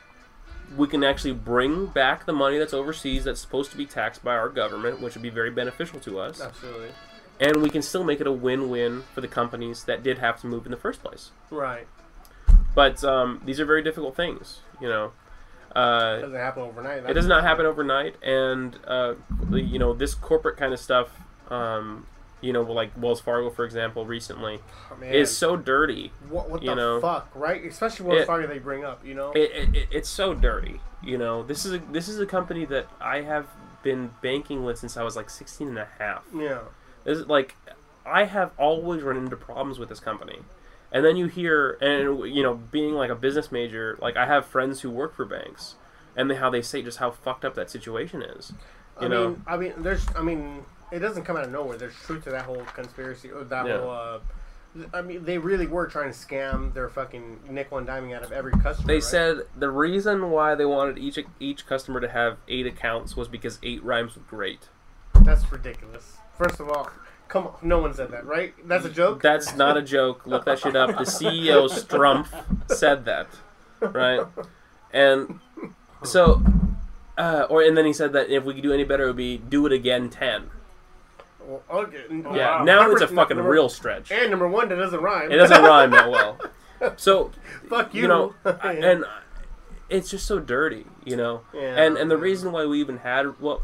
we 0.78 0.88
can 0.88 1.04
actually 1.04 1.34
bring 1.34 1.88
back 1.88 2.26
the 2.26 2.34
money 2.34 2.58
that's 2.58 2.74
overseas 2.74 3.24
that's 3.24 3.40
supposed 3.42 3.72
to 3.72 3.78
be 3.78 3.86
taxed 3.86 4.24
by 4.24 4.36
our 4.36 4.50
government, 4.50 5.02
which 5.02 5.16
would 5.16 5.24
be 5.24 5.30
very 5.30 5.50
beneficial 5.52 6.00
to 6.02 6.20
us. 6.20 6.40
absolutely. 6.42 6.90
And 7.40 7.62
we 7.62 7.70
can 7.70 7.82
still 7.82 8.04
make 8.04 8.20
it 8.20 8.28
a 8.28 8.32
win-win 8.32 9.04
for 9.14 9.22
the 9.22 9.28
companies 9.28 9.86
that 9.86 10.04
did 10.04 10.18
have 10.20 10.42
to 10.42 10.48
move 10.48 10.66
in 10.66 10.72
the 10.72 10.78
first 10.78 11.02
place. 11.02 11.32
Right. 11.50 11.88
But 12.76 13.04
um, 13.04 13.42
these 13.46 13.60
are 13.60 13.66
very 13.66 13.82
difficult 13.82 14.16
things, 14.16 14.60
you 14.82 14.90
know. 14.90 15.14
Uh, 15.76 16.16
It 16.18 16.22
doesn't 16.24 16.36
happen 16.38 16.64
overnight. 16.64 17.10
it 17.10 17.14
does 17.14 17.28
not 17.28 17.44
happen 17.44 17.66
overnight, 17.66 18.16
and 18.24 18.78
uh, 18.88 19.14
you 19.52 19.78
know 19.80 19.94
this 19.94 20.14
corporate 20.16 20.58
kind 20.58 20.74
of 20.74 20.80
stuff. 20.80 21.10
Um, 21.50 22.06
you 22.42 22.54
know, 22.54 22.62
like 22.64 22.92
Wells 22.98 23.20
Fargo, 23.22 23.50
for 23.50 23.66
example, 23.66 24.06
recently 24.06 24.60
Oh, 24.92 25.04
is 25.04 25.36
so 25.36 25.56
dirty. 25.58 26.12
what, 26.30 26.50
what 26.50 26.62
the 26.62 26.74
know, 26.76 27.02
fuck, 27.02 27.30
right? 27.36 27.64
Especially 27.66 28.06
Wells 28.06 28.22
it- 28.22 28.28
Fargo 28.28 28.48
they 28.48 28.60
bring 28.60 28.84
up, 28.86 29.06
you 29.06 29.14
know. 29.14 29.32
It, 29.34 29.52
it, 29.54 29.76
it, 29.76 29.88
it's 29.92 30.10
so 30.10 30.34
dirty. 30.34 30.80
You 31.04 31.18
know, 31.18 31.44
this 31.44 31.66
is 31.66 31.74
a, 31.74 31.78
this 31.92 32.08
is 32.08 32.20
a 32.20 32.26
company 32.26 32.66
that 32.66 32.88
I 33.02 33.22
have 33.22 33.48
been 33.84 34.12
banking 34.22 34.64
with 34.66 34.78
since 34.78 34.98
I 34.98 35.04
was 35.04 35.16
like 35.16 35.30
16 35.30 35.68
and 35.70 35.78
a 35.80 35.88
half. 36.00 36.24
yeah. 36.36 36.60
This 37.06 37.18
is 37.20 37.28
like 37.28 37.56
I 38.06 38.26
have 38.26 38.52
always 38.58 39.02
run 39.04 39.16
into 39.18 39.36
problems 39.38 39.80
with 39.80 39.88
this 39.90 40.00
company. 40.02 40.40
And 40.92 41.06
then 41.06 41.16
you 41.18 41.28
hear 41.28 41.78
and 41.82 42.34
you 42.36 42.42
know, 42.44 42.56
being 42.56 42.94
like 42.94 43.10
a 43.10 43.16
business 43.16 43.52
major, 43.52 43.98
like 44.02 44.18
I 44.18 44.26
have 44.26 44.46
friends 44.46 44.82
who 44.82 44.90
work 44.90 45.16
for 45.16 45.24
banks 45.24 45.76
and 46.16 46.30
they, 46.30 46.36
how 46.36 46.50
they 46.50 46.62
say 46.62 46.82
just 46.82 46.98
how 46.98 47.12
fucked 47.12 47.46
up 47.46 47.56
that 47.56 47.70
situation 47.70 48.22
is. 48.22 48.52
You 49.00 49.06
I 49.06 49.10
know. 49.10 49.28
mean, 49.30 49.44
I 49.48 49.58
mean, 49.58 49.74
there's, 49.78 50.06
I 50.16 50.22
mean, 50.22 50.66
it 50.92 51.00
doesn't 51.00 51.24
come 51.24 51.38
out 51.38 51.44
of 51.46 51.52
nowhere. 51.52 51.78
There's 51.78 51.96
truth 51.96 52.24
to 52.26 52.32
that 52.32 52.46
whole 52.46 52.64
conspiracy 52.74 53.32
or 53.32 53.44
that 53.46 53.66
Yeah. 53.66 53.80
whole. 53.80 53.92
Uh, 53.92 54.20
I 54.94 55.02
mean, 55.02 55.26
they 55.26 55.38
really 55.40 55.66
were 55.66 55.88
trying 55.88 56.12
to 56.14 56.18
scam 56.18 56.74
their 56.76 56.90
fucking 56.90 57.40
nickel 57.50 57.80
and 57.80 57.88
diming 57.88 58.16
out 58.16 58.24
of 58.24 58.32
every 58.32 58.52
customer. 58.52 58.88
They 58.88 58.96
right? 58.96 59.04
said 59.04 59.38
the 59.58 59.70
reason 59.72 60.30
why 60.30 60.54
they 60.56 60.66
wanted 60.66 61.00
each 61.00 61.18
each 61.40 61.66
customer 61.66 62.00
to 62.00 62.08
have 62.10 62.38
eight 62.48 62.68
accounts 62.68 63.18
was 63.18 63.28
because 63.28 63.58
eight 63.64 63.84
rhymes 63.84 64.14
with 64.16 64.28
great. 64.28 64.68
that's 65.22 65.52
ridiculous. 65.52 66.18
First 66.38 66.60
of 66.60 66.70
all, 66.70 66.90
Come 67.28 67.46
on, 67.46 67.54
no 67.62 67.78
one 67.78 67.94
said 67.94 68.10
that, 68.10 68.26
right? 68.26 68.56
That's 68.68 68.86
a 68.86 68.90
joke. 68.90 69.22
That's 69.22 69.56
not 69.56 69.78
a 69.78 69.84
joke. 69.84 70.26
Look 70.26 70.46
that 70.46 70.58
shit 70.60 70.76
up. 70.76 70.98
The 70.98 71.04
CEO 71.04 71.68
Stumpf 71.70 72.28
said 72.72 73.06
that, 73.06 73.28
right? 73.82 74.26
And 74.92 75.40
so, 76.04 76.42
uh, 77.20 77.46
or 77.50 77.62
and 77.62 77.78
then 77.78 77.86
he 77.86 77.94
said 77.94 78.14
that 78.14 78.32
if 78.32 78.44
we 78.46 78.56
could 78.56 78.64
do 78.64 78.74
any 78.74 78.84
better, 78.84 79.04
it 79.04 79.08
would 79.08 79.16
be 79.16 79.38
do 79.38 79.66
it 79.68 79.72
again 79.72 80.10
ten. 80.10 80.50
Well, 81.50 81.64
okay. 81.84 82.04
Yeah, 82.10 82.18
Wow. 82.60 82.64
now 82.64 82.82
Number- 82.82 82.94
it's 82.94 83.02
a 83.02 83.08
fucking 83.16 83.38
number- 83.38 83.52
real 83.52 83.70
stretch. 83.70 84.12
And 84.12 84.30
number 84.30 84.48
one, 84.48 84.70
that 84.70 84.76
doesn't 84.76 85.02
rhyme. 85.02 85.32
It 85.32 85.38
doesn't 85.38 85.64
rhyme 85.64 85.92
that 85.92 86.10
well. 86.12 86.38
So 86.98 87.32
Fuck 87.68 87.94
you. 87.94 88.04
you 88.04 88.08
know, 88.08 88.34
and 88.46 89.04
it's 89.90 90.10
just 90.10 90.26
so 90.28 90.40
dirty, 90.40 90.86
you 91.04 91.16
know. 91.18 91.42
Yeah. 91.54 91.76
And 91.84 91.98
and 91.98 92.10
the 92.12 92.18
reason 92.18 92.52
why 92.52 92.66
we 92.66 92.80
even 92.80 92.98
had 93.00 93.40
well, 93.42 93.64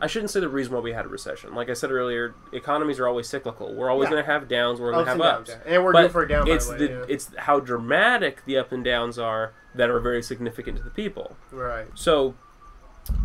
I 0.00 0.06
shouldn't 0.08 0.30
say 0.30 0.40
the 0.40 0.48
reason 0.48 0.72
why 0.74 0.80
we 0.80 0.92
had 0.92 1.04
a 1.04 1.08
recession. 1.08 1.54
Like 1.54 1.70
I 1.70 1.74
said 1.74 1.90
earlier, 1.90 2.34
economies 2.52 2.98
are 2.98 3.06
always 3.08 3.28
cyclical. 3.28 3.74
We're 3.74 3.90
always 3.90 4.06
Yeah. 4.06 4.12
going 4.12 4.24
to 4.24 4.30
have 4.32 4.48
downs. 4.48 4.80
We're 4.80 4.92
going 4.92 5.04
to 5.06 5.10
have 5.12 5.20
ups. 5.20 5.50
yeah. 5.50 5.74
And 5.74 5.84
we're 5.84 5.92
but 5.92 6.02
due 6.02 6.08
for 6.08 6.22
a 6.22 6.28
down, 6.28 6.46
by 6.46 6.52
it's 6.54 6.66
the 6.66 6.72
way, 6.72 6.78
the 6.78 6.88
yeah. 6.92 7.04
it's 7.08 7.30
how 7.38 7.60
dramatic 7.60 8.44
the 8.46 8.56
up 8.58 8.72
and 8.72 8.84
downs 8.84 9.18
are 9.18 9.52
that 9.74 9.88
are 9.90 10.00
very 10.00 10.22
significant 10.22 10.76
to 10.78 10.82
the 10.82 10.90
people. 10.90 11.36
right. 11.52 11.86
So, 11.94 12.34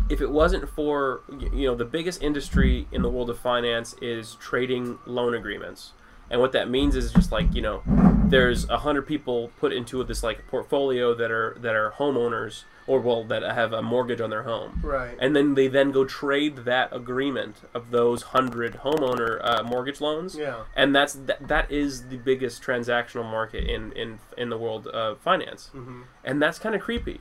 if 0.08 0.20
it 0.20 0.30
wasn't 0.30 0.68
for 0.68 1.20
you 1.52 1.66
know 1.68 1.74
the 1.74 1.84
biggest 1.84 2.22
industry 2.22 2.86
in 2.92 3.02
the 3.02 3.08
world 3.10 3.30
of 3.30 3.38
finance 3.38 3.94
is 4.02 4.34
trading 4.40 4.98
loan 5.06 5.34
agreements, 5.34 5.92
and 6.30 6.40
what 6.40 6.52
that 6.52 6.68
means 6.70 6.96
is 6.96 7.12
just 7.12 7.32
like 7.32 7.54
you 7.54 7.62
know, 7.62 7.82
there's 8.26 8.68
a 8.68 8.78
hundred 8.78 9.02
people 9.06 9.50
put 9.58 9.72
into 9.72 10.02
this 10.04 10.22
like 10.22 10.46
portfolio 10.48 11.14
that 11.14 11.30
are 11.30 11.56
that 11.60 11.74
are 11.74 11.92
homeowners 11.92 12.64
or 12.88 12.98
well 12.98 13.22
that 13.22 13.42
have 13.44 13.72
a 13.72 13.80
mortgage 13.80 14.20
on 14.20 14.28
their 14.30 14.42
home, 14.42 14.80
Right. 14.82 15.16
and 15.20 15.36
then 15.36 15.54
they 15.54 15.68
then 15.68 15.92
go 15.92 16.04
trade 16.04 16.56
that 16.64 16.92
agreement 16.92 17.58
of 17.74 17.92
those 17.92 18.22
hundred 18.22 18.78
homeowner 18.78 19.38
uh, 19.44 19.62
mortgage 19.62 20.00
loans, 20.00 20.34
Yeah. 20.36 20.64
and 20.74 20.92
that's 20.94 21.12
that, 21.14 21.46
that 21.46 21.70
is 21.70 22.08
the 22.08 22.16
biggest 22.16 22.60
transactional 22.60 23.24
market 23.24 23.62
in 23.64 23.92
in 23.92 24.18
in 24.36 24.50
the 24.50 24.58
world 24.58 24.88
of 24.88 25.18
finance. 25.20 25.68
Hmm 25.72 26.02
and 26.24 26.40
that's 26.42 26.58
kind 26.58 26.74
of 26.74 26.80
creepy 26.80 27.20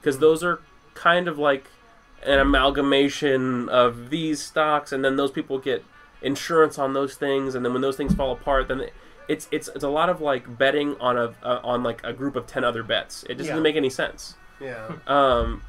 because 0.00 0.18
those 0.20 0.42
are 0.44 0.60
kind 0.94 1.26
of 1.28 1.38
like 1.38 1.64
an 2.28 2.38
amalgamation 2.38 3.68
of 3.68 4.10
these 4.10 4.42
stocks 4.42 4.92
and 4.92 5.04
then 5.04 5.16
those 5.16 5.30
people 5.30 5.58
get 5.58 5.84
insurance 6.22 6.78
on 6.78 6.92
those 6.92 7.14
things 7.14 7.54
and 7.54 7.64
then 7.64 7.72
when 7.72 7.82
those 7.82 7.96
things 7.96 8.14
fall 8.14 8.32
apart 8.32 8.68
then 8.68 8.86
it's 9.28 9.46
it's 9.52 9.68
it's 9.68 9.84
a 9.84 9.88
lot 9.88 10.08
of 10.08 10.20
like 10.20 10.58
betting 10.58 10.96
on 11.00 11.16
a 11.16 11.34
uh, 11.42 11.60
on 11.62 11.82
like 11.82 12.00
a 12.04 12.12
group 12.12 12.34
of 12.36 12.46
10 12.46 12.64
other 12.64 12.82
bets 12.82 13.22
it 13.24 13.34
just 13.36 13.46
Yeah. 13.46 13.52
doesn't 13.52 13.62
make 13.62 13.76
any 13.76 13.90
sense 13.90 14.34
Yeah. 14.60 14.92
um 15.06 15.62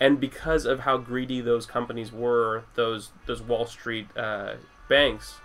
and 0.00 0.18
because 0.18 0.64
of 0.64 0.80
how 0.80 0.96
greedy 0.98 1.40
those 1.40 1.66
companies 1.66 2.10
were 2.12 2.64
those 2.74 3.10
those 3.26 3.40
wall 3.42 3.66
street 3.66 4.08
uh, 4.16 4.54
banks 4.88 5.36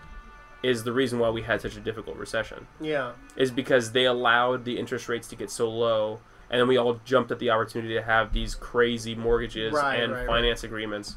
is 0.64 0.84
the 0.84 0.92
reason 0.92 1.20
why 1.20 1.30
we 1.30 1.44
had 1.44 1.62
such 1.62 1.76
a 1.78 1.80
difficult 1.80 2.18
recession 2.18 2.66
Yeah. 2.82 3.12
is 3.36 3.52
because 3.52 3.92
they 3.92 4.06
allowed 4.06 4.66
the 4.66 4.80
interest 4.80 5.08
rates 5.08 5.28
to 5.28 5.36
get 5.36 5.52
so 5.52 5.70
low 5.70 6.20
and 6.50 6.60
then 6.62 6.68
we 6.68 6.78
all 6.78 7.00
jumped 7.06 7.32
at 7.32 7.40
the 7.40 7.50
opportunity 7.50 7.94
to 7.94 8.02
have 8.02 8.34
these 8.34 8.56
crazy 8.56 9.16
mortgages 9.16 9.74
Right, 9.74 10.00
and 10.00 10.12
right, 10.14 10.20
right. 10.20 10.28
finance 10.28 10.64
agreements 10.64 11.16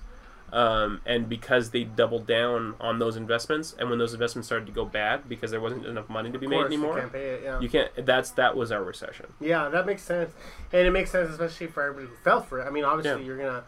um, 0.52 1.00
and 1.06 1.28
because 1.28 1.70
they 1.70 1.84
doubled 1.84 2.26
down 2.26 2.74
on 2.80 2.98
those 2.98 3.16
investments 3.16 3.76
and 3.78 3.88
when 3.88 4.00
those 4.00 4.12
investments 4.12 4.48
started 4.48 4.66
to 4.66 4.72
go 4.72 4.84
bad 4.84 5.28
because 5.28 5.52
there 5.52 5.60
wasn't 5.60 5.86
enough 5.86 6.08
money 6.08 6.32
to 6.32 6.38
be 6.40 6.46
Of 6.46 6.50
made 6.50 6.64
anymore 6.64 6.94
You 6.96 7.00
can't 7.02 7.12
pay 7.12 7.28
it. 7.28 7.40
Yeah. 7.44 7.60
you 7.60 7.68
can't 7.68 7.90
that's 8.04 8.30
that 8.32 8.56
was 8.56 8.72
our 8.72 8.82
recession 8.82 9.26
Yeah, 9.40 9.68
that 9.68 9.86
makes 9.86 10.02
sense, 10.02 10.32
and 10.72 10.86
it 10.86 10.90
makes 10.90 11.12
sense 11.12 11.30
especially 11.30 11.68
for 11.68 11.82
everybody 11.84 12.08
who 12.08 12.16
fell 12.24 12.42
for 12.42 12.60
it. 12.60 12.66
I 12.66 12.70
mean, 12.70 12.84
obviously 12.84 13.20
Yeah. 13.22 13.26
you're 13.26 13.36
gonna, 13.38 13.62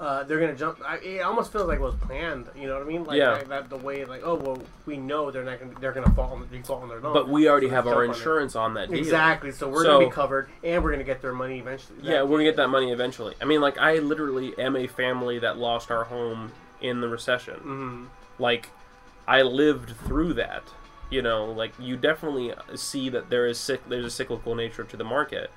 uh, 0.00 0.24
they're 0.24 0.40
gonna 0.40 0.56
jump. 0.56 0.80
I, 0.84 0.96
it 0.96 1.20
almost 1.20 1.52
feels 1.52 1.68
like 1.68 1.78
it 1.78 1.82
was 1.82 1.94
planned. 1.96 2.46
You 2.56 2.66
know 2.66 2.74
what 2.78 2.82
I 2.82 2.86
mean? 2.86 3.04
Like 3.04 3.18
Yeah. 3.18 3.32
like 3.32 3.48
that 3.48 3.68
the 3.68 3.76
way 3.76 4.04
like 4.06 4.22
oh 4.24 4.34
well 4.34 4.58
we 4.86 4.96
know 4.96 5.30
they're 5.30 5.44
not 5.44 5.60
gonna 5.60 5.78
they're 5.78 5.92
gonna 5.92 6.10
fall 6.14 6.32
on 6.32 6.48
default 6.50 6.82
on 6.82 6.88
their 6.88 7.00
loan. 7.00 7.12
but 7.12 7.28
we 7.28 7.48
already 7.48 7.68
So 7.68 7.74
have 7.74 7.86
our 7.86 7.92
jump 8.06 8.08
on 8.10 8.16
insurance 8.16 8.56
on 8.56 8.74
that 8.74 8.88
deal 8.88 8.98
Exactly. 8.98 9.52
So 9.52 9.68
we're 9.68 9.84
So- 9.84 9.98
gonna 9.98 10.06
be 10.06 10.10
covered, 10.12 10.48
and 10.64 10.82
we're 10.82 10.90
gonna 10.92 11.04
get 11.04 11.20
their 11.22 11.34
money 11.34 11.58
eventually. 11.60 11.98
yeah 12.02 12.22
we're 12.22 12.38
gonna 12.38 12.44
get 12.44 12.56
that 12.56 12.68
money 12.68 12.90
eventually 12.92 13.34
i 13.42 13.44
mean 13.44 13.60
like 13.60 13.76
i 13.78 13.98
literally 13.98 14.58
am 14.58 14.74
a 14.74 14.86
family 14.86 15.38
that 15.38 15.58
lost 15.58 15.90
our 15.90 16.04
home 16.04 16.52
in 16.80 17.00
the 17.02 17.08
recession 17.08 17.54
hmm 17.60 18.04
like 18.38 18.70
I 19.28 19.42
lived 19.42 19.90
through 20.06 20.32
that. 20.34 20.64
You 21.10 21.22
know, 21.22 21.44
like 21.52 21.72
you 21.78 21.96
definitely 21.96 22.52
see 22.74 23.08
that 23.10 23.30
there 23.30 23.46
is 23.46 23.70
there's 23.88 24.04
a 24.04 24.10
cyclical 24.10 24.54
nature 24.56 24.82
to 24.82 24.96
the 24.96 25.04
market, 25.04 25.50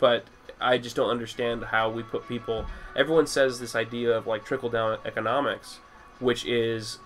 but 0.00 0.24
I 0.62 0.78
just 0.78 0.96
don't 0.96 1.10
understand 1.10 1.64
how 1.64 1.90
we 1.90 2.02
put 2.02 2.26
people. 2.28 2.66
Everyone 2.96 3.26
says 3.26 3.60
this 3.60 3.74
idea 3.74 4.16
of 4.16 4.26
like 4.26 4.44
trickle 4.44 4.68
down 4.70 4.98
economics, 5.04 5.78
which 6.20 6.44
is 6.46 6.98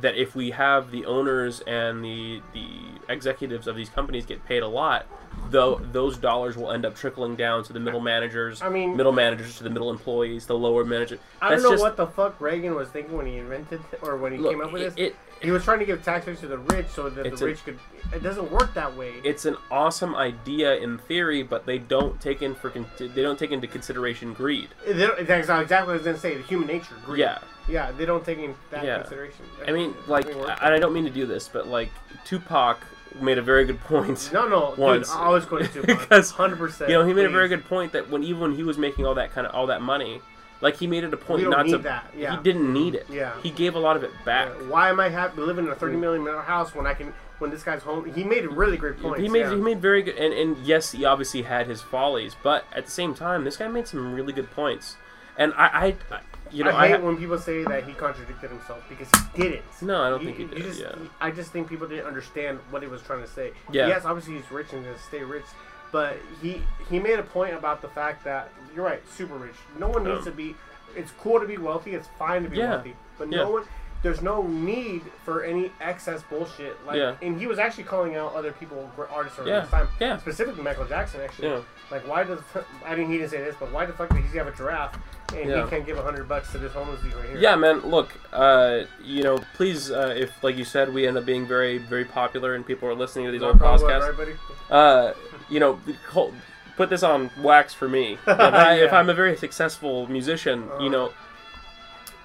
that 0.00 0.16
if 0.16 0.34
we 0.34 0.52
have 0.52 0.90
the 0.90 1.04
owners 1.04 1.60
and 1.66 2.02
the 2.02 2.40
the 2.54 2.66
executives 3.10 3.66
of 3.66 3.76
these 3.76 3.90
companies 3.90 4.24
get 4.24 4.42
paid 4.46 4.62
a 4.62 4.68
lot, 4.68 5.06
though 5.50 5.76
those 5.92 6.16
dollars 6.16 6.56
will 6.56 6.70
end 6.72 6.86
up 6.86 6.94
trickling 6.94 7.36
down 7.36 7.62
to 7.64 7.72
the 7.74 7.80
middle 7.80 8.00
managers, 8.00 8.62
I 8.62 8.70
mean- 8.70 8.96
middle 8.96 9.12
managers 9.12 9.58
to 9.58 9.64
the 9.64 9.70
middle 9.70 9.90
employees, 9.90 10.46
the 10.46 10.56
lower 10.56 10.82
manager. 10.84 11.18
I 11.42 11.50
don't 11.50 11.62
know 11.62 11.70
just- 11.72 11.82
what 11.82 11.96
the 11.98 12.06
fuck 12.06 12.40
Reagan 12.40 12.74
was 12.74 12.88
thinking 12.88 13.14
when 13.16 13.26
he 13.26 13.36
invented 13.36 13.82
or 14.00 14.16
when 14.16 14.32
he 14.32 14.38
Look, 14.38 14.52
came 14.52 14.62
up 14.62 14.72
with 14.72 14.82
it- 14.82 14.96
this. 14.96 15.08
it- 15.08 15.16
he 15.42 15.50
was 15.50 15.64
trying 15.64 15.78
to 15.80 15.84
give 15.84 16.02
tax 16.02 16.24
breaks 16.24 16.40
to 16.40 16.46
the 16.46 16.58
rich 16.58 16.86
so 16.88 17.10
that 17.10 17.26
It's 17.26 17.40
the 17.40 17.46
a- 17.46 17.48
rich 17.48 17.64
could. 17.64 17.78
It 18.14 18.22
doesn't 18.22 18.50
work 18.52 18.74
that 18.74 18.94
way. 18.96 19.14
it's 19.24 19.44
an 19.44 19.56
awesome 19.70 20.14
idea 20.14 20.76
in 20.76 20.98
theory, 20.98 21.42
but 21.42 21.66
they 21.66 21.78
don't 21.78 22.20
take 22.20 22.42
in 22.42 22.54
for 22.54 22.70
they 22.98 23.22
don't 23.22 23.38
take 23.38 23.50
into 23.52 23.66
consideration 23.66 24.32
greed. 24.34 24.68
That's 24.86 25.18
exactly 25.18 25.54
what 25.64 25.88
I 25.88 25.92
was 25.92 26.02
gonna 26.02 26.18
say. 26.18 26.36
The 26.36 26.42
human 26.42 26.66
nature. 26.68 26.94
Greed. 27.04 27.20
Yeah, 27.20 27.38
Yeah, 27.68 27.92
they 27.92 28.04
don't 28.06 28.24
take 28.24 28.38
in 28.38 28.54
that 28.70 28.84
Yeah. 28.84 28.98
consideration. 29.00 29.44
I 29.66 29.72
mean, 29.72 29.94
like, 30.06 30.26
and 30.26 30.44
I 30.74 30.78
don't 30.78 30.92
mean 30.92 31.04
to 31.04 31.10
do 31.10 31.26
this, 31.26 31.48
but 31.48 31.66
like 31.68 31.90
Tupac 32.24 32.78
made 33.20 33.38
a 33.38 33.42
very 33.42 33.64
good 33.64 33.80
point. 33.80 34.30
no, 34.32 34.48
no, 34.48 34.74
once. 34.76 35.10
dude, 35.10 35.18
I 35.20 35.28
was 35.28 35.44
going 35.44 35.68
to 35.72 35.82
Because, 35.82 36.30
hundred 36.32 36.58
percent. 36.58 36.90
You 36.90 36.98
know, 36.98 37.04
he 37.06 37.12
made 37.12 37.26
a 37.26 37.30
very 37.30 37.48
good 37.48 37.64
point 37.66 37.92
that 37.92 38.10
when 38.10 38.22
even 38.24 38.40
when 38.40 38.54
he 38.54 38.62
was 38.62 38.78
making 38.78 39.06
all 39.06 39.14
that 39.14 39.32
kind 39.32 39.46
of 39.46 39.54
all 39.54 39.66
that 39.68 39.82
money, 39.82 40.20
like 40.62 40.76
he 40.76 40.86
made 40.86 41.04
it 41.04 41.12
a 41.12 41.16
point 41.16 41.48
not 41.50 41.66
need 41.66 41.72
to. 41.72 41.78
that, 41.78 42.06
yeah. 42.16 42.36
He 42.36 42.42
didn't 42.42 42.72
need 42.72 42.94
it. 42.94 43.06
Yeah. 43.10 43.38
He 43.42 43.50
gave 43.50 43.74
a 43.74 43.78
lot 43.78 43.96
of 43.96 44.04
it 44.04 44.12
back. 44.24 44.48
Why 44.68 44.88
am 44.88 45.00
I 45.00 45.10
happy 45.10 45.42
living 45.42 45.66
in 45.66 45.72
a 45.72 45.74
thirty 45.74 45.96
million 45.96 46.24
dollar 46.24 46.40
house 46.40 46.74
when 46.74 46.86
I 46.86 46.94
can 46.94 47.12
when 47.38 47.50
this 47.50 47.62
guy's 47.62 47.82
home? 47.82 48.10
He 48.14 48.24
made 48.24 48.46
really 48.46 48.76
great 48.78 48.98
points. 48.98 49.20
He 49.20 49.28
made 49.28 49.40
yeah. 49.40 49.50
he 49.50 49.60
made 49.60 49.82
very 49.82 50.02
good 50.02 50.16
and, 50.16 50.32
and 50.32 50.56
yes 50.64 50.92
he 50.92 51.04
obviously 51.04 51.42
had 51.42 51.66
his 51.66 51.82
follies 51.82 52.36
but 52.42 52.64
at 52.72 52.86
the 52.86 52.90
same 52.90 53.14
time 53.14 53.44
this 53.44 53.56
guy 53.56 53.68
made 53.68 53.88
some 53.88 54.14
really 54.14 54.32
good 54.32 54.50
points 54.52 54.96
and 55.36 55.52
I, 55.54 55.66
I, 55.66 55.96
I 56.10 56.20
you 56.50 56.64
know 56.64 56.70
I 56.76 56.88
hate 56.88 57.00
ha- 57.00 57.06
when 57.06 57.16
people 57.16 57.38
say 57.38 57.64
that 57.64 57.84
he 57.84 57.94
contradicted 57.94 58.50
himself 58.50 58.84
because 58.88 59.08
he 59.34 59.42
didn't. 59.42 59.62
No, 59.80 60.02
I 60.02 60.10
don't 60.10 60.24
think 60.24 60.36
he 60.36 60.44
did, 60.44 60.58
Just, 60.58 60.80
yeah. 60.80 60.94
I 61.20 61.30
just 61.30 61.50
think 61.50 61.68
people 61.68 61.88
didn't 61.88 62.06
understand 62.06 62.60
what 62.70 62.82
he 62.82 62.88
was 62.88 63.02
trying 63.02 63.22
to 63.22 63.28
say. 63.28 63.52
Yeah. 63.72 63.88
Yes, 63.88 64.04
obviously 64.04 64.34
he's 64.34 64.50
rich 64.50 64.72
and 64.72 64.84
gonna 64.84 64.98
stay 64.98 65.22
rich, 65.22 65.46
but 65.92 66.16
he 66.40 66.62
he 66.90 66.98
made 66.98 67.18
a 67.18 67.22
point 67.22 67.54
about 67.54 67.80
the 67.82 67.88
fact 67.88 68.24
that 68.24 68.50
you're 68.74 68.84
right, 68.84 69.02
super 69.08 69.34
rich. 69.34 69.54
No 69.78 69.88
one 69.88 70.04
needs 70.04 70.18
Um, 70.18 70.24
to 70.24 70.30
be. 70.32 70.56
It's 70.96 71.12
cool 71.20 71.38
to 71.40 71.46
be 71.46 71.56
wealthy. 71.58 71.94
It's 71.94 72.08
fine 72.18 72.42
to 72.42 72.48
be 72.50 72.56
Yeah. 72.58 72.70
wealthy, 72.70 72.96
but 73.18 73.30
Yeah. 73.30 73.38
no 73.38 73.50
one. 73.50 73.64
There's 74.02 74.20
no 74.20 74.42
need 74.42 75.02
for 75.24 75.44
any 75.44 75.70
excess 75.80 76.22
bullshit. 76.24 76.76
Like, 76.84 76.96
Yeah. 76.96 77.14
and 77.22 77.38
he 77.38 77.46
was 77.46 77.60
actually 77.60 77.84
calling 77.84 78.16
out 78.16 78.34
other 78.34 78.50
people, 78.50 78.90
artists 79.14 79.38
around 79.38 79.46
Yeah. 79.48 79.60
this 79.60 79.70
time. 79.70 79.88
Yeah. 80.00 80.16
Specifically 80.18 80.60
Michael 80.60 80.86
Jackson, 80.86 81.20
actually. 81.20 81.50
Yeah. 81.50 81.60
Like, 81.88 82.04
why 82.08 82.24
does 82.24 82.40
I 82.84 82.96
didn't 82.96 83.10
he 83.12 83.18
didn't 83.18 83.30
say 83.30 83.38
this, 83.38 83.54
but 83.60 83.70
why 83.70 83.86
the 83.86 83.92
fuck 83.92 84.08
does 84.08 84.18
he 84.32 84.38
have 84.38 84.48
a 84.48 84.50
giraffe 84.50 84.98
and 85.36 85.48
Yeah. 85.48 85.62
he 85.64 85.70
can't 85.70 85.86
give 85.86 85.98
a 85.98 86.02
hundred 86.02 86.28
bucks 86.28 86.50
to 86.50 86.58
this 86.58 86.72
homeless 86.72 87.00
dude 87.00 87.14
right 87.14 87.28
here? 87.28 87.38
Yeah, 87.38 87.54
man. 87.54 87.78
Look, 87.82 88.10
uh, 88.32 88.80
you 89.00 89.22
know, 89.22 89.38
please, 89.54 89.92
uh, 89.92 90.12
if 90.16 90.42
like 90.42 90.56
you 90.56 90.64
said, 90.64 90.92
we 90.92 91.06
end 91.06 91.16
up 91.16 91.24
being 91.24 91.46
very, 91.46 91.78
very 91.78 92.04
popular 92.04 92.56
and 92.56 92.66
people 92.66 92.88
are 92.88 92.94
listening 92.94 93.26
to 93.26 93.30
these 93.30 93.42
old 93.44 93.60
Knock 93.60 93.80
podcasts, 93.82 94.00
right, 94.00 94.16
buddy? 94.16 94.34
uh, 94.68 95.12
you 95.50 95.60
know, 95.60 95.80
put 96.76 96.90
this 96.90 97.02
on 97.02 97.30
wax 97.40 97.74
for 97.74 97.88
me. 97.88 98.18
If, 98.26 98.38
I, 98.40 98.74
if 98.74 98.90
Yeah. 98.92 98.98
I'm 98.98 99.08
a 99.10 99.14
very 99.14 99.36
successful 99.36 100.06
musician, 100.08 100.62
you 100.62 100.68
uh-huh. 100.70 100.88
know, 100.88 101.12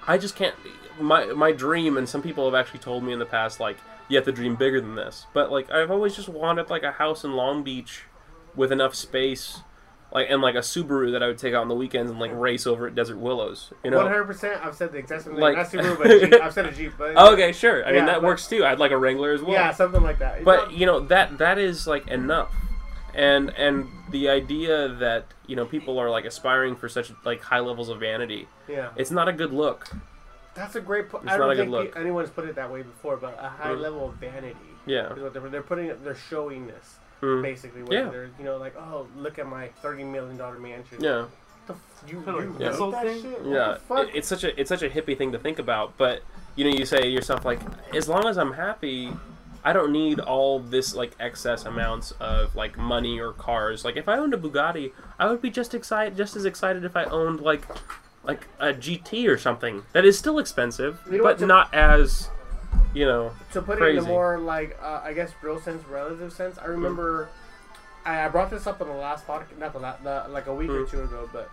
I 0.08 0.18
just 0.18 0.36
can't. 0.36 0.56
My 1.00 1.26
my 1.28 1.52
dream, 1.52 1.98
and 1.98 2.08
some 2.10 2.22
people 2.22 2.46
have 2.46 2.56
actually 2.56 2.80
told 2.80 3.04
me 3.04 3.14
in 3.14 3.20
the 3.20 3.26
past, 3.26 3.60
like 3.60 3.78
you 4.10 4.16
have 4.16 4.26
to 4.26 4.32
dream 4.32 4.56
bigger 4.56 4.80
than 4.82 4.96
this. 4.96 5.28
But 5.34 5.52
like 5.52 5.70
I've 5.70 5.92
always 5.92 6.16
just 6.16 6.30
wanted 6.30 6.70
like 6.70 6.84
a 6.84 6.94
house 6.94 7.24
in 7.24 7.34
Long 7.34 7.64
Beach 7.64 8.04
with 8.56 8.72
enough 8.72 8.96
space. 8.96 9.60
Like 10.12 10.28
and 10.30 10.42
like 10.42 10.56
a 10.56 10.60
Subaru 10.60 11.12
that 11.12 11.22
I 11.22 11.28
would 11.28 11.38
take 11.38 11.54
out 11.54 11.62
on 11.64 11.68
the 11.68 11.76
weekends 11.76 12.10
and 12.10 12.18
like 12.20 12.32
race 12.34 12.66
over 12.66 12.88
at 12.88 12.96
Desert 12.96 13.18
Willows, 13.18 13.74
you 13.84 13.92
know. 13.92 13.98
One 13.98 14.08
hundred 14.08 14.24
percent. 14.24 14.66
I've 14.66 14.74
said 14.74 14.94
the 14.94 14.98
exact 15.00 15.24
same 15.24 15.34
thing. 15.34 15.42
Like- 15.42 15.58
Not 15.58 15.68
Subaru, 15.68 15.98
but 16.02 16.08
Jeep. 16.08 16.42
I've 16.42 16.54
said 16.54 16.66
a 16.66 16.72
Jeep. 16.72 16.94
But 16.98 17.18
Okay, 17.18 17.52
sure. 17.52 17.86
I 17.86 17.92
mean 17.92 18.06
that 18.06 18.22
but- 18.22 18.24
works 18.24 18.48
too. 18.48 18.64
I'd 18.66 18.80
like 18.80 18.92
a 18.92 18.98
Wrangler 18.98 19.34
as 19.34 19.42
well. 19.42 19.52
yeah, 19.52 19.72
something 19.74 20.02
like 20.02 20.20
that. 20.20 20.46
but 20.46 20.72
you 20.72 20.86
know 20.86 21.02
that 21.02 21.38
that 21.40 21.58
is 21.60 21.86
like 21.88 22.08
enough 22.08 22.56
and 23.18 23.50
and 23.58 23.88
the 24.12 24.30
idea 24.30 24.88
that 24.88 25.26
you 25.48 25.56
know 25.56 25.66
people 25.66 26.00
are 26.00 26.10
like 26.10 26.24
aspiring 26.26 26.76
for 26.76 26.88
such 26.88 27.12
like 27.26 27.42
high 27.42 27.60
levels 27.60 27.90
of 27.90 28.00
vanity 28.00 28.48
yeah, 28.70 28.90
it's 28.96 29.12
not 29.12 29.28
a 29.28 29.34
good 29.34 29.52
look 29.52 29.90
that's 30.56 30.76
a 30.76 30.82
great. 30.82 31.08
Po- 31.10 31.20
It's 31.20 31.28
I 31.32 31.38
not 31.38 31.52
a 31.52 31.56
don't 31.56 31.70
good 31.70 31.84
think 31.84 31.96
look. 31.96 32.02
anyone's 32.04 32.32
put 32.32 32.46
it 32.50 32.56
that 32.56 32.72
way 32.72 32.82
before, 32.82 33.16
but 33.18 33.38
a 33.40 33.48
high 33.48 33.70
Mm. 33.76 33.80
level 33.82 34.10
of 34.10 34.16
vanity 34.16 34.56
yeah 34.88 35.14
is 35.14 35.22
what 35.22 35.32
they're, 35.34 35.48
they're 35.50 35.62
putting. 35.62 35.86
it- 35.86 36.04
They're 36.04 36.16
showing 36.16 36.66
this 36.66 36.96
Mm. 37.22 37.42
basically. 37.44 37.84
Where 37.84 38.06
Yeah. 38.06 38.10
They're 38.10 38.30
you 38.40 38.46
know 38.46 38.58
like 38.58 38.76
oh 38.76 39.06
look 39.16 39.38
at 39.40 39.46
my 39.48 39.68
thirty 39.84 40.04
million 40.04 40.36
dollar 40.38 40.58
mansion. 40.58 40.98
yeah 41.00 41.26
The 41.68 41.74
f- 41.74 42.04
you, 42.08 42.20
you 42.20 42.26
like 42.26 42.48
made 42.50 42.58
this 42.58 42.78
whole 42.78 42.90
that 42.92 43.04
thing? 43.06 43.22
shit? 43.22 43.42
What 43.44 43.54
yeah? 43.54 44.02
It- 44.02 44.10
it's 44.16 44.28
such 44.28 44.44
a 44.44 44.60
it's 44.60 44.70
such 44.70 44.82
a 44.82 44.90
hippie 44.90 45.16
thing 45.18 45.32
to 45.34 45.40
think 45.40 45.60
about 45.60 45.96
but 45.98 46.22
you 46.56 46.64
know, 46.66 46.76
you 46.76 46.86
say 46.88 47.02
to 47.02 47.08
yourself 47.08 47.46
like, 47.46 47.60
as 47.94 48.10
long 48.10 48.26
as 48.26 48.36
I'm 48.40 48.54
happy, 48.54 49.12
I 49.68 49.74
don't 49.74 49.92
need 49.92 50.22
all 50.22 50.60
this 50.60 50.96
like 50.96 51.12
excess 51.20 51.66
amounts 51.66 52.12
of 52.22 52.56
like 52.56 52.78
money 52.78 53.20
or 53.20 53.34
cars. 53.34 53.84
Like 53.84 53.98
if 53.98 54.08
I 54.08 54.18
owned 54.18 54.34
a 54.34 54.38
Bugatti, 54.38 54.94
I 55.20 55.30
would 55.30 55.42
be 55.42 55.50
just 55.50 55.74
excited, 55.76 56.16
just 56.16 56.38
as 56.38 56.46
excited 56.46 56.86
if 56.86 56.96
I 56.96 57.04
owned 57.04 57.42
like 57.42 57.64
like 58.24 58.48
a 58.60 58.68
GT 58.68 59.28
or 59.28 59.38
something. 59.38 59.84
That 59.92 60.06
is 60.06 60.18
still 60.18 60.40
expensive, 60.40 61.02
You 61.12 61.18
know 61.18 61.24
but 61.26 61.40
to- 61.40 61.46
not 61.46 61.74
as 61.74 62.30
you 62.94 63.06
know. 63.06 63.34
to 63.52 63.62
put 63.62 63.82
it 63.82 63.90
in 63.90 63.98
a 63.98 64.02
more 64.04 64.38
like 64.38 64.78
uh, 64.82 65.02
I 65.04 65.12
guess 65.12 65.32
real 65.42 65.60
sense, 65.60 65.86
relative 65.88 66.32
sense. 66.32 66.58
I 66.58 66.68
remember 66.68 67.28
I, 68.06 68.24
I 68.26 68.30
brought 68.30 68.50
this 68.50 68.68
up 68.68 68.80
in 68.80 68.88
the 68.88 68.94
last 68.94 69.28
podcast, 69.28 69.58
not 69.60 69.74
the, 69.74 69.80
la- 69.80 69.98
the 70.02 70.30
like 70.30 70.48
a 70.48 70.54
week 70.56 70.70
or 70.70 70.86
Mm. 70.86 70.90
two 70.90 71.02
ago, 71.04 71.30
but 71.34 71.50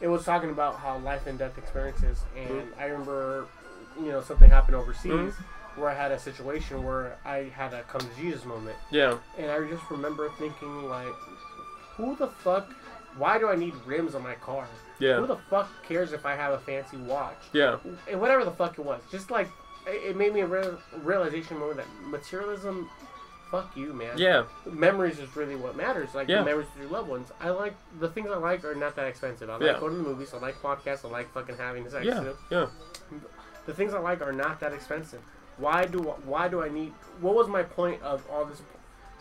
it 0.00 0.08
was 0.08 0.24
talking 0.24 0.48
about 0.48 0.76
how 0.76 0.96
life 0.98 1.26
and 1.26 1.38
death 1.38 1.58
experiences, 1.58 2.18
and 2.34 2.48
Mm. 2.48 2.80
I 2.80 2.86
remember 2.86 3.46
you 4.00 4.10
know 4.10 4.22
something 4.22 4.48
happened 4.48 4.76
overseas 4.76 5.12
Mm. 5.12 5.34
Where 5.78 5.88
I 5.90 5.94
had 5.94 6.12
a 6.12 6.18
situation 6.18 6.82
where 6.84 7.16
I 7.24 7.50
had 7.54 7.72
a 7.72 7.82
come 7.84 8.00
to 8.00 8.16
Jesus 8.20 8.44
moment, 8.44 8.76
Yeah, 8.90 9.18
and 9.38 9.50
I 9.50 9.66
just 9.68 9.82
remember 9.90 10.30
thinking 10.38 10.88
like, 10.88 11.06
who 11.96 12.16
the 12.16 12.28
fuck? 12.28 12.68
Why 13.16 13.38
do 13.38 13.48
I 13.48 13.56
need 13.56 13.74
rims 13.86 14.14
on 14.14 14.22
my 14.22 14.34
car? 14.34 14.66
Yeah. 14.98 15.16
Who 15.20 15.26
the 15.26 15.36
fuck 15.50 15.68
cares 15.88 16.12
if 16.12 16.24
I 16.26 16.34
have 16.36 16.52
a 16.52 16.58
fancy 16.58 16.96
watch? 16.98 17.38
yeah, 17.52 17.78
and 18.10 18.20
whatever 18.20 18.44
the 18.44 18.50
fuck 18.52 18.78
it 18.78 18.84
was. 18.84 19.00
Just 19.10 19.30
like 19.30 19.48
it 19.86 20.16
made 20.16 20.34
me 20.34 20.40
a 20.40 20.46
real, 20.46 20.78
realization 21.02 21.58
moment 21.58 21.78
that 21.78 21.86
materialism, 22.06 22.88
fuck 23.50 23.74
you, 23.76 23.94
man. 23.94 24.18
yeah, 24.18 24.44
Memories 24.66 25.18
is 25.18 25.34
really 25.34 25.56
what 25.56 25.76
matters. 25.76 26.14
Like 26.14 26.28
Yeah. 26.28 26.40
the 26.40 26.44
memories 26.44 26.66
with 26.74 26.82
your 26.82 26.92
loved 26.92 27.08
ones. 27.08 27.32
I 27.40 27.48
like 27.50 27.74
the 27.98 28.08
things 28.08 28.28
I 28.30 28.36
like 28.36 28.64
are 28.64 28.74
not 28.74 28.94
that 28.96 29.06
expensive. 29.06 29.48
I 29.48 29.54
like 29.54 29.62
Yeah. 29.62 29.80
going 29.80 29.92
to 29.92 29.98
the 29.98 30.02
movies. 30.04 30.34
I 30.34 30.38
like 30.38 30.60
podcasts. 30.60 31.04
I 31.04 31.08
like 31.08 31.32
fucking 31.32 31.56
having 31.56 31.88
sex. 31.88 32.04
yeah, 32.04 32.32
yeah. 32.50 32.66
The 33.66 33.72
things 33.74 33.94
I 33.94 33.98
like 33.98 34.20
are 34.20 34.32
not 34.32 34.60
that 34.60 34.72
expensive. 34.74 35.20
Why 35.58 35.86
do 35.86 35.98
why 36.24 36.48
do 36.48 36.62
I 36.62 36.68
need? 36.68 36.92
What 37.20 37.34
was 37.34 37.48
my 37.48 37.62
point 37.62 38.02
of 38.02 38.22
all 38.30 38.44
this? 38.44 38.62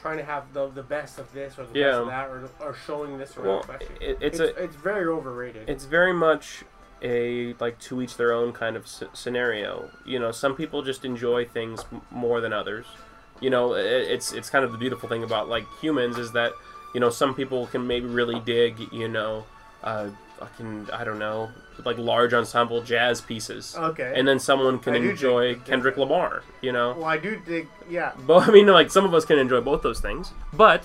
Trying 0.01 0.17
to 0.17 0.23
have 0.23 0.53
the 0.53 0.67
the 0.69 0.83
best 0.83 1.17
of 1.19 1.31
this 1.33 1.57
or 1.57 1.65
the 1.65 1.73
best 1.73 1.97
of 1.97 2.07
that 2.07 2.29
or, 2.29 2.49
or 2.59 2.75
showing 2.85 3.17
this 3.17 3.35
or 3.35 3.41
Well, 3.41 3.63
that. 3.67 3.81
it, 3.81 4.17
it's 4.21 4.21
it's 4.21 4.39
a 4.39 4.63
it's 4.63 4.75
very 4.75 5.05
overrated. 5.07 5.67
it's 5.67 5.85
very 5.85 6.13
much 6.13 6.63
a 7.01 7.53
like 7.59 7.79
to 7.79 8.01
each 8.01 8.15
their 8.17 8.31
own 8.31 8.53
kind 8.53 8.75
of 8.75 8.83
s- 8.83 9.03
scenario. 9.13 9.89
You 10.05 10.19
know, 10.19 10.31
some 10.31 10.55
people 10.55 10.83
just 10.83 11.03
enjoy 11.03 11.45
things 11.45 11.83
m- 11.91 12.01
more 12.11 12.41
than 12.41 12.53
others. 12.53 12.85
You 13.41 13.49
know, 13.49 13.73
i 13.73 13.79
it's 13.79 14.31
it's 14.33 14.49
kind 14.51 14.63
of 14.63 14.71
the 14.71 14.77
beautiful 14.77 15.09
thing 15.09 15.23
about 15.23 15.49
like 15.49 15.65
humans 15.81 16.17
is 16.19 16.31
that 16.33 16.53
you 16.93 16.99
know 16.99 17.09
some 17.09 17.33
people 17.33 17.65
can 17.67 17.85
maybe 17.87 18.05
really 18.05 18.39
dig 18.39 18.75
you 18.93 19.07
know, 19.07 19.45
uh, 19.83 20.09
fucking 20.39 20.89
I 20.93 21.03
don't 21.03 21.19
know 21.19 21.49
like 21.85 21.97
large 21.97 22.33
ensemble 22.33 22.81
jazz 22.81 23.21
pieces, 23.21 23.75
okay. 23.77 24.13
and 24.15 24.27
then 24.27 24.39
someone 24.39 24.79
can 24.79 24.95
I 24.95 24.97
enjoy 24.97 25.53
dig- 25.53 25.65
Kendrick 25.65 25.97
Lamar. 25.97 26.43
You 26.61 26.71
know, 26.71 26.93
well, 26.97 27.05
I 27.05 27.17
do 27.17 27.39
dig. 27.45 27.67
Yeah. 27.89 28.13
but 28.25 28.47
I 28.47 28.51
mean, 28.51 28.67
like 28.67 28.89
some 28.91 29.05
of 29.05 29.13
us 29.13 29.25
can 29.25 29.37
enjoy 29.39 29.61
both 29.61 29.81
those 29.83 29.99
things. 29.99 30.31
But 30.53 30.83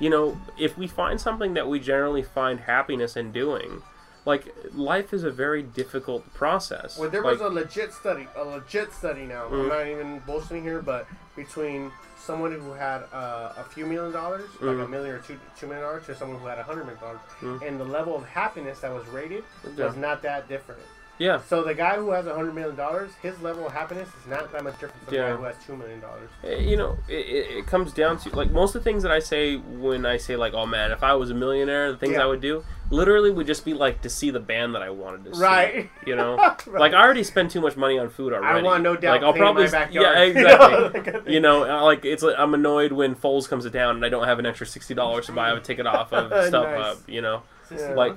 you 0.00 0.10
know, 0.10 0.40
if 0.58 0.76
we 0.76 0.86
find 0.86 1.20
something 1.20 1.54
that 1.54 1.68
we 1.68 1.78
generally 1.78 2.22
find 2.22 2.60
happiness 2.60 3.16
in 3.16 3.30
doing, 3.30 3.82
like 4.24 4.52
life 4.74 5.12
is 5.12 5.22
a 5.22 5.30
very 5.30 5.62
difficult 5.62 6.32
process. 6.34 6.98
Well, 6.98 7.08
there 7.10 7.22
like, 7.22 7.38
was 7.38 7.40
a 7.40 7.48
legit 7.48 7.92
study, 7.92 8.26
a 8.36 8.42
legit 8.44 8.92
study 8.92 9.22
now. 9.24 9.46
I'm 9.46 9.52
Mhm. 9.52 9.68
not 9.68 9.86
even 9.86 10.18
boasting 10.26 10.62
here, 10.62 10.82
but 10.82 11.06
between 11.36 11.92
someone 12.24 12.52
who 12.52 12.72
had 12.72 13.02
uh, 13.12 13.52
a 13.56 13.64
few 13.64 13.84
million 13.86 14.12
dollars, 14.12 14.48
like 14.60 14.76
a 14.76 14.80
Mhm. 14.86 14.90
million 14.90 15.14
or 15.14 15.18
two 15.18 15.38
two 15.58 15.66
million 15.66 15.84
dollars, 15.86 16.06
to 16.06 16.14
someone 16.14 16.38
who 16.40 16.46
had 16.46 16.58
a 16.58 16.62
hundred 16.62 16.84
million 16.84 17.00
dollars, 17.02 17.20
Mhm. 17.42 17.66
and 17.68 17.78
the 17.80 17.84
level 17.84 18.16
of 18.16 18.24
happiness 18.24 18.80
that 18.80 18.92
was 18.92 19.06
rated 19.08 19.44
Yeah. 19.76 19.86
was 19.86 19.96
not 19.96 20.22
that 20.22 20.48
different. 20.48 20.80
Yeah, 21.18 21.40
So 21.48 21.62
the 21.62 21.74
guy 21.74 21.96
who 21.96 22.10
has 22.10 22.26
a 22.26 22.34
hundred 22.34 22.54
million 22.54 22.74
dollars, 22.74 23.12
his 23.22 23.40
level 23.40 23.66
of 23.66 23.72
happiness 23.72 24.08
is 24.08 24.28
not 24.28 24.50
that 24.52 24.64
much 24.64 24.74
different 24.80 25.04
from 25.04 25.14
Yeah. 25.14 25.26
the 25.26 25.30
guy 25.30 25.36
who 25.36 25.44
has 25.44 25.56
two 25.64 25.76
million 25.76 26.00
dollars. 26.00 26.28
Eh, 26.42 26.56
you 26.56 26.76
know, 26.76 26.96
it, 27.08 27.12
it, 27.58 27.66
comes 27.66 27.92
down 27.92 28.18
to 28.18 28.34
like 28.34 28.50
most 28.50 28.74
of 28.74 28.82
the 28.82 28.90
things 28.90 29.02
that 29.04 29.12
I 29.12 29.20
say 29.20 29.56
when 29.56 30.04
I 30.06 30.16
say 30.16 30.34
like, 30.34 30.54
oh 30.54 30.66
man, 30.66 30.90
if 30.90 31.02
I 31.04 31.14
was 31.14 31.30
a 31.30 31.34
millionaire, 31.34 31.92
the 31.92 31.98
things 31.98 32.14
Yeah. 32.14 32.24
I 32.24 32.26
would 32.26 32.40
do 32.40 32.64
literally 32.90 33.30
would 33.30 33.46
just 33.46 33.64
be 33.64 33.74
like 33.74 34.02
to 34.02 34.10
see 34.10 34.30
the 34.30 34.40
band 34.40 34.74
that 34.74 34.82
I 34.82 34.90
wanted 34.90 35.24
to 35.26 35.36
see. 35.36 35.40
Right. 35.42 35.90
You 36.04 36.16
know, 36.16 36.36
Right. 36.66 36.80
like 36.80 36.92
I 36.94 37.02
already 37.02 37.22
spend 37.22 37.50
too 37.50 37.60
much 37.60 37.76
money 37.76 37.96
on 37.98 38.08
food 38.10 38.32
already. 38.32 38.58
I 38.58 38.62
want 38.62 38.82
no 38.82 38.96
doubt. 38.96 39.12
Like 39.12 39.22
I'll 39.22 39.32
probably 39.32 39.64
yeah 39.92 40.18
exactly. 40.22 40.42
that 41.00 41.04
kind 41.04 41.16
of 41.16 41.24
thing. 41.24 41.32
you 41.32 41.40
know, 41.40 41.62
uh, 41.64 41.82
like 41.84 42.04
it's 42.04 42.24
like 42.24 42.34
I'm 42.38 42.54
annoyed 42.54 42.90
when 42.92 43.14
Foals 43.14 43.46
comes 43.46 43.62
to 43.64 43.70
town 43.70 43.94
and 43.96 44.04
I 44.04 44.08
don't 44.08 44.26
have 44.26 44.40
an 44.40 44.46
extra 44.46 44.66
sixty 44.66 44.94
dollars 44.94 45.26
to 45.26 45.32
buy 45.32 45.50
a 45.50 45.60
ticket 45.60 45.86
off 45.86 46.12
of 46.12 46.30
Nice. 46.30 46.50
StubHub. 46.50 47.08
You 47.08 47.22
know, 47.22 47.42
Yeah. 47.70 47.94
like 47.94 48.16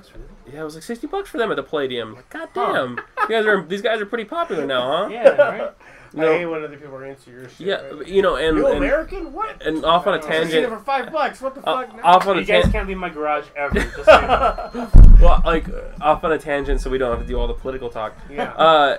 yeah, 0.52 0.60
it 0.60 0.64
was 0.64 0.74
like 0.74 0.84
sixty 0.84 1.06
bucks 1.06 1.28
for 1.30 1.38
them 1.38 1.50
at 1.50 1.56
the 1.56 1.62
Palladium. 1.62 2.14
Like, 2.14 2.28
God 2.30 2.48
damn, 2.54 2.98
you 3.22 3.28
guys 3.28 3.46
are 3.46 3.62
these 3.64 3.82
guys 3.82 4.00
are 4.00 4.06
pretty 4.06 4.24
popular 4.24 4.66
now, 4.66 5.04
huh? 5.04 5.08
Yeah, 5.12 5.28
right. 5.30 5.70
I 6.18 6.38
hate 6.38 6.46
when 6.46 6.64
other 6.64 6.78
people 6.78 6.94
are 6.96 7.04
into 7.04 7.30
your 7.30 7.48
shit. 7.50 7.66
Yeah, 7.66 7.82
right? 7.82 8.06
you 8.08 8.22
know, 8.22 8.36
and 8.36 8.56
you 8.56 8.66
and, 8.66 8.78
American? 8.78 9.30
What? 9.34 9.60
and 9.66 9.84
off 9.84 10.06
on 10.06 10.14
a 10.14 10.16
I've 10.16 10.22
seen 10.24 10.32
it 10.32 10.38
tangent, 10.52 10.68
for 10.72 10.78
five 10.80 11.12
bucks. 11.12 11.42
What 11.42 11.54
the 11.54 11.60
uh, 11.68 11.86
fuck? 11.86 12.00
off 12.02 12.26
on 12.26 12.38
a 12.38 12.40
You 12.40 12.46
guys 12.46 12.62
tangent. 12.62 12.72
can't 12.72 12.88
leave 12.88 12.96
my 12.96 13.10
garage 13.10 13.44
ever. 13.54 13.74
Just 13.80 13.94
so 14.06 14.14
you 14.20 14.26
know. 14.26 14.90
Well, 15.20 15.42
like 15.44 15.66
off 16.00 16.24
on 16.24 16.32
a 16.32 16.38
tangent, 16.38 16.80
so 16.80 16.88
we 16.88 16.96
don't 16.96 17.10
have 17.10 17.20
to 17.20 17.26
do 17.30 17.38
all 17.38 17.46
the 17.46 17.52
political 17.52 17.90
talk. 17.90 18.14
yeah, 18.30 18.52
Uh, 18.54 18.98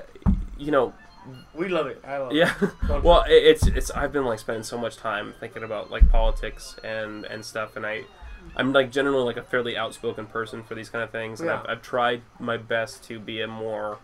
you 0.59 0.69
know, 0.69 0.93
we 1.55 1.67
love 1.67 1.88
it. 1.88 1.99
I 2.07 2.17
love 2.19 2.31
it. 2.31 2.35
yeah. 2.35 2.53
Well, 3.01 3.23
it's 3.27 3.65
it's 3.65 3.89
I've 3.89 4.11
been 4.13 4.26
like 4.26 4.38
spending 4.38 4.63
so 4.63 4.77
much 4.77 4.95
time 4.97 5.34
thinking 5.39 5.63
about 5.63 5.89
like 5.89 6.07
politics 6.09 6.76
and 6.84 7.26
and 7.26 7.43
stuff, 7.43 7.76
and 7.76 7.88
I 7.88 8.03
I'm 8.56 8.74
like 8.74 8.91
generally 8.91 9.24
like 9.24 9.38
a 9.38 9.44
fairly 9.44 9.78
outspoken 9.78 10.26
person 10.26 10.64
for 10.64 10.76
these 10.76 10.90
kind 10.90 11.03
of 11.03 11.11
things, 11.11 11.40
and 11.40 11.49
Yeah. 11.49 11.61
I've, 11.61 11.70
I've 11.70 11.82
tried 11.82 12.22
my 12.40 12.57
best 12.57 13.03
to 13.06 13.20
be 13.20 13.41
a 13.41 13.48
more 13.48 13.99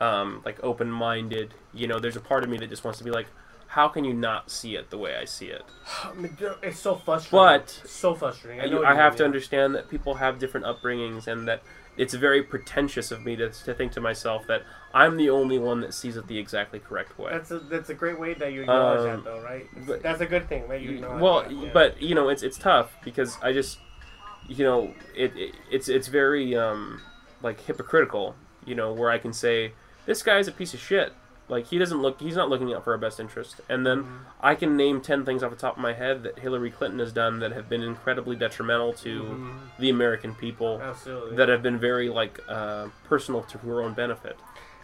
um, 0.00 0.42
like 0.44 0.62
open 0.62 0.90
minded. 0.90 1.54
You 1.72 1.86
know, 1.88 1.98
there's 1.98 2.16
a 2.16 2.20
part 2.20 2.44
of 2.44 2.50
me 2.50 2.58
that 2.58 2.70
just 2.70 2.84
wants 2.84 2.98
to 2.98 3.04
be 3.04 3.10
like, 3.10 3.26
how 3.68 3.88
can 3.88 4.04
you 4.04 4.14
not 4.14 4.50
see 4.50 4.76
it 4.76 4.90
the 4.90 4.98
way 4.98 5.16
I 5.16 5.24
see 5.24 5.46
it? 5.46 5.62
I 6.04 6.14
mean, 6.14 6.34
dude, 6.34 6.54
it's 6.62 6.78
so 6.78 6.94
frustrating. 6.96 7.38
But 7.38 7.68
so 7.86 8.14
frustrating. 8.14 8.60
I, 8.60 8.64
I, 8.64 8.68
know 8.68 8.76
what 8.78 8.86
I 8.86 8.94
have 8.94 9.12
mean, 9.12 9.18
to 9.18 9.22
yeah. 9.24 9.26
understand 9.26 9.74
that 9.74 9.88
people 9.90 10.14
have 10.14 10.38
different 10.38 10.66
upbringings 10.66 11.26
and 11.26 11.46
that 11.48 11.62
it's 11.98 12.14
very 12.14 12.42
pretentious 12.42 13.10
of 13.10 13.24
me 13.24 13.36
to, 13.36 13.50
to 13.50 13.74
think 13.74 13.92
to 13.92 14.00
myself 14.00 14.46
that 14.46 14.62
I'm 14.94 15.16
the 15.16 15.28
only 15.28 15.58
one 15.58 15.80
that 15.82 15.92
sees 15.92 16.16
it 16.16 16.26
the 16.28 16.38
exactly 16.38 16.78
correct 16.78 17.18
way. 17.18 17.32
That's 17.32 17.50
a 17.50 17.58
that's 17.58 17.90
a 17.90 17.94
great 17.94 18.18
way 18.18 18.34
that 18.34 18.52
you 18.52 18.62
acknowledge 18.62 19.00
Um, 19.10 19.16
that, 19.16 19.24
though, 19.24 19.42
right? 19.42 19.66
But- 19.86 20.02
that's 20.02 20.20
a 20.20 20.26
good 20.26 20.48
thing 20.48 20.68
that 20.68 20.80
you 20.80 20.92
acknowledge. 20.96 21.20
well, 21.22 21.42
that, 21.42 21.52
yeah. 21.52 21.70
but 21.74 22.00
you 22.00 22.14
know, 22.14 22.28
it's 22.28 22.42
it's 22.42 22.56
tough 22.56 22.92
because 23.04 23.36
I 23.42 23.52
just, 23.52 23.78
you 24.48 24.64
know, 24.64 24.94
it, 25.14 25.36
it 25.36 25.54
it's 25.70 25.88
it's 25.88 26.08
very 26.08 26.56
um 26.56 27.00
like 27.42 27.60
hypocritical, 27.60 28.34
you 28.64 28.74
know, 28.74 28.92
where 28.92 29.10
I 29.10 29.18
can 29.18 29.32
say 29.32 29.72
this 30.06 30.22
guy's 30.22 30.48
a 30.48 30.52
piece 30.52 30.72
of 30.74 30.80
shit. 30.80 31.12
Like 31.48 31.66
he 31.68 31.78
doesn't 31.78 32.02
look, 32.02 32.20
he's 32.20 32.36
not 32.36 32.50
looking 32.50 32.72
out 32.74 32.84
for 32.84 32.92
our 32.92 32.98
best 32.98 33.18
interest, 33.18 33.60
and 33.70 33.86
then 33.86 34.04
Mhm. 34.04 34.18
I 34.40 34.54
can 34.54 34.76
name 34.76 35.00
ten 35.00 35.24
things 35.24 35.42
off 35.42 35.50
the 35.50 35.56
top 35.56 35.76
of 35.76 35.82
my 35.82 35.94
head 35.94 36.22
that 36.24 36.38
Hillary 36.40 36.70
Clinton 36.70 36.98
has 36.98 37.10
done 37.12 37.40
that 37.40 37.52
have 37.52 37.68
been 37.68 37.82
incredibly 37.82 38.36
detrimental 38.36 38.92
to 38.94 39.22
Mhm. 39.22 39.54
the 39.78 39.88
American 39.90 40.34
people. 40.34 40.80
absolutely. 40.82 41.36
that 41.36 41.48
have 41.48 41.62
been 41.62 41.78
very 41.78 42.08
like 42.10 42.40
uh, 42.48 42.88
personal 43.04 43.42
to 43.44 43.58
her 43.58 43.80
own 43.82 43.94
benefit. 43.94 44.38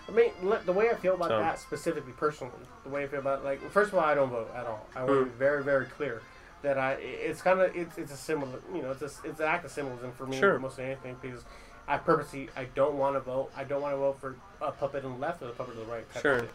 I 0.08 0.12
mean, 0.12 0.32
the 0.66 0.72
way 0.72 0.90
I 0.90 0.94
feel 0.94 1.14
about 1.14 1.28
So- 1.28 1.38
that 1.38 1.58
specifically, 1.58 2.12
personally, 2.12 2.52
the 2.82 2.90
way 2.90 3.04
I 3.04 3.06
feel 3.08 3.20
about 3.20 3.44
like, 3.44 3.60
first 3.70 3.92
of 3.92 3.98
all, 3.98 4.04
I 4.04 4.14
don't 4.14 4.28
vote 4.30 4.50
at 4.54 4.66
all. 4.66 4.86
I 4.96 5.00
want 5.04 5.10
to 5.10 5.14
Mm. 5.20 5.24
be 5.24 5.30
very, 5.38 5.62
very 5.62 5.86
clear 5.86 6.20
that 6.62 6.78
I. 6.78 6.92
It's 6.94 7.42
kind 7.42 7.60
of 7.60 7.74
it's 7.76 7.98
it's 7.98 8.12
a 8.12 8.16
symbol. 8.16 8.48
You 8.74 8.82
know, 8.82 8.90
it's 8.90 9.02
a 9.02 9.10
it's 9.28 9.40
an 9.40 9.46
act 9.46 9.64
of 9.66 9.70
symbolism 9.70 10.12
for 10.12 10.26
me 10.26 10.38
Sure. 10.38 10.58
than 10.58 10.70
anything 10.86 11.16
because 11.20 11.44
I 11.86 11.98
purposely 11.98 12.48
I 12.56 12.64
don't 12.74 12.96
want 12.96 13.16
to 13.16 13.20
vote. 13.20 13.50
I 13.56 13.64
don't 13.64 13.82
want 13.82 13.92
to 13.94 13.98
vote 13.98 14.20
for 14.20 14.36
a 14.62 14.70
puppet 14.72 15.04
on 15.04 15.12
the 15.12 15.18
left 15.18 15.42
or 15.42 15.48
a 15.48 15.52
puppet 15.52 15.74
on 15.78 15.86
the 15.86 15.92
right. 15.92 16.06
Sure. 16.20 16.46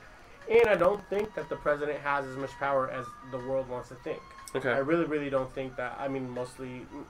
And 0.49 0.68
I 0.68 0.76
don't 0.76 1.07
think 1.10 1.35
that 1.35 1.47
the 1.49 1.56
president 1.57 1.99
has 1.99 2.26
as 2.26 2.35
much 2.35 2.49
power 2.60 2.89
as 2.89 3.06
the 3.31 3.38
world 3.38 3.69
wants 3.69 3.89
to 3.89 3.95
think. 3.95 4.19
Okay. 4.56 4.72
I 4.72 4.80
really, 4.80 5.06
really 5.06 5.30
don't 5.30 5.53
think 5.53 5.76
that. 5.76 5.95
I 5.99 6.07
mean, 6.07 6.27
mostly, 6.27 6.81
mm, 6.93 7.03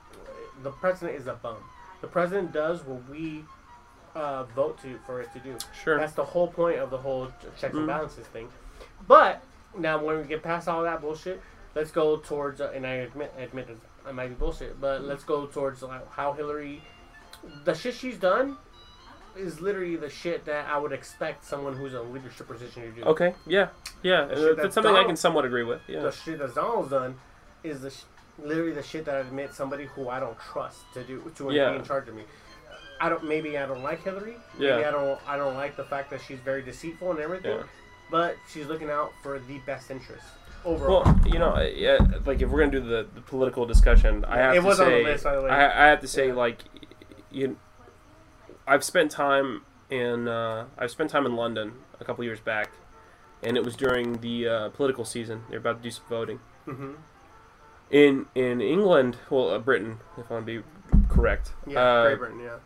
the 0.63 0.71
president 0.71 1.17
is 1.17 1.27
a 1.27 1.33
bum. 1.35 1.55
The 2.01 2.07
president 2.07 2.51
does 2.51 2.83
what 2.83 3.07
we 3.09 3.45
uh, 4.15 4.43
vote 4.43 4.81
to 4.81 4.99
for 5.05 5.21
it 5.21 5.31
to 5.33 5.39
do. 5.39 5.55
Sure. 5.83 5.97
That's 5.97 6.13
the 6.13 6.23
whole 6.25 6.47
point 6.47 6.79
of 6.79 6.89
the 6.89 6.97
whole 6.97 7.27
ch- 7.27 7.31
checks 7.61 7.73
and 7.75 7.83
Mhm. 7.83 7.87
balances 7.87 8.27
thing. 8.27 8.49
But 9.07 9.41
now, 9.77 10.03
when 10.03 10.17
we 10.17 10.23
get 10.23 10.43
past 10.43 10.67
all 10.67 10.83
that 10.83 10.99
bullshit, 10.99 11.41
let's 11.75 11.91
go 11.91 12.17
towards. 12.17 12.59
Uh, 12.59 12.71
and 12.75 12.85
I 12.85 12.95
admit, 12.95 13.33
admit 13.37 13.69
it, 13.69 13.77
I 14.05 14.11
might 14.11 14.27
be 14.29 14.33
bullshit, 14.33 14.81
but 14.81 15.03
let's 15.03 15.23
go 15.23 15.45
towards 15.45 15.81
like, 15.83 16.09
how 16.11 16.33
Hillary, 16.33 16.81
the 17.65 17.73
shit 17.73 17.95
she's 17.95 18.17
done, 18.17 18.57
is 19.37 19.61
literally 19.61 19.95
the 19.95 20.09
shit 20.09 20.45
that 20.45 20.67
I 20.67 20.77
would 20.77 20.91
expect 20.91 21.45
someone 21.45 21.75
who's 21.75 21.93
in 21.93 21.99
a 21.99 22.03
leadership 22.03 22.47
position 22.47 22.83
to 22.83 22.91
do. 22.91 23.03
Okay. 23.03 23.33
Yeah. 23.47 23.69
Yeah. 24.03 24.21
Uh, 24.21 24.27
That's 24.27 24.55
that's 24.61 24.75
something 24.75 24.95
I 24.95 25.03
can 25.03 25.15
somewhat 25.15 25.45
agree 25.45 25.63
with. 25.63 25.81
Yeah. 25.87 26.01
The 26.01 26.11
shit 26.11 26.39
that 26.39 26.55
Donald's 26.55 26.89
done 26.89 27.15
is 27.63 27.81
the 27.81 27.89
sh- 27.91 28.03
literally 28.41 28.73
the 28.73 28.83
shit 28.83 29.05
that 29.05 29.15
I 29.15 29.19
admit 29.19 29.53
somebody 29.53 29.85
who 29.85 30.09
I 30.09 30.19
don't 30.19 30.37
trust 30.39 30.79
to 30.93 31.03
do 31.03 31.31
to 31.35 31.51
Yeah. 31.51 31.71
be 31.71 31.77
in 31.77 31.83
charge 31.85 32.07
of 32.09 32.15
me. 32.15 32.23
I 33.01 33.07
don't. 33.07 33.23
Maybe 33.25 33.57
I 33.57 33.65
don't 33.65 33.83
like 33.83 34.03
Hillary. 34.03 34.35
Maybe 34.55 34.65
Yeah. 34.67 34.87
I 34.87 34.91
don't. 34.91 35.19
I 35.27 35.37
don't 35.37 35.55
like 35.55 35.77
the 35.77 35.85
fact 35.85 36.09
that 36.09 36.19
she's 36.27 36.39
very 36.39 36.61
deceitful 36.61 37.11
and 37.11 37.19
everything. 37.19 37.57
Yeah. 37.57 37.63
But 38.11 38.35
she's 38.51 38.65
looking 38.65 38.89
out 38.89 39.11
for 39.23 39.39
the 39.39 39.59
best 39.59 39.89
interest 39.91 40.25
overall. 40.65 41.03
Well, 41.05 41.21
you 41.27 41.39
know, 41.39 41.57
yeah, 41.61 41.97
like 42.25 42.41
if 42.41 42.49
we're 42.49 42.59
gonna 42.59 42.71
do 42.71 42.81
the, 42.81 43.07
the 43.15 43.21
political 43.21 43.65
discussion, 43.65 44.25
I 44.25 44.37
have 44.37 44.55
It 44.55 44.61
to 44.61 44.65
was 44.65 44.79
on 44.81 44.87
the 44.87 44.91
say, 44.97 45.03
list, 45.03 45.23
by 45.23 45.35
the 45.35 45.41
way. 45.43 45.49
I, 45.49 45.85
I 45.85 45.89
have 45.91 46.01
to 46.01 46.07
say, 46.07 46.27
Yeah. 46.27 46.33
like, 46.33 46.57
you, 47.31 47.57
I've 48.67 48.83
spent 48.83 49.11
time 49.11 49.61
in, 49.89 50.27
uh, 50.27 50.65
I've 50.77 50.91
spent 50.91 51.09
time 51.09 51.25
in 51.25 51.35
London 51.35 51.73
a 51.99 52.05
couple 52.05 52.23
years 52.23 52.39
back, 52.39 52.71
and 53.43 53.57
it 53.57 53.63
was 53.63 53.75
during 53.75 54.21
the 54.21 54.47
uh, 54.47 54.69
political 54.69 55.05
season. 55.05 55.43
They're 55.49 55.59
about 55.59 55.77
to 55.77 55.83
do 55.83 55.91
some 55.91 56.05
voting. 56.09 56.39
Mm-hmm. 56.67 56.91
In 57.91 58.27
in 58.35 58.61
England, 58.61 59.17
well, 59.31 59.49
uh, 59.49 59.57
Britain, 59.57 59.97
if 60.17 60.29
I 60.29 60.35
want 60.35 60.45
to 60.45 60.61
be 60.61 60.67
correct, 61.07 61.53
Yeah, 61.65 61.79
uh, 61.79 62.03
Great 62.05 62.19
Britain. 62.19 62.39
Yeah. 62.39 62.57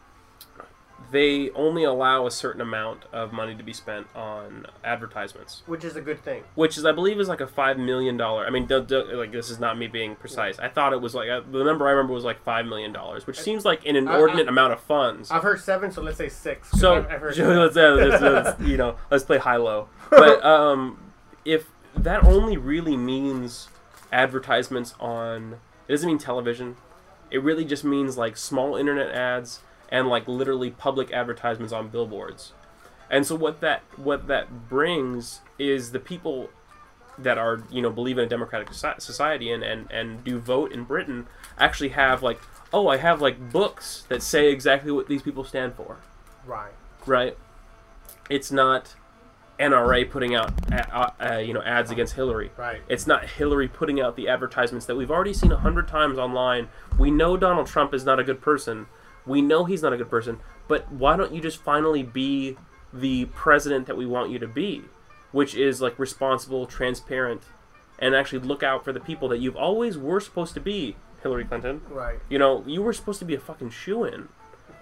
They 1.13 1.51
only 1.51 1.83
allow 1.83 2.25
a 2.25 2.31
certain 2.31 2.59
amount 2.59 3.03
of 3.13 3.31
money 3.31 3.53
to 3.53 3.61
be 3.61 3.71
spent 3.71 4.07
on 4.15 4.65
advertisements, 4.83 5.61
Which 5.67 5.83
is 5.83 5.95
a 5.95 6.01
good 6.01 6.23
thing. 6.23 6.43
which 6.55 6.75
is, 6.75 6.85
I 6.85 6.91
believe, 6.91 7.19
is 7.19 7.27
like 7.27 7.39
a 7.39 7.45
five 7.45 7.77
million 7.77 8.17
dollar. 8.17 8.47
I 8.47 8.49
mean, 8.49 8.65
d- 8.65 8.81
d- 8.81 9.13
like 9.13 9.31
this 9.31 9.51
is 9.51 9.59
not 9.59 9.77
me 9.77 9.85
being 9.85 10.15
precise. 10.15 10.57
I 10.57 10.69
thought 10.69 10.91
it 10.91 10.99
was 11.01 11.13
like 11.13 11.29
uh, 11.29 11.41
the 11.41 11.63
number 11.63 11.87
I 11.87 11.91
remember 11.91 12.13
was 12.13 12.23
like 12.23 12.43
five 12.43 12.65
million 12.65 12.91
dollars, 12.91 13.27
which 13.27 13.39
seems 13.39 13.63
like 13.63 13.85
an 13.85 13.95
inordinate 13.95 14.47
amount 14.47 14.73
of 14.73 14.81
funds. 14.81 15.29
I've 15.29 15.43
heard 15.43 15.59
seven, 15.61 15.91
so 15.91 16.01
let's 16.01 16.17
say 16.17 16.29
six. 16.29 16.71
So 16.71 16.95
I've, 16.95 17.05
I've 17.11 17.21
heard 17.21 17.37
let's, 17.37 17.77
uh, 17.77 17.91
let's, 17.91 18.21
let's, 18.57 18.61
you 18.61 18.77
know, 18.77 18.95
let's 19.11 19.23
play 19.23 19.37
high 19.37 19.57
low. 19.57 19.89
But 20.09 20.43
um, 20.53 20.97
if 21.45 21.69
that 21.95 22.23
only 22.23 22.57
really 22.57 22.97
means 22.97 23.69
advertisements 24.11 24.95
on, 24.99 25.59
it 25.87 25.91
doesn't 25.91 26.07
mean 26.07 26.17
television. 26.17 26.75
It 27.29 27.43
really 27.43 27.65
just 27.65 27.83
means 27.83 28.17
like 28.17 28.35
small 28.35 28.75
internet 28.75 29.11
ads 29.13 29.59
and 29.93 30.09
like 30.09 30.27
literally 30.27 30.71
public 30.71 31.11
advertisements 31.13 31.71
on 31.71 31.87
billboards. 31.87 32.51
And 33.09 33.25
so 33.27 33.35
what 33.35 33.61
that 33.61 33.83
what 33.95 34.27
that 34.27 34.67
brings 34.67 35.41
is 35.59 35.91
the 35.91 35.99
people 35.99 36.49
that 37.17 37.37
are 37.37 37.63
you 37.69 37.79
know 37.79 37.91
believe 37.91 38.17
in 38.17 38.25
a 38.25 38.27
democratic 38.27 38.73
society 38.73 39.51
and, 39.51 39.61
and 39.61 39.89
and 39.91 40.23
do 40.23 40.39
vote 40.39 40.71
in 40.71 40.83
Britain 40.83 41.27
actually 41.59 41.89
have 41.89 42.23
like 42.23 42.41
oh 42.73 42.87
I 42.87 42.97
have 42.97 43.21
like 43.21 43.51
books 43.51 44.03
that 44.09 44.23
say 44.23 44.51
exactly 44.51 44.91
what 44.91 45.07
these 45.07 45.21
people 45.21 45.43
stand 45.43 45.75
for 45.75 45.99
right. 46.47 46.71
right? 47.05 47.37
It's 48.31 48.51
not 48.51 48.95
NRA 49.59 50.09
putting 50.09 50.33
out 50.33 50.51
uh, 50.71 51.11
uh, 51.19 51.37
you 51.37 51.53
know 51.53 51.61
ads 51.61 51.91
against 51.91 52.15
Hillary. 52.15 52.49
Right. 52.57 52.81
It's 52.89 53.05
not 53.05 53.25
Hillary 53.25 53.67
putting 53.67 54.01
out 54.01 54.15
the 54.15 54.27
advertisements 54.27 54.87
that 54.87 54.95
we've 54.95 55.11
already 55.11 55.33
seen 55.33 55.51
a 55.51 55.57
hundred 55.57 55.87
times 55.87 56.17
online. 56.17 56.69
We 56.97 57.11
know 57.11 57.37
Donald 57.37 57.67
Trump 57.67 57.93
is 57.93 58.03
not 58.03 58.19
a 58.19 58.23
good 58.23 58.41
person. 58.41 58.87
We 59.25 59.41
know 59.41 59.65
he's 59.65 59.81
not 59.81 59.93
a 59.93 59.97
good 59.97 60.09
person. 60.09 60.39
But 60.67 60.91
why 60.91 61.15
don't 61.17 61.33
you 61.33 61.41
just 61.41 61.61
finally 61.61 62.03
be 62.03 62.57
the 62.93 63.25
president 63.25 63.87
that 63.87 63.97
we 63.97 64.05
want 64.05 64.31
you 64.31 64.39
to 64.39 64.47
be, 64.47 64.83
which 65.31 65.55
is 65.55 65.81
like 65.81 65.97
responsible, 65.99 66.65
transparent, 66.65 67.43
and 67.99 68.15
actually 68.15 68.39
look 68.39 68.63
out 68.63 68.83
for 68.83 68.91
the 68.93 68.99
people 68.99 69.27
that 69.29 69.39
you've 69.39 69.55
always 69.55 69.97
were 69.97 70.19
supposed 70.19 70.53
to 70.55 70.59
be, 70.59 70.95
Hillary 71.21 71.45
Clinton. 71.45 71.81
Right. 71.89 72.19
You 72.29 72.37
know, 72.39 72.63
you 72.67 72.81
were 72.81 72.93
supposed 72.93 73.19
to 73.19 73.25
be 73.25 73.33
a 73.35 73.39
fucking 73.39 73.69
shoe 73.71 74.03
in. 74.03 74.29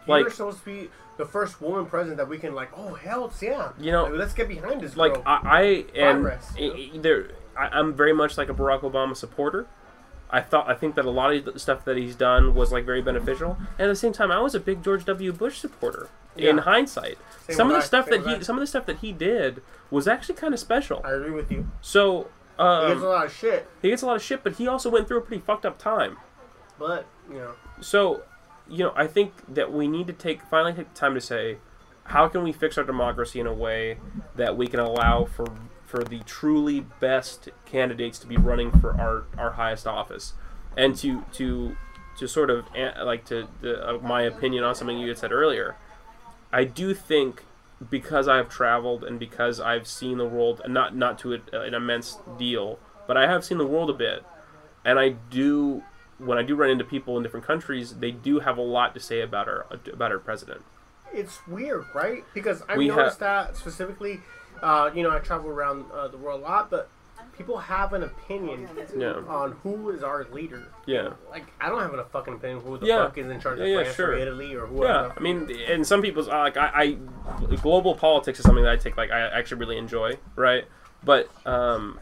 Like, 0.08 0.22
You're 0.22 0.32
supposed 0.32 0.60
to 0.60 0.66
be 0.66 0.90
the 1.18 1.26
first 1.26 1.62
woman 1.62 1.86
president 1.86 2.18
that 2.18 2.28
we 2.28 2.40
can 2.40 2.56
like. 2.56 2.72
Oh 2.76 2.96
hell 2.96 3.32
yeah! 3.42 3.72
You 3.80 3.92
know- 3.92 4.04
Like, 4.06 4.14
let's 4.14 4.34
get 4.34 4.48
behind 4.48 4.82
this. 4.82 4.98
like 4.98 5.14
girl. 5.14 5.24
I, 5.26 5.40
I 5.44 5.62
and 5.96 6.22
Progress, 6.24 6.54
i- 6.60 6.92
i- 6.96 6.98
there, 6.98 7.28
I, 7.56 7.68
I'm 7.68 7.94
very 7.94 8.14
much 8.14 8.38
like 8.38 8.50
a 8.50 8.54
Barack 8.54 8.82
Obama 8.82 9.16
supporter. 9.16 9.68
I 10.32 10.42
thought 10.42 10.70
I 10.70 10.74
think 10.76 10.96
that 10.96 11.06
a 11.06 11.10
lot 11.12 11.34
of 11.34 11.46
the 11.46 11.60
stuff 11.60 11.84
that 11.86 11.98
he's 11.98 12.16
done 12.16 12.56
was 12.56 12.72
like 12.72 12.86
very 12.86 13.02
beneficial. 13.02 13.58
And 13.78 13.82
at 13.82 13.88
the 13.88 13.96
same 13.96 14.14
time, 14.14 14.32
I 14.32 14.40
was 14.40 14.56
a 14.56 14.60
big 14.60 14.84
George 14.84 15.06
W. 15.06 15.32
Bush 15.34 15.58
supporter. 15.60 16.10
In 16.38 16.60
hindsight, 16.60 17.18
Same 17.48 17.58
some 17.58 17.68
of 17.68 17.74
the 17.74 17.80
I, 17.84 17.86
stuff 17.86 18.06
that 18.08 18.26
he 18.26 18.36
I. 18.36 18.40
some 18.40 18.56
of 18.56 18.62
the 18.62 18.68
stuff 18.68 18.86
that 18.86 19.00
he 19.00 19.12
did 19.12 19.62
was 19.90 20.08
actually 20.08 20.36
kind 20.36 20.54
of 20.54 20.62
special. 20.62 21.02
I 21.04 21.12
agree 21.12 21.32
with 21.32 21.52
you. 21.52 21.68
So 21.82 22.20
He 22.22 22.28
gets 22.58 22.58
a 22.58 22.64
um, 22.64 23.02
lot 23.04 23.26
of 23.26 23.34
shit, 23.36 23.68
he 23.82 23.90
gets 23.90 24.02
a 24.02 24.06
lot 24.06 24.16
of 24.16 24.24
shit, 24.24 24.42
but 24.42 24.54
he 24.56 24.66
also 24.66 24.90
went 24.90 25.10
through 25.10 25.18
a 25.18 25.22
pretty 25.22 25.44
fucked 25.44 25.66
up 25.66 25.78
time. 25.78 26.18
but 26.80 27.06
you 27.30 27.36
know, 27.36 27.52
So, 27.82 28.24
you 28.70 28.80
know, 28.86 28.94
I 28.96 29.08
think 29.08 29.34
that 29.54 29.74
we 29.74 29.90
need 29.90 30.08
to 30.08 30.14
take 30.14 30.42
finally 30.44 30.72
take 30.74 30.94
the 30.94 30.98
time 30.98 31.16
to 31.16 31.22
say, 31.22 31.58
how 32.06 32.30
can 32.30 32.44
we 32.44 32.54
fix 32.54 32.78
our 32.78 32.86
democracy 32.86 33.42
in 33.42 33.46
a 33.46 33.54
way 33.54 33.98
that 34.38 34.56
we 34.56 34.68
can 34.68 34.80
allow 34.80 35.26
for 35.26 35.46
for 35.92 36.06
the 36.06 36.20
truly 36.20 36.80
best 37.02 37.50
candidates 37.66 38.18
to 38.20 38.26
be 38.28 38.38
running 38.38 38.72
for 38.72 38.92
our, 39.00 39.26
our 39.38 39.52
highest 39.52 39.86
office, 39.86 40.34
and 40.78 40.96
to 40.96 41.26
to 41.34 41.76
to 42.18 42.28
sort 42.28 42.50
of 42.50 42.66
eh, 42.76 42.92
like 43.04 43.26
to 43.26 43.48
the, 43.60 43.90
uh, 43.90 43.98
my 44.00 44.22
opinion 44.22 44.64
on 44.64 44.74
something 44.74 44.98
you 44.98 45.10
had 45.10 45.18
said 45.18 45.34
earlier. 45.34 45.76
I 46.54 46.64
do 46.64 46.94
think 46.94 47.44
because 47.90 48.28
I've 48.28 48.48
traveled 48.48 49.04
and 49.04 49.20
because 49.20 49.60
I've 49.60 49.86
seen 49.86 50.18
the 50.18 50.26
world, 50.26 50.62
and 50.64 50.74
not 50.74 50.96
not 50.96 51.20
to 51.20 51.34
a, 51.34 51.60
an 51.60 51.74
immense 51.74 52.18
deal, 52.40 52.80
but 53.06 53.18
I 53.18 53.28
have 53.28 53.44
seen 53.44 53.58
the 53.58 53.68
world 53.68 53.90
a 53.90 53.94
bit, 53.94 54.24
and 54.86 54.98
I 54.98 55.10
do 55.10 55.84
when 56.20 56.38
I 56.38 56.44
do 56.44 56.56
run 56.56 56.70
into 56.70 56.86
people 56.86 57.18
in 57.18 57.24
different 57.24 57.46
countries, 57.46 57.96
they 57.96 58.12
do 58.12 58.40
have 58.40 58.58
a 58.58 58.62
lot 58.62 58.94
to 58.94 59.02
say 59.02 59.20
about 59.22 59.50
our 59.50 59.66
about 59.92 60.12
our 60.14 60.20
president. 60.20 60.62
it's 61.14 61.46
weird, 61.48 61.84
right? 61.94 62.24
Because 62.34 62.64
I've 62.70 62.78
We 62.78 62.88
ha- 62.88 62.96
noticed 62.96 63.20
that 63.20 63.58
specifically. 63.58 64.22
Uh, 64.62 64.92
you 64.94 65.04
know, 65.04 65.12
I 65.12 65.20
travel 65.20 65.50
around 65.50 65.86
uh, 65.92 66.08
the 66.08 66.18
world 66.18 66.42
a 66.42 66.44
lot, 66.44 66.70
but 66.70 66.90
people 67.38 67.58
have 67.58 67.94
an 67.94 68.04
opinion 68.04 68.70
Yeah, 68.96 69.14
on 69.28 69.54
who 69.64 69.90
is 69.90 70.04
our 70.04 70.26
leader. 70.32 70.64
yeah, 70.86 71.14
Like, 71.32 71.46
I 71.60 71.70
don't 71.70 71.80
have 71.82 71.94
a 71.94 72.04
fucking 72.06 72.36
opinion 72.36 72.60
who 72.62 72.78
the 72.78 72.86
Yeah. 72.86 73.06
fuck 73.06 73.18
is 73.18 73.28
in 73.28 73.40
charge 73.40 73.60
of 73.60 73.68
yeah, 73.68 73.82
France 73.84 73.96
sure. 73.96 74.10
or 74.12 74.16
Italy 74.16 74.54
or 74.56 74.68
whoever. 74.68 75.08
yeah. 75.08 75.14
I 75.16 75.20
mean, 75.20 75.50
and 75.68 75.86
some 75.86 76.02
people's 76.02 76.28
uh, 76.28 76.38
like 76.40 76.58
I, 76.58 76.98
I, 77.48 77.56
global 77.58 77.96
politics 77.96 78.38
is 78.40 78.46
something 78.46 78.64
that 78.64 78.74
I 78.74 78.78
take 78.78 78.98
like 78.98 79.10
I 79.12 79.20
actually 79.22 79.60
really 79.60 79.78
enjoy, 79.78 80.18
right? 80.36 80.66
But 81.04 81.30
um, 81.48 82.00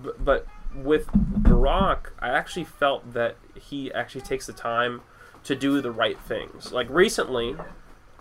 b- 0.00 0.10
but 0.20 0.46
with 0.74 1.06
Barack, 1.08 2.10
I 2.20 2.28
actually 2.28 2.64
felt 2.64 3.12
that 3.14 3.36
he 3.54 3.92
actually 3.92 4.20
takes 4.20 4.46
the 4.46 4.52
time 4.52 5.00
to 5.44 5.56
do 5.56 5.80
the 5.80 5.90
right 5.90 6.18
things. 6.20 6.72
Like 6.72 6.88
recently, 6.90 7.56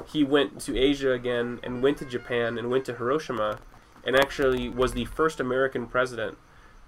he 0.06 0.24
went 0.24 0.62
to 0.62 0.78
Asia 0.78 1.12
again 1.12 1.60
and 1.64 1.82
went 1.82 1.98
to 1.98 2.06
Japan 2.06 2.58
and 2.58 2.70
went 2.70 2.86
to 2.86 2.96
Hiroshima, 2.96 3.60
and 4.06 4.16
actually 4.16 4.70
was 4.70 4.94
the 4.94 5.06
first 5.06 5.40
American 5.40 5.88
president 5.88 6.38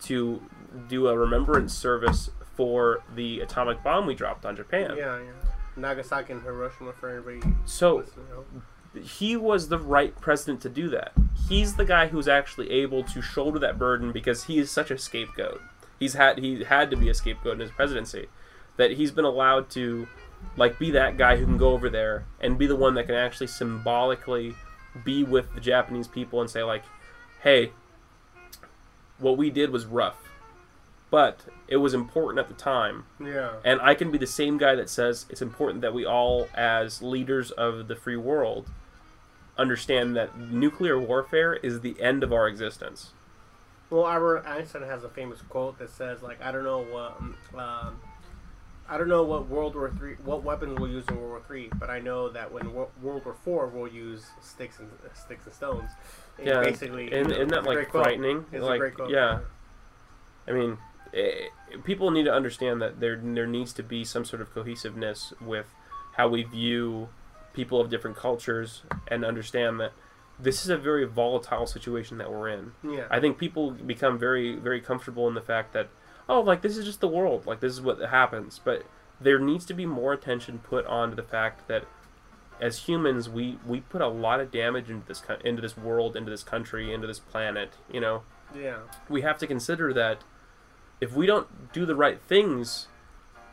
to 0.04 0.42
do 0.88 1.08
a 1.08 1.18
remembrance 1.18 1.74
service 1.74 2.30
for 2.56 3.04
the 3.16 3.40
atomic 3.42 3.84
bomb 3.84 4.06
we 4.06 4.16
dropped 4.16 4.46
on 4.46 4.56
Japan. 4.56 4.96
Yeah, 4.98 5.20
yeah. 5.20 5.32
Nagasaki 5.76 6.34
and 6.34 6.42
Hiroshima 6.42 6.94
for 6.94 7.10
everybody. 7.10 7.56
So 7.66 7.98
listening, 7.98 8.26
you 8.30 9.02
know. 9.02 9.02
he 9.02 9.38
was 9.38 9.70
the 9.70 9.80
right 9.80 10.20
president 10.20 10.62
to 10.62 10.70
do 10.70 10.90
that. 10.90 11.14
He's 11.48 11.76
the 11.76 11.86
guy 11.86 12.08
who's 12.08 12.28
actually 12.28 12.70
able 12.70 13.04
to 13.06 13.22
shoulder 13.22 13.60
that 13.60 13.78
burden 13.78 14.12
because 14.12 14.46
he 14.46 14.60
is 14.60 14.70
such 14.70 14.92
a 14.92 14.98
scapegoat. 14.98 15.62
He's 16.00 16.14
had 16.14 16.40
he 16.40 16.64
had 16.64 16.90
to 16.92 16.98
be 16.98 17.10
a 17.10 17.14
scapegoat 17.14 17.54
in 17.54 17.60
his 17.60 17.72
presidency. 17.72 18.28
That 18.78 18.92
he's 18.92 19.12
been 19.12 19.26
allowed 19.26 19.70
to 19.72 20.08
like 20.58 20.80
be 20.80 20.92
that 20.92 21.18
guy 21.18 21.38
who 21.38 21.46
can 21.46 21.58
go 21.58 21.70
over 21.70 21.90
there 21.90 22.26
and 22.40 22.58
be 22.58 22.68
the 22.68 22.76
one 22.76 22.96
that 22.96 23.06
can 23.06 23.16
actually 23.16 23.48
symbolically 23.48 24.56
be 25.04 25.24
with 25.24 25.54
the 25.54 25.62
Japanese 25.62 26.08
people 26.08 26.42
and 26.42 26.50
say 26.50 26.64
like, 26.64 26.84
"Hey, 27.42 27.72
what 29.18 29.38
we 29.38 29.50
did 29.50 29.70
was 29.70 29.86
rough, 29.86 30.30
but 31.10 31.42
it 31.68 31.78
was 31.78 31.94
important 31.94 32.40
at 32.40 32.48
the 32.48 32.62
time." 32.62 33.06
Yeah. 33.20 33.54
And 33.64 33.80
I 33.82 33.96
can 33.96 34.12
be 34.12 34.18
the 34.18 34.28
same 34.28 34.58
guy 34.58 34.76
that 34.76 34.90
says 34.90 35.26
it's 35.30 35.42
important 35.42 35.82
that 35.82 35.94
we 35.94 36.06
all, 36.06 36.48
as 36.54 37.02
leaders 37.02 37.52
of 37.52 37.88
the 37.88 37.96
free 37.96 38.18
world, 38.18 38.68
understand 39.58 40.16
that 40.16 40.38
nuclear 40.38 41.00
warfare 41.00 41.56
is 41.56 41.82
the 41.82 42.02
end 42.02 42.24
of 42.24 42.34
our 42.34 42.48
existence. 42.48 43.12
Well, 43.90 44.08
Albert 44.08 44.46
Einstein 44.46 44.84
has 44.84 45.04
a 45.04 45.10
famous 45.10 45.42
quote 45.42 45.80
that 45.80 45.90
says, 45.90 46.22
like, 46.22 46.42
I 46.44 46.52
don't 46.52 46.64
know 46.64 46.84
what, 46.84 47.20
um, 47.20 47.36
um, 47.56 48.00
I 48.90 48.98
don't 48.98 49.08
know 49.08 49.24
what 49.24 49.48
World 49.48 49.76
War 49.76 49.92
Three, 49.98 50.16
what 50.24 50.44
weapons 50.44 50.80
we'll 50.80 50.90
use 50.90 51.06
in 51.08 51.16
World 51.16 51.30
War 51.30 51.42
Three, 51.46 51.70
but 51.80 51.90
I 51.90 52.00
know 52.00 52.30
that 52.30 52.52
when 52.52 52.74
Wo- 52.74 52.90
World 53.02 53.24
War 53.26 53.36
Four, 53.44 53.68
we'll 53.68 53.88
use 53.92 54.26
sticks 54.42 54.80
and 54.80 54.90
sticks 55.14 55.46
and 55.46 55.54
stones. 55.54 55.92
And 56.38 56.48
Yeah, 56.48 56.62
basically, 56.62 57.12
And 57.14 57.32
isn't 57.32 57.50
that 57.50 57.64
like 57.66 57.92
frightening? 57.92 58.46
Like, 58.52 58.94
yeah. 59.10 59.40
I 60.48 60.52
mean, 60.52 60.78
eh, 61.14 61.50
people 61.84 62.10
need 62.10 62.24
to 62.24 62.34
understand 62.34 62.82
that 62.82 63.00
there 63.00 63.16
there 63.24 63.48
needs 63.48 63.74
to 63.74 63.84
be 63.84 64.04
some 64.04 64.26
sort 64.26 64.42
of 64.42 64.54
cohesiveness 64.54 65.34
with 65.40 65.68
how 66.18 66.28
we 66.28 66.44
view 66.44 67.10
people 67.54 67.80
of 67.80 67.90
different 67.90 68.18
cultures 68.18 68.84
and 69.08 69.24
understand 69.24 69.80
that 69.80 69.92
this 70.40 70.64
is 70.64 70.70
a 70.70 70.78
very 70.78 71.06
volatile 71.06 71.68
situation 71.68 72.18
that 72.18 72.32
we're 72.32 72.50
in. 72.50 72.72
Yeah. 72.84 73.06
I 73.12 73.20
think 73.20 73.38
people 73.38 73.72
become 73.72 74.18
very, 74.18 74.56
very 74.56 74.80
comfortable 74.82 75.28
in 75.28 75.34
the 75.34 75.42
fact 75.42 75.74
that, 75.74 75.90
oh, 76.30 76.40
like 76.40 76.62
this 76.62 76.78
is 76.78 76.86
just 76.86 77.02
the 77.02 77.08
world, 77.10 77.46
like 77.46 77.60
this 77.60 77.74
is 77.74 77.82
what 77.82 78.00
happens. 78.00 78.62
But 78.64 78.86
there 79.20 79.40
needs 79.40 79.66
to 79.66 79.74
be 79.74 79.86
more 79.86 80.14
attention 80.14 80.60
put 80.60 80.86
on 80.86 81.10
to 81.10 81.16
the 81.16 81.24
fact 81.24 81.68
that, 81.68 81.86
as 82.62 82.88
humans, 82.88 83.28
we 83.28 83.58
we 83.66 83.82
put 83.82 84.02
a 84.02 84.08
lot 84.08 84.40
of 84.40 84.52
damage 84.52 84.90
into 84.90 85.06
this 85.08 85.22
into 85.44 85.62
this 85.62 85.76
world, 85.76 86.16
into 86.16 86.32
this 86.32 86.44
country, 86.44 86.94
into 86.94 87.08
this 87.08 87.20
planet. 87.20 87.74
You 87.92 88.00
know, 88.00 88.22
yeah. 88.56 88.78
we 89.10 89.22
have 89.24 89.38
to 89.40 89.48
consider 89.48 89.92
that 89.94 90.24
if 91.02 91.14
we 91.14 91.26
don't 91.26 91.74
do 91.74 91.86
the 91.86 91.96
right 91.96 92.22
things, 92.22 92.88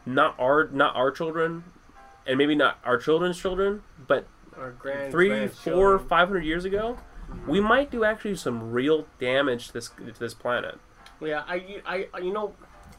not 0.05 0.35
our 0.39 0.69
not 0.69 0.95
our 0.95 1.11
children, 1.11 1.65
and 2.27 2.39
maybe 2.39 2.55
not 2.55 2.79
our 2.85 2.99
children's 2.99 3.39
children, 3.39 3.83
but 4.07 4.27
Our 4.59 4.73
grand 4.73 5.13
three, 5.13 5.49
four, 5.49 5.99
five 5.99 6.29
hundred 6.29 6.45
years 6.45 6.65
ago, 6.65 6.99
mm-hmm. 7.31 7.51
we 7.51 7.61
might 7.61 7.91
do 7.91 8.05
actually 8.05 8.37
some 8.37 8.73
real 8.73 9.07
damage 9.21 9.69
to 9.69 9.73
this 9.73 9.91
to 9.91 10.19
this 10.19 10.35
planet. 10.35 10.79
Yeah, 11.21 11.45
I, 11.47 12.07
I, 12.13 12.19
you 12.19 12.33
know, 12.33 12.55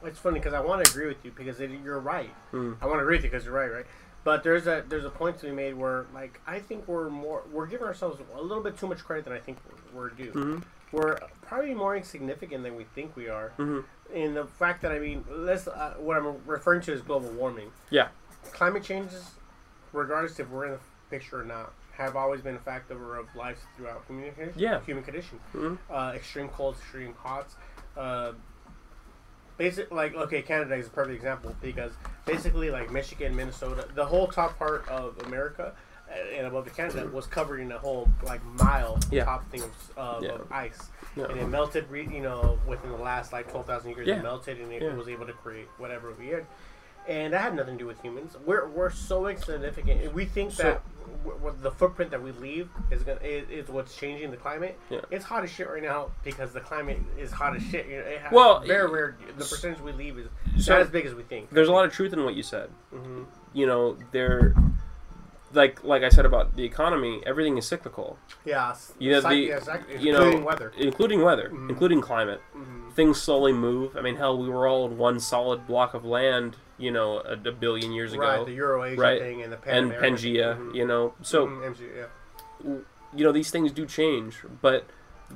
it's 0.08 0.20
funny 0.20 0.40
because 0.40 0.54
I 0.54 0.60
want 0.62 0.84
to 0.86 0.92
agree 0.92 1.08
with 1.08 1.24
you 1.24 1.32
because 1.36 1.60
it, 1.60 1.70
you're 1.84 2.00
right. 2.00 2.30
Hmm. 2.52 2.74
I 2.82 2.86
want 2.88 2.98
to 3.00 3.02
agree 3.04 3.18
with 3.18 3.26
you 3.26 3.30
because 3.30 3.46
you're 3.46 3.54
right, 3.54 3.72
right? 3.72 3.86
But 4.24 4.44
there's 4.44 4.68
a 4.68 4.84
there's 4.88 5.06
a 5.06 5.10
point 5.10 5.38
to 5.40 5.46
be 5.46 5.52
made 5.52 5.76
where 5.76 6.06
like 6.14 6.42
I 6.48 6.60
think 6.60 6.88
we're 6.88 7.10
more 7.10 7.44
we're 7.52 7.68
giving 7.68 7.88
ourselves 7.88 8.20
a 8.36 8.42
little 8.42 8.64
bit 8.64 8.78
too 8.78 8.88
much 8.88 9.00
credit 9.04 9.26
than 9.26 9.34
I 9.34 9.40
think 9.40 9.58
we're 9.94 10.10
due. 10.10 10.32
Mhm. 10.32 10.64
We're 10.92 11.18
probably 11.42 11.74
more 11.74 11.96
insignificant 11.96 12.64
than 12.64 12.76
we 12.76 12.86
think 12.96 13.16
we 13.16 13.30
are. 13.30 13.52
Mhm. 13.58 13.84
In 14.14 14.34
the 14.34 14.46
fact 14.46 14.82
that 14.82 14.92
I 14.92 15.00
mean, 15.00 15.24
let's 15.30 15.68
uh, 15.68 15.96
what 16.00 16.18
I'm 16.18 16.38
referring 16.46 16.82
to 16.82 16.94
is 16.94 17.02
global 17.02 17.30
warming. 17.32 17.72
Yeah. 17.90 18.08
Climate 18.54 18.84
changes, 18.84 19.32
regardless 19.94 20.40
if 20.40 20.50
we're 20.50 20.66
in 20.66 20.72
the 20.74 20.80
picture 21.10 21.42
or 21.42 21.44
not, 21.46 21.74
have 21.94 22.16
always 22.16 22.42
been 22.42 22.56
a 22.56 22.60
factor 22.60 23.16
of 23.18 23.28
life 23.36 23.60
throughout 23.76 24.04
human 24.08 24.34
Yeah. 24.56 24.80
human 24.82 25.04
condition. 25.04 25.40
Mhm. 25.54 25.78
Uh, 25.90 26.14
extreme 26.16 26.50
colds, 26.50 26.80
extreme 26.80 27.14
hots. 27.16 27.56
Uh, 27.96 28.34
basic 29.58 29.92
like 29.92 30.16
okay, 30.16 30.42
Canada 30.42 30.76
is 30.76 30.88
a 30.88 30.90
perfect 30.90 31.16
example 31.16 31.56
because 31.62 31.92
basically 32.26 32.70
like 32.70 32.92
Michigan, 32.92 33.36
Minnesota, 33.36 33.88
the 33.96 34.06
whole 34.06 34.28
top 34.28 34.58
part 34.58 34.88
of 34.88 35.18
America 35.26 35.74
uh, 36.10 36.36
and 36.36 36.48
above 36.48 36.66
the 36.66 36.72
Canada 36.72 37.08
was 37.08 37.26
covered 37.26 37.60
in 37.60 37.72
a 37.72 37.78
whole 37.78 38.08
like 38.24 38.44
mile 38.46 39.00
Yeah. 39.12 39.26
top 39.26 39.50
thing 39.52 39.64
of, 39.64 39.72
uh, 39.98 40.20
Yeah. 40.22 40.30
of 40.34 40.52
ice, 40.52 40.90
Yeah. 41.16 41.26
and 41.26 41.40
it 41.40 41.48
melted. 41.48 41.90
Re- 41.90 42.08
you 42.10 42.22
know, 42.22 42.60
within 42.68 42.92
the 42.92 42.98
last 42.98 43.34
like 43.34 43.50
twelve 43.50 43.66
thousand 43.68 43.92
years, 43.96 44.08
it 44.08 44.22
melted 44.24 44.60
and 44.60 44.72
it 44.72 44.96
was 44.96 45.08
able 45.08 45.26
to 45.26 45.34
create 45.34 45.68
whatever 45.78 46.14
we 46.14 46.28
had. 46.30 46.46
And 47.08 47.32
that 47.34 47.42
had 47.42 47.56
nothing 47.56 47.76
to 47.78 47.84
do 47.84 47.88
with 47.88 48.02
humans. 48.02 48.36
We're, 48.46 48.68
we're 48.68 48.90
so 48.90 49.28
insignificant. 49.28 50.14
We 50.14 50.26
think 50.26 50.52
So- 50.52 50.64
that 50.64 50.82
w- 51.24 51.38
w- 51.40 51.56
the 51.62 51.72
footprint 51.72 52.12
that 52.12 52.22
we 52.22 52.32
leave 52.34 52.70
is 52.92 53.04
gonna 53.04 53.20
is, 53.22 53.50
is 53.50 53.70
what's 53.70 53.96
changing 53.96 54.32
the 54.32 54.38
climate. 54.38 54.78
Yeah. 54.90 55.02
It's 55.12 55.26
hot 55.26 55.44
as 55.44 55.50
shit 55.50 55.70
right 55.70 55.84
now 55.84 56.12
because 56.24 56.52
the 56.54 56.62
climate 56.62 57.00
is 57.18 57.32
hot 57.32 57.56
as 57.56 57.64
shit. 57.64 57.88
You 57.88 57.98
know, 57.98 58.04
it 58.06 58.20
has 58.22 58.32
Well, 58.32 58.60
very 58.62 58.90
rare. 58.90 59.18
The 59.38 59.44
percentage 59.46 59.80
we 59.82 59.92
leave 59.92 60.18
is 60.18 60.66
So- 60.66 60.74
not 60.74 60.82
as 60.82 60.90
big 60.90 61.06
as 61.06 61.14
we 61.16 61.24
think. 61.24 61.50
There's 61.50 61.68
a 61.70 61.72
lot 61.74 61.86
of 61.86 61.94
truth 61.94 62.14
in 62.14 62.24
what 62.24 62.36
you 62.36 62.44
said. 62.44 62.70
hmm 62.92 63.24
You 63.54 63.66
know, 63.66 63.98
there, 64.12 64.54
like 65.54 65.84
like 65.84 66.04
I 66.04 66.10
said 66.10 66.26
about 66.26 66.56
the 66.56 66.64
economy, 66.66 67.22
everything 67.26 67.58
is 67.58 67.66
cyclical. 67.68 68.18
Yeah. 68.46 68.76
You 69.00 69.12
know, 69.12 69.22
the- 69.22 69.36
yeah, 69.36 69.60
psych- 69.60 69.84
you 70.00 70.12
know, 70.12 70.20
including 70.24 70.44
weather. 70.44 70.74
including 70.78 71.22
weather, 71.22 71.50
Mhm. 71.50 71.70
including 71.70 72.02
climate. 72.02 72.42
Mhm. 72.56 72.92
Things 72.94 73.22
slowly 73.22 73.54
move. 73.54 73.96
I 73.96 74.02
mean, 74.02 74.16
hell, 74.18 74.38
we 74.38 74.50
were 74.50 74.68
all 74.68 74.86
in 74.88 74.98
one 74.98 75.20
solid 75.20 75.66
block 75.68 75.94
of 75.94 76.04
land, 76.04 76.58
you 76.78 76.92
know, 76.92 77.20
a, 77.20 77.34
a 77.34 77.52
billion 77.52 77.92
years 77.92 78.14
ago, 78.14 78.22
Right, 78.22 78.46
the 78.46 78.54
Euro 78.54 78.96
right, 78.96 79.20
thing 79.20 79.42
and 79.42 79.52
the 79.52 79.58
Pan 79.58 79.78
and 79.86 79.92
Pangea, 79.94 80.58
Mhm. 80.58 80.76
you 80.76 80.86
know. 80.86 81.14
So 81.22 81.48
Mhm, 81.48 81.64
MG, 81.76 81.80
yeah. 81.98 82.74
you 83.16 83.24
know 83.26 83.32
these 83.32 83.50
things 83.52 83.72
do 83.72 83.86
change 83.86 84.44
but 84.62 84.84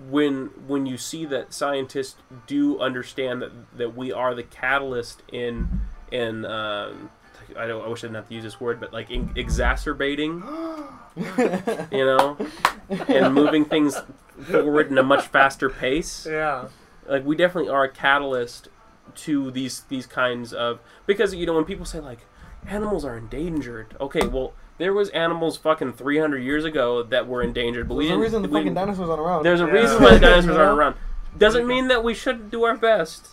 when 0.10 0.48
when 0.68 0.86
you 0.86 0.98
see 0.98 1.26
that 1.26 1.54
scientists 1.54 2.16
do 2.48 2.80
understand 2.80 3.42
that 3.42 3.52
that 3.78 3.96
we 3.96 4.12
are 4.12 4.34
the 4.36 4.44
catalyst 4.44 5.22
in 5.32 5.82
in 6.12 6.46
um, 6.46 7.10
I 7.58 7.68
don't 7.68 7.84
I 7.86 7.88
wish 7.88 8.00
I 8.04 8.08
didn't 8.08 8.16
have 8.16 8.28
to 8.30 8.36
use 8.36 8.44
this 8.44 8.60
word 8.60 8.80
but 8.80 8.92
like 8.94 9.10
in, 9.12 9.32
exacerbating 9.36 10.44
you 11.92 12.06
know 12.06 12.38
and 13.08 13.34
moving 13.34 13.66
things 13.66 13.98
forward 14.52 14.92
in 14.92 14.98
a 14.98 15.04
much 15.04 15.28
faster 15.28 15.70
pace 15.70 16.26
Yeah. 16.30 16.68
like 17.08 17.26
we 17.26 17.36
definitely 17.36 17.70
are 17.70 17.84
a 17.84 17.90
catalyst 17.90 18.68
to 19.16 19.52
these 19.52 19.82
these 19.90 20.06
kinds 20.06 20.54
of 20.54 20.80
because 21.06 21.34
you 21.34 21.46
know 21.46 21.54
when 21.54 21.66
people 21.66 21.86
say 21.86 22.00
like 22.00 22.20
animals 22.68 23.04
are 23.06 23.18
endangered 23.18 23.96
okay 24.00 24.26
well 24.28 24.54
there 24.78 24.94
was 24.94 25.10
animals 25.10 25.58
fucking 25.58 25.94
300 25.94 26.38
years 26.40 26.64
ago 26.66 27.04
that 27.04 27.28
were 27.28 27.42
endangered 27.42 27.88
but 27.88 27.96
we 27.96 28.08
There's 28.08 28.18
a 28.18 28.22
reason 28.22 28.42
the 28.42 28.50
we- 28.50 28.60
fucking 28.60 28.74
dinosaurs 28.74 29.10
aren't 29.10 29.22
around. 29.22 29.44
there's 29.44 29.62
a 29.62 29.66
Yeah. 29.66 29.72
reason 29.72 30.02
why 30.04 30.14
the 30.14 30.20
dinosaurs 30.20 30.58
aren't 30.58 30.78
around 30.80 30.96
doesn't 31.38 31.66
mean 31.68 31.88
that 31.88 32.04
we 32.04 32.14
shouldn't 32.14 32.52
do 32.52 32.64
our 32.64 32.76
best 32.78 33.30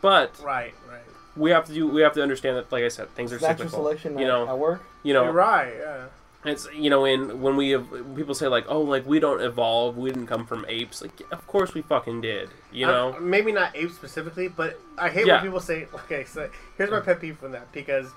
but 0.00 0.38
Right, 0.42 0.74
right. 0.90 1.00
we 1.36 1.50
have 1.50 1.64
to 1.66 1.72
do 1.74 1.86
we 1.86 2.02
have 2.02 2.14
to 2.14 2.22
understand 2.22 2.56
that 2.56 2.70
like 2.72 2.84
i 2.84 2.88
said 2.88 3.10
things 3.14 3.32
are 3.32 3.36
natural 3.38 3.68
cyclical 3.68 3.78
selection 3.84 4.18
you 4.18 4.24
at, 4.24 4.28
know 4.28 4.48
at 4.48 4.58
work. 4.58 4.82
you 5.02 5.12
know 5.14 5.24
You're 5.24 5.32
right, 5.32 5.72
yeah. 5.78 6.04
It's 6.44 6.68
you 6.74 6.90
know 6.90 7.04
in 7.04 7.40
when 7.40 7.56
we 7.56 7.70
have 7.70 7.86
people 8.16 8.34
say 8.34 8.46
like 8.48 8.64
oh 8.68 8.80
like 8.80 9.06
we 9.06 9.18
don't 9.18 9.40
evolve 9.40 9.96
we 9.96 10.10
didn't 10.10 10.26
come 10.26 10.44
from 10.46 10.64
apes 10.68 11.00
like 11.02 11.22
of 11.30 11.46
course 11.46 11.72
we 11.74 11.80
fucking 11.82 12.20
did 12.20 12.50
you 12.72 12.86
know 12.86 13.16
maybe 13.20 13.50
not 13.52 13.74
apes 13.76 13.94
specifically, 13.94 14.48
but 14.48 14.78
I 14.98 15.08
hate 15.08 15.26
Yeah. 15.26 15.34
when 15.36 15.42
people 15.44 15.60
say, 15.60 15.86
okay, 15.94 16.24
so 16.24 16.48
here's 16.76 16.90
my 16.90 17.00
pet 17.00 17.20
peeve 17.20 17.38
from 17.38 17.52
that 17.52 17.70
because 17.72 18.08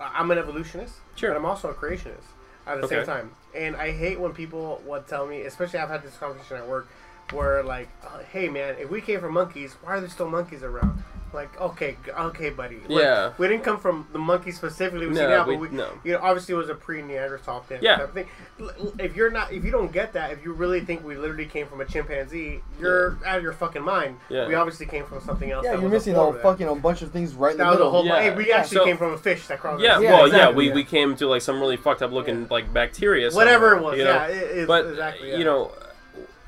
I'm 0.00 0.30
an 0.30 0.38
evolutionist, 0.38 0.94
Sure. 1.16 1.30
but 1.30 1.36
I'm 1.36 1.46
also 1.46 1.70
a 1.70 1.74
creationist 1.74 2.26
at 2.66 2.78
the 2.80 2.84
Okay. 2.86 2.96
same 2.96 3.06
time. 3.06 3.30
And 3.54 3.76
I 3.76 3.92
hate 3.92 4.18
when 4.20 4.32
people 4.32 4.82
would 4.86 5.06
tell 5.06 5.26
me, 5.26 5.42
especially 5.42 5.78
I've 5.78 5.88
had 5.88 6.02
this 6.02 6.16
conversation 6.16 6.56
at 6.58 6.68
work, 6.68 6.88
where 7.32 7.62
like, 7.62 7.88
uh, 8.04 8.18
hey 8.32 8.48
man, 8.48 8.76
if 8.78 8.90
we 8.90 9.00
came 9.00 9.20
from 9.20 9.32
monkeys, 9.34 9.74
why 9.82 9.92
are 9.96 10.00
there 10.00 10.08
still 10.08 10.28
monkeys 10.28 10.62
around? 10.62 11.02
Like, 11.34 11.60
okay, 11.60 11.96
okay, 12.16 12.50
buddy. 12.50 12.76
Like, 12.86 13.02
Yeah. 13.02 13.32
we 13.38 13.48
didn't 13.48 13.64
come 13.64 13.78
from 13.80 14.06
the 14.12 14.20
monkey 14.20 14.52
specifically. 14.52 15.08
We 15.08 15.16
see 15.16 15.22
No, 15.22 15.28
now, 15.28 15.46
we- 15.46 15.56
but 15.56 15.70
we, 15.70 15.76
no. 15.76 15.88
you 16.04 16.12
know, 16.12 16.20
obviously 16.22 16.54
it 16.54 16.58
was 16.58 16.68
a 16.68 16.76
pre-Neanderthal 16.76 17.60
thing. 17.62 17.80
Yeah. 17.82 17.96
type 17.96 18.04
of 18.08 18.14
thing. 18.14 18.28
L- 18.60 18.70
l- 18.78 18.92
If 19.00 19.16
you're 19.16 19.30
not, 19.30 19.52
if 19.52 19.64
you 19.64 19.72
don't 19.72 19.90
get 19.90 20.12
that, 20.12 20.30
if 20.30 20.44
you 20.44 20.52
really 20.52 20.80
think 20.80 21.04
we 21.04 21.16
literally 21.16 21.46
came 21.46 21.66
from 21.66 21.80
a 21.80 21.84
chimpanzee, 21.84 22.62
you're 22.80 23.18
out 23.26 23.38
of 23.38 23.42
your 23.42 23.52
fucking 23.52 23.82
mind. 23.82 24.18
Yeah. 24.28 24.46
We 24.46 24.54
obviously 24.54 24.86
came 24.86 25.04
from 25.06 25.20
something 25.22 25.50
else. 25.50 25.64
Yeah, 25.64 25.72
that 25.72 25.80
you're 25.80 25.90
was 25.90 25.98
missing 25.98 26.14
a 26.14 26.18
whole 26.20 26.32
fucking 26.34 26.68
a 26.68 26.74
bunch 26.76 27.02
of 27.02 27.10
things 27.10 27.34
right 27.34 27.50
in 27.52 27.58
the 27.58 27.64
That 27.64 27.70
was 27.70 27.74
a 27.74 27.78
middle. 27.80 27.90
whole. 27.90 28.06
Yeah. 28.06 28.20
Hey, 28.22 28.30
we 28.34 28.52
actually 28.52 28.76
So- 28.76 28.84
came 28.84 28.96
from 28.96 29.12
a 29.14 29.18
fish 29.18 29.46
that 29.48 29.58
crawled. 29.60 29.80
Yeah, 29.80 29.98
Yeah, 29.98 30.12
well, 30.12 30.24
exactly, 30.26 30.38
yeah, 30.52 30.56
we, 30.56 30.68
yeah. 30.68 30.74
we 30.74 30.84
came 30.84 31.16
to 31.16 31.26
like 31.26 31.42
some 31.42 31.58
really 31.60 31.76
fucked 31.76 32.00
up 32.02 32.12
looking 32.12 32.42
Yeah. 32.42 32.46
like 32.50 32.72
bacteria. 32.72 33.28
whatever 33.32 33.74
it 33.76 33.82
was. 33.82 33.98
you 33.98 34.04
know? 34.04 34.12
Yeah, 34.14 34.26
it, 34.28 34.36
it's 34.58 34.66
but 34.68 34.86
exactly. 34.86 35.30
Yeah. 35.32 35.36
you 35.38 35.44
know, 35.44 35.72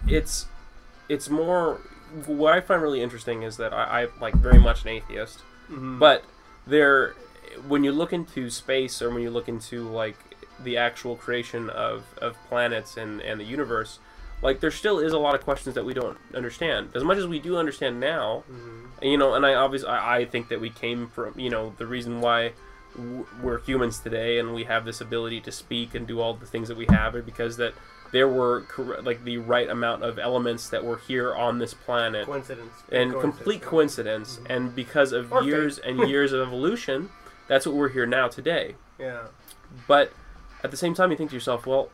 it's 0.07 0.47
it's 1.09 1.29
more 1.29 1.81
what 2.27 2.55
I 2.55 2.61
find 2.61 2.81
really 2.83 3.03
interesting 3.03 3.43
is 3.43 3.57
that 3.59 3.73
I, 3.73 4.03
I 4.05 4.09
like 4.21 4.35
very 4.35 4.59
much 4.59 4.83
an 4.83 4.89
atheist, 4.89 5.41
Mhm. 5.71 5.99
but 5.99 6.25
there 6.67 7.15
when 7.67 7.85
you 7.85 7.93
look 7.93 8.13
into 8.13 8.51
space 8.51 9.01
or 9.01 9.09
when 9.11 9.23
you 9.23 9.31
look 9.31 9.49
into 9.49 9.83
like 9.89 10.17
the 10.63 10.77
actual 10.77 11.17
creation 11.17 11.71
of, 11.71 12.05
of 12.19 12.37
planets 12.49 12.97
and, 12.97 13.21
and 13.23 13.41
the 13.41 13.45
universe, 13.45 13.99
like 14.43 14.61
there 14.61 14.71
still 14.71 14.99
is 14.99 15.13
a 15.13 15.19
lot 15.19 15.35
of 15.35 15.43
questions 15.43 15.75
that 15.75 15.85
we 15.85 15.95
don't 15.95 16.19
understand. 16.35 16.91
As 16.95 17.03
much 17.05 17.17
as 17.19 17.27
we 17.27 17.39
do 17.39 17.57
understand 17.57 17.99
now, 18.01 18.45
Mhm. 18.51 19.03
you 19.03 19.17
know, 19.17 19.35
and 19.35 19.45
I 19.47 19.55
obviously 19.55 19.89
I, 19.89 20.19
I 20.19 20.25
think 20.27 20.49
that 20.49 20.61
we 20.61 20.71
came 20.71 21.09
from 21.09 21.39
you 21.39 21.51
know 21.51 21.75
the 21.79 21.87
reason 21.87 22.21
why 22.21 22.53
we're 23.43 23.59
humans 23.61 23.99
today 23.99 24.39
and 24.39 24.55
we 24.55 24.65
have 24.65 24.85
this 24.87 25.01
ability 25.03 25.41
to 25.43 25.53
speak 25.53 25.95
and 25.95 26.07
do 26.07 26.19
all 26.21 26.33
the 26.35 26.47
things 26.47 26.69
that 26.69 26.77
we 26.79 26.87
have 26.89 27.15
are 27.15 27.21
because 27.23 27.59
that 27.59 27.75
there 28.12 28.28
were 28.28 28.62
cor- 28.62 29.01
like 29.03 29.24
the 29.24 29.39
right 29.39 29.69
amount 29.69 30.03
of 30.03 30.19
elements 30.19 30.69
that 30.70 30.85
were 30.85 30.99
here 30.99 31.35
on 31.35 31.59
this 31.59 31.74
planet 31.74 32.27
coincidence. 32.27 32.73
and 32.91 33.12
Coincidence, 33.12 33.20
complete 33.37 33.62
coincidence 33.62 34.37
mm-hmm. 34.37 34.53
and 34.53 34.74
because 34.74 35.12
of 35.12 35.33
Or 35.33 35.43
years 35.43 35.78
and 35.78 35.99
years 36.09 36.33
of 36.33 36.47
evolution 36.47 37.11
that's 37.49 37.66
what 37.66 37.74
we're 37.74 37.89
here 37.91 38.07
now 38.07 38.28
today 38.28 38.74
Yeah. 38.99 39.24
but 39.87 40.12
at 40.62 40.70
the 40.70 40.77
same 40.77 40.95
time 40.95 41.11
you 41.11 41.16
think 41.16 41.31
to 41.31 41.37
yourself 41.37 41.66
well 41.66 41.91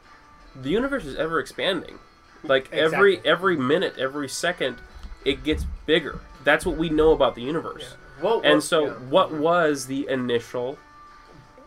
the 0.55 0.70
universe 0.70 1.05
is 1.05 1.16
ever 1.16 1.40
expanding 1.40 1.98
like 2.43 2.72
every 2.72 3.14
Exactly. 3.14 3.30
every 3.30 3.56
minute 3.56 3.94
every 3.98 4.28
second 4.28 4.76
it 5.24 5.44
gets 5.44 5.64
bigger 5.86 6.20
that's 6.44 6.66
what 6.66 6.76
we 6.76 6.89
know 6.90 7.12
about 7.12 7.34
the 7.34 7.43
universe 7.43 7.82
yeah. 7.90 7.97
Well, 8.22 8.40
well, 8.40 8.52
and 8.52 8.62
so 8.62 8.86
yeah. 8.86 8.93
what 8.93 9.30
mm-hmm. 9.30 9.40
was 9.40 9.86
the 9.86 10.09
initial 10.09 10.78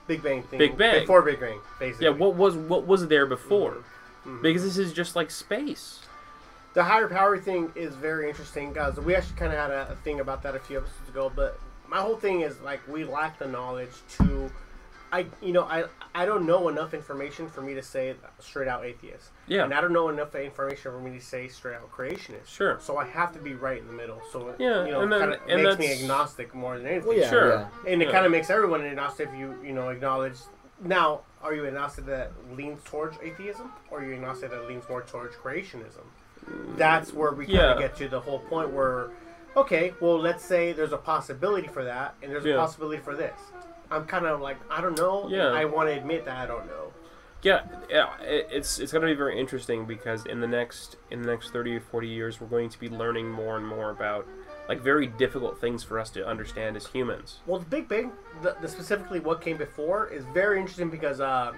Big 0.07 0.21
Bang 0.21 0.43
thing. 0.43 0.59
Big 0.59 0.77
Bang. 0.77 1.01
Before 1.01 1.21
Big 1.23 1.39
Bang, 1.39 1.59
basically. 1.79 2.05
yeah 2.05 2.11
what 2.13 2.35
was 2.35 2.55
what 2.55 2.85
was 2.85 3.07
there 3.07 3.25
before 3.25 3.71
mm-hmm. 3.71 3.94
Mhm. 4.25 4.41
because 4.41 4.63
this 4.63 4.77
is 4.77 4.91
just 4.93 5.15
like 5.15 5.29
space 5.31 6.01
The 6.73 6.83
higher 6.83 7.07
power 7.07 7.37
thing 7.37 7.71
is 7.75 7.95
very 7.95 8.27
interesting, 8.27 8.73
guys. 8.73 8.97
We 8.99 9.15
actually 9.15 9.37
kind 9.37 9.53
of 9.53 9.57
had 9.59 9.71
a, 9.71 9.91
a 9.91 9.95
thing 9.97 10.19
about 10.19 10.43
that 10.43 10.55
a 10.55 10.59
few 10.59 10.77
episodes 10.79 11.07
ago, 11.07 11.31
but 11.33 11.57
my 11.87 11.97
whole 12.01 12.17
thing 12.17 12.41
is 12.41 12.59
like 12.59 12.85
we 12.87 13.05
lack 13.05 13.39
the 13.39 13.47
knowledge 13.47 13.93
to. 14.17 14.51
I 15.13 15.27
you 15.41 15.53
know 15.53 15.63
I 15.63 15.85
I 16.13 16.25
don't 16.25 16.45
know 16.45 16.67
enough 16.67 16.93
information 16.93 17.47
for 17.49 17.61
me 17.61 17.75
to 17.75 17.81
say 17.83 18.15
straight 18.39 18.67
out 18.67 18.83
atheist. 18.83 19.29
Yeah. 19.47 19.63
And 19.63 19.73
I 19.73 19.79
don't 19.79 19.93
know 19.93 20.09
enough 20.09 20.35
information 20.35 20.91
for 20.91 20.99
me 20.99 21.17
to 21.17 21.23
say 21.23 21.47
straight 21.47 21.75
out 21.75 21.89
creationist. 21.91 22.47
Sure. 22.47 22.77
So 22.81 22.97
I 22.97 23.05
have 23.05 23.31
to 23.33 23.39
be 23.39 23.53
right 23.53 23.79
in 23.79 23.87
the 23.87 23.93
middle. 23.93 24.19
So 24.33 24.49
it, 24.49 24.55
Yeah, 24.59 24.83
you 24.83 24.91
know, 24.91 25.01
and 25.01 25.11
then- 25.11 25.19
kind 25.21 25.33
of 25.35 25.39
and 25.47 25.63
makes 25.63 25.77
me 25.77 25.93
agnostic 26.01 26.53
more 26.53 26.77
than 26.77 26.87
anything. 26.87 27.07
Well, 27.07 27.17
yeah, 27.17 27.29
Sure. 27.29 27.49
yeah. 27.51 27.67
And 27.87 28.01
it 28.01 28.07
Yeah. 28.07 28.11
kind 28.11 28.25
of 28.25 28.31
makes 28.33 28.49
everyone 28.49 28.81
an 28.81 28.87
agnostic 28.87 29.29
if 29.29 29.35
you 29.39 29.55
you 29.63 29.71
know 29.73 29.87
acknowledge. 29.89 30.35
Now, 30.81 31.21
are 31.45 31.53
you 31.53 31.61
an 31.63 31.67
agnostic 31.69 32.05
that 32.07 32.31
leans 32.55 32.81
towards 32.83 33.17
atheism, 33.21 33.71
or 33.91 33.99
are 33.99 34.03
you 34.03 34.09
an 34.13 34.15
agnostic 34.19 34.49
that 34.51 34.67
leans 34.67 34.87
more 34.89 35.03
towards 35.03 35.35
creationism? 35.35 36.03
That's 36.75 37.13
where 37.13 37.31
we 37.31 37.45
kind 37.45 37.57
Yeah. 37.57 37.71
of 37.73 37.79
get 37.79 37.95
to 37.97 38.07
the 38.09 38.19
whole 38.19 38.39
point 38.39 38.71
where, 38.71 39.09
okay, 39.55 39.93
well, 39.99 40.19
let's 40.19 40.43
say 40.43 40.73
there's 40.73 40.91
a 40.91 40.97
possibility 40.97 41.67
for 41.67 41.83
that, 41.83 42.15
and 42.21 42.31
there's 42.31 42.45
Yeah. 42.45 42.55
a 42.55 42.57
possibility 42.57 43.01
for 43.01 43.15
this. 43.15 43.39
I'm 43.91 44.05
kind 44.05 44.25
of 44.25 44.41
like, 44.41 44.57
I 44.69 44.81
don't 44.81 44.97
know. 44.97 45.27
Yeah. 45.29 45.49
I 45.49 45.65
want 45.65 45.89
to 45.89 45.93
admit 45.95 46.25
that 46.25 46.35
I 46.37 46.47
don't 46.47 46.65
know. 46.65 46.91
Yeah, 47.43 47.61
yeah, 47.91 48.09
it's 48.21 48.79
it's 48.79 48.91
going 48.91 49.03
to 49.03 49.07
be 49.07 49.13
very 49.13 49.39
interesting 49.39 49.85
because 49.85 50.25
in 50.25 50.39
the 50.39 50.47
next 50.47 50.97
in 51.11 51.21
the 51.21 51.27
next 51.29 51.51
30 51.51 51.75
or 51.75 51.79
40 51.79 52.07
years 52.07 52.41
we're 52.41 52.47
going 52.47 52.69
to 52.69 52.79
be 52.79 52.89
learning 52.89 53.29
more 53.29 53.55
and 53.55 53.67
more 53.67 53.91
about 53.91 54.25
like 54.67 54.81
very 54.81 55.07
difficult 55.07 55.59
things 55.61 55.83
for 55.83 55.99
us 55.99 56.09
to 56.11 56.25
understand 56.27 56.75
as 56.75 56.87
humans. 56.87 57.39
Well, 57.45 57.59
the 57.59 57.65
Big 57.65 57.87
Bang, 57.87 58.11
the, 58.41 58.55
the 58.61 58.67
specifically 58.67 59.19
what 59.19 59.41
came 59.41 59.57
before, 59.57 60.07
is 60.07 60.23
very 60.33 60.59
interesting 60.59 60.89
because 60.89 61.19
uh, 61.19 61.53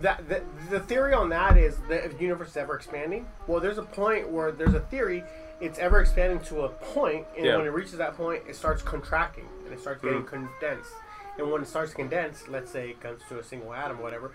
that 0.00 0.28
the, 0.28 0.42
the 0.70 0.80
theory 0.80 1.12
on 1.12 1.28
that 1.28 1.56
is 1.56 1.76
that 1.88 2.04
if 2.04 2.16
the 2.16 2.22
universe 2.24 2.48
is 2.50 2.56
ever 2.56 2.74
expanding, 2.76 3.26
well, 3.46 3.60
there's 3.60 3.78
a 3.78 3.82
point 3.82 4.28
where 4.30 4.50
there's 4.50 4.74
a 4.74 4.80
theory 4.80 5.22
it's 5.60 5.78
ever 5.78 6.00
expanding 6.00 6.40
to 6.40 6.62
a 6.62 6.68
point, 6.68 7.26
and 7.36 7.46
Yeah. 7.46 7.56
when 7.56 7.66
it 7.66 7.70
reaches 7.70 7.96
that 7.98 8.16
point, 8.16 8.42
it 8.48 8.56
starts 8.56 8.82
contracting 8.82 9.46
and 9.64 9.72
it 9.72 9.80
starts 9.80 10.02
getting 10.02 10.22
Mm. 10.24 10.26
condensed. 10.58 10.92
and 11.38 11.50
when 11.50 11.60
it 11.62 11.66
starts 11.66 11.90
to 11.90 11.96
condense, 11.96 12.46
let's 12.48 12.70
say 12.70 12.90
it 12.90 13.00
comes 13.00 13.20
to 13.28 13.38
a 13.40 13.42
single 13.42 13.74
atom, 13.74 14.00
whatever, 14.00 14.30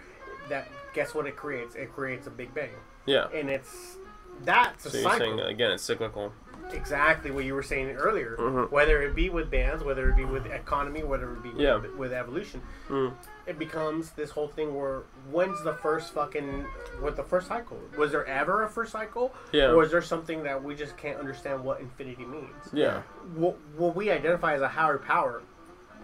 that 0.49 0.67
guess 0.93 1.13
what 1.15 1.25
it 1.27 1.35
creates? 1.35 1.73
It 1.75 1.93
creates 1.95 2.27
a 2.27 2.29
Big 2.29 2.53
Bang, 2.53 2.71
Yeah. 3.05 3.27
and 3.33 3.49
it's 3.49 3.95
that's 4.43 4.85
a 4.85 4.89
So 4.91 4.97
you're 4.97 5.09
cycle. 5.09 5.25
saying 5.37 5.39
again, 5.41 5.71
it's 5.71 5.83
cyclical. 5.83 6.33
Exactly 6.71 7.31
what 7.31 7.43
you 7.45 7.53
were 7.55 7.63
saying 7.63 7.89
earlier. 7.95 8.35
Mhm. 8.37 8.69
Whether 8.71 9.01
it 9.01 9.15
be 9.15 9.29
with 9.29 9.49
bands, 9.49 9.83
whether 9.83 10.09
it 10.09 10.15
be 10.15 10.25
with 10.25 10.45
economy, 10.47 11.03
whether 11.03 11.31
it 11.33 11.43
be 11.43 11.49
Yeah. 11.55 11.75
with, 11.75 11.95
with 11.95 12.13
evolution, 12.13 12.61
Mm. 12.89 13.13
it 13.45 13.57
becomes 13.57 14.11
this 14.11 14.31
whole 14.31 14.47
thing 14.47 14.75
where 14.75 15.01
when's 15.31 15.61
the 15.63 15.73
first 15.73 16.13
fucking 16.13 16.65
what 16.99 17.15
the 17.15 17.23
first 17.23 17.47
cycle? 17.47 17.79
Was 17.97 18.11
there 18.11 18.25
ever 18.25 18.63
a 18.63 18.69
first 18.69 18.91
cycle? 18.91 19.33
Yeah. 19.51 19.69
Or 19.71 19.77
was 19.77 19.91
there 19.91 20.01
something 20.01 20.43
that 20.43 20.63
we 20.63 20.75
just 20.75 20.95
can't 20.97 21.19
understand 21.19 21.63
what 21.63 21.79
infinity 21.79 22.25
means? 22.25 22.69
Yeah. 22.71 23.01
What, 23.35 23.57
what 23.77 23.95
we 23.95 24.11
identify 24.11 24.53
as 24.53 24.61
a 24.61 24.67
higher 24.67 24.97
power, 24.99 25.41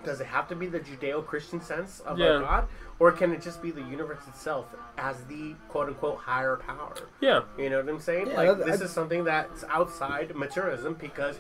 does 0.04 0.22
it 0.22 0.28
have 0.28 0.48
to 0.50 0.56
be 0.56 0.68
the 0.68 0.80
Judeo-Christian 0.80 1.62
sense 1.62 2.00
of 2.02 2.18
Yeah. 2.20 2.38
a 2.38 2.40
God, 2.40 2.68
or 3.00 3.12
can 3.12 3.32
it 3.34 3.42
just 3.42 3.62
be 3.62 3.72
the 3.72 3.82
universe 3.82 4.20
itself 4.28 4.68
as 4.98 5.24
the 5.26 5.54
quote-unquote 5.70 6.18
higher 6.18 6.56
power? 6.58 6.96
Yeah. 7.20 7.42
You 7.58 7.70
know 7.70 7.82
what 7.82 7.90
I'm 7.90 8.00
saying? 8.00 8.28
Yeah, 8.28 8.38
like 8.38 8.58
that- 8.58 8.66
this 8.66 8.82
I- 8.82 8.86
is 8.86 8.92
something 8.92 9.24
that's 9.24 9.64
outside 9.70 10.36
materialism 10.36 10.94
because 10.96 11.38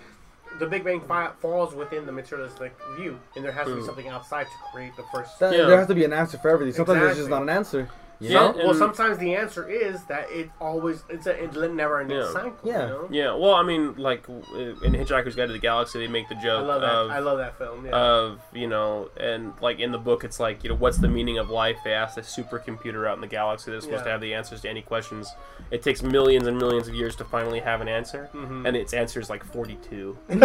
the 0.60 0.65
Big 0.65 0.84
Bang 0.84 1.02
fi- 1.02 1.32
falls 1.40 1.73
within 1.76 2.06
the 2.06 2.11
materialistic 2.11 2.73
view, 2.98 3.19
and 3.36 3.44
there 3.44 3.52
has 3.52 3.68
to 3.68 3.76
be 3.76 3.82
something 3.84 4.07
outside 4.07 4.45
to 4.45 4.72
create 4.73 4.95
the 4.95 5.03
first. 5.14 5.38
That, 5.40 5.53
Yeah. 5.53 5.65
There 5.65 5.77
has 5.77 5.88
to 5.88 5.95
be 5.95 6.06
an 6.06 6.14
answer 6.14 6.38
for 6.38 6.49
everything. 6.49 6.73
Sometimes 6.73 6.99
there's 7.02 7.18
just 7.18 7.30
not 7.30 7.41
an 7.41 7.49
answer. 7.49 7.90
You 8.19 8.29
Yeah. 8.29 8.39
know? 8.39 8.53
well, 8.57 8.73
sometimes 8.73 9.17
the 9.17 9.35
answer 9.35 9.67
is 9.69 10.03
that 10.05 10.29
it 10.31 10.49
always 10.61 11.03
it's 11.09 11.27
a 11.27 11.43
it 11.43 11.53
never-ending 11.73 12.17
Yeah. 12.17 12.31
cycle. 12.31 12.53
Yeah. 12.63 12.81
You 12.83 12.87
know? 12.87 13.07
Yeah. 13.11 13.33
Well, 13.35 13.53
I 13.53 13.63
mean, 13.63 13.95
like 13.97 14.25
w- 14.27 14.75
in 14.83 14.93
Hitchhiker's 14.93 15.35
Guide 15.35 15.47
to 15.47 15.53
the 15.53 15.59
Galaxy, 15.59 15.99
they 15.99 16.07
make 16.07 16.29
the 16.29 16.35
joke. 16.35 16.43
I 16.45 16.59
joke 16.61 16.67
love 16.67 16.81
that. 16.81 16.89
of 16.91 17.11
I 17.11 17.19
love 17.19 17.37
that 17.39 17.57
film. 17.57 17.85
Yeah. 17.85 17.91
of 17.95 18.39
you 18.53 18.67
know, 18.67 19.09
and 19.17 19.53
like 19.61 19.79
in 19.79 19.91
the 19.91 19.97
book, 19.97 20.23
it's 20.23 20.39
like 20.39 20.63
you 20.63 20.69
know, 20.69 20.75
what's 20.75 20.97
the 20.97 21.07
meaning 21.09 21.37
of 21.37 21.49
life? 21.49 21.77
They 21.83 21.93
ask 21.93 22.17
a 22.17 22.21
supercomputer 22.21 23.07
out 23.07 23.15
in 23.15 23.21
the 23.21 23.27
galaxy 23.27 23.71
that's 23.71 23.85
supposed 23.85 24.05
to 24.05 24.09
have 24.09 24.21
the 24.21 24.33
answers 24.33 24.61
to 24.61 24.69
any 24.69 24.81
questions. 24.81 25.29
It 25.71 25.81
takes 25.81 26.01
millions 26.03 26.47
and 26.47 26.57
millions 26.57 26.87
of 26.87 26.93
years 26.95 27.15
to 27.17 27.25
finally 27.25 27.59
have 27.59 27.81
an 27.81 27.87
answer, 27.87 28.29
Mhm. 28.33 28.65
and 28.67 28.77
its 28.77 28.93
answer 28.93 29.19
is 29.19 29.29
like 29.29 29.43
forty-two. 29.43 30.17
You 30.29 30.35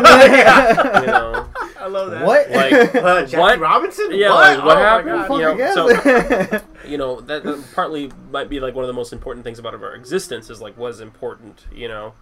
know, 1.07 1.47
I 1.81 1.87
love 1.87 2.11
that. 2.11 2.25
What? 2.25 2.51
like 2.51 2.73
Uh, 2.95 3.23
Jackie 3.27 3.37
What? 3.39 3.59
Robinson? 3.61 4.09
Yeah, 4.11 4.31
What? 4.31 4.57
like, 4.57 4.65
what 4.65 4.77
oh 4.77 4.81
happened? 4.81 5.17
My 5.17 5.29
God. 5.29 5.35
You 5.37 5.43
know, 5.57 5.95
Fuck, 5.95 6.07
I 6.07 6.45
guess. 6.47 6.63
you 6.87 6.99
know 6.99 7.21
that, 7.23 7.43
that 7.45 7.60
partly 7.75 8.11
might 8.31 8.49
be 8.49 8.61
like 8.61 8.75
one 8.75 8.85
of 8.85 8.89
the 8.89 8.93
most 8.95 9.13
important 9.13 9.45
things 9.45 9.59
about 9.59 9.75
our 9.75 9.95
existence 9.95 10.51
is 10.51 10.61
like 10.61 10.77
what 10.77 10.91
is 10.91 11.01
important 11.01 11.65
you 11.73 11.89
know 11.89 12.13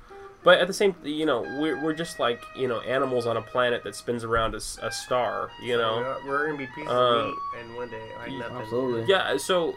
but 0.44 0.58
at 0.60 0.66
the 0.66 0.72
same 0.72 0.94
you 1.02 1.26
know 1.26 1.40
we're, 1.60 1.82
we're 1.82 1.92
just 1.92 2.18
like 2.20 2.42
you 2.56 2.68
know 2.68 2.80
animals 2.82 3.26
on 3.26 3.36
a 3.36 3.42
planet 3.42 3.82
that 3.84 3.94
spins 3.96 4.22
around 4.24 4.54
a 4.54 4.60
star 4.60 5.50
you 5.62 5.76
know 5.76 5.98
We're- 5.98 6.28
we're 6.28 6.46
gonna 6.46 6.58
be 6.58 6.66
pieces 6.74 6.90
Uh, 6.90 6.94
of 6.94 7.26
meat, 7.26 7.34
and 7.60 7.76
one 7.76 7.90
day 7.90 8.08
like 8.18 8.32
nothing. 8.32 8.56
Absolutely. 8.56 9.04
yeah 9.08 9.36
so 9.36 9.74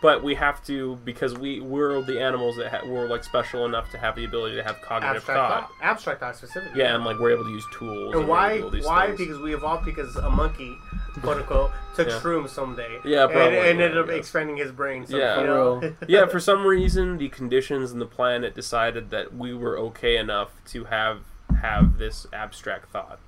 but 0.00 0.22
we 0.22 0.34
have 0.34 0.64
to 0.66 0.96
because 1.04 1.34
we 1.36 1.60
we're 1.60 2.00
the 2.02 2.20
animals 2.20 2.56
that 2.56 2.70
ha- 2.70 2.86
we're 2.86 3.08
like 3.08 3.24
special 3.24 3.64
enough 3.64 3.90
to 3.90 3.98
have 3.98 4.14
the 4.16 4.24
ability 4.24 4.54
to 4.56 4.62
have 4.62 4.80
cognitive 4.80 5.16
Abstract 5.16 5.38
thought 5.38 5.60
thought. 5.62 5.70
Abstract 5.82 6.20
thought 6.20 6.36
specifically. 6.36 6.80
yeah 6.80 6.94
and 6.94 7.04
like 7.04 7.18
we're 7.18 7.30
able 7.32 7.44
to 7.44 7.50
use 7.50 7.64
tools 7.72 8.14
And 8.14 8.24
we're 8.24 8.28
why? 8.30 8.60
to 8.60 8.70
these 8.70 8.84
Why? 8.84 9.06
things. 9.06 9.18
Because 9.18 9.38
we 9.38 9.54
evolved 9.54 9.84
because 9.84 10.14
a 10.16 10.30
monkey, 10.30 10.76
quote 11.22 11.38
unquote, 11.38 11.70
took 11.96 12.08
Yeah. 12.08 12.20
shrooms 12.20 12.50
someday. 12.50 12.98
Yeah, 13.04 13.24
and, 13.24 13.32
probably, 13.32 13.58
and 13.58 13.66
ended 13.66 13.94
yeah, 13.94 14.00
up 14.00 14.08
expanding 14.10 14.56
his 14.56 14.70
brain. 14.72 15.06
So, 15.06 15.16
Yeah. 15.16 15.34
you 15.36 15.40
For 15.40 15.46
know? 15.46 15.94
yeah, 16.08 16.26
for 16.26 16.38
some 16.40 16.64
reason, 16.66 17.18
the 17.18 17.28
conditions 17.28 17.90
and 17.92 18.00
the 18.00 18.06
planet 18.06 18.54
decided 18.54 19.10
that 19.10 19.34
we 19.34 19.52
were 19.54 19.76
okay 19.78 20.16
enough 20.16 20.50
to 20.68 20.84
have 20.84 21.20
have 21.62 21.98
this 21.98 22.26
abstract 22.32 22.90
thought. 22.92 23.18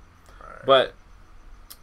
But 0.65 0.93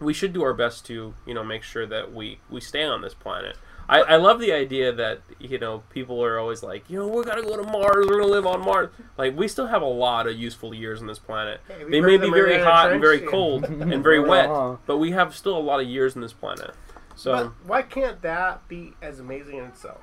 we 0.00 0.14
should 0.14 0.32
do 0.32 0.42
our 0.44 0.54
best 0.54 0.86
to, 0.86 1.12
you 1.26 1.34
know, 1.34 1.42
make 1.44 1.62
sure 1.64 1.84
that 1.86 2.12
we 2.14 2.38
we 2.48 2.60
stay 2.60 2.84
on 2.84 3.02
this 3.02 3.12
planet. 3.14 3.56
I, 3.88 4.00
I 4.00 4.16
love 4.16 4.38
the 4.40 4.52
idea 4.52 4.92
that 4.92 5.20
you 5.38 5.58
know 5.58 5.82
people 5.90 6.22
are 6.22 6.38
always 6.38 6.62
like, 6.62 6.88
you 6.90 6.98
know, 6.98 7.08
we're 7.08 7.24
gonna 7.24 7.42
go 7.42 7.56
to 7.56 7.62
Mars, 7.70 8.06
we're 8.06 8.20
gonna 8.20 8.30
live 8.32 8.46
on 8.46 8.60
Mars. 8.60 8.90
Like 9.16 9.36
we 9.36 9.48
still 9.48 9.66
have 9.66 9.82
a 9.82 9.86
lot 9.86 10.26
of 10.26 10.36
useful 10.36 10.74
years 10.74 11.00
on 11.00 11.06
this 11.06 11.18
planet. 11.18 11.60
Hey, 11.68 11.84
They 11.90 12.00
may 12.00 12.16
be 12.18 12.30
very 12.30 12.58
hot 12.62 12.92
and 12.92 13.00
very 13.00 13.20
cold 13.20 13.64
and 13.64 14.02
very 14.02 14.18
Uh-huh. 14.18 14.28
wet, 14.72 14.78
but 14.86 14.98
we 14.98 15.12
have 15.12 15.34
still 15.34 15.56
a 15.56 15.60
lot 15.60 15.80
of 15.80 15.86
years 15.86 16.16
on 16.16 16.22
this 16.22 16.32
planet. 16.34 16.72
So 17.16 17.32
But 17.32 17.52
why 17.66 17.82
can't 17.82 18.20
that 18.22 18.66
be 18.68 18.92
as 19.00 19.20
amazing 19.20 19.56
in 19.58 19.64
itself? 19.64 20.00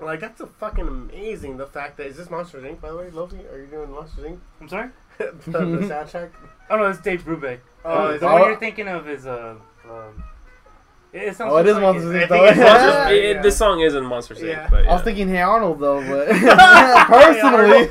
Like 0.00 0.20
that's 0.20 0.40
a 0.40 0.46
fucking 0.48 0.86
amazing. 0.86 1.56
The 1.56 1.66
fact 1.66 1.96
that 1.96 2.06
is 2.08 2.16
this 2.16 2.28
Monsters 2.28 2.64
Inc. 2.64 2.80
By 2.80 2.90
the 2.90 2.96
way, 2.98 3.08
Lofi, 3.10 3.50
are 3.52 3.58
you 3.60 3.66
doing 3.66 3.90
Monsters 3.92 4.24
Inc. 4.24 4.38
I'm 4.60 4.68
sorry. 4.68 4.90
the, 5.18 5.32
the 5.46 5.58
soundtrack? 5.88 6.30
Oh 6.68 6.76
no, 6.76 6.86
it's 6.90 7.00
Dave 7.00 7.24
Brubeck. 7.24 7.60
Oh, 7.84 8.10
is 8.10 8.20
the 8.20 8.26
it- 8.28 8.32
one 8.32 8.42
you're 8.42 8.56
thinking 8.58 8.88
of 8.88 9.08
is 9.08 9.26
uh, 9.26 9.54
um, 9.88 10.22
it, 11.12 11.22
it 11.22 11.36
Oh, 11.40 11.56
it 11.56 11.64
just 11.64 11.68
is 11.68 11.74
like 11.74 11.82
Monsters 11.82 12.12
Inc. 12.22 12.28
though. 12.28 12.44
it's 12.44 12.56
Monsters- 12.58 12.58
Yeah, 12.58 13.08
it- 13.10 13.36
yeah. 13.36 13.42
this 13.42 13.56
song 13.56 13.80
is 13.80 13.94
in 13.94 14.04
Monsters 14.04 14.38
Inc. 14.38 14.48
Yeah. 14.48 14.68
But 14.70 14.86
I 14.86 14.92
was 14.94 15.02
thinking 15.02 15.28
Hey 15.28 15.40
Arnold 15.42 15.80
though, 15.80 16.00
but 16.00 16.28
personally, 17.08 17.88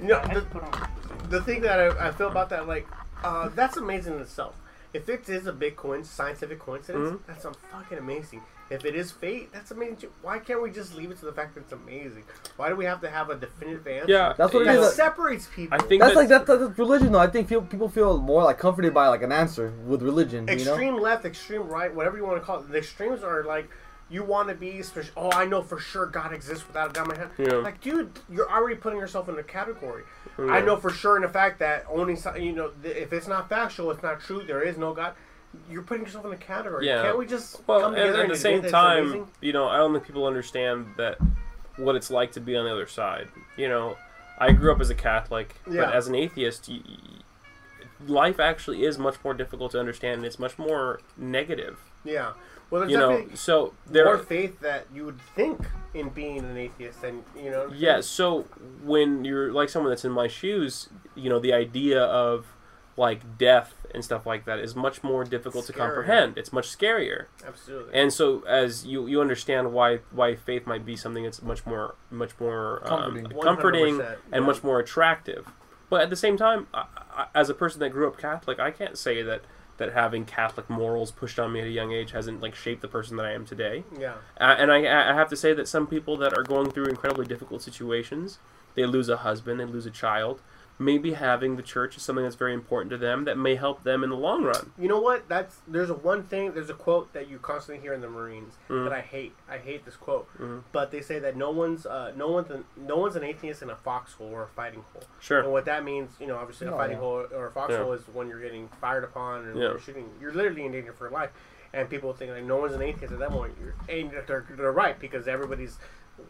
You 0.00 0.06
know, 0.08 0.22
the, 0.32 0.40
to 0.40 0.46
put 0.50 0.62
on- 0.62 0.88
the 1.28 1.40
thing 1.42 1.60
that 1.62 1.78
I, 1.78 2.08
I 2.08 2.12
feel 2.12 2.28
about 2.28 2.48
that, 2.50 2.66
like, 2.66 2.86
uh, 3.22 3.50
that's 3.54 3.76
amazing 3.76 4.14
in 4.14 4.20
itself. 4.20 4.56
If 4.92 5.08
it 5.08 5.28
is 5.28 5.46
a 5.46 5.52
big 5.52 5.76
coincidence, 5.76 6.10
scientific 6.10 6.58
coincidence, 6.58 7.10
Mhm. 7.10 7.18
that's 7.26 7.44
um, 7.44 7.54
fucking 7.70 7.98
amazing. 7.98 8.42
If 8.70 8.84
it 8.84 8.94
is 8.94 9.10
fate, 9.10 9.52
that's 9.52 9.72
amazing 9.72 9.96
too. 9.96 10.12
Why 10.22 10.38
can't 10.38 10.62
we 10.62 10.70
just 10.70 10.94
leave 10.94 11.10
it 11.10 11.18
to 11.18 11.24
the 11.24 11.32
fact 11.32 11.54
that 11.56 11.62
it's 11.62 11.72
amazing? 11.72 12.22
Why 12.56 12.68
do 12.68 12.76
we 12.76 12.84
have 12.84 13.00
to 13.00 13.10
have 13.10 13.28
a 13.28 13.34
definitive 13.34 13.84
answer? 13.86 14.10
Yeah, 14.12 14.32
That's 14.38 14.54
what 14.54 14.62
it 14.62 14.66
that 14.66 14.78
is. 14.78 14.94
separates 14.94 15.48
people. 15.54 15.76
I 15.78 15.82
think 15.82 16.00
that's 16.00 16.14
that- 16.14 16.20
like 16.20 16.28
that's, 16.28 16.46
that's 16.46 16.78
religion 16.78 17.10
though. 17.12 17.18
I 17.18 17.26
think 17.26 17.48
feel, 17.48 17.62
people 17.62 17.88
feel 17.88 18.18
more 18.18 18.44
like 18.44 18.58
comforted 18.58 18.94
by 18.94 19.08
like 19.08 19.22
an 19.22 19.32
answer 19.32 19.72
with 19.84 20.02
religion. 20.02 20.46
You 20.48 20.54
know? 20.64 20.70
extreme 20.72 20.96
left, 21.00 21.24
extreme 21.24 21.62
right, 21.68 21.92
whatever 21.92 22.16
you 22.16 22.24
want 22.24 22.40
to 22.40 22.44
call 22.46 22.60
it. 22.60 22.70
The 22.70 22.78
extremes 22.78 23.24
are 23.24 23.42
like 23.42 23.68
you 24.08 24.22
want 24.24 24.48
to 24.48 24.54
be. 24.54 24.82
spec- 24.82 25.10
Oh, 25.16 25.30
I 25.32 25.46
know 25.46 25.62
for 25.62 25.78
sure 25.80 26.06
God 26.06 26.32
exists 26.32 26.64
without 26.66 26.90
a 26.90 26.92
doubt 26.92 27.06
in 27.06 27.08
my 27.08 27.16
head. 27.16 27.30
Yeah. 27.38 27.54
Like, 27.58 27.80
dude, 27.80 28.10
you're 28.28 28.50
already 28.50 28.76
putting 28.76 28.98
yourself 29.00 29.28
in 29.28 29.36
a 29.38 29.42
category. 29.42 30.02
Yeah. 30.38 30.46
I 30.46 30.60
know 30.60 30.76
for 30.76 30.90
sure 30.90 31.16
in 31.16 31.22
the 31.22 31.28
fact 31.28 31.58
that 31.58 31.86
only 31.88 32.14
so- 32.16 32.34
you 32.36 32.52
know 32.52 32.70
th- 32.82 32.96
if 32.96 33.12
it's 33.12 33.26
not 33.26 33.48
factual, 33.48 33.90
it's 33.90 34.02
not 34.02 34.20
true. 34.20 34.42
There 34.44 34.62
is 34.62 34.76
no 34.78 34.94
God. 34.94 35.14
You're 35.70 35.82
putting 35.82 36.04
yourself 36.04 36.24
in 36.26 36.32
a 36.32 36.36
category. 36.36 36.86
Yeah. 36.86 37.02
Can't 37.02 37.18
we 37.18 37.26
just 37.26 37.60
Well, 37.66 37.80
come 37.80 37.94
and 37.94 38.02
together 38.04 38.22
at 38.22 38.28
the 38.28 38.36
same 38.36 38.62
time, 38.62 39.02
amazing? 39.04 39.28
you 39.40 39.52
know, 39.52 39.68
I 39.68 39.76
don't 39.78 39.92
think 39.92 40.06
people 40.06 40.26
understand 40.26 40.86
that 40.96 41.18
what 41.76 41.96
it's 41.96 42.10
like 42.10 42.32
to 42.32 42.40
be 42.40 42.56
on 42.56 42.64
the 42.64 42.72
other 42.72 42.86
side. 42.86 43.28
You 43.56 43.68
know, 43.68 43.96
I 44.38 44.52
grew 44.52 44.72
up 44.72 44.80
as 44.80 44.90
a 44.90 44.94
Catholic, 44.94 45.56
Yeah. 45.70 45.86
but 45.86 45.94
as 45.94 46.06
an 46.08 46.14
atheist, 46.14 46.70
life 48.06 48.40
actually 48.40 48.84
is 48.84 48.98
much 48.98 49.16
more 49.24 49.34
difficult 49.34 49.72
to 49.72 49.80
understand, 49.80 50.16
and 50.18 50.24
it's 50.24 50.38
much 50.38 50.58
more 50.58 51.00
negative. 51.16 51.78
Yeah. 52.04 52.32
Well, 52.70 52.80
there's 52.82 52.92
You 52.92 52.98
know, 52.98 53.26
so 53.34 53.74
there. 53.86 54.04
more 54.04 54.14
Are, 54.14 54.18
faith 54.18 54.60
that 54.60 54.86
you 54.94 55.04
would 55.04 55.20
think 55.34 55.60
in 55.92 56.08
being 56.10 56.38
an 56.38 56.56
atheist 56.56 57.02
and 57.02 57.24
you 57.36 57.50
know. 57.50 57.68
yeah. 57.74 58.00
So 58.00 58.42
when 58.84 59.24
you're 59.24 59.52
like 59.52 59.68
someone 59.68 59.90
that's 59.90 60.04
in 60.04 60.12
my 60.12 60.28
shoes, 60.28 60.88
you 61.16 61.28
know, 61.28 61.40
the 61.40 61.52
idea 61.52 62.00
of 62.04 62.46
like 63.00 63.38
death 63.38 63.74
and 63.94 64.04
stuff 64.04 64.26
like 64.26 64.44
that 64.44 64.58
is 64.58 64.76
much 64.76 65.02
more 65.02 65.24
difficult 65.24 65.64
to 65.66 65.72
comprehend. 65.72 66.36
It's 66.36 66.52
much 66.52 66.68
scarier. 66.68 67.26
Absolutely. 67.44 67.94
And 67.98 68.12
so, 68.12 68.44
as 68.46 68.84
you 68.84 69.06
you 69.06 69.20
understand 69.22 69.72
why 69.72 70.00
why 70.12 70.36
faith 70.36 70.66
might 70.66 70.84
be 70.84 70.96
something 70.96 71.24
that's 71.24 71.42
much 71.42 71.64
more 71.64 71.94
much 72.10 72.38
more 72.38 72.82
um, 72.84 73.14
Comforting. 73.24 73.40
comforting 73.42 74.00
and 74.00 74.16
yeah. 74.32 74.40
much 74.40 74.62
more 74.62 74.78
attractive. 74.78 75.48
But 75.88 76.02
at 76.02 76.10
the 76.10 76.16
same 76.16 76.36
time, 76.36 76.68
I, 76.74 76.84
I, 77.10 77.26
as 77.34 77.48
a 77.48 77.54
person 77.54 77.80
that 77.80 77.88
grew 77.90 78.06
up 78.06 78.18
Catholic, 78.18 78.60
I 78.60 78.70
can't 78.70 78.98
say 78.98 79.22
that 79.22 79.42
that 79.78 79.94
having 79.94 80.26
Catholic 80.26 80.68
morals 80.68 81.10
pushed 81.10 81.38
on 81.38 81.52
me 81.54 81.60
at 81.60 81.66
a 81.66 81.70
young 81.70 81.90
age 81.90 82.10
hasn't 82.12 82.42
like 82.42 82.54
shaped 82.54 82.82
the 82.82 82.88
person 82.88 83.16
that 83.16 83.24
I 83.24 83.32
am 83.32 83.46
today. 83.46 83.82
yeah. 83.98 84.16
Uh, 84.38 84.54
and 84.58 84.70
I, 84.70 84.80
I 85.10 85.14
have 85.14 85.30
to 85.30 85.36
say 85.36 85.54
that 85.54 85.66
some 85.66 85.86
people 85.86 86.18
that 86.18 86.36
are 86.36 86.42
going 86.42 86.70
through 86.70 86.84
incredibly 86.84 87.24
difficult 87.24 87.62
situations, 87.62 88.38
they 88.74 88.84
lose 88.84 89.08
a 89.08 89.16
husband, 89.16 89.58
they 89.58 89.64
lose 89.64 89.86
a 89.86 89.90
child. 89.90 90.42
Maybe 90.80 91.12
having 91.12 91.56
the 91.56 91.62
church 91.62 91.98
is 91.98 92.02
something 92.02 92.24
that's 92.24 92.36
very 92.36 92.54
important 92.54 92.90
to 92.90 92.96
them 92.96 93.24
that 93.26 93.36
may 93.36 93.54
help 93.54 93.84
them 93.84 94.02
in 94.02 94.08
the 94.08 94.16
long 94.16 94.44
run. 94.44 94.72
You 94.78 94.88
know 94.88 94.98
what? 94.98 95.28
That's 95.28 95.58
there's 95.68 95.90
a 95.90 95.94
one 95.94 96.22
thing. 96.22 96.52
There's 96.54 96.70
a 96.70 96.74
quote 96.74 97.12
that 97.12 97.28
you 97.28 97.38
constantly 97.38 97.82
hear 97.82 97.92
in 97.92 98.00
the 98.00 98.08
Marines 98.08 98.54
Mhm. 98.70 98.84
that 98.84 98.92
I 98.94 99.02
hate. 99.02 99.34
I 99.46 99.58
hate 99.58 99.84
this 99.84 99.94
quote. 99.96 100.26
Mhm. 100.38 100.62
But 100.72 100.90
they 100.90 101.02
say 101.02 101.18
that 101.18 101.36
no 101.36 101.50
one's 101.50 101.84
uh, 101.84 102.12
no 102.16 102.28
one's 102.28 102.50
an, 102.50 102.64
no 102.78 102.96
one's 102.96 103.14
an 103.14 103.24
atheist 103.24 103.60
in 103.60 103.68
a 103.68 103.76
foxhole 103.76 104.28
or 104.28 104.44
a 104.44 104.48
fighting 104.48 104.82
hole. 104.94 105.02
Sure. 105.20 105.40
And 105.40 105.52
what 105.52 105.66
that 105.66 105.84
means, 105.84 106.12
you 106.18 106.26
know, 106.26 106.36
obviously 106.38 106.66
a 106.66 106.72
Oh, 106.72 106.78
fighting 106.78 106.96
yeah. 106.96 107.02
hole 107.02 107.26
or 107.34 107.46
a 107.48 107.50
foxhole 107.50 107.92
is 107.92 108.00
when 108.14 108.28
you're 108.28 108.40
getting 108.40 108.68
fired 108.80 109.04
upon 109.04 109.44
and 109.48 109.56
Yeah. 109.58 109.68
you're 109.68 109.78
shooting. 109.80 110.08
You're 110.18 110.32
literally 110.32 110.64
in 110.64 110.72
danger 110.72 110.94
for 110.94 111.10
life. 111.10 111.30
And 111.74 111.88
people 111.90 112.12
think 112.14 112.32
like 112.32 112.42
no 112.42 112.56
one's 112.56 112.72
an 112.74 112.82
atheist 112.82 113.12
at 113.12 113.18
that 113.20 113.30
point. 113.30 113.52
You're, 113.62 113.74
and 113.88 114.10
they're, 114.26 114.46
they're 114.50 114.72
right 114.72 114.98
because 114.98 115.28
everybody's. 115.28 115.78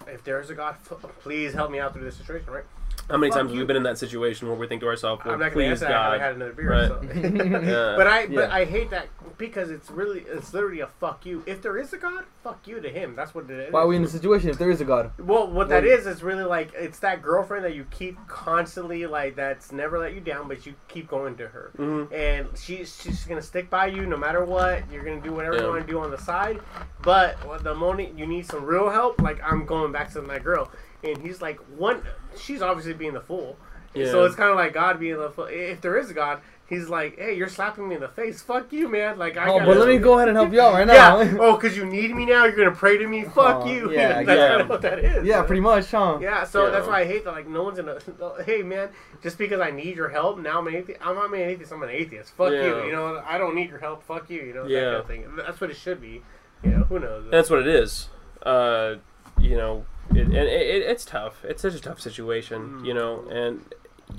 If 0.06 0.24
there's 0.24 0.50
a 0.50 0.54
God, 0.54 0.76
please 1.20 1.52
help 1.54 1.70
me 1.70 1.78
out 1.80 1.92
through 1.94 2.04
this 2.04 2.16
situation, 2.16 2.50
right? 2.52 2.64
How 3.08 3.16
many 3.16 3.30
Fuck 3.30 3.38
times 3.40 3.50
have 3.50 3.54
you. 3.56 3.60
we 3.62 3.66
been 3.66 3.76
in 3.76 3.82
that 3.84 3.98
situation 3.98 4.46
where 4.46 4.56
we 4.56 4.68
think 4.68 4.82
to 4.82 4.86
ourselves, 4.86 5.22
well, 5.24 5.34
I'm 5.34 5.40
not 5.40 5.46
gonna 5.52 5.54
please 5.66 5.82
answer 5.82 5.86
that. 5.86 5.96
I 6.12 6.18
had 6.18 6.36
another 6.36 6.52
beer. 6.52 6.70
Right. 6.70 6.88
So. 6.88 7.00
Yeah. 7.12 7.94
But 7.96 8.06
I, 8.06 8.20
Yeah. 8.24 8.28
but 8.36 8.50
I 8.50 8.64
hate 8.64 8.90
that 8.90 9.08
because 9.36 9.70
it's 9.70 9.90
really, 9.90 10.20
it's 10.20 10.52
literally 10.54 10.80
a 10.80 10.86
fuck 10.86 11.26
you. 11.26 11.42
If 11.46 11.60
there 11.62 11.76
is 11.78 11.92
a 11.92 11.96
God, 11.98 12.24
fuck 12.44 12.66
you 12.68 12.80
to 12.80 12.88
him. 12.88 13.16
That's 13.16 13.34
what 13.34 13.50
it 13.50 13.58
is. 13.58 13.72
Why 13.72 13.80
are 13.80 13.86
we 13.88 13.96
in 13.96 14.02
this 14.02 14.12
situation 14.12 14.48
if 14.50 14.58
there 14.58 14.70
is 14.70 14.80
a 14.80 14.84
God? 14.84 15.10
Well, 15.18 15.48
what 15.50 15.68
that 15.70 15.82
Well- 15.82 15.92
is 15.92 16.06
is 16.06 16.22
really 16.22 16.44
like 16.44 16.72
it's 16.74 17.00
that 17.00 17.20
girlfriend 17.22 17.64
that 17.64 17.74
you 17.74 17.84
keep 17.90 18.16
constantly 18.28 19.06
like 19.06 19.34
that's 19.34 19.72
never 19.72 19.98
let 19.98 20.14
you 20.14 20.20
down, 20.20 20.46
but 20.46 20.64
you 20.66 20.74
keep 20.88 21.08
going 21.08 21.36
to 21.38 21.48
her, 21.48 21.70
Mhm. 21.78 22.12
and 22.12 22.48
she's 22.56 23.00
she's 23.00 23.24
gonna 23.24 23.42
stick 23.42 23.70
by 23.70 23.86
you 23.86 24.06
no 24.06 24.16
matter 24.16 24.44
what. 24.44 24.82
You're 24.92 25.04
gonna 25.04 25.20
do 25.20 25.32
whatever 25.32 25.56
Yeah. 25.56 25.62
you 25.62 25.68
want 25.70 25.86
to 25.86 25.92
do 25.92 25.98
on 26.00 26.10
the 26.10 26.18
side, 26.18 26.60
but 27.02 27.36
the 27.62 27.74
moment 27.74 28.16
you 28.18 28.26
need 28.26 28.46
some 28.46 28.64
real 28.64 28.90
help, 28.90 29.20
like 29.20 29.40
I'm 29.42 29.64
going 29.64 29.79
back 29.88 30.12
to 30.12 30.22
my 30.22 30.38
girl, 30.38 30.70
and 31.02 31.18
he's 31.18 31.40
like 31.42 31.58
one. 31.78 32.02
She's 32.38 32.62
obviously 32.62 32.92
being 32.94 33.14
the 33.14 33.20
fool, 33.20 33.56
Yeah. 33.94 34.10
so 34.10 34.24
it's 34.24 34.34
kind 34.36 34.50
of 34.50 34.56
like 34.56 34.72
God 34.74 35.00
being 35.00 35.16
the 35.18 35.30
fool. 35.30 35.46
If 35.50 35.80
there 35.80 35.96
is 35.98 36.10
a 36.10 36.14
God. 36.14 36.40
He's 36.68 36.88
like, 36.88 37.18
hey, 37.18 37.34
you're 37.36 37.48
slapping 37.48 37.88
me 37.88 37.96
in 37.96 38.00
the 38.00 38.06
face. 38.06 38.40
Fuck 38.42 38.72
you, 38.72 38.88
man. 38.88 39.18
Like, 39.18 39.36
I 39.36 39.48
Oh, 39.48 39.58
gotta- 39.58 39.66
but 39.66 39.76
let 39.78 39.88
me 39.88 39.98
go 39.98 40.18
ahead 40.18 40.28
and 40.28 40.36
help 40.36 40.52
you 40.52 40.60
out 40.60 40.72
right 40.74 40.86
now. 40.86 41.20
Yeah. 41.20 41.36
Oh, 41.40 41.56
because 41.56 41.76
you 41.76 41.84
need 41.84 42.14
me 42.14 42.24
now. 42.24 42.44
You're 42.44 42.54
gonna 42.54 42.70
pray 42.70 42.96
to 42.96 43.08
me. 43.08 43.24
Fuck 43.34 43.62
Oh, 43.64 43.66
you. 43.66 43.90
yeah, 43.90 44.22
that's 44.22 44.28
yeah. 44.38 44.48
kind 44.50 44.60
of 44.60 44.68
what 44.68 44.80
that 44.82 45.00
is. 45.00 45.26
yeah, 45.26 45.38
man. 45.38 45.46
pretty 45.48 45.62
much, 45.62 45.90
huh? 45.90 46.18
Yeah, 46.20 46.44
so 46.44 46.66
Yeah. 46.66 46.70
that's 46.70 46.86
why 46.86 47.00
I 47.00 47.04
hate 47.06 47.24
that. 47.24 47.32
Like, 47.32 47.48
no 47.48 47.64
one's 47.64 47.80
gonna. 47.80 47.98
Hey, 48.46 48.62
man, 48.62 48.90
just 49.20 49.36
because 49.36 49.58
I 49.60 49.72
need 49.72 49.96
your 49.96 50.10
help 50.10 50.38
now, 50.38 50.60
I'm 50.60 50.66
an 50.68 50.76
atheist. 50.76 51.00
I'm 51.04 51.16
not 51.16 51.34
an 51.34 51.40
atheist. 51.40 51.72
I'm 51.72 51.82
an 51.82 51.90
atheist. 51.90 52.36
Fuck 52.36 52.52
Yeah. 52.52 52.62
you. 52.66 52.84
You 52.84 52.92
know, 52.92 53.20
I 53.26 53.36
don't 53.36 53.56
need 53.56 53.68
your 53.68 53.80
help. 53.80 54.04
Fuck 54.04 54.30
you. 54.30 54.40
You 54.40 54.54
know, 54.54 54.62
that 54.62 54.70
Yeah. 54.70 54.84
kind 54.84 54.96
of 54.98 55.06
thing. 55.08 55.26
That's 55.44 55.60
what 55.60 55.70
it 55.70 55.76
should 55.76 56.00
be. 56.00 56.22
You 56.62 56.70
know, 56.70 56.84
who 56.84 57.00
knows? 57.00 57.24
That's 57.32 57.50
what 57.50 57.58
it 57.58 57.66
is. 57.66 58.10
Uh, 58.46 58.94
you 59.40 59.56
know, 59.56 59.84
it, 60.10 60.26
and 60.26 60.34
it, 60.34 60.48
it, 60.48 60.82
it's 60.82 61.04
tough. 61.04 61.44
It's 61.44 61.62
such 61.62 61.74
a 61.74 61.80
tough 61.80 62.00
situation, 62.00 62.80
mm. 62.80 62.86
you 62.86 62.94
know, 62.94 63.24
and 63.30 63.64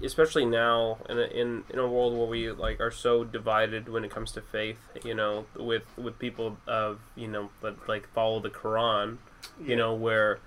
especially 0.04 0.46
now 0.46 0.98
in 1.10 1.18
a, 1.18 1.24
in 1.24 1.64
in 1.70 1.80
a 1.80 1.88
world 1.88 2.18
where 2.18 2.28
we 2.28 2.52
like 2.52 2.80
are 2.80 2.92
so 2.92 3.24
divided 3.24 3.90
when 3.90 4.04
it 4.04 4.12
comes 4.12 4.32
to 4.34 4.42
faith, 4.42 4.80
you 5.04 5.14
know, 5.14 5.46
with 5.56 5.84
with 5.98 6.18
people 6.20 6.58
of 6.68 7.00
you 7.16 7.28
know 7.28 7.50
that 7.62 7.88
like 7.88 8.08
follow 8.14 8.40
the 8.40 8.50
Quran, 8.50 9.18
you 9.64 9.76
know, 9.76 9.94
where 9.94 10.40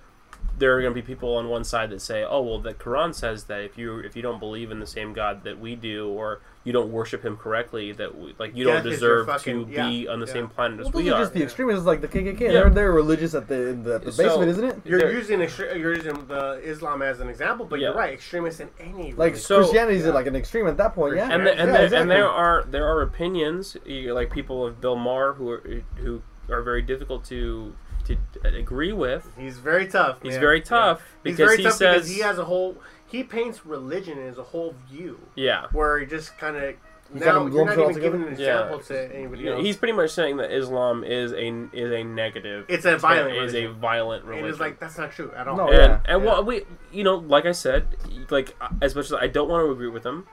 there 0.57 0.75
are 0.77 0.81
going 0.81 0.93
to 0.93 1.01
be 1.01 1.05
people 1.05 1.35
on 1.35 1.49
one 1.49 1.63
side 1.63 1.89
that 1.89 2.01
say, 2.01 2.23
"Oh, 2.23 2.41
well, 2.41 2.59
the 2.59 2.73
Quran 2.73 3.13
says 3.13 3.45
that 3.45 3.61
if 3.61 3.77
you 3.77 3.99
if 3.99 4.15
you 4.15 4.21
don't 4.21 4.39
believe 4.39 4.71
in 4.71 4.79
the 4.79 4.87
same 4.87 5.13
God 5.13 5.43
that 5.43 5.59
we 5.59 5.75
do, 5.75 6.09
or 6.09 6.41
you 6.65 6.73
don't 6.73 6.91
worship 6.91 7.23
Him 7.23 7.37
correctly, 7.37 7.91
that 7.93 8.17
we, 8.17 8.35
like 8.39 8.55
you 8.55 8.67
Yeah, 8.67 8.81
don't 8.81 8.83
deserve 8.91 9.27
fucking- 9.27 9.67
to 9.67 9.71
yeah, 9.71 9.87
be 9.87 10.07
on 10.07 10.19
the 10.19 10.25
yeah. 10.25 10.33
same 10.33 10.47
planet 10.49 10.79
as 10.79 10.85
Well, 10.85 10.91
those 10.93 11.03
we 11.03 11.09
are 11.11 11.13
are." 11.15 11.19
just 11.21 11.33
the 11.33 11.43
extremists 11.43 11.85
like 11.85 12.01
the 12.01 12.07
KKK. 12.07 12.39
Yeah. 12.41 12.51
They're, 12.51 12.69
they're 12.71 12.91
religious 12.91 13.35
at 13.35 13.47
the 13.47 13.67
in 13.69 13.83
the, 13.83 13.99
the 13.99 14.11
So- 14.11 14.23
basement, 14.23 14.49
isn't 14.49 14.63
it? 14.65 14.81
You're 14.83 15.11
using 15.11 15.39
extre- 15.39 15.77
you're 15.79 15.93
using 15.95 16.25
the 16.27 16.59
Islam 16.63 17.01
as 17.03 17.19
an 17.21 17.29
example, 17.29 17.65
but 17.67 17.79
Yeah. 17.79 17.89
you're 17.89 17.97
right. 17.97 18.13
Extremists 18.13 18.59
in 18.59 18.69
any 18.79 19.11
Like 19.11 19.17
religion. 19.33 19.37
So- 19.39 19.57
Christianity 19.59 19.97
is 19.99 20.05
yeah. 20.05 20.11
like 20.11 20.25
an 20.27 20.35
extreme 20.35 20.67
at 20.67 20.75
that 20.77 20.95
point, 20.95 21.15
yeah. 21.15 21.29
and 21.31 21.45
the, 21.45 21.51
and, 21.51 21.69
Yeah, 21.71 21.77
the, 21.77 21.83
exactly. 21.85 21.97
and 22.01 22.11
there 22.11 22.27
are 22.29 22.65
there 22.67 22.87
are 22.87 23.01
opinions 23.03 23.77
like 23.85 24.31
people 24.31 24.65
of 24.65 24.81
Bill 24.81 24.95
Maher 24.95 25.33
who 25.33 25.49
are 25.49 25.63
who 25.97 26.21
are 26.49 26.61
very 26.63 26.81
difficult 26.81 27.23
to 27.25 27.75
to 28.05 28.15
agree 28.43 28.93
with. 28.93 29.27
He's 29.37 29.57
very 29.57 29.87
tough. 29.87 30.17
He's 30.21 30.33
man. 30.33 30.41
very 30.41 30.61
tough 30.61 30.99
Yeah. 30.99 31.05
He's 31.31 31.37
because 31.37 31.47
very 31.47 31.57
he 31.57 31.63
tough 31.63 31.73
says 31.73 31.95
because 32.03 32.09
he 32.09 32.19
has 32.21 32.37
a 32.39 32.45
whole. 32.45 32.77
He 33.07 33.23
paints 33.23 33.65
religion 33.65 34.17
as 34.19 34.37
a 34.37 34.43
whole 34.43 34.75
view, 34.89 35.19
yeah. 35.35 35.65
where 35.71 35.99
he 35.99 36.05
just 36.05 36.37
kind 36.37 36.55
of. 36.57 36.75
Now 37.13 37.43
kinda 37.43 37.55
you're 37.55 37.65
not 37.65 37.77
it 37.77 37.79
all 37.81 37.89
even 37.91 38.01
giving 38.01 38.23
an 38.23 38.29
together? 38.31 38.43
Yeah. 38.43 38.63
example 38.63 38.79
to 38.87 39.15
anybody 39.15 39.43
Yeah, 39.43 39.51
else. 39.51 39.63
He's 39.63 39.77
pretty 39.77 39.93
much 39.93 40.09
saying 40.09 40.37
that 40.37 40.51
Islam 40.51 41.03
is 41.03 41.33
a 41.33 41.47
is 41.71 41.91
a 41.91 42.03
negative. 42.03 42.65
It's 42.67 42.83
a 42.85 42.97
violent 42.97 43.35
is 43.37 43.53
a 43.53 43.57
religion. 43.57 43.79
violent 43.79 44.25
religion. 44.25 44.49
it's 44.49 44.59
like 44.59 44.79
that's 44.79 44.97
not 44.97 45.11
true 45.11 45.31
at 45.35 45.47
all. 45.47 45.55
No, 45.55 45.67
and 45.67 45.77
yeah. 45.77 45.99
and 46.05 46.23
Yeah. 46.23 46.29
what 46.31 46.47
we 46.47 46.63
you 46.91 47.03
know 47.03 47.17
like 47.17 47.45
I 47.45 47.51
said 47.51 47.85
like 48.31 48.55
as 48.81 48.95
much 48.95 49.05
as 49.05 49.13
I 49.13 49.27
don't 49.27 49.47
want 49.47 49.67
to 49.67 49.71
agree 49.71 49.87
with 49.87 50.03
him, 50.03 50.25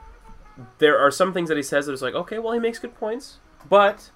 there 0.78 0.98
are 0.98 1.10
some 1.10 1.34
things 1.34 1.50
that 1.50 1.58
he 1.58 1.62
says 1.62 1.84
that 1.86 1.92
is 1.92 2.00
like 2.00 2.14
okay 2.14 2.38
well 2.38 2.54
he 2.54 2.58
makes 2.58 2.78
good 2.78 2.94
points, 2.94 3.38
but 3.68 4.10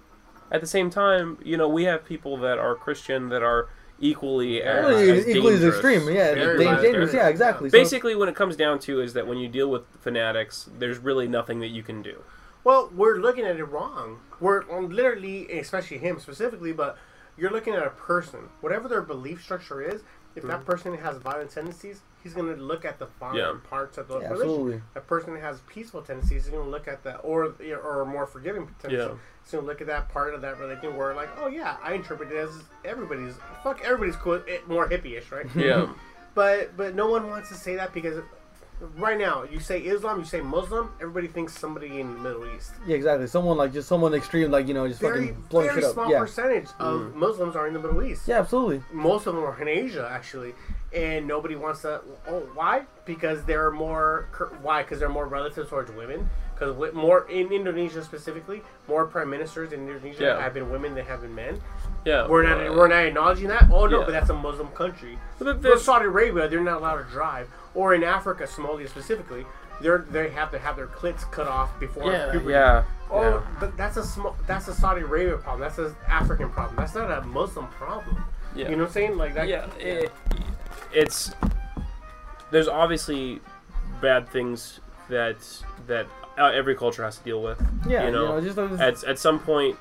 at 0.50 0.62
the 0.62 0.66
same 0.66 0.88
time 0.88 1.36
you 1.44 1.58
know 1.58 1.68
we 1.68 1.84
have 1.84 2.06
people 2.06 2.38
that 2.38 2.58
are 2.58 2.74
Christian 2.74 3.28
that 3.28 3.42
are 3.42 3.68
equally 3.98 4.62
as, 4.62 4.84
Really, 4.84 5.10
as 5.10 5.28
equally 5.28 5.54
as 5.54 5.60
dangerous. 5.60 5.74
extreme, 5.74 6.14
yeah. 6.14 6.34
Very 6.34 6.64
dan- 6.64 6.82
dangerous, 6.82 7.14
yeah, 7.14 7.28
exactly. 7.28 7.70
So- 7.70 7.78
Basically, 7.78 8.14
what 8.14 8.28
it 8.28 8.34
comes 8.34 8.56
down 8.56 8.78
to 8.80 9.00
is 9.00 9.14
that 9.14 9.26
when 9.26 9.38
you 9.38 9.48
deal 9.48 9.70
with 9.70 9.82
fanatics, 10.00 10.68
there's 10.78 10.98
really 10.98 11.28
nothing 11.28 11.60
that 11.60 11.68
you 11.68 11.82
can 11.82 12.02
do. 12.02 12.22
Well, 12.64 12.90
we're 12.94 13.18
looking 13.18 13.44
at 13.44 13.56
it 13.56 13.64
wrong. 13.64 14.18
We're 14.40 14.64
literally, 14.64 15.48
especially 15.58 15.98
him 15.98 16.18
specifically, 16.18 16.72
but 16.72 16.98
you're 17.36 17.50
looking 17.50 17.74
at 17.74 17.86
a 17.86 17.90
person. 17.90 18.48
Whatever 18.60 18.88
their 18.88 19.02
belief 19.02 19.42
structure 19.42 19.80
is, 19.80 20.02
if 20.34 20.42
that 20.44 20.60
hmm. 20.60 20.64
person 20.64 20.96
has 20.98 21.18
violent 21.18 21.50
tendencies, 21.50 22.02
he's 22.26 22.34
going 22.34 22.52
to 22.54 22.60
look 22.60 22.84
at 22.84 22.98
the 22.98 23.06
fine 23.06 23.36
Yeah. 23.36 23.54
parts 23.70 23.98
of 23.98 24.08
the 24.08 24.18
Yeah, 24.18 24.30
religion. 24.30 24.50
absolutely. 24.50 24.82
A 24.96 25.00
person 25.00 25.32
that 25.34 25.40
has 25.42 25.60
peaceful 25.68 26.02
tendencies 26.02 26.44
is 26.44 26.50
going 26.50 26.64
to 26.64 26.68
look 26.70 26.88
at 26.88 27.04
that, 27.04 27.20
or 27.22 27.54
or 27.84 28.04
more 28.04 28.26
forgiving 28.26 28.66
tendencies. 28.80 29.10
Yeah. 29.12 29.18
He's 29.44 29.52
going 29.52 29.62
to 29.64 29.68
look 29.68 29.80
at 29.80 29.86
that 29.86 30.08
part 30.08 30.34
of 30.34 30.40
that 30.42 30.58
religion 30.58 30.96
where, 30.96 31.14
like, 31.14 31.28
oh 31.38 31.46
yeah, 31.46 31.76
I 31.82 31.92
interpret 31.94 32.32
it 32.32 32.36
as 32.36 32.50
everybody's 32.84 33.34
fuck 33.62 33.80
everybody's 33.84 34.16
cool, 34.16 34.34
it, 34.46 34.66
more 34.68 34.88
hippie-ish, 34.88 35.30
right? 35.30 35.46
Yeah. 35.54 35.86
But 36.34 36.76
but 36.76 36.94
no 36.94 37.08
one 37.08 37.30
wants 37.30 37.48
to 37.48 37.54
say 37.54 37.76
that 37.76 37.94
because 37.94 38.18
right 38.96 39.18
now 39.18 39.44
you 39.44 39.58
say 39.60 39.80
Islam, 39.80 40.18
you 40.20 40.24
say 40.24 40.40
Muslim, 40.40 40.90
everybody 41.00 41.28
thinks 41.28 41.56
somebody 41.58 42.00
in 42.00 42.12
the 42.14 42.20
Middle 42.20 42.46
East. 42.54 42.72
Yeah, 42.86 42.96
exactly. 42.96 43.26
Someone 43.26 43.56
like 43.56 43.72
just 43.72 43.88
someone 43.88 44.14
extreme, 44.14 44.50
like 44.50 44.68
you 44.68 44.74
know, 44.74 44.86
just 44.88 45.00
Very 45.00 45.28
fucking 45.28 45.44
blowing 45.48 45.66
very 45.68 45.80
shit 45.80 45.84
up. 45.88 45.94
small 45.94 46.10
Yeah, 46.10 46.18
percentage 46.20 46.68
of 46.78 47.00
Mm. 47.00 47.14
Muslims 47.14 47.56
are 47.56 47.66
in 47.66 47.72
the 47.74 47.80
Middle 47.80 48.02
East. 48.02 48.28
yeah, 48.28 48.38
absolutely. 48.38 48.82
Most 48.92 49.26
of 49.26 49.34
them 49.34 49.44
are 49.44 49.60
in 49.60 49.68
Asia 49.68 50.08
actually, 50.10 50.54
and 50.92 51.26
nobody 51.26 51.56
wants 51.56 51.82
to. 51.82 52.00
Oh, 52.28 52.40
why? 52.54 52.84
Because 53.04 53.44
they're 53.44 53.70
more. 53.70 54.28
Why? 54.62 54.82
Because 54.82 55.00
they're 55.00 55.08
more 55.08 55.26
relative 55.26 55.68
towards 55.68 55.90
women. 55.92 56.28
Because 56.54 56.94
more 56.94 57.28
in 57.28 57.52
Indonesia 57.52 58.02
specifically, 58.02 58.62
more 58.88 59.04
prime 59.04 59.28
ministers 59.28 59.72
in 59.74 59.86
Indonesia 59.86 60.22
Yeah. 60.24 60.40
have 60.40 60.54
been 60.54 60.70
women 60.70 60.94
than 60.94 61.04
have 61.04 61.20
been 61.20 61.34
men. 61.34 61.60
Yeah. 62.06 62.26
We're 62.26 62.44
not 62.44 62.66
uh, 62.66 62.72
we're 62.72 62.88
not 62.88 63.04
acknowledging 63.04 63.48
that. 63.48 63.68
Oh 63.70 63.84
no, 63.86 63.98
yeah. 64.00 64.04
but 64.06 64.12
that's 64.12 64.30
a 64.30 64.34
Muslim 64.34 64.68
country. 64.68 65.18
But 65.38 65.60
But 65.60 65.80
Saudi 65.80 66.06
Arabia, 66.06 66.48
they're 66.48 66.60
not 66.64 66.78
allowed 66.78 67.02
to 67.04 67.10
drive, 67.12 67.48
or 67.76 67.94
in 67.94 68.02
Africa, 68.02 68.44
Somalia 68.44 68.88
specifically, 68.88 69.44
they're 69.80 70.06
they 70.10 70.30
have 70.30 70.50
to 70.50 70.58
have 70.58 70.76
their 70.76 70.86
clits 70.86 71.30
cut 71.30 71.46
off 71.46 71.78
before 71.78 72.10
yeah, 72.10 72.30
puberty. 72.30 72.52
yeah. 72.52 72.84
Oh, 73.10 73.22
yeah. 73.22 73.46
but 73.60 73.76
that's 73.76 73.96
a 73.96 74.02
small. 74.02 74.34
That's 74.46 74.66
a 74.66 74.74
Saudi 74.74 75.02
Arabia 75.02 75.36
problem. 75.36 75.60
That's 75.60 75.78
an 75.78 75.94
African 76.08 76.50
problem. 76.50 76.76
That's 76.76 76.94
not 76.94 77.10
a 77.10 77.20
Muslim 77.26 77.68
problem. 77.68 78.24
Yeah. 78.56 78.70
You 78.70 78.76
know 78.76 78.84
what 78.84 78.88
I'm 78.88 78.92
saying? 78.94 79.16
Like 79.16 79.34
that. 79.34 79.46
yeah, 79.46 79.66
it, 79.78 80.10
it's 80.92 81.32
there's 82.50 82.68
obviously 82.68 83.40
bad 84.00 84.28
things 84.28 84.80
that 85.10 85.36
that 85.86 86.06
uh, 86.38 86.46
every 86.46 86.74
culture 86.74 87.04
has 87.04 87.18
to 87.18 87.24
deal 87.24 87.42
with. 87.42 87.62
Yeah, 87.86 88.06
you 88.06 88.12
know, 88.12 88.40
just, 88.40 88.58
uh, 88.58 88.74
at 88.80 89.04
at 89.04 89.18
some 89.18 89.38
point, 89.38 89.76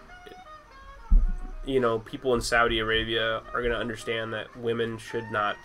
you 1.66 1.80
know, 1.80 2.00
people 2.00 2.34
in 2.34 2.42
Saudi 2.42 2.80
Arabia 2.80 3.42
are 3.54 3.62
going 3.62 3.72
to 3.72 3.80
understand 3.80 4.34
that 4.34 4.56
women 4.58 4.98
should 4.98 5.32
not 5.32 5.56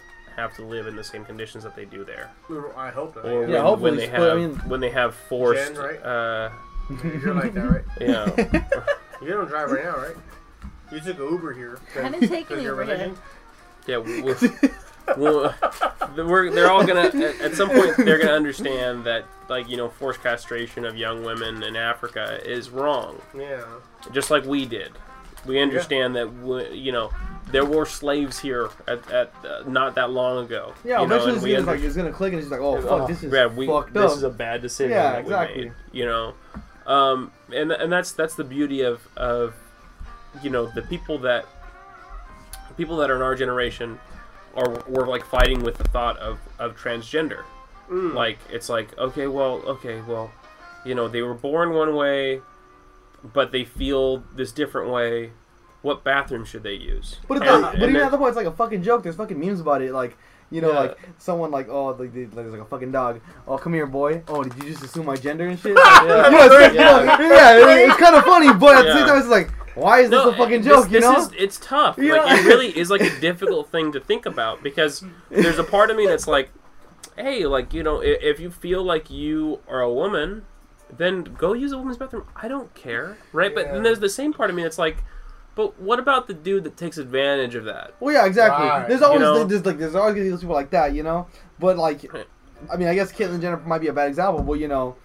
have 0.41 0.55
to 0.57 0.65
live 0.65 0.87
in 0.87 0.97
the 0.97 1.05
same 1.05 1.25
conditions 1.25 1.65
that 1.65 1.77
they 1.77 1.85
do 1.85 2.05
there, 2.05 2.31
I 2.77 2.91
hope 2.91 3.15
that. 3.15 3.25
or 3.27 3.43
Yeah, 3.47 3.57
when, 3.57 3.62
hopefully, 3.62 3.91
when 3.91 3.97
they 4.01 4.07
have 4.09 4.23
I 4.23 4.35
mean- 4.35 4.55
when 4.69 4.81
they 4.81 4.91
have 4.91 5.15
forced. 5.15 5.75
Jen, 5.75 5.77
right? 5.83 6.03
uh, 6.03 6.51
You're 7.05 7.35
like 7.35 7.55
that, 7.55 7.71
right? 7.71 7.85
yeah, 8.01 8.85
You 9.23 9.29
don't 9.29 9.47
drive 9.49 9.71
right 9.71 9.85
now, 9.85 9.97
right? 9.97 10.17
You 10.91 11.01
took 11.01 11.19
an 11.19 11.29
Uber 11.31 11.53
here. 11.53 11.79
I 11.97 12.09
didn't 12.09 12.29
take 12.29 12.51
an 12.51 12.62
Uber 12.62 12.85
here. 12.85 13.15
yeah. 13.87 13.97
We'll, 15.17 15.53
we'll, 16.17 16.27
we're, 16.29 16.51
they're 16.53 16.71
all 16.71 16.87
gonna 16.87 17.01
at, 17.09 17.15
at 17.41 17.55
some 17.55 17.69
point 17.69 17.97
they're 17.97 18.19
gonna 18.19 18.33
understand 18.33 19.05
that 19.05 19.25
like 19.49 19.69
you 19.69 19.77
know 19.77 19.89
forced 19.89 20.23
castration 20.23 20.85
of 20.85 20.97
young 20.97 21.25
women 21.25 21.62
in 21.65 21.75
Africa 21.75 22.39
is 22.49 22.71
wrong. 22.71 23.21
Yeah. 23.37 23.65
just 24.12 24.31
like 24.31 24.45
we 24.45 24.67
did. 24.67 24.93
We 25.47 25.59
understand 25.61 26.15
that 26.17 26.33
we, 26.33 26.69
you 26.77 26.93
know 26.93 27.11
there 27.53 27.65
were 27.65 27.85
slaves 27.87 28.39
here 28.39 28.71
at, 28.87 29.11
at 29.11 29.33
uh, 29.45 29.63
not 29.67 29.95
that 29.97 30.11
long 30.11 30.45
ago. 30.45 30.75
yeah. 30.85 31.01
you 31.01 31.07
know, 31.09 31.17
eventually, 31.17 31.55
and 31.55 31.61
it's, 31.61 31.67
gonna, 31.67 31.67
like, 31.67 31.75
under- 31.77 31.87
it's 31.87 31.97
gonna 31.97 32.13
click, 32.13 32.33
and 32.33 32.43
it's 32.43 32.51
like, 32.51 32.61
oh 32.61 32.77
Oh, 32.77 32.83
fuck, 32.83 33.09
this 33.09 33.23
is 33.23 33.33
yeah, 33.33 33.47
we, 33.47 33.67
fucked 33.67 33.95
this 33.95 34.11
up. 34.13 34.17
is 34.17 34.23
a 34.23 34.31
bad 34.31 34.63
decision. 34.63 34.93
Yeah, 34.93 35.13
that 35.13 35.25
we 35.25 35.31
exactly. 35.33 35.65
made, 35.65 35.73
you 35.93 36.05
know, 36.07 36.35
um, 36.87 37.33
and 37.55 37.73
and 37.73 37.93
that's 37.93 38.13
that's 38.13 38.35
the 38.35 38.45
beauty 38.45 38.83
of 38.83 39.07
of 39.17 39.55
you 40.43 40.51
know 40.51 40.67
the 40.67 40.83
people 40.83 41.19
that 41.19 41.47
people 42.77 42.97
that 42.99 43.11
are 43.11 43.17
in 43.17 43.23
our 43.23 43.35
generation 43.35 43.99
are 44.55 44.83
were 44.89 45.07
like 45.07 45.25
fighting 45.25 45.63
with 45.63 45.77
the 45.79 45.85
thought 45.85 46.17
of 46.19 46.39
of 46.59 46.77
transgender. 46.77 47.43
Mm. 47.91 48.15
Like 48.15 48.39
it's 48.51 48.69
like 48.69 48.97
okay, 48.99 49.27
well, 49.27 49.63
okay, 49.67 50.01
well, 50.03 50.31
you 50.85 50.95
know, 50.95 51.09
they 51.09 51.23
were 51.23 51.35
born 51.35 51.73
one 51.73 51.95
way, 51.95 52.41
but 53.23 53.51
they 53.53 53.65
feel 53.65 54.23
this 54.35 54.53
different 54.53 54.91
way. 54.91 55.33
What 55.82 56.05
bathroom 56.05 56.44
should 56.44 56.62
they 56.62 56.74
use? 56.74 57.16
But, 57.27 57.39
it's 57.39 57.47
And- 57.47 57.65
and 57.65 57.81
but 57.81 57.89
even 57.89 58.02
at 58.02 58.11
the 58.11 58.19
point, 58.19 58.28
it's 58.28 58.36
like 58.36 58.47
a 58.47 58.52
fucking 58.52 58.82
joke. 58.82 59.02
There's 59.02 59.16
fucking 59.16 59.39
memes 59.40 59.61
about 59.61 59.81
it. 59.82 59.93
Like, 59.93 60.16
you 60.51 60.61
know, 60.61 60.73
Yeah. 60.73 60.78
like 60.81 60.98
someone 61.19 61.51
like, 61.51 61.69
oh, 61.70 61.86
like, 61.86 61.98
like 62.01 62.12
there's 62.35 62.52
like 62.52 62.61
a 62.61 62.65
fucking 62.66 62.93
dog. 62.93 63.20
Oh, 63.48 63.57
come 63.57 63.73
here, 63.73 63.86
boy. 63.86 64.23
Oh, 64.28 64.43
did 64.44 64.62
you 64.62 64.70
just 64.70 64.82
assume 64.85 65.07
my 65.07 65.16
gender 65.16 65.47
and 65.47 65.59
shit? 65.59 65.74
yeah, 65.77 66.02
you 66.02 66.09
know, 66.09 66.44
it's, 66.44 66.74
Yeah. 66.74 67.05
yeah, 67.20 67.57
it- 67.57 67.89
it's 67.89 67.97
kind 67.97 68.15
of 68.15 68.24
funny, 68.24 68.52
but 68.52 68.77
at 68.78 68.85
the 68.85 68.93
same 68.93 69.07
time, 69.07 69.19
it's 69.19 69.28
like, 69.28 69.51
why 69.77 70.01
is 70.01 70.11
this 70.11 70.23
a 70.24 70.35
fucking 70.35 70.62
this- 70.62 70.66
joke? 70.73 70.86
you 70.86 71.01
this 71.01 71.05
know? 71.05 71.16
is 71.19 71.31
it's 71.39 71.59
tough. 71.59 71.97
Yeah. 71.98 72.15
Like 72.16 72.40
it 72.40 72.44
really 72.47 72.77
is 72.77 72.90
like 72.90 73.01
a 73.01 73.20
difficult 73.20 73.70
thing 73.70 73.93
to 73.93 74.01
think 74.01 74.27
about 74.27 74.62
because 74.62 75.02
there's 75.31 75.59
a 75.59 75.65
part 75.65 75.90
of 75.90 75.97
me 75.97 76.07
that's 76.07 76.27
like, 76.27 76.51
hey, 77.16 77.47
like 77.47 77.73
you 77.73 77.82
know, 77.82 78.01
if, 78.01 78.20
if 78.23 78.40
you 78.40 78.51
feel 78.51 78.82
like 78.82 79.09
you 79.11 79.61
are 79.69 79.81
a 79.81 79.90
woman, 79.90 80.44
then 80.94 81.23
go 81.23 81.52
use 81.55 81.70
a 81.73 81.78
woman's 81.78 81.97
bathroom. 81.97 82.24
I 82.36 82.48
don't 82.48 82.74
care, 82.74 83.16
right? 83.32 83.55
But 83.55 83.73
then 83.73 83.82
there's 83.85 84.01
the 84.01 84.09
same 84.11 84.32
part 84.35 84.51
of 84.51 84.57
me 84.57 84.62
that's 84.65 84.78
like, 84.78 84.98
but 85.55 85.81
what 85.81 85.99
about 85.99 86.27
the 86.27 86.35
dude 86.35 86.65
that 86.65 86.77
takes 86.77 86.99
advantage 86.99 87.55
of 87.55 87.65
that? 87.65 87.95
Well, 88.01 88.15
yeah, 88.15 88.27
exactly. 88.27 88.67
Right. 88.67 88.89
There's 88.89 89.03
always 89.03 89.21
You 89.21 89.25
know? 89.27 89.45
there's 89.45 89.65
like 89.67 89.79
there's 89.79 89.95
always 89.95 90.15
gonna 90.15 90.25
be 90.25 90.31
those 90.31 90.41
people 90.41 90.55
like 90.55 90.71
that, 90.71 90.95
you 90.95 91.03
know. 91.03 91.27
But 91.59 91.77
like, 91.79 92.05
I 92.73 92.77
mean, 92.77 92.89
I 92.89 92.95
guess 92.95 93.13
Caitlyn 93.13 93.41
Jenner 93.41 93.59
might 93.59 93.81
be 93.81 93.89
a 93.89 93.93
bad 93.93 94.09
example, 94.09 94.43
but 94.43 94.55
you 94.55 94.69
know, 94.69 94.97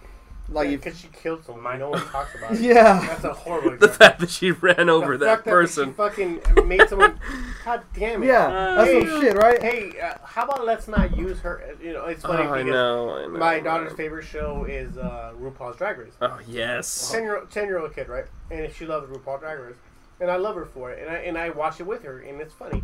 like 0.48 0.68
if 0.68 0.84
because 0.84 0.98
she 0.98 1.08
killed 1.08 1.44
someone, 1.44 1.78
no 1.80 1.90
one 1.90 2.00
talks 2.06 2.34
about 2.36 2.52
it. 2.52 2.60
yeah, 2.60 3.04
That's 3.06 3.24
a 3.24 3.32
horrible. 3.32 3.76
The 3.80 3.88
fact 3.88 4.20
that 4.20 4.30
she 4.30 4.52
ran 4.52 4.88
over 4.88 5.16
The 5.16 5.24
that 5.24 5.34
fact 5.38 5.44
She 5.46 5.50
person. 5.50 5.94
fucking 5.94 6.40
made 6.66 6.88
someone. 6.88 7.18
God 7.64 7.82
damn 7.94 8.22
it. 8.22 8.26
yeah, 8.28 8.74
that's 8.76 8.90
Hey, 8.90 9.00
some 9.08 9.20
shit, 9.20 9.36
right? 9.36 9.60
Hey, 9.60 9.98
uh, 10.00 10.14
how 10.24 10.44
about 10.44 10.64
let's 10.64 10.86
not 10.86 11.16
use 11.16 11.40
her? 11.40 11.62
uh, 11.64 11.82
You 11.84 11.92
know, 11.94 12.04
it's 12.04 12.24
Oh, 12.24 12.28
funny 12.28 12.44
I 12.46 12.58
because 12.62 12.72
know, 12.72 13.10
I 13.16 13.22
know. 13.26 13.28
my 13.30 13.58
daughter's 13.58 13.92
favorite 13.94 14.22
show 14.24 14.64
is 14.68 14.96
uh, 14.96 15.32
RuPaul's 15.40 15.76
Drag 15.78 15.98
Race. 15.98 16.12
Oh 16.22 16.38
yes. 16.46 17.10
Ten 17.10 17.24
year 17.24 17.42
ten 17.50 17.64
year 17.66 17.80
old 17.80 17.92
kid, 17.92 18.08
right? 18.08 18.26
And 18.52 18.72
she 18.72 18.86
loves 18.86 19.10
RuPaul's 19.10 19.40
Drag 19.40 19.58
Race, 19.58 19.74
and 20.20 20.30
I 20.30 20.36
love 20.36 20.56
her 20.56 20.64
for 20.66 20.90
it. 20.90 21.02
And 21.02 21.10
I 21.10 21.18
and 21.20 21.38
I 21.38 21.50
watch 21.50 21.80
it 21.80 21.86
with 21.86 22.02
her, 22.02 22.20
and 22.20 22.40
it's 22.40 22.54
funny. 22.54 22.82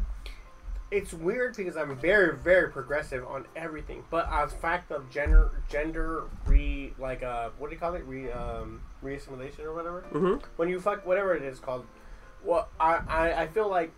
It's 0.90 1.14
weird 1.14 1.56
because 1.56 1.76
I'm 1.76 1.96
very 1.96 2.36
very 2.36 2.70
progressive 2.70 3.26
on 3.26 3.46
everything, 3.56 4.04
but 4.10 4.28
as 4.30 4.52
fact 4.52 4.90
of 4.90 5.08
gender 5.10 5.50
gender 5.70 6.24
re 6.46 6.92
like 6.98 7.22
uh 7.22 7.48
what 7.58 7.70
do 7.70 7.74
you 7.74 7.80
call 7.80 7.94
it 7.94 8.04
re 8.04 8.30
um 8.30 8.82
reassimilation 9.02 9.60
or 9.60 9.74
whatever 9.74 10.00
hmm 10.12 10.36
when 10.56 10.68
you 10.68 10.78
fuck 10.80 11.06
whatever 11.06 11.34
it 11.34 11.42
is 11.42 11.58
called. 11.58 11.86
Well, 12.44 12.68
I, 12.78 13.00
I 13.08 13.42
I 13.42 13.46
feel 13.46 13.70
like 13.70 13.92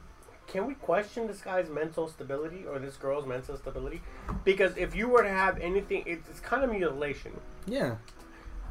can 0.46 0.66
we 0.66 0.74
question 0.74 1.26
this 1.26 1.40
guy's 1.40 1.68
mental 1.70 2.06
stability 2.06 2.64
or 2.66 2.78
this 2.78 2.96
girl's 2.96 3.26
mental 3.26 3.56
stability? 3.56 4.02
Because 4.44 4.76
if 4.76 4.94
you 4.94 5.08
were 5.08 5.22
to 5.22 5.28
have 5.28 5.58
anything, 5.58 6.02
it's, 6.06 6.28
it's 6.28 6.38
kind 6.40 6.62
of 6.62 6.70
mutilation 6.70 7.32
Yeah, 7.66 7.96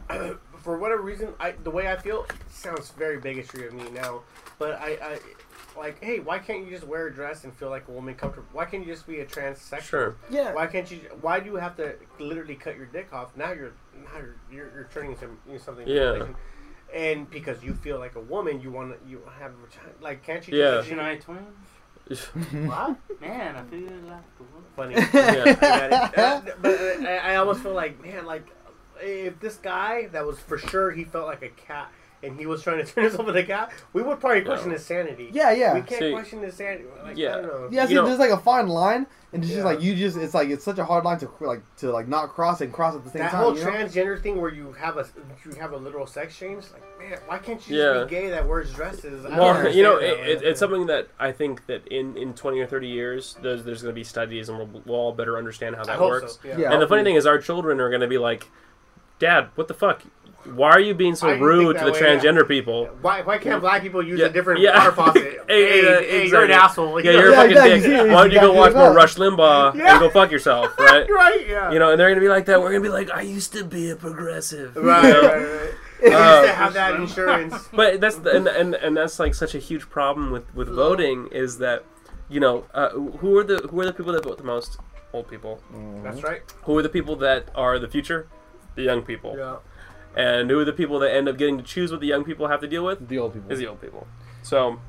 for 0.61 0.77
whatever 0.77 1.01
reason, 1.01 1.33
I 1.39 1.51
the 1.63 1.71
way 1.71 1.91
I 1.91 1.97
feel 1.97 2.25
sounds 2.49 2.91
very 2.91 3.19
bigotry 3.19 3.67
of 3.67 3.73
me 3.73 3.89
now, 3.89 4.21
but 4.63 4.79
I, 4.79 4.97
I 5.01 5.19
like, 5.77 6.01
hey, 6.01 6.19
why 6.19 6.39
can't 6.39 6.65
you 6.65 6.71
just 6.71 6.85
wear 6.87 7.07
a 7.07 7.13
dress 7.13 7.43
and 7.43 7.53
feel 7.53 7.69
like 7.69 7.87
a 7.89 7.91
woman 7.91 8.15
comfortable? 8.15 8.47
Why 8.53 8.63
can't 8.63 8.85
you 8.85 8.93
just 8.93 9.05
be 9.05 9.19
a 9.19 9.25
transsexual? 9.25 9.81
Sure. 9.81 10.15
yeah. 10.29 10.53
Why 10.53 10.67
can't 10.67 10.89
you? 10.89 10.99
Why 11.19 11.41
do 11.41 11.47
you 11.47 11.55
have 11.55 11.75
to 11.77 11.95
literally 12.17 12.55
cut 12.55 12.77
your 12.77 12.85
dick 12.85 13.11
off? 13.11 13.35
Now 13.35 13.51
you're 13.51 13.73
now 13.93 14.19
you're 14.19 14.35
you're, 14.49 14.71
you're 14.73 14.89
turning 14.93 15.11
into 15.11 15.29
into 15.47 15.59
something. 15.59 15.85
Yeah. 15.85 16.11
mutilation. 16.11 16.35
And 16.93 17.29
because 17.29 17.61
you 17.63 17.73
feel 17.73 17.99
like 17.99 18.15
a 18.15 18.21
woman, 18.21 18.61
you 18.61 18.71
want 18.71 18.93
to 18.93 19.09
you 19.09 19.21
have 19.39 19.51
a 19.51 19.55
vagina. 19.55 19.93
Like, 19.99 20.23
can't 20.23 20.47
you? 20.47 20.57
Yeah. 20.57 20.81
Just, 20.81 20.89
Shania 20.89 21.21
twins? 21.21 22.67
What? 22.67 22.97
Man, 23.19 23.55
I 23.55 23.63
feel 23.63 23.81
like 23.81 24.37
the 24.37 24.43
one. 24.43 24.63
Funny. 24.75 24.95
Yeah. 25.13 25.43
I 25.45 25.53
got 25.53 26.47
it. 26.47 26.53
Uh, 26.53 26.55
but 26.61 26.79
uh, 26.79 27.09
I, 27.09 27.33
I 27.33 27.35
almost 27.37 27.61
feel 27.61 27.73
like, 27.73 28.01
man, 28.03 28.25
like 28.25 28.47
if 29.01 29.39
this 29.39 29.57
guy 29.57 30.07
that 30.07 30.25
was 30.25 30.39
for 30.39 30.57
sure 30.57 30.91
he 30.91 31.03
felt 31.03 31.27
like 31.27 31.41
a 31.41 31.49
cat 31.49 31.91
and 32.23 32.39
he 32.39 32.45
was 32.45 32.63
trying 32.63 32.83
to 32.83 32.85
turn 32.93 33.03
himself 33.03 33.27
into 33.27 33.39
a 33.39 33.43
cat, 33.43 33.71
we 33.93 34.01
would 34.01 34.19
probably 34.19 34.41
question 34.41 34.69
No. 34.69 34.75
his 34.75 34.85
sanity. 34.85 35.29
Yeah, 35.33 35.51
yeah. 35.51 35.73
We 35.73 35.81
can't 35.81 35.99
See- 36.01 36.11
question 36.11 36.41
his 36.41 36.55
sanity. 36.55 36.85
Like, 37.03 37.17
Yeah. 37.17 37.29
I 37.37 37.41
don't 37.41 37.47
know. 37.47 37.67
Yeah, 37.71 37.85
see, 37.85 37.93
You 37.93 38.01
know- 38.01 38.07
there's 38.07 38.19
like 38.19 38.31
a 38.31 38.37
fine 38.37 38.67
line, 38.67 39.05
and 39.33 39.43
it's 39.43 39.49
Yeah. 39.51 39.57
just 39.57 39.65
like 39.65 39.81
you 39.81 39.95
just 39.95 40.17
it's 40.17 40.33
like 40.33 40.49
it's 40.49 40.63
such 40.63 40.77
a 40.79 40.85
hard 40.85 41.03
line 41.05 41.17
to 41.19 41.29
like 41.41 41.61
to 41.77 41.91
like 41.91 42.07
not 42.07 42.29
cross 42.29 42.61
and 42.61 42.71
cross 42.71 42.95
at 42.95 43.03
the 43.03 43.09
same 43.09 43.21
time. 43.23 43.25
That 43.25 43.31
time. 43.31 43.41
whole 43.43 43.57
you 43.57 43.63
know? 43.65 43.71
transgender 43.71 44.21
thing 44.21 44.39
where 44.39 44.51
you 44.53 44.71
have 44.73 44.97
a 44.97 45.05
you 45.45 45.53
have 45.59 45.73
a 45.73 45.77
literal 45.77 46.07
sex 46.07 46.37
change, 46.37 46.63
like 46.71 46.83
man, 46.99 47.19
why 47.27 47.37
can't 47.39 47.67
you 47.67 47.77
Yeah. 47.77 47.93
just 47.93 48.09
be 48.09 48.15
gay 48.15 48.29
that 48.29 48.47
wears 48.47 48.73
dresses? 48.73 49.25
I 49.25 49.35
don't 49.35 49.73
you 49.75 49.83
know, 49.83 49.97
it, 49.97 50.19
it, 50.19 50.41
it's 50.43 50.59
something 50.59 50.85
that 50.87 51.07
I 51.19 51.31
think 51.31 51.65
that 51.67 51.85
in, 51.87 52.15
in 52.15 52.33
20 52.33 52.59
or 52.59 52.67
30 52.67 52.87
years, 52.87 53.35
there's, 53.41 53.63
there's 53.63 53.81
going 53.81 53.93
to 53.93 53.99
be 53.99 54.03
studies 54.03 54.47
and 54.49 54.57
we'll, 54.57 54.81
we'll 54.85 54.95
all 54.95 55.11
better 55.13 55.37
understand 55.37 55.75
how 55.75 55.81
I 55.81 55.85
that 55.87 55.97
hope 55.97 56.09
works. 56.11 56.39
so. 56.41 56.47
Yeah. 56.47 56.57
Yeah. 56.59 56.71
And 56.73 56.81
the 56.81 56.87
funny 56.87 57.03
thing 57.03 57.15
is, 57.15 57.25
our 57.25 57.39
children 57.39 57.81
are 57.81 57.89
going 57.89 58.01
to 58.01 58.07
be 58.07 58.17
like, 58.17 58.49
Dad, 59.19 59.49
what 59.55 59.67
the 59.67 59.73
fuck? 59.73 60.03
Why 60.45 60.71
are 60.71 60.79
you 60.79 60.93
being 60.93 61.15
so 61.15 61.27
Why 61.27 61.33
rude 61.33 61.77
to 61.77 61.85
the 61.85 61.91
way? 61.91 61.99
transgender 61.99 62.47
people? 62.47 62.87
Why, 63.01 63.21
why 63.21 63.37
can't 63.37 63.61
black 63.61 63.81
people 63.81 64.03
use 64.05 64.19
Yeah, 64.19 64.25
a 64.25 64.29
different 64.29 64.59
yeah. 64.61 64.77
water 64.77 64.91
faucet? 64.91 65.39
Hey, 65.47 65.69
hey, 65.69 65.81
hey, 65.81 66.09
hey, 66.09 66.27
you're 66.27 66.43
an 66.45 66.51
asshole. 66.51 66.99
Yeah, 67.03 67.11
you're 67.11 67.27
a 67.29 67.31
Yeah, 67.31 67.35
fucking 67.37 67.51
exactly. 67.51 67.79
dick. 67.79 67.83
See, 67.83 68.09
Why 68.13 68.21
don't 68.23 68.31
you 68.31 68.39
go 68.39 68.53
watch 68.53 68.73
more. 68.73 68.93
Rush 68.93 69.15
Limbaugh 69.15 69.75
Yeah. 69.75 69.91
and 69.91 69.99
go 69.99 70.09
fuck 70.09 70.31
yourself, 70.31 70.77
right? 70.79 71.07
right, 71.09 71.45
yeah. 71.47 71.71
You 71.71 71.79
know, 71.79 71.91
and 71.91 71.99
they're 71.99 72.09
going 72.09 72.19
to 72.19 72.21
be 72.25 72.29
like 72.29 72.45
that. 72.45 72.59
We're 72.61 72.71
going 72.71 72.83
to 72.83 72.89
be 72.89 72.93
like, 72.93 73.09
I 73.11 73.21
used 73.21 73.53
to 73.53 73.63
be 73.63 73.89
a 73.89 73.95
progressive. 73.95 74.75
Right, 74.75 75.03
You 75.07 75.13
know? 75.13 75.21
right, 75.21 75.35
right. 75.35 75.73
They 76.01 76.07
used 76.09 76.17
Uh, 76.21 76.41
to 76.41 76.53
have 76.53 76.73
that 76.73 76.95
insurance. 76.95 77.55
but 77.71 78.01
that's 78.01 78.17
the, 78.17 78.35
and, 78.35 78.47
and 78.47 78.75
and 78.75 78.97
that's 78.97 79.19
like 79.19 79.33
such 79.33 79.55
a 79.55 79.59
huge 79.59 79.89
problem 79.89 80.31
with 80.31 80.43
with 80.53 80.67
voting 80.67 81.27
is 81.31 81.59
that 81.59 81.85
you 82.29 82.41
know 82.41 82.65
uh, 82.73 82.89
who 82.89 83.37
are 83.37 83.43
the 83.45 83.57
who 83.69 83.79
are 83.79 83.85
the 83.85 83.93
people 83.93 84.11
that 84.11 84.23
vote 84.25 84.37
the 84.37 84.43
most 84.43 84.77
old 85.13 85.29
people 85.29 85.61
That's 86.03 86.21
right. 86.21 86.41
who 86.63 86.77
are 86.77 86.81
the 86.81 86.89
people 86.89 87.15
that 87.17 87.47
are 87.55 87.79
the 87.79 87.87
future 87.87 88.27
the 88.75 88.81
young 88.81 89.01
people 89.03 89.35
Yeah. 89.37 89.57
And 90.15 90.49
who 90.49 90.59
are 90.59 90.65
the 90.65 90.73
people 90.73 90.99
that 90.99 91.13
end 91.13 91.27
up 91.27 91.37
getting 91.37 91.57
to 91.57 91.63
choose 91.63 91.91
what 91.91 91.99
the 92.01 92.07
young 92.07 92.23
people 92.23 92.47
have 92.47 92.61
to 92.61 92.67
deal 92.67 92.85
with 92.85 93.07
The 93.07 93.17
old 93.19 93.33
people. 93.33 93.51
is 93.51 93.59
the 93.59 93.67
old 93.67 93.81
people 93.81 94.07
so 94.41 94.79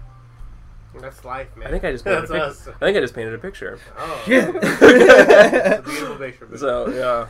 That's 1.01 1.25
life, 1.25 1.57
man. 1.57 1.67
I 1.69 1.71
think 1.71 1.85
I 1.85 1.93
just 1.93 2.05
painted 2.07 2.25
a 2.25 2.27
That's 2.29 2.59
picture 2.59 2.71
us. 2.71 2.77
I 2.81 2.85
think 2.85 2.97
I 2.97 3.01
just 3.01 3.15
painted 3.15 3.35
a 3.35 3.39
picture 3.39 3.79
Oh. 3.99 4.23
Yeah. 4.29 4.51
It's 4.55 5.79
a 5.79 5.83
beautiful 5.83 6.17
picture. 6.17 6.49
so 6.57 6.89
yeah 6.91 7.27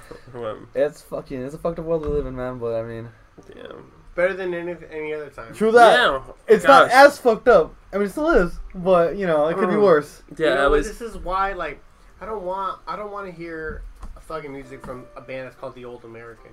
it's 0.75 1.03
fucking 1.03 1.43
it's 1.43 1.55
a 1.55 1.59
fucked 1.59 1.79
up 1.79 1.85
world 1.85 2.03
we 2.03 2.09
live 2.09 2.27
in, 2.27 2.37
man. 2.37 2.59
But 2.59 2.75
I 2.75 2.83
mean, 2.83 3.09
yeah 3.57 3.67
Better 4.15 4.35
than 4.35 4.55
any, 4.55 4.77
any 4.93 5.13
other 5.13 5.29
time. 5.29 5.53
true 5.55 5.73
that. 5.73 5.97
yeah 5.99 6.21
It's 6.47 6.65
gosh. 6.65 6.89
not 6.89 6.91
as 6.93 7.19
fucked 7.19 7.49
up. 7.49 7.75
I 7.93 7.97
mean, 7.99 8.07
it 8.07 8.11
still 8.11 8.31
is, 8.31 8.53
but 8.75 9.17
you 9.17 9.27
know, 9.27 9.49
it 9.49 9.55
could 9.57 9.69
be 9.69 9.75
Mm. 9.75 9.83
worse. 9.83 10.23
yeah 10.37 10.49
you 10.51 10.55
know 10.55 10.71
was 10.71 10.87
This 10.87 11.01
is 11.01 11.17
why, 11.19 11.53
like, 11.53 11.81
I 12.21 12.27
don't 12.27 12.43
want, 12.45 12.81
I 12.87 12.95
don't 12.97 13.11
want 13.11 13.27
to 13.27 13.33
hear 13.33 13.83
fucking 14.21 14.53
music 14.53 14.85
from 14.85 15.05
a 15.17 15.21
band 15.21 15.47
that's 15.47 15.57
called 15.57 15.75
the 15.75 15.85
Old 15.85 16.05
American. 16.05 16.53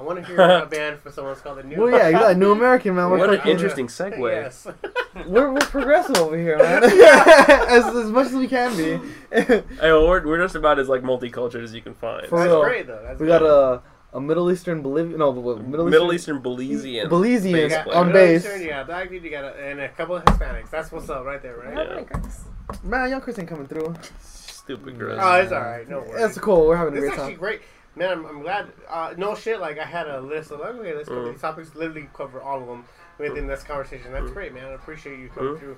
I 0.00 0.02
want 0.02 0.18
to 0.18 0.24
hear 0.24 0.40
a 0.40 0.64
band 0.70 0.98
for 1.00 1.10
someone 1.10 1.32
that's 1.34 1.42
called 1.42 1.58
the 1.58 1.62
New. 1.64 1.76
Well, 1.76 1.90
yeah, 1.90 2.08
exactly. 2.08 2.34
New 2.36 2.52
American, 2.52 2.94
man. 2.96 3.10
We're, 3.10 3.18
what 3.18 3.30
an 3.30 3.36
fucking- 3.36 3.52
interesting 3.52 3.86
segue 3.88 4.18
Yes. 4.32 4.66
we're, 5.26 5.52
we're 5.52 5.58
progressive 5.60 6.16
over 6.16 6.38
here, 6.38 6.56
man. 6.62 6.84
as, 6.84 7.84
as 7.84 8.10
much 8.10 8.28
as 8.28 8.32
we 8.34 8.48
can 8.48 8.74
be. 8.76 8.98
hey, 9.30 9.62
well, 9.82 10.08
we're, 10.08 10.26
we're 10.26 10.42
just 10.42 10.54
about 10.54 10.78
as 10.78 10.88
like 10.88 11.02
multicultural 11.02 11.62
as 11.62 11.74
you 11.74 11.82
can 11.82 11.94
find 11.94 12.26
For 12.28 12.38
That's 12.38 12.48
real. 12.48 12.62
great 12.62 12.86
though. 12.86 13.02
That's 13.04 13.20
we 13.20 13.26
good. 13.26 13.40
got 13.40 13.42
a 13.42 13.82
a 14.12 14.20
Middle 14.20 14.50
Eastern 14.50 14.82
Bolivian, 14.82 15.18
no, 15.20 15.32
Middle 15.32 15.52
Eastern, 15.60 15.90
Middle 15.90 16.12
Eastern 16.12 16.42
Belizean 16.42 17.08
Belizean 17.08 17.50
You 17.50 17.52
bass 17.56 17.70
got 17.72 17.84
player. 17.86 17.96
on 17.98 18.06
Middle 18.08 18.20
bass. 18.22 18.44
Eastern, 18.44 18.62
Yeah, 18.62 18.82
black 18.82 19.08
dude, 19.08 19.22
you 19.22 19.30
got 19.30 19.44
a, 19.44 19.54
and 19.64 19.78
a 19.80 19.88
couple 19.90 20.16
of 20.16 20.24
Hispanics. 20.24 20.68
That's 20.70 20.90
what's 20.90 21.08
up 21.10 21.24
right 21.24 21.40
there, 21.40 21.56
right? 21.58 21.76
Oh 21.78 22.06
Yeah. 22.10 22.78
Man, 22.82 23.08
young 23.10 23.20
Chris 23.20 23.38
ain't 23.38 23.48
coming 23.48 23.68
through. 23.68 23.94
stupid 24.20 24.98
gross 24.98 25.18
Oh, 25.22 25.34
it's 25.34 25.52
all 25.52 25.60
right. 25.60 25.88
No 25.88 26.00
worries. 26.00 26.24
It's 26.24 26.38
cool. 26.38 26.66
We're 26.66 26.76
having 26.76 26.96
a 26.96 27.00
This 27.00 27.10
is 27.10 27.10
great 27.10 27.20
actually 27.20 27.32
time. 27.34 27.38
great. 27.40 27.60
Man, 28.00 28.10
I'm, 28.12 28.24
I'm 28.26 28.40
glad. 28.42 28.66
Uh, 28.88 29.12
no 29.18 29.34
shit, 29.34 29.60
like 29.60 29.78
I 29.78 29.84
had 29.84 30.08
a 30.08 30.20
list 30.20 30.50
of 30.50 30.60
like, 30.60 30.70
okay, 30.74 30.94
let's 30.94 31.08
cover 31.08 31.20
Mm. 31.26 31.32
these 31.32 31.40
topics. 31.42 31.74
Literally 31.74 32.08
cover 32.14 32.40
all 32.40 32.60
of 32.62 32.66
them 32.66 32.84
within 33.18 33.46
this 33.46 33.62
conversation. 33.62 34.10
That's 34.10 34.30
Mm. 34.30 34.32
great, 34.32 34.54
man. 34.54 34.64
I 34.64 34.70
appreciate 34.70 35.18
you 35.18 35.28
coming 35.28 35.54
Mm. 35.54 35.58
through. 35.60 35.76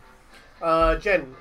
Uh, 0.62 0.94
Jen, 0.96 1.34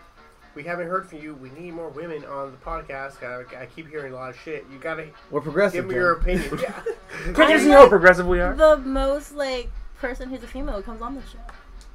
we 0.55 0.63
haven't 0.63 0.87
heard 0.87 1.07
from 1.07 1.19
you. 1.19 1.35
We 1.35 1.51
need 1.51 1.73
more 1.75 1.89
women 1.89 2.25
on 2.25 2.51
the 2.51 2.57
podcast. 2.57 3.23
I, 3.23 3.61
I 3.61 3.67
keep 3.67 3.89
hearing 3.89 4.11
a 4.11 4.15
lot 4.15 4.31
of 4.31 4.37
shit. 4.39 4.65
You 4.73 4.79
gotta 4.79 5.05
We're 5.29 5.41
progressive. 5.41 5.75
give 5.75 5.85
me 5.85 5.91
Jen. 5.91 6.01
your 6.01 6.11
opinion. 6.13 6.59
yeah. 6.61 7.33
Can't 7.35 7.51
you 7.51 7.59
see 7.59 7.69
how 7.69 7.87
progressive 7.87 8.25
we 8.25 8.39
are? 8.41 8.55
The 8.55 8.77
most 8.77 9.33
like 9.33 9.69
person 9.99 10.29
who's 10.29 10.41
a 10.43 10.47
female 10.47 10.77
who 10.77 10.81
comes 10.81 11.03
on 11.03 11.13
the 11.13 11.21
show. 11.21 11.37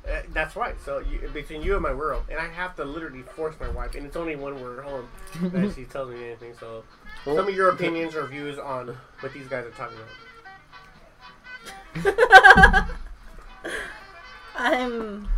Uh, 0.09 0.23
that's 0.33 0.55
right. 0.55 0.77
So 0.85 1.01
you, 1.01 1.29
between 1.35 1.63
you 1.63 1.73
and 1.75 1.83
my 1.83 1.93
world, 1.93 2.23
and 2.31 2.39
I 2.39 2.47
have 2.47 2.77
to 2.77 2.85
literally 2.85 3.23
force 3.23 3.57
my 3.59 3.69
wife, 3.69 3.97
and 3.97 4.07
it's 4.07 4.15
only 4.15 4.37
when 4.37 4.63
we're 4.63 4.81
home 4.83 5.09
that 5.43 5.73
she 5.75 5.83
tells 5.85 6.11
me 6.11 6.25
anything. 6.25 6.55
So, 6.61 6.67
Well, 6.67 6.85
some 7.35 7.49
of 7.49 7.55
your 7.55 7.71
opinions 7.71 8.15
or 8.15 8.27
views 8.27 8.59
on 8.59 8.97
what 9.21 9.33
these 9.33 9.47
guys 9.49 9.65
are 9.67 9.71
talking 9.71 9.97
about. 12.05 12.89
I'm. 14.57 15.29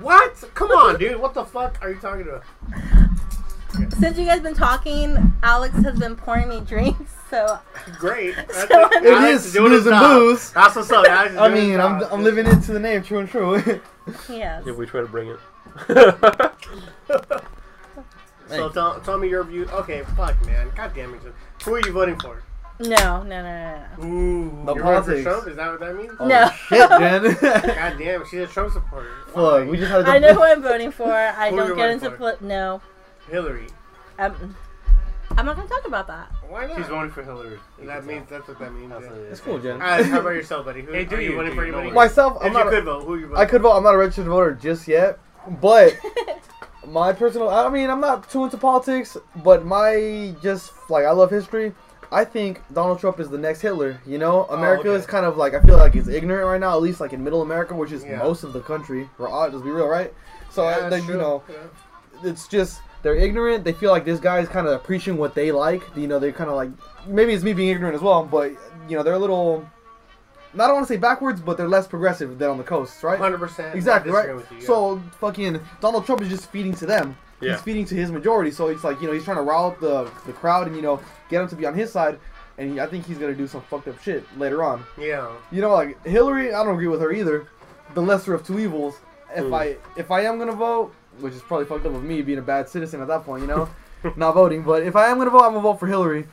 What? 0.00 0.42
Come 0.54 0.70
on, 0.70 0.98
dude. 0.98 1.20
What 1.20 1.34
the 1.34 1.44
fuck 1.44 1.78
are 1.82 1.90
you 1.90 1.98
talking 2.00 2.26
about? 2.28 2.42
Since 3.98 4.18
you 4.18 4.24
guys 4.24 4.40
been 4.40 4.54
talking, 4.54 5.32
Alex 5.42 5.74
has 5.82 5.98
been 5.98 6.16
pouring 6.16 6.48
me 6.48 6.60
drinks. 6.60 7.14
So 7.28 7.58
Great. 7.98 8.34
That's 8.36 8.68
So 8.68 8.86
it. 8.86 9.04
It 9.04 9.12
Alex 9.12 9.44
is 9.44 9.52
doing 9.52 9.72
his 9.72 9.82
snooze 9.82 9.92
and 9.92 10.00
booze. 10.00 10.50
That's 10.52 10.76
what's 10.76 10.90
up. 10.90 11.04
Alex 11.06 11.32
is 11.32 11.38
I 11.38 11.48
mean, 11.50 11.78
I'm. 11.78 12.02
I'm 12.04 12.24
living 12.24 12.46
into 12.46 12.72
the 12.72 12.80
name, 12.80 13.02
true 13.02 13.18
and 13.18 13.28
true. 13.28 13.62
yes. 14.30 14.66
If 14.66 14.74
we 14.78 14.86
try 14.86 15.02
to 15.02 15.06
bring 15.06 15.28
it. 15.28 15.38
So 18.48 18.68
tell, 18.70 19.00
tell 19.00 19.18
me 19.18 19.28
your 19.28 19.44
view. 19.44 19.66
Okay, 19.70 20.02
fuck, 20.16 20.44
man. 20.46 20.70
God 20.74 20.92
damn 20.94 21.14
it. 21.14 21.20
Who 21.64 21.74
are 21.74 21.80
you 21.86 21.92
voting 21.92 22.18
for? 22.18 22.42
No, 22.80 23.22
no, 23.24 23.24
no, 23.24 23.42
no, 23.42 23.84
no. 23.98 24.04
Ooh, 24.04 24.64
The 24.66 24.74
you're 24.74 24.74
voting 24.74 24.76
for 24.76 24.82
politics. 24.82 25.22
Trump? 25.24 25.48
Is 25.48 25.56
that 25.56 25.70
what 25.72 25.80
that 25.80 25.96
means? 25.96 26.12
Oh, 26.20 26.26
No. 26.28 26.48
shit, 26.68 26.88
Jen. 26.90 27.36
God 27.74 27.98
damn, 27.98 28.24
she's 28.26 28.40
a 28.40 28.46
Trump 28.46 28.72
supporter. 28.72 29.10
Fuck, 29.26 29.34
Why? 29.36 29.64
we 29.64 29.76
just 29.78 29.90
had 29.90 30.02
a 30.02 30.08
I 30.08 30.18
know 30.20 30.32
who 30.34 30.42
I'm 30.44 30.62
voting 30.62 30.92
for. 30.92 31.12
I 31.12 31.50
Who 31.50 31.56
don't 31.56 31.68
get 31.68 31.76
voting 31.76 31.92
into 31.94 32.10
for? 32.12 32.16
poli- 32.16 32.36
no. 32.48 32.80
Hillary. 33.28 33.66
Um, 34.18 34.56
I'm 35.36 35.44
not 35.44 35.56
gonna 35.56 35.68
talk 35.68 35.86
about 35.86 36.06
that. 36.06 36.30
Why 36.48 36.66
not? 36.66 36.76
She's 36.78 36.86
voting 36.86 37.10
for 37.10 37.22
Hillary. 37.24 37.58
that 37.82 38.04
means 38.06 38.28
that's 38.30 38.46
what 38.48 38.58
that 38.60 38.72
means. 38.72 38.90
That's 38.90 39.02
yeah. 39.04 39.10
what 39.10 39.18
it 39.18 39.22
is. 39.24 39.32
It's 39.32 39.40
cool, 39.40 39.58
Jen. 39.58 39.82
Uh, 39.82 40.02
how 40.04 40.20
about 40.20 40.30
yourself, 40.30 40.64
buddy? 40.64 40.82
Who, 40.82 40.92
Hey, 40.92 41.04
do 41.04 41.16
are 41.16 41.20
you 41.20 41.30
you, 41.30 41.36
voting 41.36 41.50
do 41.52 41.56
for 41.56 41.62
you, 41.66 41.72
anybody? 41.72 41.88
no 41.90 41.94
Myself, 41.94 42.38
I'm 42.40 42.46
if 42.46 42.52
not. 42.54 42.62
you 42.64 42.68
a- 42.68 42.72
could 42.76 42.84
vote, 42.84 43.04
who 43.04 43.16
you 43.16 43.26
voting 43.26 43.42
I 43.42 43.44
could 43.46 43.62
vote. 43.62 43.72
I'm 43.76 43.82
not 43.82 43.94
a 43.94 43.98
registered 43.98 44.26
voter 44.26 44.54
just 44.54 44.86
yet, 44.88 45.18
but 45.60 45.98
my 46.86 47.12
personal. 47.12 47.48
I 47.48 47.68
mean, 47.68 47.90
I'm 47.90 48.00
not 48.00 48.30
too 48.30 48.44
into 48.44 48.56
politics, 48.56 49.16
but 49.44 49.64
my 49.64 50.34
just 50.42 50.72
like 50.88 51.04
I 51.04 51.10
love 51.10 51.30
history. 51.30 51.74
I 52.10 52.24
think 52.24 52.62
Donald 52.72 52.98
Trump 53.00 53.20
is 53.20 53.28
the 53.28 53.36
next 53.36 53.60
Hitler. 53.60 54.00
You 54.06 54.16
know, 54.18 54.44
America 54.44 54.88
Oh, 54.88 54.92
okay. 54.92 55.00
is 55.00 55.06
kind 55.06 55.26
of 55.26 55.36
like 55.36 55.52
I 55.54 55.60
feel 55.60 55.76
like 55.76 55.94
it's 55.94 56.08
ignorant 56.08 56.46
right 56.46 56.60
now, 56.60 56.72
at 56.72 56.80
least 56.80 57.00
like 57.00 57.12
in 57.12 57.22
Middle 57.22 57.42
America, 57.42 57.74
which 57.74 57.92
is 57.92 58.04
Yeah. 58.04 58.18
most 58.18 58.44
of 58.44 58.52
the 58.54 58.60
country. 58.60 59.08
Or 59.18 59.28
uh, 59.28 59.48
let's 59.50 59.62
be 59.62 59.70
real, 59.70 59.88
right? 59.88 60.12
So 60.50 60.62
Yeah, 60.68 60.88
I, 60.90 60.96
you 60.96 61.14
know, 61.18 61.42
Yeah. 61.48 62.28
it's 62.30 62.48
just 62.48 62.80
they're 63.02 63.14
ignorant. 63.14 63.62
They 63.64 63.72
feel 63.74 63.90
like 63.90 64.04
this 64.06 64.20
guy 64.20 64.38
is 64.38 64.48
kind 64.48 64.66
of 64.66 64.82
preaching 64.82 65.18
what 65.18 65.34
they 65.34 65.52
like. 65.52 65.82
You 65.94 66.06
know, 66.08 66.18
they're 66.18 66.32
kind 66.32 66.48
of 66.48 66.56
like 66.56 66.70
maybe 67.06 67.32
it's 67.34 67.44
me 67.44 67.52
being 67.52 67.68
ignorant 67.68 67.94
as 67.94 68.00
well, 68.00 68.24
but 68.24 68.52
you 68.88 68.96
know, 68.96 69.02
they're 69.02 69.14
a 69.14 69.18
little. 69.18 69.68
I 70.60 70.66
don't 70.66 70.76
want 70.76 70.86
to 70.88 70.92
say 70.92 70.98
backwards, 70.98 71.40
but 71.40 71.56
they're 71.56 71.68
less 71.68 71.86
progressive 71.86 72.38
than 72.38 72.50
on 72.50 72.58
the 72.58 72.64
coast, 72.64 73.02
right? 73.02 73.18
100%. 73.18 73.74
Exactly 73.74 74.12
right. 74.12 74.34
with 74.34 74.50
you, 74.50 74.58
yeah. 74.58 74.66
So 74.66 75.02
fucking 75.20 75.60
Donald 75.80 76.04
Trump 76.06 76.22
is 76.22 76.28
just 76.28 76.50
feeding 76.50 76.74
to 76.74 76.86
them. 76.86 77.16
Yeah. 77.40 77.52
He's 77.52 77.60
feeding 77.62 77.84
to 77.86 77.94
his 77.94 78.10
majority. 78.10 78.50
So 78.50 78.66
it's 78.68 78.82
like 78.82 79.00
you 79.00 79.06
know 79.06 79.12
he's 79.12 79.24
trying 79.24 79.36
to 79.36 79.42
rile 79.42 79.66
up 79.66 79.78
the 79.80 80.10
the 80.26 80.32
crowd 80.32 80.66
and 80.66 80.74
you 80.74 80.82
know 80.82 81.00
get 81.28 81.38
them 81.38 81.48
to 81.48 81.56
be 81.56 81.66
on 81.66 81.74
his 81.74 81.92
side. 81.92 82.18
And 82.58 82.72
he, 82.72 82.80
I 82.80 82.86
think 82.86 83.06
he's 83.06 83.18
gonna 83.18 83.34
do 83.34 83.46
some 83.46 83.60
fucked 83.62 83.86
up 83.86 84.02
shit 84.02 84.24
later 84.36 84.64
on. 84.64 84.84
yeah. 84.98 85.30
You 85.52 85.60
know, 85.60 85.72
like 85.72 86.04
Hillary, 86.04 86.52
I 86.52 86.64
don't 86.64 86.74
agree 86.74 86.88
with 86.88 87.00
her 87.00 87.12
either. 87.12 87.46
The 87.94 88.02
lesser 88.02 88.34
of 88.34 88.44
two 88.44 88.58
evils. 88.58 88.96
If 89.36 89.44
Hmm. 89.46 89.54
I 89.54 89.76
if 89.96 90.10
I 90.10 90.22
am 90.22 90.38
gonna 90.38 90.52
vote, 90.52 90.92
which 91.20 91.34
is 91.34 91.42
probably 91.42 91.66
fucked 91.66 91.86
up 91.86 91.94
of 91.94 92.02
me 92.02 92.20
being 92.22 92.38
a 92.38 92.42
bad 92.42 92.68
citizen 92.68 93.00
at 93.00 93.06
that 93.08 93.24
point, 93.24 93.42
you 93.42 93.46
know, 93.46 93.68
not 94.16 94.32
voting. 94.34 94.62
But 94.62 94.82
if 94.82 94.96
I 94.96 95.06
am 95.06 95.18
gonna 95.18 95.30
vote, 95.30 95.42
I'm 95.44 95.50
gonna 95.52 95.60
vote 95.60 95.78
for 95.78 95.86
Hillary, 95.86 96.26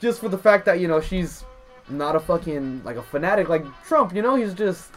just 0.00 0.20
for 0.20 0.28
the 0.28 0.36
fact 0.36 0.66
that 0.66 0.80
you 0.80 0.88
know 0.88 1.00
she's 1.00 1.44
not 1.88 2.16
a 2.16 2.20
fucking 2.20 2.82
like 2.84 2.96
a 2.96 3.02
fanatic 3.02 3.48
like 3.48 3.64
Trump. 3.86 4.14
You 4.14 4.22
know, 4.22 4.34
he's 4.36 4.54
just 4.54 4.90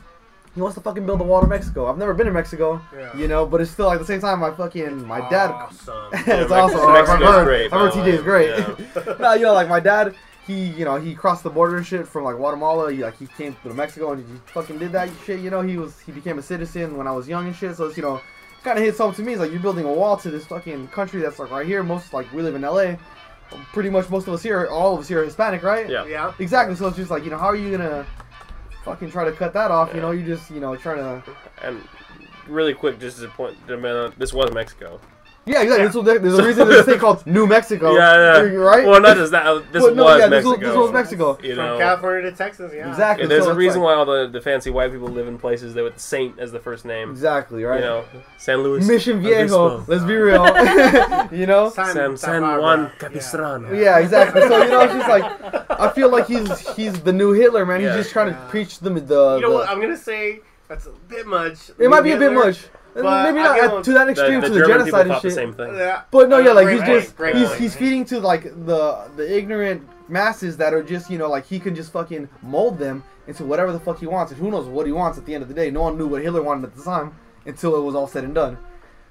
he 0.55 0.61
wants 0.61 0.75
to 0.75 0.81
fucking 0.81 1.05
build 1.05 1.21
a 1.21 1.23
wall 1.23 1.41
to 1.41 1.47
Mexico. 1.47 1.85
I've 1.87 1.97
never 1.97 2.13
been 2.13 2.25
to 2.25 2.31
Mexico, 2.33 2.81
Yeah. 2.95 3.15
you 3.15 3.27
know, 3.27 3.45
but 3.45 3.61
it's 3.61 3.69
still 3.69 3.85
like 3.87 3.95
at 3.95 3.99
the 3.99 4.05
same 4.07 4.21
time, 4.21 4.39
my 4.39 4.51
fucking 4.51 5.05
my 5.05 5.19
dad. 5.29 5.51
Awesome. 5.51 5.95
it's 6.13 6.27
Mex- 6.27 6.51
awesome. 6.51 6.79
I've 6.79 6.93
Mexico's 7.07 7.27
heard, 7.29 7.45
great, 7.45 7.73
I've 7.73 7.79
heard 7.79 7.91
TJ 7.91 8.07
is 8.07 8.19
way. 8.19 8.23
great. 9.05 9.19
no, 9.19 9.33
you 9.33 9.43
know, 9.43 9.53
like 9.53 9.67
my 9.69 9.79
dad, 9.79 10.15
he, 10.47 10.67
you 10.69 10.85
know, 10.85 10.95
he 10.95 11.13
crossed 11.13 11.43
the 11.43 11.49
border 11.49 11.77
and 11.77 11.85
shit 11.85 12.07
from 12.07 12.23
like 12.23 12.37
Guatemala. 12.37 12.91
He, 12.91 13.03
like 13.03 13.17
he 13.17 13.27
came 13.27 13.55
to 13.63 13.73
Mexico 13.73 14.13
and 14.13 14.25
he 14.27 14.33
fucking 14.53 14.79
did 14.79 14.91
that 14.93 15.09
shit. 15.25 15.41
You 15.41 15.49
know, 15.51 15.61
he 15.61 15.77
was 15.77 15.99
he 15.99 16.11
became 16.11 16.39
a 16.39 16.41
citizen 16.41 16.97
when 16.97 17.05
I 17.05 17.11
was 17.11 17.27
young 17.27 17.45
and 17.45 17.55
shit. 17.55 17.75
So 17.75 17.85
it's 17.87 17.97
you 17.97 18.03
know, 18.03 18.21
kind 18.63 18.79
of 18.79 18.83
hits 18.85 18.97
home 18.97 19.13
to 19.13 19.21
me. 19.21 19.33
It's 19.33 19.41
like 19.41 19.51
you're 19.51 19.59
building 19.59 19.85
a 19.85 19.91
wall 19.93 20.17
to 20.17 20.31
this 20.31 20.45
fucking 20.47 20.87
country 20.87 21.21
that's 21.21 21.37
like 21.37 21.51
right 21.51 21.67
here. 21.67 21.83
Most 21.83 22.13
like 22.13 22.31
we 22.33 22.41
live 22.41 22.55
in 22.55 22.61
LA. 22.63 22.95
Pretty 23.73 23.89
much 23.89 24.09
most 24.09 24.27
of 24.27 24.33
us 24.33 24.43
here, 24.43 24.67
all 24.67 24.93
of 24.93 24.99
us 24.99 25.07
here 25.07 25.21
are 25.21 25.25
Hispanic, 25.25 25.63
right? 25.63 25.89
Yeah. 25.89 26.05
Yeah. 26.05 26.33
Exactly. 26.39 26.75
So 26.75 26.87
it's 26.87 26.97
just 26.97 27.11
like 27.11 27.23
you 27.23 27.29
know, 27.29 27.37
how 27.37 27.47
are 27.47 27.55
you 27.55 27.71
gonna 27.71 28.05
fucking 28.83 29.11
try 29.11 29.25
to 29.25 29.31
cut 29.31 29.53
that 29.53 29.71
off? 29.71 29.93
You 29.93 30.01
know, 30.01 30.11
you 30.11 30.25
just 30.25 30.49
you 30.51 30.59
know 30.59 30.75
trying 30.75 30.97
to. 30.97 31.23
And 31.61 31.81
really 32.47 32.73
quick, 32.73 32.99
just 32.99 33.17
as 33.17 33.23
a 33.23 33.29
point, 33.29 33.55
to 33.67 33.77
mention, 33.77 34.17
this 34.17 34.33
was 34.33 34.51
Mexico. 34.53 34.99
Yeah, 35.47 35.61
exactly. 35.61 35.83
That's 35.85 35.95
what- 35.95 36.05
There's 36.21 36.37
a 36.39 36.43
reason 36.45 36.67
there's 36.67 36.81
a 36.81 36.83
state 36.83 36.99
called 36.99 37.25
New 37.25 37.47
Mexico. 37.47 37.93
Yeah, 37.95 38.41
yeah. 38.43 38.49
Right. 38.49 38.85
Well, 38.85 38.99
not 39.01 39.15
just 39.17 39.31
that. 39.31 39.71
This 39.71 39.81
Well, 39.81 39.95
no, 39.95 40.03
was 40.03 40.19
yeah, 40.19 40.27
this 40.27 40.43
was- 40.45 40.57
Mexico. 40.57 40.67
this 40.69 40.77
was 40.77 40.91
Mexico. 40.91 41.37
You 41.41 41.55
From 41.55 41.77
California 41.79 42.29
to 42.29 42.35
Texas, 42.37 42.71
yeah. 42.75 42.89
Exactly. 42.89 43.23
And 43.23 43.31
there's 43.31 43.45
so 43.45 43.51
a 43.51 43.55
reason 43.55 43.81
like- 43.81 43.87
why 43.87 43.93
all 43.95 44.05
the, 44.05 44.27
the 44.27 44.41
fancy 44.41 44.69
white 44.69 44.91
people 44.91 45.07
live 45.07 45.27
in 45.27 45.37
places 45.37 45.73
that 45.75 45.83
with 45.83 45.97
Saint 45.99 46.37
as 46.37 46.51
the 46.51 46.59
first 46.59 46.85
name. 46.85 47.09
Exactly, 47.11 47.63
right? 47.63 47.79
You 47.79 47.85
know, 47.85 48.05
San 48.37 48.61
Luis. 48.63 48.85
Mission 48.87 49.21
Viejo. 49.21 49.77
Obispo. 49.77 49.91
Let's 49.91 50.03
be 50.03 50.15
real. 50.15 50.45
you 51.31 51.45
know? 51.45 51.69
San, 51.69 51.93
San 51.93 52.17
San 52.17 52.41
Juan 52.41 52.91
Capistrano. 52.99 53.73
Yeah, 53.73 53.99
exactly. 53.99 54.41
So 54.41 54.63
you 54.63 54.69
know, 54.69 54.81
it's 54.81 54.93
just 54.93 55.07
like 55.09 55.69
I 55.79 55.89
feel 55.91 56.09
like 56.09 56.27
he's 56.27 56.75
he's 56.75 56.99
the 57.01 57.13
new 57.13 57.31
Hitler, 57.31 57.65
man. 57.65 57.79
He's 57.81 57.91
just 57.93 58.11
trying 58.11 58.27
Yeah. 58.33 58.41
to 58.43 58.49
preach 58.49 58.79
them 58.79 58.95
the. 58.95 58.99
You 59.35 59.41
know 59.41 59.49
the- 59.49 59.49
what? 59.55 59.69
I'm 59.69 59.79
gonna 59.79 59.95
say 59.97 60.41
that's 60.67 60.85
a 60.85 60.91
bit 61.07 61.25
much. 61.25 61.71
it 61.79 61.89
might 61.89 62.01
be 62.01 62.11
a 62.11 62.17
bit 62.17 62.33
much. 62.33 62.65
But 63.03 63.23
Maybe 63.31 63.39
not 63.43 63.55
give 63.61 63.71
uh, 63.71 63.83
to 63.83 63.93
that 63.93 64.09
extreme 64.09 64.41
the 64.41 64.47
to 64.47 64.53
the 64.53 64.59
German 64.59 64.77
genocide 64.79 65.01
and 65.01 65.09
thought 65.11 65.21
the 65.21 65.29
shit. 65.29 65.35
same 65.35 65.53
thing. 65.53 65.75
Yeah. 65.75 66.01
But 66.11 66.29
no, 66.29 66.39
yeah, 66.39 66.51
like 66.51 66.65
Great 66.65 66.79
he's 66.83 67.03
just 67.03 67.15
great 67.17 67.35
he's 67.35 67.47
point. 67.47 67.59
he's 67.59 67.75
feeding 67.75 68.05
to 68.05 68.19
like 68.19 68.43
the 68.43 69.09
the 69.15 69.37
ignorant 69.37 69.87
masses 70.09 70.57
that 70.57 70.73
are 70.73 70.83
just 70.83 71.09
you 71.09 71.17
know 71.17 71.29
like 71.29 71.45
he 71.45 71.59
can 71.59 71.75
just 71.75 71.91
fucking 71.91 72.27
mold 72.41 72.77
them 72.79 73.03
into 73.27 73.43
whatever 73.43 73.71
the 73.73 73.79
fuck 73.79 73.99
he 73.99 74.07
wants, 74.07 74.31
and 74.31 74.39
who 74.41 74.49
knows 74.49 74.67
what 74.67 74.85
he 74.85 74.91
wants 74.91 75.17
at 75.17 75.25
the 75.25 75.33
end 75.35 75.41
of 75.41 75.47
the 75.49 75.53
day. 75.55 75.69
No 75.69 75.81
one 75.81 75.97
knew 75.97 76.07
what 76.07 76.21
Hitler 76.21 76.41
wanted 76.41 76.63
at 76.65 76.75
the 76.75 76.83
time 76.83 77.13
until 77.45 77.75
it 77.75 77.81
was 77.81 77.93
all 77.95 78.07
said 78.07 78.23
and 78.23 78.33
done. 78.33 78.57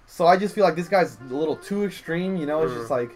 So 0.06 0.26
I 0.26 0.36
just 0.36 0.54
feel 0.54 0.64
like 0.64 0.76
this 0.76 0.88
guy's 0.88 1.18
a 1.30 1.34
little 1.34 1.56
too 1.56 1.84
extreme. 1.84 2.36
You 2.36 2.46
know, 2.46 2.62
it's 2.62 2.72
Mm. 2.72 2.78
just 2.78 2.90
like 2.90 3.10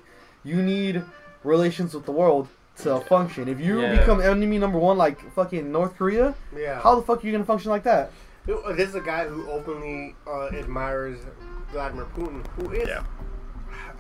you 0.45 0.61
need 0.63 1.03
relations 1.45 1.95
with 1.95 2.05
the 2.05 2.13
world 2.13 2.49
to 2.83 3.01
function. 3.01 3.49
If 3.49 3.61
you 3.61 3.81
Yeah. 3.81 3.97
become 3.99 4.21
enemy 4.21 4.59
number 4.59 4.79
one, 4.79 4.97
like 4.99 5.19
fucking 5.33 5.71
North 5.73 5.97
Korea, 5.97 6.35
Yeah. 6.57 6.81
how 6.81 6.95
the 6.97 7.03
fuck 7.03 7.23
are 7.23 7.27
you 7.27 7.33
gonna 7.33 7.45
function 7.45 7.71
like 7.71 7.83
that? 7.85 8.11
This 8.47 8.89
is 8.89 8.95
a 8.95 9.01
guy 9.01 9.27
who 9.27 9.49
openly 9.51 10.15
uh, 10.27 10.47
admires 10.49 11.19
Vladimir 11.73 12.07
Putin, 12.17 12.47
who 12.57 12.71
is, 12.73 12.89
Yeah. 12.89 13.05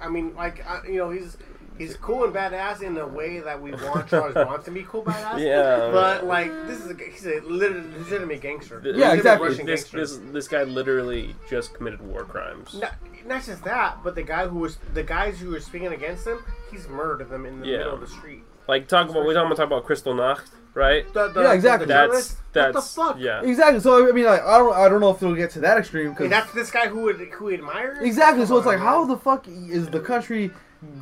I 0.00 0.08
mean, 0.08 0.34
like, 0.34 0.66
I, 0.66 0.86
you 0.86 0.96
know, 0.96 1.10
he's 1.10 1.36
he's 1.78 1.96
cool 1.96 2.24
and 2.24 2.34
badass 2.34 2.82
in 2.82 2.94
the 2.94 3.06
way 3.06 3.38
that 3.40 3.60
we 3.60 3.72
want 3.72 4.06
Charles 4.10 4.34
Bronson 4.34 4.64
to 4.74 4.80
be 4.80 4.86
cool 4.88 5.02
badass. 5.04 5.38
Yeah. 5.38 5.90
But 5.92 6.24
like, 6.26 6.50
this 6.66 6.80
is 6.84 6.90
a, 6.90 6.94
he's 7.04 7.26
a 7.26 7.40
lit- 7.40 7.98
legitimate 7.98 8.40
gangster. 8.40 8.80
Th- 8.80 8.96
Yeah, 8.96 9.10
Legitimate 9.10 9.18
exactly. 9.18 9.48
Russian 9.48 9.66
This, 9.66 9.80
gangster. 9.84 9.98
this 9.98 10.32
this 10.32 10.48
guy 10.48 10.62
literally 10.64 11.34
just 11.48 11.74
committed 11.74 12.00
war 12.02 12.24
crimes. 12.24 12.74
Not, 12.80 12.94
not 13.26 13.44
just 13.44 13.62
that, 13.64 13.98
but 14.02 14.14
the 14.14 14.22
guy 14.22 14.46
who 14.48 14.58
was 14.58 14.78
the 14.94 15.02
guys 15.02 15.38
who 15.38 15.50
were 15.50 15.60
speaking 15.60 15.88
against 15.92 16.26
him, 16.26 16.42
he's 16.70 16.88
murdered 16.88 17.28
them 17.28 17.44
in 17.46 17.60
the 17.60 17.66
Yeah. 17.66 17.78
middle 17.78 17.94
of 17.94 18.00
the 18.00 18.06
street. 18.08 18.42
Like 18.68 18.88
talk 18.88 19.08
about 19.10 19.24
we're 19.24 19.34
talking 19.34 19.46
about 19.52 19.56
talk 19.56 19.66
about 19.66 19.84
Kristallnacht, 19.86 20.48
right? 20.74 21.12
The, 21.12 21.28
the, 21.28 21.42
Yeah, 21.42 21.52
exactly. 21.52 21.86
The 21.86 21.92
That's 21.94 22.36
that's 22.52 22.74
what 22.74 22.74
the 22.74 23.14
fuck? 23.14 23.16
yeah. 23.20 23.42
Exactly. 23.42 23.80
So 23.80 24.08
I 24.08 24.12
mean, 24.12 24.24
like 24.24 24.42
I 24.42 24.58
don't 24.58 24.74
I 24.74 24.88
don't 24.88 25.00
know 25.00 25.10
if 25.10 25.22
it'll 25.22 25.34
get 25.34 25.50
to 25.52 25.60
that 25.60 25.78
extreme 25.78 26.08
I 26.08 26.10
because 26.10 26.22
mean, 26.24 26.30
that's 26.30 26.52
this 26.52 26.70
guy 26.70 26.88
who 26.88 27.02
would 27.02 27.16
who 27.18 27.50
admires. 27.52 27.98
Exactly. 28.02 28.44
So 28.44 28.50
Come 28.50 28.58
it's 28.58 28.66
like, 28.66 28.78
how 28.78 29.04
the 29.04 29.16
fuck 29.16 29.46
is 29.48 29.88
the 29.88 30.00
country 30.00 30.50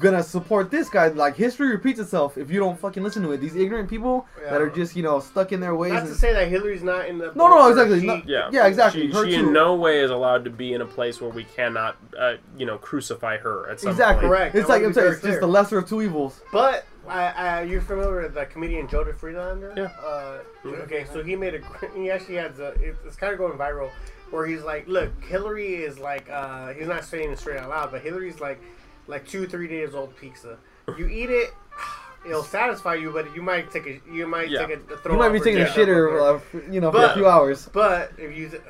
gonna 0.01 0.23
support 0.25 0.71
this 0.73 0.89
guy? 0.89 1.07
Like, 1.09 1.37
history 1.37 1.69
repeats 1.69 2.01
itself 2.01 2.37
if 2.37 2.51
you 2.51 2.59
don't 2.59 2.79
fucking 2.79 3.03
listen 3.03 3.23
to 3.23 3.31
it. 3.33 3.41
These 3.41 3.55
ignorant 3.55 3.89
people 3.89 4.27
that 4.43 4.61
are 4.61 4.69
just, 4.69 4.97
you 4.97 5.05
know, 5.05 5.21
stuck 5.21 5.53
in 5.53 5.61
their 5.61 5.77
ways. 5.77 5.93
Not 5.93 6.07
to 6.07 6.15
say 6.17 6.33
that 6.33 6.49
Hillary's 6.49 6.83
not 6.83 7.07
in 7.07 7.19
the. 7.19 7.27
No, 7.37 7.47
no, 7.49 7.55
boat, 7.59 7.71
exactly. 7.71 8.01
she- 8.01 8.07
No- 8.07 8.23
Yeah. 8.27 8.49
Yeah, 8.53 8.67
exactly. 8.67 9.07
She, 9.07 9.13
Her 9.13 9.25
she 9.25 9.35
in 9.37 9.53
no 9.53 9.77
way 9.77 10.01
is 10.01 10.11
allowed 10.11 10.45
to 10.47 10.51
be 10.51 10.75
in 10.75 10.81
a 10.81 10.87
place 10.87 11.21
where 11.21 11.31
we 11.31 11.45
cannot, 11.45 11.97
uh, 12.19 12.35
you 12.57 12.67
know, 12.67 12.77
crucify 12.77 13.37
her 13.39 13.69
at 13.71 13.79
some 13.81 13.91
exactly. 13.93 14.27
point. 14.27 14.37
Correct. 14.39 14.55
It's 14.57 14.69
I 14.69 14.73
like 14.73 14.81
wanna 14.83 14.89
I'm 14.89 14.95
saying, 14.95 15.05
very 15.05 15.15
it's 15.17 15.25
just 15.25 15.41
the 15.41 15.47
lesser 15.47 15.79
of 15.79 15.89
two 15.89 16.03
evils. 16.03 16.41
But 16.53 16.85
uh, 17.09 17.33
uh, 17.59 17.61
you're 17.69 17.81
familiar 17.81 18.23
with 18.23 18.35
the 18.35 18.47
comedian 18.47 18.89
Joseph 18.89 19.17
Friedlander? 19.19 19.75
Yeah. 19.77 19.91
Uh, 20.05 20.39
okay, 20.83 21.07
so 21.13 21.23
he 21.23 21.35
made 21.37 21.55
a. 21.55 21.89
He 21.97 22.11
actually 22.11 22.37
has 22.37 22.59
a. 22.59 22.69
It's 23.07 23.17
kind 23.17 23.33
of 23.33 23.39
going 23.39 23.57
viral, 23.59 23.91
where 24.31 24.47
he's 24.47 24.63
like, 24.63 24.87
"Look, 24.87 25.11
Hillary 25.25 25.77
is 25.77 25.99
like. 25.99 26.29
Uh, 26.31 26.73
he's 26.75 26.87
not 26.89 27.05
saying 27.05 27.31
it 27.33 27.39
straight 27.39 27.59
out 27.59 27.69
loud, 27.71 27.91
but 27.91 28.03
Hillary's 28.03 28.41
like, 28.41 28.61
like 29.07 29.27
two, 29.27 29.47
three 29.47 29.69
days 29.69 29.95
old 29.95 30.17
pizza. 30.17 30.59
You 30.99 31.07
eat 31.09 31.31
it." 31.31 31.51
It'll 32.27 32.43
satisfy 32.43 32.95
you, 32.95 33.11
but 33.13 33.33
you 33.35 33.43
might 33.43 33.71
take 33.71 33.87
a 33.87 34.01
you 34.13 34.27
might 34.27 34.51
Yeah. 34.51 34.67
take 34.67 34.77
a, 34.77 34.97
throw 34.99 35.13
You 35.13 35.19
might 35.19 35.29
be 35.31 35.39
taking 35.39 35.61
a 35.61 35.65
jam 35.65 35.71
up 35.71 35.77
shitter, 35.77 36.09
over. 36.09 36.21
uh, 36.21 36.39
for, 36.41 36.65
you 36.73 36.81
know, 36.81 36.91
for 36.91 37.05
a 37.05 37.15
few 37.15 37.27
hours. 37.29 37.69
But 37.73 38.13
if 38.19 38.37
you, 38.37 38.61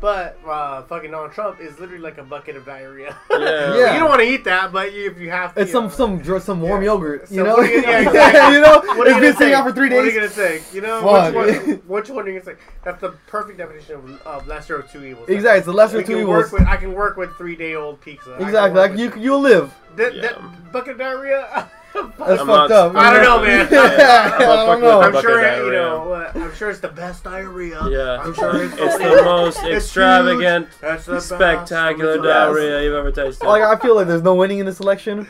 but 0.00 0.38
uh, 0.46 0.82
fucking 0.84 1.10
Donald 1.10 1.32
Trump 1.32 1.60
is 1.60 1.78
literally 1.78 2.02
like 2.02 2.16
a 2.18 2.22
bucket 2.22 2.56
of 2.56 2.64
diarrhea. 2.64 3.16
Yeah. 3.30 3.38
Yeah. 3.38 3.92
you 3.94 4.00
don't 4.00 4.08
want 4.08 4.20
to 4.22 4.26
eat 4.26 4.44
that, 4.44 4.72
but 4.72 4.92
you, 4.94 5.10
if 5.10 5.18
you 5.18 5.30
have 5.30 5.54
to, 5.54 5.60
It's 5.60 5.68
you 5.68 5.72
some 5.72 5.84
know. 6.08 6.22
some 6.24 6.40
some 6.40 6.60
warm 6.62 6.82
Yeah. 6.82 6.92
yogurt, 6.92 7.30
you 7.30 7.36
So 7.38 7.44
know. 7.44 7.56
what 7.56 7.66
are 7.66 7.72
you- 7.72 7.82
yeah, 7.82 7.98
exactly. 8.08 8.54
you 8.56 8.60
know, 8.62 8.80
What 8.80 8.88
are 8.88 8.96
you 8.96 9.04
been 9.04 9.06
gonna 9.14 9.32
sitting 9.32 9.38
take? 9.48 9.54
out 9.54 9.64
for 9.66 9.72
three 9.72 9.88
What 9.90 9.98
are 9.98 10.04
days. 10.04 10.14
you 10.14 10.20
gonna 10.20 10.32
take? 10.48 10.74
You 10.74 10.80
know, 10.80 11.02
Fuck. 11.02 11.34
which 11.34 11.56
one? 11.66 11.74
Which 11.86 12.10
one 12.10 12.24
are 12.26 12.30
you 12.30 12.40
gonna 12.40 12.56
take? 12.56 12.64
That's 12.82 13.00
the 13.00 13.10
perfect 13.26 13.58
definition 13.58 13.94
of, 13.96 14.22
of 14.26 14.46
lesser 14.46 14.76
of 14.76 14.90
two 14.90 15.04
evils. 15.04 15.28
Exactly, 15.28 15.58
it's 15.58 15.66
the 15.66 15.72
lesser 15.72 16.00
of 16.00 16.06
two 16.06 16.12
evils. 16.20 16.28
work 16.28 16.52
with, 16.52 16.62
I 16.66 16.76
can 16.76 16.92
work 16.94 17.16
with 17.16 17.30
three 17.36 17.56
day 17.56 17.74
old 17.74 18.00
pizza. 18.00 18.34
I 18.34 18.38
can 18.38 18.46
Exactly, 18.46 18.80
like 18.80 18.96
you 18.96 19.12
you'll 19.20 19.40
live. 19.40 19.74
that, 19.96 20.14
Yeah. 20.14 20.22
that 20.22 20.72
bucket 20.72 20.92
of 20.92 20.98
diarrhea. 20.98 21.70
That's 21.92 22.40
I'm 22.42 22.46
fucked 22.46 22.48
not- 22.48 22.70
up. 22.70 22.94
I 22.96 23.12
don't 23.14 23.22
know, 23.22 23.42
man. 23.42 23.68
Yeah, 23.70 24.30
I 24.34 24.38
don't 24.38 24.66
fucking 24.66 24.82
know. 24.84 24.98
with 24.98 25.16
I'm 25.16 25.22
sure 25.22 25.40
diarrhea. 25.40 25.64
you 25.66 25.72
know. 25.72 26.12
Uh, 26.12 26.32
I'm 26.34 26.54
sure 26.54 26.70
it's 26.70 26.80
the 26.80 26.88
best 26.88 27.24
diarrhea. 27.24 27.80
Yeah. 27.88 28.20
I'm 28.20 28.34
sure 28.34 28.62
it's, 28.62 28.74
It's 28.78 28.98
the 28.98 29.22
most 29.24 29.62
extravagant, 29.64 30.68
huge. 30.80 31.04
The 31.04 31.20
spectacular 31.20 32.16
best. 32.18 32.24
diarrhea 32.24 32.82
you've 32.84 32.94
ever 32.94 33.10
tasted. 33.10 33.46
Like 33.46 33.62
I 33.62 33.76
feel 33.80 33.96
like 33.96 34.06
there's 34.06 34.22
no 34.22 34.34
winning 34.34 34.58
in 34.60 34.66
this 34.66 34.80
election. 34.80 35.26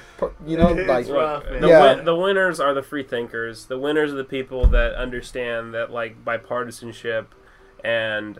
You 0.46 0.56
know, 0.58 0.68
It's 0.76 0.88
like 0.88 1.08
rough, 1.08 1.44
man. 1.44 1.62
the, 1.62 1.68
Yeah. 1.68 1.94
win- 1.96 2.04
the 2.04 2.16
winners 2.16 2.60
are 2.60 2.74
the 2.74 2.82
free 2.82 3.04
thinkers. 3.04 3.66
The 3.66 3.78
winners 3.78 4.12
are 4.12 4.16
the 4.16 4.24
people 4.24 4.66
that 4.66 4.94
understand 4.94 5.72
that 5.74 5.90
like 5.90 6.24
bipartisanship 6.24 7.26
and 7.84 8.38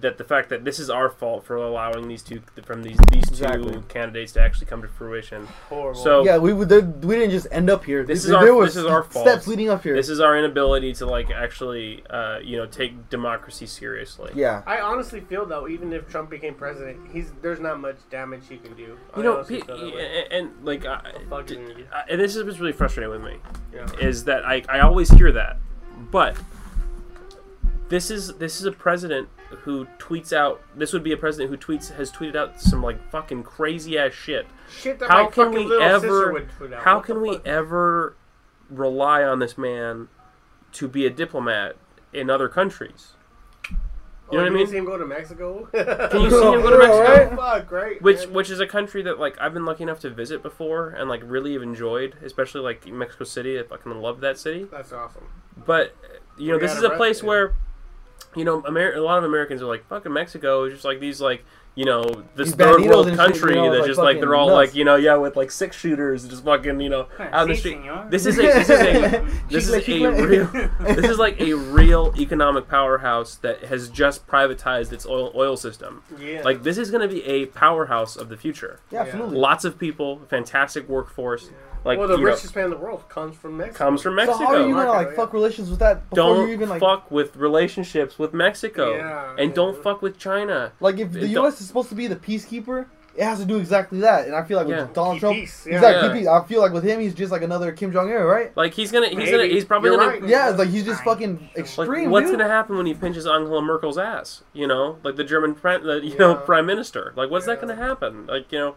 that 0.00 0.16
the 0.16 0.22
fact 0.22 0.48
that 0.50 0.64
this 0.64 0.78
is 0.78 0.88
our 0.90 1.10
fault 1.10 1.44
for 1.44 1.56
allowing 1.56 2.06
these 2.06 2.22
two 2.22 2.40
from 2.64 2.84
these 2.84 2.96
these 3.10 3.24
two 3.26 3.30
Exactly. 3.44 3.82
candidates 3.88 4.30
to 4.34 4.40
actually 4.40 4.66
come 4.66 4.80
to 4.82 4.86
fruition. 4.86 5.44
Horrible. 5.68 6.00
So 6.00 6.24
yeah, 6.24 6.38
we 6.38 6.52
would- 6.52 6.70
we 7.04 7.16
didn't 7.16 7.32
just 7.32 7.48
end 7.50 7.68
up 7.68 7.84
here. 7.84 8.04
This 8.04 8.22
There- 8.22 8.30
is 8.30 8.36
our- 8.36 8.44
there 8.44 8.54
was 8.54 8.74
this 8.74 8.84
is 8.84 8.88
our 8.88 9.02
fault. 9.02 9.26
steps 9.26 9.48
leading 9.48 9.70
up 9.70 9.82
here. 9.82 9.96
this 9.96 10.08
is 10.08 10.20
our 10.20 10.38
inability 10.38 10.92
to 10.94 11.06
like 11.06 11.32
actually 11.32 12.04
uh, 12.10 12.38
you 12.40 12.56
know 12.58 12.66
take 12.66 13.10
democracy 13.10 13.66
seriously. 13.66 14.30
yeah. 14.36 14.62
I 14.68 14.78
honestly 14.78 15.18
feel 15.20 15.44
though, 15.46 15.66
even 15.66 15.92
if 15.92 16.08
Trump 16.08 16.30
became 16.30 16.54
president, 16.54 16.98
he's 17.12 17.32
there's 17.42 17.58
not 17.58 17.80
much 17.80 17.96
damage 18.08 18.42
he 18.48 18.58
can 18.58 18.74
do. 18.76 18.96
I 19.14 19.16
You 19.16 19.24
know, 19.24 19.34
honestly 19.38 19.62
pe- 19.62 19.66
feel 19.66 19.78
that 19.78 19.94
way. 19.96 20.24
and, 20.30 20.32
and 20.50 20.64
like, 20.64 20.86
I, 20.86 21.00
fuck 21.28 21.46
d- 21.46 21.54
you. 21.56 21.86
I- 21.92 22.04
and 22.08 22.20
this 22.20 22.36
is 22.36 22.44
what's 22.44 22.60
really 22.60 22.70
frustrating 22.72 23.10
with 23.10 23.24
me 23.24 23.38
Yeah. 23.74 23.86
is 24.00 24.22
that 24.26 24.44
I, 24.46 24.62
I 24.68 24.78
always 24.78 25.10
hear 25.10 25.32
that, 25.32 25.56
but 26.12 26.36
this 27.88 28.10
is 28.10 28.34
this 28.34 28.58
is 28.60 28.66
a 28.66 28.72
president 28.72 29.28
who 29.62 29.86
tweets 29.98 30.32
out. 30.32 30.60
This 30.76 30.92
would 30.92 31.02
be 31.02 31.12
a 31.12 31.16
president 31.16 31.50
who 31.50 31.56
tweets 31.56 31.94
has 31.96 32.10
tweeted 32.12 32.36
out 32.36 32.60
some 32.60 32.82
like 32.82 33.02
fucking 33.10 33.42
crazy 33.44 33.98
ass 33.98 34.12
shit. 34.12 34.46
Shit 34.70 34.98
that 34.98 35.08
How 35.10 35.24
my 35.24 35.30
can 35.30 35.52
fucking 35.52 35.68
we 35.68 35.82
ever? 35.82 36.32
would 36.32 36.50
tweet 36.50 36.72
out. 36.74 36.82
How 36.82 36.96
What 36.96 37.04
can 37.06 37.20
we 37.22 37.34
fuck? 37.34 37.46
ever 37.46 38.16
rely 38.68 39.22
on 39.22 39.38
this 39.38 39.56
man 39.56 40.08
to 40.72 40.86
be 40.88 41.06
a 41.06 41.10
diplomat 41.10 41.76
in 42.12 42.28
other 42.28 42.48
countries? 42.48 43.12
Oh, 44.30 44.32
You 44.32 44.38
know 44.38 44.44
oh, 44.44 44.44
what 44.44 44.52
I 44.52 44.54
mean? 44.56 44.66
see 44.66 44.76
him 44.76 44.84
go 44.84 44.98
to 44.98 45.06
Mexico? 45.06 45.66
Can 45.72 46.20
you 46.20 46.30
see 46.30 46.36
him 46.36 46.60
go 46.60 46.70
to 46.70 46.78
Mexico? 46.86 47.02
right? 47.02 47.30
Fuck, 47.62 47.72
right? 47.72 48.02
Which 48.02 48.26
man. 48.26 48.32
which 48.34 48.50
is 48.50 48.60
a 48.60 48.66
country 48.66 49.00
that 49.04 49.18
like 49.18 49.40
I've 49.40 49.54
been 49.54 49.64
lucky 49.64 49.84
enough 49.84 50.00
to 50.00 50.10
visit 50.10 50.42
before 50.42 50.90
and 50.90 51.08
like 51.08 51.22
really 51.24 51.54
have 51.54 51.62
enjoyed, 51.62 52.16
especially 52.22 52.60
like 52.60 52.86
Mexico 52.86 53.24
City. 53.24 53.58
I 53.58 53.62
fucking 53.62 53.92
love 54.02 54.20
that 54.20 54.36
city. 54.38 54.66
That's 54.70 54.92
awesome. 54.92 55.24
But 55.64 55.94
you 56.36 56.48
know, 56.48 56.56
We 56.58 56.60
this 56.60 56.76
is 56.76 56.82
a 56.82 56.90
place 56.90 57.22
where 57.22 57.54
you 58.38 58.44
know, 58.44 58.64
Amer- 58.66 58.94
a 58.94 59.00
lot 59.02 59.18
of 59.18 59.24
Americans 59.24 59.62
are 59.62 59.66
like, 59.66 59.86
"Fucking 59.88 60.12
Mexico 60.12 60.64
is 60.64 60.74
just 60.74 60.84
like 60.84 61.00
these 61.00 61.20
like." 61.20 61.44
You 61.74 61.84
know, 61.84 62.02
this 62.34 62.48
These 62.48 62.54
third 62.56 62.80
world 62.80 63.06
and 63.06 63.16
shit, 63.16 63.24
country 63.24 63.54
you 63.54 63.62
know, 63.62 63.70
that's 63.70 63.82
like 63.82 63.86
just 63.86 63.98
like 64.00 64.18
they're 64.18 64.34
all 64.34 64.48
nuts. 64.48 64.70
like 64.70 64.74
you 64.74 64.84
know, 64.84 64.96
yeah, 64.96 65.14
with 65.14 65.36
like 65.36 65.52
six 65.52 65.76
shooters, 65.76 66.26
just 66.26 66.42
fucking 66.42 66.80
you 66.80 66.88
know, 66.88 67.06
out 67.20 67.44
in 67.44 67.50
the 67.50 67.56
street. 67.56 67.78
This 68.10 68.26
is 68.26 68.36
a 68.36 68.42
this 68.42 68.68
is 68.68 68.80
a 68.80 69.26
this 69.48 69.68
is 69.68 69.88
a 69.88 70.10
real 70.10 70.46
this 70.80 71.08
is 71.08 71.18
like 71.18 71.40
a 71.40 71.52
real 71.52 72.12
economic 72.18 72.66
powerhouse 72.66 73.36
that 73.36 73.62
has 73.66 73.90
just 73.90 74.26
privatized 74.26 74.92
its 74.92 75.06
oil 75.06 75.30
oil 75.36 75.56
system. 75.56 76.02
Yeah. 76.18 76.42
Like 76.42 76.64
this 76.64 76.78
is 76.78 76.90
going 76.90 77.08
to 77.08 77.14
be 77.14 77.22
a 77.24 77.46
powerhouse 77.46 78.16
of 78.16 78.28
the 78.28 78.36
future. 78.36 78.80
Yeah, 78.90 79.02
absolutely. 79.02 79.38
Lots 79.38 79.64
of 79.64 79.78
people, 79.78 80.22
fantastic 80.28 80.88
workforce. 80.88 81.50
Like 81.84 81.98
well, 81.98 82.08
the 82.08 82.14
you 82.16 82.20
know, 82.24 82.30
richest 82.32 82.54
man 82.56 82.66
in 82.66 82.70
the 82.70 82.76
world 82.76 83.08
comes 83.08 83.36
from 83.36 83.56
Mexico. 83.56 83.84
comes 83.84 84.02
from 84.02 84.12
So 84.12 84.16
Mexico. 84.16 84.38
how 84.44 84.54
are 84.56 84.66
you 84.68 84.74
gonna 84.74 84.90
like 84.90 85.08
yeah. 85.10 85.14
fuck 85.16 85.32
relations 85.32 85.70
with 85.70 85.78
that 85.78 86.08
before 86.10 86.16
don't 86.34 86.48
you 86.48 86.52
even 86.54 86.68
like 86.68 86.80
fuck 86.80 87.10
with 87.10 87.36
relationships 87.36 88.18
with 88.18 88.32
Mexico, 88.34 88.96
Yeah, 88.96 89.34
and 89.38 89.50
yeah. 89.50 89.54
don't 89.54 89.82
fuck 89.82 90.02
with 90.02 90.18
China. 90.18 90.72
like 90.80 90.98
if 90.98 91.12
the 91.12 91.20
It 91.24 91.30
U.S. 91.30 91.60
is 91.60 91.66
supposed 91.66 91.88
to 91.90 91.94
be 91.94 92.06
the 92.06 92.16
peacekeeper, 92.16 92.86
it 93.16 93.24
has 93.24 93.40
to 93.40 93.44
do 93.44 93.56
exactly 93.58 93.98
that. 94.00 94.26
And 94.26 94.34
I 94.36 94.44
feel 94.44 94.56
like 94.58 94.68
Yeah. 94.68 94.82
with 94.82 94.92
Donald 94.92 95.14
Keep 95.16 95.20
Trump, 95.20 95.36
peace, 95.36 95.66
yeah. 95.66 95.74
exactly, 95.76 96.02
Yeah. 96.08 96.12
keep 96.14 96.20
peace. 96.22 96.28
I 96.28 96.44
feel 96.44 96.60
like 96.60 96.72
with 96.72 96.84
him, 96.84 97.00
he's 97.00 97.14
just 97.14 97.32
like 97.32 97.42
another 97.42 97.72
Kim 97.72 97.90
Jong 97.92 98.12
Un, 98.12 98.22
right? 98.22 98.56
Like 98.56 98.74
he's 98.74 98.92
gonna, 98.92 99.08
he's 99.08 99.16
Maybe. 99.16 99.30
gonna, 99.32 99.46
he's 99.46 99.64
probably 99.64 99.90
You're 99.90 99.98
gonna. 99.98 100.10
right. 100.20 100.28
Yeah, 100.28 100.50
like 100.50 100.68
he's 100.68 100.84
just 100.84 101.02
Fine. 101.02 101.14
fucking 101.14 101.48
Like, 101.48 101.58
extreme. 101.58 102.10
what's 102.10 102.30
dude. 102.30 102.38
gonna 102.38 102.50
happen 102.52 102.76
when 102.76 102.86
he 102.86 102.94
pinches 102.94 103.26
Angela 103.26 103.60
Merkel's 103.62 103.98
ass? 103.98 104.42
You 104.52 104.66
know, 104.68 104.98
like 105.02 105.16
the 105.16 105.24
German, 105.24 105.54
pre- 105.56 105.78
the, 105.78 106.00
you 106.04 106.16
know, 106.16 106.34
prime 106.36 106.66
minister. 106.66 107.12
Like, 107.16 107.28
what's 107.30 107.46
that 107.46 107.60
gonna 107.60 107.74
happen? 107.74 108.26
Like, 108.28 108.52
you 108.52 108.58
know, 108.58 108.76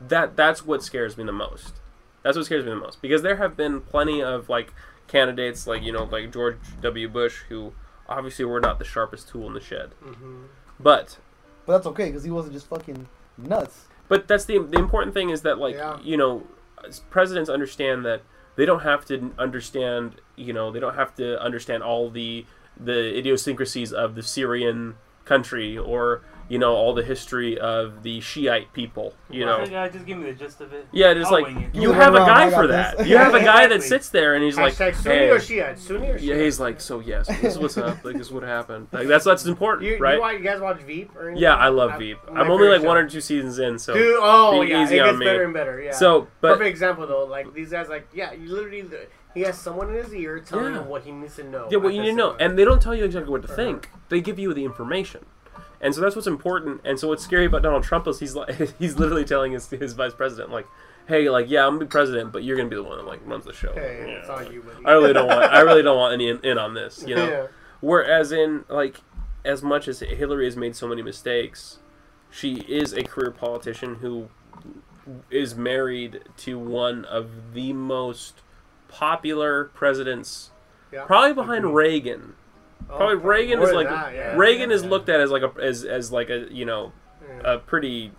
that 0.00 0.36
that's 0.36 0.64
what 0.64 0.82
scares 0.84 1.18
me 1.18 1.24
the 1.24 1.32
most. 1.32 1.79
That's 2.22 2.36
what 2.36 2.46
scares 2.46 2.64
me 2.64 2.70
the 2.70 2.76
most 2.76 3.00
because 3.02 3.22
there 3.22 3.36
have 3.36 3.56
been 3.56 3.80
plenty 3.80 4.22
of 4.22 4.48
like 4.48 4.72
candidates, 5.08 5.66
like 5.66 5.82
you 5.82 5.92
know, 5.92 6.04
like 6.04 6.32
George 6.32 6.56
W. 6.82 7.08
Bush, 7.08 7.42
who 7.48 7.72
obviously 8.08 8.44
were 8.44 8.60
not 8.60 8.78
the 8.78 8.84
sharpest 8.84 9.28
tool 9.28 9.46
in 9.46 9.54
the 9.54 9.60
shed, 9.60 9.90
hmm 10.02 10.42
but 10.78 11.18
But 11.66 11.74
that's 11.74 11.86
okay 11.88 12.06
because 12.06 12.24
he 12.24 12.30
wasn't 12.30 12.54
just 12.54 12.66
fucking 12.68 13.06
nuts. 13.38 13.86
But 14.08 14.26
that's 14.28 14.44
the 14.44 14.58
the 14.58 14.78
important 14.78 15.14
thing 15.14 15.30
is 15.30 15.42
that 15.42 15.58
like 15.58 15.74
Yeah. 15.74 15.98
you 16.02 16.16
know, 16.16 16.46
presidents 17.10 17.48
understand 17.50 18.04
that 18.06 18.22
they 18.56 18.66
don't 18.66 18.80
have 18.80 19.04
to 19.06 19.32
understand 19.38 20.16
you 20.36 20.52
know 20.52 20.70
they 20.70 20.80
don't 20.80 20.96
have 20.96 21.14
to 21.16 21.40
understand 21.40 21.82
all 21.82 22.10
the 22.10 22.44
the 22.78 23.16
idiosyncrasies 23.18 23.92
of 23.92 24.14
the 24.14 24.22
Syrian 24.22 24.96
country 25.24 25.76
or 25.78 26.22
you 26.50 26.58
know 26.58 26.74
all 26.74 26.92
the 26.92 27.02
history 27.02 27.58
of 27.58 28.02
the 28.02 28.20
Shiite 28.20 28.72
people. 28.74 29.14
You 29.30 29.46
know, 29.46 29.64
Yeah, 29.64 29.88
just 29.88 30.04
give 30.04 30.18
me 30.18 30.24
the 30.30 30.36
gist 30.36 30.60
of 30.60 30.72
it. 30.72 30.86
yeah, 30.92 31.14
just 31.14 31.28
I'll 31.32 31.40
like 31.42 31.46
wing 31.54 31.70
you 31.72 31.88
Move 31.88 31.96
have 31.96 32.14
a 32.14 32.18
guy 32.18 32.46
I 32.46 32.50
got 32.50 32.56
for 32.60 32.66
this. 32.66 32.94
that. 32.96 33.06
You 33.06 33.16
have 33.16 33.32
a 33.34 33.40
guy 33.44 33.68
that 33.68 33.82
sits 33.84 34.08
there 34.10 34.34
and 34.34 34.42
he's 34.44 34.56
like, 34.58 34.74
Hashtag 34.74 34.96
Sunni 34.96 35.14
hey. 35.18 35.30
or 35.30 35.38
Shiite? 35.40 35.78
Sunni 35.78 36.08
or 36.08 36.18
Shiite? 36.18 36.22
Yeah, 36.28 36.34
he's 36.42 36.58
like, 36.60 36.80
so 36.80 36.98
yes, 37.00 37.28
this 37.28 37.44
is 37.54 37.58
what's 37.58 37.78
up. 37.78 38.04
Like, 38.04 38.16
this 38.18 38.26
is 38.26 38.32
what 38.32 38.42
happened. 38.42 38.88
Like, 38.92 39.06
that's 39.06 39.24
that's 39.24 39.46
important, 39.46 39.88
You, 39.88 39.98
right? 39.98 40.14
you, 40.16 40.20
watch- 40.20 40.32
you 40.38 40.40
guys 40.44 40.60
watch 40.60 40.80
Veep 40.82 41.14
or 41.16 41.28
anything? 41.28 41.42
yeah, 41.44 41.54
I 41.54 41.68
love 41.68 41.92
I- 41.92 41.98
Veep. 41.98 42.18
I'm 42.28 42.50
only 42.50 42.64
favorite 42.66 42.78
like 42.80 42.86
one 42.88 42.96
or 42.96 43.08
two 43.08 43.20
seasons 43.20 43.58
in, 43.60 43.78
so 43.78 43.94
Dude, 43.94 44.16
oh 44.20 44.60
be 44.62 44.68
yeah, 44.68 44.82
easy 44.82 44.96
it 44.96 45.00
on 45.02 45.06
gets 45.10 45.18
me. 45.20 45.24
better 45.26 45.44
and 45.44 45.54
better. 45.54 45.80
Yeah. 45.80 45.92
so 45.92 46.26
but 46.40 46.54
perfect 46.54 46.68
example 46.70 47.06
though. 47.06 47.24
Like 47.26 47.54
these 47.54 47.70
guys, 47.70 47.88
like 47.88 48.08
yeah, 48.12 48.32
you 48.32 48.48
literally 48.52 48.84
he 49.32 49.42
has 49.42 49.56
someone 49.56 49.90
in 49.90 50.02
his 50.02 50.12
ear 50.12 50.40
telling 50.40 50.74
Yeah. 50.74 50.80
him 50.80 50.88
what 50.88 51.02
he 51.04 51.12
needs 51.12 51.36
to 51.36 51.44
know. 51.44 51.68
Yeah, 51.70 51.78
what 51.78 51.94
you 51.94 52.02
need 52.02 52.10
to 52.10 52.16
know, 52.16 52.34
and 52.40 52.58
they 52.58 52.64
don't 52.64 52.82
tell 52.82 52.96
you 52.96 53.04
exactly 53.04 53.30
what 53.30 53.42
to 53.42 53.46
Uh-huh. 53.48 53.54
think. 53.56 53.88
They 54.08 54.20
give 54.20 54.40
you 54.40 54.52
the 54.52 54.64
information, 54.64 55.24
and 55.80 55.94
so 55.94 56.00
that's 56.00 56.14
what's 56.16 56.26
important. 56.28 56.80
And 56.84 56.98
so 56.98 57.08
what's 57.08 57.22
scary 57.24 57.46
about 57.46 57.62
Donald 57.62 57.82
Trump 57.84 58.06
is 58.06 58.18
he's 58.20 58.34
like 58.34 58.54
he's 58.78 58.98
literally 58.98 59.24
telling 59.24 59.52
his 59.52 59.68
his 59.70 59.92
vice 59.94 60.14
president 60.14 60.50
like, 60.50 60.66
"Hey, 61.06 61.28
like 61.30 61.48
yeah, 61.48 61.66
I'm 61.66 61.74
gonna 61.74 61.86
be 61.86 61.90
president, 61.90 62.32
but 62.32 62.44
you're 62.44 62.56
gonna 62.56 62.68
be 62.68 62.76
the 62.76 62.82
one 62.82 62.98
that 62.98 63.06
like 63.06 63.20
runs 63.24 63.44
the 63.44 63.52
show." 63.52 63.72
hey, 63.72 64.04
Yeah, 64.06 64.12
it's 64.18 64.28
all 64.28 64.36
like, 64.36 64.52
you, 64.52 64.62
buddy. 64.62 64.84
I 64.84 64.92
really 64.92 65.12
don't 65.12 65.26
want 65.26 65.52
I 65.52 65.60
really 65.60 65.82
don't 65.82 65.96
want 65.98 66.14
any 66.14 66.28
in, 66.28 66.40
in 66.44 66.58
on 66.58 66.74
this, 66.74 67.04
you 67.06 67.14
know. 67.14 67.28
yeah. 67.28 67.46
Whereas 67.80 68.30
in 68.32 68.64
like 68.68 69.00
as 69.44 69.62
much 69.62 69.88
as 69.88 70.00
Hillary 70.00 70.44
has 70.44 70.56
made 70.56 70.76
so 70.76 70.86
many 70.86 71.00
mistakes, 71.02 71.78
she 72.30 72.56
is 72.68 72.92
a 72.92 73.02
career 73.02 73.30
politician 73.30 73.96
who 73.96 74.28
is 75.30 75.54
married 75.54 76.20
to 76.36 76.58
one 76.58 77.04
of 77.06 77.54
the 77.54 77.72
most 77.72 78.42
popular 78.88 79.64
presidents, 79.72 80.50
Yeah. 80.92 81.04
probably 81.04 81.32
behind 81.32 81.64
Agreed. 81.64 81.74
Reagan. 81.74 82.34
Oh, 82.92 82.96
Probably 82.96 83.16
Reagan 83.16 83.60
is 83.62 83.72
like 83.72 83.88
that, 83.88 84.14
yeah. 84.14 84.36
Reagan 84.36 84.70
is 84.70 84.82
Yeah. 84.82 84.88
looked 84.90 85.08
at 85.08 85.20
as 85.20 85.30
like 85.30 85.42
a 85.42 85.52
as 85.62 85.84
as 85.84 86.10
like 86.12 86.28
a 86.30 86.46
you 86.50 86.64
know 86.64 86.92
Yeah. 87.26 87.54
a 87.54 87.58
pretty 87.58 88.12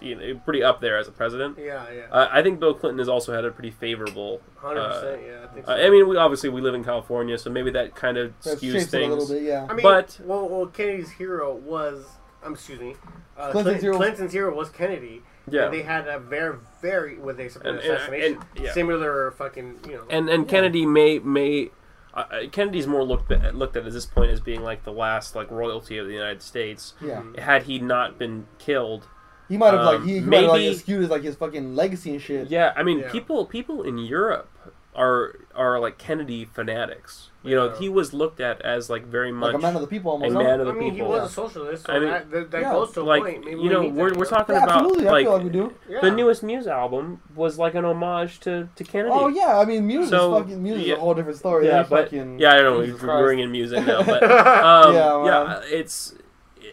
you 0.00 0.14
know 0.16 0.40
pretty 0.44 0.62
up 0.62 0.80
there 0.80 0.98
as 0.98 1.08
a 1.08 1.12
president. 1.12 1.56
yeah, 1.58 1.84
yeah, 1.94 2.02
Uh, 2.10 2.28
I 2.30 2.42
think 2.42 2.58
Bill 2.60 2.74
Clinton 2.74 2.98
has 2.98 3.08
also 3.08 3.32
had 3.32 3.44
a 3.44 3.50
pretty 3.50 3.70
favorable. 3.70 4.40
hundred 4.56 4.80
uh, 4.80 4.88
percent. 4.92 5.22
Yeah, 5.26 5.44
I 5.44 5.46
think 5.54 5.66
so. 5.66 5.72
uh, 5.72 5.76
I 5.76 5.90
mean, 5.90 6.08
we 6.08 6.16
obviously 6.16 6.48
we 6.50 6.60
live 6.60 6.74
in 6.74 6.84
California, 6.84 7.38
so 7.38 7.50
maybe 7.50 7.70
that 7.70 7.94
kind 7.94 8.16
of 8.18 8.32
That 8.42 8.58
skews 8.58 8.86
things. 8.86 8.94
a 8.94 9.14
little 9.16 9.28
bit, 9.28 9.42
yeah. 9.42 9.66
I 9.68 9.74
mean, 9.74 9.82
but- 9.82 10.18
well, 10.24 10.48
well, 10.48 10.66
Kennedy's 10.66 11.10
hero 11.12 11.54
was, 11.54 12.04
um, 12.42 12.52
excuse 12.54 12.80
me, 12.80 12.96
uh, 13.38 13.50
Clinton's 13.50 13.52
Clinton's, 13.52 13.82
hero- 13.82 13.96
Clinton's 13.96 14.32
hero 14.32 14.54
was 14.54 14.68
Kennedy. 14.70 15.22
Yeah. 15.50 15.66
And 15.66 15.74
they 15.74 15.82
had 15.82 16.08
a 16.08 16.18
very, 16.18 16.56
very, 16.80 17.18
with 17.18 17.36
the 17.36 17.44
exception 17.44 17.76
And- 17.76 17.80
and- 17.84 18.14
and- 18.24 18.44
yeah. 18.56 18.72
similar 18.72 19.30
fucking, 19.32 19.80
you 19.86 19.96
know. 19.96 20.04
and 20.08 20.28
and 20.30 20.48
Kennedy 20.48 20.86
may 20.86 21.18
may 21.18 21.70
uh, 22.14 22.24
uh, 22.30 22.48
Kennedy's 22.52 22.86
more 22.86 23.02
looked 23.04 23.30
at, 23.32 23.54
looked 23.54 23.76
at 23.76 23.86
at 23.86 23.92
this 23.92 24.06
point 24.06 24.30
as 24.30 24.40
being 24.40 24.62
like 24.62 24.84
the 24.84 24.92
last 24.92 25.34
like 25.34 25.50
royalty 25.50 25.98
of 25.98 26.06
the 26.06 26.12
United 26.12 26.42
States. 26.42 26.94
Yeah. 27.00 27.22
Had 27.38 27.64
he 27.64 27.78
not 27.78 28.18
been 28.18 28.46
killed, 28.58 29.08
He 29.48 29.56
might 29.58 29.74
have 29.74 29.84
like 29.84 30.00
Um, 30.00 30.06
he, 30.08 30.14
he 30.14 30.20
might 30.20 30.36
have 30.42 30.50
like 30.50 30.60
maybe- 30.62 30.74
skewed 30.76 31.00
his 31.02 31.10
like 31.10 31.22
his 31.22 31.36
fucking 31.36 31.74
legacy 31.74 32.12
and 32.12 32.22
shit. 32.22 32.48
yeah, 32.48 32.72
I 32.76 32.82
mean 32.82 33.00
Yeah. 33.00 33.10
people 33.12 33.44
people 33.46 33.82
in 33.82 33.98
Europe 33.98 34.48
are 34.94 35.36
are 35.54 35.78
like 35.80 35.98
Kennedy 35.98 36.44
fanatics. 36.44 37.30
You 37.42 37.54
know, 37.56 37.66
Yeah. 37.70 37.78
he 37.78 37.88
was 37.90 38.14
looked 38.14 38.40
at 38.40 38.62
as 38.62 38.88
like 38.88 39.04
very 39.06 39.30
much 39.30 39.52
Like 39.52 39.56
a 39.60 39.66
man 39.66 39.74
of 39.74 39.82
the 39.82 39.86
people 39.86 40.12
almost. 40.12 40.32
huh? 40.34 40.42
man 40.42 40.60
of 40.60 40.68
I 40.68 40.72
the 40.72 40.78
mean, 40.78 40.92
he 40.92 40.98
people. 41.00 41.10
was 41.10 41.30
a 41.30 41.32
socialist, 41.34 41.84
so 41.86 41.92
I 41.92 41.98
mean, 41.98 42.08
that, 42.08 42.30
that, 42.30 42.50
that 42.52 42.60
yeah. 42.62 42.72
goes 42.72 42.92
to 42.92 43.02
like 43.02 43.22
point. 43.22 43.44
Maybe 43.44 43.60
you 43.60 43.68
know, 43.68 43.82
need 43.82 43.94
we're, 43.94 44.14
we're 44.14 44.24
talking 44.24 44.54
Yeah, 44.54 44.64
about 44.64 44.76
absolutely. 44.78 45.08
I 45.08 45.10
like 45.10 45.24
feel 45.26 45.32
like 45.34 45.44
we 45.44 45.50
do. 45.50 45.74
Yeah. 45.88 46.00
the 46.00 46.10
newest 46.10 46.42
Muse 46.42 46.66
album 46.66 47.20
was 47.34 47.58
like 47.58 47.74
an 47.74 47.84
homage 47.84 48.40
to 48.40 48.68
to 48.74 48.84
Kennedy. 48.84 49.12
Oh 49.14 49.28
yeah, 49.28 49.58
I 49.58 49.64
mean, 49.66 49.86
music 49.86 50.08
So, 50.10 50.36
is 50.36 50.42
fucking 50.42 50.62
music 50.62 50.86
yeah. 50.86 50.92
is 50.94 50.98
a 50.98 51.00
whole 51.02 51.14
different 51.14 51.38
story. 51.38 51.66
yeah, 51.66 51.82
They 51.82 51.88
but 51.90 52.04
fucking, 52.04 52.38
yeah, 52.38 52.52
I 52.54 52.62
don't 52.62 52.78
know. 52.78 52.86
Jesus 52.86 53.02
We're 53.02 53.08
Christ. 53.08 53.24
bringing 53.24 53.50
music 53.52 53.86
now, 53.86 54.02
but 54.02 54.22
um, 54.64 54.94
Yeah, 54.94 55.24
yeah, 55.26 55.60
it's 55.66 56.14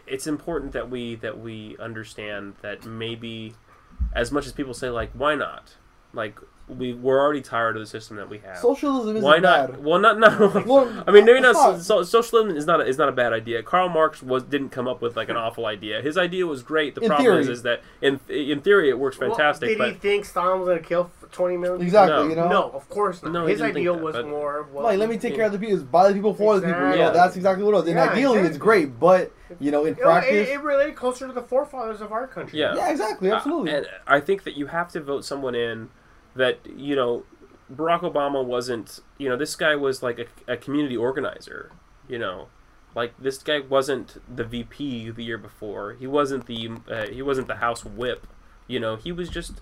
it's 0.07 0.25
important 0.25 0.71
that 0.71 0.89
we 0.89 1.15
that 1.15 1.37
we 1.39 1.75
understand 1.79 2.53
that 2.61 2.85
maybe 2.85 3.55
as 4.13 4.31
much 4.31 4.45
as 4.45 4.53
people 4.53 4.73
say 4.73 4.89
like 4.89 5.11
why 5.11 5.35
not 5.35 5.75
like 6.13 6.39
we 6.77 6.93
we're 6.93 7.19
already 7.19 7.41
tired 7.41 7.75
of 7.75 7.81
the 7.81 7.85
system 7.87 8.17
that 8.17 8.29
we 8.29 8.37
have. 8.39 8.57
Socialism 8.57 9.17
isn't 9.17 9.21
why 9.27 9.39
not? 9.39 9.71
bad. 9.71 9.83
Well, 9.83 9.99
not 9.99 10.17
no. 10.19 10.63
Well, 10.65 11.03
I 11.07 11.11
mean, 11.11 11.25
maybe 11.25 11.39
it's 11.39 11.53
not. 11.53 11.81
So, 11.81 12.01
so, 12.01 12.03
socialism 12.03 12.55
is 12.55 12.65
not 12.65 12.81
a, 12.81 12.85
is 12.85 12.97
not 12.97 13.09
a 13.09 13.11
bad 13.11 13.33
idea. 13.33 13.61
Karl 13.63 13.89
Marx 13.89 14.23
was 14.23 14.43
didn't 14.43 14.69
come 14.69 14.87
up 14.87 15.01
with 15.01 15.15
like 15.15 15.29
an 15.29 15.37
awful 15.37 15.65
idea. 15.65 16.01
His 16.01 16.17
idea 16.17 16.45
was 16.47 16.63
great. 16.63 16.95
The 16.95 17.01
In 17.01 17.07
problem 17.07 17.37
is, 17.39 17.45
theory. 17.47 17.53
is 17.53 17.61
that 17.63 17.81
in 18.01 18.19
in 18.29 18.61
theory 18.61 18.89
it 18.89 18.97
works 18.97 19.19
Well, 19.19 19.29
fantastic, 19.29 19.77
did 19.77 19.87
he 19.87 19.93
think 19.95 20.25
Stalin 20.25 20.59
was 20.59 20.67
going 20.69 20.79
to 20.81 20.85
kill 20.87 21.11
f- 21.23 21.31
20 21.31 21.57
million? 21.57 21.81
Exactly, 21.81 22.15
No. 22.23 22.29
you 22.29 22.35
know. 22.35 22.47
No, 22.47 22.69
of 22.71 22.87
course 22.89 23.21
not. 23.23 23.31
No, 23.31 23.45
His 23.45 23.59
didn't 23.59 23.73
think 23.75 23.83
ideal 23.83 23.95
that, 23.95 24.03
was 24.03 24.15
but- 24.15 24.27
more 24.27 24.59
of 24.59 24.71
what 24.71 24.83
Like, 24.85 24.99
let 24.99 25.09
me 25.09 25.17
take 25.17 25.35
care 25.35 25.45
of 25.45 25.51
the 25.51 25.59
people. 25.59 25.75
It's 25.75 25.83
by 25.83 26.07
the 26.07 26.13
people 26.13 26.33
for 26.33 26.59
the 26.59 26.67
people. 26.67 26.91
You 26.91 26.97
know, 26.97 27.13
that's 27.13 27.35
exactly 27.35 27.63
what 27.63 27.71
it 27.71 27.77
was. 27.77 27.87
And 27.87 27.95
Yeah, 27.95 28.09
ideally, 28.11 28.39
it's 28.39 28.57
great, 28.57 28.99
but 28.99 29.31
you 29.59 29.69
know, 29.71 29.81
in 29.85 29.95
You 29.95 30.01
know, 30.03 30.07
practice, 30.09 30.47
it, 30.47 30.53
it 30.53 30.61
related 30.61 30.95
closer 30.95 31.27
to 31.27 31.33
the 31.33 31.41
forefathers 31.41 31.99
of 31.99 32.11
our 32.13 32.25
country. 32.27 32.59
Yeah. 32.59 32.75
yeah, 32.75 32.89
exactly, 32.89 33.29
Uh, 33.31 33.35
absolutely. 33.35 33.73
and 33.73 33.85
I 34.07 34.19
think 34.21 34.43
that 34.43 34.55
you 34.55 34.67
have 34.67 34.89
to 34.93 35.01
vote 35.01 35.25
someone 35.25 35.55
in 35.55 35.89
that 36.35 36.59
you 36.75 36.95
know 36.95 37.23
Barack 37.73 38.01
Obama 38.01 38.43
wasn't. 38.43 38.99
You 39.17 39.29
know, 39.29 39.37
this 39.37 39.55
guy 39.55 39.75
was 39.75 40.03
like 40.03 40.19
a, 40.19 40.53
a 40.53 40.57
community 40.57 40.97
organizer. 40.97 41.71
You 42.07 42.19
know, 42.19 42.47
like 42.95 43.13
this 43.17 43.37
guy 43.37 43.59
wasn't 43.59 44.17
the 44.33 44.43
VP 44.43 45.11
the 45.11 45.23
year 45.23 45.37
before. 45.37 45.93
He 45.93 46.07
wasn't 46.07 46.47
the 46.47 46.71
uh, 46.89 47.07
he 47.07 47.21
wasn't 47.21 47.47
the 47.47 47.55
House 47.55 47.85
Whip. 47.85 48.27
You 48.67 48.79
know, 48.79 48.95
he 48.95 49.11
was 49.11 49.29
just 49.29 49.61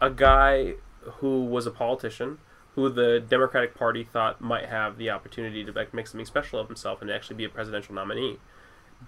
a 0.00 0.10
guy 0.10 0.74
who 1.02 1.44
was 1.44 1.66
a 1.66 1.70
politician 1.70 2.38
who 2.74 2.88
the 2.88 3.20
Democratic 3.20 3.74
Party 3.74 4.04
thought 4.04 4.40
might 4.40 4.66
have 4.66 4.96
the 4.96 5.10
opportunity 5.10 5.64
to 5.64 5.86
make 5.92 6.06
something 6.06 6.24
special 6.24 6.60
of 6.60 6.68
himself 6.68 7.02
and 7.02 7.10
actually 7.10 7.36
be 7.36 7.44
a 7.44 7.48
presidential 7.48 7.94
nominee. 7.94 8.38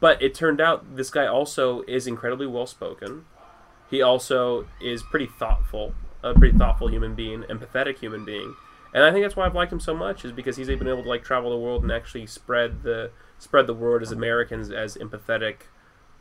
But 0.01 0.21
it 0.23 0.35
turned 0.35 0.61
out 0.61 0.97
this 0.97 1.11
guy 1.11 1.27
also 1.27 1.83
is 1.83 2.07
incredibly 2.07 2.47
well 2.47 2.67
spoken. 2.67 3.25
He 3.89 4.03
also 4.03 4.67
is 4.81 5.03
pretty 5.03 5.27
thoughtful, 5.27 5.95
a 6.23 6.35
pretty 6.35 6.57
thoughtful 6.57 6.89
human 6.91 7.15
being, 7.15 7.43
empathetic 7.45 7.99
human 7.99 8.25
being, 8.25 8.55
and 8.95 9.03
I 9.05 9.11
think 9.13 9.25
that's 9.25 9.37
why 9.37 9.47
I've 9.47 9.55
liked 9.55 9.73
him 9.73 9.81
so 9.81 9.95
much 9.95 10.25
is 10.25 10.33
because 10.33 10.57
he's 10.57 10.67
been 10.69 10.89
able 10.89 11.03
to 11.03 11.09
like 11.09 11.25
travel 11.25 11.51
the 11.51 11.57
world 11.59 11.83
and 11.83 11.91
actually 11.93 12.27
spread 12.27 12.83
the 12.83 13.11
spread 13.39 13.67
the 13.67 13.75
word 13.75 14.03
as 14.03 14.13
Americans 14.13 14.71
as 14.71 14.97
empathetic, 14.97 15.57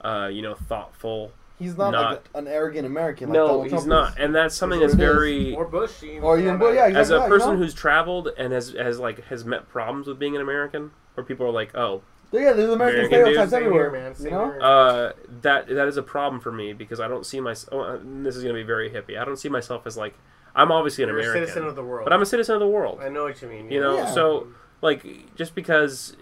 uh, 0.02 0.30
you 0.32 0.42
know, 0.42 0.56
thoughtful. 0.56 1.32
He's 1.60 1.78
not, 1.78 1.92
Not- 1.92 2.12
like 2.12 2.30
an 2.34 2.48
arrogant 2.48 2.88
American. 2.88 3.30
Like 3.30 3.34
no, 3.36 3.46
Donald 3.48 3.64
he's 3.66 3.72
Trump 3.74 3.88
not, 3.88 4.10
is. 4.14 4.16
and 4.18 4.34
that's 4.34 4.56
something 4.56 4.80
That's 4.80 4.94
that's 4.94 5.00
what 5.00 5.08
it 5.08 5.12
is. 5.12 5.44
very 5.44 5.56
Or 5.56 5.66
Bush. 5.66 6.02
even 6.02 6.24
Or 6.24 6.36
for 6.36 6.42
even 6.42 6.58
Bush, 6.58 6.76
yeah, 6.76 6.88
matter. 6.88 6.98
as 7.00 7.10
a 7.12 7.20
person 7.28 7.52
you 7.52 7.58
who's 7.58 7.76
traveled 7.76 8.30
and 8.36 8.52
has 8.52 8.72
has 8.72 8.98
like 9.00 9.24
has 9.26 9.46
met 9.46 9.70
problems 9.70 10.08
with 10.08 10.18
being 10.18 10.36
an 10.36 10.42
American, 10.42 10.90
where 11.14 11.24
people 11.24 11.46
are 11.46 11.52
like, 11.52 11.76
oh, 11.76 12.02
Yeah, 12.32 12.54
there's 12.54 12.70
American 12.72 13.06
American 13.06 13.08
stereotypes 13.08 13.52
Same 13.52 13.64
everywhere. 13.64 13.92
man. 13.92 14.16
You 14.20 14.32
know? 14.32 14.60
uh, 14.60 15.14
that 15.42 15.68
that 15.68 15.88
is 15.88 15.98
a 15.98 16.04
problem 16.04 16.40
for 16.42 16.52
me 16.52 16.74
because 16.74 17.00
I 17.00 17.08
don't 17.08 17.26
see 17.26 17.40
myself. 17.42 17.70
Oh, 17.74 17.82
uh, 17.82 18.00
this 18.24 18.36
is 18.36 18.44
gonna 18.44 18.54
be 18.56 18.64
very 18.64 18.90
hippie. 18.90 19.20
I 19.20 19.26
don't 19.26 19.38
see 19.38 19.50
myself 19.50 19.86
as 19.86 19.98
like 19.98 20.14
I'm 20.56 20.72
obviously 20.72 21.04
an 21.04 21.10
You're 21.10 21.20
a 21.20 21.22
American, 21.24 21.44
citizen 21.48 21.66
of 21.68 21.76
the 21.76 21.84
world. 21.84 22.06
but 22.06 22.14
I'm 22.14 22.22
a 22.22 22.26
citizen 22.26 22.56
of 22.56 22.62
the 22.62 22.68
world. 22.68 23.00
I 23.02 23.10
know 23.10 23.24
what 23.24 23.42
you 23.42 23.48
mean. 23.48 23.70
You 23.72 23.82
know, 23.82 23.98
Yeah. 23.98 24.06
so 24.14 24.48
like 24.82 25.36
just 25.36 25.56
because, 25.56 26.16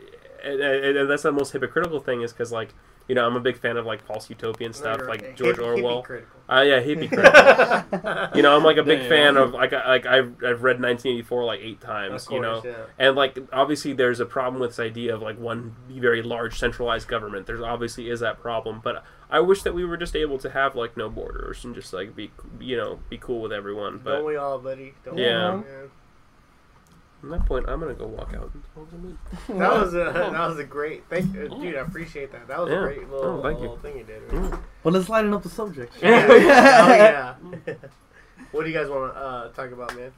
and, 0.44 0.60
and 0.60 0.98
and 0.98 1.10
that's 1.10 1.24
the 1.24 1.32
most 1.32 1.52
hypocritical 1.52 2.00
thing 2.00 2.22
is 2.22 2.32
because 2.34 2.52
like 2.52 2.74
you 3.10 3.16
know 3.16 3.26
I'm 3.26 3.36
a 3.36 3.40
big 3.42 3.58
fan 3.58 3.76
of 3.76 3.86
like 3.86 4.06
false 4.06 4.30
utopian 4.30 4.72
stuff 4.72 5.02
like 5.08 5.36
George 5.36 5.60
Orwell. 5.60 6.06
Uh, 6.50 6.62
yeah, 6.62 6.80
hippie 6.82 7.08
critical. 7.14 8.36
you 8.36 8.42
know, 8.42 8.56
I'm 8.56 8.64
like 8.64 8.78
a 8.78 8.84
big 8.84 9.02
Yeah, 9.04 9.10
fan 9.10 9.36
yeah. 9.36 9.42
of 9.42 9.54
like 9.54 9.74
I- 9.74 9.88
like 9.88 10.06
I've 10.06 10.34
I've 10.44 10.64
read 10.64 10.82
1984 10.82 11.44
like 11.44 11.60
eight 11.62 11.82
times. 11.82 12.28
you 12.32 12.40
know, 12.40 12.64
and 12.98 13.16
like 13.16 13.38
obviously 13.52 13.94
there's 13.94 14.20
a 14.20 14.26
problem 14.26 14.60
with 14.62 14.72
this 14.72 14.80
idea 14.80 15.14
of 15.14 15.22
like 15.22 15.38
one 15.38 15.76
very 15.90 16.22
large 16.24 16.58
centralized 16.58 17.08
government. 17.08 17.46
There's 17.48 17.62
obviously 17.62 18.10
is 18.10 18.22
that 18.22 18.40
problem, 18.40 18.80
but 18.84 19.04
I 19.30 19.42
wish 19.42 19.62
that 19.64 19.74
we 19.76 19.86
were 19.86 19.98
just 19.98 20.16
able 20.16 20.38
to 20.40 20.50
have 20.50 20.76
like 20.76 20.96
no 20.98 21.10
borders 21.10 21.64
and 21.66 21.76
just 21.76 21.94
like 21.94 22.16
be 22.16 22.32
you 22.60 22.78
know 22.78 23.00
be 23.10 23.18
cool 23.18 23.42
with 23.42 23.52
everyone. 23.54 24.02
Don't 24.04 24.26
we 24.26 24.36
all, 24.36 24.58
buddy? 24.60 24.94
Don't 25.04 25.18
Yeah. 25.18 25.58
We, 25.58 25.64
at 27.24 27.30
that 27.30 27.46
point, 27.46 27.66
I'm 27.68 27.80
gonna 27.80 27.94
go 27.94 28.08
walk 28.08 28.34
out. 28.34 28.52
man? 28.94 29.18
That 29.60 29.72
was 29.74 29.94
a 29.94 29.98
that 30.14 30.48
was 30.48 30.60
a 30.60 30.64
great 30.64 31.04
thank 31.10 31.34
you, 31.34 31.50
dude. 31.50 31.76
I 31.76 31.80
appreciate 31.80 32.32
that. 32.32 32.48
That 32.48 32.60
was 32.60 32.70
Yeah. 32.72 32.80
a 32.80 32.82
great 32.84 33.10
little, 33.10 33.40
Oh, 33.40 33.42
thank 33.44 33.56
you. 33.58 33.62
little 33.62 33.78
thing 33.78 33.98
you 33.98 34.04
did. 34.04 34.32
man. 34.32 34.58
Well, 34.84 34.94
let's 34.94 35.10
lighten 35.10 35.34
up 35.34 35.44
the 35.44 35.50
subject. 35.50 35.94
oh 36.04 36.08
yeah. 36.08 37.36
what 38.52 38.64
do 38.64 38.70
you 38.70 38.78
guys 38.78 38.90
want 38.90 39.14
to 39.14 39.20
uh, 39.20 39.50
talk 39.50 39.72
about, 39.72 39.96
man? 39.96 40.12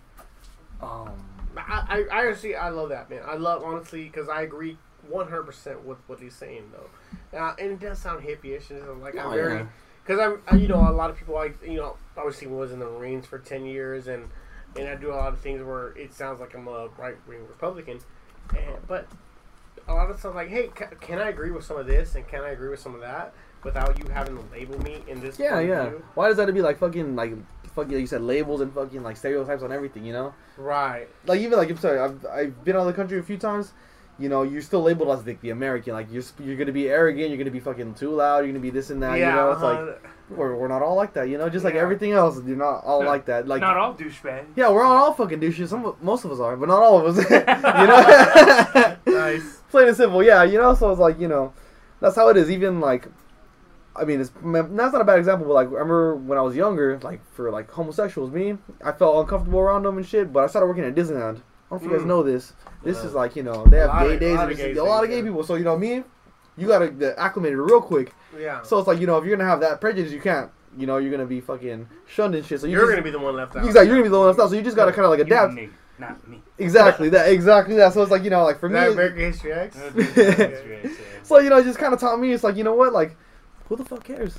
Um, 0.81 1.11
I, 1.57 2.05
I, 2.11 2.19
I 2.21 2.25
honestly 2.27 2.55
I 2.55 2.69
love 2.69 2.89
that 2.89 3.09
man. 3.09 3.21
I 3.25 3.35
love 3.35 3.63
honestly 3.63 4.03
because 4.05 4.29
I 4.29 4.41
agree 4.43 4.77
100 5.09 5.43
percent 5.43 5.83
with 5.85 5.97
what 6.07 6.19
he's 6.19 6.35
saying 6.35 6.71
though, 6.71 7.37
uh, 7.37 7.55
and 7.59 7.71
it 7.71 7.79
does 7.79 7.99
sound 7.99 8.23
hippie-ish. 8.23 8.69
And 8.69 8.79
it's 8.79 8.87
like 9.01 9.17
I'm 9.17 9.27
Oh, 9.27 9.31
very 9.31 9.55
yeah. 9.59 9.65
because 10.05 10.19
I'm 10.19 10.41
I, 10.47 10.55
you 10.55 10.67
know 10.67 10.87
a 10.87 10.91
lot 10.93 11.09
of 11.09 11.17
people 11.17 11.35
like 11.35 11.61
you 11.63 11.75
know 11.77 11.97
obviously 12.17 12.47
was 12.47 12.71
in 12.71 12.79
the 12.79 12.85
Marines 12.85 13.25
for 13.25 13.37
10 13.39 13.65
years 13.65 14.07
and 14.07 14.29
and 14.77 14.87
I 14.87 14.95
do 14.95 15.11
a 15.11 15.15
lot 15.15 15.33
of 15.33 15.39
things 15.39 15.63
where 15.63 15.89
it 15.89 16.13
sounds 16.13 16.39
like 16.39 16.53
I'm 16.53 16.67
a 16.67 16.87
right 16.97 17.15
wing 17.27 17.45
Republican, 17.47 17.99
and, 18.51 18.75
but 18.87 19.07
a 19.87 19.93
lot 19.93 20.09
of 20.09 20.19
stuff 20.19 20.35
like 20.35 20.49
hey 20.49 20.67
ca- 20.67 20.95
can 20.99 21.19
I 21.19 21.29
agree 21.29 21.51
with 21.51 21.65
some 21.65 21.77
of 21.77 21.87
this 21.87 22.15
and 22.15 22.27
can 22.27 22.41
I 22.41 22.49
agree 22.49 22.69
with 22.69 22.79
some 22.79 22.93
of 22.93 23.01
that 23.01 23.33
without 23.63 23.97
you 23.99 24.05
having 24.11 24.37
to 24.37 24.43
label 24.51 24.79
me 24.81 25.03
in 25.07 25.19
this 25.21 25.37
yeah, 25.39 25.59
yeah. 25.59 25.89
view? 25.89 26.03
Why 26.15 26.27
does 26.27 26.37
that 26.37 26.45
to 26.45 26.53
be 26.53 26.61
like 26.61 26.79
fucking 26.79 27.15
like 27.15 27.33
fucking 27.75 27.91
like 27.91 28.01
you 28.01 28.07
said 28.07 28.21
labels 28.21 28.61
and 28.61 28.73
fucking 28.73 29.03
like 29.03 29.17
stereotypes 29.17 29.63
on 29.63 29.71
everything? 29.71 30.05
You 30.05 30.13
know, 30.13 30.33
right 30.57 31.07
like 31.25 31.39
even 31.39 31.57
like 31.57 31.69
I'm 31.69 31.77
sorry, 31.77 31.99
I've 31.99 32.25
I've 32.25 32.63
been 32.63 32.75
out 32.75 32.81
of 32.81 32.87
the 32.87 32.93
country 32.93 33.19
a 33.19 33.23
few 33.23 33.37
times. 33.37 33.73
You 34.19 34.29
know, 34.29 34.43
you're 34.43 34.61
still 34.61 34.81
labeled 34.81 35.09
as 35.17 35.23
the, 35.23 35.33
the 35.41 35.49
American. 35.49 35.93
Like 35.93 36.07
you're 36.11 36.23
you're 36.43 36.55
gonna 36.57 36.71
be 36.71 36.89
arrogant. 36.89 37.29
You're 37.29 37.37
gonna 37.37 37.51
be 37.51 37.59
fucking 37.59 37.95
too 37.95 38.11
loud. 38.11 38.39
You're 38.39 38.47
gonna 38.47 38.59
be 38.59 38.69
this 38.69 38.89
and 38.89 39.01
that. 39.01 39.17
yeah 39.17 39.29
you 39.29 39.35
know, 39.35 39.51
it's 39.51 39.61
uh-huh. 39.61 39.85
like 39.85 40.11
we're, 40.29 40.55
we're 40.55 40.67
not 40.67 40.81
all 40.81 40.95
like 40.95 41.13
that. 41.13 41.27
You 41.29 41.37
know, 41.37 41.49
just 41.49 41.65
like 41.65 41.73
Yeah. 41.73 41.81
everything 41.81 42.11
else, 42.11 42.39
you're 42.45 42.55
not 42.55 42.83
all 42.83 43.03
Yeah. 43.03 43.09
like 43.09 43.25
that. 43.25 43.47
Like 43.47 43.61
Not 43.61 43.77
all 43.77 43.93
douchebags. 43.95 44.45
yeah, 44.55 44.69
we're 44.69 44.83
all, 44.83 44.95
all 44.95 45.13
fucking 45.13 45.39
douches. 45.39 45.69
Some 45.71 45.95
most 46.01 46.23
of 46.23 46.31
us 46.31 46.39
are, 46.39 46.55
but 46.55 46.69
not 46.69 46.83
all 46.83 46.99
of 47.05 47.17
us. 47.17 47.29
you 47.31 47.45
know. 47.45 48.97
nice 49.19 49.61
plain 49.71 49.87
and 49.87 49.97
simple. 49.97 50.21
Yeah, 50.23 50.43
you 50.43 50.59
know. 50.59 50.75
So 50.75 50.91
it's 50.91 50.99
like 50.99 51.19
you 51.19 51.27
know, 51.27 51.53
that's 51.99 52.15
how 52.15 52.29
it 52.29 52.37
is. 52.37 52.51
Even 52.51 52.79
like, 52.79 53.07
I 53.95 54.03
mean, 54.03 54.21
it's 54.21 54.29
that's 54.43 54.93
not 54.93 55.01
a 55.01 55.05
bad 55.05 55.17
example. 55.17 55.47
But 55.47 55.53
like, 55.53 55.67
I 55.67 55.71
remember 55.71 56.15
when 56.15 56.37
I 56.37 56.41
was 56.41 56.55
younger, 56.55 56.99
like 57.01 57.21
for 57.33 57.49
like 57.49 57.71
homosexuals, 57.71 58.29
me, 58.29 58.57
I 58.83 58.91
felt 58.91 59.17
uncomfortable 59.23 59.59
around 59.59 59.83
them 59.83 59.97
and 59.97 60.05
shit. 60.05 60.31
But 60.31 60.43
I 60.43 60.47
started 60.47 60.67
working 60.67 60.83
at 60.83 60.93
Disneyland. 60.93 61.41
I 61.71 61.75
don't 61.75 61.83
know 61.83 61.87
if 61.87 61.91
you 61.91 61.97
guys 61.97 62.05
Mm. 62.05 62.09
know 62.09 62.23
this. 62.23 62.53
This 62.83 62.97
Yeah. 62.97 63.05
is 63.05 63.13
like 63.13 63.35
you 63.35 63.43
know 63.43 63.63
they 63.65 63.77
have 63.77 63.99
gay 64.01 64.13
of- 64.15 64.19
days. 64.19 64.33
a 64.33 64.35
lot 64.35 64.43
and 64.43 64.51
of 64.51 64.57
gay 64.57 64.75
a 64.75 64.83
lot 64.83 65.03
of 65.05 65.09
gay 65.09 65.21
people. 65.21 65.43
So 65.43 65.55
you 65.55 65.63
know 65.63 65.77
me, 65.77 66.03
you 66.57 66.67
gotta 66.67 66.89
get 66.89 67.15
acclimated 67.17 67.57
real 67.57 67.81
quick. 67.81 68.13
yeah 68.37 68.61
So 68.63 68.77
it's 68.79 68.87
like 68.87 68.99
you 68.99 69.07
know 69.07 69.17
if 69.17 69.25
you're 69.25 69.35
gonna 69.37 69.49
have 69.49 69.61
that 69.61 69.79
prejudice, 69.81 70.11
you 70.11 70.19
can't. 70.21 70.49
You 70.77 70.87
know 70.87 70.97
you're 70.97 71.11
gonna 71.11 71.25
be 71.25 71.41
fucking 71.41 71.87
shunned 72.07 72.35
and 72.35 72.45
shit. 72.45 72.59
So 72.61 72.67
you 72.67 72.73
you're 72.73 72.81
just, 72.83 72.91
gonna 72.91 73.01
be 73.01 73.11
the 73.11 73.19
one 73.19 73.35
left 73.35 73.55
out 73.55 73.65
exactly 73.65 73.87
you're 73.87 73.95
gonna 73.97 74.03
be 74.03 74.09
the 74.09 74.17
one 74.17 74.27
left 74.27 74.39
out. 74.39 74.49
So 74.49 74.55
you 74.55 74.61
just 74.61 74.75
gotta 74.75 74.91
kind 74.93 75.05
of 75.05 75.11
like 75.11 75.19
adapt. 75.19 75.53
nigga, 75.53 75.69
not 75.99 76.27
me. 76.27 76.41
Exactly 76.57 77.09
that. 77.09 77.29
Exactly 77.31 77.75
that. 77.75 77.93
So 77.93 78.01
it's 78.01 78.11
like 78.11 78.23
you 78.23 78.29
know 78.29 78.43
like 78.43 78.59
for 78.59 78.67
Is 78.67 78.73
me. 78.73 78.79
that 78.79 78.91
American 78.91 79.19
History 79.19 79.51
X? 79.53 79.77
So 81.23 81.39
you 81.39 81.49
know, 81.49 81.57
it 81.57 81.63
just 81.63 81.77
kind 81.79 81.93
of 81.93 81.99
taught 81.99 82.19
me. 82.19 82.33
It's 82.33 82.43
like 82.43 82.55
you 82.55 82.63
know 82.63 82.73
what, 82.73 82.91
like, 82.93 83.15
who 83.69 83.75
the 83.75 83.85
fuck 83.85 84.03
cares? 84.03 84.37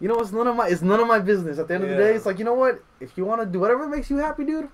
You 0.00 0.08
know, 0.08 0.16
it's 0.16 0.32
none 0.32 0.46
of 0.46 0.56
my. 0.56 0.68
It's 0.68 0.82
none 0.82 1.00
of 1.00 1.06
my 1.06 1.18
business. 1.20 1.58
At 1.58 1.68
the 1.68 1.74
end 1.74 1.84
of 1.84 1.90
the 1.90 1.96
day, 1.96 2.14
it's 2.14 2.26
like 2.26 2.38
you 2.38 2.44
know 2.44 2.54
what? 2.54 2.82
If 3.00 3.16
you 3.16 3.24
want 3.24 3.40
to 3.42 3.46
do 3.46 3.60
whatever 3.60 3.86
makes 3.88 4.10
you 4.10 4.16
happy, 4.18 4.44
dude, 4.44 4.68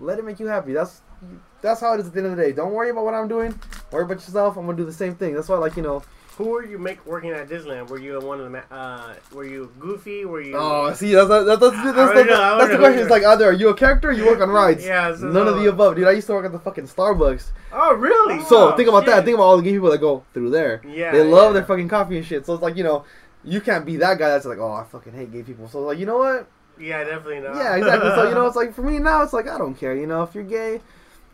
let 0.00 0.18
it 0.18 0.24
make 0.24 0.38
you 0.38 0.46
happy. 0.46 0.72
That's 0.72 1.00
that's 1.62 1.80
how 1.80 1.94
it 1.94 2.00
is 2.00 2.06
at 2.06 2.12
the 2.12 2.18
end 2.20 2.30
of 2.30 2.36
the 2.36 2.42
day. 2.42 2.52
Don't 2.52 2.72
worry 2.72 2.90
about 2.90 3.04
what 3.04 3.14
I'm 3.14 3.28
doing. 3.28 3.58
Worry 3.90 4.04
about 4.04 4.14
yourself. 4.14 4.56
I'm 4.56 4.66
gonna 4.66 4.76
do 4.76 4.84
the 4.84 4.92
same 4.92 5.14
thing. 5.14 5.34
That's 5.34 5.48
why, 5.48 5.56
like 5.56 5.76
you 5.76 5.82
know. 5.82 6.02
Who 6.36 6.50
were 6.50 6.64
you 6.64 6.78
make 6.78 7.04
working 7.04 7.30
at 7.30 7.48
Disneyland? 7.48 7.88
Were 7.88 7.98
you 7.98 8.20
one 8.20 8.38
of 8.38 8.44
the? 8.44 8.50
ma- 8.50 8.62
Uh, 8.70 9.14
were 9.32 9.44
you 9.44 9.72
Goofy? 9.80 10.24
Were 10.24 10.40
you? 10.40 10.54
Oh, 10.56 10.92
see, 10.92 11.12
that's 11.12 11.28
that's, 11.28 11.46
that's, 11.46 11.60
that's, 11.60 11.74
that's, 11.96 12.14
the, 12.14 12.24
know, 12.24 12.40
I 12.40 12.58
that's 12.58 12.70
the 12.70 12.78
question. 12.78 13.00
It's 13.00 13.10
like 13.10 13.24
either 13.24 13.46
are 13.46 13.52
you 13.52 13.70
a 13.70 13.74
character 13.74 14.10
or 14.10 14.12
you 14.12 14.24
work 14.24 14.40
on 14.40 14.50
rides. 14.50 14.84
yeah. 14.86 15.12
So 15.16 15.26
None 15.26 15.48
of 15.48 15.56
the 15.56 15.68
above, 15.68 15.96
dude. 15.96 16.06
I 16.06 16.12
used 16.12 16.28
to 16.28 16.34
work 16.34 16.46
at 16.46 16.52
the 16.52 16.60
fucking 16.60 16.86
Starbucks. 16.86 17.50
Oh, 17.72 17.92
really? 17.94 18.40
So 18.44 18.72
Oh, 18.72 18.76
think 18.76 18.88
about 18.88 19.04
that. 19.06 19.24
Think 19.24 19.34
about 19.34 19.44
all 19.44 19.56
the 19.56 19.64
gay 19.64 19.72
people 19.72 19.90
that 19.90 19.98
go 19.98 20.22
through 20.32 20.50
there. 20.50 20.80
Yeah. 20.86 21.10
they 21.10 21.24
love 21.24 21.48
yeah. 21.48 21.52
their 21.54 21.64
fucking 21.64 21.88
coffee 21.88 22.18
and 22.18 22.24
shit. 22.24 22.46
So 22.46 22.54
it's 22.54 22.62
like 22.62 22.76
you 22.76 22.84
know, 22.84 23.04
you 23.42 23.60
can't 23.60 23.84
be 23.84 23.96
that 23.96 24.18
guy 24.20 24.28
that's 24.28 24.46
like, 24.46 24.58
oh, 24.58 24.72
I 24.72 24.84
fucking 24.84 25.14
hate 25.14 25.32
gay 25.32 25.42
people. 25.42 25.68
So 25.68 25.80
like, 25.80 25.98
you 25.98 26.06
know 26.06 26.18
what? 26.18 26.48
Yeah, 26.78 27.02
definitely 27.02 27.40
not. 27.40 27.56
Yeah, 27.56 27.74
exactly. 27.74 28.10
So 28.10 28.28
you 28.28 28.34
know, 28.36 28.46
it's 28.50 28.54
like 28.54 28.74
for 28.74 28.82
me 28.82 29.00
now, 29.00 29.22
it's 29.22 29.32
like 29.32 29.48
I 29.48 29.58
don't 29.58 29.74
care. 29.74 29.96
You 29.96 30.06
know, 30.06 30.22
if 30.22 30.36
you're 30.36 30.44
gay, 30.44 30.80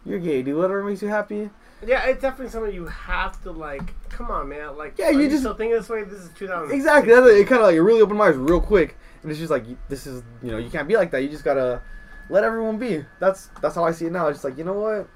you're 0.05 0.18
gay. 0.18 0.42
Do 0.42 0.57
whatever 0.57 0.83
makes 0.84 1.02
you 1.02 1.08
happy. 1.08 1.50
Yeah, 1.86 2.05
it's 2.07 2.23
definitely 2.23 2.50
something 2.50 2.74
you 2.74 2.86
have 2.86 3.42
to 3.42 3.50
like. 3.50 3.92
Come 4.08 4.31
on, 4.31 4.49
man. 4.49 4.76
Like, 4.76 4.94
Yeah, 4.99 5.10
you 5.10 5.20
you 5.20 5.28
just- 5.28 5.41
still 5.42 5.55
thinking 5.55 5.76
this 5.76 5.89
way. 5.89 6.05
This 6.05 6.20
is 6.20 6.31
2000. 6.34 6.74
Exactly. 6.74 7.12
That's 7.15 7.26
it. 7.26 7.36
it 7.41 7.47
kind 7.47 7.60
of 7.60 7.66
like 7.66 7.74
it 7.74 7.83
really 7.83 8.00
opened 8.00 8.18
my 8.18 8.28
eyes 8.28 8.36
real 8.36 8.60
quick, 8.60 8.97
and 9.23 9.31
it's 9.31 9.39
just 9.41 9.50
like 9.50 9.65
this 9.89 10.07
is 10.07 10.23
you 10.42 10.50
know 10.50 10.58
you 10.58 10.70
can't 10.70 10.89
be 10.89 10.97
like 10.97 11.10
that. 11.10 11.23
You 11.23 11.28
just 11.28 11.44
gotta 11.44 11.83
let 12.31 12.44
everyone 12.44 12.78
be. 12.78 13.05
That's 13.20 13.49
that's 13.60 13.74
how 13.74 13.84
I 13.84 13.92
see 13.92 14.07
it 14.07 14.12
now. 14.12 14.28
It's 14.28 14.36
just 14.36 14.44
like 14.44 14.57
you 14.57 14.65
know 14.65 14.73
what, 14.74 15.08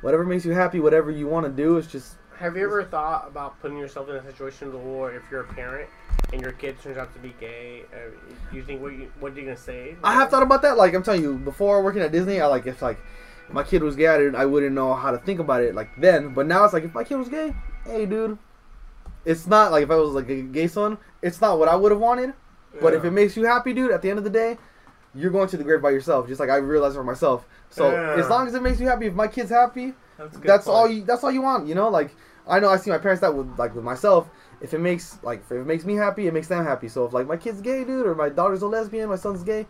whatever 0.00 0.24
makes 0.24 0.44
you 0.44 0.52
happy, 0.52 0.80
whatever 0.80 1.10
you 1.10 1.26
want 1.28 1.46
to 1.46 1.52
do, 1.52 1.76
is 1.76 1.86
just 1.86 2.16
Have 2.38 2.56
you 2.56 2.64
ever 2.64 2.82
thought 2.84 3.28
about 3.28 3.60
putting 3.60 3.78
yourself 3.78 4.08
in 4.08 4.16
a 4.16 4.24
situation 4.24 4.68
of 4.68 4.74
where 4.82 5.14
if 5.14 5.22
you're 5.30 5.42
a 5.42 5.54
parent 5.54 5.88
and 6.32 6.42
your 6.42 6.52
kid 6.52 6.80
turns 6.82 6.96
out 6.96 7.12
to 7.14 7.20
be 7.20 7.32
gay, 7.38 7.82
uh, 7.92 8.10
do 8.50 8.56
you 8.56 8.64
think 8.64 8.82
what 8.82 8.92
you 8.92 9.12
what 9.20 9.32
are 9.32 9.36
you 9.38 9.42
gonna 9.44 9.56
say? 9.56 9.94
I 10.02 10.14
have 10.14 10.30
thought 10.30 10.42
about 10.42 10.62
that. 10.62 10.76
Like 10.76 10.92
I'm 10.94 11.02
telling 11.04 11.22
you, 11.22 11.34
before 11.38 11.82
working 11.84 12.02
at 12.02 12.10
Disney, 12.10 12.40
I 12.40 12.46
like 12.46 12.66
if 12.66 12.82
like 12.82 12.98
my 13.54 13.62
kid 13.62 13.82
was 13.82 13.94
gay, 13.96 14.08
I, 14.08 14.44
wouldn't 14.44 14.74
know 14.74 14.94
how 14.94 15.12
to 15.12 15.18
think 15.18 15.38
about 15.38 15.62
it 15.62 15.74
like 15.74 15.88
then. 15.96 16.34
But 16.34 16.46
now 16.46 16.64
it's 16.64 16.74
like 16.74 16.84
if 16.84 16.94
my 16.94 17.04
kid 17.04 17.16
was 17.16 17.28
gay, 17.28 17.54
hey 17.86 18.04
dude, 18.04 18.36
it's 19.24 19.46
not 19.46 19.70
like 19.70 19.84
if 19.84 19.90
I 19.90 19.96
was 19.96 20.10
like 20.10 20.28
a 20.28 20.42
gay 20.42 20.66
son, 20.66 20.98
it's 21.22 21.40
not 21.40 21.58
what 21.58 21.68
I 21.68 21.76
would 21.76 21.92
have 21.92 22.00
wanted. 22.00 22.34
But 22.80 22.92
if 22.92 23.04
it 23.04 23.12
makes 23.12 23.36
you 23.36 23.44
happy, 23.44 23.72
dude, 23.72 23.92
at 23.92 24.02
the 24.02 24.10
end 24.10 24.18
of 24.18 24.24
the 24.24 24.30
day, 24.30 24.58
you're 25.14 25.30
going 25.30 25.48
to 25.48 25.56
the 25.56 25.62
grave 25.62 25.80
by 25.80 25.90
yourself. 25.90 26.26
Just 26.26 26.40
like 26.40 26.50
I 26.50 26.56
realized 26.56 26.96
for 26.96 27.04
myself. 27.04 27.46
So 27.70 27.90
Yeah. 27.92 28.16
as 28.16 28.28
long 28.28 28.48
as 28.48 28.54
it 28.54 28.62
makes 28.62 28.80
you 28.80 28.88
happy, 28.88 29.06
if 29.06 29.14
my 29.14 29.28
kid's 29.28 29.50
happy, 29.50 29.94
That's, 30.18 30.36
that's 30.38 30.66
all 30.66 30.88
you. 30.88 31.04
That's 31.04 31.22
all 31.22 31.30
you 31.30 31.42
want. 31.42 31.68
You 31.68 31.76
know, 31.76 31.88
like 31.88 32.10
I 32.48 32.58
know 32.58 32.68
I 32.68 32.76
see 32.76 32.90
my 32.90 32.98
parents 32.98 33.20
that 33.20 33.34
with 33.34 33.56
like 33.58 33.74
with 33.74 33.84
myself. 33.84 34.28
If 34.60 34.74
it 34.74 34.80
makes 34.80 35.18
like 35.22 35.40
if 35.44 35.52
it 35.52 35.66
makes 35.66 35.84
me 35.84 35.94
happy, 35.94 36.26
it 36.26 36.34
makes 36.34 36.48
them 36.48 36.64
happy. 36.64 36.88
So 36.88 37.04
if 37.04 37.12
like 37.12 37.28
my 37.28 37.36
kid's 37.36 37.60
gay, 37.60 37.84
dude, 37.84 38.06
or 38.06 38.14
my 38.16 38.28
daughter's 38.28 38.62
a 38.62 38.66
lesbian, 38.66 39.08
my 39.08 39.16
son's 39.16 39.44
gay, 39.44 39.66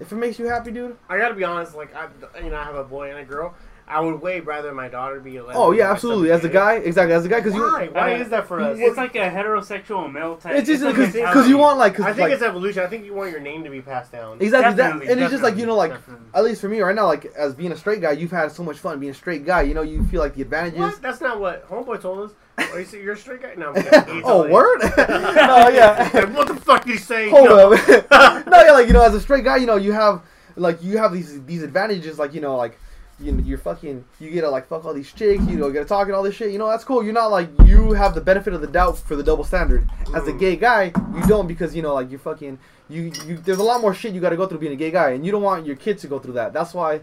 if 0.00 0.12
it 0.12 0.16
makes 0.16 0.38
you 0.38 0.46
happy, 0.46 0.70
dude. 0.70 0.96
I 1.08 1.18
gotta 1.18 1.34
be 1.34 1.44
honest. 1.44 1.74
Like 1.74 1.94
I, 1.94 2.08
you 2.42 2.50
know, 2.50 2.56
I 2.56 2.64
have 2.64 2.74
a 2.74 2.84
boy 2.84 3.10
and 3.10 3.18
a 3.18 3.24
girl. 3.24 3.54
I 3.86 4.00
would 4.00 4.22
way 4.22 4.40
rather 4.40 4.72
my 4.72 4.88
daughter 4.88 5.20
be 5.20 5.36
a 5.36 5.44
lesbian. 5.44 5.62
Oh 5.62 5.72
yeah, 5.72 5.78
than 5.78 5.78
my 5.78 5.86
son 5.88 5.94
absolutely. 5.96 6.30
As 6.30 6.44
a 6.44 6.48
guy, 6.48 6.74
exactly. 6.76 7.14
As 7.14 7.24
a 7.24 7.28
guy, 7.28 7.40
because 7.40 7.54
you. 7.54 7.62
Why? 7.62 7.88
Why 7.88 8.14
is 8.14 8.28
that 8.30 8.46
for 8.46 8.60
us? 8.60 8.78
It's 8.80 8.96
like 8.96 9.14
a 9.16 9.30
heterosexual 9.30 10.10
male 10.10 10.36
type. 10.36 10.54
It's 10.56 10.68
just 10.68 10.82
a 10.82 10.88
because 10.88 11.14
mentality. 11.14 11.48
you 11.50 11.58
want 11.58 11.78
like, 11.78 11.96
cause, 11.96 12.06
I 12.06 12.12
think 12.12 12.20
like 12.20 12.32
it's 12.32 12.42
evolution. 12.42 12.82
I 12.82 12.86
think 12.86 13.04
you 13.04 13.12
want 13.12 13.32
your 13.32 13.40
name 13.40 13.64
to 13.64 13.70
be 13.70 13.82
passed 13.82 14.12
down. 14.12 14.40
exactly 14.40 14.76
that, 14.76 14.92
and 15.02 15.20
it's 15.20 15.30
just 15.30 15.42
like 15.42 15.56
you 15.56 15.66
know, 15.66 15.76
like 15.76 15.92
definitely. 15.92 16.26
at 16.34 16.44
least 16.44 16.60
for 16.60 16.68
me 16.68 16.80
right 16.80 16.94
now, 16.94 17.06
like 17.06 17.26
as 17.36 17.54
being 17.54 17.72
a 17.72 17.76
straight 17.76 18.00
guy, 18.00 18.12
you've 18.12 18.30
had 18.30 18.52
so 18.52 18.62
much 18.62 18.78
fun 18.78 18.98
being 18.98 19.10
a 19.10 19.14
straight 19.14 19.44
guy. 19.44 19.62
You 19.62 19.74
know, 19.74 19.82
you 19.82 20.04
feel 20.04 20.20
like 20.20 20.34
the 20.34 20.42
advantages. 20.42 20.80
What? 20.80 21.02
That's 21.02 21.20
not 21.20 21.40
what 21.40 21.68
Homeboy 21.68 22.00
told 22.00 22.30
us. 22.30 22.36
Oh, 22.58 22.76
you 22.78 22.84
say 22.84 23.02
you're 23.02 23.14
a 23.14 23.16
straight 23.16 23.42
guy? 23.42 23.54
No. 23.56 23.72
Oh, 24.24 24.48
word? 24.48 24.80
no, 24.98 25.68
yeah. 25.68 26.24
What 26.34 26.48
the 26.48 26.56
fuck 26.56 26.84
did 26.84 26.92
you 26.92 26.98
say? 26.98 27.30
Hold 27.30 27.46
No. 27.48 27.72
up. 27.74 28.46
no, 28.46 28.62
yeah, 28.62 28.72
like 28.72 28.86
you 28.86 28.92
know, 28.92 29.02
as 29.02 29.14
a 29.14 29.20
straight 29.20 29.44
guy, 29.44 29.56
you 29.56 29.66
know, 29.66 29.76
you 29.76 29.92
have 29.92 30.22
like 30.56 30.82
you 30.82 30.98
have 30.98 31.12
these 31.12 31.42
these 31.44 31.62
advantages, 31.62 32.18
like 32.18 32.34
you 32.34 32.40
know, 32.40 32.56
like 32.56 32.78
you, 33.20 33.38
you're 33.44 33.58
fucking 33.58 34.04
you 34.20 34.30
get 34.30 34.42
to 34.42 34.50
like 34.50 34.66
fuck 34.68 34.84
all 34.84 34.92
these 34.94 35.10
chicks, 35.12 35.42
you 35.46 35.56
know, 35.56 35.70
get 35.70 35.80
to 35.80 35.84
talk 35.86 36.06
and 36.08 36.14
all 36.14 36.22
this 36.22 36.34
shit. 36.34 36.50
You 36.50 36.58
know, 36.58 36.68
that's 36.68 36.84
cool. 36.84 37.02
You're 37.02 37.12
not 37.14 37.30
like 37.30 37.48
you 37.64 37.92
have 37.92 38.14
the 38.14 38.20
benefit 38.20 38.52
of 38.52 38.60
the 38.60 38.66
doubt 38.66 38.98
for 38.98 39.16
the 39.16 39.22
double 39.22 39.44
standard. 39.44 39.88
As 40.14 40.26
a 40.28 40.32
Mm. 40.32 40.38
gay 40.40 40.56
guy, 40.56 40.92
you 41.14 41.22
don't 41.26 41.46
because 41.46 41.74
you 41.74 41.82
know, 41.82 41.94
like 41.94 42.10
you're 42.10 42.18
fucking 42.20 42.58
you 42.88 43.12
you. 43.26 43.36
There's 43.38 43.58
a 43.58 43.62
lot 43.62 43.80
more 43.80 43.94
shit 43.94 44.12
you 44.12 44.20
got 44.20 44.30
to 44.30 44.36
go 44.36 44.46
through 44.46 44.58
being 44.58 44.72
a 44.72 44.76
gay 44.76 44.90
guy, 44.90 45.10
and 45.10 45.24
you 45.24 45.32
don't 45.32 45.42
want 45.42 45.64
your 45.66 45.76
kids 45.76 46.02
to 46.02 46.08
go 46.08 46.18
through 46.18 46.34
that. 46.34 46.52
That's 46.52 46.74
why. 46.74 47.00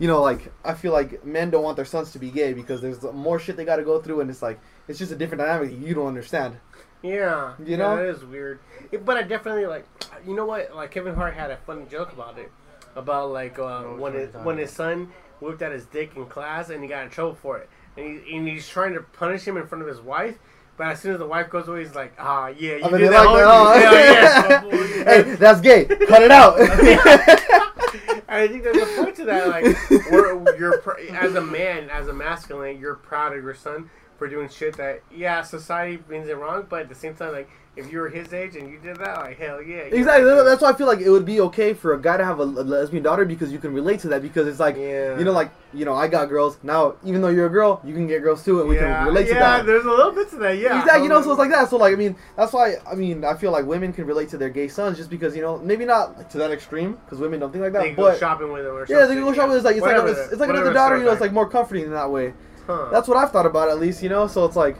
You 0.00 0.08
know, 0.08 0.20
like 0.22 0.50
I 0.64 0.74
feel 0.74 0.92
like 0.92 1.24
men 1.24 1.50
don't 1.50 1.62
want 1.62 1.76
their 1.76 1.84
sons 1.84 2.10
to 2.12 2.18
be 2.18 2.30
gay 2.30 2.52
because 2.54 2.80
there's 2.80 3.00
more 3.04 3.38
shit 3.38 3.56
they 3.56 3.64
got 3.64 3.76
to 3.76 3.84
go 3.84 4.00
through, 4.00 4.20
and 4.22 4.30
it's 4.30 4.42
like 4.42 4.58
it's 4.88 4.98
just 4.98 5.12
a 5.12 5.16
different 5.16 5.40
dynamic 5.42 5.70
that 5.70 5.86
you 5.86 5.94
don't 5.94 6.08
understand. 6.08 6.56
Yeah, 7.02 7.54
You 7.58 7.64
yeah, 7.72 7.76
know? 7.76 7.96
that 7.96 8.06
is 8.06 8.24
weird. 8.24 8.58
It- 8.90 9.04
but 9.04 9.16
I 9.16 9.22
definitely 9.22 9.66
like, 9.66 9.86
you 10.26 10.34
know 10.34 10.44
what? 10.46 10.74
Like 10.74 10.90
Kevin 10.90 11.14
Hart 11.14 11.34
had 11.34 11.50
a 11.50 11.56
funny 11.58 11.84
joke 11.90 12.12
about 12.12 12.38
it, 12.38 12.50
about 12.96 13.30
like 13.30 13.58
uh, 13.58 13.82
when 13.84 14.14
his, 14.14 14.34
when 14.34 14.58
his 14.58 14.70
son 14.70 15.10
whipped 15.40 15.62
out 15.62 15.72
his 15.72 15.86
dick 15.86 16.12
in 16.16 16.26
class 16.26 16.68
and 16.70 16.82
he 16.82 16.88
got 16.88 17.04
in 17.04 17.10
trouble 17.10 17.34
for 17.34 17.58
it, 17.58 17.70
and, 17.96 18.20
he, 18.24 18.36
and 18.36 18.48
he's 18.48 18.68
trying 18.68 18.92
to 18.94 19.00
punish 19.00 19.44
him 19.44 19.56
in 19.56 19.66
front 19.66 19.80
of 19.82 19.88
his 19.88 20.00
wife. 20.00 20.38
But 20.80 20.92
as 20.92 21.00
soon 21.00 21.12
as 21.12 21.18
the 21.18 21.26
wife 21.26 21.50
goes 21.50 21.68
away, 21.68 21.84
he's 21.84 21.94
like, 21.94 22.14
"Ah, 22.18 22.46
yeah, 22.46 22.76
you 22.76 22.84
I 22.84 22.90
mean, 22.90 23.02
did 23.02 23.12
that." 23.12 23.26
like 23.26 23.44
that, 23.44 24.62
huh? 24.62 24.68
yeah, 24.72 25.04
hey, 25.04 25.34
that's 25.34 25.60
gay. 25.60 25.84
Cut 25.84 26.22
it 26.22 26.30
out. 26.30 26.58
I 28.26 28.48
think 28.48 28.64
there's 28.64 28.78
a 28.78 28.86
point 28.96 29.14
to 29.16 29.26
that. 29.26 29.48
Like, 29.48 29.64
we're, 30.10 30.56
you're 30.56 30.78
pr- 30.78 30.98
as 31.12 31.34
a 31.34 31.42
man, 31.42 31.90
as 31.90 32.08
a 32.08 32.14
masculine, 32.14 32.78
you're 32.80 32.94
proud 32.94 33.36
of 33.36 33.44
your 33.44 33.52
son 33.54 33.90
for 34.20 34.28
doing 34.28 34.50
shit 34.50 34.76
that, 34.76 35.02
yeah, 35.10 35.40
society 35.40 35.98
means 36.06 36.28
it 36.28 36.36
wrong, 36.36 36.66
but 36.68 36.82
at 36.82 36.88
the 36.90 36.94
same 36.94 37.14
time, 37.14 37.32
like, 37.32 37.48
if 37.74 37.90
you 37.90 38.00
were 38.00 38.10
his 38.10 38.34
age 38.34 38.54
and 38.54 38.70
you 38.70 38.78
did 38.78 38.96
that, 38.96 39.16
like, 39.16 39.38
hell 39.38 39.62
yeah. 39.62 39.78
Exactly. 39.78 40.28
right. 40.30 40.42
That's 40.42 40.60
why 40.60 40.68
I 40.68 40.72
feel 40.74 40.86
like 40.86 41.00
it 41.00 41.08
would 41.08 41.24
be 41.24 41.40
okay 41.40 41.72
for 41.72 41.94
a 41.94 42.00
guy 42.00 42.18
to 42.18 42.24
have 42.24 42.38
a, 42.38 42.44
lesbian 42.44 43.02
daughter 43.02 43.24
because 43.24 43.50
you 43.50 43.58
can 43.58 43.72
relate 43.72 44.00
to 44.00 44.08
that 44.08 44.20
because 44.20 44.46
it's 44.46 44.60
like 44.60 44.76
Yeah. 44.76 45.18
you 45.18 45.24
know 45.24 45.32
like 45.32 45.50
you 45.72 45.86
know 45.86 45.94
I 45.94 46.08
got 46.08 46.28
girls 46.28 46.58
now 46.62 46.96
even 47.04 47.22
though 47.22 47.28
you're 47.28 47.46
a 47.46 47.50
girl 47.50 47.80
you 47.84 47.94
can 47.94 48.06
get 48.06 48.22
girls 48.22 48.44
too 48.44 48.60
and 48.60 48.68
we 48.68 48.74
yeah, 48.74 48.98
can 48.98 49.06
relate 49.06 49.28
to 49.28 49.34
that. 49.34 49.58
yeah, 49.58 49.62
there's 49.62 49.84
a 49.84 49.90
little 49.90 50.12
bit 50.12 50.28
to 50.30 50.36
that, 50.36 50.58
yeah. 50.58 50.80
Exactly. 50.80 51.04
You 51.04 51.08
know, 51.08 51.22
so 51.22 51.30
it's 51.30 51.38
like 51.38 51.50
that. 51.50 51.70
So 51.70 51.78
like 51.78 51.94
I 51.94 51.96
mean 51.96 52.16
that's 52.36 52.52
why 52.52 52.74
I 52.90 52.94
mean 52.94 53.24
I 53.24 53.34
feel 53.34 53.52
like 53.52 53.64
women 53.64 53.92
can 53.92 54.04
relate 54.04 54.28
to 54.30 54.36
their 54.36 54.50
gay 54.50 54.68
sons 54.68 54.98
just 54.98 55.08
because 55.08 55.34
you 55.34 55.40
know 55.40 55.56
maybe 55.58 55.86
not 55.86 56.18
like, 56.18 56.28
to 56.30 56.38
that 56.38 56.50
extreme 56.50 56.98
because 57.04 57.18
women 57.18 57.40
don't 57.40 57.52
think 57.52 57.62
like 57.62 57.72
that. 57.72 57.82
They 57.82 57.94
but 57.94 58.12
go 58.12 58.18
shopping 58.18 58.52
with 58.52 58.64
them 58.64 58.74
or 58.74 58.86
something. 58.86 58.96
yeah, 58.96 59.06
they 59.06 59.14
go 59.14 59.32
shopping. 59.32 59.56
It's 59.56 59.64
like 59.64 59.76
it's 59.76 59.82
Whatever 59.82 60.08
like 60.08 60.16
it's, 60.18 60.32
it's 60.32 60.40
like 60.40 60.50
another 60.50 60.74
daughter. 60.74 60.98
You 60.98 61.04
know, 61.04 61.12
it's 61.12 61.22
like 61.22 61.32
more 61.32 61.48
comforting 61.48 61.84
in 61.84 61.92
that 61.92 62.10
way. 62.10 62.34
Huh. 62.66 62.88
That's 62.90 63.08
what 63.08 63.16
I've 63.16 63.30
thought 63.30 63.46
about 63.46 63.68
at 63.68 63.78
least. 63.78 64.02
You 64.02 64.08
know, 64.08 64.26
so 64.26 64.44
it's 64.44 64.56
like 64.56 64.76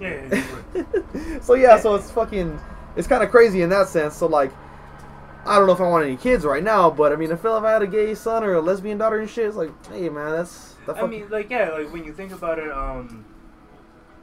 Yeah, 0.00 0.42
so 1.42 1.54
yeah, 1.54 1.78
so 1.78 1.94
it's 1.94 2.10
fucking, 2.10 2.58
it's 2.96 3.06
kind 3.06 3.22
of 3.22 3.30
crazy 3.30 3.60
in 3.62 3.68
that 3.70 3.88
sense. 3.88 4.16
So 4.16 4.26
like, 4.26 4.50
I 5.44 5.58
don't 5.58 5.66
know 5.66 5.74
if 5.74 5.80
I 5.80 5.88
want 5.88 6.06
any 6.06 6.16
kids 6.16 6.44
right 6.44 6.62
now, 6.62 6.90
but 6.90 7.12
I 7.12 7.16
mean, 7.16 7.30
if 7.30 7.44
I 7.44 7.72
had 7.72 7.82
a 7.82 7.86
gay 7.86 8.14
son 8.14 8.42
or 8.42 8.54
a 8.54 8.60
lesbian 8.60 8.98
daughter 8.98 9.18
and 9.18 9.28
shit, 9.28 9.46
it's 9.46 9.56
like, 9.56 9.70
hey 9.88 10.08
man, 10.08 10.30
that's 10.30 10.76
that 10.86 10.96
I 10.96 11.06
mean, 11.06 11.28
like 11.28 11.50
yeah, 11.50 11.70
like 11.70 11.92
when 11.92 12.04
you 12.04 12.12
think 12.12 12.32
about 12.32 12.58
it, 12.58 12.70
um, 12.70 13.24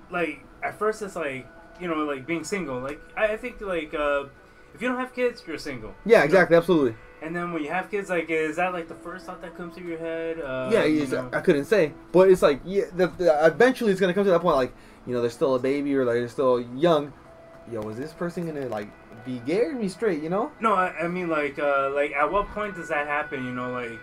like 0.10 0.44
at 0.64 0.78
first 0.80 1.02
it's 1.02 1.16
like 1.16 1.48
you 1.80 1.88
know, 1.88 2.06
like 2.06 2.26
being 2.26 2.44
single. 2.44 2.80
Like 2.80 3.00
I, 3.16 3.34
I 3.34 3.38
think 3.38 3.62
like 3.62 3.94
uh, 3.94 4.26
if 4.74 4.82
you 4.82 4.88
don't 4.88 5.00
have 5.00 5.14
kids, 5.14 5.44
you're 5.46 5.58
single. 5.58 5.94
yeah, 6.06 6.24
exactly, 6.24 6.58
absolutely. 6.58 6.96
And 7.22 7.36
then 7.36 7.52
when 7.52 7.64
you 7.64 7.70
have 7.70 7.90
kids, 7.90 8.10
like 8.10 8.30
is 8.30 8.58
that 8.58 8.74
like 8.74 8.88
the 8.88 8.96
first 8.96 9.26
thought 9.26 9.42
that 9.42 9.56
comes 9.58 9.76
to 9.76 9.82
your 9.82 9.98
head? 9.98 10.40
Uh, 10.40 10.70
yeah, 10.72 10.84
you 10.84 11.08
know? 11.08 11.30
I 11.34 11.42
couldn't 11.42 11.66
say, 11.66 11.94
but 12.12 12.30
it's 12.30 12.42
like, 12.42 12.62
yeah, 12.64 12.84
the, 12.96 13.08
the, 13.08 13.46
eventually 13.46 13.92
it's 13.92 14.00
gonna 14.00 14.14
come 14.14 14.24
to 14.26 14.30
that 14.30 14.42
point, 14.42 14.56
like, 14.56 14.74
you 15.08 15.14
know, 15.14 15.22
they're 15.22 15.30
still 15.30 15.56
a 15.56 15.60
baby 15.60 15.96
or 15.96 16.06
like 16.06 16.16
they're 16.16 16.28
still 16.28 16.60
young. 16.60 17.12
Yo, 17.72 17.82
is 17.90 17.98
this 17.98 18.14
person 18.14 18.46
gonna 18.46 18.68
like 18.68 18.88
be 19.26 19.40
gay 19.40 19.62
or 19.62 19.76
be 19.76 19.90
straight? 19.90 20.22
You 20.22 20.30
know? 20.30 20.52
No, 20.62 20.74
I, 20.76 20.90
I 20.90 21.08
mean 21.08 21.28
like 21.28 21.58
uh, 21.58 21.90
like 21.94 22.12
at 22.12 22.32
what 22.32 22.48
point 22.50 22.76
does 22.76 22.90
that 22.90 23.08
happen? 23.08 23.44
You 23.44 23.52
know, 23.52 23.72
like, 23.72 24.00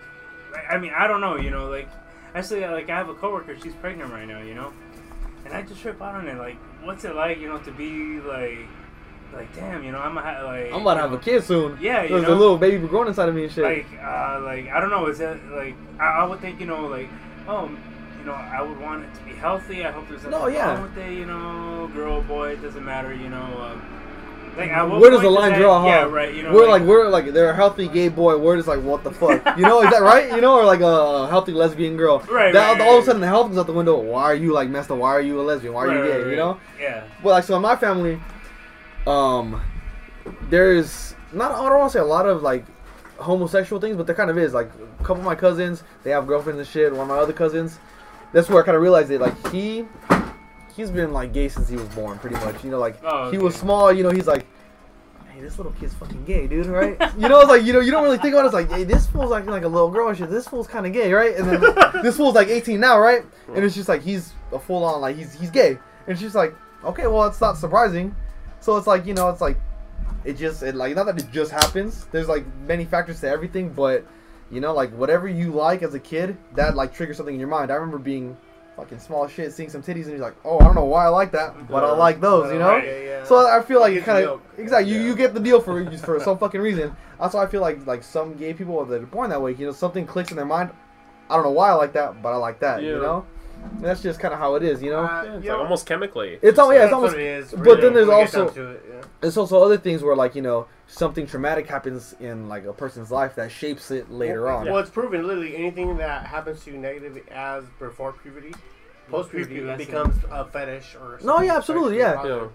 like 0.51 0.63
I 0.69 0.77
mean 0.77 0.91
I 0.95 1.07
don't 1.07 1.21
know. 1.21 1.37
You 1.37 1.51
know, 1.51 1.69
like 1.69 1.89
actually 2.33 2.61
like 2.61 2.89
I 2.89 2.97
have 2.97 3.09
a 3.09 3.13
coworker. 3.13 3.57
She's 3.59 3.75
pregnant 3.75 4.11
right 4.11 4.27
now. 4.27 4.41
You 4.41 4.55
know, 4.55 4.73
and 5.45 5.53
I 5.53 5.61
just 5.61 5.81
trip 5.81 6.01
out 6.01 6.15
on 6.15 6.27
it. 6.27 6.37
Like, 6.37 6.57
what's 6.83 7.05
it 7.05 7.15
like? 7.15 7.39
You 7.39 7.47
know, 7.47 7.59
to 7.59 7.71
be 7.71 8.19
like, 8.19 8.67
like 9.35 9.53
damn. 9.55 9.83
You 9.83 9.91
know, 9.91 9.99
I'm 9.99 10.15
ha- 10.15 10.41
like 10.43 10.71
I'm 10.73 10.81
about 10.81 10.95
to 10.95 11.01
have 11.01 11.13
a 11.13 11.17
kid 11.17 11.43
soon. 11.43 11.77
Yeah, 11.81 12.03
you 12.03 12.09
There's 12.09 12.23
know? 12.23 12.33
a 12.33 12.35
little 12.35 12.57
baby 12.57 12.77
growing 12.87 13.07
inside 13.07 13.29
of 13.29 13.35
me 13.35 13.43
and 13.43 13.51
shit. 13.51 13.63
like 13.63 13.85
uh 14.01 14.39
like 14.43 14.69
I 14.69 14.79
don't 14.79 14.89
know 14.89 15.07
is 15.07 15.17
that 15.19 15.37
like 15.51 15.75
I, 15.99 16.05
I 16.05 16.23
would 16.25 16.39
think 16.39 16.59
you 16.59 16.65
know 16.65 16.87
like 16.87 17.09
oh 17.47 17.69
you 18.19 18.25
know 18.25 18.33
I 18.33 18.61
would 18.61 18.79
want 18.79 19.03
it 19.03 19.13
to 19.15 19.23
be 19.23 19.31
healthy 19.33 19.85
I 19.85 19.91
hope 19.91 20.07
there's 20.09 20.23
nothing 20.23 20.39
No, 20.39 20.47
yeah. 20.47 20.73
wrong 20.73 20.83
with 20.83 20.97
it 20.97 21.11
you 21.13 21.25
know 21.25 21.89
girl 21.93 22.21
boy 22.21 22.51
it 22.53 22.61
doesn't 22.61 22.83
matter 22.85 23.13
you 23.13 23.29
know 23.29 23.37
um, 23.71 23.81
like 24.57 24.71
Where 25.01 25.11
does 25.11 25.21
the 25.21 25.29
line 25.29 25.51
that- 25.51 25.59
draw? 25.59 25.81
Huh? 25.81 25.87
yeah 25.87 26.03
right 26.03 26.33
you 26.33 26.43
know 26.43 26.53
we're 26.53 26.69
like, 26.69 26.83
we're 26.83 27.09
like 27.09 27.33
they're 27.33 27.49
a 27.49 27.55
healthy 27.55 27.89
gay 27.89 28.07
boy. 28.07 28.37
We're 28.37 28.55
just 28.55 28.69
like 28.69 28.81
what 28.81 29.03
the 29.03 29.11
fuck, 29.11 29.57
you 29.57 29.63
know? 29.63 29.81
Is 29.83 29.91
that 29.91 30.01
right? 30.13 30.31
You 30.31 30.39
know, 30.39 30.55
or 30.57 30.63
like 30.63 30.79
a 30.79 31.27
healthy 31.27 31.51
lesbian 31.51 31.97
girl. 31.97 32.19
Right, 32.31 32.53
That, 32.53 32.79
right, 32.79 32.81
all 32.87 32.97
of 32.97 33.03
a 33.03 33.05
sudden 33.05 33.19
the 33.19 33.27
health 33.27 33.51
is 33.51 33.57
out 33.57 33.67
the 33.67 33.73
window. 33.73 33.99
Why 33.99 34.23
are 34.23 34.33
you 34.35 34.53
like 34.53 34.69
messed 34.69 34.89
up? 34.91 34.97
Why 34.97 35.09
are 35.09 35.19
you 35.21 35.41
a 35.41 35.43
lesbian? 35.43 35.73
Why 35.73 35.83
are 35.83 35.87
right, 35.89 35.97
you 35.97 36.03
gay? 36.05 36.17
right, 36.21 36.29
You 36.31 36.35
know? 36.37 36.59
yeah 36.79 37.03
Well, 37.21 37.35
like 37.35 37.43
so 37.43 37.57
in 37.57 37.61
my 37.63 37.75
family, 37.75 38.17
um, 39.07 39.61
there's 40.49 41.15
not 41.31 41.51
I 41.51 41.69
don't 41.69 41.79
want 41.79 41.91
to 41.91 41.97
say 41.97 42.01
a 42.01 42.05
lot 42.05 42.25
of 42.25 42.41
like 42.41 42.65
homosexual 43.17 43.79
things, 43.81 43.97
but 43.97 44.05
there 44.07 44.15
kind 44.15 44.29
of 44.29 44.37
is. 44.37 44.53
Like 44.53 44.69
a 44.99 45.03
couple 45.03 45.17
of 45.17 45.23
my 45.23 45.35
cousins, 45.35 45.83
they 46.03 46.11
have 46.11 46.27
girlfriends 46.27 46.59
and 46.59 46.67
shit. 46.67 46.91
One 46.91 47.01
of 47.01 47.07
my 47.07 47.17
other 47.17 47.33
cousins, 47.33 47.79
that's 48.33 48.49
where 48.49 48.61
I 48.61 48.65
kind 48.65 48.75
of 48.75 48.81
realized 48.81 49.11
it. 49.11 49.21
Like 49.21 49.47
he, 49.51 49.85
he's 50.75 50.91
been 50.91 51.13
like 51.13 51.33
gay 51.33 51.49
since 51.49 51.69
he 51.69 51.75
was 51.75 51.87
born, 51.89 52.17
pretty 52.19 52.35
much. 52.37 52.63
You 52.63 52.71
know, 52.71 52.79
like 52.79 52.97
Oh, 53.03 53.31
he 53.31 53.37
was 53.37 53.55
small. 53.55 53.91
You 53.91 54.03
know, 54.03 54.11
he's 54.11 54.27
like. 54.27 54.45
Hey, 55.33 55.41
this 55.41 55.57
little 55.57 55.73
kid's 55.73 55.93
fucking 55.95 56.23
gay, 56.23 56.47
dude, 56.47 56.65
right? 56.67 56.97
you 57.17 57.27
know, 57.27 57.41
it's 57.41 57.49
like 57.49 57.63
you 57.63 57.73
know, 57.73 57.81
you 57.81 57.91
don't 57.91 58.03
really 58.03 58.17
think 58.17 58.33
about 58.33 58.45
it. 58.45 58.47
It's 58.47 58.53
like, 58.53 58.71
hey, 58.71 58.85
this 58.85 59.05
fool's 59.05 59.33
acting 59.33 59.51
like 59.51 59.63
a 59.63 59.67
little 59.67 59.91
girl 59.91 60.07
and 60.07 60.17
shit. 60.17 60.29
This 60.29 60.47
fool's 60.47 60.65
kind 60.65 60.85
of 60.85 60.93
gay, 60.93 61.11
right? 61.11 61.35
And 61.35 61.49
then 61.49 61.61
this 62.03 62.15
fool's 62.15 62.35
like 62.35 62.47
18 62.47 62.79
now, 62.79 62.97
right? 62.97 63.21
And 63.53 63.63
it's 63.65 63.75
just 63.75 63.89
like 63.89 64.01
he's 64.01 64.31
a 64.53 64.59
full 64.59 64.85
on 64.85 65.01
like 65.01 65.17
he's 65.17 65.33
he's 65.33 65.51
gay, 65.51 65.77
and 66.07 66.17
she's 66.17 66.35
like, 66.35 66.55
okay, 66.85 67.07
well, 67.07 67.25
it's 67.25 67.41
not 67.41 67.57
surprising. 67.57 68.15
So 68.65 68.77
it's 68.77 68.87
like 68.87 69.05
you 69.05 69.13
know, 69.13 69.29
it's 69.29 69.41
like 69.41 69.57
it 70.23 70.37
just 70.37 70.63
it 70.63 70.73
like 70.73 70.95
not 70.95 71.05
that 71.05 71.19
it 71.19 71.31
just 71.31 71.51
happens. 71.51 72.05
There's 72.11 72.27
like 72.27 72.43
many 72.65 72.83
factors 72.83 73.19
to 73.21 73.29
everything, 73.29 73.69
but 73.69 74.03
you 74.49 74.59
know, 74.59 74.73
like 74.73 74.91
whatever 74.93 75.27
you 75.27 75.51
like 75.51 75.83
as 75.83 75.93
a 75.93 75.99
kid, 75.99 76.35
that 76.55 76.75
like 76.75 76.91
triggers 76.91 77.17
something 77.17 77.35
in 77.35 77.39
your 77.39 77.47
mind. 77.47 77.69
I 77.69 77.75
remember 77.75 77.99
being 77.99 78.35
fucking 78.75 78.97
small 78.97 79.27
shit, 79.27 79.53
seeing 79.53 79.69
some 79.69 79.83
titties, 79.83 80.05
and 80.05 80.13
you're 80.13 80.17
like, 80.17 80.35
oh, 80.43 80.57
I 80.59 80.63
don't 80.63 80.73
know 80.73 80.83
why 80.85 81.05
I 81.05 81.09
like 81.09 81.31
that, 81.33 81.67
but 81.67 81.83
I 81.83 81.91
like 81.91 82.19
those, 82.19 82.51
you 82.51 82.57
know. 82.57 82.77
Yeah, 82.77 82.99
yeah. 82.99 83.23
So 83.23 83.47
I 83.47 83.61
feel 83.61 83.79
like 83.81 83.93
You 83.93 83.99
it 83.99 84.05
kind 84.05 84.25
of 84.25 84.41
exactly 84.57 84.91
you, 84.91 84.99
Yeah. 84.99 85.05
you 85.09 85.15
get 85.15 85.35
the 85.35 85.39
deal 85.39 85.61
for 85.61 85.91
for 85.99 86.19
some 86.19 86.39
fucking 86.39 86.59
reason. 86.59 86.95
That's 87.19 87.35
why 87.35 87.43
I 87.43 87.47
feel 87.47 87.61
like 87.61 87.85
like 87.85 88.01
some 88.01 88.33
gay 88.33 88.55
people 88.55 88.83
that 88.83 88.99
are 88.99 89.05
born 89.05 89.29
that 89.29 89.39
way, 89.43 89.53
you 89.53 89.67
know, 89.67 89.73
something 89.73 90.07
clicks 90.07 90.31
in 90.31 90.37
their 90.37 90.45
mind. 90.47 90.71
I 91.29 91.35
don't 91.35 91.45
know 91.45 91.51
why 91.51 91.69
I 91.69 91.73
like 91.73 91.93
that, 91.93 92.23
but 92.23 92.33
I 92.33 92.37
like 92.37 92.59
that, 92.61 92.81
you 92.81 92.97
know. 92.97 93.25
And 93.71 93.83
that's 93.83 94.01
just 94.01 94.19
kind 94.19 94.33
of 94.33 94.39
how 94.39 94.55
it 94.55 94.63
is, 94.63 94.81
you 94.81 94.91
know. 94.91 95.03
Uh, 95.03 95.23
It's 95.35 95.45
you 95.45 95.51
like 95.51 95.59
almost 95.59 95.85
chemically. 95.85 96.39
It's 96.41 96.57
all- 96.59 96.73
yeah, 96.73 96.85
it's 96.85 96.93
almost- 96.93 97.13
what 97.13 97.21
it 97.21 97.25
is. 97.25 97.51
but 97.51 97.59
really, 97.61 97.81
then 97.81 97.93
there's 97.93 98.07
we 98.07 98.13
get 98.13 98.35
also- 98.35 98.47
it, 98.71 98.85
yeah. 98.89 99.01
There's 99.21 99.37
also 99.37 99.61
other 99.63 99.77
things 99.77 100.03
where 100.03 100.15
like 100.15 100.35
you 100.35 100.41
know 100.41 100.67
something 100.87 101.25
traumatic 101.27 101.67
happens 101.67 102.15
in 102.19 102.47
like 102.47 102.65
a 102.65 102.73
person's 102.73 103.11
life 103.11 103.35
that 103.35 103.51
shapes 103.51 103.91
it 103.91 104.11
later 104.11 104.49
on. 104.49 104.65
Well, 104.65 104.77
it's 104.77 104.89
proven 104.89 105.25
literally 105.27 105.55
anything 105.55 105.97
that 105.97 106.25
happens 106.25 106.63
to 106.65 106.71
you 106.71 106.77
negatively 106.77 107.23
as 107.31 107.63
before 107.79 108.13
puberty, 108.13 108.53
post 109.09 109.31
puberty, 109.31 109.61
becomes 109.75 110.15
a 110.31 110.45
fetish 110.45 110.95
or. 111.01 111.19
No, 111.23 111.41
yeah, 111.41 111.55
absolutely, 111.57 111.97
yeah. 111.97 112.23
Yeah. 112.25 112.47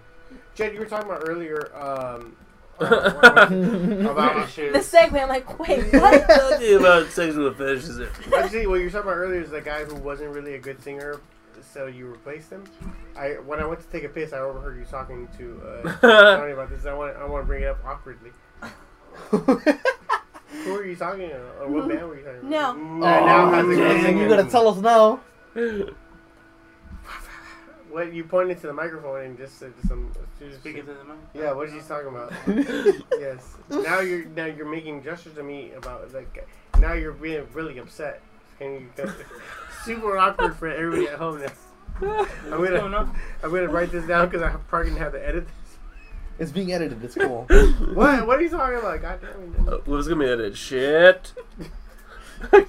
Jed, 0.55 0.73
you 0.73 0.79
were 0.79 0.85
talking 0.85 1.09
about 1.09 1.23
earlier 1.27 1.71
um, 1.75 2.35
about 4.11 4.49
Shit. 4.49 4.73
The 4.73 4.81
segment, 4.81 5.23
I'm 5.23 5.29
like, 5.29 5.59
wait, 5.59 5.91
what? 5.93 6.27
Talking 6.29 6.77
about 6.77 7.07
sexual 7.07 7.53
fetishes. 7.53 8.01
actually 8.35 8.67
what 8.67 8.75
you 8.79 8.85
were 8.85 8.89
talking 8.91 9.09
about 9.09 9.17
earlier 9.17 9.41
is 9.41 9.49
the 9.51 9.61
guy 9.61 9.83
who 9.85 9.95
wasn't 9.95 10.33
really 10.33 10.55
a 10.55 10.59
good 10.59 10.81
singer, 10.83 11.19
so 11.73 11.85
you 11.87 12.07
replaced 12.07 12.49
him. 12.51 12.63
I 13.17 13.33
when 13.45 13.59
I 13.59 13.65
went 13.65 13.81
to 13.81 13.87
take 13.87 14.03
a 14.03 14.09
piss, 14.09 14.33
I 14.33 14.39
overheard 14.39 14.77
you 14.79 14.85
talking 14.85 15.27
to 15.37 15.61
uh, 15.65 16.37
Tony 16.37 16.53
about 16.53 16.69
this. 16.69 16.85
I 16.85 16.93
want 16.93 17.15
I 17.17 17.25
want 17.25 17.43
to 17.43 17.47
bring 17.47 17.63
it 17.63 17.67
up 17.67 17.79
awkwardly. 17.85 18.31
Who 19.31 20.73
were 20.73 20.85
you 20.85 20.95
talking 20.95 21.29
to? 21.29 21.39
Or 21.61 21.67
what 21.67 21.87
band 21.87 22.07
were 22.07 22.17
you 22.17 22.23
talking 22.23 22.49
No. 22.49 22.71
about? 22.71 22.79
And 22.79 22.99
now 23.25 23.49
has 23.51 23.65
a 23.65 23.67
good 23.69 23.77
Dang, 23.87 24.03
singer. 24.03 24.23
you 24.23 24.29
gotta 24.29 24.49
tell 24.49 24.67
us 24.67 24.77
now. 24.77 25.19
What 27.91 28.13
you 28.13 28.23
pointed 28.23 28.59
to 28.61 28.67
the 28.67 28.73
microphone 28.73 29.21
and 29.23 29.37
just 29.37 29.57
said 29.59 29.73
some. 29.87 30.11
just- 30.39 30.59
Speaking 30.59 30.85
to 30.85 30.93
the 30.93 31.03
mic. 31.03 31.17
Yeah, 31.33 31.51
what 31.51 31.67
is 31.67 31.73
he 31.73 31.79
talking 31.81 32.07
about? 32.07 32.33
yes. 33.19 33.55
Now 33.69 33.99
you're 33.99 34.25
now 34.25 34.45
you're 34.45 34.65
making 34.69 35.03
gestures 35.03 35.33
to 35.35 35.43
me 35.43 35.71
about 35.73 36.13
like 36.13 36.47
now 36.79 36.93
you're 36.93 37.11
being 37.11 37.45
really 37.53 37.77
upset. 37.79 38.21
Can 38.57 38.73
you? 38.73 38.89
super 39.83 40.17
awkward 40.17 40.55
for 40.55 40.67
everybody 40.67 41.07
at 41.07 41.17
home. 41.17 41.41
Now. 41.41 41.47
I'm 42.01 42.25
going 42.57 42.71
gonna 42.73 42.97
on? 42.97 43.15
I'm 43.43 43.51
gonna 43.51 43.67
write 43.67 43.91
this 43.91 44.05
down 44.07 44.27
because 44.29 44.41
I'm 44.41 44.59
probably 44.67 44.89
gonna 44.91 45.03
have 45.03 45.13
to 45.13 45.27
edit 45.27 45.45
this. 45.47 45.77
It's 46.39 46.51
being 46.51 46.71
edited. 46.73 47.03
It's 47.03 47.15
cool. 47.15 47.45
What? 47.93 48.25
What 48.25 48.39
are 48.39 48.41
you 48.41 48.49
talking 48.49 48.79
about? 48.79 49.01
God 49.01 49.19
damn 49.21 49.67
it. 49.67 49.73
Uh, 49.73 49.77
What's 49.85 50.07
gonna 50.07 50.23
be 50.23 50.29
edited? 50.29 50.57
Shit. 50.57 51.33
Okay, 52.53 52.65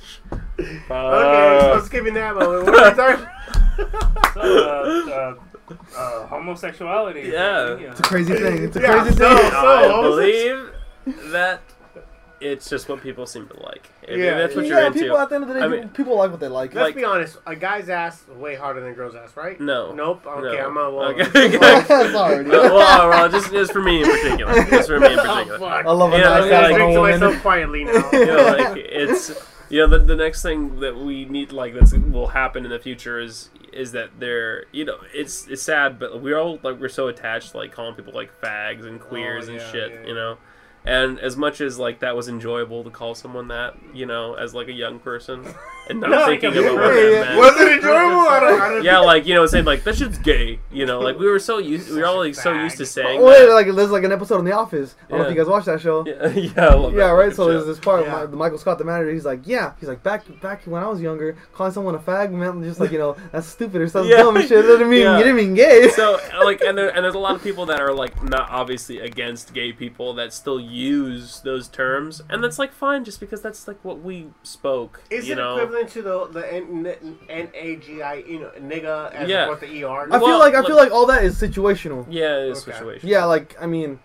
so 0.88 1.80
skipping 1.84 2.14
that 2.14 2.34
moment. 2.34 2.64
What 2.66 2.74
are 2.74 2.90
you 2.90 2.94
talking? 2.96 3.26
So, 4.34 4.40
uh, 5.70 5.74
uh, 5.96 6.26
homosexuality. 6.26 7.30
Yeah. 7.32 7.74
It's 7.78 8.00
a 8.00 8.02
crazy 8.02 8.34
thing. 8.34 8.64
It's 8.64 8.76
a 8.76 8.80
Yeah, 8.80 9.00
crazy 9.02 9.16
so- 9.16 9.36
thing. 9.36 9.50
so- 9.50 9.98
I 9.98 10.02
believe 10.02 10.70
that 11.32 11.60
it's 12.40 12.68
just 12.68 12.88
what 12.88 13.00
people 13.00 13.24
seem 13.24 13.46
to 13.46 13.62
like. 13.62 13.88
If 14.02 14.18
Yeah, 14.18 14.36
that's 14.36 14.56
what 14.56 14.64
yeah, 14.66 14.78
you're 14.78 14.86
into. 14.88 14.98
people 14.98 15.18
at 15.18 15.28
the 15.28 15.36
end 15.36 15.44
of 15.44 15.48
the 15.48 15.54
day, 15.54 15.60
I 15.60 15.62
people, 15.68 15.78
mean- 15.78 15.88
people 15.90 16.16
like 16.16 16.30
what 16.32 16.40
they 16.40 16.48
like. 16.48 16.74
Let's 16.74 16.86
Like- 16.86 16.96
be 16.96 17.04
honest. 17.04 17.38
A 17.46 17.54
guy's 17.54 17.88
ass 17.88 18.22
is 18.28 18.36
way 18.36 18.56
harder 18.56 18.80
than 18.80 18.90
a 18.90 18.94
girl's 18.94 19.14
ass, 19.14 19.36
right? 19.36 19.60
No. 19.60 19.92
Nope. 19.92 20.26
Okay, 20.26 20.56
No. 20.58 20.66
I'm 20.66 20.76
a 20.76 20.90
well. 20.90 21.08
Okay. 21.20 21.56
Sorry, 22.12 22.42
dude. 22.42 22.52
Well, 22.52 23.08
well, 23.10 23.28
just, 23.28 23.52
just 23.52 23.72
for 23.72 23.80
me 23.82 24.02
in 24.02 24.10
particular. 24.10 24.54
Just 24.64 24.88
for 24.88 24.98
me 24.98 25.12
in 25.12 25.18
Oh, 25.20 25.22
particular. 25.24 25.58
fuck. 25.58 25.86
I 25.86 25.92
love 25.92 26.12
a 26.12 26.18
Yeah, 26.18 26.22
nice 26.24 26.42
like- 26.42 26.52
ass 26.52 26.62
like- 26.72 26.80
Speak 26.80 26.94
to 26.94 27.00
myself 27.00 27.42
quietly 27.42 27.84
now. 27.84 28.08
You 28.12 28.26
know, 28.26 28.56
like 28.58 28.76
it's 28.76 29.30
know, 29.78 29.86
the, 29.86 29.98
the 29.98 30.16
next 30.16 30.42
thing 30.42 30.80
that 30.80 30.96
we 30.96 31.24
need, 31.24 31.52
like, 31.52 31.74
that's 31.74 31.92
will 31.94 32.28
happen 32.28 32.64
in 32.64 32.70
the 32.70 32.78
future 32.78 33.18
is 33.18 33.50
is 33.72 33.92
that 33.92 34.10
they're, 34.18 34.66
you 34.70 34.84
know, 34.84 34.98
it's 35.14 35.48
it's 35.48 35.62
sad, 35.62 35.98
but 35.98 36.20
we're 36.20 36.38
all 36.38 36.58
like 36.62 36.78
we're 36.78 36.88
so 36.88 37.08
attached, 37.08 37.52
to, 37.52 37.56
like 37.56 37.72
calling 37.72 37.94
people 37.94 38.12
like 38.12 38.30
fags 38.40 38.86
and 38.86 39.00
queers 39.00 39.48
oh, 39.48 39.52
and 39.52 39.60
yeah, 39.60 39.72
shit, 39.72 39.92
yeah, 39.92 40.06
you 40.06 40.14
know. 40.14 40.36
And 40.84 41.20
as 41.20 41.36
much 41.36 41.60
as 41.60 41.78
like 41.78 42.00
that 42.00 42.16
was 42.16 42.28
enjoyable 42.28 42.82
to 42.84 42.90
call 42.90 43.14
someone 43.14 43.48
that, 43.48 43.76
you 43.94 44.04
know, 44.04 44.34
as 44.34 44.54
like 44.54 44.68
a 44.68 44.72
young 44.72 44.98
person, 44.98 45.46
and 45.88 46.00
not 46.00 46.10
No, 46.10 46.26
thinking 46.26 46.54
yeah, 46.54 46.60
about 46.60 46.74
what 46.76 46.94
yeah, 46.94 47.10
that 47.10 47.26
meant. 47.26 47.38
Was 47.38 47.60
it 47.60 47.72
enjoyable? 47.72 48.20
I 48.20 48.40
don't, 48.40 48.60
I 48.60 48.68
don't 48.68 48.84
yeah, 48.84 48.98
like 48.98 49.26
you 49.26 49.34
know, 49.34 49.46
saying 49.46 49.64
like 49.64 49.84
that 49.84 49.96
shit's 49.96 50.18
gay. 50.18 50.58
You 50.70 50.86
know, 50.86 51.00
like 51.00 51.18
we 51.18 51.26
were 51.26 51.38
so 51.38 51.58
used, 51.58 51.90
we 51.90 51.96
were 51.98 52.06
all 52.06 52.18
like 52.18 52.34
so 52.34 52.52
used 52.52 52.76
to 52.78 52.86
saying. 52.86 53.20
Oh, 53.20 53.24
wait, 53.26 53.46
that. 53.46 53.52
like 53.52 53.66
there's 53.74 53.90
like 53.90 54.04
an 54.04 54.12
episode 54.12 54.38
in 54.38 54.44
The 54.44 54.52
Office. 54.52 54.94
I 55.06 55.10
don't 55.10 55.18
know 55.20 55.24
if 55.26 55.30
you 55.34 55.36
guys 55.42 55.48
watch 55.50 55.64
that 55.66 55.80
show. 55.80 56.04
Yeah, 56.06 56.28
yeah, 56.34 56.66
I 56.68 56.74
love 56.74 56.92
Yeah, 56.94 57.06
that 57.08 57.12
right. 57.12 57.22
fucking 57.32 57.36
So 57.36 57.48
there's 57.48 57.66
this 57.66 57.78
part, 57.80 58.04
Yeah. 58.06 58.12
my, 58.12 58.26
the 58.26 58.36
Michael 58.36 58.58
Scott, 58.58 58.78
the 58.78 58.84
manager. 58.84 59.12
He's 59.12 59.24
like, 59.24 59.40
yeah. 59.44 59.72
He's 59.80 59.88
like, 59.88 60.02
back 60.02 60.24
back 60.40 60.62
when 60.64 60.82
I 60.82 60.88
was 60.88 61.00
younger, 61.00 61.36
calling 61.52 61.72
someone 61.72 61.94
a 61.94 61.98
fag 61.98 62.30
meant 62.32 62.62
just 62.64 62.80
like 62.80 62.92
you 62.92 62.98
know 62.98 63.16
that's 63.32 63.46
stupid 63.46 63.80
or 63.82 63.88
something 63.88 64.10
Yeah. 64.10 64.18
dumb 64.18 64.36
and 64.36 64.48
shit. 64.48 64.58
It 64.64 64.68
didn't 64.68 64.88
mean 64.88 65.02
Yeah. 65.02 65.18
you 65.18 65.24
didn't 65.24 65.36
mean 65.36 65.54
gay. 65.54 65.88
so 65.96 66.18
like 66.44 66.60
and 66.62 66.76
there, 66.78 66.88
and 66.94 67.04
there's 67.04 67.14
a 67.14 67.18
lot 67.18 67.34
of 67.34 67.42
people 67.42 67.66
that 67.66 67.80
are 67.80 67.92
like 67.92 68.22
not 68.22 68.48
obviously 68.50 68.98
against 69.00 69.52
gay 69.52 69.72
people 69.72 70.14
that 70.14 70.32
still 70.32 70.60
use 70.60 71.40
those 71.40 71.68
terms 71.68 72.22
and 72.30 72.42
that's 72.42 72.58
like 72.58 72.72
fine 72.72 73.04
just 73.04 73.20
because 73.20 73.40
that's 73.42 73.66
like 73.68 73.82
what 73.84 74.00
we 74.00 74.28
spoke 74.42 75.02
Is 75.10 75.26
you 75.26 75.32
it 75.34 75.36
know 75.36 75.56
equivalent 75.72 75.90
to 75.90 76.02
the 76.02 76.26
the 76.40 76.52
N, 76.52 76.86
N, 76.86 77.18
N 77.28 77.48
A 77.54 77.76
G 77.76 78.02
I 78.02 78.14
you 78.14 78.40
know 78.40 78.50
nigga 78.60 79.12
as 79.12 79.28
Yeah. 79.28 79.44
opposed 79.44 79.60
to 79.60 79.66
E 79.72 79.84
R? 79.84 80.06
I 80.10 80.18
feel 80.18 80.20
Well, 80.28 80.38
like 80.38 80.54
I 80.54 80.58
look- 80.58 80.66
feel 80.68 80.76
like 80.76 80.92
all 80.92 81.06
that 81.06 81.24
is 81.24 81.40
situational. 81.40 82.06
yeah 82.08 82.38
it 82.38 82.48
is 82.50 82.62
Okay. 82.62 82.72
situation 82.72 83.08
Yeah, 83.08 83.24
like 83.24 83.56
I 83.60 83.66
mean, 83.66 83.98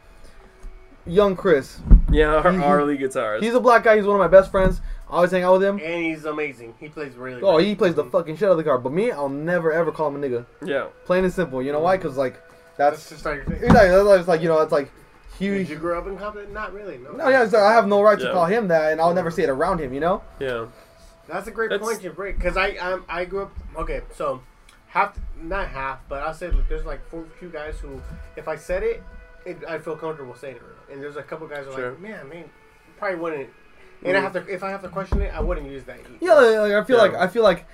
young 1.06 1.36
Chris. 1.36 1.80
yeah 2.12 2.36
our, 2.36 2.52
He- 2.52 2.60
our 2.64 2.84
lead 2.84 3.00
guitarist 3.00 3.42
He's 3.42 3.54
a 3.54 3.60
black 3.60 3.84
guy. 3.84 3.96
He's 3.98 4.06
one 4.06 4.16
of 4.16 4.20
my 4.20 4.28
best 4.28 4.52
friends. 4.52 4.82
I 5.10 5.16
always 5.16 5.32
hang 5.32 5.44
out 5.44 5.54
with 5.54 5.64
him. 5.64 5.80
and 5.82 6.04
he's 6.04 6.26
amazing. 6.26 6.74
He 6.80 6.90
plays 6.90 7.16
really. 7.16 7.42
Oh, 7.42 7.58
good. 7.58 7.66
he 7.66 7.76
plays 7.76 7.96
the 7.96 8.04
fucking 8.04 8.36
shit 8.36 8.48
out 8.50 8.52
of 8.52 8.58
the 8.58 8.64
car. 8.66 8.78
But 8.78 8.92
me, 8.92 9.12
I'll 9.12 9.30
never 9.30 9.72
ever 9.72 9.92
call 9.92 10.10
him 10.10 10.22
a 10.22 10.28
nigga. 10.28 10.46
yeah 10.64 10.88
Plain 11.06 11.24
and 11.24 11.34
simple. 11.34 11.62
You 11.62 11.72
know 11.72 11.80
why? 11.80 11.98
Because 11.98 12.18
like 12.18 12.42
That's 12.78 12.98
that's 12.98 13.10
just 13.10 13.26
like 13.26 13.36
your 13.38 13.46
thing. 13.46 13.64
exactly. 13.64 13.90
That's 13.90 14.06
like, 14.06 14.20
it's 14.20 14.28
like 14.28 14.42
you 14.42 14.48
know, 14.50 14.60
it's 14.62 14.72
like 14.72 14.92
Did 15.40 15.46
huge. 15.46 15.70
you 15.70 15.76
grow 15.78 15.98
up 15.98 16.08
in 16.08 16.18
Compton? 16.18 16.52
Not 16.54 16.74
really. 16.74 16.98
No. 16.98 17.12
No, 17.12 17.30
yeah, 17.30 17.44
it's 17.44 17.54
like, 17.54 17.62
I 17.64 17.72
have 17.74 17.88
no 17.88 18.02
right 18.02 18.18
to 18.20 18.26
Yeah. 18.26 18.32
call 18.34 18.46
him 18.46 18.68
that, 18.70 18.92
and 18.92 19.00
I'll 19.00 19.14
never 19.14 19.32
say 19.32 19.44
it 19.44 19.50
around 19.50 19.80
him. 19.80 19.94
You 19.94 20.00
know? 20.02 20.22
yeah 20.40 20.66
That's 21.28 21.48
a 21.48 21.52
great 21.52 21.70
That's- 21.70 21.88
point 21.88 22.04
you 22.04 22.12
break 22.12 22.38
because 22.38 22.58
I 22.58 22.72
um, 22.78 23.06
I 23.10 23.26
grew 23.26 23.44
up 23.44 23.52
okay 23.78 24.02
so 24.14 24.42
half 24.88 25.18
not 25.42 25.68
half 25.68 26.00
but 26.08 26.24
I'll 26.24 26.34
say 26.34 26.50
like, 26.50 26.68
there's 26.70 26.86
like 26.86 27.08
four 27.10 27.26
few 27.40 27.50
guys 27.50 27.78
who 27.80 28.02
if 28.36 28.48
I 28.48 28.56
said 28.56 28.84
it, 28.84 29.04
it 29.46 29.58
I 29.68 29.80
feel 29.80 29.96
comfortable 29.98 30.36
saying 30.36 30.56
it 30.56 30.62
and 30.92 31.02
there's 31.02 31.18
a 31.18 31.24
couple 31.24 31.48
guys 31.48 31.66
who 31.66 31.72
are 31.72 31.76
Sure. 31.76 31.90
like 31.92 32.00
man 32.00 32.20
I 32.22 32.24
mean 32.24 32.46
probably 32.98 33.20
wouldn't 33.20 33.50
and 34.04 34.16
I 34.16 34.22
have 34.22 34.34
to 34.34 34.48
if 34.48 34.64
I 34.64 34.70
have 34.70 34.82
to 34.84 34.90
question 34.90 35.22
it 35.22 35.34
I 35.34 35.42
wouldn't 35.42 35.70
use 35.70 35.84
that 35.86 36.00
Yeah, 36.22 36.34
like, 36.34 36.56
like, 36.58 36.72
I 36.74 36.84
feel 36.86 36.96
Yeah. 36.98 37.02
like 37.04 37.14
I 37.16 37.28
feel 37.28 37.44
like 37.44 37.66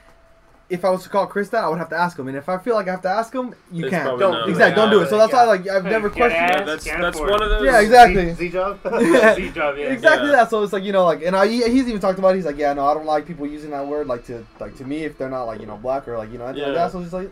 if 0.70 0.84
I 0.86 0.90
was 0.90 1.04
to 1.04 1.10
call 1.10 1.28
Chris 1.28 1.50
that, 1.50 1.64
I 1.64 1.68
would 1.70 1.78
have 1.78 1.90
to 1.90 1.96
ask 1.98 2.18
him, 2.18 2.28
and 2.28 2.38
if 2.38 2.48
I 2.50 2.58
feel 2.58 2.74
like 2.76 2.88
I 2.88 2.92
have 2.92 3.02
to 3.04 3.10
ask 3.10 3.34
him, 3.34 3.54
you 3.72 3.86
It's 3.86 3.92
can't. 3.92 4.18
Don't 4.18 4.32
not. 4.32 4.50
Exactly, 4.50 4.76
don't 4.82 4.90
do 4.90 5.02
it. 5.02 5.10
So 5.10 5.18
that's 5.18 5.34
why 5.34 5.44
like 5.44 5.68
I've 5.68 5.84
Hey, 5.84 5.90
never 5.90 6.10
questioned. 6.10 6.42
ass. 6.52 6.58
yeah 6.60 6.64
that's 6.66 6.86
that's 6.86 7.20
one 7.20 7.42
of 7.44 7.50
those 7.50 7.66
Yeah, 7.66 7.82
exactly. 7.82 8.30
Z, 8.34 8.36
Z 8.36 8.50
job 8.50 8.80
Yeah. 8.86 9.36
Z 9.36 9.50
job, 9.52 9.76
yeah. 9.78 9.92
Exactly 9.92 10.30
Yeah. 10.30 10.36
that. 10.38 10.50
So 10.50 10.64
it's 10.64 10.74
like 10.74 10.84
you 10.84 10.92
know, 10.94 11.04
like, 11.06 11.22
and 11.24 11.36
I 11.36 11.48
he- 11.48 11.70
he's 11.70 11.88
even 11.88 12.00
talked 12.00 12.18
about. 12.18 12.30
It. 12.34 12.38
He's 12.38 12.46
like, 12.46 12.58
yeah, 12.58 12.74
no, 12.74 12.86
I 12.88 12.94
don't 12.94 13.06
like 13.06 13.26
people 13.28 13.46
using 13.46 13.72
that 13.72 13.86
word 13.86 14.08
like 14.08 14.26
to 14.28 14.46
like 14.60 14.76
to 14.78 14.86
me 14.86 15.04
if 15.04 15.18
they're 15.18 15.30
not 15.30 15.44
like 15.44 15.60
you 15.60 15.68
know 15.68 15.78
black 15.78 16.08
or 16.08 16.18
like 16.18 16.32
you 16.32 16.38
know 16.38 16.46
anything 16.46 16.64
like 16.70 16.76
Yeah. 16.76 16.84
that. 16.86 16.92
So 16.92 17.00
it's 17.02 17.14
like, 17.14 17.32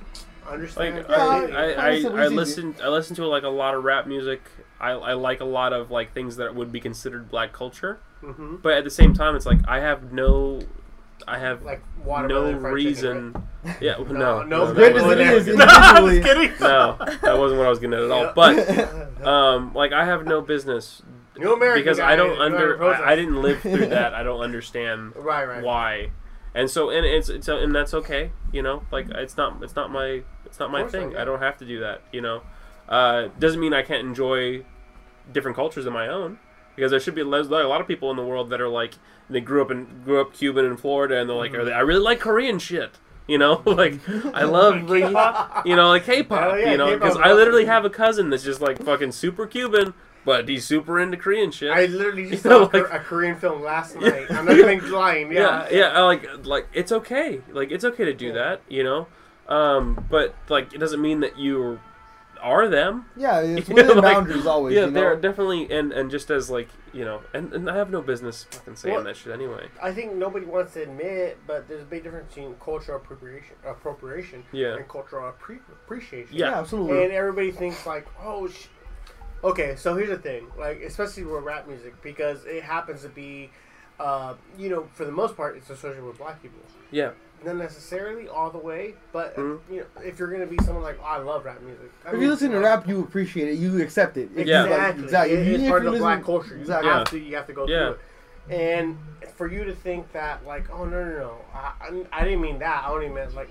understand 0.50 0.98
like 0.98 1.08
Yeah, 1.10 1.16
I, 1.16 1.26
I- 1.26 1.46
I, 1.48 1.72
I 1.72 1.90
I, 1.92 2.02
said 2.02 2.12
I 2.16 2.26
easy. 2.26 2.36
listen 2.36 2.76
I 2.84 2.88
listen 2.90 3.16
to 3.16 3.28
like 3.28 3.44
a 3.44 3.50
lot 3.50 3.74
of 3.76 3.84
rap 3.84 4.08
music. 4.08 4.42
I, 4.80 4.92
I 4.92 5.14
like 5.14 5.40
a 5.42 5.46
lot 5.46 5.74
of 5.74 5.90
like 5.92 6.14
things 6.14 6.36
that 6.38 6.54
would 6.56 6.72
be 6.72 6.80
considered 6.80 7.30
black 7.30 7.54
culture, 7.54 8.00
hmm 8.22 8.56
but 8.58 8.74
at 8.74 8.84
the 8.84 8.90
same 8.90 9.14
time, 9.14 9.36
it's 9.36 9.46
like 9.46 9.60
I 9.68 9.80
have 9.80 10.12
no, 10.12 10.62
I 11.28 11.38
have 11.40 11.64
like 11.64 11.82
no 12.00 12.04
watermelon 12.06 12.60
fried 12.62 12.78
chicken, 12.78 12.86
reason. 12.86 13.48
Yeah, 13.80 13.98
No, 14.10 14.42
no, 14.42 14.44
no, 14.44 14.66
that 14.68 14.76
Great 14.76 14.96
as 14.96 15.02
wasn't- 15.04 15.22
it 15.22 15.28
is 15.34 15.48
no, 15.58 15.66
I'm 15.68 16.10
just 16.10 16.24
kidding. 16.28 16.52
no, 16.60 16.98
that 17.22 17.38
wasn't 17.38 17.60
what 17.60 17.68
I 17.68 17.70
was 17.70 17.80
getting 17.80 17.94
at 17.94 18.04
at 18.04 18.12
all. 18.12 18.32
But 18.34 19.26
um, 19.26 19.74
like 19.74 19.92
I 19.94 20.06
have 20.06 20.26
no 20.26 20.42
business 20.42 21.02
New 21.38 21.54
American 21.54 21.82
because 21.84 21.98
guy, 21.98 22.12
I 22.14 22.16
don't 22.16 22.32
you 22.32 22.38
know 22.38 22.44
how 22.44 22.50
to 22.50 22.74
under. 22.74 22.84
I, 22.94 23.12
I 23.12 23.16
didn't 23.16 23.42
live 23.42 23.62
through 23.62 23.88
that. 23.88 24.14
I 24.14 24.24
don't 24.24 24.42
understand 24.42 25.14
right 25.16 25.46
right 25.48 25.64
why, 25.64 26.12
and 26.54 26.70
so 26.70 26.90
and 26.90 27.06
it's, 27.06 27.30
it's 27.30 27.48
and 27.48 27.74
that's 27.74 27.94
okay. 27.94 28.32
You 28.52 28.62
know, 28.62 28.84
like 28.92 29.08
it's 29.10 29.38
not 29.38 29.62
it's 29.64 29.76
not 29.76 29.92
my 29.92 30.24
it's 30.46 30.60
not 30.60 30.72
my 30.72 30.88
thing. 30.88 31.12
yeah. 31.12 31.22
I 31.22 31.26
don't 31.26 31.40
have 31.40 31.58
to 31.60 31.66
do 31.66 31.80
that. 31.80 32.02
You 32.12 32.22
know, 32.22 32.42
uh, 32.90 33.30
doesn't 33.40 33.60
mean 33.60 33.74
I 33.74 33.82
can't 33.82 34.06
enjoy 34.06 34.66
different 35.32 35.56
cultures 35.56 35.86
of 35.86 35.94
my 35.94 36.08
own. 36.08 36.40
Because 36.76 36.92
there 36.92 37.00
should 37.00 37.16
be 37.16 37.24
there's 37.24 37.48
a 37.48 37.52
lot 37.52 37.82
of 37.82 37.88
people 37.88 38.10
in 38.12 38.18
the 38.18 38.24
world 38.26 38.50
that 38.52 38.62
are 38.62 38.70
like 38.70 38.96
they 39.30 39.42
grew 39.42 39.62
up 39.62 39.72
in 39.72 40.04
grew 40.04 40.22
up 40.22 40.34
Cuban 40.34 40.66
in 40.66 40.78
Florida 40.78 41.20
and 41.20 41.30
they're 41.30 41.36
like 41.38 41.54
are 41.54 41.66
they, 41.66 41.72
I 41.74 41.80
really 41.82 42.02
like 42.04 42.20
Korean 42.20 42.60
shit. 42.60 42.92
You 43.28 43.38
know, 43.38 43.62
like 43.66 44.00
I 44.34 44.44
love 44.44 44.88
the, 44.90 45.00
K-pop? 45.02 45.66
you 45.66 45.76
know 45.76 45.88
like 45.90 46.04
K-pop. 46.06 46.42
Hell 46.42 46.60
yeah, 46.60 46.72
you 46.72 46.78
know, 46.78 46.92
because 46.98 47.16
I 47.16 47.32
literally 47.32 47.64
have 47.66 47.86
a 47.86 47.90
cousin 47.90 48.30
that's 48.30 48.44
just 48.44 48.60
like 48.60 48.84
fucking 48.84 49.14
super 49.14 49.46
Cuban, 49.48 49.94
but 50.26 50.50
he's 50.50 50.66
super 50.66 51.00
into 51.00 51.16
Korean 51.18 51.52
shit. 51.52 51.72
I 51.72 51.86
literally 51.86 52.30
just 52.32 52.44
You 52.44 52.50
know, 52.50 52.70
saw 52.70 52.78
a 52.78 52.82
like- 52.82 52.92
a 52.94 53.00
Korean 53.00 53.38
film 53.38 53.62
last 53.62 53.96
Yeah. 54.02 54.10
night. 54.10 54.32
I'm 54.32 54.46
not 54.46 54.58
even 54.58 54.92
lying. 54.92 55.32
yeah, 55.32 55.68
Yeah, 55.70 55.78
yeah, 55.78 55.88
I 55.94 56.02
like 56.02 56.46
like 56.46 56.68
it's 56.74 56.92
okay. 56.92 57.40
Like 57.54 57.72
it's 57.72 57.86
okay 57.86 58.04
to 58.06 58.14
do 58.14 58.28
Yeah. 58.28 58.34
that, 58.34 58.62
you 58.68 58.84
know. 58.84 59.08
Um, 59.48 60.04
but 60.10 60.36
like 60.50 60.74
it 60.74 60.80
doesn't 60.80 61.02
mean 61.02 61.22
that 61.22 61.38
you 61.38 61.80
are 62.42 62.68
them. 62.68 63.06
yeah, 63.16 63.40
it's 63.42 63.70
You 63.70 63.76
within 63.76 63.96
know, 63.98 64.02
like, 64.02 64.14
boundaries 64.16 64.46
always. 64.46 64.76
yeah, 64.76 64.86
you 64.86 64.92
they're 64.92 65.16
know? 65.16 65.22
definitely 65.22 65.72
and 65.72 65.92
and 65.94 66.10
just 66.12 66.30
as 66.32 66.50
like 66.50 66.70
you 66.94 67.06
know, 67.06 67.22
and, 67.34 67.54
and 67.54 67.70
I 67.70 67.76
have 67.78 67.90
no 67.90 68.02
business 68.02 68.46
fucking 68.52 68.76
saying 68.76 68.96
Well- 68.96 69.04
that 69.06 69.16
shit 69.16 69.32
anyway. 69.34 69.68
I 69.82 69.92
think 69.94 70.14
nobody 70.16 70.46
wants 70.46 70.74
to 70.74 70.84
admit, 70.84 71.38
but 71.48 71.68
there's 71.68 71.84
a 71.84 71.86
big 71.86 72.04
difference 72.04 72.34
between 72.34 72.54
cultural 72.56 72.98
appropriation, 72.98 73.56
appropriation, 73.66 74.44
Yeah. 74.52 74.76
and 74.76 74.88
cultural 74.88 75.32
appre- 75.32 75.62
appreciation. 75.72 76.36
Yeah. 76.36 76.50
yeah, 76.52 76.60
absolutely. 76.60 77.04
And 77.06 77.14
everybody 77.14 77.52
thinks 77.52 77.86
like, 77.86 78.06
oh, 78.22 78.48
sh-. 78.50 78.68
okay. 79.44 79.76
So 79.78 79.96
here's 79.96 80.10
the 80.10 80.18
thing, 80.18 80.48
like 80.58 80.82
especially 80.82 81.24
with 81.24 81.44
rap 81.44 81.68
music, 81.68 81.94
because 82.02 82.44
it 82.46 82.64
happens 82.64 83.04
to 83.04 83.10
be, 83.10 83.50
uh, 84.00 84.34
you 84.58 84.70
know, 84.70 84.88
for 84.94 85.06
the 85.06 85.12
most 85.12 85.38
part, 85.38 85.56
it's 85.58 85.70
associated 85.70 86.04
with 86.04 86.18
black 86.18 86.42
people. 86.42 86.60
Yeah, 86.92 87.12
Not 87.44 87.56
necessarily 87.58 88.28
all 88.28 88.52
the 88.52 88.58
way, 88.60 88.94
but 89.12 89.36
Mhm. 89.36 89.60
you 89.70 89.78
know, 89.80 89.86
if 90.04 90.20
you're 90.20 90.30
gonna 90.32 90.46
be 90.46 90.58
someone 90.64 90.84
like, 90.84 91.00
oh, 91.02 91.06
I 91.06 91.18
love 91.18 91.44
rap 91.46 91.60
music. 91.62 91.92
I 92.06 92.10
if 92.10 92.14
mean, 92.14 92.22
you 92.24 92.30
listen 92.30 92.52
to 92.52 92.60
rap, 92.60 92.88
you 92.88 93.00
appreciate 93.02 93.48
it. 93.50 93.54
You 93.56 93.82
accept 93.82 94.18
it. 94.18 94.30
If 94.36 94.46
you, 94.48 94.54
Yeah. 94.54 94.62
like, 94.64 94.72
Exactly. 94.72 95.04
exactly. 95.04 95.34
It- 95.38 95.48
it's 95.62 95.70
part 95.70 95.72
you 95.72 95.76
of 95.78 95.84
the 95.84 95.90
listen- 95.92 96.02
black 96.04 96.24
culture. 96.24 96.54
You 96.56 96.62
Exactly. 96.62 96.90
have 96.90 97.04
to. 97.10 97.18
You 97.20 97.36
have 97.36 97.48
to 97.48 97.54
go 97.54 97.68
Yeah. 97.68 97.78
through 97.86 97.92
it. 97.94 98.00
And 98.50 98.98
for 99.36 99.48
you 99.48 99.64
to 99.64 99.74
think 99.74 100.12
that, 100.14 100.46
like, 100.46 100.66
oh 100.72 100.86
no, 100.86 101.04
no, 101.04 101.18
no, 101.18 101.36
I, 101.54 101.72
I, 101.82 102.06
I 102.22 102.24
didn't 102.24 102.42
mean 102.42 102.60
that. 102.60 102.84
I 102.86 102.92
only 102.92 103.10
meant 103.10 103.34
like, 103.34 103.50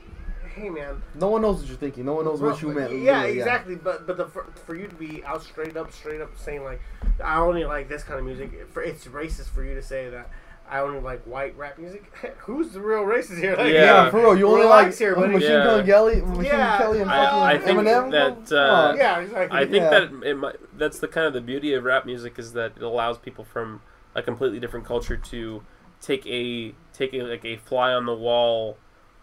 hey 0.54 0.68
man, 0.68 1.00
No 1.14 1.28
one 1.28 1.42
knows 1.42 1.58
what 1.60 1.68
you're 1.68 1.76
thinking. 1.76 2.04
No 2.04 2.14
one 2.14 2.24
knows 2.24 2.40
what 2.40 2.60
you 2.62 2.68
meant. 2.68 2.92
Yeah, 2.92 3.22
really, 3.22 3.38
exactly. 3.38 3.74
But 3.76 4.06
but 4.06 4.16
the 4.16 4.26
for, 4.26 4.44
for 4.66 4.74
you 4.74 4.86
to 4.88 4.94
be 4.94 5.22
out 5.24 5.42
straight 5.42 5.76
up, 5.76 5.92
straight 5.92 6.20
up 6.20 6.36
saying 6.36 6.64
like, 6.64 6.80
I 7.22 7.38
only 7.38 7.64
like 7.64 7.88
this 7.88 8.02
kind 8.04 8.18
of 8.18 8.24
music. 8.24 8.66
For 8.72 8.82
it's 8.82 9.06
racist 9.06 9.48
for 9.50 9.64
you 9.64 9.74
to 9.74 9.82
say 9.82 10.10
that. 10.10 10.28
I 10.70 10.78
only 10.80 11.00
like 11.00 11.22
white 11.24 11.56
rap 11.58 11.78
music. 11.78 12.04
Who's 12.38 12.70
the 12.70 12.80
real 12.80 13.02
racist 13.02 13.38
here? 13.38 13.56
Like, 13.56 13.72
Yeah. 13.72 14.04
Yeah, 14.04 14.10
for 14.10 14.18
real. 14.20 14.38
You 14.38 14.46
only 14.46 14.60
Relax 14.62 14.86
like 14.94 14.98
here, 14.98 15.14
buddy. 15.16 15.32
Machine 15.32 15.50
Yeah. 15.50 15.64
Gun 15.64 15.86
Kelly, 15.86 16.20
Machine 16.22 16.44
Yeah. 16.44 16.78
Kelly, 16.78 17.00
and 17.00 17.10
I- 17.10 17.24
fucking 17.26 17.42
I 17.42 17.58
think 17.58 17.78
Eminem. 17.80 18.10
that, 18.12 18.56
uh, 18.56 18.72
on. 18.90 18.96
yeah, 18.96 19.18
exactly. 19.18 19.58
I 19.58 19.62
think 19.64 19.74
Yeah. 19.82 19.90
that 19.90 20.10
it 20.24 20.34
might, 20.36 20.78
that's 20.78 20.98
the 21.00 21.08
kind 21.08 21.26
of 21.26 21.32
the 21.32 21.40
beauty 21.40 21.74
of 21.74 21.84
rap 21.84 22.06
music 22.06 22.38
is 22.38 22.52
that 22.52 22.72
it 22.76 22.82
allows 22.82 23.18
people 23.18 23.44
from 23.44 23.82
a 24.14 24.22
completely 24.22 24.60
different 24.60 24.86
culture 24.86 25.16
to 25.16 25.62
take 26.00 26.24
a 26.26 26.74
take 26.92 27.12
a 27.14 27.22
like 27.22 27.44
a 27.44 27.56
fly 27.56 27.92
on 27.92 28.06
the 28.06 28.14
wall 28.14 28.76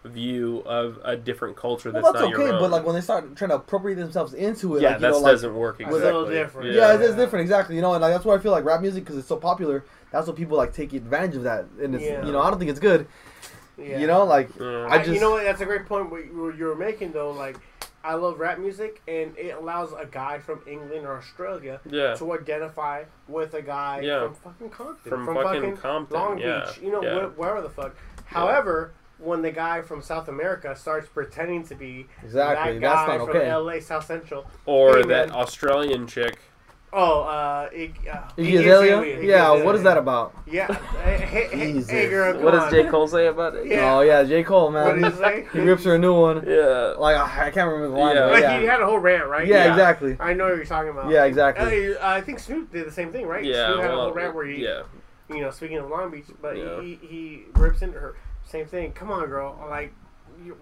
view 0.04 0.62
of 0.64 0.98
a 1.04 1.16
different 1.16 1.56
culture 1.56 1.90
that's, 1.90 2.02
Well, 2.04 2.12
that's 2.12 2.22
not 2.22 2.30
your 2.30 2.40
okay, 2.42 2.52
own. 2.52 2.60
but 2.60 2.70
like 2.70 2.84
when 2.86 2.94
they 2.94 3.00
start 3.00 3.34
trying 3.36 3.50
to 3.50 3.56
appropriate 3.56 3.96
themselves 3.96 4.32
into 4.32 4.76
it, 4.76 4.82
yeah, 4.82 4.90
like, 4.90 4.96
you 4.98 5.00
that 5.02 5.10
know, 5.10 5.18
like, 5.18 5.32
doesn't 5.32 5.54
work 5.54 5.76
It's 5.80 5.88
exactly. 5.88 6.08
a 6.10 6.12
little 6.14 6.30
different. 6.30 6.72
yeah, 6.72 6.92
it's, 6.92 7.00
Yeah. 7.02 7.06
it's 7.08 7.16
different, 7.16 7.42
exactly. 7.42 7.74
You 7.76 7.82
know, 7.82 7.92
and 7.94 8.00
like 8.00 8.12
that's 8.12 8.24
why 8.24 8.34
I 8.34 8.38
feel 8.38 8.52
like 8.52 8.64
rap 8.64 8.80
music 8.80 9.04
because 9.04 9.18
it's 9.18 9.26
so 9.28 9.36
popular. 9.36 9.84
That's 10.10 10.26
what 10.26 10.36
people 10.36 10.56
like 10.56 10.72
take 10.72 10.92
advantage 10.92 11.36
of 11.36 11.42
that, 11.44 11.66
and 11.80 11.94
it's 11.94 12.04
Yeah. 12.04 12.24
you 12.24 12.32
know 12.32 12.40
I 12.40 12.50
don't 12.50 12.58
think 12.58 12.70
it's 12.70 12.80
good. 12.80 13.06
Yeah. 13.76 13.98
You 13.98 14.06
know, 14.06 14.24
like 14.24 14.48
Yeah. 14.58 14.86
I 14.88 14.94
I, 14.94 14.98
just 14.98 15.10
you 15.10 15.20
know 15.20 15.30
what? 15.30 15.44
That's 15.44 15.60
a 15.60 15.66
great 15.66 15.86
point. 15.86 16.10
What 16.10 16.24
you 16.24 16.52
you 16.56 16.64
were 16.66 16.74
making 16.74 17.12
though, 17.12 17.30
like. 17.30 17.56
I 18.04 18.14
love 18.14 18.38
rap 18.38 18.60
music, 18.60 19.02
and 19.08 19.36
it 19.36 19.56
allows 19.56 19.92
a 19.92 20.06
guy 20.06 20.38
from 20.38 20.62
England 20.68 21.04
or 21.04 21.16
Australia 21.18 21.80
Yeah. 21.84 22.14
to 22.14 22.32
identify 22.32 23.02
with 23.26 23.54
a 23.54 23.60
guy 23.60 24.00
Yeah. 24.02 24.22
from 24.26 24.34
fucking 24.34 24.70
Compton, 24.70 25.10
From 25.10 25.26
fucking 25.34 25.76
Compton, 25.78 26.16
Long 26.16 26.38
yeah, 26.38 26.64
Beach, 26.64 26.78
you 26.80 26.92
know, 26.92 27.02
yeah. 27.02 27.26
wh- 27.26 27.36
wherever 27.38 27.60
the 27.60 27.68
fuck. 27.68 27.96
However, 28.26 28.92
when 29.18 29.42
the 29.42 29.50
guy 29.50 29.82
from 29.82 30.00
South 30.00 30.28
America 30.28 30.76
starts 30.76 31.08
pretending 31.08 31.64
to 31.66 31.74
be 31.74 32.06
exactly 32.22 32.74
that 32.78 32.80
that's 32.80 33.08
guy 33.08 33.16
not 33.16 33.26
from 33.26 33.36
okay. 33.36 33.52
LA 33.52 33.80
South 33.80 34.06
Central, 34.06 34.46
Or 34.64 34.98
Hey, 34.98 35.02
that 35.02 35.28
man. 35.30 35.36
Australian 35.36 36.06
chick. 36.06 36.38
Oh, 36.92 37.22
uh, 37.22 37.68
Ig- 37.72 38.08
uh, 38.10 38.16
Iggy 38.36 38.52
Iggy 38.52 38.58
Azalea? 38.60 38.92
Azalea, 38.98 39.16
Iggy 39.18 39.24
Yeah, 39.26 39.64
what 39.64 39.74
is 39.74 39.82
that 39.82 39.96
about? 39.98 40.34
Yeah, 40.46 40.72
hey, 41.04 41.48
hey, 41.48 41.80
hey, 41.82 42.08
girl, 42.08 42.32
come 42.34 42.42
What 42.42 42.50
does 42.52 42.62
on. 42.64 42.70
J. 42.70 42.84
Cole 42.88 43.08
say 43.08 43.26
about 43.26 43.54
it? 43.56 43.66
Yeah. 43.66 43.94
Oh 43.94 44.00
yeah, 44.00 44.22
J 44.24 44.42
Cole 44.44 44.72
What 44.72 44.96
man. 44.96 45.02
did 45.02 45.12
he 45.12 45.18
say? 45.18 45.46
he 45.52 45.60
rips 45.60 45.84
her 45.84 45.94
a 45.94 45.98
new 45.98 46.14
one. 46.18 46.44
Yeah. 46.46 46.94
Like 46.98 47.16
I 47.16 47.46
I 47.48 47.50
can't 47.50 47.70
remember 47.70 47.88
the 47.88 48.00
line. 48.02 48.16
Yeah. 48.16 48.22
but 48.22 48.32
Like 48.32 48.42
yeah, 48.42 48.60
he 48.60 48.66
had 48.66 48.80
a 48.80 48.86
whole 48.86 48.98
rant, 48.98 49.26
right? 49.28 49.46
yeah, 49.46 49.70
exactly. 49.70 50.16
I 50.20 50.32
know 50.34 50.46
what 50.48 50.56
you're 50.56 50.64
talking 50.64 50.90
about. 50.90 51.10
Yeah, 51.10 51.24
exactly. 51.24 51.96
Uh, 51.96 52.08
I 52.08 52.20
think 52.20 52.38
Snoop 52.38 52.72
did 52.72 52.86
the 52.86 52.92
same 52.92 53.12
thing, 53.12 53.26
right? 53.26 53.44
Yeah. 53.44 53.68
Snoop 53.68 53.80
had 53.82 53.90
a 53.90 53.94
whole 53.96 54.12
rant 54.12 54.34
where 54.34 54.46
he 54.46 54.64
yeah. 54.64 54.82
You 55.30 55.42
know, 55.42 55.50
speaking 55.50 55.76
of 55.78 55.90
Long 55.90 56.10
Beach, 56.10 56.24
but 56.40 56.56
Yeah. 56.56 56.80
he 56.80 56.98
he 57.02 57.44
rips 57.54 57.82
into 57.82 57.98
her. 57.98 58.16
Same 58.44 58.64
thing. 58.64 58.92
Come 58.92 59.10
on, 59.10 59.28
girl. 59.28 59.62
Like, 59.68 59.92
you, 59.92 59.92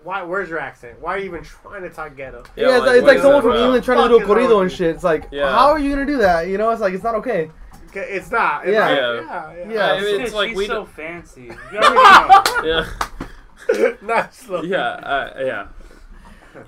why? 0.02 0.22
Where's 0.22 0.48
your 0.48 0.58
accent? 0.58 1.00
Why 1.00 1.14
are 1.14 1.18
you 1.18 1.26
even 1.26 1.42
trying 1.44 1.82
to 1.82 1.90
talk 1.90 2.16
ghetto? 2.16 2.44
Yeah, 2.56 2.78
it's 2.78 2.86
like, 2.86 2.96
it's 2.96 3.02
what 3.02 3.14
like 3.14 3.18
someone 3.22 3.42
from 3.42 3.50
about? 3.52 3.62
England 3.64 3.84
trying 3.84 4.08
to 4.08 4.18
do 4.18 4.24
a 4.24 4.26
corrido 4.26 4.62
and 4.62 4.70
shit. 4.72 4.94
It's 4.94 5.04
like, 5.04 5.28
Yeah. 5.30 5.50
how 5.52 5.68
are 5.68 5.78
you 5.78 5.90
gonna 5.90 6.06
do 6.06 6.18
that? 6.18 6.48
You 6.48 6.58
know, 6.58 6.70
it's 6.70 6.80
like 6.80 6.94
it's 6.94 7.04
not 7.04 7.14
okay. 7.16 7.50
Okay, 7.90 8.06
It's 8.10 8.30
not. 8.30 8.66
It's 8.66 8.72
Yeah. 8.74 8.80
not- 8.80 8.90
Yeah. 8.96 9.20
yeah, 9.20 9.54
yeah. 9.68 9.72
Yeah, 9.72 9.92
I 9.92 10.00
mean, 10.00 10.20
it's 10.20 10.34
like 10.34 10.48
she's 10.50 10.56
we 10.58 10.66
so 10.66 10.74
don't- 10.74 10.88
fancy. 10.90 11.44
You 11.72 11.78
already 11.78 12.64
know. 12.66 12.86
Yeah, 13.78 13.92
not 14.02 14.34
slow. 14.34 14.62
yeah, 14.62 14.78
uh, 14.78 15.34
yeah. 15.38 15.66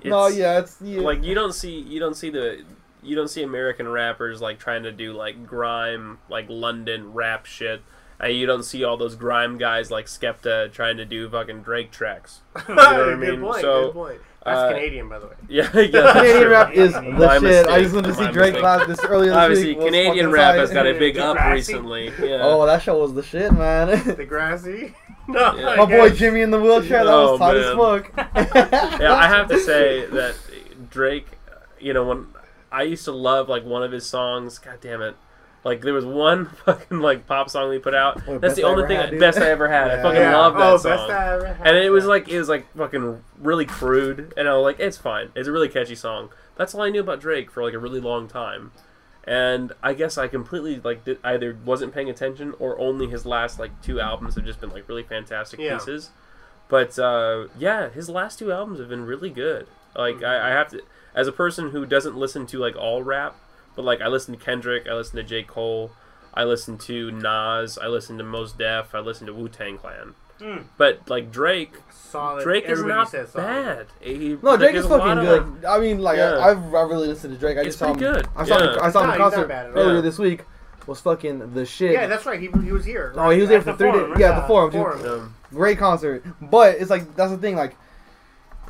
no, 0.05 0.27
yeah, 0.27 0.59
it's 0.59 0.77
yeah. 0.81 1.01
like 1.01 1.23
you 1.23 1.33
don't 1.35 1.53
see 1.53 1.79
you 1.79 1.99
don't 1.99 2.15
see 2.15 2.29
the 2.29 2.63
you 3.01 3.15
don't 3.15 3.29
see 3.29 3.43
American 3.43 3.87
rappers 3.87 4.41
like 4.41 4.59
trying 4.59 4.83
to 4.83 4.91
do 4.91 5.13
like 5.13 5.45
grime 5.47 6.19
like 6.29 6.45
London 6.49 7.13
rap 7.13 7.45
shit. 7.45 7.81
And 8.21 8.33
you 8.33 8.45
don't 8.45 8.63
see 8.63 8.83
all 8.83 8.97
those 8.97 9.15
grime 9.15 9.57
guys 9.57 9.89
like 9.91 10.07
Skepta 10.07 10.71
trying 10.73 10.97
to 10.97 11.05
do 11.05 11.29
fucking 11.29 11.61
Drake 11.61 11.91
tracks. 11.91 12.41
You 12.67 12.75
know 12.75 12.83
what 12.83 12.89
I 12.95 13.15
good 13.15 13.19
mean? 13.19 13.41
point. 13.41 13.61
So, 13.61 13.85
good 13.85 13.93
point. 13.93 14.21
That's 14.45 14.57
uh, 14.59 14.69
Canadian, 14.73 15.09
by 15.09 15.19
the 15.19 15.27
way. 15.27 15.33
Yeah, 15.49 15.63
yeah. 15.73 16.11
Canadian 16.13 16.41
true. 16.41 16.49
rap 16.51 16.73
is 16.73 16.93
the 16.93 17.01
My 17.01 17.33
shit. 17.35 17.43
mistake. 17.43 17.67
I 17.67 17.81
just 17.81 17.93
went 17.93 18.07
to 18.07 18.13
see 18.13 18.23
My 18.23 18.31
Drake 18.31 18.53
mistake. 18.53 18.63
last 18.63 18.87
this 18.87 18.99
earlier 19.05 19.29
this 19.31 19.37
Obviously, 19.37 19.67
week. 19.69 19.77
was 19.77 19.85
Canadian 19.85 20.15
fucking 20.15 20.31
rap 20.31 20.51
tight. 20.55 20.59
has 20.59 20.71
got 20.71 20.87
a 20.87 20.93
big 20.99 21.17
up 21.17 21.37
recently. 21.53 22.05
Yeah. 22.21 22.39
Oh, 22.43 22.65
that 22.65 22.81
show 22.81 22.97
was 22.99 23.13
the 23.13 23.23
shit, 23.23 23.51
man. 23.53 23.87
The 24.15 24.25
grassy. 24.29 24.95
No, 25.27 25.55
Yeah. 25.55 25.75
My 25.77 25.85
boy. 25.85 26.09
Jimmy 26.09 26.41
in 26.41 26.51
the 26.51 26.59
wheelchair, 26.59 27.05
that 27.05 27.13
Oh, 27.13 27.37
was 27.37 27.39
tight 27.39 27.53
man. 27.55 27.63
as 27.63 28.43
fuck. 28.45 28.99
yeah, 29.01 29.13
I 29.13 29.27
have 29.27 29.47
to 29.49 29.59
say 29.59 30.05
that 30.07 30.35
Drake, 30.89 31.27
you 31.79 31.93
know, 31.93 32.03
when 32.05 32.27
I 32.71 32.83
used 32.83 33.05
to 33.05 33.11
love 33.11 33.47
like 33.49 33.63
one 33.63 33.83
of 33.83 33.91
his 33.91 34.05
songs, 34.05 34.57
god 34.57 34.79
damn 34.81 35.01
it. 35.01 35.15
Like 35.63 35.81
there 35.81 35.93
was 35.93 36.05
one 36.05 36.45
fucking 36.65 36.99
like 36.99 37.27
pop 37.27 37.49
song 37.49 37.71
he 37.71 37.79
put 37.79 37.93
out. 37.93 38.21
Oh, 38.27 38.37
That's 38.37 38.55
the 38.55 38.63
only 38.63 38.87
thing 38.87 38.97
had, 38.97 39.11
dude. 39.11 39.19
best 39.19 39.37
I 39.39 39.49
ever 39.49 39.67
had. 39.67 39.91
I 39.91 40.01
fucking 40.01 40.21
Yeah. 40.21 40.37
love 40.37 40.53
that 40.55 40.61
oh, 40.73 40.77
song. 40.77 40.91
Best 40.97 41.09
I 41.09 41.33
ever 41.33 41.47
had. 41.53 41.67
and 41.67 41.77
it 41.77 41.89
was 41.89 42.05
like 42.05 42.29
it 42.29 42.37
was 42.39 42.47
like 42.49 42.71
fucking 42.75 43.23
really 43.39 43.65
crude, 43.65 44.33
and 44.37 44.47
I 44.47 44.53
was 44.55 44.63
like, 44.63 44.79
it's 44.79 44.97
fine. 44.97 45.29
It's 45.35 45.47
a 45.47 45.51
really 45.51 45.69
catchy 45.69 45.95
song. 45.95 46.29
That's 46.55 46.73
all 46.73 46.81
I 46.81 46.89
knew 46.89 47.01
about 47.01 47.19
Drake 47.21 47.51
for 47.51 47.63
like 47.63 47.73
a 47.73 47.79
really 47.79 47.99
long 47.99 48.27
time, 48.27 48.71
and 49.25 49.73
I 49.83 49.93
guess 49.93 50.17
I 50.17 50.27
completely 50.27 50.79
like 50.83 51.03
did, 51.05 51.19
either 51.23 51.57
wasn't 51.65 51.93
paying 51.93 52.09
attention 52.09 52.53
or 52.59 52.79
only 52.79 53.07
his 53.07 53.25
last 53.25 53.59
like 53.59 53.81
two 53.81 53.99
albums 53.99 54.35
have 54.35 54.45
just 54.45 54.61
been 54.61 54.69
like 54.71 54.87
really 54.87 55.03
fantastic 55.03 55.59
Yeah. 55.59 55.77
pieces. 55.77 56.11
But 56.69 56.97
uh, 56.99 57.47
yeah, 57.57 57.89
his 57.89 58.09
last 58.09 58.39
two 58.39 58.51
albums 58.51 58.79
have 58.79 58.89
been 58.89 59.05
really 59.05 59.29
good. 59.29 59.67
Like 59.95 60.23
I, 60.23 60.47
I 60.47 60.51
have 60.51 60.69
to, 60.69 60.81
as 61.15 61.27
a 61.27 61.31
person 61.31 61.71
who 61.71 61.85
doesn't 61.85 62.15
listen 62.15 62.45
to 62.47 62.59
like 62.59 62.75
all 62.75 63.01
rap, 63.03 63.35
but 63.79 63.85
like 63.85 64.01
I 64.01 64.09
listen 64.09 64.37
to 64.37 64.43
Kendrick, 64.43 64.87
I 64.89 64.93
listen 64.93 65.15
to 65.15 65.23
J 65.23 65.41
Cole, 65.43 65.91
I 66.33 66.43
listen 66.43 66.77
to 66.79 67.11
Nas, 67.11 67.77
I 67.77 67.87
listen 67.87 68.17
to 68.17 68.25
Mos 68.25 68.51
Def, 68.51 68.93
I 68.93 68.99
listen 68.99 69.25
to 69.27 69.33
Wu 69.33 69.47
Tang 69.47 69.77
Clan. 69.77 70.15
Mm. 70.41 70.63
But 70.77 71.09
like 71.09 71.31
Drake, 71.31 71.71
solid. 71.89 72.43
Drake 72.43 72.65
is 72.65 72.83
not 72.83 73.07
says 73.09 73.31
bad. 73.31 73.87
He- 74.01 74.37
No, 74.43 74.57
Drake 74.57 74.75
is 74.75 74.83
a 74.83 74.89
lot 74.89 74.99
fucking 74.99 75.25
of- 75.29 75.61
good. 75.61 75.65
I 75.65 75.79
mean, 75.79 75.99
like 75.99 76.17
Yeah. 76.17 76.31
I, 76.39 76.49
I've 76.51 76.73
I 76.73 76.81
really 76.81 77.07
listened 77.07 77.33
to 77.33 77.39
Drake. 77.39 77.55
I 77.57 77.61
It's 77.61 77.67
just 77.69 77.79
saw 77.79 77.91
him. 77.93 77.99
good. 77.99 78.27
I 78.35 78.43
saw 78.43 78.57
him. 78.59 78.79
I 78.81 78.91
saw 78.91 78.99
him 79.03 79.07
No, 79.07 79.13
in 79.13 79.19
concert 79.21 79.47
bad 79.47 79.67
at 79.67 79.71
all. 79.71 79.77
earlier 79.81 79.95
Yeah. 79.95 80.01
this 80.01 80.19
week. 80.19 80.43
Was 80.87 80.99
fucking 80.99 81.53
the 81.53 81.65
shit. 81.65 81.93
Yeah, 81.93 82.07
that's 82.07 82.25
right. 82.25 82.39
He, 82.41 82.47
he 82.65 82.71
was 82.73 82.83
here. 82.83 83.13
oh, 83.15 83.29
he 83.29 83.39
was 83.39 83.47
there 83.49 83.61
for 83.61 83.71
the 83.71 83.77
three 83.77 83.91
days. 83.93 84.09
right? 84.09 84.19
Yeah, 84.19 84.41
the 84.41 84.47
forum. 84.47 84.71
dude. 84.71 84.81
Forum. 84.81 85.35
Great 85.53 85.77
concert. 85.77 86.23
But 86.41 86.75
it's 86.79 86.89
like 86.89 87.15
that's 87.15 87.31
the 87.31 87.37
thing. 87.37 87.55
Like 87.55 87.77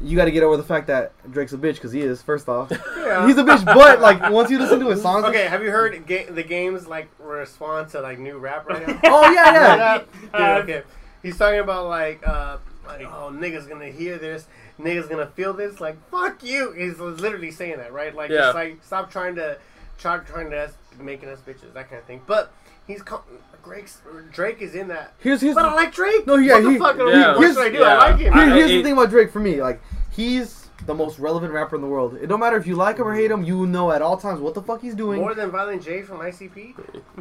you 0.01 0.15
got 0.15 0.25
to 0.25 0.31
get 0.31 0.43
over 0.43 0.55
the 0.57 0.63
fact 0.63 0.87
that 0.87 1.11
Drake's 1.31 1.53
a 1.53 1.57
bitch 1.57 1.75
because 1.75 1.91
he 1.91 2.01
is. 2.01 2.21
First 2.21 2.47
off, 2.49 2.71
Yeah. 2.71 3.27
he's 3.27 3.37
a 3.37 3.43
bitch. 3.43 3.65
But 3.65 3.99
like 3.99 4.29
once 4.31 4.49
you 4.49 4.57
listen 4.59 4.79
to 4.79 4.89
his 4.89 5.01
songs, 5.01 5.25
Okay, 5.25 5.47
have 5.47 5.61
you 5.63 5.71
heard 5.71 6.05
ga- 6.07 6.29
the 6.29 6.43
game's 6.43 6.87
like 6.87 7.09
response 7.19 7.91
to 7.93 8.01
like 8.01 8.19
new 8.19 8.37
rap 8.37 8.67
right 8.67 8.87
now? 8.87 8.99
Oh 9.05 9.31
yeah, 9.31 9.53
yeah. 9.53 10.01
Yeah. 10.33 10.55
Uh, 10.55 10.59
okay. 10.63 10.83
He's 11.21 11.37
talking 11.37 11.59
about 11.59 11.87
like, 11.87 12.25
uh, 12.25 12.57
like, 12.87 13.01
oh, 13.01 13.29
niggas 13.33 13.67
gonna 13.67 13.89
hear 13.91 14.17
this, 14.17 14.47
niggas 14.79 15.09
gonna 15.09 15.27
feel 15.27 15.53
this. 15.53 15.79
Like, 15.81 15.97
fuck 16.09 16.41
you. 16.43 16.71
He's 16.71 16.97
literally 16.99 17.51
saying 17.51 17.77
that, 17.77 17.91
right? 17.91 18.15
Like, 18.15 18.29
Yeah. 18.31 18.47
it's 18.47 18.55
like, 18.55 18.79
stop 18.83 19.11
trying 19.11 19.35
to, 19.35 19.57
try 19.97 20.19
trying 20.19 20.49
to 20.51 20.57
us, 20.57 20.71
making 20.99 21.27
us 21.29 21.39
bitches, 21.41 21.73
that 21.73 21.89
kind 21.89 21.99
of 21.99 22.05
thing. 22.05 22.21
But 22.25 22.53
he's 22.87 23.01
co- 23.01 23.23
Drake's, 23.63 24.01
Drake 24.31 24.61
is 24.61 24.75
in 24.75 24.87
that. 24.89 25.13
Here's 25.19 25.41
here's 25.41 25.55
But 25.55 25.65
I 25.65 25.73
like 25.73 25.93
Drake. 25.93 26.25
No, 26.25 26.35
yeah, 26.35 26.53
what 26.55 26.63
the 26.63 26.69
he- 26.71 26.77
fuck? 26.79 26.97
Yeah. 26.97 27.35
what 27.37 27.47
should 27.53 27.57
I 27.57 27.69
do? 27.69 27.77
Yeah. 27.79 27.83
I 27.97 28.09
like 28.11 28.19
him. 28.19 28.33
Here- 28.33 28.45
here's 28.55 28.71
it- 28.71 28.75
the 28.75 28.83
thing 28.83 28.93
about 28.93 29.09
Drake 29.09 29.31
for 29.31 29.39
me. 29.39 29.61
Like 29.61 29.81
he's 30.11 30.68
the 30.85 30.93
most 30.93 31.19
relevant 31.19 31.51
rapper 31.53 31.75
in 31.75 31.81
the 31.81 31.87
world. 31.87 32.15
It 32.21 32.27
don't 32.27 32.39
matter 32.39 32.57
if 32.57 32.65
you 32.65 32.75
like 32.75 32.97
him 32.97 33.07
or 33.07 33.13
hate 33.15 33.29
him. 33.31 33.43
You 33.43 33.65
know 33.67 33.91
at 33.91 34.01
all 34.01 34.17
times 34.17 34.39
what 34.39 34.53
the 34.53 34.61
fuck 34.61 34.81
he's 34.81 34.95
doing. 34.95 35.19
More 35.19 35.33
than 35.35 35.51
Violent 35.51 35.83
J 35.83 36.01
from 36.01 36.19
ICP. 36.19 36.75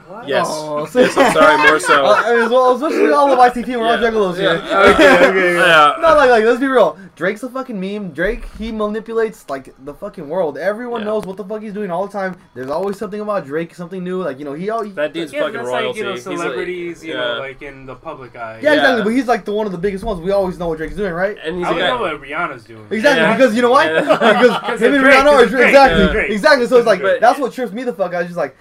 What? 0.07 0.29
yes. 0.29 0.47
Oh, 0.49 0.89
yes, 0.95 1.17
I'm 1.17 1.33
sorry, 1.33 1.57
more 1.69 1.79
so. 1.81 2.07
Uh, 2.09 2.45
as 2.45 2.51
well, 2.51 2.75
especially 2.77 3.11
all 3.13 3.31
of 3.33 3.39
ICP, 3.39 3.69
we're 3.79 3.85
all 3.85 4.01
Yeah. 4.01 4.11
juggalos 4.11 4.37
Yeah. 4.39 4.43
here. 4.69 4.93
Okay, 4.95 5.29
okay, 5.29 5.55
yeah. 5.57 5.67
Yeah. 5.95 6.01
No, 6.01 6.15
like, 6.15 6.31
like, 6.31 6.45
let's 6.45 6.61
be 6.61 6.67
real. 6.67 6.99
Drake's 7.17 7.43
a 7.43 7.49
fucking 7.51 7.79
meme. 7.79 8.13
Drake, 8.13 8.47
he 8.59 8.71
manipulates 8.71 9.49
like 9.51 9.75
the 9.85 9.93
fucking 9.93 10.29
world. 10.29 10.57
Everyone 10.57 11.01
Yeah. 11.01 11.07
knows 11.07 11.27
what 11.27 11.37
the 11.37 11.45
fuck 11.45 11.63
he's 11.63 11.73
doing 11.75 11.91
all 11.91 12.07
the 12.07 12.13
time. 12.13 12.37
There's 12.55 12.71
always 12.71 12.97
something 12.97 13.21
about 13.21 13.45
Drake, 13.45 13.75
something 13.75 14.03
new. 14.03 14.23
Like 14.23 14.39
you 14.39 14.45
know, 14.45 14.53
he 14.55 14.71
always. 14.71 14.95
That 14.95 15.13
dude's 15.13 15.33
yeah, 15.33 15.41
fucking 15.41 15.55
that's 15.57 15.67
royalty. 15.69 15.87
like 15.89 15.97
you 15.97 16.05
know 16.05 16.13
He's 16.15 16.27
like- 16.27 16.39
celebrities, 16.39 17.05
you 17.05 17.13
yeah. 17.15 17.19
know, 17.21 17.39
like 17.41 17.61
in 17.63 17.87
the 17.87 17.95
public 17.97 18.37
eye. 18.37 18.61
yeah, 18.63 18.75
exactly. 18.75 19.03
But 19.03 19.11
he's 19.13 19.27
like 19.27 19.45
the 19.45 19.53
one 19.53 19.67
of 19.67 19.73
the 19.73 19.79
biggest 19.79 20.05
ones. 20.05 20.21
We 20.21 20.31
always 20.31 20.59
know 20.59 20.69
what 20.69 20.79
Drake's 20.79 20.97
doing, 20.97 21.13
right? 21.13 21.37
and 21.45 21.57
he's 21.59 21.67
I 21.67 21.71
a 21.71 21.73
don't 21.73 21.81
guy. 21.81 21.87
know 21.89 22.01
what 22.01 22.23
Rihanna's 22.23 22.65
doing. 22.65 22.87
Exactly, 22.91 23.23
Yeah. 23.23 23.33
Because 23.49 23.57
you 23.57 23.63
know 23.63 23.71
why? 23.71 23.89
Because 24.01 24.81
him 24.81 24.95
and 24.95 25.03
Drake, 25.03 25.15
Rihanna 25.17 25.27
are 25.33 25.45
because 25.47 25.61
exactly, 25.67 26.05
yeah. 26.21 26.35
Exactly. 26.35 26.67
So 26.67 26.77
it's 26.77 26.87
like 26.87 27.01
But- 27.03 27.21
that's 27.21 27.39
what 27.39 27.53
trips 27.53 27.73
me 27.73 27.83
the 27.85 27.93
fuck 27.93 28.15
out. 28.15 28.21
It's 28.23 28.29
just 28.29 28.37
like, 28.39 28.57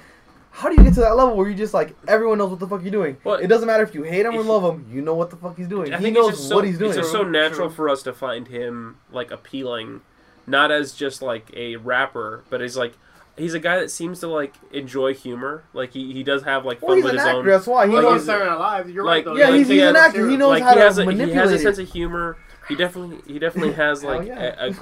how 0.51 0.69
do 0.69 0.75
you 0.75 0.83
get 0.83 0.93
to 0.95 1.01
that 1.01 1.15
level 1.15 1.35
where 1.35 1.47
you 1.47 1.55
just 1.55 1.73
like 1.73 1.95
everyone 2.07 2.39
knows 2.39 2.49
what 2.49 2.59
the 2.59 2.67
fuck 2.67 2.81
you're 2.81 2.91
doing? 2.91 3.17
Well, 3.23 3.35
it 3.35 3.47
doesn't 3.47 3.67
matter 3.67 3.83
if 3.83 3.93
you 3.93 4.03
hate 4.03 4.25
him 4.25 4.35
or 4.35 4.41
love 4.43 4.63
him. 4.63 4.87
You 4.91 5.01
know 5.01 5.13
what 5.13 5.29
the 5.29 5.35
fuck 5.35 5.55
he's 5.57 5.67
doing. 5.67 5.93
I 5.93 5.97
he 5.97 6.03
think 6.05 6.15
knows 6.15 6.47
so, 6.47 6.55
what 6.55 6.65
he's 6.65 6.77
doing. 6.79 6.89
It's 6.91 6.97
just 6.99 7.11
so 7.11 7.23
natural 7.23 7.67
true. 7.67 7.75
for 7.75 7.89
us 7.89 8.01
to 8.03 8.13
find 8.13 8.47
him 8.47 8.97
like 9.11 9.29
appealing, 9.29 10.01
not 10.47 10.71
as 10.71 10.93
just 10.93 11.21
like 11.21 11.51
a 11.55 11.75
rapper, 11.75 12.43
but 12.49 12.61
as 12.63 12.75
like 12.75 12.93
he's 13.37 13.53
a 13.53 13.59
guy 13.59 13.79
that 13.79 13.91
seems 13.91 14.19
to 14.21 14.27
like 14.27 14.55
enjoy 14.71 15.13
humor. 15.13 15.63
Like 15.73 15.91
he, 15.93 16.11
he 16.11 16.23
does 16.23 16.41
have 16.41 16.65
like 16.65 16.81
well, 16.81 16.89
fun 16.89 16.97
he's 16.97 17.03
with 17.03 17.13
an 17.13 17.19
his 17.19 17.27
actor. 17.27 17.37
own. 17.39 17.45
That's 17.45 17.67
why 17.67 17.85
he 17.85 17.93
Well, 17.93 18.01
Like, 18.03 18.11
knows. 18.13 18.21
on 18.21 18.25
Saturday 18.25 18.49
Night 18.49 18.57
Live, 18.59 18.89
you're 18.89 19.05
like- 19.05 19.13
right 19.13 19.25
though. 19.25 19.35
Yeah, 19.35 19.49
like, 19.49 19.57
he's, 19.59 19.67
he's 19.67 19.81
has- 19.81 19.89
an 19.91 19.95
actor. 19.95 20.27
He 20.27 20.37
knows 20.37 20.49
like 20.49 20.63
how 20.63 20.69
he 20.69 20.75
to 20.79 20.81
has 20.81 20.97
a, 20.97 21.11
he 21.11 21.31
has 21.33 21.51
a 21.51 21.59
sense 21.59 21.77
of 21.77 21.87
humor. 21.91 22.37
He 22.67 22.75
definitely 22.75 23.19
he 23.31 23.39
definitely 23.39 23.73
has 23.73 24.03
like 24.03 24.27
yeah. 24.27 24.55
a, 24.59 24.69
a, 24.69 24.75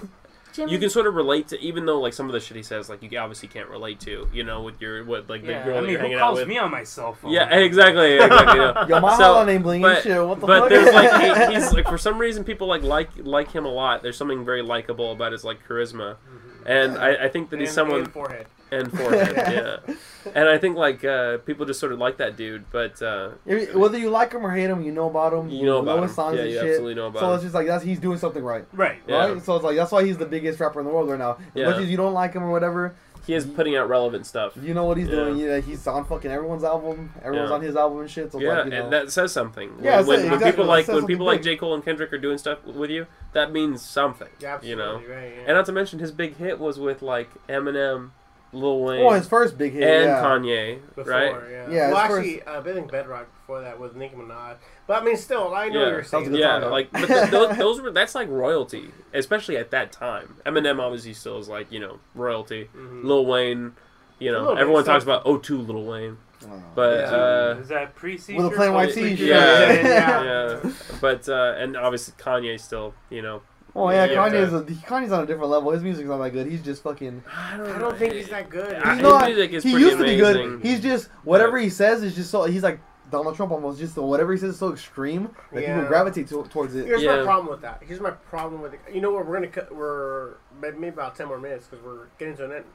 Jimmy, 0.54 0.72
you 0.72 0.80
can 0.80 0.90
sort 0.90 1.06
of 1.06 1.16
relate 1.16 1.50
to 1.50 1.60
even 1.60 1.86
though 1.86 2.00
like 2.00 2.14
some 2.14 2.28
of 2.28 2.32
the 2.32 2.40
shit 2.40 2.56
he 2.56 2.64
says 2.64 2.88
like 2.88 3.04
you 3.04 3.18
obviously 3.20 3.50
can't 3.50 3.68
relate 3.68 4.00
to 4.02 4.30
you 4.32 4.44
know 4.44 4.64
with 4.64 4.80
your 4.80 5.04
with 5.04 5.30
like 5.30 5.42
the 5.42 5.48
girl 5.48 5.78
I 5.78 5.82
mean, 5.82 5.90
you're 5.90 6.00
hanging 6.00 6.16
out 6.16 6.22
calls 6.22 6.40
with. 6.40 6.48
me 6.48 6.58
on 6.58 6.72
my 6.72 6.86
cell 6.86 7.14
phone? 7.14 7.32
Yeah, 7.32 7.50
exactly. 7.58 8.14
exactly 8.14 8.60
yeah. 8.60 8.88
Yo, 8.88 9.00
my 9.02 9.18
So, 9.18 9.24
Holland 9.24 9.50
ain't 9.50 9.66
blinging 9.66 9.82
but- 9.82 10.04
shit. 10.04 10.26
What 10.26 10.40
the 10.40 10.48
but 10.48 10.60
fuck? 10.62 10.70
there's 10.70 10.94
like 10.94 11.50
he, 11.50 11.54
he's 11.56 11.74
like 11.74 11.88
for 11.88 11.98
some 11.98 12.18
reason 12.18 12.46
people 12.46 12.68
like 12.68 12.84
like 12.84 13.10
like 13.18 13.52
him 13.52 13.66
a 13.66 13.70
lot. 13.70 14.02
There's 14.02 14.18
something 14.18 14.46
very 14.46 14.62
likable 14.62 15.12
about 15.12 15.34
his 15.34 15.44
like 15.44 15.60
charisma, 15.68 16.16
mm-hmm. 16.16 16.68
and 16.68 16.98
I, 16.98 17.26
I 17.26 17.30
think 17.30 17.50
that 17.50 17.60
he's 17.60 17.72
someone 17.72 18.00
and 18.00 18.12
forehead. 18.14 18.48
And 18.72 18.92
forehead, 18.92 19.34
yeah. 19.88 19.96
And 20.34 20.50
I 20.50 20.58
think 20.58 20.76
like 20.76 21.04
uh, 21.06 21.38
people 21.40 21.66
just 21.66 21.80
sort 21.80 21.92
of 21.92 22.00
like 22.00 22.18
that 22.18 22.36
dude, 22.36 22.66
but 22.72 23.02
uh, 23.02 23.30
Whether 23.74 23.98
you 24.00 24.10
like 24.10 24.34
him 24.34 24.46
or 24.46 24.52
hate 24.52 24.70
him, 24.70 24.82
you 24.82 24.92
know 24.92 25.10
about 25.10 25.34
him. 25.34 25.50
you 25.50 25.66
know 25.66 25.78
about 25.80 26.02
his 26.02 26.12
him. 26.12 26.16
songs 26.16 26.36
Yeah, 26.38 26.42
and 26.44 26.52
you 26.52 26.58
shit. 26.60 26.68
absolutely 26.70 26.96
know 26.96 27.08
about 27.08 27.20
So 27.20 27.28
him. 27.30 27.34
it's 27.36 27.44
just 27.44 27.56
like 27.56 27.68
that's 27.68 27.84
he's 27.84 28.00
doing 28.00 28.18
something 28.18 28.44
right, 28.44 28.66
Right. 28.74 28.98
Yeah. 29.08 29.28
right? 29.34 29.42
So 29.42 29.56
it's 29.56 29.64
like 29.64 29.76
that's 29.76 29.92
why 29.92 30.04
he's 30.04 30.18
the 30.18 30.26
biggest 30.26 30.60
rapper 30.60 30.80
in 30.80 30.86
the 30.88 30.92
world 30.92 31.10
right 31.10 31.20
now. 31.20 31.32
As 31.34 31.38
Yeah. 31.54 31.66
much 31.70 31.78
as 31.78 31.90
you 31.90 31.98
don't 31.98 32.14
like 32.14 32.34
him 32.34 32.44
or 32.44 32.50
whatever, 32.52 32.96
He 33.28 33.34
is 33.34 33.46
putting 33.46 33.76
out 33.76 33.88
relevant 33.90 34.26
stuff. 34.26 34.54
you 34.62 34.74
know 34.74 34.86
what 34.86 34.98
he's 34.98 35.08
Yeah. 35.10 35.16
doing. 35.16 35.38
Yeah, 35.38 35.60
he's 35.60 35.86
on 35.88 36.06
fucking 36.06 36.30
everyone's 36.32 36.64
album. 36.64 37.12
Everyone's 37.24 37.50
Yeah. 37.50 37.56
on 37.56 37.62
his 37.62 37.76
album 37.76 38.00
and 38.02 38.10
shit. 38.10 38.32
So 38.32 38.40
Yeah, 38.40 38.50
like, 38.58 38.66
you 38.66 38.72
know, 38.72 38.84
and 38.86 38.94
that 38.94 39.12
says 39.12 39.32
something. 39.32 39.72
Yeah, 39.82 39.98
when, 40.02 40.08
when, 40.08 40.20
it 40.26 40.32
when 40.32 40.40
people 40.42 40.66
like 40.66 40.88
when 40.88 40.98
something 40.98 41.08
people 41.08 41.26
like. 41.28 41.42
J 41.44 41.56
Cole 41.56 41.74
and 41.76 41.84
Kendrick 41.86 42.12
are 42.14 42.18
doing 42.18 42.38
stuff 42.40 42.64
with 42.66 42.90
you, 42.90 43.06
that 43.34 43.52
means 43.52 43.82
something. 43.84 44.28
Yeah, 44.40 44.58
you 44.64 44.76
know. 44.76 44.96
absolutely, 44.96 45.16
Right, 45.16 45.34
yeah. 45.38 45.44
And 45.48 45.56
not 45.56 45.66
to 45.68 45.72
mention 45.72 46.00
his 46.00 46.12
big 46.12 46.38
hit 46.38 46.60
was 46.60 46.80
with 46.80 47.02
like 47.04 47.30
Eminem, 47.48 48.10
Lil 48.56 48.80
Wayne, 48.82 49.06
oh, 49.06 49.12
his 49.12 49.28
first 49.28 49.58
big 49.58 49.74
hit. 49.74 49.84
and 49.84 50.06
yeah. 50.06 50.24
Kanye, 50.24 50.80
Before, 50.96 51.12
right? 51.12 51.36
Yeah. 51.52 51.70
Yeah, 51.70 51.92
Well, 51.92 52.08
his 52.08 52.18
actually, 52.18 52.44
uh, 52.44 52.60
I 52.60 52.64
think 52.64 52.92
Bedrock 52.92 53.28
before 53.42 53.62
that 53.62 53.80
was 53.80 53.94
Nicki 53.96 54.16
Minaj. 54.16 54.56
But 54.88 55.02
I 55.02 55.06
mean, 55.06 55.18
still, 55.18 55.54
I 55.54 55.68
know 55.70 55.80
Yeah. 55.80 55.86
what 55.86 55.92
you're 55.92 56.04
saying. 56.04 56.34
Yeah, 56.36 56.54
song, 56.54 56.62
though. 56.62 56.70
like 56.70 56.92
but 56.92 57.06
th- 57.08 57.30
those, 57.32 57.58
those 57.58 57.82
were 57.82 57.92
that's 57.92 58.16
like 58.16 58.30
royalty, 58.30 58.92
especially 59.14 59.58
at 59.58 59.72
that 59.72 59.92
time. 59.92 60.36
Eminem 60.46 60.80
obviously 60.80 61.14
still 61.14 61.38
is 61.38 61.48
like 61.50 61.72
you 61.72 61.80
know 61.80 62.00
royalty. 62.16 62.70
Mhm. 62.76 63.04
Lil 63.04 63.26
Wayne, 63.26 63.74
you 64.20 64.32
know, 64.32 64.40
Lil 64.44 64.50
Wayne 64.54 64.58
everyone 64.60 64.84
talks 64.86 65.04
stuff. 65.04 65.20
about 65.22 65.24
oh 65.30 65.38
two 65.38 65.58
Lil 65.60 65.84
Wayne, 65.84 66.18
Oh. 66.48 66.62
but 66.76 67.00
Yeah. 67.00 67.12
uh, 67.16 67.58
Is 67.62 67.68
that 67.70 67.96
pre 67.96 68.18
seizure? 68.18 68.44
With 68.44 68.54
a 68.54 68.56
plain 68.56 68.74
white 68.74 68.94
tee, 68.94 69.10
yeah, 69.14 69.72
Yeah. 69.74 70.24
yeah, 70.64 70.72
but 71.02 71.28
uh, 71.28 71.56
and 71.58 71.76
obviously 71.76 72.14
Kanye 72.18 72.60
still, 72.60 72.94
you 73.10 73.22
know, 73.22 73.42
Oh 73.78 73.90
yeah, 73.90 74.06
Yeah. 74.06 74.16
Kanye's 74.30 74.54
a, 74.54 74.62
Kanye's 74.88 75.12
on 75.12 75.24
a 75.24 75.26
different 75.26 75.50
level. 75.50 75.72
His 75.72 75.84
music's 75.84 76.08
not 76.08 76.18
that 76.20 76.32
good. 76.32 76.48
He's 76.48 76.62
just 76.64 76.82
fucking. 76.84 77.24
I 77.36 77.58
don't, 77.58 77.68
I 77.72 77.78
don't 77.80 77.98
think 77.98 78.14
he's 78.14 78.30
that 78.30 78.50
good. 78.50 78.74
I- 78.76 78.96
He's 78.96 79.04
his 79.04 79.28
music 79.28 79.52
is 79.54 79.64
he 79.64 79.72
pretty 79.72 79.86
used 79.86 79.98
to 79.98 80.04
be 80.06 80.18
good. 80.18 80.62
He's 80.64 80.80
just 80.80 81.08
whatever 81.24 81.58
he 81.58 81.70
says 81.70 82.02
is 82.04 82.16
just 82.16 82.32
so. 82.32 82.46
He's 82.46 82.64
like 82.64 82.80
Donald 83.12 83.36
Trump 83.36 83.52
almost. 83.52 83.78
Just 83.80 83.98
whatever 83.98 84.32
he 84.32 84.38
says 84.38 84.54
is 84.54 84.60
so 84.60 84.72
extreme 84.72 85.30
that 85.52 85.62
Yeah. 85.64 85.76
people 85.76 85.90
gravitate 85.90 86.28
to, 86.30 86.44
towards 86.46 86.74
it. 86.76 86.86
Here's 86.86 87.04
Yeah. 87.04 87.18
my 87.18 87.24
problem 87.24 87.48
with 87.50 87.62
that. 87.62 87.84
Here's 87.86 88.00
my 88.00 88.12
problem 88.12 88.62
with 88.62 88.74
it. 88.74 88.80
You 88.94 89.02
know 89.02 89.12
what? 89.12 89.26
We're 89.28 89.34
gonna 89.36 89.48
cut. 89.48 89.76
We're 89.76 90.36
maybe 90.62 90.88
about 90.88 91.16
ten 91.16 91.28
more 91.28 91.38
minutes 91.40 91.68
because 91.68 91.84
we're 91.86 92.06
getting 92.18 92.38
to 92.38 92.46
an 92.46 92.52
end. 92.54 92.66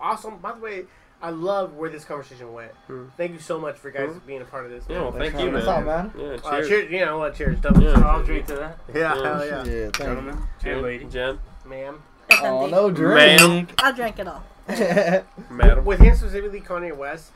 Awesome. 0.00 0.38
By 0.38 0.52
the 0.52 0.60
way, 0.60 0.84
I 1.22 1.30
love 1.30 1.74
where 1.74 1.88
this 1.88 2.04
conversation 2.04 2.52
went. 2.52 2.72
Hmm. 2.86 3.06
Thank 3.16 3.32
you 3.32 3.38
so 3.38 3.58
much 3.58 3.76
for 3.76 3.90
guys 3.90 4.10
Hmm. 4.10 4.18
being 4.26 4.42
a 4.42 4.44
part 4.44 4.66
of 4.66 4.70
this. 4.70 4.84
Yeah, 4.88 5.00
well, 5.00 5.12
thank 5.12 5.32
you, 5.32 5.38
having 5.38 5.54
man. 5.54 5.62
us 5.62 5.68
out, 5.68 5.84
man. 5.84 6.12
Yeah, 6.16 6.26
Uh, 6.44 6.50
cheers. 6.50 6.68
cheers. 6.68 6.90
You 6.92 7.04
know 7.06 7.18
what? 7.18 7.34
Cheers. 7.34 7.58
Double 7.60 7.82
Yeah. 7.82 7.94
cheers. 7.94 8.04
I'll 8.04 8.22
drink 8.22 8.46
to 8.48 8.54
that, 8.56 8.78
Yeah, 8.92 9.00
Yeah. 9.14 9.22
hell 9.22 9.46
yeah. 9.46 9.64
Yeah, 9.64 9.80
thank 9.84 9.96
gentlemen 9.96 10.38
and 10.64 10.82
lady. 10.82 11.04
Jen, 11.06 11.38
Ma'am. 11.64 12.02
Oh, 12.42 12.66
no 12.66 12.84
Ma'am. 12.90 12.94
drink. 12.94 13.72
I'll 13.82 13.92
drink 13.94 14.18
it 14.18 14.28
all. 14.28 14.42
madam. 15.50 15.84
With 15.84 16.00
him 16.00 16.14
specifically, 16.16 16.60
Kanye 16.60 16.94
West, 16.96 17.30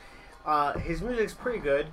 uh, 0.45 0.75
his 0.79 1.01
music's 1.01 1.33
pretty 1.33 1.59
good, 1.61 1.87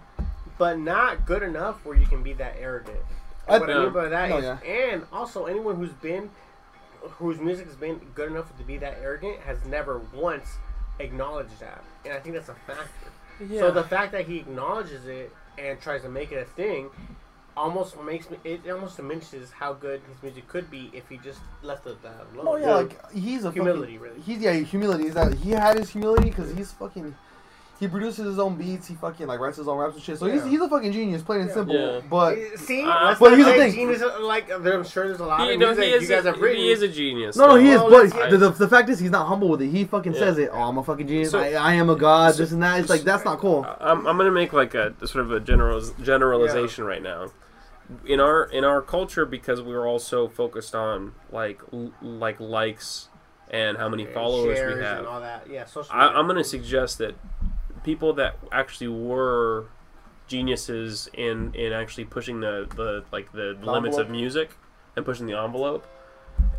but 0.58 0.78
not 0.80 1.26
good 1.26 1.44
enough 1.44 1.86
where 1.86 1.96
you 1.96 2.06
can 2.06 2.22
be 2.24 2.34
that 2.34 2.56
arrogant. 2.60 3.00
I- 3.48 3.60
what 3.60 3.70
I 3.70 3.80
mean 3.80 3.94
by 3.94 4.10
that 4.10 4.30
No, 4.30 4.38
is, 4.40 4.44
yeah. 4.44 4.58
and 4.66 5.06
also 5.14 5.46
anyone 5.46 5.76
who's 5.78 5.94
been, 5.94 6.32
whose 7.20 7.40
music 7.40 7.68
has 7.68 7.76
been 7.76 8.02
good 8.14 8.30
enough 8.30 8.56
to 8.58 8.64
be 8.64 8.78
that 8.80 8.98
arrogant 9.02 9.40
has 9.42 9.64
never 9.64 10.00
once 10.12 10.58
acknowledged 11.00 11.60
that, 11.60 11.84
and 12.06 12.14
I 12.14 12.20
think 12.20 12.36
that's 12.36 12.50
a 12.50 12.56
factor. 12.66 13.50
So 13.60 13.72
the 13.72 13.84
fact 13.84 14.12
that 14.14 14.26
he 14.26 14.38
acknowledges 14.38 15.06
it 15.06 15.32
and 15.58 15.80
tries 15.80 16.02
to 16.02 16.10
make 16.10 16.32
it 16.32 16.38
a 16.42 16.46
thing 16.46 16.90
almost 17.56 18.00
makes 18.02 18.30
me 18.30 18.38
it 18.44 18.62
almost 18.70 18.98
diminishes 18.98 19.52
how 19.52 19.74
good 19.74 20.02
his 20.08 20.22
music 20.22 20.48
could 20.48 20.70
be 20.70 20.92
if 20.94 21.08
he 21.10 21.18
just 21.18 21.40
left 21.64 21.88
it 21.88 22.02
that 22.04 22.26
alone. 22.34 22.46
Oh 22.48 22.56
yeah, 22.56 22.76
like 22.76 23.12
he's 23.12 23.46
a 23.46 23.52
Humility, 23.52 23.98
fucking, 23.98 24.00
really. 24.00 24.22
He's 24.22 24.40
yeah, 24.40 24.54
humility 24.54 25.06
is 25.08 25.16
that 25.16 25.34
he 25.34 25.52
had 25.52 25.78
his 25.78 25.90
humility 25.90 26.30
because 26.30 26.54
he's 26.54 26.72
fucking. 26.72 27.16
He 27.80 27.88
produces 27.88 28.26
his 28.26 28.40
own 28.40 28.56
beats. 28.56 28.88
He 28.88 28.96
fucking 28.96 29.28
like 29.28 29.40
writes 29.40 29.58
his 29.58 29.68
own 29.68 29.78
raps 29.78 29.94
and 29.94 30.04
shit. 30.04 30.18
So 30.18 30.26
he's, 30.26 30.42
Yeah. 30.44 30.50
he's 30.50 30.62
a 30.62 30.68
fucking 30.70 30.92
genius, 30.92 31.22
plain 31.22 31.42
and 31.42 31.50
Yeah. 31.50 31.54
simple. 31.54 31.76
Yeah. 31.76 32.00
But 32.10 32.36
See, 32.58 32.82
Uh, 32.84 33.06
let's 33.06 33.20
but 33.20 33.30
not 33.30 33.36
here's 33.38 33.46
the 33.46 33.52
say 33.54 33.58
thing. 33.60 33.74
Genius, 33.76 34.04
like 34.22 34.52
I'm 34.52 34.84
sure 34.84 35.08
there's 35.08 35.20
a 35.20 35.26
lot 35.26 35.42
He, 35.42 35.54
of 35.54 35.60
no, 35.60 35.68
music 35.68 35.84
he 35.84 35.90
you 35.92 35.96
is. 35.98 36.10
guys 36.10 36.26
A, 36.26 36.32
have 36.32 36.42
written. 36.42 36.58
he 36.62 36.72
is 36.72 36.82
a 36.82 36.88
genius. 36.88 37.36
no, 37.38 37.48
no, 37.50 37.56
he 37.56 37.70
is. 37.70 37.80
Well, 37.80 37.90
But 37.92 37.98
let's 38.02 38.14
get- 38.14 38.30
the, 38.32 38.38
the, 38.38 38.50
the 38.50 38.68
fact 38.68 38.90
is, 38.90 38.98
he's 39.00 39.12
not 39.12 39.28
humble 39.28 39.50
with 39.50 39.62
it. 39.62 39.68
He 39.68 39.86
fucking 39.86 40.14
Yeah. 40.14 40.20
says 40.20 40.38
it. 40.40 40.50
Oh, 40.52 40.58
I'm 40.64 40.78
a 40.80 40.84
fucking 40.84 41.08
genius. 41.08 41.30
So- 41.32 41.40
I, 41.40 41.52
I 41.54 41.74
am 41.74 41.90
a 41.92 41.96
god. 41.96 42.34
so- 42.34 42.42
this 42.44 42.52
and 42.52 42.64
that. 42.64 42.80
It's 42.80 42.90
like 42.90 43.02
that's 43.02 43.24
not 43.26 43.38
cool. 43.40 43.64
I'm, 43.80 44.08
I'm 44.08 44.18
gonna 44.18 44.32
make 44.32 44.54
like 44.54 44.74
a 44.74 44.94
sort 45.06 45.24
of 45.26 45.32
a 45.32 45.40
general 45.40 45.80
generalization 46.02 46.84
right 46.84 47.02
now. 47.04 47.28
In 48.06 48.20
our 48.20 48.46
in 48.46 48.64
our 48.66 48.82
culture, 48.82 49.26
because 49.26 49.62
we 49.62 49.74
are 49.74 49.86
all 49.88 50.00
so 50.00 50.28
focused 50.28 50.74
on 50.76 51.14
like 51.32 51.62
l- 51.72 51.94
like 52.02 52.38
likes 52.40 53.08
and 53.50 53.78
how 53.78 53.88
many 53.88 54.04
And 54.04 54.14
followers 54.14 54.58
shares 54.58 54.76
we 54.78 54.84
have, 54.84 54.98
and 55.00 55.08
all 55.08 55.22
that. 55.22 55.48
Yeah, 55.50 55.64
social. 55.64 55.94
I, 55.96 56.08
media. 56.08 56.20
I'm 56.20 56.28
gonna 56.28 56.44
suggest 56.44 56.98
that 56.98 57.16
people 57.88 58.12
that 58.12 58.38
actually 58.52 58.90
were 58.90 59.66
geniuses 60.28 61.10
in 61.14 61.54
in 61.56 61.72
actually 61.72 62.04
pushing 62.06 62.42
the 62.42 62.68
the 62.76 63.04
like 63.14 63.32
the 63.32 63.58
limits 63.64 63.98
of 63.98 64.10
music 64.10 64.50
and 64.96 65.06
pushing 65.06 65.26
the 65.26 65.38
envelope, 65.38 65.88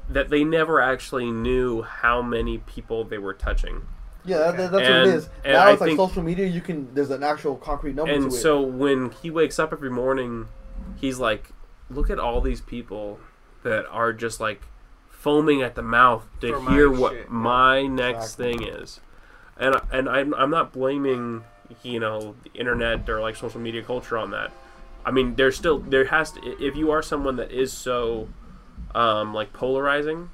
that 0.09 0.31
they 0.31 0.43
never 0.43 0.81
actually 0.81 1.31
knew 1.31 1.83
how 1.83 2.23
many 2.23 2.57
people 2.59 3.05
they 3.05 3.19
were 3.19 3.35
touching. 3.35 3.83
Yeah, 4.25 4.39
that, 4.39 4.57
that- 4.57 4.73
that's 4.73 4.89
what 4.89 5.07
it 5.07 5.07
is. 5.07 5.29
and 5.45 5.53
Now 5.53 5.67
I 5.67 5.73
it's 5.73 5.81
like 5.83 5.89
think- 5.89 5.99
social 5.99 6.23
media. 6.23 6.47
You 6.47 6.61
can 6.63 6.93
there's 6.95 7.11
an 7.11 7.23
actual 7.23 7.57
concrete 7.57 7.95
number 7.95 8.13
and 8.13 8.31
to 8.31 8.37
it. 8.37 8.41
so 8.41 8.61
when 8.63 9.11
he 9.11 9.31
wakes 9.31 9.59
up 9.59 9.71
every 9.73 9.91
morning 9.91 10.49
he's 10.97 11.19
like 11.19 11.51
look 11.91 12.09
at 12.11 12.19
all 12.19 12.41
these 12.41 12.61
people 12.61 13.19
that 13.65 13.85
are 13.91 14.13
just 14.15 14.41
like 14.41 14.63
foaming 15.11 15.61
at 15.63 15.75
the 15.75 15.83
mouth 15.83 16.25
to 16.41 16.53
For 16.55 16.61
my 16.61 16.73
hear 16.73 16.91
what 16.91 17.13
shit, 17.13 17.31
my 17.31 17.87
next 17.87 18.35
Exactly. 18.41 18.59
thing 18.59 18.69
is 18.81 19.01
and 19.59 19.77
and 19.93 20.09
I'm, 20.09 20.35
I'm 20.35 20.51
not 20.51 20.73
blaming 20.73 21.45
you 21.83 22.01
know 22.01 22.35
the 22.45 22.59
internet 22.59 23.09
or 23.09 23.21
like 23.21 23.37
social 23.37 23.61
media 23.61 23.83
culture 23.83 24.17
on 24.17 24.31
that 24.31 24.51
i 25.05 25.11
mean 25.11 25.35
there's 25.35 25.57
still 25.57 25.79
there 25.79 26.07
has 26.07 26.33
to 26.33 26.41
if 26.65 26.77
you 26.77 26.91
are 26.91 27.03
someone 27.03 27.37
that 27.37 27.51
is 27.51 27.73
so 27.73 28.29
um, 28.95 29.35
like 29.35 29.53
polarizing 29.53 30.31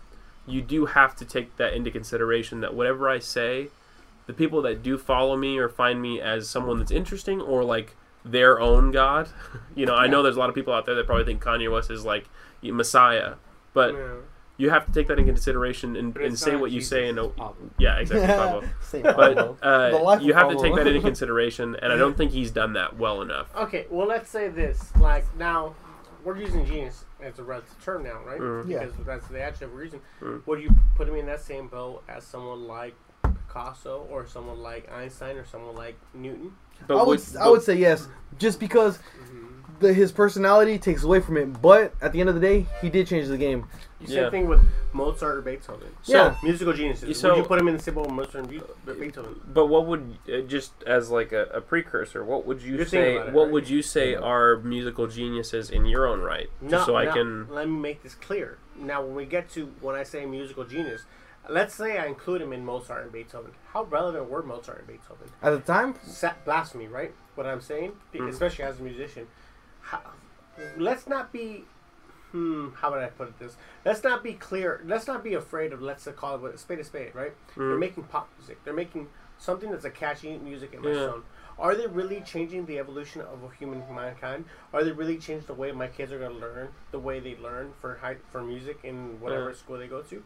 you 0.46 0.62
do 0.62 0.86
have 0.86 1.16
to 1.16 1.24
take 1.24 1.56
that 1.56 1.74
into 1.74 1.90
consideration 1.90 2.60
that 2.60 2.72
whatever 2.74 3.08
i 3.08 3.18
say 3.18 3.68
the 4.26 4.32
people 4.32 4.62
that 4.62 4.82
do 4.82 4.96
follow 4.96 5.36
me 5.36 5.58
or 5.58 5.68
find 5.68 6.00
me 6.00 6.20
as 6.20 6.48
someone 6.48 6.78
that's 6.78 6.92
interesting 6.92 7.40
or 7.40 7.64
like 7.64 7.96
their 8.24 8.60
own 8.60 8.90
god 8.92 9.28
you 9.74 9.84
know 9.84 9.94
i 9.94 10.06
know 10.06 10.22
there's 10.22 10.36
a 10.36 10.38
lot 10.38 10.48
of 10.48 10.54
people 10.54 10.72
out 10.72 10.86
there 10.86 10.94
that 10.94 11.04
probably 11.04 11.24
think 11.24 11.42
kanye 11.42 11.70
west 11.70 11.90
is 11.90 12.04
like 12.04 12.28
messiah 12.62 13.34
but 13.72 13.92
Yeah. 13.92 14.14
You 14.56 14.70
have 14.70 14.86
to 14.86 14.92
take 14.92 15.08
that 15.08 15.18
into 15.18 15.32
consideration 15.32 15.96
and, 15.96 16.16
and 16.16 16.38
say 16.38 16.52
not 16.52 16.60
what 16.60 16.70
you 16.70 16.78
Jesus, 16.78 16.90
say 16.90 17.08
and 17.08 17.18
yeah 17.78 17.98
exactly 17.98 18.26
Pablo. 18.34 18.68
Same 18.80 19.02
but 19.02 19.38
uh, 19.62 20.18
you 20.22 20.32
of 20.32 20.38
have 20.38 20.48
to 20.50 20.56
take 20.62 20.74
that 20.76 20.86
into 20.86 21.00
consideration 21.10 21.76
and 21.82 21.92
i 21.92 21.96
don't 21.96 22.16
think 22.16 22.30
he's 22.30 22.50
done 22.50 22.72
that 22.74 22.96
well 22.96 23.22
enough 23.22 23.54
Okay, 23.56 23.86
well, 23.90 24.06
let's 24.06 24.30
say 24.30 24.48
this. 24.48 24.94
Like 24.96 25.24
now, 25.36 25.74
we're 26.24 26.36
using 26.36 26.64
genius 26.66 27.04
as 27.22 27.38
a 27.38 27.44
relative 27.44 27.82
term 27.84 28.02
now, 28.04 28.20
right? 28.26 28.40
Mm. 28.40 28.68
Yeah. 28.68 28.84
Because 28.84 29.04
that's 29.06 29.26
the 29.28 29.40
adjective 29.40 29.72
we're 29.72 29.84
using. 29.84 30.00
Mm. 30.20 30.46
Would 30.46 30.62
you 30.62 30.70
put 30.96 31.08
him 31.08 31.16
in 31.16 31.26
that 31.26 31.40
same 31.40 31.68
boat 31.68 32.02
as 32.08 32.24
someone 32.24 32.66
like 32.66 32.94
Picasso 33.22 34.06
or 34.10 34.26
someone 34.26 34.58
like 34.60 34.90
Einstein 34.92 35.36
or 35.36 35.44
someone 35.44 35.74
like 35.76 35.96
Newton? 36.14 36.52
but 36.86 36.96
I 36.96 37.02
would 37.02 37.18
with- 37.18 37.36
I 37.36 37.48
would 37.48 37.62
say 37.62 37.76
yes, 37.76 38.08
just 38.38 38.58
because 38.60 38.98
the, 39.80 39.92
his 39.92 40.12
personality 40.12 40.78
takes 40.78 41.02
away 41.02 41.20
from 41.20 41.36
it. 41.36 41.60
But 41.62 41.94
at 42.00 42.12
the 42.12 42.20
end 42.20 42.28
of 42.28 42.34
the 42.34 42.40
day, 42.40 42.66
he 42.80 42.90
did 42.90 43.06
change 43.06 43.28
the 43.28 43.38
game. 43.38 43.66
Same 44.04 44.16
Yeah. 44.18 44.30
thing 44.30 44.48
with 44.48 44.60
Mozart 44.92 45.36
or 45.38 45.40
Beethoven. 45.42 45.88
So- 46.02 46.12
Yeah. 46.12 46.34
Musical 46.42 46.74
geniuses. 46.74 47.18
So- 47.18 47.30
Would 47.30 47.38
you 47.38 47.44
put 47.44 47.58
him 47.58 47.68
in 47.68 47.76
the 47.76 47.82
same 47.82 47.94
boat 47.94 48.06
with 48.06 48.14
Mozart 48.14 48.34
and 48.34 48.48
Beethoven? 49.00 49.40
But 49.46 49.66
what 49.66 49.86
would 49.86 50.18
uh, 50.30 50.40
just 50.42 50.72
as 50.86 51.10
like 51.10 51.32
a, 51.32 51.44
a 51.46 51.60
precursor? 51.62 52.22
What 52.22 52.44
would 52.46 52.60
you 52.60 52.76
You're 52.76 52.86
say? 52.86 53.16
it, 53.16 53.32
what 53.32 53.44
right? 53.44 53.52
would 53.52 53.68
you 53.70 53.80
say 53.80 54.14
are 54.14 54.58
musical 54.58 55.06
geniuses 55.06 55.70
in 55.70 55.86
your 55.86 56.06
own 56.06 56.20
right? 56.20 56.48
No, 56.60 56.84
so 56.84 56.96
I 56.96 57.06
no, 57.06 57.12
can. 57.14 57.48
Let 57.48 57.68
me 57.68 57.76
make 57.78 58.02
this 58.02 58.14
clear. 58.14 58.58
Now, 58.78 59.02
when 59.02 59.14
we 59.14 59.24
get 59.24 59.48
to 59.52 59.72
when 59.80 59.94
I 59.96 60.02
say 60.02 60.26
musical 60.26 60.64
genius, 60.64 61.04
let's 61.48 61.74
say 61.74 61.96
I 61.98 62.04
include 62.06 62.42
him 62.42 62.52
in 62.52 62.62
Mozart 62.64 63.04
and 63.04 63.12
Beethoven. 63.12 63.52
How 63.72 63.84
relevant 63.84 64.28
were 64.28 64.42
Mozart 64.42 64.78
and 64.80 64.86
Beethoven? 64.86 65.28
At 65.42 65.50
the 65.50 65.60
time, 65.60 65.94
Sa- 66.04 66.34
blasphemy, 66.44 66.88
right? 66.88 67.14
What 67.36 67.46
I'm 67.46 67.60
saying, 67.62 67.92
Mhm. 68.12 68.28
especially 68.28 68.64
as 68.64 68.80
a 68.80 68.82
musician. 68.82 69.26
How, 69.84 70.00
let's 70.76 71.06
not 71.06 71.32
be. 71.32 71.64
Hmm. 72.32 72.70
How 72.74 72.90
would 72.90 73.00
I 73.00 73.06
put 73.08 73.38
this? 73.38 73.56
Let's 73.84 74.02
not 74.02 74.24
be 74.24 74.32
clear. 74.32 74.80
Let's 74.84 75.06
not 75.06 75.22
be 75.22 75.34
afraid 75.34 75.72
of. 75.72 75.80
Let's 75.80 76.08
call 76.16 76.34
it 76.36 76.40
what- 76.40 76.58
spade 76.58 76.80
a 76.80 76.84
spade, 76.84 77.14
right? 77.14 77.32
They're 77.56 77.76
Mm. 77.76 77.78
making 77.78 78.04
pop 78.04 78.28
music. 78.38 78.58
They're 78.64 78.74
making 78.74 79.08
something 79.38 79.70
that's 79.70 79.84
a 79.84 79.90
catchy 79.90 80.36
music 80.38 80.74
in 80.74 80.82
my 80.82 80.88
Yeah. 80.90 80.94
zone. 81.10 81.22
Are 81.58 81.76
they 81.76 81.86
really 81.86 82.20
changing 82.22 82.66
the 82.66 82.80
evolution 82.80 83.20
of 83.20 83.44
a 83.44 83.50
human 83.54 83.84
mankind? 83.94 84.46
Are 84.72 84.82
they 84.82 84.90
really 84.90 85.18
changing 85.18 85.46
the 85.46 85.54
way 85.54 85.70
my 85.70 85.86
kids 85.86 86.10
are 86.12 86.18
going 86.18 86.32
to 86.32 86.38
learn, 86.38 86.68
the 86.90 86.98
way 86.98 87.20
they 87.20 87.36
learn 87.36 87.72
for 87.80 87.94
high, 87.96 88.16
for 88.32 88.42
music 88.42 88.80
in 88.82 89.20
whatever 89.20 89.50
Yeah. 89.50 89.56
school 89.56 89.78
they 89.78 89.86
go 89.86 90.02
to? 90.02 90.24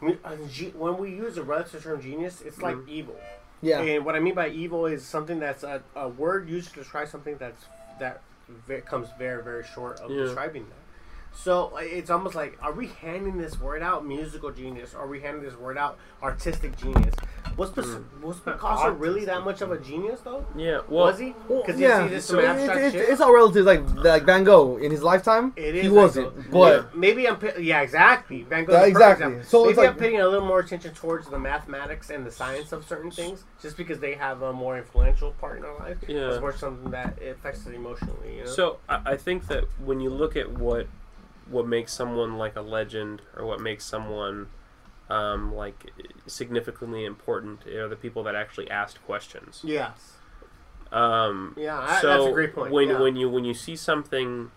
Mu- 0.00 0.16
ge- 0.48 0.74
When 0.74 0.98
we 0.98 1.10
use 1.10 1.38
a 1.38 1.42
relative 1.42 1.82
term 1.82 2.00
genius, 2.02 2.42
it's 2.42 2.60
like 2.60 2.76
Mhm. 2.76 2.88
evil. 2.88 3.20
yeah, 3.62 3.80
And 3.80 4.04
what 4.04 4.14
I 4.14 4.20
mean 4.20 4.34
by 4.34 4.48
evil 4.48 4.84
is 4.86 5.04
something 5.04 5.40
that's 5.40 5.62
a, 5.64 5.82
a 5.96 6.08
word 6.08 6.48
used 6.48 6.68
to 6.74 6.74
describe 6.80 7.08
something 7.08 7.36
that's 7.38 7.64
that 7.98 8.20
ve- 8.48 8.80
comes 8.82 9.08
very 9.18 9.42
very 9.42 9.64
short 9.64 10.00
of 10.00 10.10
Yeah. 10.10 10.24
describing 10.24 10.66
that. 10.68 10.87
So 11.40 11.76
it's 11.76 12.10
almost 12.10 12.34
like, 12.34 12.58
are 12.60 12.72
we 12.72 12.88
handing 13.00 13.38
this 13.38 13.60
word 13.60 13.80
out 13.80 14.04
musical 14.04 14.50
genius? 14.50 14.92
Are 14.92 15.06
we 15.06 15.20
handing 15.20 15.42
this 15.44 15.54
word 15.56 15.78
out 15.78 15.96
artistic 16.20 16.76
genius? 16.76 17.14
Was, 17.56 17.70
Pis- 17.70 17.86
Hmm. 17.86 18.22
was 18.22 18.40
Picasso 18.40 18.90
really 18.90 19.24
that 19.26 19.44
much 19.44 19.60
of 19.62 19.70
a 19.70 19.78
genius 19.78 20.20
though? 20.20 20.44
Yeah. 20.56 20.80
Well. 20.88 21.06
was 21.06 21.18
he? 21.20 21.34
Because 21.48 21.78
yeah. 21.78 22.02
you 22.02 22.08
see 22.08 22.14
this 22.16 22.24
so 22.24 22.34
some 22.34 22.40
It- 22.44 22.46
abstract 22.48 22.80
it- 22.80 22.92
shit. 22.92 23.08
it's 23.08 23.20
all 23.20 23.32
relative. 23.32 23.64
Like 23.66 23.82
like 23.94 24.24
Van 24.24 24.42
Gogh 24.42 24.78
in 24.78 24.90
his 24.90 25.02
lifetime, 25.02 25.52
It 25.56 25.76
is 25.76 25.82
he 25.82 25.88
wasn't. 25.88 26.50
Gogh. 26.50 26.82
But 26.82 26.96
Maybe 26.96 27.28
I'm 27.28 27.38
yeah 27.58 27.82
exactly 27.82 28.42
Van 28.42 28.64
Gogh. 28.64 28.72
Yeah, 28.74 28.84
exactly. 28.86 29.26
example. 29.26 29.48
So 29.48 29.58
maybe 29.60 29.70
it's 29.70 29.78
like- 29.78 29.88
I'm 29.90 29.96
paying 29.96 30.20
a 30.20 30.26
little 30.28 30.46
more 30.46 30.58
attention 30.60 30.92
towards 30.94 31.28
the 31.28 31.38
mathematics 31.38 32.10
and 32.10 32.26
the 32.26 32.30
science 32.32 32.72
of 32.72 32.84
certain 32.84 33.10
things 33.12 33.44
just 33.62 33.76
because 33.76 33.98
they 34.00 34.14
have 34.14 34.42
a 34.42 34.52
more 34.52 34.76
influential 34.76 35.30
part 35.40 35.58
in 35.58 35.64
our 35.64 35.76
life. 35.78 35.98
Yeah. 36.08 36.28
as 36.30 36.36
opposed 36.38 36.54
to 36.54 36.60
something 36.60 36.90
that 36.90 37.20
affects 37.22 37.60
us 37.66 37.72
emotionally. 37.72 38.36
You 38.38 38.44
know? 38.44 38.50
So 38.50 38.78
I, 38.88 39.12
I 39.12 39.16
think 39.16 39.46
that 39.48 39.64
when 39.84 40.00
you 40.00 40.10
look 40.10 40.36
at 40.36 40.48
what 40.52 40.86
what 41.50 41.66
makes 41.66 41.92
someone 41.92 42.36
like 42.38 42.56
a 42.56 42.60
legend 42.60 43.22
or 43.36 43.46
what 43.46 43.60
makes 43.60 43.84
someone 43.84 44.48
um, 45.10 45.54
like 45.54 45.90
significantly 46.26 47.04
important 47.04 47.66
are 47.66 47.88
the 47.88 47.96
people 47.96 48.22
that 48.24 48.34
actually 48.34 48.70
asked 48.70 49.02
questions. 49.06 49.60
yes, 49.64 50.14
Um, 50.92 51.54
yeah, 51.56 51.78
I, 51.80 52.00
so 52.00 52.06
that's 52.08 52.24
a 52.26 52.32
great 52.32 52.54
point. 52.54 52.72
when 52.72 52.88
yeah. 52.90 53.00
when 53.00 53.16
you 53.16 53.28
when 53.28 53.44
you 53.44 53.54
see 53.54 53.76
something, 53.76 54.50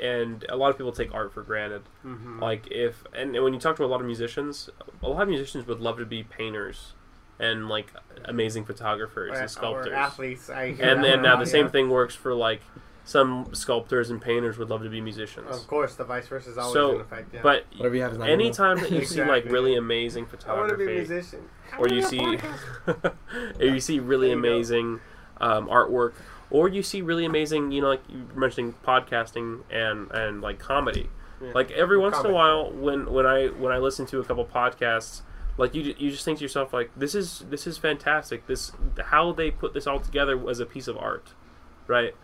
and 0.00 0.44
a 0.48 0.56
lot 0.56 0.70
of 0.70 0.76
people 0.76 0.92
take 0.92 1.12
art 1.14 1.32
for 1.32 1.42
granted. 1.42 1.82
Mhm. 2.04 2.40
Like 2.40 2.66
if 2.70 3.04
and 3.12 3.32
when 3.42 3.54
you 3.54 3.60
talk 3.60 3.76
to 3.76 3.84
a 3.84 3.86
lot 3.86 4.00
of 4.00 4.06
musicians, 4.06 4.70
a 5.02 5.08
lot 5.08 5.22
of 5.22 5.28
musicians 5.28 5.66
would 5.66 5.80
love 5.80 5.98
to 5.98 6.06
be 6.06 6.22
painters 6.24 6.92
and 7.40 7.68
like 7.68 7.88
amazing 8.24 8.64
photographers 8.64 9.32
Or- 9.36 9.40
and 9.40 9.50
sculptors. 9.50 9.88
or 9.88 9.94
athletes, 9.94 10.48
I 10.50 10.72
hear 10.72 10.84
and 10.88 11.02
then 11.02 11.22
now 11.22 11.36
the 11.36 11.46
same 11.46 11.68
thing 11.68 11.90
works 11.90 12.14
for 12.14 12.32
like 12.34 12.60
some 13.04 13.54
sculptors 13.54 14.10
and 14.10 14.20
painters 14.20 14.56
would 14.56 14.70
love 14.70 14.82
to 14.82 14.88
be 14.88 15.00
musicians. 15.00 15.54
Of 15.54 15.66
course, 15.66 15.94
the 15.94 16.04
vice 16.04 16.26
versa 16.26 16.50
is 16.50 16.58
always 16.58 16.72
So, 16.72 16.94
in 16.94 17.00
effect. 17.02 17.34
Yeah. 17.34 17.40
But 17.42 17.66
whatever 17.76 17.94
you 17.94 18.02
have 18.02 18.12
is 18.12 18.18
not 18.18 18.30
anytime 18.30 18.78
that 18.78 18.90
you 18.90 19.04
see 19.04 19.22
like 19.22 19.44
really 19.44 19.76
amazing 19.76 20.26
photography, 20.26 20.56
I 20.56 20.60
want 20.60 20.70
to 20.70 20.76
be 20.76 20.84
a 20.84 21.04
photography, 21.04 21.14
musician. 21.14 21.48
or 21.78 21.88
you 21.88 22.02
see, 22.02 22.38
or 23.60 23.74
you 23.74 23.80
see 23.80 24.00
really 24.00 24.30
you 24.30 24.38
amazing 24.38 25.00
um, 25.38 25.68
artwork, 25.68 26.14
or 26.50 26.68
you 26.68 26.82
see 26.82 27.02
really 27.02 27.26
amazing, 27.26 27.72
you 27.72 27.82
know, 27.82 27.88
like 27.88 28.02
you 28.08 28.26
were 28.34 28.40
mentioning 28.40 28.74
podcasting 28.84 29.62
and 29.70 30.10
and 30.10 30.40
like 30.40 30.58
comedy. 30.58 31.10
Yeah. 31.42 31.52
Like 31.54 31.70
every 31.72 31.98
once 31.98 32.18
in 32.18 32.26
a 32.26 32.32
while, 32.32 32.72
when 32.72 33.12
when 33.12 33.26
I 33.26 33.48
when 33.48 33.70
I 33.72 33.78
listen 33.78 34.06
to 34.06 34.20
a 34.20 34.24
couple 34.24 34.46
podcasts, 34.46 35.20
Like 35.58 35.74
you, 35.74 35.94
you 35.98 36.10
just 36.10 36.24
think 36.24 36.38
to 36.38 36.44
yourself 36.44 36.72
like, 36.72 36.90
this 36.96 37.14
is 37.14 37.44
this 37.50 37.66
is 37.66 37.76
fantastic. 37.76 38.46
This 38.46 38.72
how 39.06 39.32
they 39.32 39.50
put 39.50 39.74
this 39.74 39.86
all 39.86 40.00
together 40.00 40.38
was 40.38 40.58
a 40.58 40.64
piece 40.66 40.88
of 40.88 40.96
art, 40.96 41.34
right? 41.86 42.14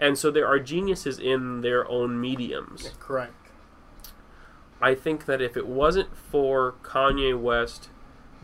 And 0.00 0.16
so 0.16 0.30
there 0.30 0.46
are 0.46 0.58
geniuses 0.58 1.18
in 1.18 1.60
their 1.60 1.88
own 1.88 2.20
mediums. 2.20 2.92
Correct. 3.00 3.34
I 4.80 4.94
think 4.94 5.26
that 5.26 5.42
if 5.42 5.56
it 5.56 5.66
wasn't 5.66 6.16
for 6.16 6.74
Kanye 6.82 7.38
West 7.38 7.88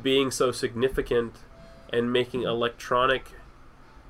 being 0.03 0.31
so 0.31 0.51
significant 0.51 1.37
and 1.93 2.13
making 2.13 2.43
electronic 2.43 3.33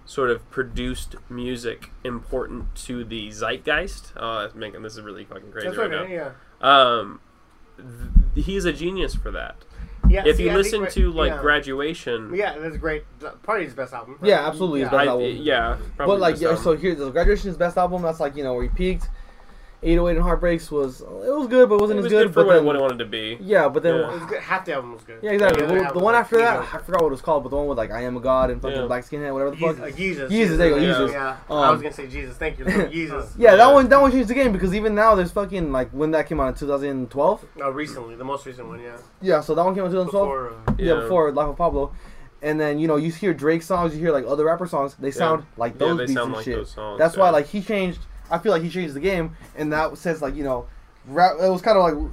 sort 0.07 0.31
of 0.31 0.49
produced 0.51 1.17
music 1.29 1.91
important 2.03 2.75
to 2.75 3.05
the 3.05 3.31
zeitgeist, 3.31 4.13
oh, 4.17 4.41
that's 4.41 4.55
making 4.55 4.83
this 4.83 4.95
is 4.97 5.03
really 5.03 5.25
fucking 5.25 5.51
crazy 5.51 5.67
That's 5.69 5.79
right 5.79 5.93
okay. 5.93 6.15
now. 6.15 6.15
Yeah. 6.15 6.31
Um, 6.61 7.21
th- 8.35 8.47
he's 8.47 8.65
a 8.65 8.73
genius 8.73 9.15
for 9.15 9.31
that. 9.31 9.57
Yeah. 10.15 10.23
if 10.27 10.37
see, 10.37 10.45
you 10.45 10.51
I 10.51 10.55
listen 10.57 10.81
what- 10.83 10.91
to 10.93 11.11
like 11.13 11.33
yeah. 11.33 11.41
graduation, 11.41 12.35
Yeah, 12.35 12.57
that's 12.59 12.77
great. 12.77 13.05
Probably 13.43 13.65
his 13.65 13.75
best 13.75 13.93
album. 13.93 14.19
Yeah, 14.23 14.47
absolutely, 14.47 14.81
his 14.81 14.87
Yeah. 14.87 14.91
best 14.99 15.09
I, 15.09 15.11
album. 15.11 15.37
yeah, 15.37 15.77
probably 15.97 16.15
But 16.15 16.21
like, 16.21 16.41
yeah, 16.41 16.55
so 16.57 16.77
here, 16.77 16.95
the 16.95 17.11
graduation 17.11 17.51
is 17.51 17.57
best 17.57 17.77
album. 17.77 18.03
That's 18.03 18.21
like 18.21 18.37
you 18.37 18.45
know 18.45 18.55
where 18.55 18.63
he 18.65 18.69
peaked. 18.69 19.09
808 19.85 20.17
and 20.17 20.23
Heartbreaks 20.25 20.71
was 20.71 21.01
it 21.03 21.07
was 21.09 21.47
good, 21.47 21.69
but 21.69 21.75
it 21.77 21.81
wasn't 21.83 21.99
it 21.99 22.03
was 22.03 22.07
as 22.07 22.13
good. 22.13 22.25
good 22.29 22.35
for 22.35 22.41
but 22.41 22.47
what, 22.47 22.55
then, 22.55 22.65
what 22.65 22.77
it 22.77 22.81
wanted 22.83 22.99
to 22.99 23.05
be. 23.05 23.37
yeah, 23.41 23.69
but 23.69 23.83
then 23.83 24.01
Yeah. 24.01 24.31
It. 24.33 24.41
Half 24.41 24.65
the 24.65 24.73
album 24.75 24.93
was 24.95 25.03
good. 25.03 25.19
yeah, 25.23 25.33
exactly. 25.33 25.67
The 25.67 25.75
The, 25.75 25.91
the 25.95 25.99
one 25.99 26.15
after 26.15 26.39
that. 26.39 26.61
I 26.75 26.79
forgot 26.79 27.03
what 27.03 27.09
it 27.09 27.11
was 27.11 27.21
called, 27.21 27.43
but 27.43 27.51
the 27.51 27.57
one 27.57 27.67
with 27.67 27.77
like 27.79 27.91
I 27.91 28.03
am 28.03 28.17
a 28.17 28.21
god 28.21 28.51
and 28.51 28.63
fucking 28.63 28.81
Yeah. 28.81 28.87
black 28.87 29.05
skinhead, 29.05 29.33
whatever 29.33 29.51
the 29.51 29.57
fuck. 29.59 29.77
Jesus, 29.77 29.83
uh, 29.95 29.97
Jesus. 29.97 30.31
Jesus, 30.31 30.59
there 30.59 30.69
you 30.69 30.75
go, 30.77 30.81
Yeah. 30.81 30.87
Jesus. 30.89 31.13
Yeah, 31.13 31.37
I 31.51 31.53
was 31.71 31.77
Um, 31.77 31.83
gonna 31.83 31.93
say 31.95 32.07
Jesus. 32.09 32.37
Thank 32.37 32.59
you, 32.59 32.65
Jesus. 32.91 33.35
Yeah, 33.37 33.51
Yeah. 33.51 33.57
that 33.57 33.73
one 33.75 33.89
that 33.89 34.01
one 34.01 34.11
changed 34.11 34.29
the 34.31 34.35
game 34.35 34.53
because 34.53 34.75
even 34.75 34.95
now 34.95 35.15
there's 35.15 35.33
fucking 35.33 35.71
like 35.71 35.91
when 35.91 36.11
that 36.13 36.27
came 36.29 36.41
out 36.41 36.49
in 36.49 36.55
2012. 36.55 37.45
Oh, 37.63 37.71
recently, 37.71 38.15
the 38.17 38.25
most 38.25 38.47
recent 38.47 38.67
one, 38.69 38.81
yeah. 38.81 38.97
Yeah, 39.21 39.41
so 39.41 39.55
that 39.55 39.65
one 39.65 39.75
came 39.75 39.85
out 39.85 39.89
in 39.89 39.93
2012. 39.93 40.27
Before, 40.27 40.49
uh, 40.49 40.75
yeah. 40.79 40.95
Yeah. 40.95 41.01
before 41.01 41.31
Life 41.33 41.49
of 41.49 41.57
Pablo. 41.57 41.93
And 42.43 42.61
then 42.61 42.79
you 42.79 42.89
know 42.89 42.97
you 42.97 43.11
hear 43.11 43.33
Drake 43.33 43.63
songs, 43.63 43.95
you 43.95 44.01
hear 44.01 44.13
like 44.13 44.27
other 44.27 44.45
rapper 44.45 44.67
songs, 44.67 44.95
they 44.99 45.11
sound 45.11 45.45
like 45.57 45.73
Yeah, 45.75 45.79
those 45.89 45.97
they 45.99 46.03
beats 46.05 46.15
sound 46.15 46.27
and 46.27 46.35
like 46.37 46.45
shit. 46.45 46.57
those 46.57 46.71
songs. 46.71 46.99
That's 46.99 47.17
yeah. 47.17 47.23
why 47.23 47.31
like 47.31 47.47
he 47.47 47.63
changed. 47.63 48.01
I 48.31 48.39
feel 48.39 48.53
like 48.53 48.63
he 48.63 48.71
changed 48.71 48.95
the 48.95 49.01
game 49.01 49.37
in 49.57 49.71
that 49.71 49.97
sense. 49.99 50.23
Like 50.23 50.35
you 50.35 50.45
know, 50.45 50.67
rap. 51.07 51.37
It 51.41 51.49
was 51.49 51.63
kind 51.63 51.77
of 51.79 51.83
like 51.83 52.13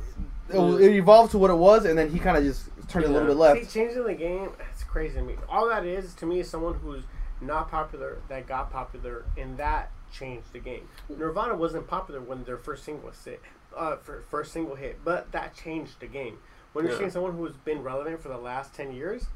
it, 0.54 0.60
was, 0.60 0.82
it 0.82 0.92
evolved 0.96 1.32
to 1.32 1.38
what 1.38 1.50
it 1.50 1.56
was, 1.58 1.86
and 1.86 1.98
then 1.98 2.10
he 2.12 2.20
kind 2.20 2.38
of 2.38 2.44
just 2.44 2.70
turned 2.88 3.06
it 3.06 3.10
a 3.10 3.14
little 3.14 3.28
bit 3.28 3.38
left. 3.38 3.72
See, 3.72 3.80
changing 3.80 4.04
the 4.04 4.14
game, 4.14 4.50
it's 4.72 4.84
crazy 4.84 5.16
to 5.16 5.22
me. 5.22 5.36
All 5.50 5.68
that 5.70 5.86
is 5.86 6.14
to 6.16 6.26
me 6.26 6.40
is 6.42 6.50
someone 6.50 6.74
who's 6.76 7.04
not 7.40 7.72
popular 7.72 8.18
that 8.30 8.48
got 8.48 8.72
popular, 8.72 9.26
and 9.38 9.58
that 9.58 9.92
changed 10.14 10.52
the 10.54 10.60
game. 10.60 10.88
Nirvana 11.10 11.56
wasn't 11.56 11.88
popular 11.88 12.20
when 12.20 12.44
their 12.44 12.58
first 12.58 12.84
single 12.84 13.12
hit, 13.24 13.42
uh, 13.76 13.96
for 13.98 14.24
first 14.30 14.52
single 14.52 14.76
hit, 14.76 15.00
but 15.06 15.32
that 15.32 15.56
changed 15.56 16.00
the 16.00 16.08
game. 16.08 16.38
When 16.74 16.86
you're 16.86 16.94
Yeah. 16.94 17.00
seeing 17.00 17.12
someone 17.12 17.34
who's 17.34 17.56
been 17.56 17.82
relevant 17.84 18.22
for 18.22 18.30
the 18.30 18.38
last 18.38 18.74
ten 18.74 18.94
years, 18.94 19.24
he, 19.24 19.28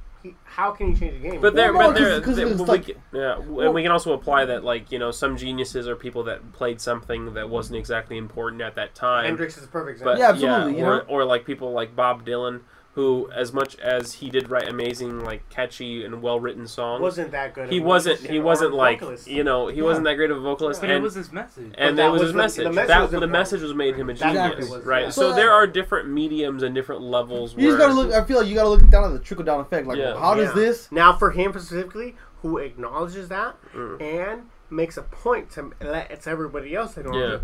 how 0.43 0.71
can 0.71 0.91
you 0.91 0.97
change 0.97 1.21
the 1.21 1.29
game? 1.29 1.41
But 1.41 1.53
there, 1.55 1.73
Well, 1.73 1.89
no, 1.89 1.93
but 1.93 1.99
there, 1.99 2.09
'cause- 2.15 2.25
'cause 2.25 2.35
there- 2.37 2.47
it's 2.47 2.61
we 2.61 2.79
can- 2.79 2.95
yeah, 3.13 3.35
and 3.37 3.73
we 3.73 3.83
can 3.83 3.91
also 3.91 4.13
apply 4.13 4.45
that, 4.45 4.63
like 4.63 4.91
you 4.91 4.99
know, 4.99 5.11
some 5.11 5.37
geniuses 5.37 5.87
are 5.87 5.95
people 5.95 6.23
that 6.23 6.53
played 6.53 6.79
something 6.81 7.33
that 7.33 7.49
wasn't 7.49 7.77
exactly 7.77 8.17
important 8.17 8.61
at 8.61 8.75
that 8.75 8.95
time. 8.95 9.25
Hendrix 9.25 9.57
is 9.57 9.65
a 9.65 9.67
perfect 9.67 9.99
example. 9.99 10.13
But 10.13 10.19
Yeah, 10.19 10.29
absolutely, 10.29 10.79
you 10.79 10.85
or, 10.85 10.97
know? 10.97 11.03
or 11.07 11.25
like 11.25 11.45
people 11.45 11.71
like 11.71 11.95
Bob 11.95 12.25
Dylan, 12.25 12.61
who, 12.95 13.29
as 13.35 13.51
much 13.53 13.77
as 13.79 14.13
he 14.13 14.29
did 14.29 14.49
write 14.49 14.67
amazing, 14.69 15.23
like 15.23 15.47
catchy 15.49 16.03
and 16.05 16.21
well-written 16.21 16.65
songs, 16.65 17.01
wasn't 17.01 17.29
that 17.31 17.53
good. 17.53 17.69
he 17.69 17.79
wasn't. 17.79 18.19
He 18.21 18.39
wasn't 18.39 18.73
like 18.73 19.01
vocalist. 19.01 19.27
you 19.27 19.43
know, 19.43 19.67
he 19.67 19.77
Yeah. 19.79 19.83
wasn't 19.83 20.05
that 20.05 20.15
great 20.15 20.31
of 20.31 20.37
a 20.37 20.39
vocalist, 20.39 20.79
but 20.79 20.89
and 20.89 20.99
it 20.99 21.01
was 21.03 21.15
his 21.15 21.31
message. 21.31 21.73
and 21.77 21.97
that 21.97 22.03
that 22.03 22.11
was 22.11 22.21
was 22.21 22.27
his 22.29 22.31
the- 22.33 22.37
message. 22.37 22.63
the 22.63 22.71
message 22.71 22.87
that 22.87 23.01
was 23.01 23.11
the 23.11 23.27
message 23.27 23.61
was 23.61 23.73
made 23.73 23.95
him 23.97 24.09
a 24.09 24.13
genius, 24.13 24.37
what 24.49 24.59
it 24.63 24.69
was, 24.69 24.85
right? 24.85 25.03
yeah. 25.03 25.09
So 25.09 25.29
So, 25.31 25.35
there 25.35 25.51
are 25.51 25.67
different 25.67 26.07
mediums 26.09 26.63
and 26.63 26.73
different 26.73 27.01
levels. 27.01 27.53
You 27.57 27.67
just 27.67 27.77
gotta 27.79 27.93
look. 27.93 28.13
I 28.13 28.23
feel 28.23 28.37
like 28.39 28.47
you 28.47 28.55
gotta 28.55 28.69
look 28.69 28.87
down 28.89 29.03
at 29.03 29.11
the 29.13 29.19
trickle 29.19 29.43
down 29.45 29.59
effect. 29.59 29.87
Like, 29.87 29.97
Yeah. 29.97 30.17
how 30.17 30.33
does 30.33 30.53
this? 30.53 30.89
Now, 30.91 31.13
for 31.17 31.31
him 31.31 31.51
specifically, 31.51 32.15
who 32.43 32.57
acknowledges 32.59 33.27
that 33.27 33.55
Mm. 33.75 34.01
and 34.01 34.41
makes 34.69 34.95
a 34.97 35.01
point 35.01 35.49
to 35.51 35.71
let 35.81 36.09
it's 36.11 36.27
everybody 36.27 36.73
else 36.75 36.97
acknowledge 36.97 37.31
Yeah. 37.31 37.37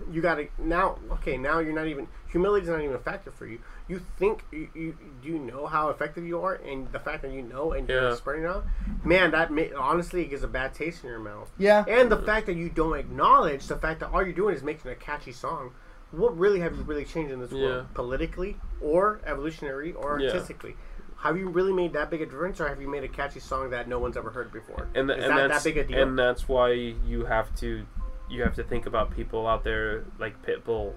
It. 0.00 0.12
You 0.12 0.20
gotta 0.22 0.48
now. 0.58 0.98
Okay, 1.12 1.36
now 1.36 1.58
you're 1.58 1.72
not 1.72 1.86
even 1.86 2.08
humility 2.28 2.64
is 2.64 2.70
not 2.70 2.80
even 2.80 2.94
a 2.94 2.98
factor 3.00 3.30
for 3.30 3.46
you. 3.46 3.58
You 3.88 4.00
think 4.18 4.44
you, 4.52 4.68
you 4.74 4.96
do 5.22 5.28
you 5.28 5.38
know 5.38 5.66
how 5.66 5.88
effective 5.88 6.24
you 6.24 6.40
are, 6.42 6.54
and 6.54 6.90
the 6.92 6.98
fact 7.00 7.22
that 7.22 7.32
you 7.32 7.42
know 7.42 7.72
and 7.72 7.88
you're 7.88 8.10
Yeah. 8.10 8.14
spreading 8.14 8.44
it 8.44 8.48
out, 8.50 8.64
man, 9.04 9.30
that 9.32 9.50
ma- 9.50 9.62
honestly 9.76 10.22
it 10.22 10.30
gives 10.30 10.42
a 10.42 10.48
bad 10.48 10.74
taste 10.74 11.02
in 11.04 11.10
your 11.10 11.18
mouth. 11.18 11.50
Yeah. 11.58 11.84
And 11.88 12.10
the 12.10 12.18
fact 12.18 12.46
that 12.46 12.54
you 12.56 12.68
don't 12.68 12.96
acknowledge 12.98 13.66
the 13.66 13.76
fact 13.76 14.00
that 14.00 14.10
all 14.12 14.22
you're 14.22 14.32
doing 14.32 14.54
is 14.54 14.62
making 14.62 14.90
a 14.90 14.94
catchy 14.94 15.32
song. 15.32 15.72
What 16.10 16.36
really 16.38 16.60
have 16.60 16.74
you 16.76 16.82
really 16.84 17.04
changed 17.04 17.30
in 17.32 17.40
this 17.40 17.52
Yeah. 17.52 17.66
world, 17.66 17.86
politically 17.94 18.56
or 18.80 19.20
evolutionary 19.26 19.92
or 19.92 20.18
Yeah. 20.20 20.28
artistically? 20.28 20.76
Have 21.18 21.36
you 21.36 21.48
really 21.48 21.72
made 21.72 21.92
that 21.94 22.10
big 22.10 22.22
a 22.22 22.26
difference, 22.26 22.60
or 22.60 22.68
have 22.68 22.80
you 22.80 22.88
made 22.88 23.02
a 23.04 23.08
catchy 23.08 23.40
song 23.40 23.70
that 23.70 23.88
no 23.88 23.98
one's 23.98 24.16
ever 24.16 24.30
heard 24.30 24.52
before? 24.52 24.86
and, 24.94 25.08
th- 25.08 25.18
is 25.18 25.24
and 25.24 25.36
that 25.36 25.48
that's 25.48 25.64
that 25.64 25.74
big 25.74 25.84
a 25.84 25.88
deal? 25.88 26.00
and 26.02 26.16
that's 26.18 26.48
why 26.48 26.70
you 26.70 27.24
have 27.24 27.52
to 27.56 27.84
you 28.30 28.42
have 28.42 28.54
to 28.56 28.62
think 28.64 28.86
about 28.86 29.14
people 29.14 29.46
out 29.46 29.64
there 29.64 30.04
like 30.18 30.42
Pitbull, 30.44 30.92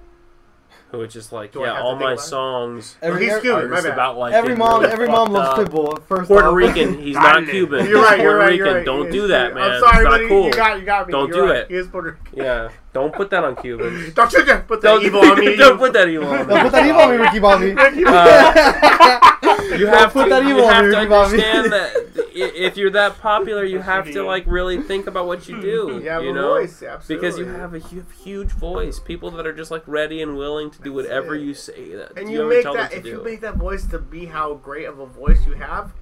who 0.89 1.01
are 1.01 1.07
just 1.07 1.31
like, 1.33 1.51
Do 1.53 1.61
yeah, 1.61 1.81
all 1.81 1.95
my 1.95 2.13
about 2.13 2.23
songs 2.23 2.95
Every, 3.01 3.23
he's 3.23 3.29
every, 3.33 3.41
Cuban. 3.49 3.65
are 3.65 3.69
just 3.75 3.87
about 3.87 4.17
like 4.17 4.33
every 4.33 4.55
mom, 4.55 4.81
really 4.81 4.93
every 4.93 5.07
mom 5.07 5.31
loves 5.31 5.59
up. 5.59 5.67
Pitbull. 5.67 6.01
First 6.07 6.27
Puerto 6.29 6.47
off. 6.49 6.55
Rican, 6.55 6.97
he's 7.01 7.15
not 7.15 7.43
it. 7.43 7.49
Cuban. 7.49 7.85
You're 7.87 7.97
He's 7.99 8.05
right. 8.09 8.19
You're 8.19 8.31
Puerto 8.31 8.39
right. 8.39 8.51
Rican. 8.59 8.73
right. 8.75 8.85
Don't 8.85 9.05
He 9.07 9.11
do 9.11 9.23
is- 9.23 9.29
that, 9.29 9.53
man. 9.53 9.71
I'm 9.71 9.79
sorry, 9.79 9.95
it's 9.97 10.03
not 10.03 10.09
buddy. 10.11 10.27
cool. 10.29 10.45
You 10.45 10.53
got, 10.53 10.79
you 10.79 10.85
got 10.85 11.07
me. 11.07 11.11
Don't 11.11 11.27
You're 11.29 11.45
do 11.47 11.51
right. 11.53 11.59
it. 11.61 11.67
He 11.69 11.75
is 11.75 11.87
Puerto 11.87 12.17
Rican. 12.23 12.37
yeah, 12.45 12.69
don't 12.93 13.13
put 13.13 13.29
that 13.31 13.43
on 13.43 13.55
Cubans. 13.57 14.13
Don't 14.15 14.31
you 14.33 14.45
just 14.45 14.67
put 14.67 14.81
that 14.81 14.87
Don't, 14.89 15.03
evil 15.05 15.21
on 15.25 15.39
me. 15.39 15.55
don't 15.55 15.77
put 15.77 15.93
that 15.93 16.07
evil 16.09 16.27
on 16.27 16.39
me. 16.39 16.45
Don't 16.45 16.57
me. 16.57 16.61
put 16.63 16.71
that 16.73 16.85
evil 16.85 17.01
on 17.01 17.11
me, 17.11 17.17
Ricky 17.17 17.39
Bobby. 17.39 17.75
Uh, 18.07 19.30
you 19.79 19.87
have 19.87 20.13
to, 20.13 20.19
you 20.19 20.57
have 20.57 20.91
to 20.91 20.97
understand 20.97 21.71
that 21.71 22.11
if 22.33 22.77
you're 22.77 22.91
that 22.91 23.19
popular, 23.19 23.63
you 23.63 23.79
have 23.79 24.09
to 24.11 24.23
like 24.23 24.43
really 24.47 24.81
think 24.81 25.07
about 25.07 25.27
what 25.27 25.47
you 25.47 25.61
do. 25.61 25.99
You 26.01 26.09
have 26.09 26.23
you 26.23 26.31
a 26.31 26.33
know? 26.33 26.53
voice, 26.53 26.81
absolutely. 26.83 27.15
Because 27.15 27.39
you 27.39 27.45
have 27.45 27.73
a 27.73 27.79
hu- 27.79 28.05
huge 28.23 28.51
voice, 28.51 28.99
people 28.99 29.31
that 29.31 29.45
are 29.45 29.53
just 29.53 29.71
like 29.71 29.83
ready 29.87 30.21
and 30.21 30.37
willing 30.37 30.71
to 30.71 30.81
do 30.81 30.93
whatever 30.93 31.35
you 31.35 31.53
say 31.53 31.95
that 31.95 32.17
and 32.17 32.31
you 32.31 32.43
you 32.43 32.49
make 32.49 32.63
that 32.63 32.93
if 32.93 33.03
to 33.03 33.09
you 33.09 33.23
make 33.23 33.41
that 33.41 33.55
voice 33.55 33.85
to 33.87 33.99
be 33.99 34.25
how 34.25 34.55
great 34.55 34.85
of 34.85 34.99
a 34.99 35.05
voice 35.05 35.45
you 35.45 35.53
have, 35.53 35.93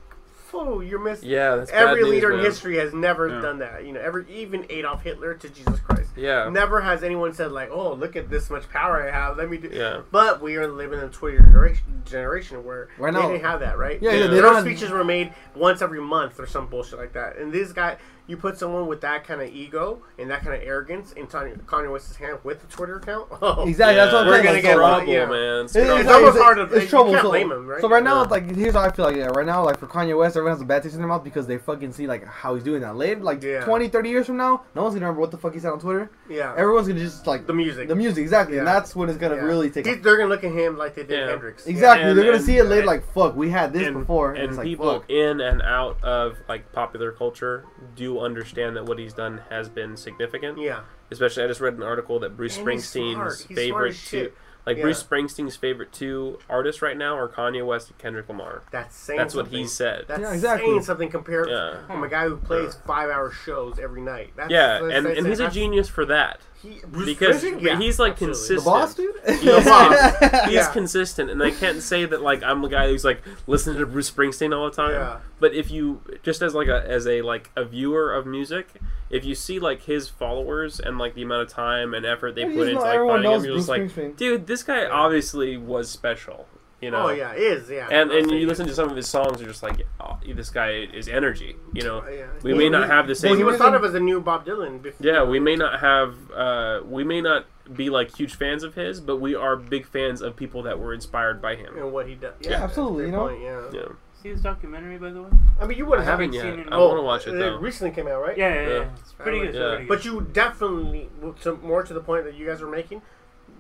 oh, 0.54 0.82
you're 0.82 1.00
missing. 1.00 1.30
yeah, 1.30 1.56
that's 1.56 1.72
bad 1.72 1.88
Every 1.90 2.02
news, 2.04 2.12
leader 2.12 2.32
in 2.34 2.40
history 2.44 2.78
has 2.78 2.94
never 2.94 3.28
Yeah. 3.28 3.42
done 3.42 3.60
that. 3.60 3.86
You 3.86 3.94
know, 3.94 4.00
every 4.00 4.26
even 4.30 4.66
Adolf 4.70 5.04
Hitler 5.04 5.34
to 5.36 5.50
Jesus 5.50 5.80
Christ. 5.80 6.10
Yeah, 6.16 6.50
Never 6.50 6.82
has 6.82 7.04
anyone 7.04 7.34
said 7.34 7.52
like, 7.52 7.70
"Oh, 7.72 7.94
look 7.94 8.16
at 8.16 8.30
this 8.30 8.50
much 8.50 8.70
power 8.70 9.02
I 9.08 9.12
have. 9.12 9.38
Let 9.38 9.50
me 9.50 9.58
do." 9.58 9.70
yeah. 9.72 10.02
But 10.12 10.42
we 10.42 10.58
are 10.58 10.68
living 10.68 11.00
in 11.00 11.06
a 11.06 11.10
Twitter 11.10 11.40
generation, 11.40 12.02
generation 12.06 12.64
where 12.66 12.90
Right 12.98 13.14
they 13.14 13.22
didn't 13.22 13.42
have 13.42 13.60
that, 13.62 13.78
right? 13.78 14.02
Yeah, 14.02 14.12
yeah, 14.12 14.18
Their 14.20 14.28
they 14.30 14.42
don't 14.42 14.56
have- 14.56 14.64
speeches 14.64 14.92
were 14.92 15.04
made 15.04 15.34
once 15.56 15.82
every 15.82 16.02
month 16.02 16.40
or 16.40 16.46
some 16.48 16.68
bullshit 16.68 17.00
like 17.00 17.14
that. 17.14 17.38
And 17.38 17.52
this 17.54 17.72
guy, 17.72 17.98
you 18.30 18.38
put 18.38 18.58
someone 18.58 18.88
with 18.88 19.02
that 19.02 19.26
kind 19.26 19.42
of 19.42 19.50
ego 19.50 20.02
and 20.20 20.30
that 20.30 20.42
kind 20.44 20.54
of 20.56 20.62
arrogance 20.62 21.12
in 21.14 21.26
Kanye, 21.28 21.60
Kanye 21.66 21.92
West's 21.92 22.16
hand 22.16 22.38
with 22.44 22.64
a 22.64 22.68
Twitter 22.68 22.98
account. 22.98 23.28
Oh, 23.42 23.68
Exactly. 23.68 23.96
That's 23.96 24.14
what 24.14 24.22
I'm 24.24 24.28
We're 24.28 24.44
gonna 24.44 24.62
get 24.62 24.74
so, 24.74 24.78
trouble, 24.78 25.08
yeah. 25.08 25.26
man. 25.26 25.66
It's 25.66 25.76
It- 25.76 25.86
trouble. 25.86 26.02
It's 26.02 26.10
almost 26.10 26.38
hard 26.38 26.58
to- 26.58 26.76
It's 26.78 26.90
trouble. 26.90 27.14
so, 27.16 27.22
blame 27.24 27.52
him, 27.52 27.66
right? 27.68 27.82
so 27.82 27.90
right 27.90 28.04
now, 28.04 28.18
Yeah. 28.18 28.22
it's 28.24 28.32
like 28.32 28.56
here's 28.56 28.74
how 28.76 28.82
I 28.82 28.92
feel 28.92 29.06
like 29.06 29.16
yeah, 29.16 29.26
right 29.28 29.46
now, 29.46 29.66
like 29.66 29.78
for 29.80 29.88
Kanye 29.88 30.18
West, 30.18 30.38
everyone 30.38 30.54
has 30.56 30.62
a 30.62 30.66
bad 30.66 30.84
taste 30.84 30.94
in 30.96 31.02
their 31.02 31.08
mouth 31.08 31.24
because 31.24 31.48
they 31.48 31.58
fucking 31.58 31.92
see 31.94 32.06
like 32.08 32.24
how 32.26 32.54
he's 32.56 32.64
doing 32.64 32.82
that. 32.82 32.96
Later, 32.96 33.22
like 33.22 33.42
Yeah. 33.42 33.66
20, 33.66 33.88
30 33.90 34.10
years 34.10 34.28
from 34.28 34.38
now, 34.38 34.62
no 34.76 34.84
one's 34.84 34.94
gonna 34.94 35.06
remember 35.08 35.22
what 35.22 35.32
the 35.32 35.38
fuck 35.38 35.54
he 35.54 35.60
said 35.60 35.72
on 35.72 35.80
Twitter. 35.80 36.12
yeah, 36.30 36.54
Everyone's 36.56 36.88
gonna 36.88 37.00
just 37.00 37.26
like 37.26 37.48
the 37.48 37.54
music. 37.54 37.88
the 37.88 37.96
music 37.96 38.22
exactly, 38.22 38.58
and 38.60 38.68
that's 38.68 38.96
when 38.96 39.10
it's 39.10 39.18
gonna 39.18 39.36
Yeah. 39.38 39.42
really 39.46 39.70
take. 39.72 39.86
They- 39.86 39.94
off. 39.94 40.04
They're 40.04 40.18
gonna 40.18 40.30
look 40.30 40.44
at 40.44 40.52
him 40.52 40.78
like 40.78 40.94
they 40.96 41.04
did 41.04 41.20
Yeah. 41.20 41.30
Hendrix. 41.30 41.66
Exactly, 41.66 42.08
And- 42.10 42.18
they're 42.18 42.26
gonna 42.32 42.40
see 42.44 42.58
it 42.58 42.66
later. 42.66 42.86
Like 42.86 43.04
fuck, 43.14 43.36
we 43.36 43.50
had 43.50 43.74
this 43.74 43.90
before, 43.92 44.32
and, 44.32 44.40
and 44.40 44.50
it's 44.50 44.58
like 44.58 44.66
people 44.66 45.04
in 45.10 45.42
and 45.42 45.62
out 45.64 46.04
of 46.04 46.38
like 46.48 46.72
popular 46.74 47.12
culture 47.12 47.66
do 47.96 48.19
understand 48.22 48.76
that 48.76 48.86
what 48.86 49.00
he's 49.00 49.14
done 49.14 49.42
has 49.50 49.70
been 49.70 49.98
significant. 49.98 50.58
Yeah. 50.60 50.82
Especially, 51.12 51.44
I 51.44 51.48
just 51.48 51.62
read 51.62 51.74
an 51.76 51.84
article 51.84 52.20
that 52.20 52.36
Bruce 52.38 52.58
And 52.58 52.70
he's 52.70 52.86
Springsteen's 52.86 53.14
smart. 53.14 53.30
He's 53.34 53.46
smart 53.46 53.58
favorite 53.58 53.90
as 53.90 54.04
two, 54.06 54.18
shit. 54.26 54.34
like 54.66 54.78
Yeah. 54.78 54.84
Bruce 54.84 55.04
Springsteen's 55.04 55.56
favorite 55.56 55.92
two 55.92 56.38
artists 56.50 56.82
right 56.82 56.96
now 56.98 57.18
are 57.18 57.28
Kanye 57.28 57.66
West 57.66 57.90
and 57.90 57.98
Kendrick 57.98 58.28
Lamar. 58.30 58.62
That's 58.72 58.96
saying 58.96 59.18
That's 59.18 59.34
what 59.34 59.46
something. 59.46 59.60
he 59.62 59.68
said. 59.68 60.06
That's 60.08 60.22
Yeah, 60.22 60.34
exactly. 60.34 60.68
saying 60.70 60.84
something 60.84 61.10
compared 61.10 61.50
Yeah. 61.50 61.86
from 61.88 62.04
a 62.04 62.08
guy 62.08 62.28
who 62.28 62.38
plays 62.38 62.76
five-hour 62.86 63.32
shows 63.32 63.80
every 63.80 64.02
night. 64.02 64.34
That's, 64.36 64.52
yeah, 64.52 64.80
that's- 64.80 64.82
and, 64.94 65.06
that's- 65.06 65.18
and 65.20 65.28
he's 65.28 65.40
a 65.40 65.50
genius 65.50 65.88
for 65.90 66.06
that. 66.06 66.40
He, 66.62 66.82
because 67.06 67.42
Yeah, 67.44 67.78
he's 67.80 68.00
like 68.00 68.22
absolutely. 68.22 68.26
consistent. 68.26 68.60
the 68.60 68.66
boss, 68.66 68.94
dude. 68.94 69.16
The 69.26 69.62
boss. 69.66 70.46
He's 70.46 70.54
Yeah. 70.56 70.72
consistent, 70.74 71.30
and 71.30 71.42
I 71.42 71.52
can't 71.52 71.82
say 71.82 72.04
that 72.06 72.22
like 72.22 72.44
I'm 72.44 72.62
the 72.62 72.68
guy 72.68 72.88
who's 72.90 73.06
like 73.06 73.22
listening 73.48 73.78
to 73.80 73.86
Bruce 73.86 74.12
Springsteen 74.12 74.54
all 74.54 74.66
the 74.70 74.76
time. 74.76 74.92
Yeah. 74.92 75.20
But 75.40 75.54
if 75.54 75.72
you 75.72 76.02
just 76.22 76.42
as 76.42 76.54
like 76.54 76.68
a 76.68 76.84
as 76.86 77.08
a 77.08 77.22
like 77.22 77.50
a 77.56 77.64
viewer 77.64 78.14
of 78.14 78.26
music, 78.26 78.68
if 79.10 79.24
you 79.24 79.36
see 79.36 79.58
like 79.60 79.84
his 79.84 80.10
followers 80.10 80.82
and 80.82 80.98
like 80.98 81.16
the 81.16 81.22
amount 81.22 81.44
of 81.44 81.50
time 81.50 81.94
and 81.94 82.06
effort 82.06 82.36
they 82.36 82.42
You 82.46 82.54
put 82.54 82.68
into 82.68 82.82
like 82.82 82.94
everyone 82.94 83.24
finding 83.24 83.32
him, 83.32 83.38
knows 83.38 83.46
you're 83.46 83.56
just 83.56 83.70
like, 83.70 84.18
dude, 84.18 84.48
this 84.48 84.62
guy 84.64 84.86
obviously 84.86 85.56
was 85.56 85.90
special. 85.90 86.46
You 86.82 86.92
know. 86.92 87.08
Oh 87.08 87.10
yeah, 87.12 87.34
it 87.34 87.42
is 87.42 87.70
yeah. 87.70 87.88
And 87.92 88.10
and 88.12 88.32
you 88.32 88.48
listen 88.48 88.66
to 88.68 88.74
some 88.74 88.90
of 88.90 88.96
his 88.96 89.08
songs, 89.08 89.40
you're 89.42 89.50
just 89.50 89.64
like, 89.64 89.86
oh, 90.00 90.18
this 90.34 90.50
guy 90.50 90.70
is 90.94 91.08
energy. 91.10 91.56
You 91.74 91.84
know. 91.84 92.04
Oh, 92.06 92.10
yeah. 92.10 92.28
We 92.42 92.54
He- 92.54 92.58
may 92.58 92.70
not 92.70 92.88
have 92.90 93.06
the 93.08 93.12
Well, 93.12 93.16
same. 93.16 93.38
he 93.38 93.44
was 93.44 93.58
thought 93.58 93.76
of 93.76 93.84
as 93.84 93.94
a 93.94 94.00
new 94.00 94.22
Bob 94.22 94.46
Dylan. 94.46 94.82
Before, 94.82 95.06
Yeah, 95.06 95.24
we 95.24 95.40
may 95.40 95.56
not 95.58 95.82
have. 95.82 96.16
Uh, 96.32 96.82
we 96.86 97.04
may 97.04 97.20
not 97.22 97.46
be 97.76 97.90
like 97.90 98.16
huge 98.16 98.36
fans 98.36 98.64
of 98.64 98.76
his, 98.76 99.02
but 99.02 99.18
we 99.18 99.36
are 99.36 99.56
big 99.58 99.86
fans 99.86 100.22
of 100.22 100.36
people 100.36 100.64
that 100.64 100.80
were 100.80 100.94
inspired 100.94 101.42
by 101.42 101.56
him. 101.56 101.78
and 101.78 101.92
what 101.92 102.08
he 102.08 102.16
does. 102.16 102.34
Yeah, 102.40 102.64
absolutely, 102.64 103.04
Great 103.04 103.12
you 103.12 103.12
know? 103.12 103.28
point, 103.28 103.42
yeah. 103.74 103.80
Yeah. 103.82 103.88
See 104.24 104.30
his 104.30 104.42
documentary, 104.42 104.98
by 104.98 105.12
the 105.12 105.22
way? 105.24 105.30
I 105.62 105.66
mean, 105.66 105.78
you 105.78 105.86
wouldn't 105.86 106.06
have 106.06 106.20
haven't 106.20 106.34
seen 106.34 106.58
yet. 106.58 106.68
it. 106.68 106.74
I 106.74 106.76
Oh, 106.76 106.88
want 106.90 107.00
to 107.00 107.04
watch 107.04 107.28
it 107.28 107.32
though. 107.40 107.58
recently 107.58 107.92
came 107.96 108.08
out, 108.08 108.22
right? 108.22 108.38
Yeah, 108.38 108.54
yeah, 108.54 108.62
yeah. 108.62 108.74
Yeah. 108.80 108.90
It's 109.00 109.14
pretty 109.14 109.40
good. 109.40 109.56
Yeah. 109.56 109.62
pretty 109.62 109.78
good. 109.84 109.88
But 109.88 110.04
you 110.06 110.28
definitely, 110.34 111.10
to, 111.44 111.56
more 111.58 111.84
to 111.84 111.94
the 111.94 112.02
point 112.02 112.26
that 112.26 112.34
you 112.36 112.46
guys 112.46 112.62
are 112.62 112.68
making, 112.68 113.02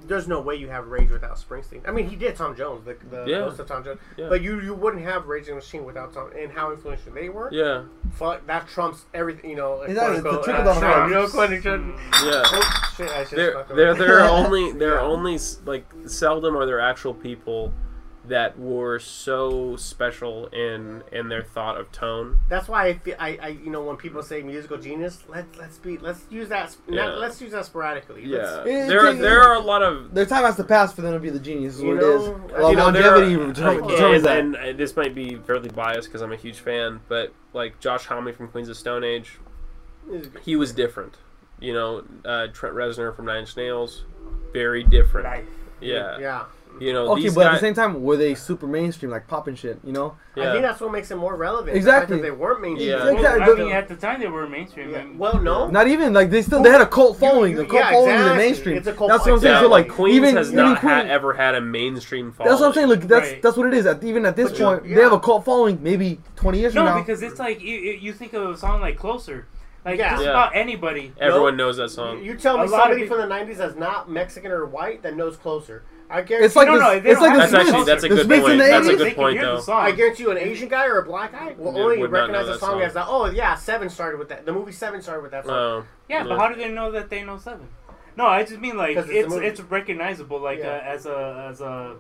there's 0.08 0.28
no 0.28 0.40
way 0.42 0.56
you 0.56 0.70
have 0.70 0.88
Rage 0.88 1.12
without 1.12 1.36
Springsteen. 1.38 1.82
I 1.88 1.92
mean, 1.92 2.08
he 2.10 2.16
did 2.16 2.36
Tom 2.36 2.56
Joad, 2.56 2.86
the, 2.86 2.98
the 3.10 3.26
Yeah. 3.26 3.38
Ghost 3.40 3.60
of 3.60 3.68
Tom 3.68 3.84
Joad, 3.84 4.00
Yeah. 4.18 4.30
but 4.30 4.42
you 4.42 4.60
you 4.62 4.74
wouldn't 4.74 5.04
have 5.04 5.28
Rage 5.28 5.44
Against 5.48 5.72
the 5.72 5.78
Machine 5.78 5.86
without 5.86 6.14
Tom 6.14 6.32
and 6.38 6.52
how 6.52 6.72
influential 6.72 7.14
they 7.14 7.30
were. 7.30 7.50
Yeah, 7.52 7.84
Fuck, 8.14 8.46
that 8.48 8.68
trumps 8.68 9.06
everything. 9.14 9.50
You 9.52 9.56
know, 9.58 9.82
Exactly, 9.82 10.16
it's 10.16 10.24
the 10.24 10.30
quote, 10.30 10.44
trickle 10.44 10.64
down 10.66 10.84
uh, 10.84 10.88
effect. 10.88 11.10
You 11.10 11.16
know, 11.16 11.28
quote, 11.28 11.50
unquote, 11.52 12.00
yeah. 12.26 12.44
oh, 12.46 12.94
shit, 12.98 13.10
I 13.12 13.20
just 13.22 13.36
There, 13.36 13.54
fucked 13.54 13.72
up. 13.72 13.78
there, 13.78 13.94
there 13.94 14.20
are 14.22 14.30
only 14.30 14.72
there 14.72 14.94
are 14.98 15.02
Yeah. 15.08 15.14
only 15.14 15.38
like 15.66 15.86
seldom 16.08 16.56
are 16.58 16.66
there 16.66 16.80
actual 16.80 17.14
people 17.14 17.72
that 18.30 18.58
were 18.60 19.00
so 19.00 19.76
special 19.76 20.48
in 20.48 21.04
in 21.12 21.28
their 21.30 21.44
thought 21.44 21.80
of 21.80 21.92
tone. 21.92 22.40
That's 22.48 22.68
why 22.68 22.88
I, 22.88 22.94
feel, 22.98 23.16
I, 23.20 23.38
I, 23.42 23.48
you 23.50 23.70
know, 23.70 23.84
when 23.84 23.98
people 23.98 24.24
say 24.24 24.42
musical 24.42 24.78
genius, 24.78 25.24
let's 25.28 25.58
let's 25.58 25.78
be 25.78 25.98
let's 25.98 26.22
use 26.30 26.50
that 26.50 26.76
Yeah. 26.88 27.06
not, 27.06 27.18
let's 27.20 27.42
use 27.42 27.52
that 27.52 27.66
sporadically. 27.66 28.24
Yeah, 28.26 28.38
Let's- 28.38 28.68
It- 28.70 28.88
there 28.88 29.06
it- 29.08 29.20
there 29.20 29.42
are 29.44 29.56
a 29.56 29.60
lot 29.60 29.82
of 29.84 30.14
Their 30.14 30.26
time 30.26 30.44
has 30.44 30.56
to 30.56 30.64
pass 30.64 30.94
for 30.94 31.02
them 31.02 31.14
to 31.14 31.20
be 31.20 31.30
the 31.30 31.40
genius. 31.40 31.76
Is 31.76 31.82
You 31.84 31.90
what 31.96 31.98
it 31.98 32.04
is. 32.04 32.28
know, 32.28 32.42
Well, 32.54 32.70
you 32.72 32.76
know, 32.78 32.84
longevity 32.86 33.36
are- 33.36 33.48
determines, 33.48 33.60
like, 33.82 33.88
determines 33.90 34.24
that. 34.24 34.38
and, 34.40 34.56
and 34.56 34.80
this 34.80 34.96
might 34.96 35.14
be 35.14 35.36
fairly 35.36 35.70
biased 35.70 36.08
because 36.08 36.22
I'm 36.22 36.32
a 36.32 36.38
huge 36.38 36.60
fan, 36.60 37.02
but 37.08 37.34
like 37.54 37.80
Josh 37.80 38.06
Homme 38.06 38.32
from 38.34 38.48
Queens 38.48 38.70
of 38.70 38.78
Stone 38.78 39.04
Age, 39.04 39.40
he 40.44 40.56
was 40.56 40.72
different. 40.72 41.16
You 41.60 41.74
know, 41.74 42.04
uh, 42.26 42.48
Trent 42.54 42.76
Reznor 42.76 43.16
from 43.16 43.26
Nine 43.26 43.40
Inch 43.42 43.58
Nails, 43.58 44.06
very 44.54 44.84
different. 44.84 45.28
Life. 45.28 45.46
Yeah, 45.82 46.18
yeah. 46.20 46.44
You 46.80 46.94
know, 46.94 47.12
Okay, 47.12 47.24
these 47.24 47.36
but 47.36 47.48
at 47.48 47.54
the 47.54 47.60
same 47.60 47.74
time, 47.74 48.02
were 48.04 48.18
they 48.18 48.36
super 48.36 48.68
mainstream, 48.68 49.12
like 49.12 49.28
pop 49.28 49.48
and 49.48 49.58
shit? 49.58 49.80
You 49.84 49.92
know? 49.94 50.16
I 50.38 50.52
think 50.52 50.62
that's 50.62 50.80
what 50.80 50.92
makes 50.92 51.12
it 51.12 51.16
more 51.18 51.36
relevant. 51.36 51.76
Exactly. 51.76 52.18
The 52.18 52.24
they 52.24 52.32
weren't 52.32 52.62
mainstream. 52.62 52.90
Yeah. 52.90 52.98
Well, 53.04 53.16
Exactly. 53.16 53.54
I 53.54 53.66
mean, 53.66 53.72
at 53.74 53.88
the 53.90 53.96
time 53.96 54.20
they 54.22 54.28
were 54.28 54.48
mainstream. 54.48 54.92
Yeah. 54.92 55.06
Well, 55.18 55.40
no. 55.42 55.68
Not 55.70 55.88
even 55.88 56.14
like 56.14 56.30
they 56.30 56.42
still 56.42 56.62
they 56.64 56.70
had 56.70 56.82
a 56.82 56.86
cult 56.88 57.18
following. 57.20 57.52
you- 57.52 57.58
the 57.58 57.66
cult 57.66 57.74
yeah, 57.84 57.92
following 57.92 58.16
is 58.16 58.24
the 58.26 58.36
mainstream. 58.36 58.78
It's 58.78 58.88
a 58.88 58.94
cult 58.94 59.10
That's 59.10 59.26
what 59.26 59.34
I'm 59.34 59.40
saying. 59.40 59.54
yeah, 59.56 59.62
So 59.62 59.68
like, 59.68 59.88
like 59.88 59.96
Queens 59.96 60.16
even 60.16 60.36
has 60.38 60.52
even 60.52 60.64
not 60.66 60.80
Queen- 60.80 60.92
ha- 60.94 61.00
ever 61.02 61.34
had 61.34 61.56
a 61.56 61.62
mainstream 61.62 62.32
following. 62.32 62.50
That's 62.52 62.62
what 62.62 62.68
I'm 62.68 62.74
saying. 62.74 62.88
Look, 62.88 63.02
that's 63.02 63.30
Right. 63.32 63.42
that's 63.42 63.58
what 63.58 63.68
it 63.68 63.74
is. 63.74 63.86
At, 63.86 64.04
even 64.04 64.26
at 64.26 64.36
this 64.36 64.50
But 64.52 64.60
you- 64.60 64.66
point, 64.66 64.86
yeah. 64.86 64.96
they 64.96 65.02
have 65.02 65.14
a 65.14 65.20
cult 65.20 65.44
following. 65.46 65.84
Maybe 65.84 66.20
20 66.36 66.60
years 66.60 66.74
No, 66.74 66.86
from 66.86 66.96
now. 66.96 67.00
because 67.04 67.22
it's 67.22 67.40
like 67.40 67.62
you, 67.62 67.76
you 67.78 67.92
you 67.94 68.14
think 68.14 68.34
of 68.34 68.50
a 68.50 68.58
song 68.58 68.80
like 68.82 68.98
Closer. 68.98 69.46
Like 69.86 69.98
Yeah. 69.98 70.12
just 70.12 70.24
Yeah. 70.24 70.30
about 70.32 70.56
anybody. 70.56 71.14
Everyone 71.20 71.56
No. 71.56 71.66
knows 71.66 71.78
that 71.78 71.90
song. 71.90 72.22
You 72.24 72.36
tell 72.36 72.58
me 72.58 72.68
somebody 72.68 73.08
from 73.08 73.18
the 73.20 73.28
'90s 73.28 73.58
that's 73.58 73.76
not 73.78 74.10
Mexican 74.12 74.52
or 74.52 74.66
white 74.66 75.04
that 75.04 75.16
knows 75.16 75.38
closer. 75.38 75.84
I 76.12 76.22
guarantee. 76.24 76.46
it's 76.48 76.56
like 76.56 76.68
No, 76.68 76.74
this, 76.74 76.82
no, 76.82 76.90
it's 76.92 77.04
don't 77.04 77.22
like 77.22 77.34
the 77.34 77.38
That's 77.38 77.50
Smiths. 77.52 77.70
actually 77.70 77.86
that's 77.86 78.04
a 78.04 78.08
The 78.10 78.16
good 78.16 78.26
Smiths 78.26 78.42
point. 78.46 78.58
the 78.60 78.64
That's 78.66 78.88
a 78.88 78.96
good 78.96 79.16
point 79.16 79.40
though. 79.42 79.74
I 79.74 79.92
guarantee 79.92 80.24
you, 80.24 80.32
an 80.32 80.38
Asian 80.40 80.68
guy 80.70 80.86
or 80.88 80.98
a 81.00 81.06
black 81.06 81.32
guy 81.32 81.54
will 81.58 81.72
Would- 81.74 81.82
only 81.82 81.98
would 82.00 82.12
recognize 82.12 82.48
the 82.48 82.58
song, 82.58 82.72
song. 82.72 82.82
as 82.82 82.94
that. 82.96 83.06
Oh 83.08 83.26
yeah, 83.30 83.56
Seven 83.56 83.90
started 83.90 84.18
with 84.18 84.30
that. 84.30 84.46
The 84.46 84.52
movie 84.54 84.72
Seven 84.72 85.02
started 85.02 85.22
with 85.22 85.32
that 85.32 85.46
song. 85.46 85.56
Oh, 85.56 85.86
Yeah, 86.10 86.24
but 86.24 86.38
how 86.40 86.48
do 86.50 86.56
they 86.56 86.70
know 86.70 86.92
that 86.92 87.10
they 87.10 87.24
know 87.24 87.38
seven? 87.38 87.68
No, 88.18 88.26
I 88.26 88.44
just 88.44 88.60
mean 88.60 88.76
like 88.76 88.98
it's 88.98 89.08
it's 89.10 89.34
it's, 89.36 89.62
recognizable 89.62 90.40
like 90.40 90.60
Yeah. 90.60 90.82
uh, 90.84 90.94
as 90.94 91.06
a 91.06 91.48
as 91.50 91.62
a 91.62 91.96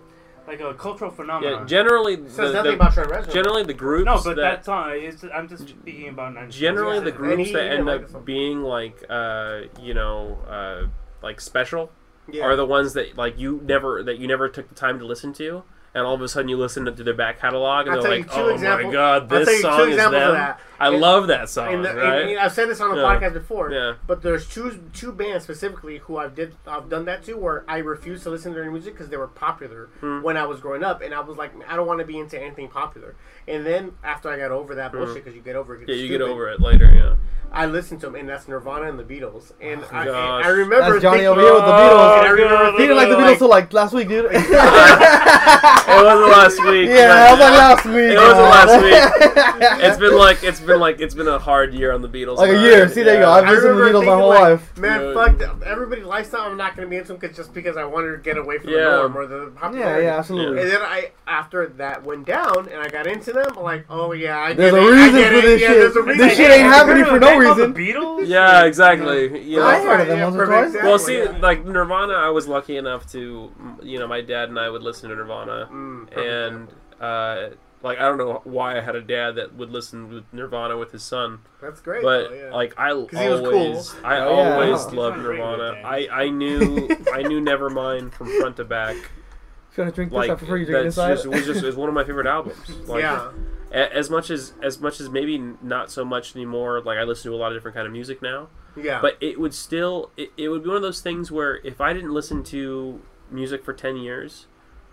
like 0.47 0.59
a 0.59 0.73
cultural 0.73 1.11
yeah. 1.11 1.15
phenomenon. 1.15 1.67
Generally, 1.67 2.13
It 2.15 2.31
says 2.31 2.35
the, 2.37 2.53
nothing 2.53 2.71
the- 2.71 2.75
about 2.77 2.93
Trent 2.93 3.29
generally 3.31 3.63
the 3.63 3.73
groups 3.75 4.05
no, 4.07 4.15
but 4.15 4.35
that 4.35 4.35
that 4.35 4.65
song 4.65 4.91
is 4.93 5.23
I'm 5.31 5.47
just 5.47 5.69
speaking 5.69 6.09
about 6.09 6.33
90s. 6.33 6.49
generally 6.49 6.95
Yeah. 6.97 7.03
the 7.03 7.09
And 7.09 7.17
groups 7.17 7.51
that 7.53 7.71
end 7.71 7.85
like 7.85 8.13
up 8.15 8.25
being 8.25 8.63
like 8.63 9.03
uh 9.07 9.61
you 9.79 9.93
know 9.93 10.39
uh 10.49 10.87
like 11.21 11.39
special 11.39 11.91
yeah. 12.33 12.43
are 12.43 12.55
the 12.55 12.65
ones 12.65 12.93
that 12.93 13.17
like 13.17 13.37
you 13.39 13.61
never 13.63 14.03
that 14.03 14.17
you 14.19 14.27
never 14.27 14.49
took 14.49 14.69
the 14.69 14.75
time 14.75 14.99
to 14.99 15.05
listen 15.05 15.33
to 15.33 15.63
and 15.93 16.05
all 16.05 16.13
of 16.13 16.21
a 16.21 16.27
sudden 16.27 16.47
you 16.49 16.57
listen 16.57 16.85
to 16.85 16.91
their 16.91 17.13
back 17.13 17.39
catalog 17.39 17.87
and 17.87 17.95
I'll 17.95 18.01
they're 18.01 18.19
like 18.19 18.27
"Oh 18.31 18.49
example- 18.49 18.87
my 18.87 18.93
god 18.93 19.29
this 19.29 19.61
song 19.61 19.89
is 19.89 19.97
them 19.97 20.11
that. 20.13 20.59
I 20.79 20.87
And- 20.87 20.99
love 21.01 21.27
that 21.27 21.49
song 21.49 21.73
And, 21.73 21.83
the, 21.85 21.89
and- 21.89 21.97
right 21.99 22.27
and 22.29 22.39
I've 22.39 22.53
said 22.53 22.69
this 22.69 22.79
on 22.79 22.91
the 22.95 23.01
Yeah. 23.01 23.03
podcast 23.19 23.33
before. 23.33 23.71
Yeah. 23.71 23.93
But 24.07 24.21
there's 24.21 24.47
two 24.47 24.79
two 24.93 25.11
bands 25.11 25.43
specifically 25.43 25.97
who 25.97 26.17
I've 26.17 26.35
did 26.35 26.55
I've 26.67 26.87
done 26.89 27.05
that 27.05 27.23
to 27.25 27.33
where 27.35 27.63
I 27.67 27.79
refused 27.79 28.23
to 28.23 28.29
listen 28.29 28.53
to 28.53 28.59
their 28.59 28.71
music 28.71 28.93
because 28.93 29.09
they 29.09 29.17
were 29.17 29.27
popular 29.27 29.89
Hmm. 29.99 30.21
when 30.21 30.37
I 30.37 30.45
was 30.45 30.59
growing 30.61 30.83
up, 30.83 31.01
and 31.01 31.13
I 31.13 31.19
was 31.19 31.37
like, 31.37 31.51
I 31.69 31.75
don't 31.75 31.87
want 31.87 31.99
to 31.99 32.05
be 32.05 32.17
into 32.17 32.41
anything 32.41 32.69
popular. 32.69 33.15
And 33.47 33.65
then 33.65 33.93
after 34.03 34.29
I 34.29 34.37
got 34.37 34.51
over 34.51 34.75
that 34.75 34.91
bullshit, 34.91 35.15
because 35.15 35.35
you 35.35 35.41
get 35.41 35.55
over 35.55 35.75
it, 35.75 35.79
Hmm. 35.79 35.85
yeah 35.89 35.93
it's 35.95 36.01
you 36.03 36.07
get 36.07 36.21
over 36.21 36.47
it 36.49 36.61
later 36.61 36.89
yeah 36.93 37.15
I 37.51 37.65
listened 37.65 37.99
to 38.01 38.05
them, 38.05 38.13
and 38.15 38.29
that's 38.29 38.47
Nirvana 38.47 38.87
and 38.89 38.99
the 38.99 39.03
Beatles. 39.03 39.53
And 39.59 39.83
I, 39.91 40.05
gosh. 40.05 40.45
I 40.45 40.49
remember 40.49 40.91
That's 40.91 41.01
Johnny 41.01 41.17
thinking, 41.21 41.29
over 41.29 41.41
here 41.41 41.53
with 41.55 41.63
the 41.63 41.71
Beatles. 41.71 41.89
Oh, 41.89 42.19
I 42.21 42.27
God, 42.27 42.31
remember 42.31 42.71
He 42.73 42.77
didn't 42.77 42.97
like 42.97 43.09
the 43.09 43.15
thinking, 43.15 43.33
Beatles 43.33 43.37
till 43.39 43.49
like 43.49 43.73
last 43.73 43.93
week, 43.95 44.07
dude. 44.07 44.25
it 44.31 46.03
wasn't 46.03 46.29
last 46.29 46.63
week 46.63 46.89
yeah, 46.89 47.07
that 47.07 47.31
was 47.31 47.39
like 47.39 47.57
last 47.57 47.85
week. 47.85 48.11
It 48.13 48.17
wasn't 48.17 48.49
last 48.53 48.83
week. 48.83 49.81
it's 49.83 49.97
been 49.97 50.15
like 50.15 50.43
it's 50.43 50.59
been 50.59 50.68
like 50.77 50.99
it's 50.99 51.15
been 51.15 51.27
a 51.27 51.39
hard 51.39 51.73
year 51.73 51.91
on 51.91 52.01
the 52.01 52.09
Beatles 52.09 52.37
Like 52.37 52.51
a 52.51 52.61
year. 52.61 52.87
See, 52.89 53.03
there 53.03 53.15
you 53.15 53.19
go. 53.21 53.29
I've 53.31 53.45
I 53.45 53.51
listened 53.51 53.61
to 53.63 53.67
the 53.69 53.73
remember 53.75 53.89
Beatles 53.89 53.93
my 53.93 53.99
thinking, 53.99 54.19
whole 54.19 54.29
like, 54.29 54.39
life. 54.41 54.77
Man, 54.77 55.01
Yeah. 55.01 55.13
fuck 55.13 55.37
that. 55.39 55.67
Everybody 55.67 56.01
lifestyle. 56.03 56.41
I'm 56.41 56.57
not 56.57 56.75
going 56.75 56.87
to 56.87 56.89
be 56.89 56.97
into 56.97 57.09
them 57.13 57.19
cause, 57.21 57.35
just 57.35 57.53
because 57.53 57.77
I 57.77 57.85
wanted 57.85 58.11
to 58.11 58.17
get 58.17 58.37
away 58.37 58.57
from 58.59 58.69
Yeah. 58.71 58.77
the 58.83 58.97
norm 58.97 59.17
or 59.17 59.25
the 59.27 59.51
Yeah, 59.53 59.59
popularity. 59.59 60.05
yeah, 60.05 60.17
absolutely. 60.17 60.61
And 60.61 60.71
then 60.71 60.81
I, 60.81 61.11
after 61.27 61.67
that 61.67 62.03
went 62.03 62.25
down 62.25 62.67
and 62.69 62.81
I 62.81 62.87
got 62.89 63.07
into 63.07 63.31
them, 63.33 63.45
I'm 63.57 63.63
like, 63.63 63.85
oh 63.89 64.11
yeah, 64.13 64.37
I 64.39 64.53
There's 64.53 64.73
get 64.73 64.81
a 64.83 64.87
it, 64.87 64.91
reason 64.91 65.15
I 65.15 65.19
get 65.19 65.31
for 65.31 65.37
it. 65.37 65.41
this 65.41 65.61
yeah, 65.61 65.67
shit. 65.67 65.77
There's 65.77 65.95
a 65.95 66.01
reason. 66.01 66.27
This 66.27 66.37
shit 66.37 66.51
ain't 66.51 66.63
happening 66.63 67.05
for 67.05 67.19
no 67.19 67.37
reason. 67.37 67.73
The 67.73 67.79
Beatles? 67.79 68.27
Yeah, 68.27 68.65
exactly. 68.65 69.41
You 69.43 69.57
know, 69.57 69.65
I 69.67 69.81
heard 69.81 70.01
of 70.01 70.07
them 70.07 70.17
Yeah, 70.17 70.23
once 70.25 70.35
or 70.37 70.45
perfect 70.45 70.73
twice. 70.73 70.83
Well, 70.83 70.99
see, 70.99 71.17
yeah. 71.23 71.37
like 71.41 71.65
Nirvana, 71.65 72.13
I 72.13 72.29
was 72.29 72.47
lucky 72.47 72.77
enough 72.77 73.09
to, 73.11 73.51
you 73.81 73.99
know, 73.99 74.07
my 74.07 74.21
dad 74.21 74.49
and 74.49 74.59
I 74.59 74.69
would 74.69 74.83
listen 74.83 75.09
to 75.09 75.15
Nirvana, 75.15 75.69
Mm, 75.71 76.09
perfect 76.11 76.27
and 76.27 76.67
uh, 77.01 77.49
like 77.81 77.97
I 77.99 78.01
don't 78.03 78.17
know 78.17 78.41
why 78.43 78.77
I 78.77 78.81
had 78.81 78.95
a 78.95 79.01
dad 79.01 79.35
that 79.35 79.55
would 79.55 79.69
listen 79.69 80.09
to 80.09 80.23
Nirvana 80.33 80.77
with 80.77 80.91
his 80.91 81.03
son, 81.03 81.39
That's 81.61 81.79
great. 81.81 82.01
but 82.03 82.29
though, 82.29 82.35
yeah. 82.35 82.53
like 82.53 82.73
I 82.77 82.89
he 82.89 82.93
was 82.95 83.09
cool. 83.41 83.53
always, 83.55 83.95
I 84.03 84.17
Oh, 84.19 84.29
always 84.33 84.85
loved 84.87 85.17
with 85.17 85.25
Nirvana. 85.25 85.81
I 85.85 86.07
I 86.11 86.29
knew 86.29 86.87
I 87.13 87.21
knew 87.23 87.41
Nevermind 87.41 88.13
from 88.13 88.27
front 88.39 88.57
to 88.57 88.65
back. 88.65 88.95
Gonna 89.75 89.91
drink 89.91 90.11
this 90.11 90.17
Like 90.17 90.29
after 90.31 90.57
you 90.57 90.65
drink 90.65 90.83
that's 90.83 90.97
inside. 90.97 91.15
just 91.15 91.27
was 91.27 91.45
just 91.45 91.63
it 91.63 91.65
was 91.65 91.75
one 91.77 91.87
of 91.89 91.95
my 91.95 92.03
favorite 92.03 92.27
albums. 92.27 92.57
Like, 92.87 93.03
yeah, 93.03 93.31
as 93.71 94.09
much 94.09 94.29
as 94.29 94.53
as 94.63 94.79
much 94.81 94.99
as 94.99 95.09
maybe 95.09 95.37
not 95.61 95.89
so 95.91 96.03
much 96.03 96.35
anymore. 96.35 96.81
Like 96.81 96.97
I 96.97 97.03
listen 97.03 97.31
to 97.31 97.37
a 97.37 97.39
lot 97.39 97.51
of 97.51 97.57
different 97.57 97.75
kind 97.75 97.85
of 97.87 97.93
music 97.93 98.21
now. 98.21 98.49
yeah. 98.75 98.99
but 99.01 99.15
it 99.21 99.39
would 99.39 99.53
still 99.53 100.11
it, 100.17 100.31
it 100.37 100.49
would 100.49 100.63
be 100.63 100.67
one 100.69 100.75
of 100.75 100.81
those 100.83 101.01
things 101.01 101.31
where 101.31 101.57
if 101.65 101.81
i 101.81 101.91
didn't 101.91 102.11
listen 102.13 102.43
to 102.43 103.01
music 103.31 103.63
for 103.65 103.73
10 103.73 103.97
years 103.97 104.45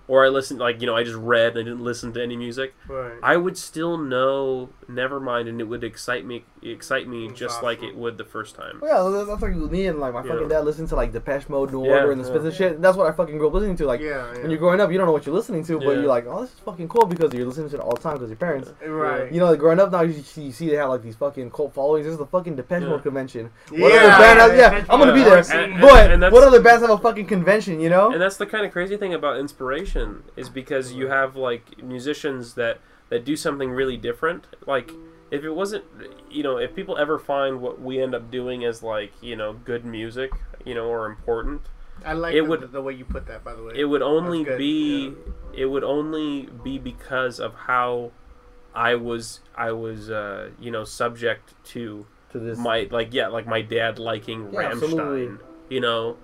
or 0.09 0.25
i 0.25 0.29
listened 0.29 0.61
like 0.61 0.81
you 0.81 0.87
know 0.87 0.97
i 0.97 1.03
just 1.03 1.17
read 1.17 1.57
and 1.57 1.61
i 1.61 1.63
didn't 1.63 1.81
listen 1.83 2.13
to 2.13 2.23
any 2.23 2.37
music 2.37 2.75
right. 2.89 3.19
i 3.23 3.37
would 3.37 3.57
still 3.57 3.99
know 3.99 4.69
nevermind 4.89 5.49
and 5.49 5.61
it 5.61 5.65
would 5.65 5.85
excite 5.85 6.25
me 6.25 6.45
excite 6.73 7.09
me 7.09 7.27
That's 7.29 7.39
just 7.41 7.63
like 7.63 7.83
it 7.83 7.97
would 7.97 8.17
the 8.19 8.25
first 8.25 8.55
time 8.55 8.79
Well, 8.83 9.11
yeah, 9.13 9.25
that's 9.25 9.43
like 9.43 9.55
with 9.55 9.71
me 9.71 9.87
and 9.87 9.99
like 9.99 10.13
my 10.15 10.23
Yeah. 10.25 10.33
fucking 10.33 10.49
dad 10.49 10.65
listened 10.65 10.89
to 10.91 10.97
like 10.97 11.13
Depeche 11.13 11.49
Mode, 11.49 11.73
New 11.73 11.85
Yeah, 11.87 11.93
Order, 11.95 12.13
and 12.13 12.21
the 12.21 12.25
yeah. 12.27 12.31
Smiths 12.33 12.45
and 12.47 12.55
shit. 12.55 12.83
That's 12.83 12.97
what 12.97 13.07
I 13.07 13.13
fucking 13.13 13.39
grew 13.39 13.49
up 13.49 13.55
listening 13.55 13.77
to. 13.77 13.87
Like 13.87 14.01
yeah, 14.01 14.33
yeah. 14.35 14.43
when 14.43 14.51
you're 14.51 14.59
growing 14.59 14.81
up, 14.81 14.91
you 14.91 14.99
don't 14.99 15.07
know 15.07 15.13
what 15.13 15.27
you're 15.27 15.35
listening 15.35 15.65
to, 15.65 15.79
but 15.79 15.87
Yeah. 15.89 15.93
you're 15.95 16.07
like, 16.07 16.27
oh, 16.27 16.41
this 16.43 16.53
is 16.53 16.61
fucking 16.61 16.89
cool 16.89 17.07
because 17.07 17.33
you're 17.33 17.47
listening 17.47 17.71
to 17.71 17.77
it 17.77 17.81
all 17.81 17.95
the 17.95 18.01
time 18.03 18.15
because 18.15 18.29
your 18.31 18.37
parents. 18.37 18.73
Eh, 18.83 18.89
right. 18.89 19.33
You 19.33 19.41
know, 19.41 19.47
like 19.47 19.59
growing 19.59 19.81
up 19.81 19.91
now, 19.93 20.03
you, 20.03 20.13
see- 20.23 20.43
you 20.43 20.53
see 20.53 20.69
they 20.69 20.77
have 20.77 20.89
like 20.89 21.03
these 21.03 21.17
fucking 21.17 21.51
cult 21.51 21.75
followings. 21.75 22.05
This 22.07 22.13
is 22.13 22.19
the 22.19 22.27
fucking 22.27 22.57
Depeche 22.57 22.83
Yeah. 22.83 22.89
Mode 22.89 23.03
convention. 23.03 23.51
Yeah. 23.73 23.87
Other 23.87 23.99
band 23.99 24.39
has, 24.41 24.59
yeah, 24.59 24.71
Depeche 24.71 24.87
I'm 24.91 24.99
gonna 25.01 25.13
be 25.15 25.23
there. 25.23 25.39
And- 25.39 25.73
and- 25.73 25.81
but 25.81 26.11
and 26.11 26.23
that's- 26.23 26.33
what 26.33 26.47
other 26.47 26.61
bands 26.61 26.83
have 26.83 26.91
a 26.91 26.99
fucking 26.99 27.27
convention? 27.27 27.81
You 27.81 27.91
know? 27.91 28.11
and 28.13 28.21
that's 28.21 28.37
the 28.37 28.47
kind 28.47 28.65
of 28.67 28.73
crazy 28.73 28.97
thing 28.97 29.15
about 29.15 29.39
inspiration 29.39 30.23
is 30.37 30.49
because 30.49 30.93
you 30.93 31.09
have 31.09 31.37
like 31.37 31.83
musicians 31.83 32.55
that 32.55 32.79
that 33.09 33.25
do 33.25 33.37
something 33.37 33.71
really 33.71 33.97
different 33.97 34.47
like 34.67 34.91
if 35.31 35.43
it 35.45 35.51
wasn't 35.51 35.85
you 36.31 36.43
know 36.43 36.57
if 36.59 36.75
people 36.75 36.97
ever 36.97 37.19
find 37.19 37.61
what 37.61 37.81
we 37.81 38.01
end 38.01 38.15
up 38.15 38.31
doing 38.31 38.65
as 38.65 38.83
like 38.83 39.13
you 39.21 39.35
know 39.37 39.53
good 39.65 39.85
music 39.85 40.31
you 40.65 40.75
know 40.75 40.87
or 40.87 41.07
important 41.07 41.63
I 42.05 42.13
like 42.13 42.35
it 42.35 42.43
the, 42.43 42.49
would- 42.49 42.73
the 42.73 42.83
way 42.83 42.93
you 42.93 43.05
put 43.07 43.27
that. 43.27 43.43
By 43.43 43.55
the 43.55 43.63
way, 43.65 43.73
it 43.75 43.87
would 43.87 44.03
only 44.03 44.45
That's 44.45 44.51
good, 44.51 44.59
be 44.59 45.15
it 45.55 45.65
would 45.67 45.83
only 45.83 46.43
be 46.63 46.79
because 46.79 47.41
of 47.41 47.55
how 47.55 48.13
I 48.75 48.95
was 48.97 49.41
I 49.57 49.73
was 49.73 50.11
uh, 50.11 50.51
you 50.61 50.71
know 50.71 50.85
subject 50.85 51.55
to 51.73 52.07
to 52.33 52.39
this. 52.39 52.59
my 52.59 52.87
like 52.91 53.15
yeah 53.15 53.29
like 53.29 53.47
my 53.47 53.63
dad 53.63 53.99
liking 53.99 54.53
Yeah, 54.53 54.61
absolutely. 54.73 55.39
You 55.71 55.81
know 55.81 56.17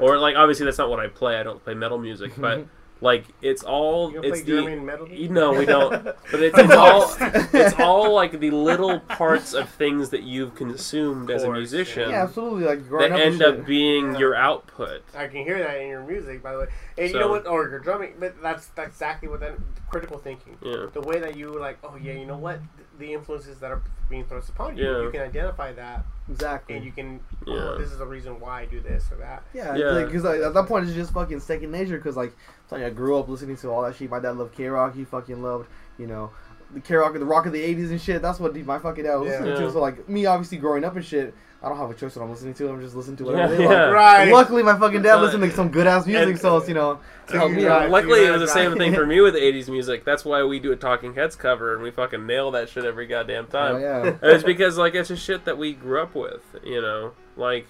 or 0.00 0.18
like 0.18 0.34
obviously 0.36 0.64
that's 0.64 0.78
not 0.78 0.88
what 0.88 0.98
I 1.00 1.08
play 1.08 1.38
I 1.38 1.42
don't 1.42 1.62
play 1.62 1.74
metal 1.74 1.98
music 1.98 2.32
but 2.38 2.66
like 3.00 3.24
it's 3.42 3.62
all 3.62 4.10
you 4.10 4.20
it's 4.22 4.28
play 4.28 4.40
the 4.42 4.62
German 4.62 4.84
metal? 4.86 5.08
you 5.08 5.28
know 5.28 5.52
we 5.52 5.64
don't 5.64 5.90
but 6.30 6.42
it's, 6.42 6.58
it's 6.58 6.72
all 6.72 7.14
it's 7.52 7.78
all 7.78 8.12
like 8.14 8.40
the 8.40 8.50
little 8.50 8.98
parts 9.00 9.54
of 9.54 9.68
things 9.70 10.10
that 10.10 10.22
you've 10.24 10.54
consumed 10.54 11.30
as 11.30 11.44
a 11.44 11.50
musician 11.50 12.10
yeah, 12.10 12.24
absolutely. 12.24 12.64
Like 12.64 12.88
growing 12.88 13.10
that 13.10 13.14
up. 13.20 13.20
and 13.20 13.32
end 13.34 13.38
shit. 13.40 13.60
up 13.60 13.66
being 13.66 14.12
Yeah. 14.12 14.18
your 14.18 14.34
output 14.34 15.02
I 15.16 15.26
can 15.28 15.44
hear 15.44 15.58
that 15.58 15.80
in 15.80 15.88
your 15.88 16.02
music, 16.02 16.42
by 16.42 16.52
the 16.52 16.58
way. 16.60 16.66
And 16.96 17.10
you 17.10 17.18
know 17.18 17.28
what? 17.28 17.46
Or 17.46 17.68
your 17.68 17.78
drumming, 17.78 18.14
but 18.18 18.40
that's 18.42 18.66
that's 18.68 18.90
exactly 18.90 19.28
what 19.28 19.40
that 19.40 19.56
critical 19.90 20.18
thinking. 20.18 20.56
yeah 20.62 20.86
The 20.92 21.00
way 21.00 21.18
that 21.20 21.36
you 21.36 21.58
like, 21.58 21.78
oh 21.84 21.96
yeah, 22.00 22.12
you 22.14 22.26
know 22.26 22.36
what? 22.38 22.60
The 22.98 23.12
influences 23.14 23.58
that 23.60 23.70
are 23.70 23.82
being 24.10 24.24
thrust 24.24 24.48
upon 24.50 24.76
you, 24.76 24.84
Yeah. 24.84 25.02
you 25.02 25.10
can 25.10 25.20
identify 25.22 25.72
that 25.72 26.04
Exactly. 26.30 26.76
and 26.76 26.84
you 26.84 26.92
can. 26.92 27.20
Oh, 27.46 27.54
yeah. 27.54 27.60
Oh, 27.62 27.78
this 27.78 27.90
is 27.92 27.98
the 27.98 28.06
reason 28.06 28.38
why 28.40 28.62
I 28.62 28.64
do 28.66 28.80
this 28.80 29.10
or 29.12 29.16
that. 29.16 29.42
Yeah, 29.54 29.74
Yeah. 29.76 30.04
because 30.04 30.24
like, 30.24 30.40
at 30.40 30.52
that 30.54 30.66
point 30.66 30.86
it's 30.86 30.94
just 30.94 31.12
fucking 31.12 31.40
second 31.40 31.70
nature. 31.70 31.96
Because 31.96 32.16
like, 32.16 32.30
I'm 32.30 32.68
telling 32.68 32.82
you, 32.84 32.88
I 32.90 32.92
grew 32.92 33.18
up 33.18 33.28
listening 33.28 33.56
to 33.58 33.68
all 33.70 33.82
that 33.82 33.96
shit. 33.96 34.10
My 34.10 34.18
dad 34.20 34.36
loved 34.36 34.54
KROQ. 34.56 34.94
He 34.94 35.04
fucking 35.04 35.42
loved, 35.42 35.68
you 35.98 36.06
know, 36.06 36.30
the 36.74 36.80
KROQ, 36.80 37.18
the 37.18 37.24
rock 37.24 37.46
of 37.46 37.52
the 37.52 37.62
'80s 37.62 37.90
and 37.90 38.00
shit. 38.00 38.20
That's 38.20 38.40
what 38.40 38.54
my 38.56 38.78
fucking 38.78 39.04
dad 39.04 39.16
was 39.16 39.26
Yeah. 39.28 39.32
listening 39.40 39.54
Yeah. 39.54 39.66
to. 39.66 39.72
So 39.72 39.80
like, 39.80 40.08
me 40.08 40.26
obviously 40.26 40.58
growing 40.58 40.84
up 40.84 40.96
and 40.96 41.04
shit, 41.04 41.34
I 41.60 41.68
don't 41.68 41.76
have 41.78 41.90
a 41.90 41.94
choice 41.94 42.14
what 42.14 42.22
I'm 42.22 42.30
listening 42.30 42.54
to. 42.54 42.68
I'm 42.68 42.80
just 42.80 42.94
listening 42.94 43.16
to 43.16 43.24
whatever 43.24 43.52
Yeah, 43.54 43.58
they 43.58 43.64
yeah. 43.64 43.84
like. 43.86 43.94
Right. 43.94 44.32
Luckily, 44.32 44.62
my 44.62 44.78
fucking 44.78 45.02
dad 45.02 45.16
listened 45.16 45.42
to 45.42 45.50
some 45.50 45.70
good 45.70 45.88
ass 45.88 46.06
music, 46.06 46.28
and- 46.28 46.38
so 46.40 46.56
it's 46.58 46.68
you 46.68 46.74
know 46.74 47.00
to 47.26 47.32
help 47.36 47.50
me 47.50 47.66
out. 47.66 47.90
Luckily, 47.90 48.24
it 48.24 48.30
was 48.30 48.40
the 48.40 48.46
same 48.46 48.76
thing 48.76 48.94
for 48.94 49.04
me 49.04 49.20
with 49.20 49.34
the 49.34 49.40
80s 49.40 49.68
music. 49.68 50.04
That's 50.04 50.24
why 50.24 50.44
we 50.44 50.60
do 50.60 50.70
a 50.70 50.76
Talking 50.76 51.14
Heads 51.14 51.34
cover 51.34 51.74
and 51.74 51.82
we 51.82 51.90
fucking 51.90 52.24
nail 52.26 52.52
that 52.52 52.68
shit 52.68 52.84
every 52.84 53.06
goddamn 53.08 53.48
time. 53.48 53.74
Oh, 53.76 53.78
yeah. 53.78 54.16
It's 54.22 54.44
because 54.44 54.78
like 54.78 54.94
it's 54.94 55.08
just 55.08 55.24
shit 55.24 55.44
that 55.46 55.58
we 55.58 55.72
grew 55.72 56.00
up 56.00 56.14
with, 56.14 56.42
you 56.62 56.80
know. 56.80 57.12
Like 57.36 57.66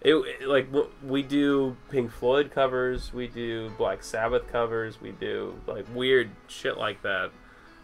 it, 0.00 0.14
it- 0.14 0.48
like 0.48 0.68
we 1.04 1.22
do 1.22 1.76
Pink 1.90 2.10
Floyd 2.12 2.50
covers, 2.50 3.12
we 3.12 3.26
do 3.28 3.68
Black 3.76 4.02
Sabbath 4.02 4.50
covers, 4.50 5.00
we 5.02 5.10
do 5.12 5.60
like 5.66 5.84
weird 5.94 6.30
shit 6.48 6.78
like 6.78 7.02
that, 7.02 7.30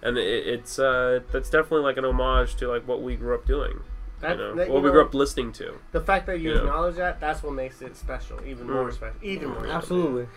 and 0.03 0.17
it, 0.17 0.47
it's 0.47 0.79
uh 0.79 1.21
that's 1.31 1.51
definitely 1.51 1.83
like 1.83 1.99
an 1.99 2.05
homage 2.07 2.55
to 2.57 2.69
like 2.69 2.89
what 2.89 3.03
we 3.03 3.17
grew 3.17 3.35
up 3.35 3.47
doing, 3.47 3.81
That, 4.23 4.31
you 4.33 4.37
know, 4.39 4.55
that- 4.55 4.69
what 4.69 4.77
you 4.77 4.81
we 4.83 4.87
know, 4.87 4.93
grew 4.93 5.03
up 5.03 5.15
listening 5.15 5.53
to. 5.55 5.75
The 5.93 6.01
fact 6.01 6.27
that 6.27 6.39
you 6.41 6.53
Yeah. 6.53 6.59
acknowledge 6.61 6.97
that, 6.97 7.21
that's 7.21 7.43
what 7.43 7.53
makes 7.53 7.83
it 7.83 7.97
special, 7.97 8.39
even 8.47 8.71
more 8.71 8.85
Mm. 8.89 8.93
special, 8.95 9.17
even 9.23 9.49
more. 9.51 9.67
Yeah. 9.67 9.77
Absolutely. 9.77 10.29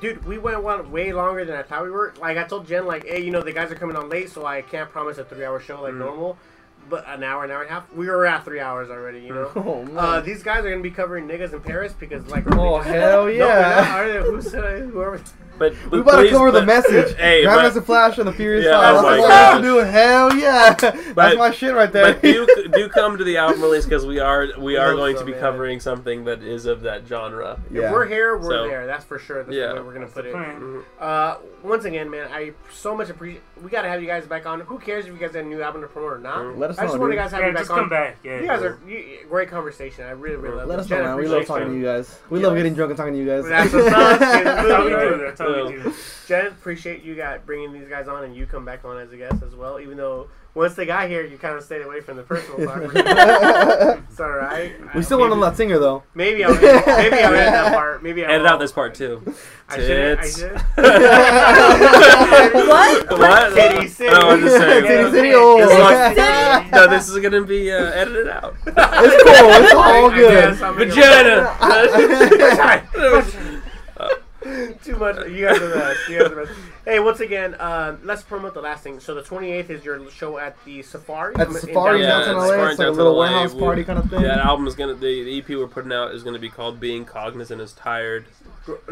Dude, 0.00 0.24
we 0.26 0.38
went 0.38 0.62
one 0.62 0.90
way 0.90 1.12
longer 1.12 1.44
than 1.44 1.54
I 1.56 1.62
thought 1.62 1.84
we 1.84 1.90
were. 1.90 2.12
Like 2.20 2.38
I 2.38 2.44
told 2.44 2.66
Jen, 2.66 2.86
like, 2.86 3.04
hey, 3.06 3.20
you 3.20 3.30
know, 3.30 3.42
the 3.42 3.52
guys 3.52 3.70
are 3.70 3.74
coming 3.76 3.94
on 3.96 4.08
late, 4.08 4.30
so 4.30 4.44
I 4.46 4.62
can't 4.62 4.90
promise 4.90 5.18
a 5.18 5.24
three-hour 5.24 5.60
show 5.60 5.82
like 5.82 5.92
Mm. 5.94 5.98
normal. 5.98 6.38
But 6.88 7.04
an 7.08 7.24
hour, 7.24 7.42
an 7.42 7.50
hour 7.50 7.62
and 7.62 7.70
a 7.70 7.74
half. 7.74 7.92
We 7.92 8.06
were 8.06 8.24
at 8.26 8.44
three 8.44 8.60
hours 8.60 8.90
already, 8.90 9.18
you 9.18 9.34
know. 9.34 9.50
Oh. 9.56 9.96
Uh, 9.98 10.20
these 10.20 10.42
guys 10.44 10.64
are 10.64 10.70
gonna 10.70 10.82
be 10.82 10.90
covering 10.92 11.26
niggas 11.26 11.52
in 11.52 11.60
Paris 11.60 11.92
because, 11.92 12.24
like, 12.28 12.44
Oh, 12.56 12.78
hell 12.78 13.22
No, 13.24 13.26
yeah. 13.26 13.84
not, 13.90 14.00
are 14.00 14.12
they? 14.12 14.18
Who's 14.20 14.54
uh, 14.54 14.88
whoever? 14.92 15.20
But, 15.58 15.72
we 15.72 15.88
but 15.90 15.98
about 16.00 16.10
to 16.12 16.16
please- 16.22 16.30
cover 16.32 16.50
the 16.52 16.64
message. 16.64 17.16
Hey, 17.26 17.44
Grandmaster 17.44 17.74
but, 17.76 17.86
Flash 17.86 18.18
and 18.18 18.28
the 18.28 18.32
Furious 18.32 18.64
Yeah, 18.64 18.72
Five. 18.80 18.94
That's 18.94 19.02
my 19.04 19.18
what 19.18 19.30
I 19.30 19.34
have 19.36 19.56
to 19.58 19.62
do. 19.62 19.76
Hell 19.78 20.36
yeah. 20.36 20.74
That's 21.14 21.36
my 21.38 21.50
shit 21.50 21.74
right 21.74 21.90
there. 21.92 22.12
but 22.14 22.22
do 22.22 22.46
do 22.74 22.88
come 22.88 23.16
to 23.18 23.24
the 23.24 23.36
album 23.38 23.62
release 23.62 23.84
because 23.84 24.04
we 24.06 24.18
are 24.20 24.48
we 24.58 24.76
are 24.76 24.94
going 24.94 25.14
so, 25.16 25.20
to 25.20 25.26
be 25.26 25.32
man. 25.32 25.40
covering 25.40 25.80
something 25.80 26.24
that 26.24 26.42
is 26.42 26.66
of 26.66 26.82
that 26.82 27.06
genre. 27.06 27.60
Yeah. 27.70 27.86
If 27.86 27.92
we're 27.92 28.06
here, 28.06 28.36
we're 28.36 28.50
So- 28.50 28.68
there. 28.68 28.86
That's 28.86 29.04
for 29.04 29.18
sure. 29.18 29.42
That's 29.44 29.56
Yeah. 29.56 29.68
the 29.68 29.74
way 29.76 29.80
we're 29.82 29.92
gonna 29.94 30.06
That's 30.06 30.14
put 30.14 30.26
it. 30.26 30.32
plan. 30.32 30.82
Uh, 31.00 31.36
once 31.62 31.84
again, 31.84 32.10
man, 32.10 32.28
I 32.32 32.52
so 32.72 32.96
much 32.96 33.08
appreciate. 33.10 33.42
We 33.62 33.70
gotta 33.70 33.88
have 33.88 34.00
you 34.00 34.06
guys 34.06 34.26
back 34.26 34.46
on. 34.46 34.60
Who 34.60 34.78
cares 34.78 35.06
if 35.06 35.12
you 35.12 35.18
guys 35.18 35.34
have 35.34 35.44
a 35.44 35.48
new 35.48 35.62
album 35.62 35.80
to 35.82 35.88
promote 35.88 36.12
or 36.12 36.18
not? 36.18 36.38
Mhm. 36.38 36.58
Let 36.58 36.70
us 36.70 36.78
I 36.78 36.82
just 36.82 36.94
know, 36.94 37.00
want 37.00 37.12
you 37.14 37.18
guys 37.18 37.30
have 37.32 37.40
Yeah, 37.40 37.46
you 37.48 37.52
back 37.54 37.60
just 37.62 37.70
on. 37.70 37.78
come 37.78 37.88
back. 37.88 38.16
Yeah, 38.22 38.40
You 38.40 38.46
guys 38.46 38.62
are 38.62 38.78
you, 38.86 39.18
great 39.28 39.48
conversation. 39.50 40.04
I 40.04 40.10
really, 40.10 40.36
really 40.36 40.56
love 40.56 40.68
Let 40.68 40.78
us 40.80 40.90
know, 40.90 41.02
man. 41.02 41.16
We 41.16 41.26
love 41.28 41.46
talking 41.46 41.68
to 41.68 41.72
you. 41.72 41.78
you 41.80 41.84
guys. 41.84 42.18
We 42.30 42.40
love 42.40 42.54
getting 42.56 42.74
drunk 42.74 42.90
and 42.90 42.96
talking 42.96 43.14
to 43.14 43.18
you 43.18 43.26
guys. 43.26 43.46
That's 43.48 43.72
what's 43.72 43.88
up. 43.92 45.45
That's 45.54 45.68
we 45.70 45.76
do. 45.76 45.82
Jen, 45.82 45.92
That's 45.92 46.28
how 46.28 46.36
we 46.36 46.42
do. 46.42 46.48
appreciate 46.48 47.02
you 47.04 47.14
guys 47.14 47.40
bringing 47.46 47.72
these 47.72 47.88
guys 47.88 48.08
on, 48.08 48.24
and 48.24 48.34
you 48.36 48.46
come 48.46 48.64
back 48.64 48.84
on 48.84 48.98
as 48.98 49.12
a 49.12 49.16
guest 49.16 49.42
as 49.42 49.54
well. 49.54 49.78
Even 49.80 49.96
though 49.96 50.28
once 50.54 50.74
they 50.74 50.86
got 50.86 51.08
here, 51.08 51.24
you 51.24 51.36
kind 51.36 51.54
of 51.56 51.62
stayed 51.62 51.82
away 51.82 52.00
from 52.00 52.16
the 52.16 52.22
personal 52.22 52.66
talk. 52.66 52.80
it's 54.08 54.18
all 54.20 54.30
right. 54.30 54.72
we 54.94 55.02
still 55.02 55.18
want 55.18 55.30
to 55.32 55.36
maybe, 55.36 55.44
let 55.46 55.56
singer 55.56 55.78
though. 55.78 56.02
Maybe 56.14 56.44
I'll 56.44 56.54
maybe 56.54 56.66
I'll 56.68 56.88
edit 57.34 57.52
that 57.52 57.72
part. 57.74 58.02
Maybe 58.02 58.24
I'll 58.24 58.30
Edit 58.32 58.46
out 58.46 58.58
this 58.58 58.72
part 58.72 58.94
too. 58.94 59.22
I 59.68 59.76
should. 59.76 60.18
I 60.18 60.22
Tits. 60.22 60.38
should. 60.38 60.52
What? 62.66 63.10
What? 63.18 63.54
Titty 63.54 63.88
City. 63.88 64.10
No, 64.10 64.30
I'm 64.30 64.40
just 64.40 64.56
saying. 64.56 64.84
Titty 64.84 65.10
City, 65.10 65.32
oh. 65.34 65.58
It's 65.60 66.16
like- 66.18 66.70
no, 66.72 66.86
this 66.88 67.08
is 67.08 67.18
gonna 67.18 67.42
be 67.44 67.70
uh, 67.70 67.76
edited 67.92 68.28
out. 68.28 68.54
It's 68.66 68.74
cool. 68.74 69.50
It's 69.64 69.74
all 69.74 70.10
good. 70.10 70.62
I'm 70.62 70.74
Vagina. 70.76 71.56
Too 74.84 74.96
much. 74.96 75.28
You 75.28 75.46
guys 75.46 75.58
are 75.60 75.68
the 75.68 75.74
best. 75.74 76.08
You 76.08 76.18
guys 76.18 76.26
are 76.26 76.34
the 76.34 76.46
best. 76.46 76.58
Hey, 76.84 77.00
once 77.00 77.20
again, 77.20 77.54
uh, 77.54 77.96
let's 78.04 78.22
promote 78.22 78.54
the 78.54 78.60
last 78.60 78.82
thing. 78.84 79.00
So 79.00 79.14
the 79.14 79.22
28th 79.22 79.70
is 79.70 79.84
your 79.84 80.08
show 80.10 80.38
at 80.38 80.56
the 80.64 80.82
Safari. 80.82 81.34
At 81.36 81.48
the 81.48 81.54
in 81.54 81.60
Safari 81.60 82.00
Yeah, 82.02 82.08
downtown 82.08 82.36
it's 82.36 82.36
LA. 82.44 82.46
Safari 82.50 82.70
It's 82.70 82.78
like 82.78 82.88
a 82.88 82.90
little 82.92 83.12
LA. 83.14 83.18
warehouse 83.20 83.54
We- 83.54 83.60
party 83.60 83.84
kind 83.84 83.98
of 83.98 84.10
thing. 84.10 84.22
That 84.22 84.38
album 84.38 84.66
is 84.66 84.74
gonna 84.74 84.94
the, 84.94 85.22
the 85.24 85.38
EP 85.38 85.48
we're 85.50 85.66
putting 85.66 85.92
out 85.92 86.14
is 86.14 86.22
gonna 86.22 86.38
be 86.38 86.50
called 86.50 86.78
"Being 86.80 87.04
Cognizant 87.04 87.60
is 87.60 87.72
Tired," 87.72 88.26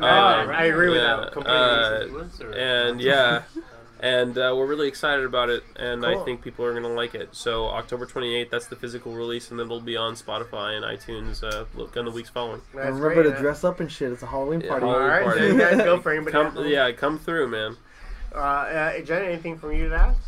Ah, 0.00 0.42
Um, 0.42 0.50
I 0.50 0.64
agree 0.64 0.88
with 0.88 0.98
yeah, 0.98 1.16
that 1.16 1.32
completely. 1.32 2.48
uh, 2.48 2.52
and 2.56 3.00
yeah, 3.00 3.42
and 4.04 4.36
uh, 4.36 4.52
we're 4.54 4.66
really 4.66 4.86
excited 4.86 5.24
about 5.24 5.48
it, 5.48 5.64
and 5.76 6.04
I 6.04 6.22
think 6.24 6.42
people 6.42 6.62
are 6.66 6.74
gonna 6.74 6.88
like 6.92 7.14
it. 7.14 7.30
So 7.34 7.68
October 7.68 8.04
28th, 8.04 8.50
that's 8.50 8.66
the 8.66 8.76
physical 8.76 9.14
release, 9.14 9.50
and 9.50 9.58
then 9.58 9.64
it'll 9.64 9.80
be 9.80 9.96
on 9.96 10.12
Spotify 10.14 10.76
and 10.76 10.84
iTunes. 10.84 11.42
Uh, 11.42 11.64
look 11.74 11.96
in 11.96 12.04
the 12.04 12.10
weeks 12.10 12.28
following. 12.28 12.60
That's 12.74 12.88
And 12.88 12.96
remember 13.00 13.14
great, 13.22 13.30
to 13.30 13.30
man. 13.30 13.40
dress 13.42 13.64
up 13.64 13.80
and 13.80 13.90
shit. 13.90 14.12
It's 14.12 14.22
a 14.22 14.26
Halloween 14.26 14.60
Yeah, 14.60 14.68
party. 14.68 14.84
All 14.84 14.92
Halloween 14.92 15.10
right, 15.10 15.24
party. 15.24 15.46
you 15.46 15.58
guys 15.58 15.76
go 15.78 15.98
for 16.00 16.12
anybody. 16.12 16.32
Come, 16.32 16.66
yeah, 16.66 16.92
come 16.92 17.18
through, 17.18 17.48
man. 17.48 17.76
Uh, 18.34 18.38
uh, 18.38 19.00
Jen, 19.00 19.24
anything 19.24 19.56
from 19.58 19.72
you 19.72 19.88
to 19.88 19.94
ask? 19.94 20.20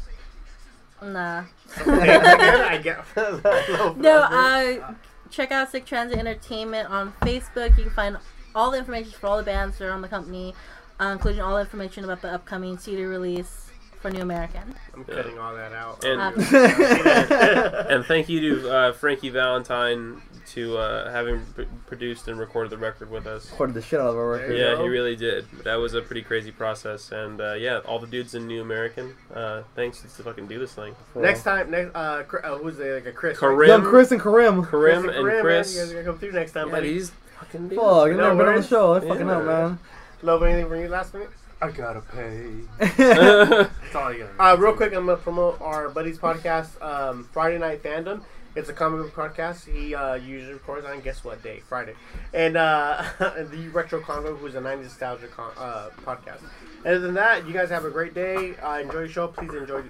Nah. 1.02 1.44
I 1.84 2.80
get. 2.82 3.04
No, 3.98 4.20
uh, 4.22 4.94
check 5.30 5.52
out 5.52 5.70
Sick 5.70 5.84
Transit 5.84 6.18
Entertainment 6.18 6.88
on 6.88 7.12
Facebook. 7.20 7.76
You 7.76 7.84
can 7.84 7.92
find 7.92 8.16
all 8.54 8.70
the 8.70 8.78
information 8.78 9.12
for 9.12 9.26
all 9.26 9.36
the 9.36 9.42
bands 9.42 9.76
that 9.76 9.86
are 9.86 9.92
on 9.92 10.00
the 10.00 10.08
company, 10.08 10.54
uh, 10.98 11.08
including 11.12 11.42
all 11.42 11.56
the 11.56 11.60
information 11.60 12.04
about 12.04 12.22
the 12.22 12.32
upcoming 12.32 12.78
CD 12.78 13.04
release 13.04 13.65
for 14.06 14.14
New 14.14 14.22
American. 14.22 14.74
I'm 14.94 15.04
cutting 15.04 15.38
all 15.38 15.54
that 15.54 15.72
out. 15.72 16.04
And 16.04 16.20
Uh, 16.20 17.86
and 17.90 18.04
thank 18.04 18.28
you 18.28 18.40
to 18.60 18.70
uh, 18.70 18.92
Frankie 18.92 19.28
Valentine 19.30 20.22
to 20.52 20.78
uh, 20.78 21.10
having 21.10 21.40
p- 21.56 21.66
produced 21.86 22.28
and 22.28 22.38
recorded 22.38 22.70
the 22.70 22.78
record 22.78 23.10
with 23.10 23.26
us. 23.26 23.50
Recorded 23.50 23.74
the 23.74 23.82
shit 23.82 24.00
out 24.00 24.08
of 24.10 24.16
our 24.16 24.28
record. 24.30 24.56
Yeah, 24.56 24.80
he 24.80 24.88
really 24.88 25.16
did. 25.16 25.46
That 25.64 25.76
was 25.76 25.94
a 25.94 26.02
pretty 26.02 26.22
crazy 26.22 26.52
process, 26.52 27.10
and 27.10 27.40
uh, 27.40 27.54
yeah, 27.54 27.78
all 27.78 27.98
the 27.98 28.06
dudes 28.06 28.34
in 28.34 28.46
New 28.46 28.62
American. 28.62 29.14
Uh, 29.34 29.62
thanks 29.74 30.00
to 30.02 30.08
fucking 30.22 30.46
do 30.46 30.58
this 30.58 30.72
thing. 30.72 30.94
next 31.16 31.42
time, 31.42 31.70
next 31.70 31.90
uh, 31.94 32.22
Cr- 32.22 32.44
uh 32.44 32.58
who's 32.58 32.76
the 32.76 32.94
like 32.94 33.06
a 33.06 33.12
Chris? 33.12 33.38
Karim, 33.38 33.68
Young 33.68 33.82
Chris 33.82 34.12
and 34.12 34.20
Karim. 34.20 34.64
Karim, 34.64 35.02
Chris 35.02 35.16
and 35.16 35.26
man, 35.26 35.42
Chris. 35.42 35.74
you 35.74 35.80
guys 35.80 35.90
are 35.90 35.94
gonna 35.94 36.04
come 36.06 36.18
through 36.18 36.32
next 36.32 36.52
time, 36.52 36.68
Yeah, 36.68 36.74
buddy. 36.74 36.92
these 36.92 37.10
fucking 37.40 37.68
dudes. 37.68 37.72
you've 37.82 38.16
No 38.16 38.34
never 38.34 38.36
been 38.36 38.48
on 38.54 38.60
the 38.60 38.66
show. 38.66 38.98
They're 39.00 39.08
fucking 39.08 39.26
Yeah. 39.26 39.36
up, 39.38 39.44
man. 39.44 39.78
Love 40.22 40.42
anything 40.44 40.68
from 40.68 40.80
you 40.80 40.88
last 40.88 41.12
minute? 41.12 41.30
I 41.66 41.70
gotta 41.72 42.00
pay. 42.00 42.46
That's 42.78 43.94
all 43.94 44.04
I 44.04 44.18
got. 44.18 44.30
Uh, 44.38 44.56
real 44.56 44.72
quick, 44.74 44.92
I'm 44.94 45.06
gonna 45.06 45.16
promote 45.16 45.60
our 45.60 45.88
buddy's 45.88 46.16
podcast, 46.16 46.80
um, 46.80 47.28
Friday 47.32 47.58
Night 47.58 47.82
Fandom. 47.82 48.22
It's 48.54 48.68
a 48.68 48.72
comic 48.72 49.12
book 49.12 49.34
podcast. 49.34 49.66
He 49.70 49.94
uh, 49.94 50.14
usually 50.14 50.54
records 50.54 50.86
on 50.86 51.00
guess 51.00 51.24
what 51.24 51.42
day? 51.42 51.60
Friday. 51.68 51.94
And 52.32 52.56
uh, 52.56 53.04
the 53.18 53.68
Retro 53.72 54.00
Congo, 54.00 54.34
who's 54.36 54.54
a 54.54 54.60
90s 54.60 54.84
nostalgia 54.84 55.26
con- 55.26 55.52
uh, 55.58 55.90
podcast. 56.04 56.40
Other 56.84 57.00
than 57.00 57.14
that, 57.14 57.46
you 57.46 57.52
guys 57.52 57.68
have 57.68 57.84
a 57.84 57.90
great 57.90 58.14
day. 58.14 58.54
Uh, 58.56 58.78
enjoy 58.78 59.00
your 59.00 59.08
show. 59.08 59.26
Please 59.28 59.52
enjoy. 59.52 59.82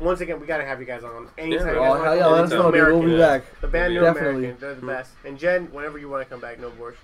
Once 0.00 0.20
again, 0.20 0.40
we 0.40 0.46
gotta 0.46 0.64
have 0.64 0.80
you 0.80 0.86
guys 0.86 1.04
on 1.04 1.28
anytime. 1.38 1.68
Yeah. 1.68 1.72
you 1.74 1.78
Oh, 1.78 2.02
hell 2.02 2.16
yeah, 2.16 2.26
let 2.26 2.44
us 2.44 2.50
New 2.50 2.56
know, 2.56 2.70
dude. 2.72 2.88
We'll 2.88 3.02
be 3.02 3.16
back. 3.16 3.44
The 3.60 3.68
band 3.68 3.94
New 3.94 4.00
Definitely. 4.00 4.30
American, 4.30 4.60
they're 4.60 4.74
the 4.74 4.86
best. 4.86 5.12
And 5.24 5.38
Jen, 5.38 5.66
whenever 5.72 5.98
you 5.98 6.08
want 6.08 6.24
to 6.24 6.28
come 6.28 6.40
back, 6.40 6.58
no 6.58 6.70
bullshit. 6.70 6.98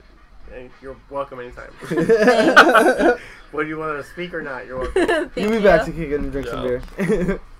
And 0.53 0.71
You're 0.83 0.97
welcome 1.11 1.41
anytime. 1.41 1.71
Thanks. 3.49 3.55
Whether 3.55 3.69
you 3.69 3.79
want 3.79 4.05
to 4.05 4.11
speak 4.11 4.35
or 4.35 4.43
not, 4.43 4.67
you're 4.67 4.79
welcome. 4.95 5.31
You'll 5.37 5.51
be 5.51 5.57
you. 5.57 5.63
back 5.63 5.85
to 5.87 5.93
kick 5.93 6.11
it 6.11 6.21
and 6.21 6.31
drink 6.33 6.49
some 6.49 6.63
beer. 6.63 7.41